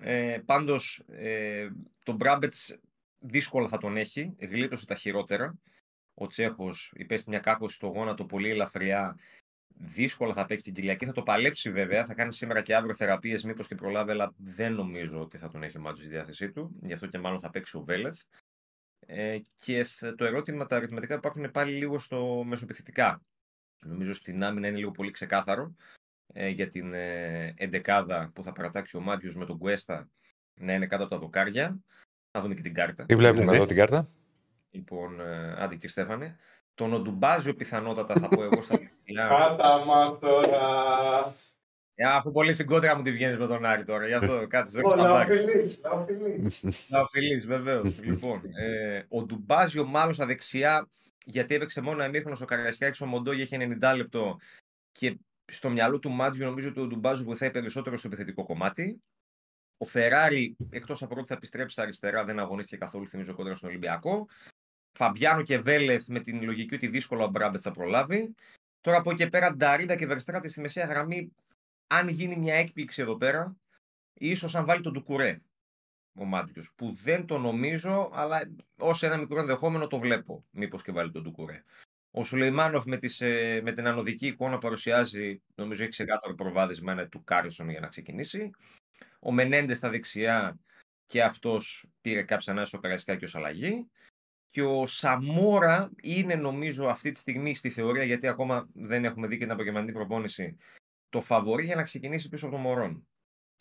Ε, 0.00 0.38
πάντως, 0.44 1.02
ε, 1.08 1.68
τον 2.02 2.16
Μπράμπετς 2.16 2.78
δύσκολα 3.18 3.68
θα 3.68 3.78
τον 3.78 3.96
έχει, 3.96 4.36
γλίτωσε 4.38 4.86
τα 4.86 4.94
χειρότερα. 4.94 5.58
Ο 6.14 6.26
Τσέχος 6.26 6.92
υπέστη 6.94 7.30
μια 7.30 7.38
κάκωση 7.38 7.74
στο 7.74 7.86
γόνατο 7.86 8.24
πολύ 8.24 8.50
ελαφριά. 8.50 9.16
Δύσκολα 9.80 10.34
θα 10.34 10.46
παίξει 10.46 10.64
την 10.64 10.74
Κυριακή. 10.74 11.06
Θα 11.06 11.12
το 11.12 11.22
παλέψει 11.22 11.70
βέβαια. 11.70 12.04
Θα 12.04 12.14
κάνει 12.14 12.32
σήμερα 12.32 12.60
και 12.62 12.74
αύριο 12.74 12.94
θεραπείες, 12.94 13.44
μήπως 13.44 13.66
και 13.66 13.74
προλάβει, 13.74 14.10
αλλά 14.10 14.32
δεν 14.36 14.74
νομίζω 14.74 15.20
ότι 15.20 15.38
θα 15.38 15.48
τον 15.48 15.62
έχει 15.62 15.78
ο 15.78 15.80
Μάτζο 15.80 16.02
στη 16.02 16.10
διάθεσή 16.10 16.50
του. 16.50 16.76
Γι' 16.82 16.92
αυτό 16.92 17.06
και 17.06 17.18
μάλλον 17.18 17.40
θα 17.40 17.50
παίξει 17.50 17.76
ο 17.76 17.80
Βέλεθ. 17.80 18.20
Ε, 19.06 19.38
και 19.56 19.86
το 20.16 20.24
ερώτημα, 20.24 20.66
τα 20.66 20.76
αριθμητικά 20.76 21.14
υπάρχουν 21.14 21.50
πάλι 21.50 21.72
λίγο 21.72 21.98
στο 21.98 22.42
μεσοπιθυτικά. 22.46 23.22
Νομίζω 23.86 24.14
στην 24.14 24.44
άμυνα 24.44 24.68
είναι 24.68 24.76
λίγο 24.76 24.90
πολύ 24.90 25.10
ξεκάθαρο 25.10 25.74
ε, 26.32 26.48
για 26.48 26.68
την 26.68 26.94
ε, 26.94 27.54
εντεκάδα 27.56 28.30
που 28.34 28.42
θα 28.42 28.52
παρατάξει 28.52 28.96
ο 28.96 29.00
Μάτιο 29.00 29.32
με 29.36 29.46
τον 29.46 29.58
Κουέστα 29.58 30.08
να 30.54 30.74
είναι 30.74 30.86
κάτω 30.86 31.02
από 31.02 31.12
τα 31.14 31.18
δοκάρια. 31.18 31.78
Να 32.32 32.40
δούμε 32.40 32.54
και 32.54 32.62
την 32.62 32.74
κάρτα. 32.74 33.04
Τι 33.04 33.16
βλέπουμε 33.16 33.54
εδώ 33.54 33.66
την 33.66 33.76
κάρτα; 33.76 34.08
Λοιπόν, 34.70 35.20
ε, 35.20 35.54
άντε 35.58 35.76
και 35.76 35.88
Στέφανε. 35.88 36.36
Τον 36.74 36.92
Οντουμπάζιο 36.92 37.54
πιθανότατα 37.54 38.14
θα 38.14 38.28
πω 38.28 38.42
εγώ 38.42 38.62
στα 38.62 38.78
δεξιά. 38.78 38.89
Κάτα 39.14 39.84
μας 39.84 40.18
τώρα. 40.18 41.34
Ε, 41.94 42.06
αφού 42.06 42.30
πολύ 42.32 42.52
στην 42.52 42.66
κόντρα 42.66 42.96
μου 42.96 43.02
τη 43.02 43.12
βγαίνεις 43.12 43.38
με 43.38 43.46
τον 43.46 43.64
Άρη 43.64 43.84
τώρα. 43.84 44.06
Γι' 44.06 44.12
αυτό 44.14 44.46
κάτσε 44.48 44.80
Ω, 44.84 44.94
να 44.94 45.02
Να 45.02 45.08
πάρει. 45.08 45.38
οφειλείς, 45.38 45.80
να 45.82 45.90
οφειλείς. 45.90 46.88
Να 46.88 47.00
οφειλεί, 47.00 47.36
βεβαίως. 47.36 48.02
λοιπόν, 48.02 48.40
ε, 48.58 49.02
ο 49.08 49.22
Ντουμπάζιο 49.22 49.84
μάλλον 49.84 50.14
στα 50.14 50.26
δεξιά, 50.26 50.88
γιατί 51.24 51.54
έπαιξε 51.54 51.80
μόνο 51.80 52.02
εμίχρονο 52.02 52.36
ο 52.42 52.44
Καραϊσκάκη, 52.44 53.02
ο 53.02 53.06
Μοντόγια 53.06 53.42
είχε 53.44 53.76
90 53.82 53.92
λεπτό 53.96 54.38
και 54.92 55.18
στο 55.52 55.70
μυαλό 55.70 55.98
του 55.98 56.10
Μάτζιο 56.10 56.46
νομίζω 56.46 56.68
ότι 56.68 56.80
ο 56.80 56.86
Ντουμπάζιο 56.86 57.24
βοηθάει 57.24 57.50
περισσότερο 57.50 57.96
στο 57.96 58.06
επιθετικό 58.08 58.44
κομμάτι. 58.44 59.02
Ο 59.78 59.84
Φεράρι, 59.84 60.56
εκτός 60.70 61.02
από 61.02 61.14
ότι 61.18 61.26
θα 61.26 61.34
επιστρέψει 61.34 61.72
στα 61.72 61.82
αριστερά, 61.82 62.24
δεν 62.24 62.38
αγωνίστηκε 62.38 62.76
καθόλου, 62.76 63.06
θυμίζω 63.08 63.34
κόντρα 63.34 63.54
στον 63.54 63.68
Ολυμπιακό. 63.68 64.26
Φαμπιάνο 64.98 65.42
και 65.42 65.58
Βέλεθ 65.58 66.08
με 66.08 66.20
την 66.20 66.42
λογική 66.42 66.74
ότι 66.74 66.86
δύσκολο 66.86 67.24
ο 67.24 67.28
Μπράμπετ 67.28 67.60
θα 67.62 67.70
προλάβει. 67.70 68.34
Τώρα 68.80 68.98
από 68.98 69.10
εκεί 69.10 69.22
και 69.22 69.28
πέρα 69.28 69.54
Νταρίντα 69.54 69.96
και 69.96 70.06
Βερστράτη 70.06 70.48
στη 70.48 70.60
μεσαία 70.60 70.86
γραμμή, 70.86 71.32
αν 71.86 72.08
γίνει 72.08 72.36
μια 72.36 72.54
έκπληξη 72.54 73.02
εδώ 73.02 73.16
πέρα, 73.16 73.56
ίσως 74.14 74.54
αν 74.54 74.64
βάλει 74.64 74.82
τον 74.82 74.92
Ντουκουρέ 74.92 75.40
ο 76.14 76.24
Μάτιο. 76.24 76.64
Που 76.76 76.92
δεν 77.02 77.26
το 77.26 77.38
νομίζω, 77.38 78.10
αλλά 78.12 78.40
ως 78.76 79.02
ένα 79.02 79.16
μικρό 79.16 79.40
ενδεχόμενο 79.40 79.86
το 79.86 79.98
βλέπω. 79.98 80.44
Μήπως 80.50 80.82
και 80.82 80.92
βάλει 80.92 81.10
τον 81.10 81.22
Ντουκουρέ. 81.22 81.64
Ο 82.10 82.24
Σουλεϊμάνοφ 82.24 82.84
με, 82.84 82.96
τις, 82.96 83.20
ε, 83.20 83.60
με 83.64 83.72
την 83.72 83.86
ανοδική 83.86 84.26
εικόνα 84.26 84.58
παρουσιάζει, 84.58 85.42
νομίζω 85.54 85.82
έχει 85.82 85.90
ξεκάθαρο 85.90 86.34
προβάδισμα 86.34 86.92
είναι 86.92 87.06
του 87.06 87.24
Κάρλσον 87.24 87.70
για 87.70 87.80
να 87.80 87.86
ξεκινήσει. 87.86 88.50
Ο 89.20 89.32
Μενέντες 89.32 89.76
στα 89.76 89.90
δεξιά 89.90 90.58
και 91.06 91.22
αυτός 91.22 91.86
πήρε 92.00 92.22
κάποια 92.22 92.52
ανάσα 92.52 92.68
στο 92.68 92.78
Καραϊσκάκι 92.78 93.24
ως 93.24 93.34
αλλαγή. 93.34 93.90
Και 94.50 94.62
ο 94.62 94.86
Σαμόρα 94.86 95.90
είναι 96.02 96.34
νομίζω 96.34 96.86
αυτή 96.86 97.12
τη 97.12 97.18
στιγμή 97.18 97.54
στη 97.54 97.70
θεωρία, 97.70 98.04
γιατί 98.04 98.26
ακόμα 98.26 98.68
δεν 98.72 99.04
έχουμε 99.04 99.26
δει 99.26 99.36
και 99.38 99.42
την 99.42 99.52
απογευματινή 99.52 99.92
προπόνηση, 99.92 100.56
το 101.08 101.20
φαβορή 101.20 101.64
για 101.64 101.76
να 101.76 101.82
ξεκινήσει 101.82 102.28
πίσω 102.28 102.46
από 102.46 102.54
τον 102.54 102.64
Μορόν. 102.64 103.06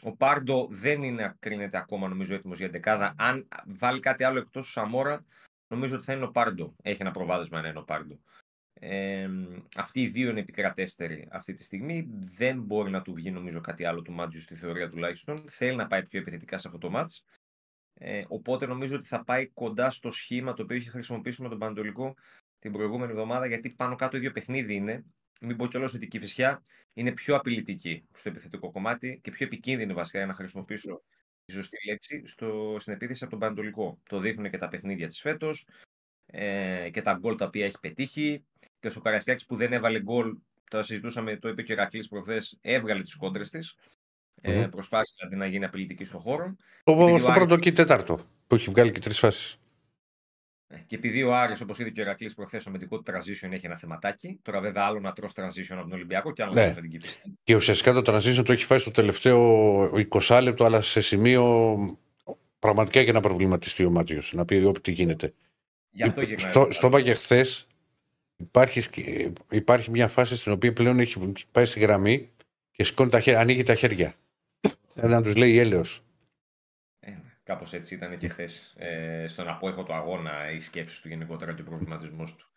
Ο 0.04 0.16
Πάρντο 0.16 0.68
δεν 0.72 1.04
είναι, 1.04 1.36
κρίνεται 1.40 1.78
ακόμα 1.78 2.08
νομίζω 2.08 2.36
έτοιμος 2.36 2.58
για 2.58 2.70
ενδεκάδα. 2.70 3.16
Αν 3.18 3.48
βάλει 3.66 4.00
κάτι 4.00 4.24
άλλο 4.24 4.40
εκτός 4.40 4.66
του 4.66 4.72
Σαμόρα, 4.72 5.26
νομίζω 5.68 5.96
ότι 5.96 6.06
θα 6.06 6.14
είναι 6.14 6.24
ο 6.24 6.32
Πάρντο. 6.32 6.76
Έχει 6.82 7.02
ένα 7.02 7.12
προβάδισμα 7.12 7.62
να 7.62 7.68
είναι 7.68 7.80
ο 7.80 7.84
Πάρντο. 7.84 8.20
Ε, 8.74 9.30
αυτοί 9.76 10.02
οι 10.02 10.08
δύο 10.08 10.30
είναι 10.30 10.40
επικρατέστεροι 10.40 11.28
αυτή 11.32 11.54
τη 11.54 11.64
στιγμή. 11.64 12.08
Δεν 12.36 12.62
μπορεί 12.62 12.92
να 12.92 13.02
του 13.02 13.14
βγει 13.14 13.32
νομίζω 13.32 13.62
κάτι 13.62 13.86
άλλο 13.86 14.02
του 14.02 14.12
Μάτζιου 14.12 14.42
στη 14.42 14.56
θεωρία 14.56 14.90
τουλάχιστον. 14.90 15.44
Θέλει 15.48 15.76
να 15.76 15.88
πάει 15.88 16.06
πιο 16.06 16.20
επιθετικά 16.20 16.58
σε 16.58 16.68
αυτό 16.68 16.80
το 16.80 16.90
μάτς. 16.90 17.26
Ε, 18.02 18.24
οπότε 18.28 18.66
νομίζω 18.66 18.96
ότι 18.96 19.06
θα 19.06 19.24
πάει 19.24 19.48
κοντά 19.48 19.90
στο 19.90 20.12
σχήμα 20.12 20.54
το 20.54 20.64
οποίο 20.64 20.76
είχε 20.76 20.90
χρησιμοποιήσει 20.90 21.42
με 21.42 21.50
τον 21.50 21.60
Πανατολικό 21.60 22.16
την 22.60 22.72
προηγούμενη 22.72 23.12
εβδομάδα, 23.12 23.46
γιατί 23.46 23.70
πάνω 23.70 23.96
κάτω 23.96 24.18
ίδιο 24.18 24.32
παιχνίδι 24.32 24.76
είναι. 24.76 25.06
Μην 25.42 25.58
πω 25.58 25.68
κιόλας 25.68 25.94
ότι 25.94 26.06
η 26.06 26.08
Κυφυσιά 26.08 26.64
είναι 26.94 27.12
πιο 27.12 27.36
απειλητική 27.36 28.04
στο 28.14 28.30
επιθετικό 28.30 28.72
κομμάτι 28.72 29.20
και 29.24 29.32
πιο 29.32 29.46
επικίνδυνη 29.46 29.94
βασικά 29.94 30.18
για 30.18 30.28
να 30.28 30.34
χρησιμοποιήσω 30.34 31.02
τη 31.46 31.52
σωστή 31.52 31.78
λέξη 31.88 32.22
στο, 32.26 32.76
στην 32.80 32.94
επίθεση 32.94 33.24
από 33.24 33.32
τον 33.32 33.40
Πανατολικό. 33.40 34.00
Το 34.10 34.20
δείχνουν 34.20 34.50
και 34.50 34.58
τα 34.58 34.68
παιχνίδια 34.68 35.08
της 35.08 35.22
φέτος 35.22 35.68
ε, 36.26 36.90
και 36.90 37.02
τα 37.02 37.14
γκολ 37.14 37.36
τα 37.36 37.46
οποία 37.46 37.66
έχει 37.66 37.80
πετύχει. 37.80 38.46
Και 38.80 38.92
ο 38.98 39.02
Καρασκάκη 39.02 39.46
που 39.46 39.56
δεν 39.56 39.74
έβαλε 39.74 40.02
γκολ, 40.02 40.38
το 40.70 40.84
συζητούσαμε, 40.84 41.38
το 41.38 41.50
είπε 41.50 41.62
και 41.64 41.72
ο 41.72 41.76
Ηρακλής 41.76 42.08
προχθές, 42.08 42.58
έβγαλε 42.62 43.02
τις 43.02 43.16
κόντρες 43.16 43.50
της. 43.50 43.76
Ε, 44.42 44.54
Μμμ. 44.62 44.70
προσπάθησε 44.70 45.16
δηλαδή 45.20 45.36
να 45.36 45.46
γίνει 45.46 45.66
απειλητική 45.66 46.04
στον 46.04 46.20
χώρο. 46.20 46.56
Το, 46.84 46.92
Επειδή 46.92 47.12
ο 47.12 47.20
στο 47.20 47.28
Άρης- 47.32 47.40
πρώτο 47.46 47.58
και 47.62 47.72
τέταρτο 47.72 48.20
που 48.48 48.56
έχει 48.56 48.70
βγάλει 48.70 48.92
και 48.92 49.00
τρεις 49.00 49.20
φάσεις. 49.20 49.60
Ε, 50.68 50.78
Και 50.88 50.96
επειδή 50.96 51.24
ο 51.24 51.36
Άρης, 51.36 51.62
όπως 51.62 51.80
είδε 51.80 51.90
και 51.90 52.00
ο 52.00 52.04
Ηρακλή 52.04 52.32
προχθές, 52.36 52.62
στο 52.62 52.70
αμυντικό 52.70 52.98
του 53.02 53.12
transition 53.12 53.52
έχει 53.52 53.66
ένα 53.66 53.78
θεματάκι. 53.78 54.40
Τώρα, 54.42 54.60
βέβαια, 54.62 54.84
άλλο 54.86 55.00
να 55.00 55.14
τρως 55.14 55.32
transition 55.36 55.72
από 55.72 55.82
τον 55.82 55.92
Ολυμπιακό 55.92 56.32
και 56.34 56.44
άλλο 56.44 56.54
Ναι. 56.54 56.60
να 56.60 56.66
τρως 56.66 56.78
από 56.78 56.88
την 56.88 57.00
Κύπρο. 57.00 57.34
Και 57.44 57.56
ουσιαστικά 57.56 57.94
το 58.02 58.14
transition 58.16 58.42
το 58.46 58.52
έχει 58.52 58.66
φάει 58.66 58.80
στο 58.80 58.92
τελευταίο 58.92 59.92
20 59.96 60.40
λεπτό, 60.42 60.66
αλλά 60.66 60.82
σε 60.82 61.02
σημείο 61.02 61.78
πραγματικά 62.60 63.02
για 63.02 63.14
να 63.14 63.20
προβληματιστεί 63.20 63.86
ο 63.86 63.90
Μάτζιο. 63.90 64.22
Να 64.32 64.46
πει 64.46 64.56
ό,τι 64.56 64.82
τι 64.82 64.92
γίνεται. 64.92 65.34
Γι' 65.90 66.04
αυτό 66.04 66.22
Υπ- 66.22 66.30
γυρνάει. 66.30 66.52
στο, 66.52 66.66
το 66.66 66.72
στο 66.74 66.88
είπα 66.88 67.02
και 67.02 67.14
χθες, 67.14 67.68
υπάρχει, 68.36 68.82
σκ- 68.82 69.32
υπάρχει 69.52 69.90
μια 69.92 70.08
φάση 70.08 70.36
στην 70.36 70.52
οποία 70.52 70.74
πλέον 70.74 71.00
έχει 71.00 71.32
πάει 71.52 71.66
στη 71.66 71.80
γραμμή 71.80 72.30
και 72.72 72.84
σηκώνει 72.84 73.10
τα 73.10 73.20
χέρια, 73.20 73.40
ανοίγει 73.40 73.64
τα 73.64 73.76
χέρια. 73.76 74.14
Θέλει 75.00 75.14
να 75.14 75.22
τους 75.22 75.36
λέει 75.36 75.58
έλεος. 75.58 76.04
Ε, 77.00 77.12
Κάπως 77.44 77.74
έτσι 77.74 77.96
ήταν 77.96 78.18
και 78.18 78.28
χθες 78.28 78.74
ε, 78.78 79.28
στον 79.28 79.48
απόϊχο 79.48 79.84
του 79.84 79.94
αγώνα 79.94 80.52
η 80.52 80.60
σκέψη 80.60 81.02
του 81.02 81.08
γενικότερα 81.08 81.54
και 81.54 81.62
ο 81.62 81.66
προβληματισμός 81.66 82.36
του. 82.36 82.50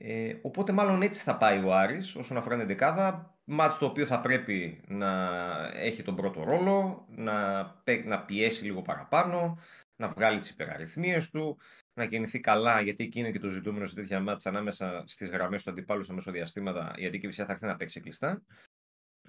Ε, 0.00 0.36
οπότε 0.42 0.72
μάλλον 0.72 1.02
έτσι 1.02 1.22
θα 1.22 1.36
πάει 1.36 1.64
ο 1.64 1.74
Άρης 1.74 2.14
όσον 2.14 2.36
αφορά 2.36 2.56
την 2.56 2.66
δεκάδα. 2.66 3.38
Μάτς 3.44 3.78
το 3.78 3.86
οποίο 3.86 4.06
θα 4.06 4.20
πρέπει 4.20 4.82
να 4.86 5.30
έχει 5.74 6.02
τον 6.02 6.16
πρώτο 6.16 6.44
ρόλο, 6.44 7.06
να, 7.10 7.66
παί- 7.84 8.06
να 8.06 8.24
πιέσει 8.24 8.64
λίγο 8.64 8.82
παραπάνω, 8.82 9.58
να 9.96 10.08
βγάλει 10.08 10.38
τις 10.38 10.50
υπεραριθμίες 10.50 11.30
του, 11.30 11.58
να 11.94 12.06
κινηθεί 12.06 12.40
καλά, 12.40 12.80
γιατί 12.80 13.04
εκεί 13.04 13.18
είναι 13.18 13.30
και 13.30 13.38
το 13.38 13.48
ζητούμενο 13.48 13.86
σε 13.86 13.94
τέτοια 13.94 14.20
μάτς 14.20 14.46
ανάμεσα 14.46 15.04
στις 15.06 15.30
γραμμές 15.30 15.62
του 15.62 15.70
αντιπάλου 15.70 16.02
στα 16.02 16.14
μεσοδιαστήματα, 16.14 16.94
γιατί 16.96 17.16
η 17.16 17.20
Κυφσιά 17.20 17.44
θα 17.44 17.52
έρθει 17.52 17.66
να 17.66 17.76
παίξει 17.76 18.00
κλειστά. 18.00 18.42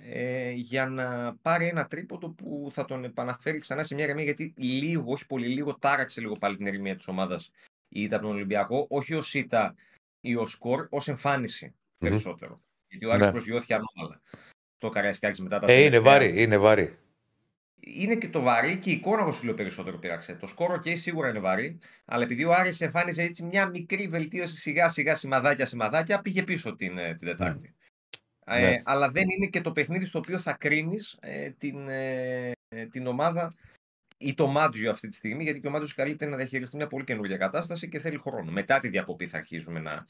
Ε, 0.02 0.52
για 0.52 0.86
να 0.86 1.36
πάρει 1.42 1.68
ένα 1.68 1.88
τρίποντο 1.88 2.30
που 2.30 2.70
θα 2.72 2.86
τον 2.86 3.04
επαναφέρει 3.04 3.60
ξανά 3.60 3.84
σε 3.84 3.96
μια 3.96 4.04
ηρεμία, 4.04 4.24
γιατί 4.24 4.54
λίγο, 4.58 5.12
όχι 5.12 5.26
πολύ 5.26 5.48
λίγο, 5.48 5.78
τάραξε 5.80 6.22
λίγο 6.22 6.34
πάλι 6.40 6.58
την 6.58 6.66
ηρεμία 6.66 6.96
της 6.96 7.08
ομάδας 7.08 7.52
η 7.90 8.02
ήττα 8.02 8.16
από 8.16 8.26
τον 8.26 8.36
Ολυμπιακό, 8.36 8.86
όχι 8.90 9.14
ως 9.14 9.34
ήττα 9.34 9.76
ή 10.22 10.36
ως 10.36 10.52
σκορ, 10.52 10.88
ως 10.90 11.08
εμφάνιση 11.08 11.76
περισσότερο. 11.98 12.62
Γιατί 12.88 13.06
ο 13.06 13.12
Άρης 13.12 13.26
Ναι. 13.26 13.32
προσγειώθηκε 13.32 13.74
ανώμαλα 13.74 14.22
στο 14.76 14.90
Καραϊσκάκης 14.90 15.40
μετά 15.40 15.60
τα 15.60 15.72
Ε, 15.72 15.74
είναι 15.74 15.90
τελευταία- 15.90 16.12
βαρύ, 16.12 16.42
είναι 16.42 16.58
βαρύ. 16.58 16.98
είναι 17.80 18.16
και 18.16 18.30
το 18.30 18.42
βαρύ 18.42 18.78
και 18.78 18.90
η 18.90 18.94
εικόνα 18.94 19.22
εγώ 19.22 19.32
σου 19.32 19.46
λέω 19.46 19.54
περισσότερο 19.54 19.98
πειράξε. 19.98 20.34
Το 20.36 20.48
σκόρο 20.48 20.78
και 20.80 20.96
σίγουρα 20.96 21.30
είναι 21.30 21.40
βαρύ, 21.40 21.78
αλλά 22.06 22.24
επειδή 22.24 22.44
ο 22.44 22.54
Άρης 22.54 22.82
εμφάνιζε 22.82 23.22
έτσι 23.24 23.44
μια 23.44 23.66
μικρή 23.70 24.08
βελτίωση 24.08 24.56
σιγά 24.56 24.90
σιγά 24.90 25.16
σημαδάκια 25.16 25.66
σημαδάκια, 25.66 26.22
πήγε 26.22 26.44
πίσω 26.44 26.76
την, 26.76 26.98
ε, 26.98 27.16
την 27.16 27.28
Τετάρτη. 27.28 27.68
Ε, 27.68 27.79
Ναι. 28.50 28.82
αλλά 28.86 29.10
δεν 29.10 29.30
είναι 29.30 29.46
και 29.46 29.62
το 29.62 29.72
παιχνίδι 29.72 30.06
στο 30.06 30.18
οποίο 30.20 30.40
θα 30.40 30.54
κρίνεις 30.54 31.20
την, 31.58 31.90
ε, 31.90 32.52
ε, 32.68 32.86
την 32.86 33.08
ομάδα 33.08 33.56
ή 34.18 34.34
το 34.34 34.48
Μάτζιο 34.48 34.92
αυτή 34.92 35.08
τη 35.08 35.14
στιγμή, 35.14 35.44
γιατί 35.44 35.60
και 35.60 35.68
ο 35.68 35.70
Μάτζιος 35.70 35.94
καλείται 35.94 36.26
να 36.26 36.36
διαχειριστεί 36.38 36.76
μια 36.76 36.88
πολύ 36.88 37.04
καινούργια 37.04 37.38
κατάσταση 37.38 37.90
και 37.90 38.00
θέλει 38.00 38.18
χρόνο. 38.18 38.52
Μετά 38.52 38.80
τη 38.80 38.88
διακοπή 38.88 39.28
θα 39.28 39.38
αρχίζουμε 39.38 39.80
να 39.80 40.06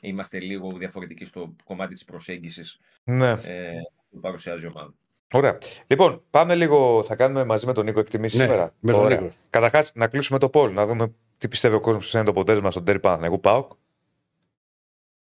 είμαστε 0.00 0.40
λίγο 0.40 0.72
διαφορετικοί 0.72 1.24
στο 1.24 1.54
κομμάτι 1.64 1.92
της 1.92 2.04
προσέγγισης 2.04 2.78
Ναι. 3.04 3.30
ε, 3.30 3.72
που 4.10 4.20
παρουσιάζει 4.20 4.64
η 4.64 4.68
ομάδα. 4.68 4.94
Ωραία. 5.34 5.58
Λοιπόν, 5.86 6.22
πάμε 6.30 6.54
λίγο. 6.54 7.02
Θα 7.02 7.16
κάνουμε 7.16 7.44
μαζί 7.44 7.66
με 7.66 7.72
τον 7.72 7.84
Νίκο 7.84 8.00
εκτιμήσεις 8.00 8.38
Ναι, 8.38 8.44
σήμερα. 8.44 8.74
με 8.80 8.92
τον 8.92 9.00
Ωραία. 9.00 9.20
Νίκο. 9.20 9.34
Καταρχάς, 9.50 9.92
να 9.94 10.08
κλείσουμε 10.08 10.38
το 10.38 10.48
πόλ, 10.48 10.72
να 10.72 10.86
δούμε 10.86 11.12
τι 11.38 11.48
πιστεύει 11.48 11.74
ο 11.74 11.80
κόσμος 11.80 12.10
που 12.10 12.16
είναι 12.16 12.24
το 12.24 12.30
αποτέλεσμα 12.30 12.70
στον 12.70 12.84
Τέρι 12.84 13.00
Παναθηναϊκού 13.00 13.40
Πάοκ. 13.40 13.72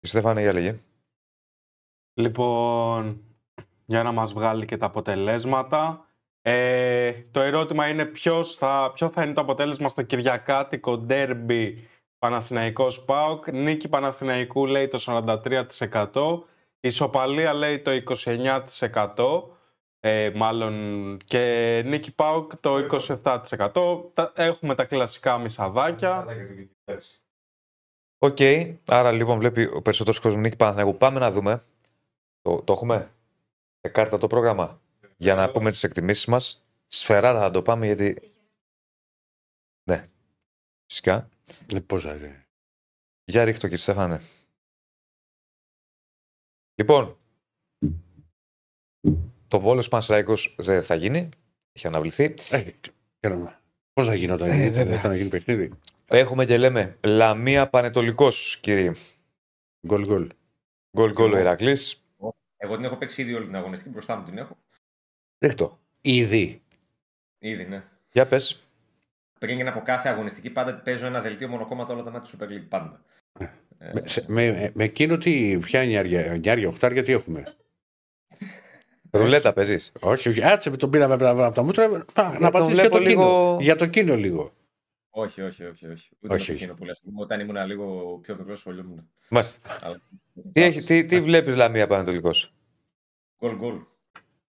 Στέφανε, 0.02 0.41
για 0.41 0.53
λέγε. 0.53 0.76
Λοιπόν, 2.15 3.23
για 3.85 4.03
να 4.03 4.11
μας 4.11 4.33
βγάλει 4.33 4.65
και 4.65 4.77
τα 4.77 4.85
αποτελέσματα. 4.85 6.05
Ε, 6.41 7.11
το 7.31 7.39
ερώτημα 7.41 7.87
είναι 7.87 8.05
ποιος 8.05 8.55
θα, 8.55 8.91
ποιο 8.93 9.09
θα 9.09 9.23
είναι 9.23 9.33
το 9.33 9.41
αποτέλεσμα 9.41 9.89
στο 9.89 10.01
Κυριακάτικο 10.01 10.97
ντέρμπι 10.97 11.87
Παναθηναϊκός 12.17 13.03
ΠΑΟΚ. 13.05 13.51
Νίκη 13.51 13.89
Παναθηναϊκού 13.89 14.65
λέει 14.65 14.87
το 14.87 14.97
43%. 14.99 16.43
Ισοπαλία 16.79 17.53
λέει 17.53 17.79
το 17.79 17.91
29%. 17.91 19.49
Ε, 19.99 20.31
μάλλον 20.35 21.17
και 21.25 21.81
νίκη 21.85 22.15
ΠΑΟΚ 22.15 22.55
το 22.57 22.77
27%. 22.77 24.09
Τα- 24.13 24.31
Έχουμε 24.35 24.75
τα 24.75 24.85
κλασικά 24.85 25.37
μισαδάκια. 25.37 26.25
Οκ. 28.17 28.37
Άρα 28.87 29.11
λοιπόν 29.11 29.39
βλέπει 29.39 29.63
ο 29.63 29.81
περισσότερος 29.81 30.19
κόσμος 30.19 30.41
Νίκη 30.41 30.55
Παναθηναϊκού. 30.55 30.97
Πάμε 30.97 31.19
να 31.19 31.31
δούμε. 31.31 31.63
Το, 32.45 32.61
το 32.61 32.73
έχουμε; 32.73 33.11
Σε 33.81 33.91
κάρτα 33.91 34.17
το 34.17 34.27
πρόγραμμα; 34.27 34.81
Για 35.17 35.35
να 35.35 35.51
πούμε 35.51 35.72
τις 35.72 35.84
εκτιμήσεις 35.84 36.26
μας. 36.26 36.65
Σφαιράδα 36.88 37.39
θα 37.39 37.51
το 37.51 37.61
πάμε 37.61 37.85
γιατί. 37.85 38.31
Ναι. 39.89 40.07
Φυσικά. 40.85 41.30
Ε, 41.73 41.80
πώς 41.80 42.03
θα 42.03 42.15
είναι; 42.15 42.45
Για 43.26 43.43
ρίχτω 43.43 43.61
κύριε 43.61 43.77
Στέφανε. 43.77 44.22
Λοιπόν, 46.76 47.17
Το 49.47 49.59
Βόλο 49.59 49.88
Πανσράικο 49.89 50.34
δεν 50.57 50.84
θα 50.84 50.95
γίνει. 50.95 51.30
Έχει 51.72 51.88
αναβληθεί. 51.88 52.34
Πώς 53.93 54.07
θα 54.07 54.15
γινόταν, 54.15 54.49
Ε, 54.49 54.63
ε, 54.63 54.69
βέβαια. 54.69 54.85
δεν 54.85 54.99
θα 54.99 55.15
γίνει 55.15 55.30
παιχνίδι; 55.30 55.72
Έχουμε 56.05 56.45
και 56.45 56.57
λέμε 56.57 56.99
Λαμία 57.05 57.69
Πανετολικός, 57.69 58.59
κύριε. 58.59 58.91
Γκολ 59.88 60.05
γκολ. 60.07 60.30
Γκολ 60.97 61.11
γκολ 61.11 61.34
ο 61.34 61.38
Ηρακλής. 61.38 62.05
Εγώ 62.57 62.76
την 62.76 62.86
έχω 62.86 62.95
παίξει 62.95 63.22
ήδη 63.22 63.34
όλη 63.34 63.45
την 63.45 63.56
αγωνιστική, 63.56 63.90
μπροστά 63.91 64.15
μου 64.15 64.23
την 64.26 64.38
έχω. 64.38 64.57
Ρίχτω. 65.40 65.80
Ήδη. 66.02 66.61
Ήδη, 67.40 67.65
ναι. 67.65 67.84
Για 68.11 68.26
πες. 68.26 68.64
Πριν 69.40 69.56
γίνω 69.57 69.69
από 69.69 69.82
κάθε 69.82 70.10
αγωνιστική, 70.10 70.49
πάντα 70.49 70.73
παίζω 70.76 71.06
ένα 71.06 71.22
δελτίο 71.22 71.48
μονοκόμματα 71.48 71.94
όλα 71.94 72.03
τα 72.03 72.11
μάτια 72.11 72.32
του 72.32 72.38
Super 72.44 72.49
League. 72.52 72.65
Πάντα. 72.69 73.02
Ε, 73.77 73.91
Με, 73.94 74.02
σε- 74.07 74.23
με, 74.27 74.72
με 74.73 74.84
εκείνο 74.84 75.18
τι, 75.18 75.57
ποια 75.61 75.86
νιάρια, 75.86 76.38
νιάρια, 76.38 76.68
οχτάρια, 76.68 77.03
τι 77.03 77.11
έχουμε; 77.11 77.44
Ρουλέτα 79.11 79.53
παίζεις. 79.53 79.91
όχι, 79.99 80.30
όχι, 80.30 80.44
άτσε 80.45 80.69
με 80.69 80.77
τον 80.77 80.90
πήραμε 80.90 81.14
από 81.14 81.23
τα, 81.23 81.30
από 81.45 81.56
τα 81.56 81.64
μούτρα. 81.64 82.06
πά, 82.14 82.32
τον 82.32 82.41
να 82.41 82.49
πατήσεις 82.52 82.73
για 82.80 82.84
βλέπω 82.90 82.98
το 82.98 83.03
λίγο- 83.10 83.23
κίνο. 83.23 83.57
Για 83.61 83.76
το 83.76 83.86
κίνο 83.86 84.15
λίγο. 84.15 84.53
Όχι, 85.17 85.41
όχι, 85.41 85.63
όχι. 85.65 85.87
όχι. 85.87 86.09
Ούτε 86.19 86.33
Όχι, 86.33 86.33
με 86.33 86.37
το 86.37 86.41
όχι. 86.43 86.51
εκείνο 86.51 86.73
που 86.73 86.83
λες. 86.85 87.01
Όταν 87.15 87.39
ήμουν 87.39 87.65
λίγο 87.65 88.17
πιο 88.21 88.35
μικρός, 88.35 88.59
σχολιόμουν. 88.59 89.09
Μάλιστα. 89.29 89.79
Αλλά- 89.81 90.01
Τι, 90.51 90.61
έχει, 90.61 90.81
τι, 90.81 91.05
τι 91.05 91.21
βλέπεις 91.21 91.55
Λαμία 91.55 91.87
Πανετολικό. 91.87 92.29
Γκολ, 93.39 93.55
γκολ. 93.57 93.81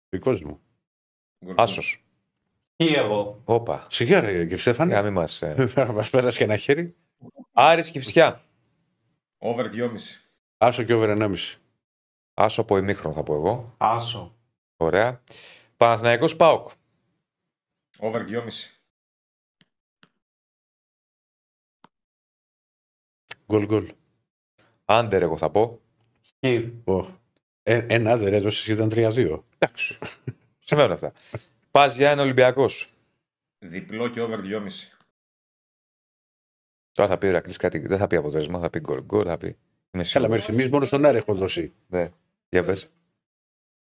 Δικός 0.10 0.42
μου. 0.42 0.60
Γκολ, 1.46 1.54
γκολ. 1.56 1.64
Άσος. 1.64 2.04
Ή 2.76 2.94
εγώ. 2.94 3.42
Όπα. 3.46 3.88
Σιγά, 3.90 4.20
ρε, 4.20 4.42
κύριε 4.42 4.58
Στέφανε. 4.58 4.92
Για 4.92 5.04
μη 5.04 5.10
μας, 5.10 5.42
ε. 5.42 5.72
Μας 5.96 6.10
πέρασε 6.10 6.38
και 6.38 6.44
ένα 6.44 6.58
χέρι. 6.58 6.96
Άρης 7.52 7.92
Κυψιά. 7.92 8.42
Over 9.38 9.70
2,5. 9.74 9.90
Άσο 10.58 10.84
και 10.84 10.94
over 10.94 11.18
1,5. 11.18 11.36
Άσο 12.34 12.62
από 12.62 12.78
ημίχρονο 12.78 13.14
θα 13.16 13.24
πω 13.24 13.34
εγώ. 13.36 13.74
Άσο. 13.78 14.36
Ωραία. 14.78 15.22
Παναθηναϊκός 15.78 16.36
ΠΑΟΚ. 16.36 16.70
Over 18.00 18.22
2,5. 18.28 18.77
Γκολ 23.48 23.66
γκολ. 23.66 23.92
Άντερ 24.86 25.22
εγώ 25.22 25.38
θα 25.38 25.50
πω. 25.50 25.80
Χ. 26.46 26.90
Ω. 26.90 27.06
Ε, 27.64 27.86
ένα 27.90 28.18
δεν 28.18 28.34
έδωσε, 28.34 28.72
ήταν 28.72 28.90
3-2. 28.94 29.44
Εντάξει. 29.58 29.98
Σημαίνουν 30.60 30.92
αυτά. 30.92 31.14
Πας 31.72 31.96
για 31.96 32.10
ένα 32.12 32.22
Ολυμπιακός. 32.22 32.94
Διπλό 33.60 34.08
και 34.10 34.22
over 34.22 34.40
2,5. 34.40 34.68
Τώρα 36.92 37.10
θα 37.10 37.18
πει 37.18 37.26
ο 37.26 37.30
Ηρακλής 37.30 37.58
κάτι. 37.58 37.80
Δεν 37.80 37.98
θα 37.98 38.08
πει 38.08 38.16
αποτέλεσμα. 38.16 38.60
Θα 38.60 38.70
πει 38.70 38.80
γκολ. 38.80 39.04
Γκολ 39.04 39.24
θα 39.28 39.38
πει. 39.38 39.48
Είμαι 39.48 39.58
Καλά, 39.92 40.06
σίγουρος. 40.06 40.30
με 40.30 40.40
θυμίζει 40.42 40.70
μόνο 40.70 40.86
στον 40.86 41.06
Άρη 41.06 41.18
έχω 41.18 41.34
δώσει. 41.34 41.74
Ναι. 41.88 42.12
Για 42.50 42.64
πες. 42.64 42.90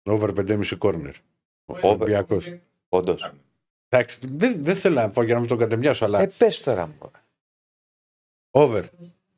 Over 0.03 0.29
5,5 0.33 0.77
κόρνερ. 0.77 1.15
Ο 1.65 1.73
Over. 1.73 1.83
Ολυμπιακός. 1.83 2.57
Όντως. 2.89 3.33
Εντάξει, 3.89 4.19
δεν, 4.31 4.63
δεν 4.63 4.75
θέλω 4.75 4.95
να 4.95 5.09
πω 5.09 5.23
για 5.23 5.33
να 5.33 5.39
μην 5.39 5.49
τον 5.49 5.57
κατεμιάσω, 5.57 6.05
αλλά. 6.05 6.19
Ε, 6.19 6.27
πες 6.37 6.61
τώρα. 6.63 6.87
μου. 6.87 7.11
Over. 8.51 8.83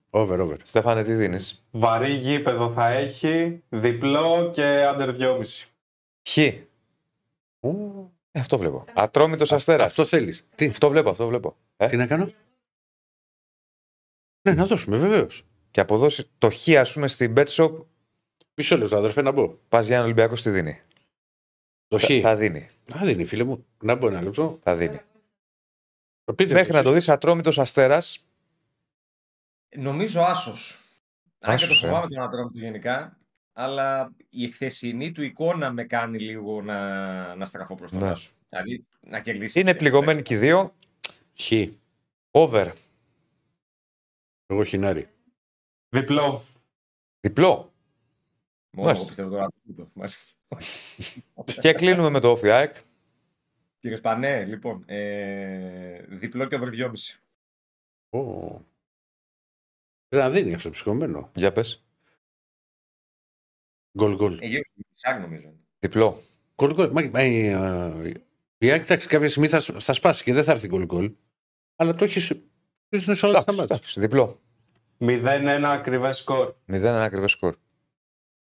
Over, 0.10 0.40
over. 0.40 0.56
Στέφανε, 0.64 1.04
τι 1.04 1.14
δίνεις; 1.14 1.66
Βαρύ 1.72 2.12
γήπεδο 2.14 2.72
θα 2.74 2.88
έχει. 2.88 3.64
Διπλό 3.70 4.52
και 4.54 4.64
άντερ 4.64 5.16
2,5. 5.16 5.68
Χ. 6.30 6.38
Ε, 8.32 8.40
αυτό 8.40 8.58
βλέπω. 8.58 8.86
Ατρόμητος 8.94 9.52
Αστέρας. 9.52 9.86
Αυτό 9.86 10.06
θέλεις. 10.06 10.46
Τι, 10.56 10.68
Αυτό 10.68 10.90
βλέπω, 10.90 11.10
αυτό 11.10 11.28
βλέπω. 11.28 11.56
Ε; 11.78 11.86
τι 11.86 11.98
να 11.98 12.08
κάνω; 12.08 12.30
Ναι, 14.42 14.54
να 14.54 14.66
δώσουμε, 14.66 14.98
βεβαίως. 14.98 15.44
Και 15.72 15.80
αποδώσεις 15.82 16.30
το 16.38 16.50
χ, 16.50 16.68
ας 16.78 16.94
πούμε, 16.94 17.08
στην 17.08 17.34
Bet 17.38 17.46
Shop. 17.48 17.72
Μισό 18.56 18.78
λεπτό, 18.78 18.96
αδερφέ, 18.98 19.22
να 19.22 19.32
μπω. 19.32 19.56
Πας 19.70 19.86
για 19.86 19.96
ένα 19.96 20.04
Ολυμπιακό, 20.06 20.34
τι 20.34 20.50
δίνει; 20.50 20.82
Το 21.88 21.98
χ. 22.00 22.02
Θα, 22.02 22.20
θα 22.20 22.36
δίνει. 22.36 22.60
Α, 22.96 23.00
δεν 23.00 23.10
είναι, 23.10 23.24
φίλε 23.26 23.44
μου. 23.44 23.66
Να 23.84 23.96
μπω 23.96 24.08
ένα 24.08 24.22
λεπτό. 24.22 24.60
Θα 24.64 24.76
δίνει. 24.76 25.00
Το 26.24 26.34
πείτε 26.34 26.54
Μέχρι 26.54 26.72
μου, 26.72 26.78
να 26.78 26.84
το 26.84 26.90
εσείς. 26.90 27.06
δεις 27.06 27.14
Ατρόμητος 27.14 27.60
Αστέρας. 27.60 28.29
Νομίζω 29.78 30.22
άσος. 30.22 30.80
Αν 31.40 31.56
και 31.58 31.66
το 31.66 31.72
Άσος, 31.72 31.84
ε. 31.84 31.88
φοβάμαι 31.88 32.08
τον 32.08 32.24
άντρα 32.24 32.44
του 32.48 32.58
γενικά. 32.60 33.18
Αλλά 33.54 34.12
η 34.30 34.50
χθεσινή 34.50 35.12
του 35.12 35.22
εικόνα 35.24 35.72
με 35.72 35.84
κάνει 35.84 36.20
λίγο 36.20 36.62
να, 36.62 37.36
να 37.36 37.46
στραφώ 37.46 37.76
προς 37.76 37.92
τον 37.92 38.00
Ναι. 38.00 38.10
άσο. 38.10 38.32
Δηλαδή 38.50 38.86
να 39.02 39.20
κερδίσει. 39.20 39.60
Είναι 39.60 39.74
πληγωμένοι 39.76 40.22
και 40.22 40.34
οι 40.34 40.38
δύο. 40.38 40.76
Χ. 41.42 41.52
Over. 42.32 42.72
Εγώ 44.46 44.64
χινάρι. 44.64 45.10
Διπλό. 45.90 46.44
Διπλό. 47.20 47.74
Μόνο 48.72 48.88
Μάλιστα. 48.88 48.92
εγώ 48.92 49.08
πιστεύω 49.08 49.30
τώρα. 49.30 49.48
τούτο. 49.66 49.90
Μάλιστα. 49.94 50.34
Και 51.62 51.74
κλείνουμε 51.74 52.10
με 52.10 52.20
το 52.20 52.30
Όφι 52.32 52.50
ΑΕΚ. 52.50 52.76
Κύριε 53.80 53.98
Σπανέ, 53.98 54.46
λοιπόν. 54.46 54.84
Ε, 54.88 56.02
διπλό 56.08 56.46
και 56.48 56.56
over 56.56 56.70
2,5. 56.74 56.92
Ω. 58.20 58.62
Δεν 60.10 60.20
να 60.20 60.30
δίνει 60.30 60.54
αυτό 60.54 60.70
ψυχωμένο. 60.70 61.32
Για 61.36 61.52
πες. 61.52 61.84
Γκολ 63.98 64.16
γκολ. 64.16 64.40
Ε, 64.42 64.48
γύρω 64.48 64.62
στο 64.72 64.82
μισάκι 64.92 65.22
νομίζω. 65.22 65.54
Διπλό. 65.80 66.22
Γκολ 66.56 66.74
γκολ. 66.74 66.90
Μα, 66.92 67.10
μα, 67.14 67.20
ε, 67.22 67.48
ε, 68.04 68.14
η 68.58 68.72
Άκη, 68.72 68.84
εντάξει, 68.84 69.08
κάποια 69.08 69.30
στιγμή 69.30 69.48
θα, 69.48 69.60
θα 69.60 69.94
σπάσει 69.94 70.24
και 70.24 70.34
δεν 70.34 70.44
θα 70.44 70.52
έρθει 70.52 70.68
γκολ 70.68 70.86
γκολ. 70.86 71.12
Αλλά 71.76 71.96
το 71.96 72.04
έχεις. 72.04 72.28
Το 72.28 72.38
έχεις 72.90 73.24
όλα 73.24 73.42
στα 73.42 73.52
Εντάξει, 73.52 73.56
μάτια. 73.56 73.76
εντάξει, 73.76 74.00
διπλό. 74.00 74.40
0-1 75.00 75.64
ακριβές 75.66 76.18
σκορ. 76.18 76.48
0 76.48 76.54
ένα 76.74 77.04
ακριβές 77.04 77.32
σκορ. 77.32 77.56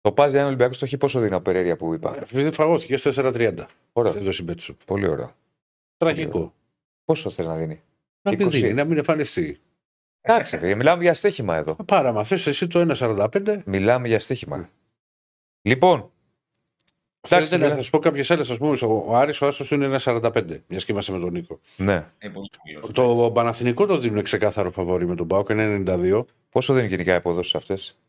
Το 0.02 0.12
πας 0.12 0.30
για 0.30 0.40
ένα 0.40 0.48
Ολυμπιακό 0.48 0.74
στο 0.74 0.88
χ 0.88 0.94
πόσο 0.98 1.20
δίνει 1.20 1.34
από 1.34 1.44
Περέρια 1.44 1.76
που 1.76 1.94
είπα. 1.94 2.18
Επειδή 2.22 2.52
φαγώθηκε 2.52 2.98
4-30. 3.04 3.66
Ωραία. 3.94 4.12
Δεν 4.12 4.24
δώσει 4.24 4.44
μπέτσο. 4.44 4.76
Πολύ 4.86 5.08
ωραίο. 5.08 5.36
Τραγικό. 5.98 6.54
Πόσο 7.06 7.30
θες 7.30 7.46
να 7.46 7.56
δίνει; 7.56 7.82
Να 8.22 8.32
μην 8.32 8.48
20. 8.48 8.50
δίνει, 8.50 8.74
να 8.74 8.84
μην 8.84 8.98
εμφανιστεί. 8.98 9.60
Εντάξει, 10.22 10.58
φίλε, 10.58 10.76
μιλάμε 10.76 11.04
για 11.04 11.14
στοίχημα 11.14 11.56
εδώ. 11.56 11.76
Πάρα, 11.86 12.12
μας 12.12 12.28
θες 12.28 12.48
εσύ 12.48 12.68
το 12.68 12.80
1,45. 12.98 13.62
Μιλάμε 13.66 14.08
για 14.08 14.20
στοίχημα. 14.20 14.70
Λοιπόν, 15.62 16.12
Θέλετε 17.28 17.58
να 17.58 17.62
βέβαια. 17.64 17.78
σας 17.78 17.90
πω 17.90 18.00
κάποιες 18.00 18.32
άλλες. 18.32 18.50
Α 18.50 18.58
πούμε, 18.58 18.78
ο, 18.82 19.04
ο 19.08 19.16
Άρης 19.16 19.42
ο 19.42 19.48
Άσος 19.48 19.68
του 19.68 19.76
είναι 19.76 19.86
1,45. 20.00 20.44
Μιας 20.68 20.86
και 20.86 20.92
είμαστε 20.92 21.12
με 21.12 21.20
τον 21.20 21.32
Νίκο. 21.32 21.60
ναι. 21.78 22.06
Ε, 22.18 22.28
πολύ 22.30 22.50
χαμηλός. 22.58 22.92
Το 23.26 23.32
Παναθηνικό 23.34 23.86
το 23.86 23.98
δίνουν 23.98 24.24
ξεκάθαρο 24.24 24.72
φαβόρι 24.72 25.08
με 25.08 25.16
τον 25.16 25.28
Πάοκ, 25.28 25.50
είναι 25.50 25.84
92. 25.88 26.26
Πόσο 26.50 26.74
δίνει 26.74 26.88
γενικά 26.88 27.14
οι 27.14 27.16
αποδόσεις 27.16 27.56
αυτές; 27.56 28.00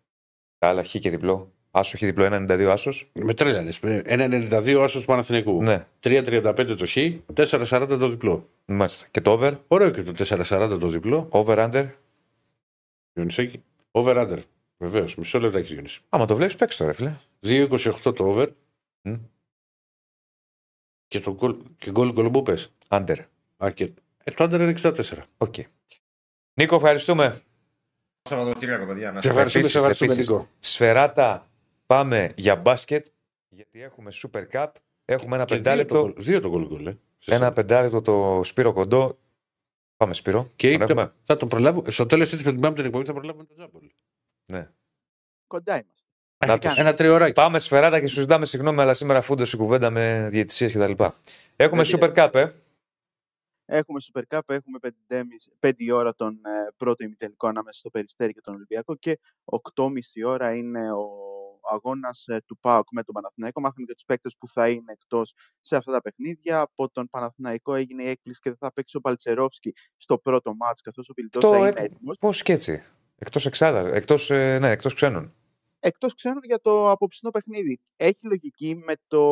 Τα 0.58 0.68
άλλα 0.68 0.84
χ 0.84 0.90
και 0.98 1.10
διπλό. 1.10 1.52
Άσο 1.70 1.96
χ 1.96 2.00
διπλό, 2.00 2.24
1,92 2.24 2.68
άσος. 2.70 3.10
Με 3.12 3.34
τρέλανε. 3.34 3.70
1,92 3.82 4.80
Άσος 4.82 5.00
του 5.00 5.06
Παναθηνικού. 5.06 5.62
Ναι, 5.62 5.86
3,35 6.00 6.74
το 6.78 6.86
Χ, 6.86 6.96
4,40 7.34 7.86
το 7.98 8.08
διπλό. 8.08 8.48
μάλιστα. 8.64 9.06
Και 9.10 9.20
το 9.20 9.30
over; 9.30 9.52
Ωραίο 9.68 9.90
και 9.90 10.02
το 10.02 10.12
4,40 10.16 10.76
το 10.80 10.88
διπλό. 10.88 11.26
Over 11.30 11.70
under; 11.70 11.86
Διονυσέκη. 13.12 13.62
Over 13.90 14.16
under. 14.16 14.38
Βεβαίως. 14.78 15.14
Μισό 15.16 15.38
λεπτό 15.38 15.58
έχει 15.58 15.72
Διονύση. 15.72 16.00
Άμα 16.08 16.24
το 16.26 16.34
βλέπεις, 16.34 16.56
παίξει 16.56 16.78
τώρα, 16.78 16.92
φίλε. 16.92 17.16
2,28 17.46 18.14
το 18.16 18.24
over. 18.24 18.48
Μμ. 19.02 19.14
Και 21.08 21.20
το 21.20 21.34
γκολ 21.34 21.56
και 21.78 21.90
γκολ 21.90 22.12
γκολ 22.12 22.30
που 22.30 22.42
πες. 22.42 22.72
Under. 22.88 23.16
Α, 23.64 23.70
και... 23.70 23.92
Ε, 24.24 24.30
το 24.30 24.44
under 24.44 24.52
είναι 24.60 24.74
64. 24.82 25.02
Οκ. 25.38 25.54
Νίκο, 26.54 26.74
ευχαριστούμε. 26.76 27.40
Σαββατοκύριακο, 28.22 28.86
παιδιά. 28.86 29.12
Να 29.12 29.20
Σε 29.20 29.28
σας 29.28 29.30
ευχαριστούμε, 29.30 29.64
Επίσης, 29.64 29.70
σε 29.70 29.78
ευχαριστούμε 29.78 30.12
επίσης. 30.12 30.30
Νίκο. 30.30 30.48
Σφεράτα, 30.58 31.50
πάμε 31.86 32.32
για 32.36 32.56
μπάσκετ. 32.56 33.06
Γιατί 33.48 33.82
έχουμε 33.82 34.10
Super 34.22 34.42
Cup. 34.52 34.66
Έχουμε 35.04 35.34
ένα 35.36 35.44
Και 35.44 35.54
δύο 35.54 35.62
το 35.62 35.68
πεντάλεπτο. 35.70 36.00
γκολ- 36.00 36.20
Δύο 36.20 36.40
το 36.40 36.48
γκολ 36.48 36.66
γκολ. 36.66 36.86
ε. 36.86 36.90
Σε 37.18 37.30
Ένα 37.30 37.38
σένα. 37.38 37.52
πεντάλεπτο 37.52 38.02
το 38.02 38.40
Σπύρο 38.44 38.72
Κοντό. 38.72 39.18
Πάμε 40.02 40.14
Σπύρο. 40.14 40.50
Και 40.56 40.66
Τον 40.66 40.74
είπε- 40.80 40.90
έχουμε. 40.90 41.12
θα 41.22 41.36
το 41.36 41.46
προλάβω. 41.46 41.90
Στο 41.90 42.06
τέλος 42.06 42.28
τη 42.28 42.36
με 42.36 42.42
την 42.42 42.60
πάμε 42.60 42.74
την 42.74 42.84
εκπομπή 42.84 43.04
θα 43.04 43.12
προλάβουμε 43.12 43.44
τον 43.44 43.56
Τζάμπολ. 43.56 43.90
Κοντά 45.46 45.72
είμαστε. 45.72 46.08
Να 46.46 46.58
τους. 46.58 46.78
Ένα 46.78 46.94
τριωράκι. 46.94 47.32
Πάμε 47.32 47.58
σφεράτα 47.58 48.00
και 48.00 48.06
σου 48.06 48.20
ζητάμε 48.20 48.46
συγγνώμη, 48.46 48.80
αλλά 48.80 48.94
σήμερα 48.94 49.20
φούντο 49.20 49.44
η 49.52 49.56
κουβέντα 49.56 49.90
με 49.90 50.28
διαιτησίες 50.30 50.72
κτλ. 50.72 51.04
Έχουμε 51.56 51.82
Δεν 51.82 52.00
Super 52.00 52.14
Cup, 52.14 52.34
ε. 52.34 52.52
Έχουμε 53.64 53.98
Super 54.12 54.22
Cup, 54.28 54.40
έχουμε 54.46 54.78
5 55.60 55.72
η 55.76 55.90
ώρα 55.90 56.14
τον 56.14 56.34
ε, 56.34 56.72
πρώτο 56.76 57.04
ημιτελικό 57.04 57.46
ανάμεσα 57.46 57.78
στο 57.78 57.90
Περιστέρι 57.90 58.32
και 58.32 58.40
τον 58.40 58.54
Ολυμπιακό 58.54 58.94
και 58.94 59.18
8.30 59.74 59.90
ώρα 60.26 60.54
είναι 60.54 60.92
ο 60.92 61.06
αγώνας 61.70 62.24
ε, 62.26 62.40
του 62.46 62.58
ΠΑΟΚ 62.58 62.86
με 62.92 63.02
τον 63.02 63.14
Παναθηναϊκό. 63.14 63.60
Μάθαμε 63.60 63.86
και 63.86 63.94
τους 63.94 64.04
παίκτες 64.04 64.36
που 64.38 64.48
θα 64.48 64.68
είναι 64.68 64.92
εκτός 64.92 65.34
σε 65.60 65.76
αυτά 65.76 65.92
τα 65.92 66.00
παιχνίδια. 66.00 66.60
Από 66.60 66.90
τον 66.90 67.08
Παναθηναϊκό 67.10 67.74
έγινε 67.74 68.02
η 68.02 68.08
έκπληση 68.08 68.40
και 68.40 68.48
δεν 68.48 68.58
θα 68.58 68.72
παίξει 68.72 68.96
ο 68.96 69.00
Παλτσερόφσκι 69.00 69.72
στο 69.96 70.18
πρώτο 70.18 70.54
μάτς 70.54 70.80
καθώς 70.80 71.08
ο 71.08 71.12
Πιλιτός 71.12 71.44
Αυτό 71.44 71.56
θα 71.56 71.68
είναι 71.68 71.80
έκ- 71.80 71.92
έτοιμος. 71.92 72.18
Πώς 72.18 72.42
και 72.42 72.52
έτσι. 72.52 72.82
Εκτός 73.18 73.46
εξάδα. 73.46 73.94
Εκτός 73.94 74.28
ναι, 74.30 74.70
εκτός 74.70 74.94
ξένων. 74.94 75.34
Εκτός 75.82 76.14
ξένων 76.14 76.42
για 76.44 76.60
το 76.60 76.90
απόψινό 76.90 77.30
παιχνίδι. 77.30 77.80
Έχει 77.96 78.18
λογική 78.22 78.82
με 78.84 78.94
το. 79.06 79.22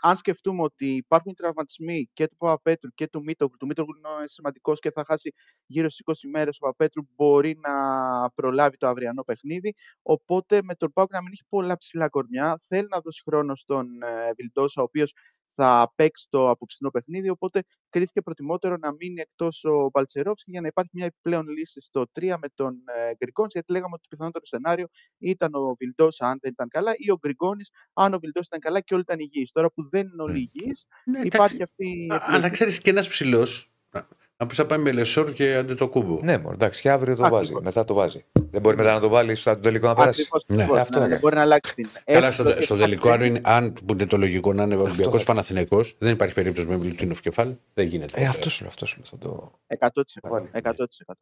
Αν 0.00 0.16
σκεφτούμε 0.16 0.62
ότι 0.62 0.86
υπάρχουν 0.86 1.34
τραυματισμοί 1.34 2.08
και 2.12 2.28
του 2.28 2.36
Παπαπέτρου 2.36 2.90
και 2.90 3.08
του 3.08 3.22
Μίτογλου. 3.22 3.56
Του 3.56 3.66
Μίτογλου 3.66 3.96
είναι 3.96 4.26
σημαντικός 4.26 4.80
και 4.80 4.90
θα 4.90 5.04
χάσει 5.06 5.32
γύρω 5.66 5.88
στις 5.88 6.26
20 6.26 6.28
μέρε. 6.32 6.50
Ο 6.50 6.58
Παπαπέτρου 6.58 7.02
μπορεί 7.16 7.58
να 7.60 7.72
προλάβει 8.30 8.76
το 8.76 8.86
αυριανό 8.86 9.22
παιχνίδι. 9.22 9.74
Οπότε 10.02 10.60
με 10.62 10.74
τον 10.74 10.92
Πάουκ 10.92 11.12
να 11.12 11.22
μην 11.22 11.32
έχει 11.32 11.44
πολλά 11.48 11.76
ψηλά 11.76 12.08
κορμιά. 12.08 12.60
Θέλει 12.68 12.86
να 12.90 13.00
δώσει 13.00 13.22
χρόνο 13.24 13.56
στον 13.56 14.02
ε, 14.02 14.32
Βιλντόσα, 14.36 14.80
ο 14.80 14.84
οποίος 14.84 15.12
θα 15.54 15.92
παίξει 15.96 16.26
το 16.30 16.50
απόψινό 16.50 16.90
παιχνίδι. 16.90 17.28
Οπότε 17.28 17.62
κρίθηκε 17.88 18.20
προτιμότερο 18.22 18.76
να 18.76 18.92
μείνει 18.92 19.20
εκτός 19.20 19.64
ο 19.64 19.88
Μπαλτσερόφσκι 19.92 20.50
για 20.50 20.60
να 20.60 20.66
υπάρχει 20.66 20.90
μια 20.94 21.04
επιπλέον 21.06 21.48
λύση 21.48 21.80
στο 21.80 22.06
3 22.20 22.22
με 22.40 22.48
τον 22.54 22.74
ε, 22.96 23.14
Γκριγκόνης. 23.16 23.52
Γιατί 23.52 23.72
λέγαμε 23.72 23.92
ότι 23.92 24.02
το 24.02 24.08
πιθανότερο 24.08 24.46
σενάριο 24.46 24.86
ήταν 25.18 25.54
ο 25.54 25.74
Βιλντόσα 25.78 26.26
αν 26.26 26.38
δεν 26.40 26.50
ήταν 26.50 26.68
καλά 26.68 26.92
ή 26.96 27.10
ο 27.10 27.16
Γκριγκόνης 27.18 27.70
αν 27.92 28.14
ο 28.14 28.18
Βιλντόσα 28.18 28.46
ήταν 28.46 28.60
καλά 28.60 28.80
και 28.80 28.94
όλοι 28.94 29.02
ήταν 29.02 29.18
υγιείς. 29.20 29.52
Τώρα 29.52 29.70
που 29.70 29.88
δεν 29.88 30.06
είναι 30.06 30.22
όλοι 30.22 30.50
υγιείς, 30.52 30.84
Ναι, 31.04 31.20
υπάρχει 31.20 31.62
αυτή 31.62 31.86
η. 31.88 32.10
Α- 32.12 32.14
επιλογή. 32.14 32.36
Αλλά 32.36 32.48
ξέρεις 32.50 32.80
και 32.80 32.90
ένας 32.90 33.08
ψηλός. 33.08 33.70
Να 34.40 34.46
πει 34.46 34.54
θα 34.54 34.66
πάει 34.66 34.78
με 34.78 34.92
Λεσόρ 34.92 35.32
και 35.32 35.54
αντί 35.54 35.74
το 35.74 35.88
κούμπο. 35.88 36.18
Ναι, 36.22 36.38
μωρέ, 36.38 36.54
εντάξει, 36.54 36.80
και 36.80 36.90
αύριο 36.90 37.16
το 37.16 37.24
Ακριβώς. 37.24 37.48
βάζει. 37.50 37.64
Μετά 37.64 37.84
το 37.84 37.94
βάζει. 37.94 38.24
Δεν 38.50 38.60
μπορεί 38.60 38.76
μετά 38.76 38.92
να 38.92 39.00
το 39.00 39.08
βάλεις 39.08 39.40
στο 39.40 39.56
τελικό 39.58 39.86
να 39.86 39.94
περάσει. 39.94 40.20
Ακριβώς, 40.20 40.44
Ναι, 40.48 40.54
ακριβώς, 40.62 40.80
αυτό 40.80 40.92
ναι, 40.92 40.98
έκανε. 40.98 41.12
δεν 41.12 41.20
μπορεί 41.20 41.34
να 41.34 41.40
αλλάξει 41.40 41.74
την. 41.74 41.88
Καλά, 42.04 42.26
Έχει 42.26 42.34
στο, 42.34 42.44
το 42.44 42.62
στο 42.62 42.74
και 42.74 42.80
τελικό, 42.80 43.08
θα 43.08 43.14
αν, 43.14 43.22
είναι, 43.22 43.40
αν 43.44 43.72
που 43.72 43.92
είναι 43.92 44.06
το 44.06 44.16
λογικό 44.16 44.52
να 44.52 44.62
είναι 44.62 44.76
Ολυμπιακός 44.76 45.20
θα- 45.20 45.26
Παναθηναϊκός, 45.26 45.96
δεν 45.98 46.12
υπάρχει 46.12 46.34
περίπτωση 46.34 46.66
με 46.66 46.76
Μιλουτίνοφ 46.76 47.20
κεφάλι. 47.20 47.58
Δεν 47.74 47.86
γίνεται. 47.86 48.20
Ε, 48.20 48.26
αυτός 48.26 48.52
σου 48.52 48.66
αυτός 48.66 48.88
σου. 48.88 49.00
Θα 49.04 49.18
το... 49.18 49.58
100%. 49.78 50.02
Βάλει. 50.22 50.48
100%. 50.52 51.14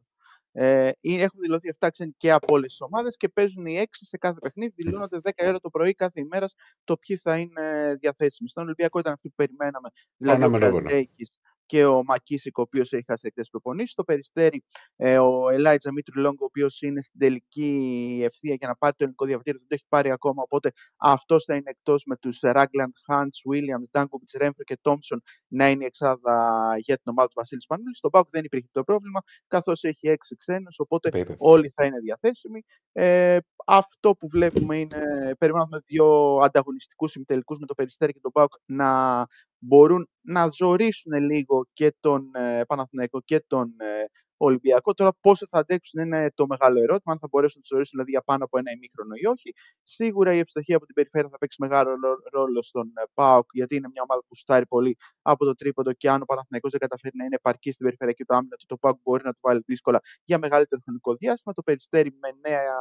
Ε, 0.51 0.89
είναι- 1.01 1.21
έχουν 1.23 1.39
δηλωθεί 1.39 1.69
7 1.79 1.87
ξένοι 1.91 2.13
και 2.17 2.31
από 2.31 2.53
όλες 2.53 2.69
τις 2.69 2.81
ομάδες 2.81 3.17
και 3.17 3.29
παίζουν 3.29 3.65
οι 3.65 3.77
6 3.79 3.83
σε 3.91 4.17
κάθε 4.17 4.39
παιχνίδι. 4.41 4.73
Δηλώνονται 4.75 5.19
10 5.23 5.29
η 5.43 5.47
ώρα 5.47 5.59
το 5.59 5.69
πρωί 5.69 5.93
κάθε 5.93 6.19
ημέρα 6.21 6.45
το 6.83 6.97
ποιοι 6.97 7.15
θα 7.17 7.37
είναι 7.37 7.95
διαθέσιμοι. 7.99 8.49
Στον 8.49 8.63
Ολυμπιακό 8.63 8.99
ήταν 8.99 9.13
αυτοί 9.13 9.27
που 9.29 9.35
περιμέναμε. 9.35 9.89
Δηλαδή 10.17 10.41
ο 10.41 10.45
Αναμενόμενο. 10.45 10.81
Κρασδέκης 10.87 11.29
και 11.69 11.85
ο 11.85 12.03
Μακίσικ, 12.03 12.57
ο 12.57 12.61
οποίος 12.61 12.93
έχει 12.93 13.03
χάσει 13.07 13.27
εκτέ 13.27 13.41
προπονήσεις. 13.51 13.91
Στο 13.91 14.03
περιστέρι, 14.03 14.63
ε, 14.95 15.17
ο 15.19 15.49
Ελάιτζα 15.49 15.91
Μίτρου 15.91 16.21
Λόγκο, 16.21 16.37
ο 16.41 16.45
οποίος 16.45 16.81
είναι 16.81 17.01
στην 17.01 17.19
τελική 17.19 18.21
ευθεία 18.23 18.55
για 18.59 18.67
να 18.67 18.75
πάρει 18.75 18.91
το 18.91 18.97
ελληνικό 18.99 19.25
διαβατήριο, 19.25 19.59
δεν 19.59 19.67
το 19.67 19.75
έχει 19.75 19.85
πάρει 19.89 20.11
ακόμα. 20.11 20.41
Οπότε 20.43 20.71
αυτός 20.97 21.43
θα 21.43 21.55
είναι 21.55 21.69
εκτός 21.69 22.03
με 22.05 22.15
τους 22.17 22.39
Ράγκλαντ, 22.41 22.91
Χάντ, 23.05 23.29
Βίλιαμ, 23.49 23.81
Ντάνκοβιτ, 23.91 24.29
Ρέμφρο 24.37 24.63
και 24.63 24.77
Τόμψον 24.81 25.21
να 25.47 25.69
είναι 25.69 25.83
η 25.83 25.85
εξάδα 25.85 26.75
για 26.77 26.95
την 26.95 27.05
ομάδα 27.05 27.27
του 27.27 27.33
Βασίλης 27.35 27.65
Πανούλης. 27.65 27.97
Στον 27.97 28.11
Πάουκ 28.11 28.29
δεν 28.29 28.43
υπήρχε 28.43 28.67
το 28.71 28.83
πρόβλημα, 28.83 29.19
καθώς 29.47 29.83
έχει 29.83 30.07
έξι 30.07 30.35
ξένους, 30.35 30.79
οπότε 30.79 31.07
Είπε, 31.07 31.19
είπε. 31.19 31.35
όλοι 31.37 31.69
θα 31.69 31.85
είναι 31.85 31.99
διαθέσιμοι. 31.99 32.63
Ε, 32.91 33.37
αυτό 33.65 34.15
που 34.15 34.27
βλέπουμε 34.29 34.77
είναι, 34.79 35.33
περιμένουμε 35.39 35.79
δύο 35.85 36.37
ανταγωνιστικούς 36.37 37.15
ημιτελικούς 37.15 37.57
με 37.59 37.65
το 37.65 37.73
Περιστέρι 37.73 38.13
και 38.13 38.19
τον 38.21 38.31
ΠΑΟΚ 38.31 38.53
να 38.65 39.25
μπορούν 39.59 40.09
να 40.21 40.49
ζωρίσουν 40.51 41.13
λίγο 41.13 41.67
και 41.73 41.95
τον 41.99 42.35
ε, 42.35 42.61
Παναθηναϊκό 42.67 43.21
και 43.21 43.43
τον 43.47 43.73
ε, 43.77 44.03
Ολυμπιακό. 44.41 44.93
Τώρα 44.93 45.11
πόσο 45.21 45.45
θα 45.49 45.59
αντέξουν 45.59 46.01
είναι 46.01 46.31
το 46.33 46.45
μεγάλο 46.47 46.81
ερώτημα, 46.81 47.13
αν 47.13 47.19
θα 47.19 47.27
μπορέσουν 47.31 47.53
να 47.55 47.61
τους 47.61 47.69
ζωρίσουν 47.69 47.91
δηλαδή 47.93 48.11
για 48.11 48.21
πάνω 48.21 48.43
από 48.43 48.57
ένα 48.57 48.71
ημίχρονο 48.71 49.13
ή 49.15 49.25
όχι. 49.25 49.53
Σίγουρα 49.83 50.33
η 50.33 50.39
ευστοχία 50.39 50.75
από 50.75 50.85
την 50.85 50.95
περιφέρεια 50.95 51.29
θα 51.29 51.37
παίξει 51.37 51.57
μεγάλο 51.61 51.89
ρο- 51.89 52.19
ρόλο 52.31 52.61
στον 52.63 52.87
ε, 52.87 53.03
ΠΑΟΚ, 53.13 53.47
γιατί 53.53 53.75
είναι 53.75 53.89
μια 53.93 54.01
ομάδα 54.07 54.21
που 54.27 54.35
στάρει 54.35 54.65
πολύ 54.67 54.97
από 55.21 55.45
το 55.45 55.55
τρίποντο 55.55 55.93
και 55.93 56.09
αν 56.09 56.21
ο 56.21 56.25
Παναθηναϊκός 56.25 56.71
δεν 56.71 56.79
καταφέρει 56.79 57.15
να 57.17 57.23
είναι 57.25 57.35
επαρκής 57.35 57.73
στην 57.73 57.85
περιφερειακή 57.85 58.23
του 58.23 58.35
άμυνα, 58.35 58.55
το 58.67 58.77
ΠΑΟΚ 58.77 58.99
μπορεί 59.03 59.23
να 59.23 59.31
του 59.31 59.39
βάλει 59.41 59.61
δύσκολα 59.65 59.99
για 60.23 60.37
μεγαλύτερο 60.37 60.81
χρονικό 60.83 61.15
διάστημα. 61.15 61.53
Το 61.53 61.61
περιστέρι 61.61 62.11
με, 62.21 62.49
νέα, 62.49 62.75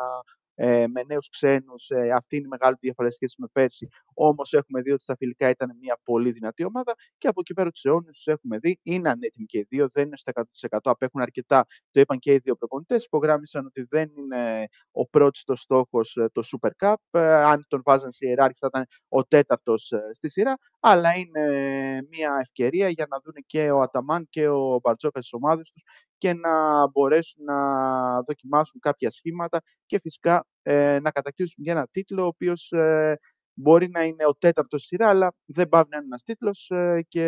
ε, 0.61 0.87
με 0.87 1.03
νέους 1.07 1.29
ξένους, 1.29 1.91
ε, 1.91 2.11
αυτή 2.11 2.37
είναι 2.37 2.45
η 2.45 2.49
μεγάλη 2.49 2.77
διαφορά 2.81 3.11
σχέση 3.11 3.35
με 3.39 3.47
πέρσι. 3.53 3.89
Όμως 4.15 4.53
έχουμε 4.53 4.83
δει 4.83 4.91
ότι 4.91 5.03
στα 5.03 5.17
φιλικά 5.17 5.49
ήταν 5.49 5.77
μια 5.81 5.99
πολύ 6.05 6.31
δυνατή 6.31 6.65
ομάδα 6.65 6.95
και 7.19 7.29
από 7.29 7.41
εκεί 7.41 7.55
πέρα 7.55 7.71
τους 7.71 7.85
αιώνες 7.85 8.15
τους 8.15 8.27
έχουμε 8.27 8.59
δει. 8.59 8.79
Είναι 8.83 9.11
ανέτοιμοι 9.11 9.47
και 9.47 9.59
οι 9.59 9.67
δύο, 9.69 9.89
δεν 9.93 10.07
είναι 10.07 10.17
στο 10.17 10.31
100%. 10.35 10.91
Απέχουν 10.91 11.21
αρκετά. 11.21 11.67
Το 11.91 12.01
είπαν 12.01 12.19
και 12.19 12.33
οι 12.33 12.39
δύο 12.39 12.57
προπονητές. 12.57 13.05
Υπογράμμισαν 13.05 13.67
ότι 13.67 13.87
δεν 13.89 14.11
είναι 14.17 14.67
ο 14.91 15.09
πρώτος 15.09 15.45
το 15.45 15.57
στόχος 15.57 16.13
το 16.33 16.43
Super 16.45 16.71
Cup. 16.79 16.95
Ε, 17.11 17.21
αν 17.35 17.67
τον 17.69 17.83
βάζαν 17.85 18.13
σε 18.13 18.27
ιεράρχη 18.27 18.59
θα 18.59 18.67
ήταν 18.67 18.87
ο 19.09 19.25
τέταρτος 19.25 19.93
στη 20.13 20.31
σειρά. 20.31 20.57
Αλλά 20.81 21.17
είναι 21.17 21.45
μια 22.11 22.39
ευκαιρία 22.41 22.89
για 22.89 23.07
να 23.11 23.21
δουν 23.25 23.35
και 23.47 23.71
ο 23.71 23.81
Αταμάν 23.81 24.27
και 24.31 24.49
ο 24.49 24.81
Μπαρτζόκα 24.83 25.21
στις 25.21 25.33
ομάδες 25.33 25.71
τους 25.71 25.83
και 26.19 26.35
να 26.35 26.87
μπορέσουν 26.89 27.45
να 27.45 27.57
δοκιμάσουν 28.23 28.81
κάποια 28.81 29.11
σχήματα 29.11 29.61
και 29.87 29.99
φυσικά 30.03 30.47
ε, 30.63 30.99
να 31.03 31.11
κατακτήσουν 31.11 31.65
για 31.65 31.73
ένα 31.73 31.89
τίτλο 31.91 32.23
ο 32.23 32.27
οποίος 32.27 32.73
ε, 32.73 33.19
μπορεί 33.61 33.89
να 33.89 34.03
είναι 34.03 34.27
ο 34.27 34.35
τέταρτος 34.35 34.83
στη 34.83 34.89
σειρά 34.89 35.09
αλλά 35.09 35.35
δεν 35.45 35.69
πάβει 35.69 35.89
να 35.91 35.97
είναι 35.97 36.07
ένας 36.07 36.23
τίτλος 36.23 36.71
ε, 36.71 37.05
και 37.09 37.27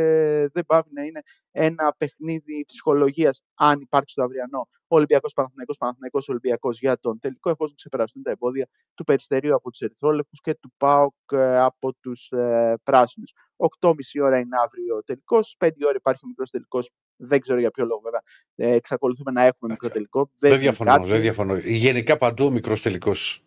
δεν 0.53 0.67
πάβει 0.67 0.91
να 0.93 1.03
είναι 1.03 1.21
ένα 1.51 1.95
παιχνίδι 1.99 2.65
ψυχολογίας 2.67 3.43
αν 3.55 3.81
υπάρξει 3.81 4.15
το 4.15 4.23
αυριανό 4.23 4.69
Ολυμπιακός 4.87 5.33
Παναθηναϊκός, 5.33 5.77
Παναθηναϊκός 5.77 6.29
Ολυμπιακός 6.29 6.79
για 6.79 6.99
τον 6.99 7.19
τελικό 7.19 7.51
εφόσον 7.51 7.77
ξεπεραστούν 7.77 8.23
τα 8.23 8.31
εμπόδια 8.31 8.69
του 8.95 9.05
Περιστερίου 9.05 9.55
από 9.55 9.71
τους 9.71 9.81
Ερυθρόλεπτους 9.81 10.41
και 10.41 10.55
του 10.55 10.73
ΠΑΟΚ 10.77 11.15
ε, 11.33 11.59
από 11.59 11.95
τους 12.01 12.31
ε, 12.31 12.75
Πράσινους. 12.83 13.33
8.30 13.81 13.93
ώρα 14.23 14.39
είναι 14.39 14.57
αύριο 14.65 14.97
ο 14.97 15.03
τελικός, 15.03 15.57
5 15.59 15.69
ώρα 15.85 15.97
υπάρχει 15.97 16.25
ο 16.25 16.29
μικρός 16.29 16.51
τελικός, 16.51 16.91
δεν 17.17 17.41
ξέρω 17.41 17.59
για 17.61 17.71
ποιο 17.71 17.85
λόγο 17.85 18.01
βέβαια. 18.01 18.23
Ε, 18.55 18.75
εξακολουθούμε 18.77 19.31
να 19.31 19.43
έχουμε 19.43 19.71
μικρό 19.73 19.89
τελικό. 19.89 20.31
Δεν 20.39 20.51
είναι 20.51 20.61
διαφωνώ, 20.61 20.91
κάτι. 20.91 21.09
δεν 21.09 21.21
διαφωνώ. 21.21 21.57
Γενικά 21.57 22.17
παντού 22.17 22.45
ο 22.45 22.51
μικρός 22.51 22.83
τελικός 22.83 23.45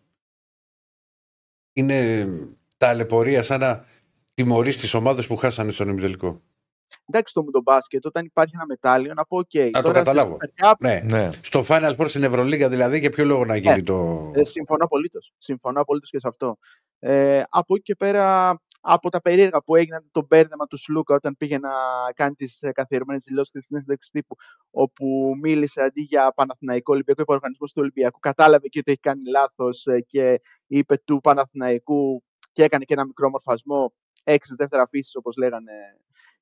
είναι 1.72 2.26
ταλαιπωρία 2.86 3.42
σαν 3.42 3.60
να 3.60 3.84
τιμωρείς 4.34 4.76
τις 4.76 4.94
ομάδες 4.94 5.26
που 5.26 5.36
χάσανε 5.36 5.72
στον 5.72 5.88
ημιτελικό. 5.88 6.42
Εντάξει 7.06 7.34
το 7.34 7.42
μου 7.42 7.50
το 7.50 7.60
μπάσκετ, 7.62 8.06
όταν 8.06 8.24
υπάρχει 8.24 8.52
ένα 8.54 8.66
μετάλλιο, 8.66 9.12
να 9.14 9.24
πω: 9.24 9.36
OK. 9.36 9.70
το 9.72 9.80
τώρα 9.82 9.88
σε 9.88 9.92
καταλάβω. 9.92 10.36
Super 10.36 10.64
Cup, 10.64 10.74
Ναι. 10.78 11.00
Ναι. 11.04 11.28
Στο 11.40 11.64
Final 11.68 11.96
Four 11.96 12.08
στην 12.08 12.22
Ευρωλίγα 12.22 12.68
δηλαδή, 12.68 12.98
για 12.98 13.10
ποιο 13.10 13.24
λόγο 13.24 13.44
να 13.44 13.56
γίνει 13.56 13.74
Ναι. 13.74 13.82
το. 13.82 14.30
Ε, 14.34 14.44
συμφωνώ 14.44 14.84
απολύτως. 14.84 15.32
Συμφωνώ 15.38 15.80
απολύτως 15.80 16.10
και 16.10 16.18
σε 16.18 16.28
αυτό. 16.28 16.58
Ε, 16.98 17.42
από 17.48 17.74
εκεί 17.74 17.82
και 17.82 17.94
πέρα, 17.94 18.56
από 18.80 19.10
τα 19.10 19.20
περίεργα 19.20 19.62
που 19.62 19.76
έγιναν 19.76 20.08
το 20.10 20.26
μπέρδεμα 20.28 20.66
του 20.66 20.76
Σλούκα 20.76 21.14
όταν 21.14 21.36
πήγε 21.38 21.58
να 21.58 21.70
κάνει 22.14 22.34
τις 22.34 22.60
καθιερωμένες 22.72 23.24
δηλώσεις 23.24 23.52
και 23.52 23.58
τη 23.58 23.64
συνέντευξη 23.64 24.10
τύπου, 24.10 24.36
όπου 24.70 25.34
μίλησε 25.42 25.82
αντί 25.82 26.00
για 26.00 26.32
Παναθηναϊκό 26.34 26.92
Ολυμπιακό 26.92 27.22
Υποοργανισμό 27.22 27.66
του 27.66 27.72
Ολυμπιακού, 27.76 28.18
κατάλαβε 28.18 28.68
και 28.68 28.78
ότι 28.78 28.90
έχει 28.90 29.00
κάνει 29.00 29.22
λάθος 29.30 29.86
και 30.06 30.40
είπε 30.66 30.98
του 31.04 31.20
Παναθηναϊκού 31.20 32.22
και 32.54 32.64
έκανε 32.64 32.84
και 32.84 32.94
ένα 32.94 33.06
μικρό 33.06 33.28
μορφασμό 33.30 33.94
έξι 34.24 34.54
δεύτερα 34.56 34.86
φύσης, 34.88 35.14
όπως 35.14 35.36
λέγανε 35.36 35.72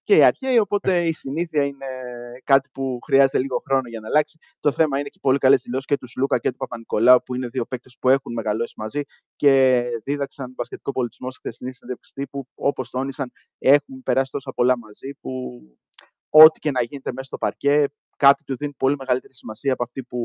και 0.03 0.17
οι 0.17 0.25
αρχαίοι. 0.25 0.59
Οπότε 0.59 1.07
η 1.07 1.13
συνήθεια 1.13 1.65
είναι 1.65 1.87
κάτι 2.45 2.69
που 2.73 2.99
χρειάζεται 3.07 3.39
λίγο 3.39 3.63
χρόνο 3.67 3.89
για 3.89 4.01
να 4.01 4.09
αλλάξει. 4.09 4.39
Το 4.61 4.73
θέμα 4.73 4.99
είναι 4.99 5.09
και 5.09 5.19
οι 5.19 5.21
πολύ 5.21 5.39
καλές 5.39 5.63
δηλώσεις 5.63 5.87
και 5.87 5.97
τους 5.97 6.13
Λούκα 6.17 6.39
και 6.39 6.51
του 6.51 6.57
Παπα-Νικολάου, 6.57 7.23
που 7.25 7.35
είναι 7.35 7.49
δύο 7.49 7.65
παίκτες 7.65 7.97
που 8.01 8.09
έχουν 8.09 8.33
μεγαλώσει 8.33 8.75
μαζί 8.77 9.03
και 9.37 9.85
δίδαξαν 10.05 10.53
μπασκετικό 10.57 10.93
πολιτισμό 10.93 11.31
στη 11.31 11.41
χθεσινή 11.41 11.75
συνέντευξη 11.75 12.13
τύπου. 12.15 12.47
Όπως 12.55 12.91
τόνισαν, 12.91 13.33
έχουν 13.59 14.03
περάσει 14.03 14.31
τόσα 14.31 14.53
πολλά 14.53 14.79
μαζί 14.79 15.15
που 15.21 15.61
ό,τι 16.31 16.59
και 16.59 16.71
να 16.71 16.83
γίνεται 16.83 17.13
μέσα 17.13 17.27
στο 17.27 17.39
παρκέ, 17.39 17.85
κάποιοι 18.17 18.45
του 18.47 18.57
δίνουν 18.57 18.75
πολύ 18.79 18.97
μεγαλύτερη 18.99 19.35
σημασία 19.35 19.73
από 19.73 19.83
αυτή 19.83 20.03
που 20.03 20.19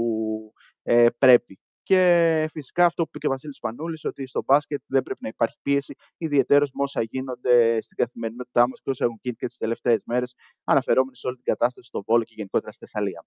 ε, 0.84 1.08
πρέπει. 1.18 1.60
Και 1.88 2.50
φυσικά 2.54 2.86
αυτό 2.86 3.04
που 3.04 3.10
είπε 3.10 3.18
και 3.18 3.28
ο 3.28 3.30
Βασίλης 3.30 3.60
Πανούλης, 3.60 4.06
ότι 4.06 4.28
στο 4.28 4.44
μπάσκετ 4.46 4.82
δεν 4.86 5.04
πρέπει 5.04 5.20
να 5.22 5.28
υπάρχει 5.28 5.58
πίεση, 5.62 5.94
ιδιαίτερω 6.18 6.66
με 6.74 6.84
όσα 6.84 7.02
γίνονται 7.02 7.82
στην 7.82 7.98
καθημερινότητά 7.98 8.68
μας 8.68 8.82
και 8.82 8.90
όσα 8.90 9.04
έχουν 9.06 9.20
γίνει 9.22 9.36
και 9.36 9.48
τις 9.48 9.58
τελευταίες 9.58 10.02
μέρες, 10.06 10.34
αναφερόμενοι 10.64 11.18
σε 11.18 11.28
όλη 11.28 11.36
την 11.36 11.46
κατάσταση 11.46 11.88
στο 11.88 12.04
Βόλο 12.06 12.24
και 12.24 12.34
γενικότερα 12.38 12.72
στη 12.72 12.86
Θεσσαλία. 12.86 13.26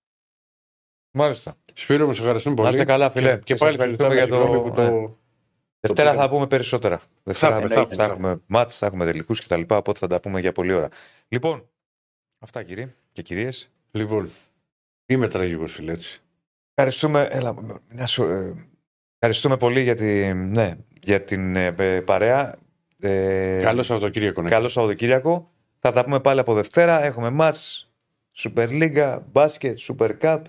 Μάλιστα. 1.10 1.56
Σπύρο, 1.74 2.06
μου 2.06 2.12
σε 2.14 2.20
ευχαριστούμε 2.20 2.54
Να 2.54 2.60
πολύ. 2.62 2.72
είστε 2.74 2.84
καλά, 2.84 3.10
φίλε. 3.10 3.36
Και, 3.36 3.42
και 3.44 3.56
Σας 3.56 3.58
πάλι 3.60 3.74
ευχαριστούμε 3.74 4.14
ευχαριστούμε 4.14 4.44
για 4.44 4.54
για 4.54 4.62
το- 4.62 4.68
που 4.70 4.74
το. 4.74 4.82
ναι. 5.00 5.14
Δευτέρα 5.80 6.10
πήγαμε. 6.10 6.28
θα 6.28 6.34
πούμε 6.34 6.46
περισσότερα. 6.46 7.00
Δευτέρα 7.22 7.54
έχουμε, 7.54 7.68
θα, 7.68 7.74
θα 7.74 7.80
θα, 7.86 8.02
έχουμε, 8.02 8.04
θα 8.06 8.12
έχουμε 8.12 8.42
μάτς, 8.46 8.78
θα 8.78 8.86
έχουμε 8.86 9.04
τελικούς 9.04 9.40
κτλ. 9.40 9.60
Οπότε 9.68 9.98
θα 9.98 10.06
τα 10.06 10.20
πούμε 10.20 10.40
για 10.40 10.52
πολλή 10.52 10.72
ώρα. 10.72 10.88
Λοιπόν, 11.28 11.68
αυτά 12.38 12.62
κύριοι 12.62 12.94
και 13.12 13.22
κυρίες. 13.22 13.70
Λοιπόν, 13.90 14.30
είμαι 15.06 15.28
τραγικό 15.28 15.66
φίλε 15.66 15.92
έτσι. 15.92 16.22
Ευχαριστούμε, 16.82 17.28
έλα, 17.31 17.55
να 17.89 18.07
σου, 18.07 18.23
ε, 18.23 18.52
ευχαριστούμε 19.15 19.57
πολύ 19.57 19.82
για, 19.82 19.94
τη, 19.94 20.35
ναι, 20.35 20.77
για 21.02 21.23
την 21.24 21.57
ε, 21.57 21.74
ε, 21.78 22.01
παρέα. 22.01 22.59
Ε, 22.98 23.59
Καλό 23.62 23.82
Σαββατοκύριακο. 23.82 24.43
ναι. 24.43 24.48
Καλό 24.48 24.69
Σαββατοκύριακο. 24.69 25.51
Θα 25.78 25.93
τα 25.93 26.05
πούμε 26.05 26.20
πάλι 26.20 26.40
από 26.40 26.55
Δευτέρα. 26.55 27.05
Έχουμε 27.05 27.31
μάτς, 27.31 27.90
Super 28.36 28.69
League, 28.69 29.19
μπάσκετ, 29.32 29.78
Super 29.81 30.11
Cup. 30.20 30.40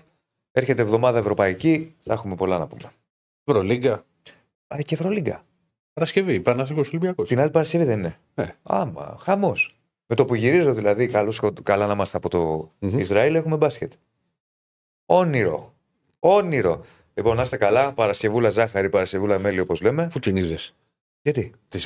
Έρχεται 0.52 0.82
εβδομάδα 0.82 1.18
ευρωπαϊκή. 1.18 1.94
Θα 1.98 2.12
έχουμε 2.12 2.34
πολλά 2.34 2.58
να 2.58 2.66
πούμε. 2.66 2.92
Ευρωλίγκα. 3.44 4.04
Α, 4.74 4.78
και 4.84 4.94
Ευρωλίγκα. 4.94 5.44
Παρασκευή, 5.92 6.40
Παναθηναϊκός 6.40 6.88
Ολυμπιακός. 6.88 7.28
Την 7.28 7.40
άλλη 7.40 7.50
Παρασκευή 7.50 7.84
δεν 7.84 7.98
είναι. 7.98 8.18
Ε. 8.34 8.44
Άμα, 8.62 9.16
χαμός. 9.20 9.76
Με 10.06 10.16
το 10.16 10.24
που 10.24 10.34
γυρίζω 10.34 10.72
δηλαδή, 10.72 11.06
καλώς, 11.06 11.40
καλά 11.62 11.86
να 11.86 11.92
είμαστε 11.92 12.16
από 12.16 12.28
το 12.28 12.70
Μμμ. 12.78 12.98
Ισραήλ, 12.98 13.34
έχουμε 13.34 13.56
μπάσκετ. 13.56 13.92
Όνειρο. 15.06 15.74
Όνειρο. 16.24 16.84
Λοιπόν, 17.14 17.36
να 17.36 17.42
είστε 17.42 17.56
καλά. 17.56 17.92
Παρασκευούλα 17.92 18.48
ζάχαρη, 18.50 18.88
Παρασκευούλα 18.88 19.38
μέλι, 19.38 19.60
όπως 19.60 19.80
λέμε. 19.80 20.08
Φουτσινίζες. 20.10 20.74
Γιατί; 21.22 21.52
Τι 21.68 21.80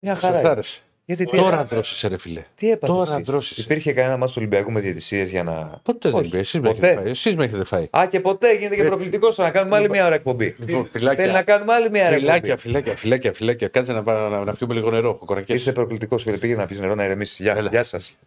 Μια 0.00 0.14
χαρά. 0.16 0.40
είναι. 0.40 0.60
Γιατί 1.04 1.24
τι, 1.24 1.36
Τώρα 1.36 1.64
δρώσει, 1.64 2.08
ρε 2.08 2.18
φιλέ. 2.18 2.42
τι 2.54 2.70
έπαθες 2.70 2.96
Τώρα 2.96 3.12
εσύ; 3.14 3.22
δρώσεις. 3.22 3.58
Υπήρχε 3.64 3.92
κανένα 3.92 4.16
μάτσο 4.16 4.34
του 4.34 4.40
Ολυμπιακού 4.46 4.72
με 4.72 4.80
διαιτησίες 4.80 5.30
για 5.30 5.42
να. 5.42 5.80
Ποτέ 5.82 6.08
δεν 6.10 6.18
Όχι. 6.18 6.26
είπε. 6.28 6.38
Εσείς 6.38 6.60
με 6.60 6.68
Ποτέ. 6.68 6.86
έχετε 6.86 7.00
φάει. 7.00 7.10
Εσείς 7.10 7.36
με 7.36 7.44
έχετε 7.44 7.64
φάει. 7.64 7.88
Α, 7.98 8.06
και 8.10 8.20
ποτέ 8.20 8.52
γίνεται 8.52 8.74
και 8.74 8.80
Έτσι. 8.80 8.86
προκλητικός 8.92 9.36
να 9.36 9.50
κάνουμε 9.50 9.76
άλλη 9.76 9.88
μια 9.90 10.06
ώρα 10.06 10.14
εκπομπή. 10.14 10.56
Λοιπόν, 10.58 10.88
Θέλει 10.92 11.04
να 11.04 11.10
φυλάκια, 11.14 11.42
κάνουμε 11.42 11.72
άλλη 11.72 11.90
μια 11.90 12.06
ώρα 12.06 12.16
φυλάκια, 12.16 12.36
εκπομπή. 12.52 12.60
φυλάκια, 12.60 12.96
φυλάκια, 12.96 13.32
φυλάκια. 13.32 13.68
Κάτσε 13.68 13.92
να, 13.92 14.02
να, 14.02 14.28
να, 14.28 14.44
να 14.44 14.52
πιούμε 14.52 14.74
λίγο 14.74 14.90
νερό. 14.90 15.08
Έχω 15.10 15.24
κορακές. 15.24 15.56
Είσαι 15.60 15.72
προκλητικός, 15.72 16.22
φίλε. 16.22 16.36
Πήγε 16.36 16.54
να 16.56 16.66
πεις 16.66 16.80
νερό 16.80 16.94
να 16.94 17.04
ηρεμήσεις. 17.04 17.38
Γεια, 17.38 17.54
Έλα. 17.56 17.68
γεια 17.70 17.82
σας. 17.82 18.18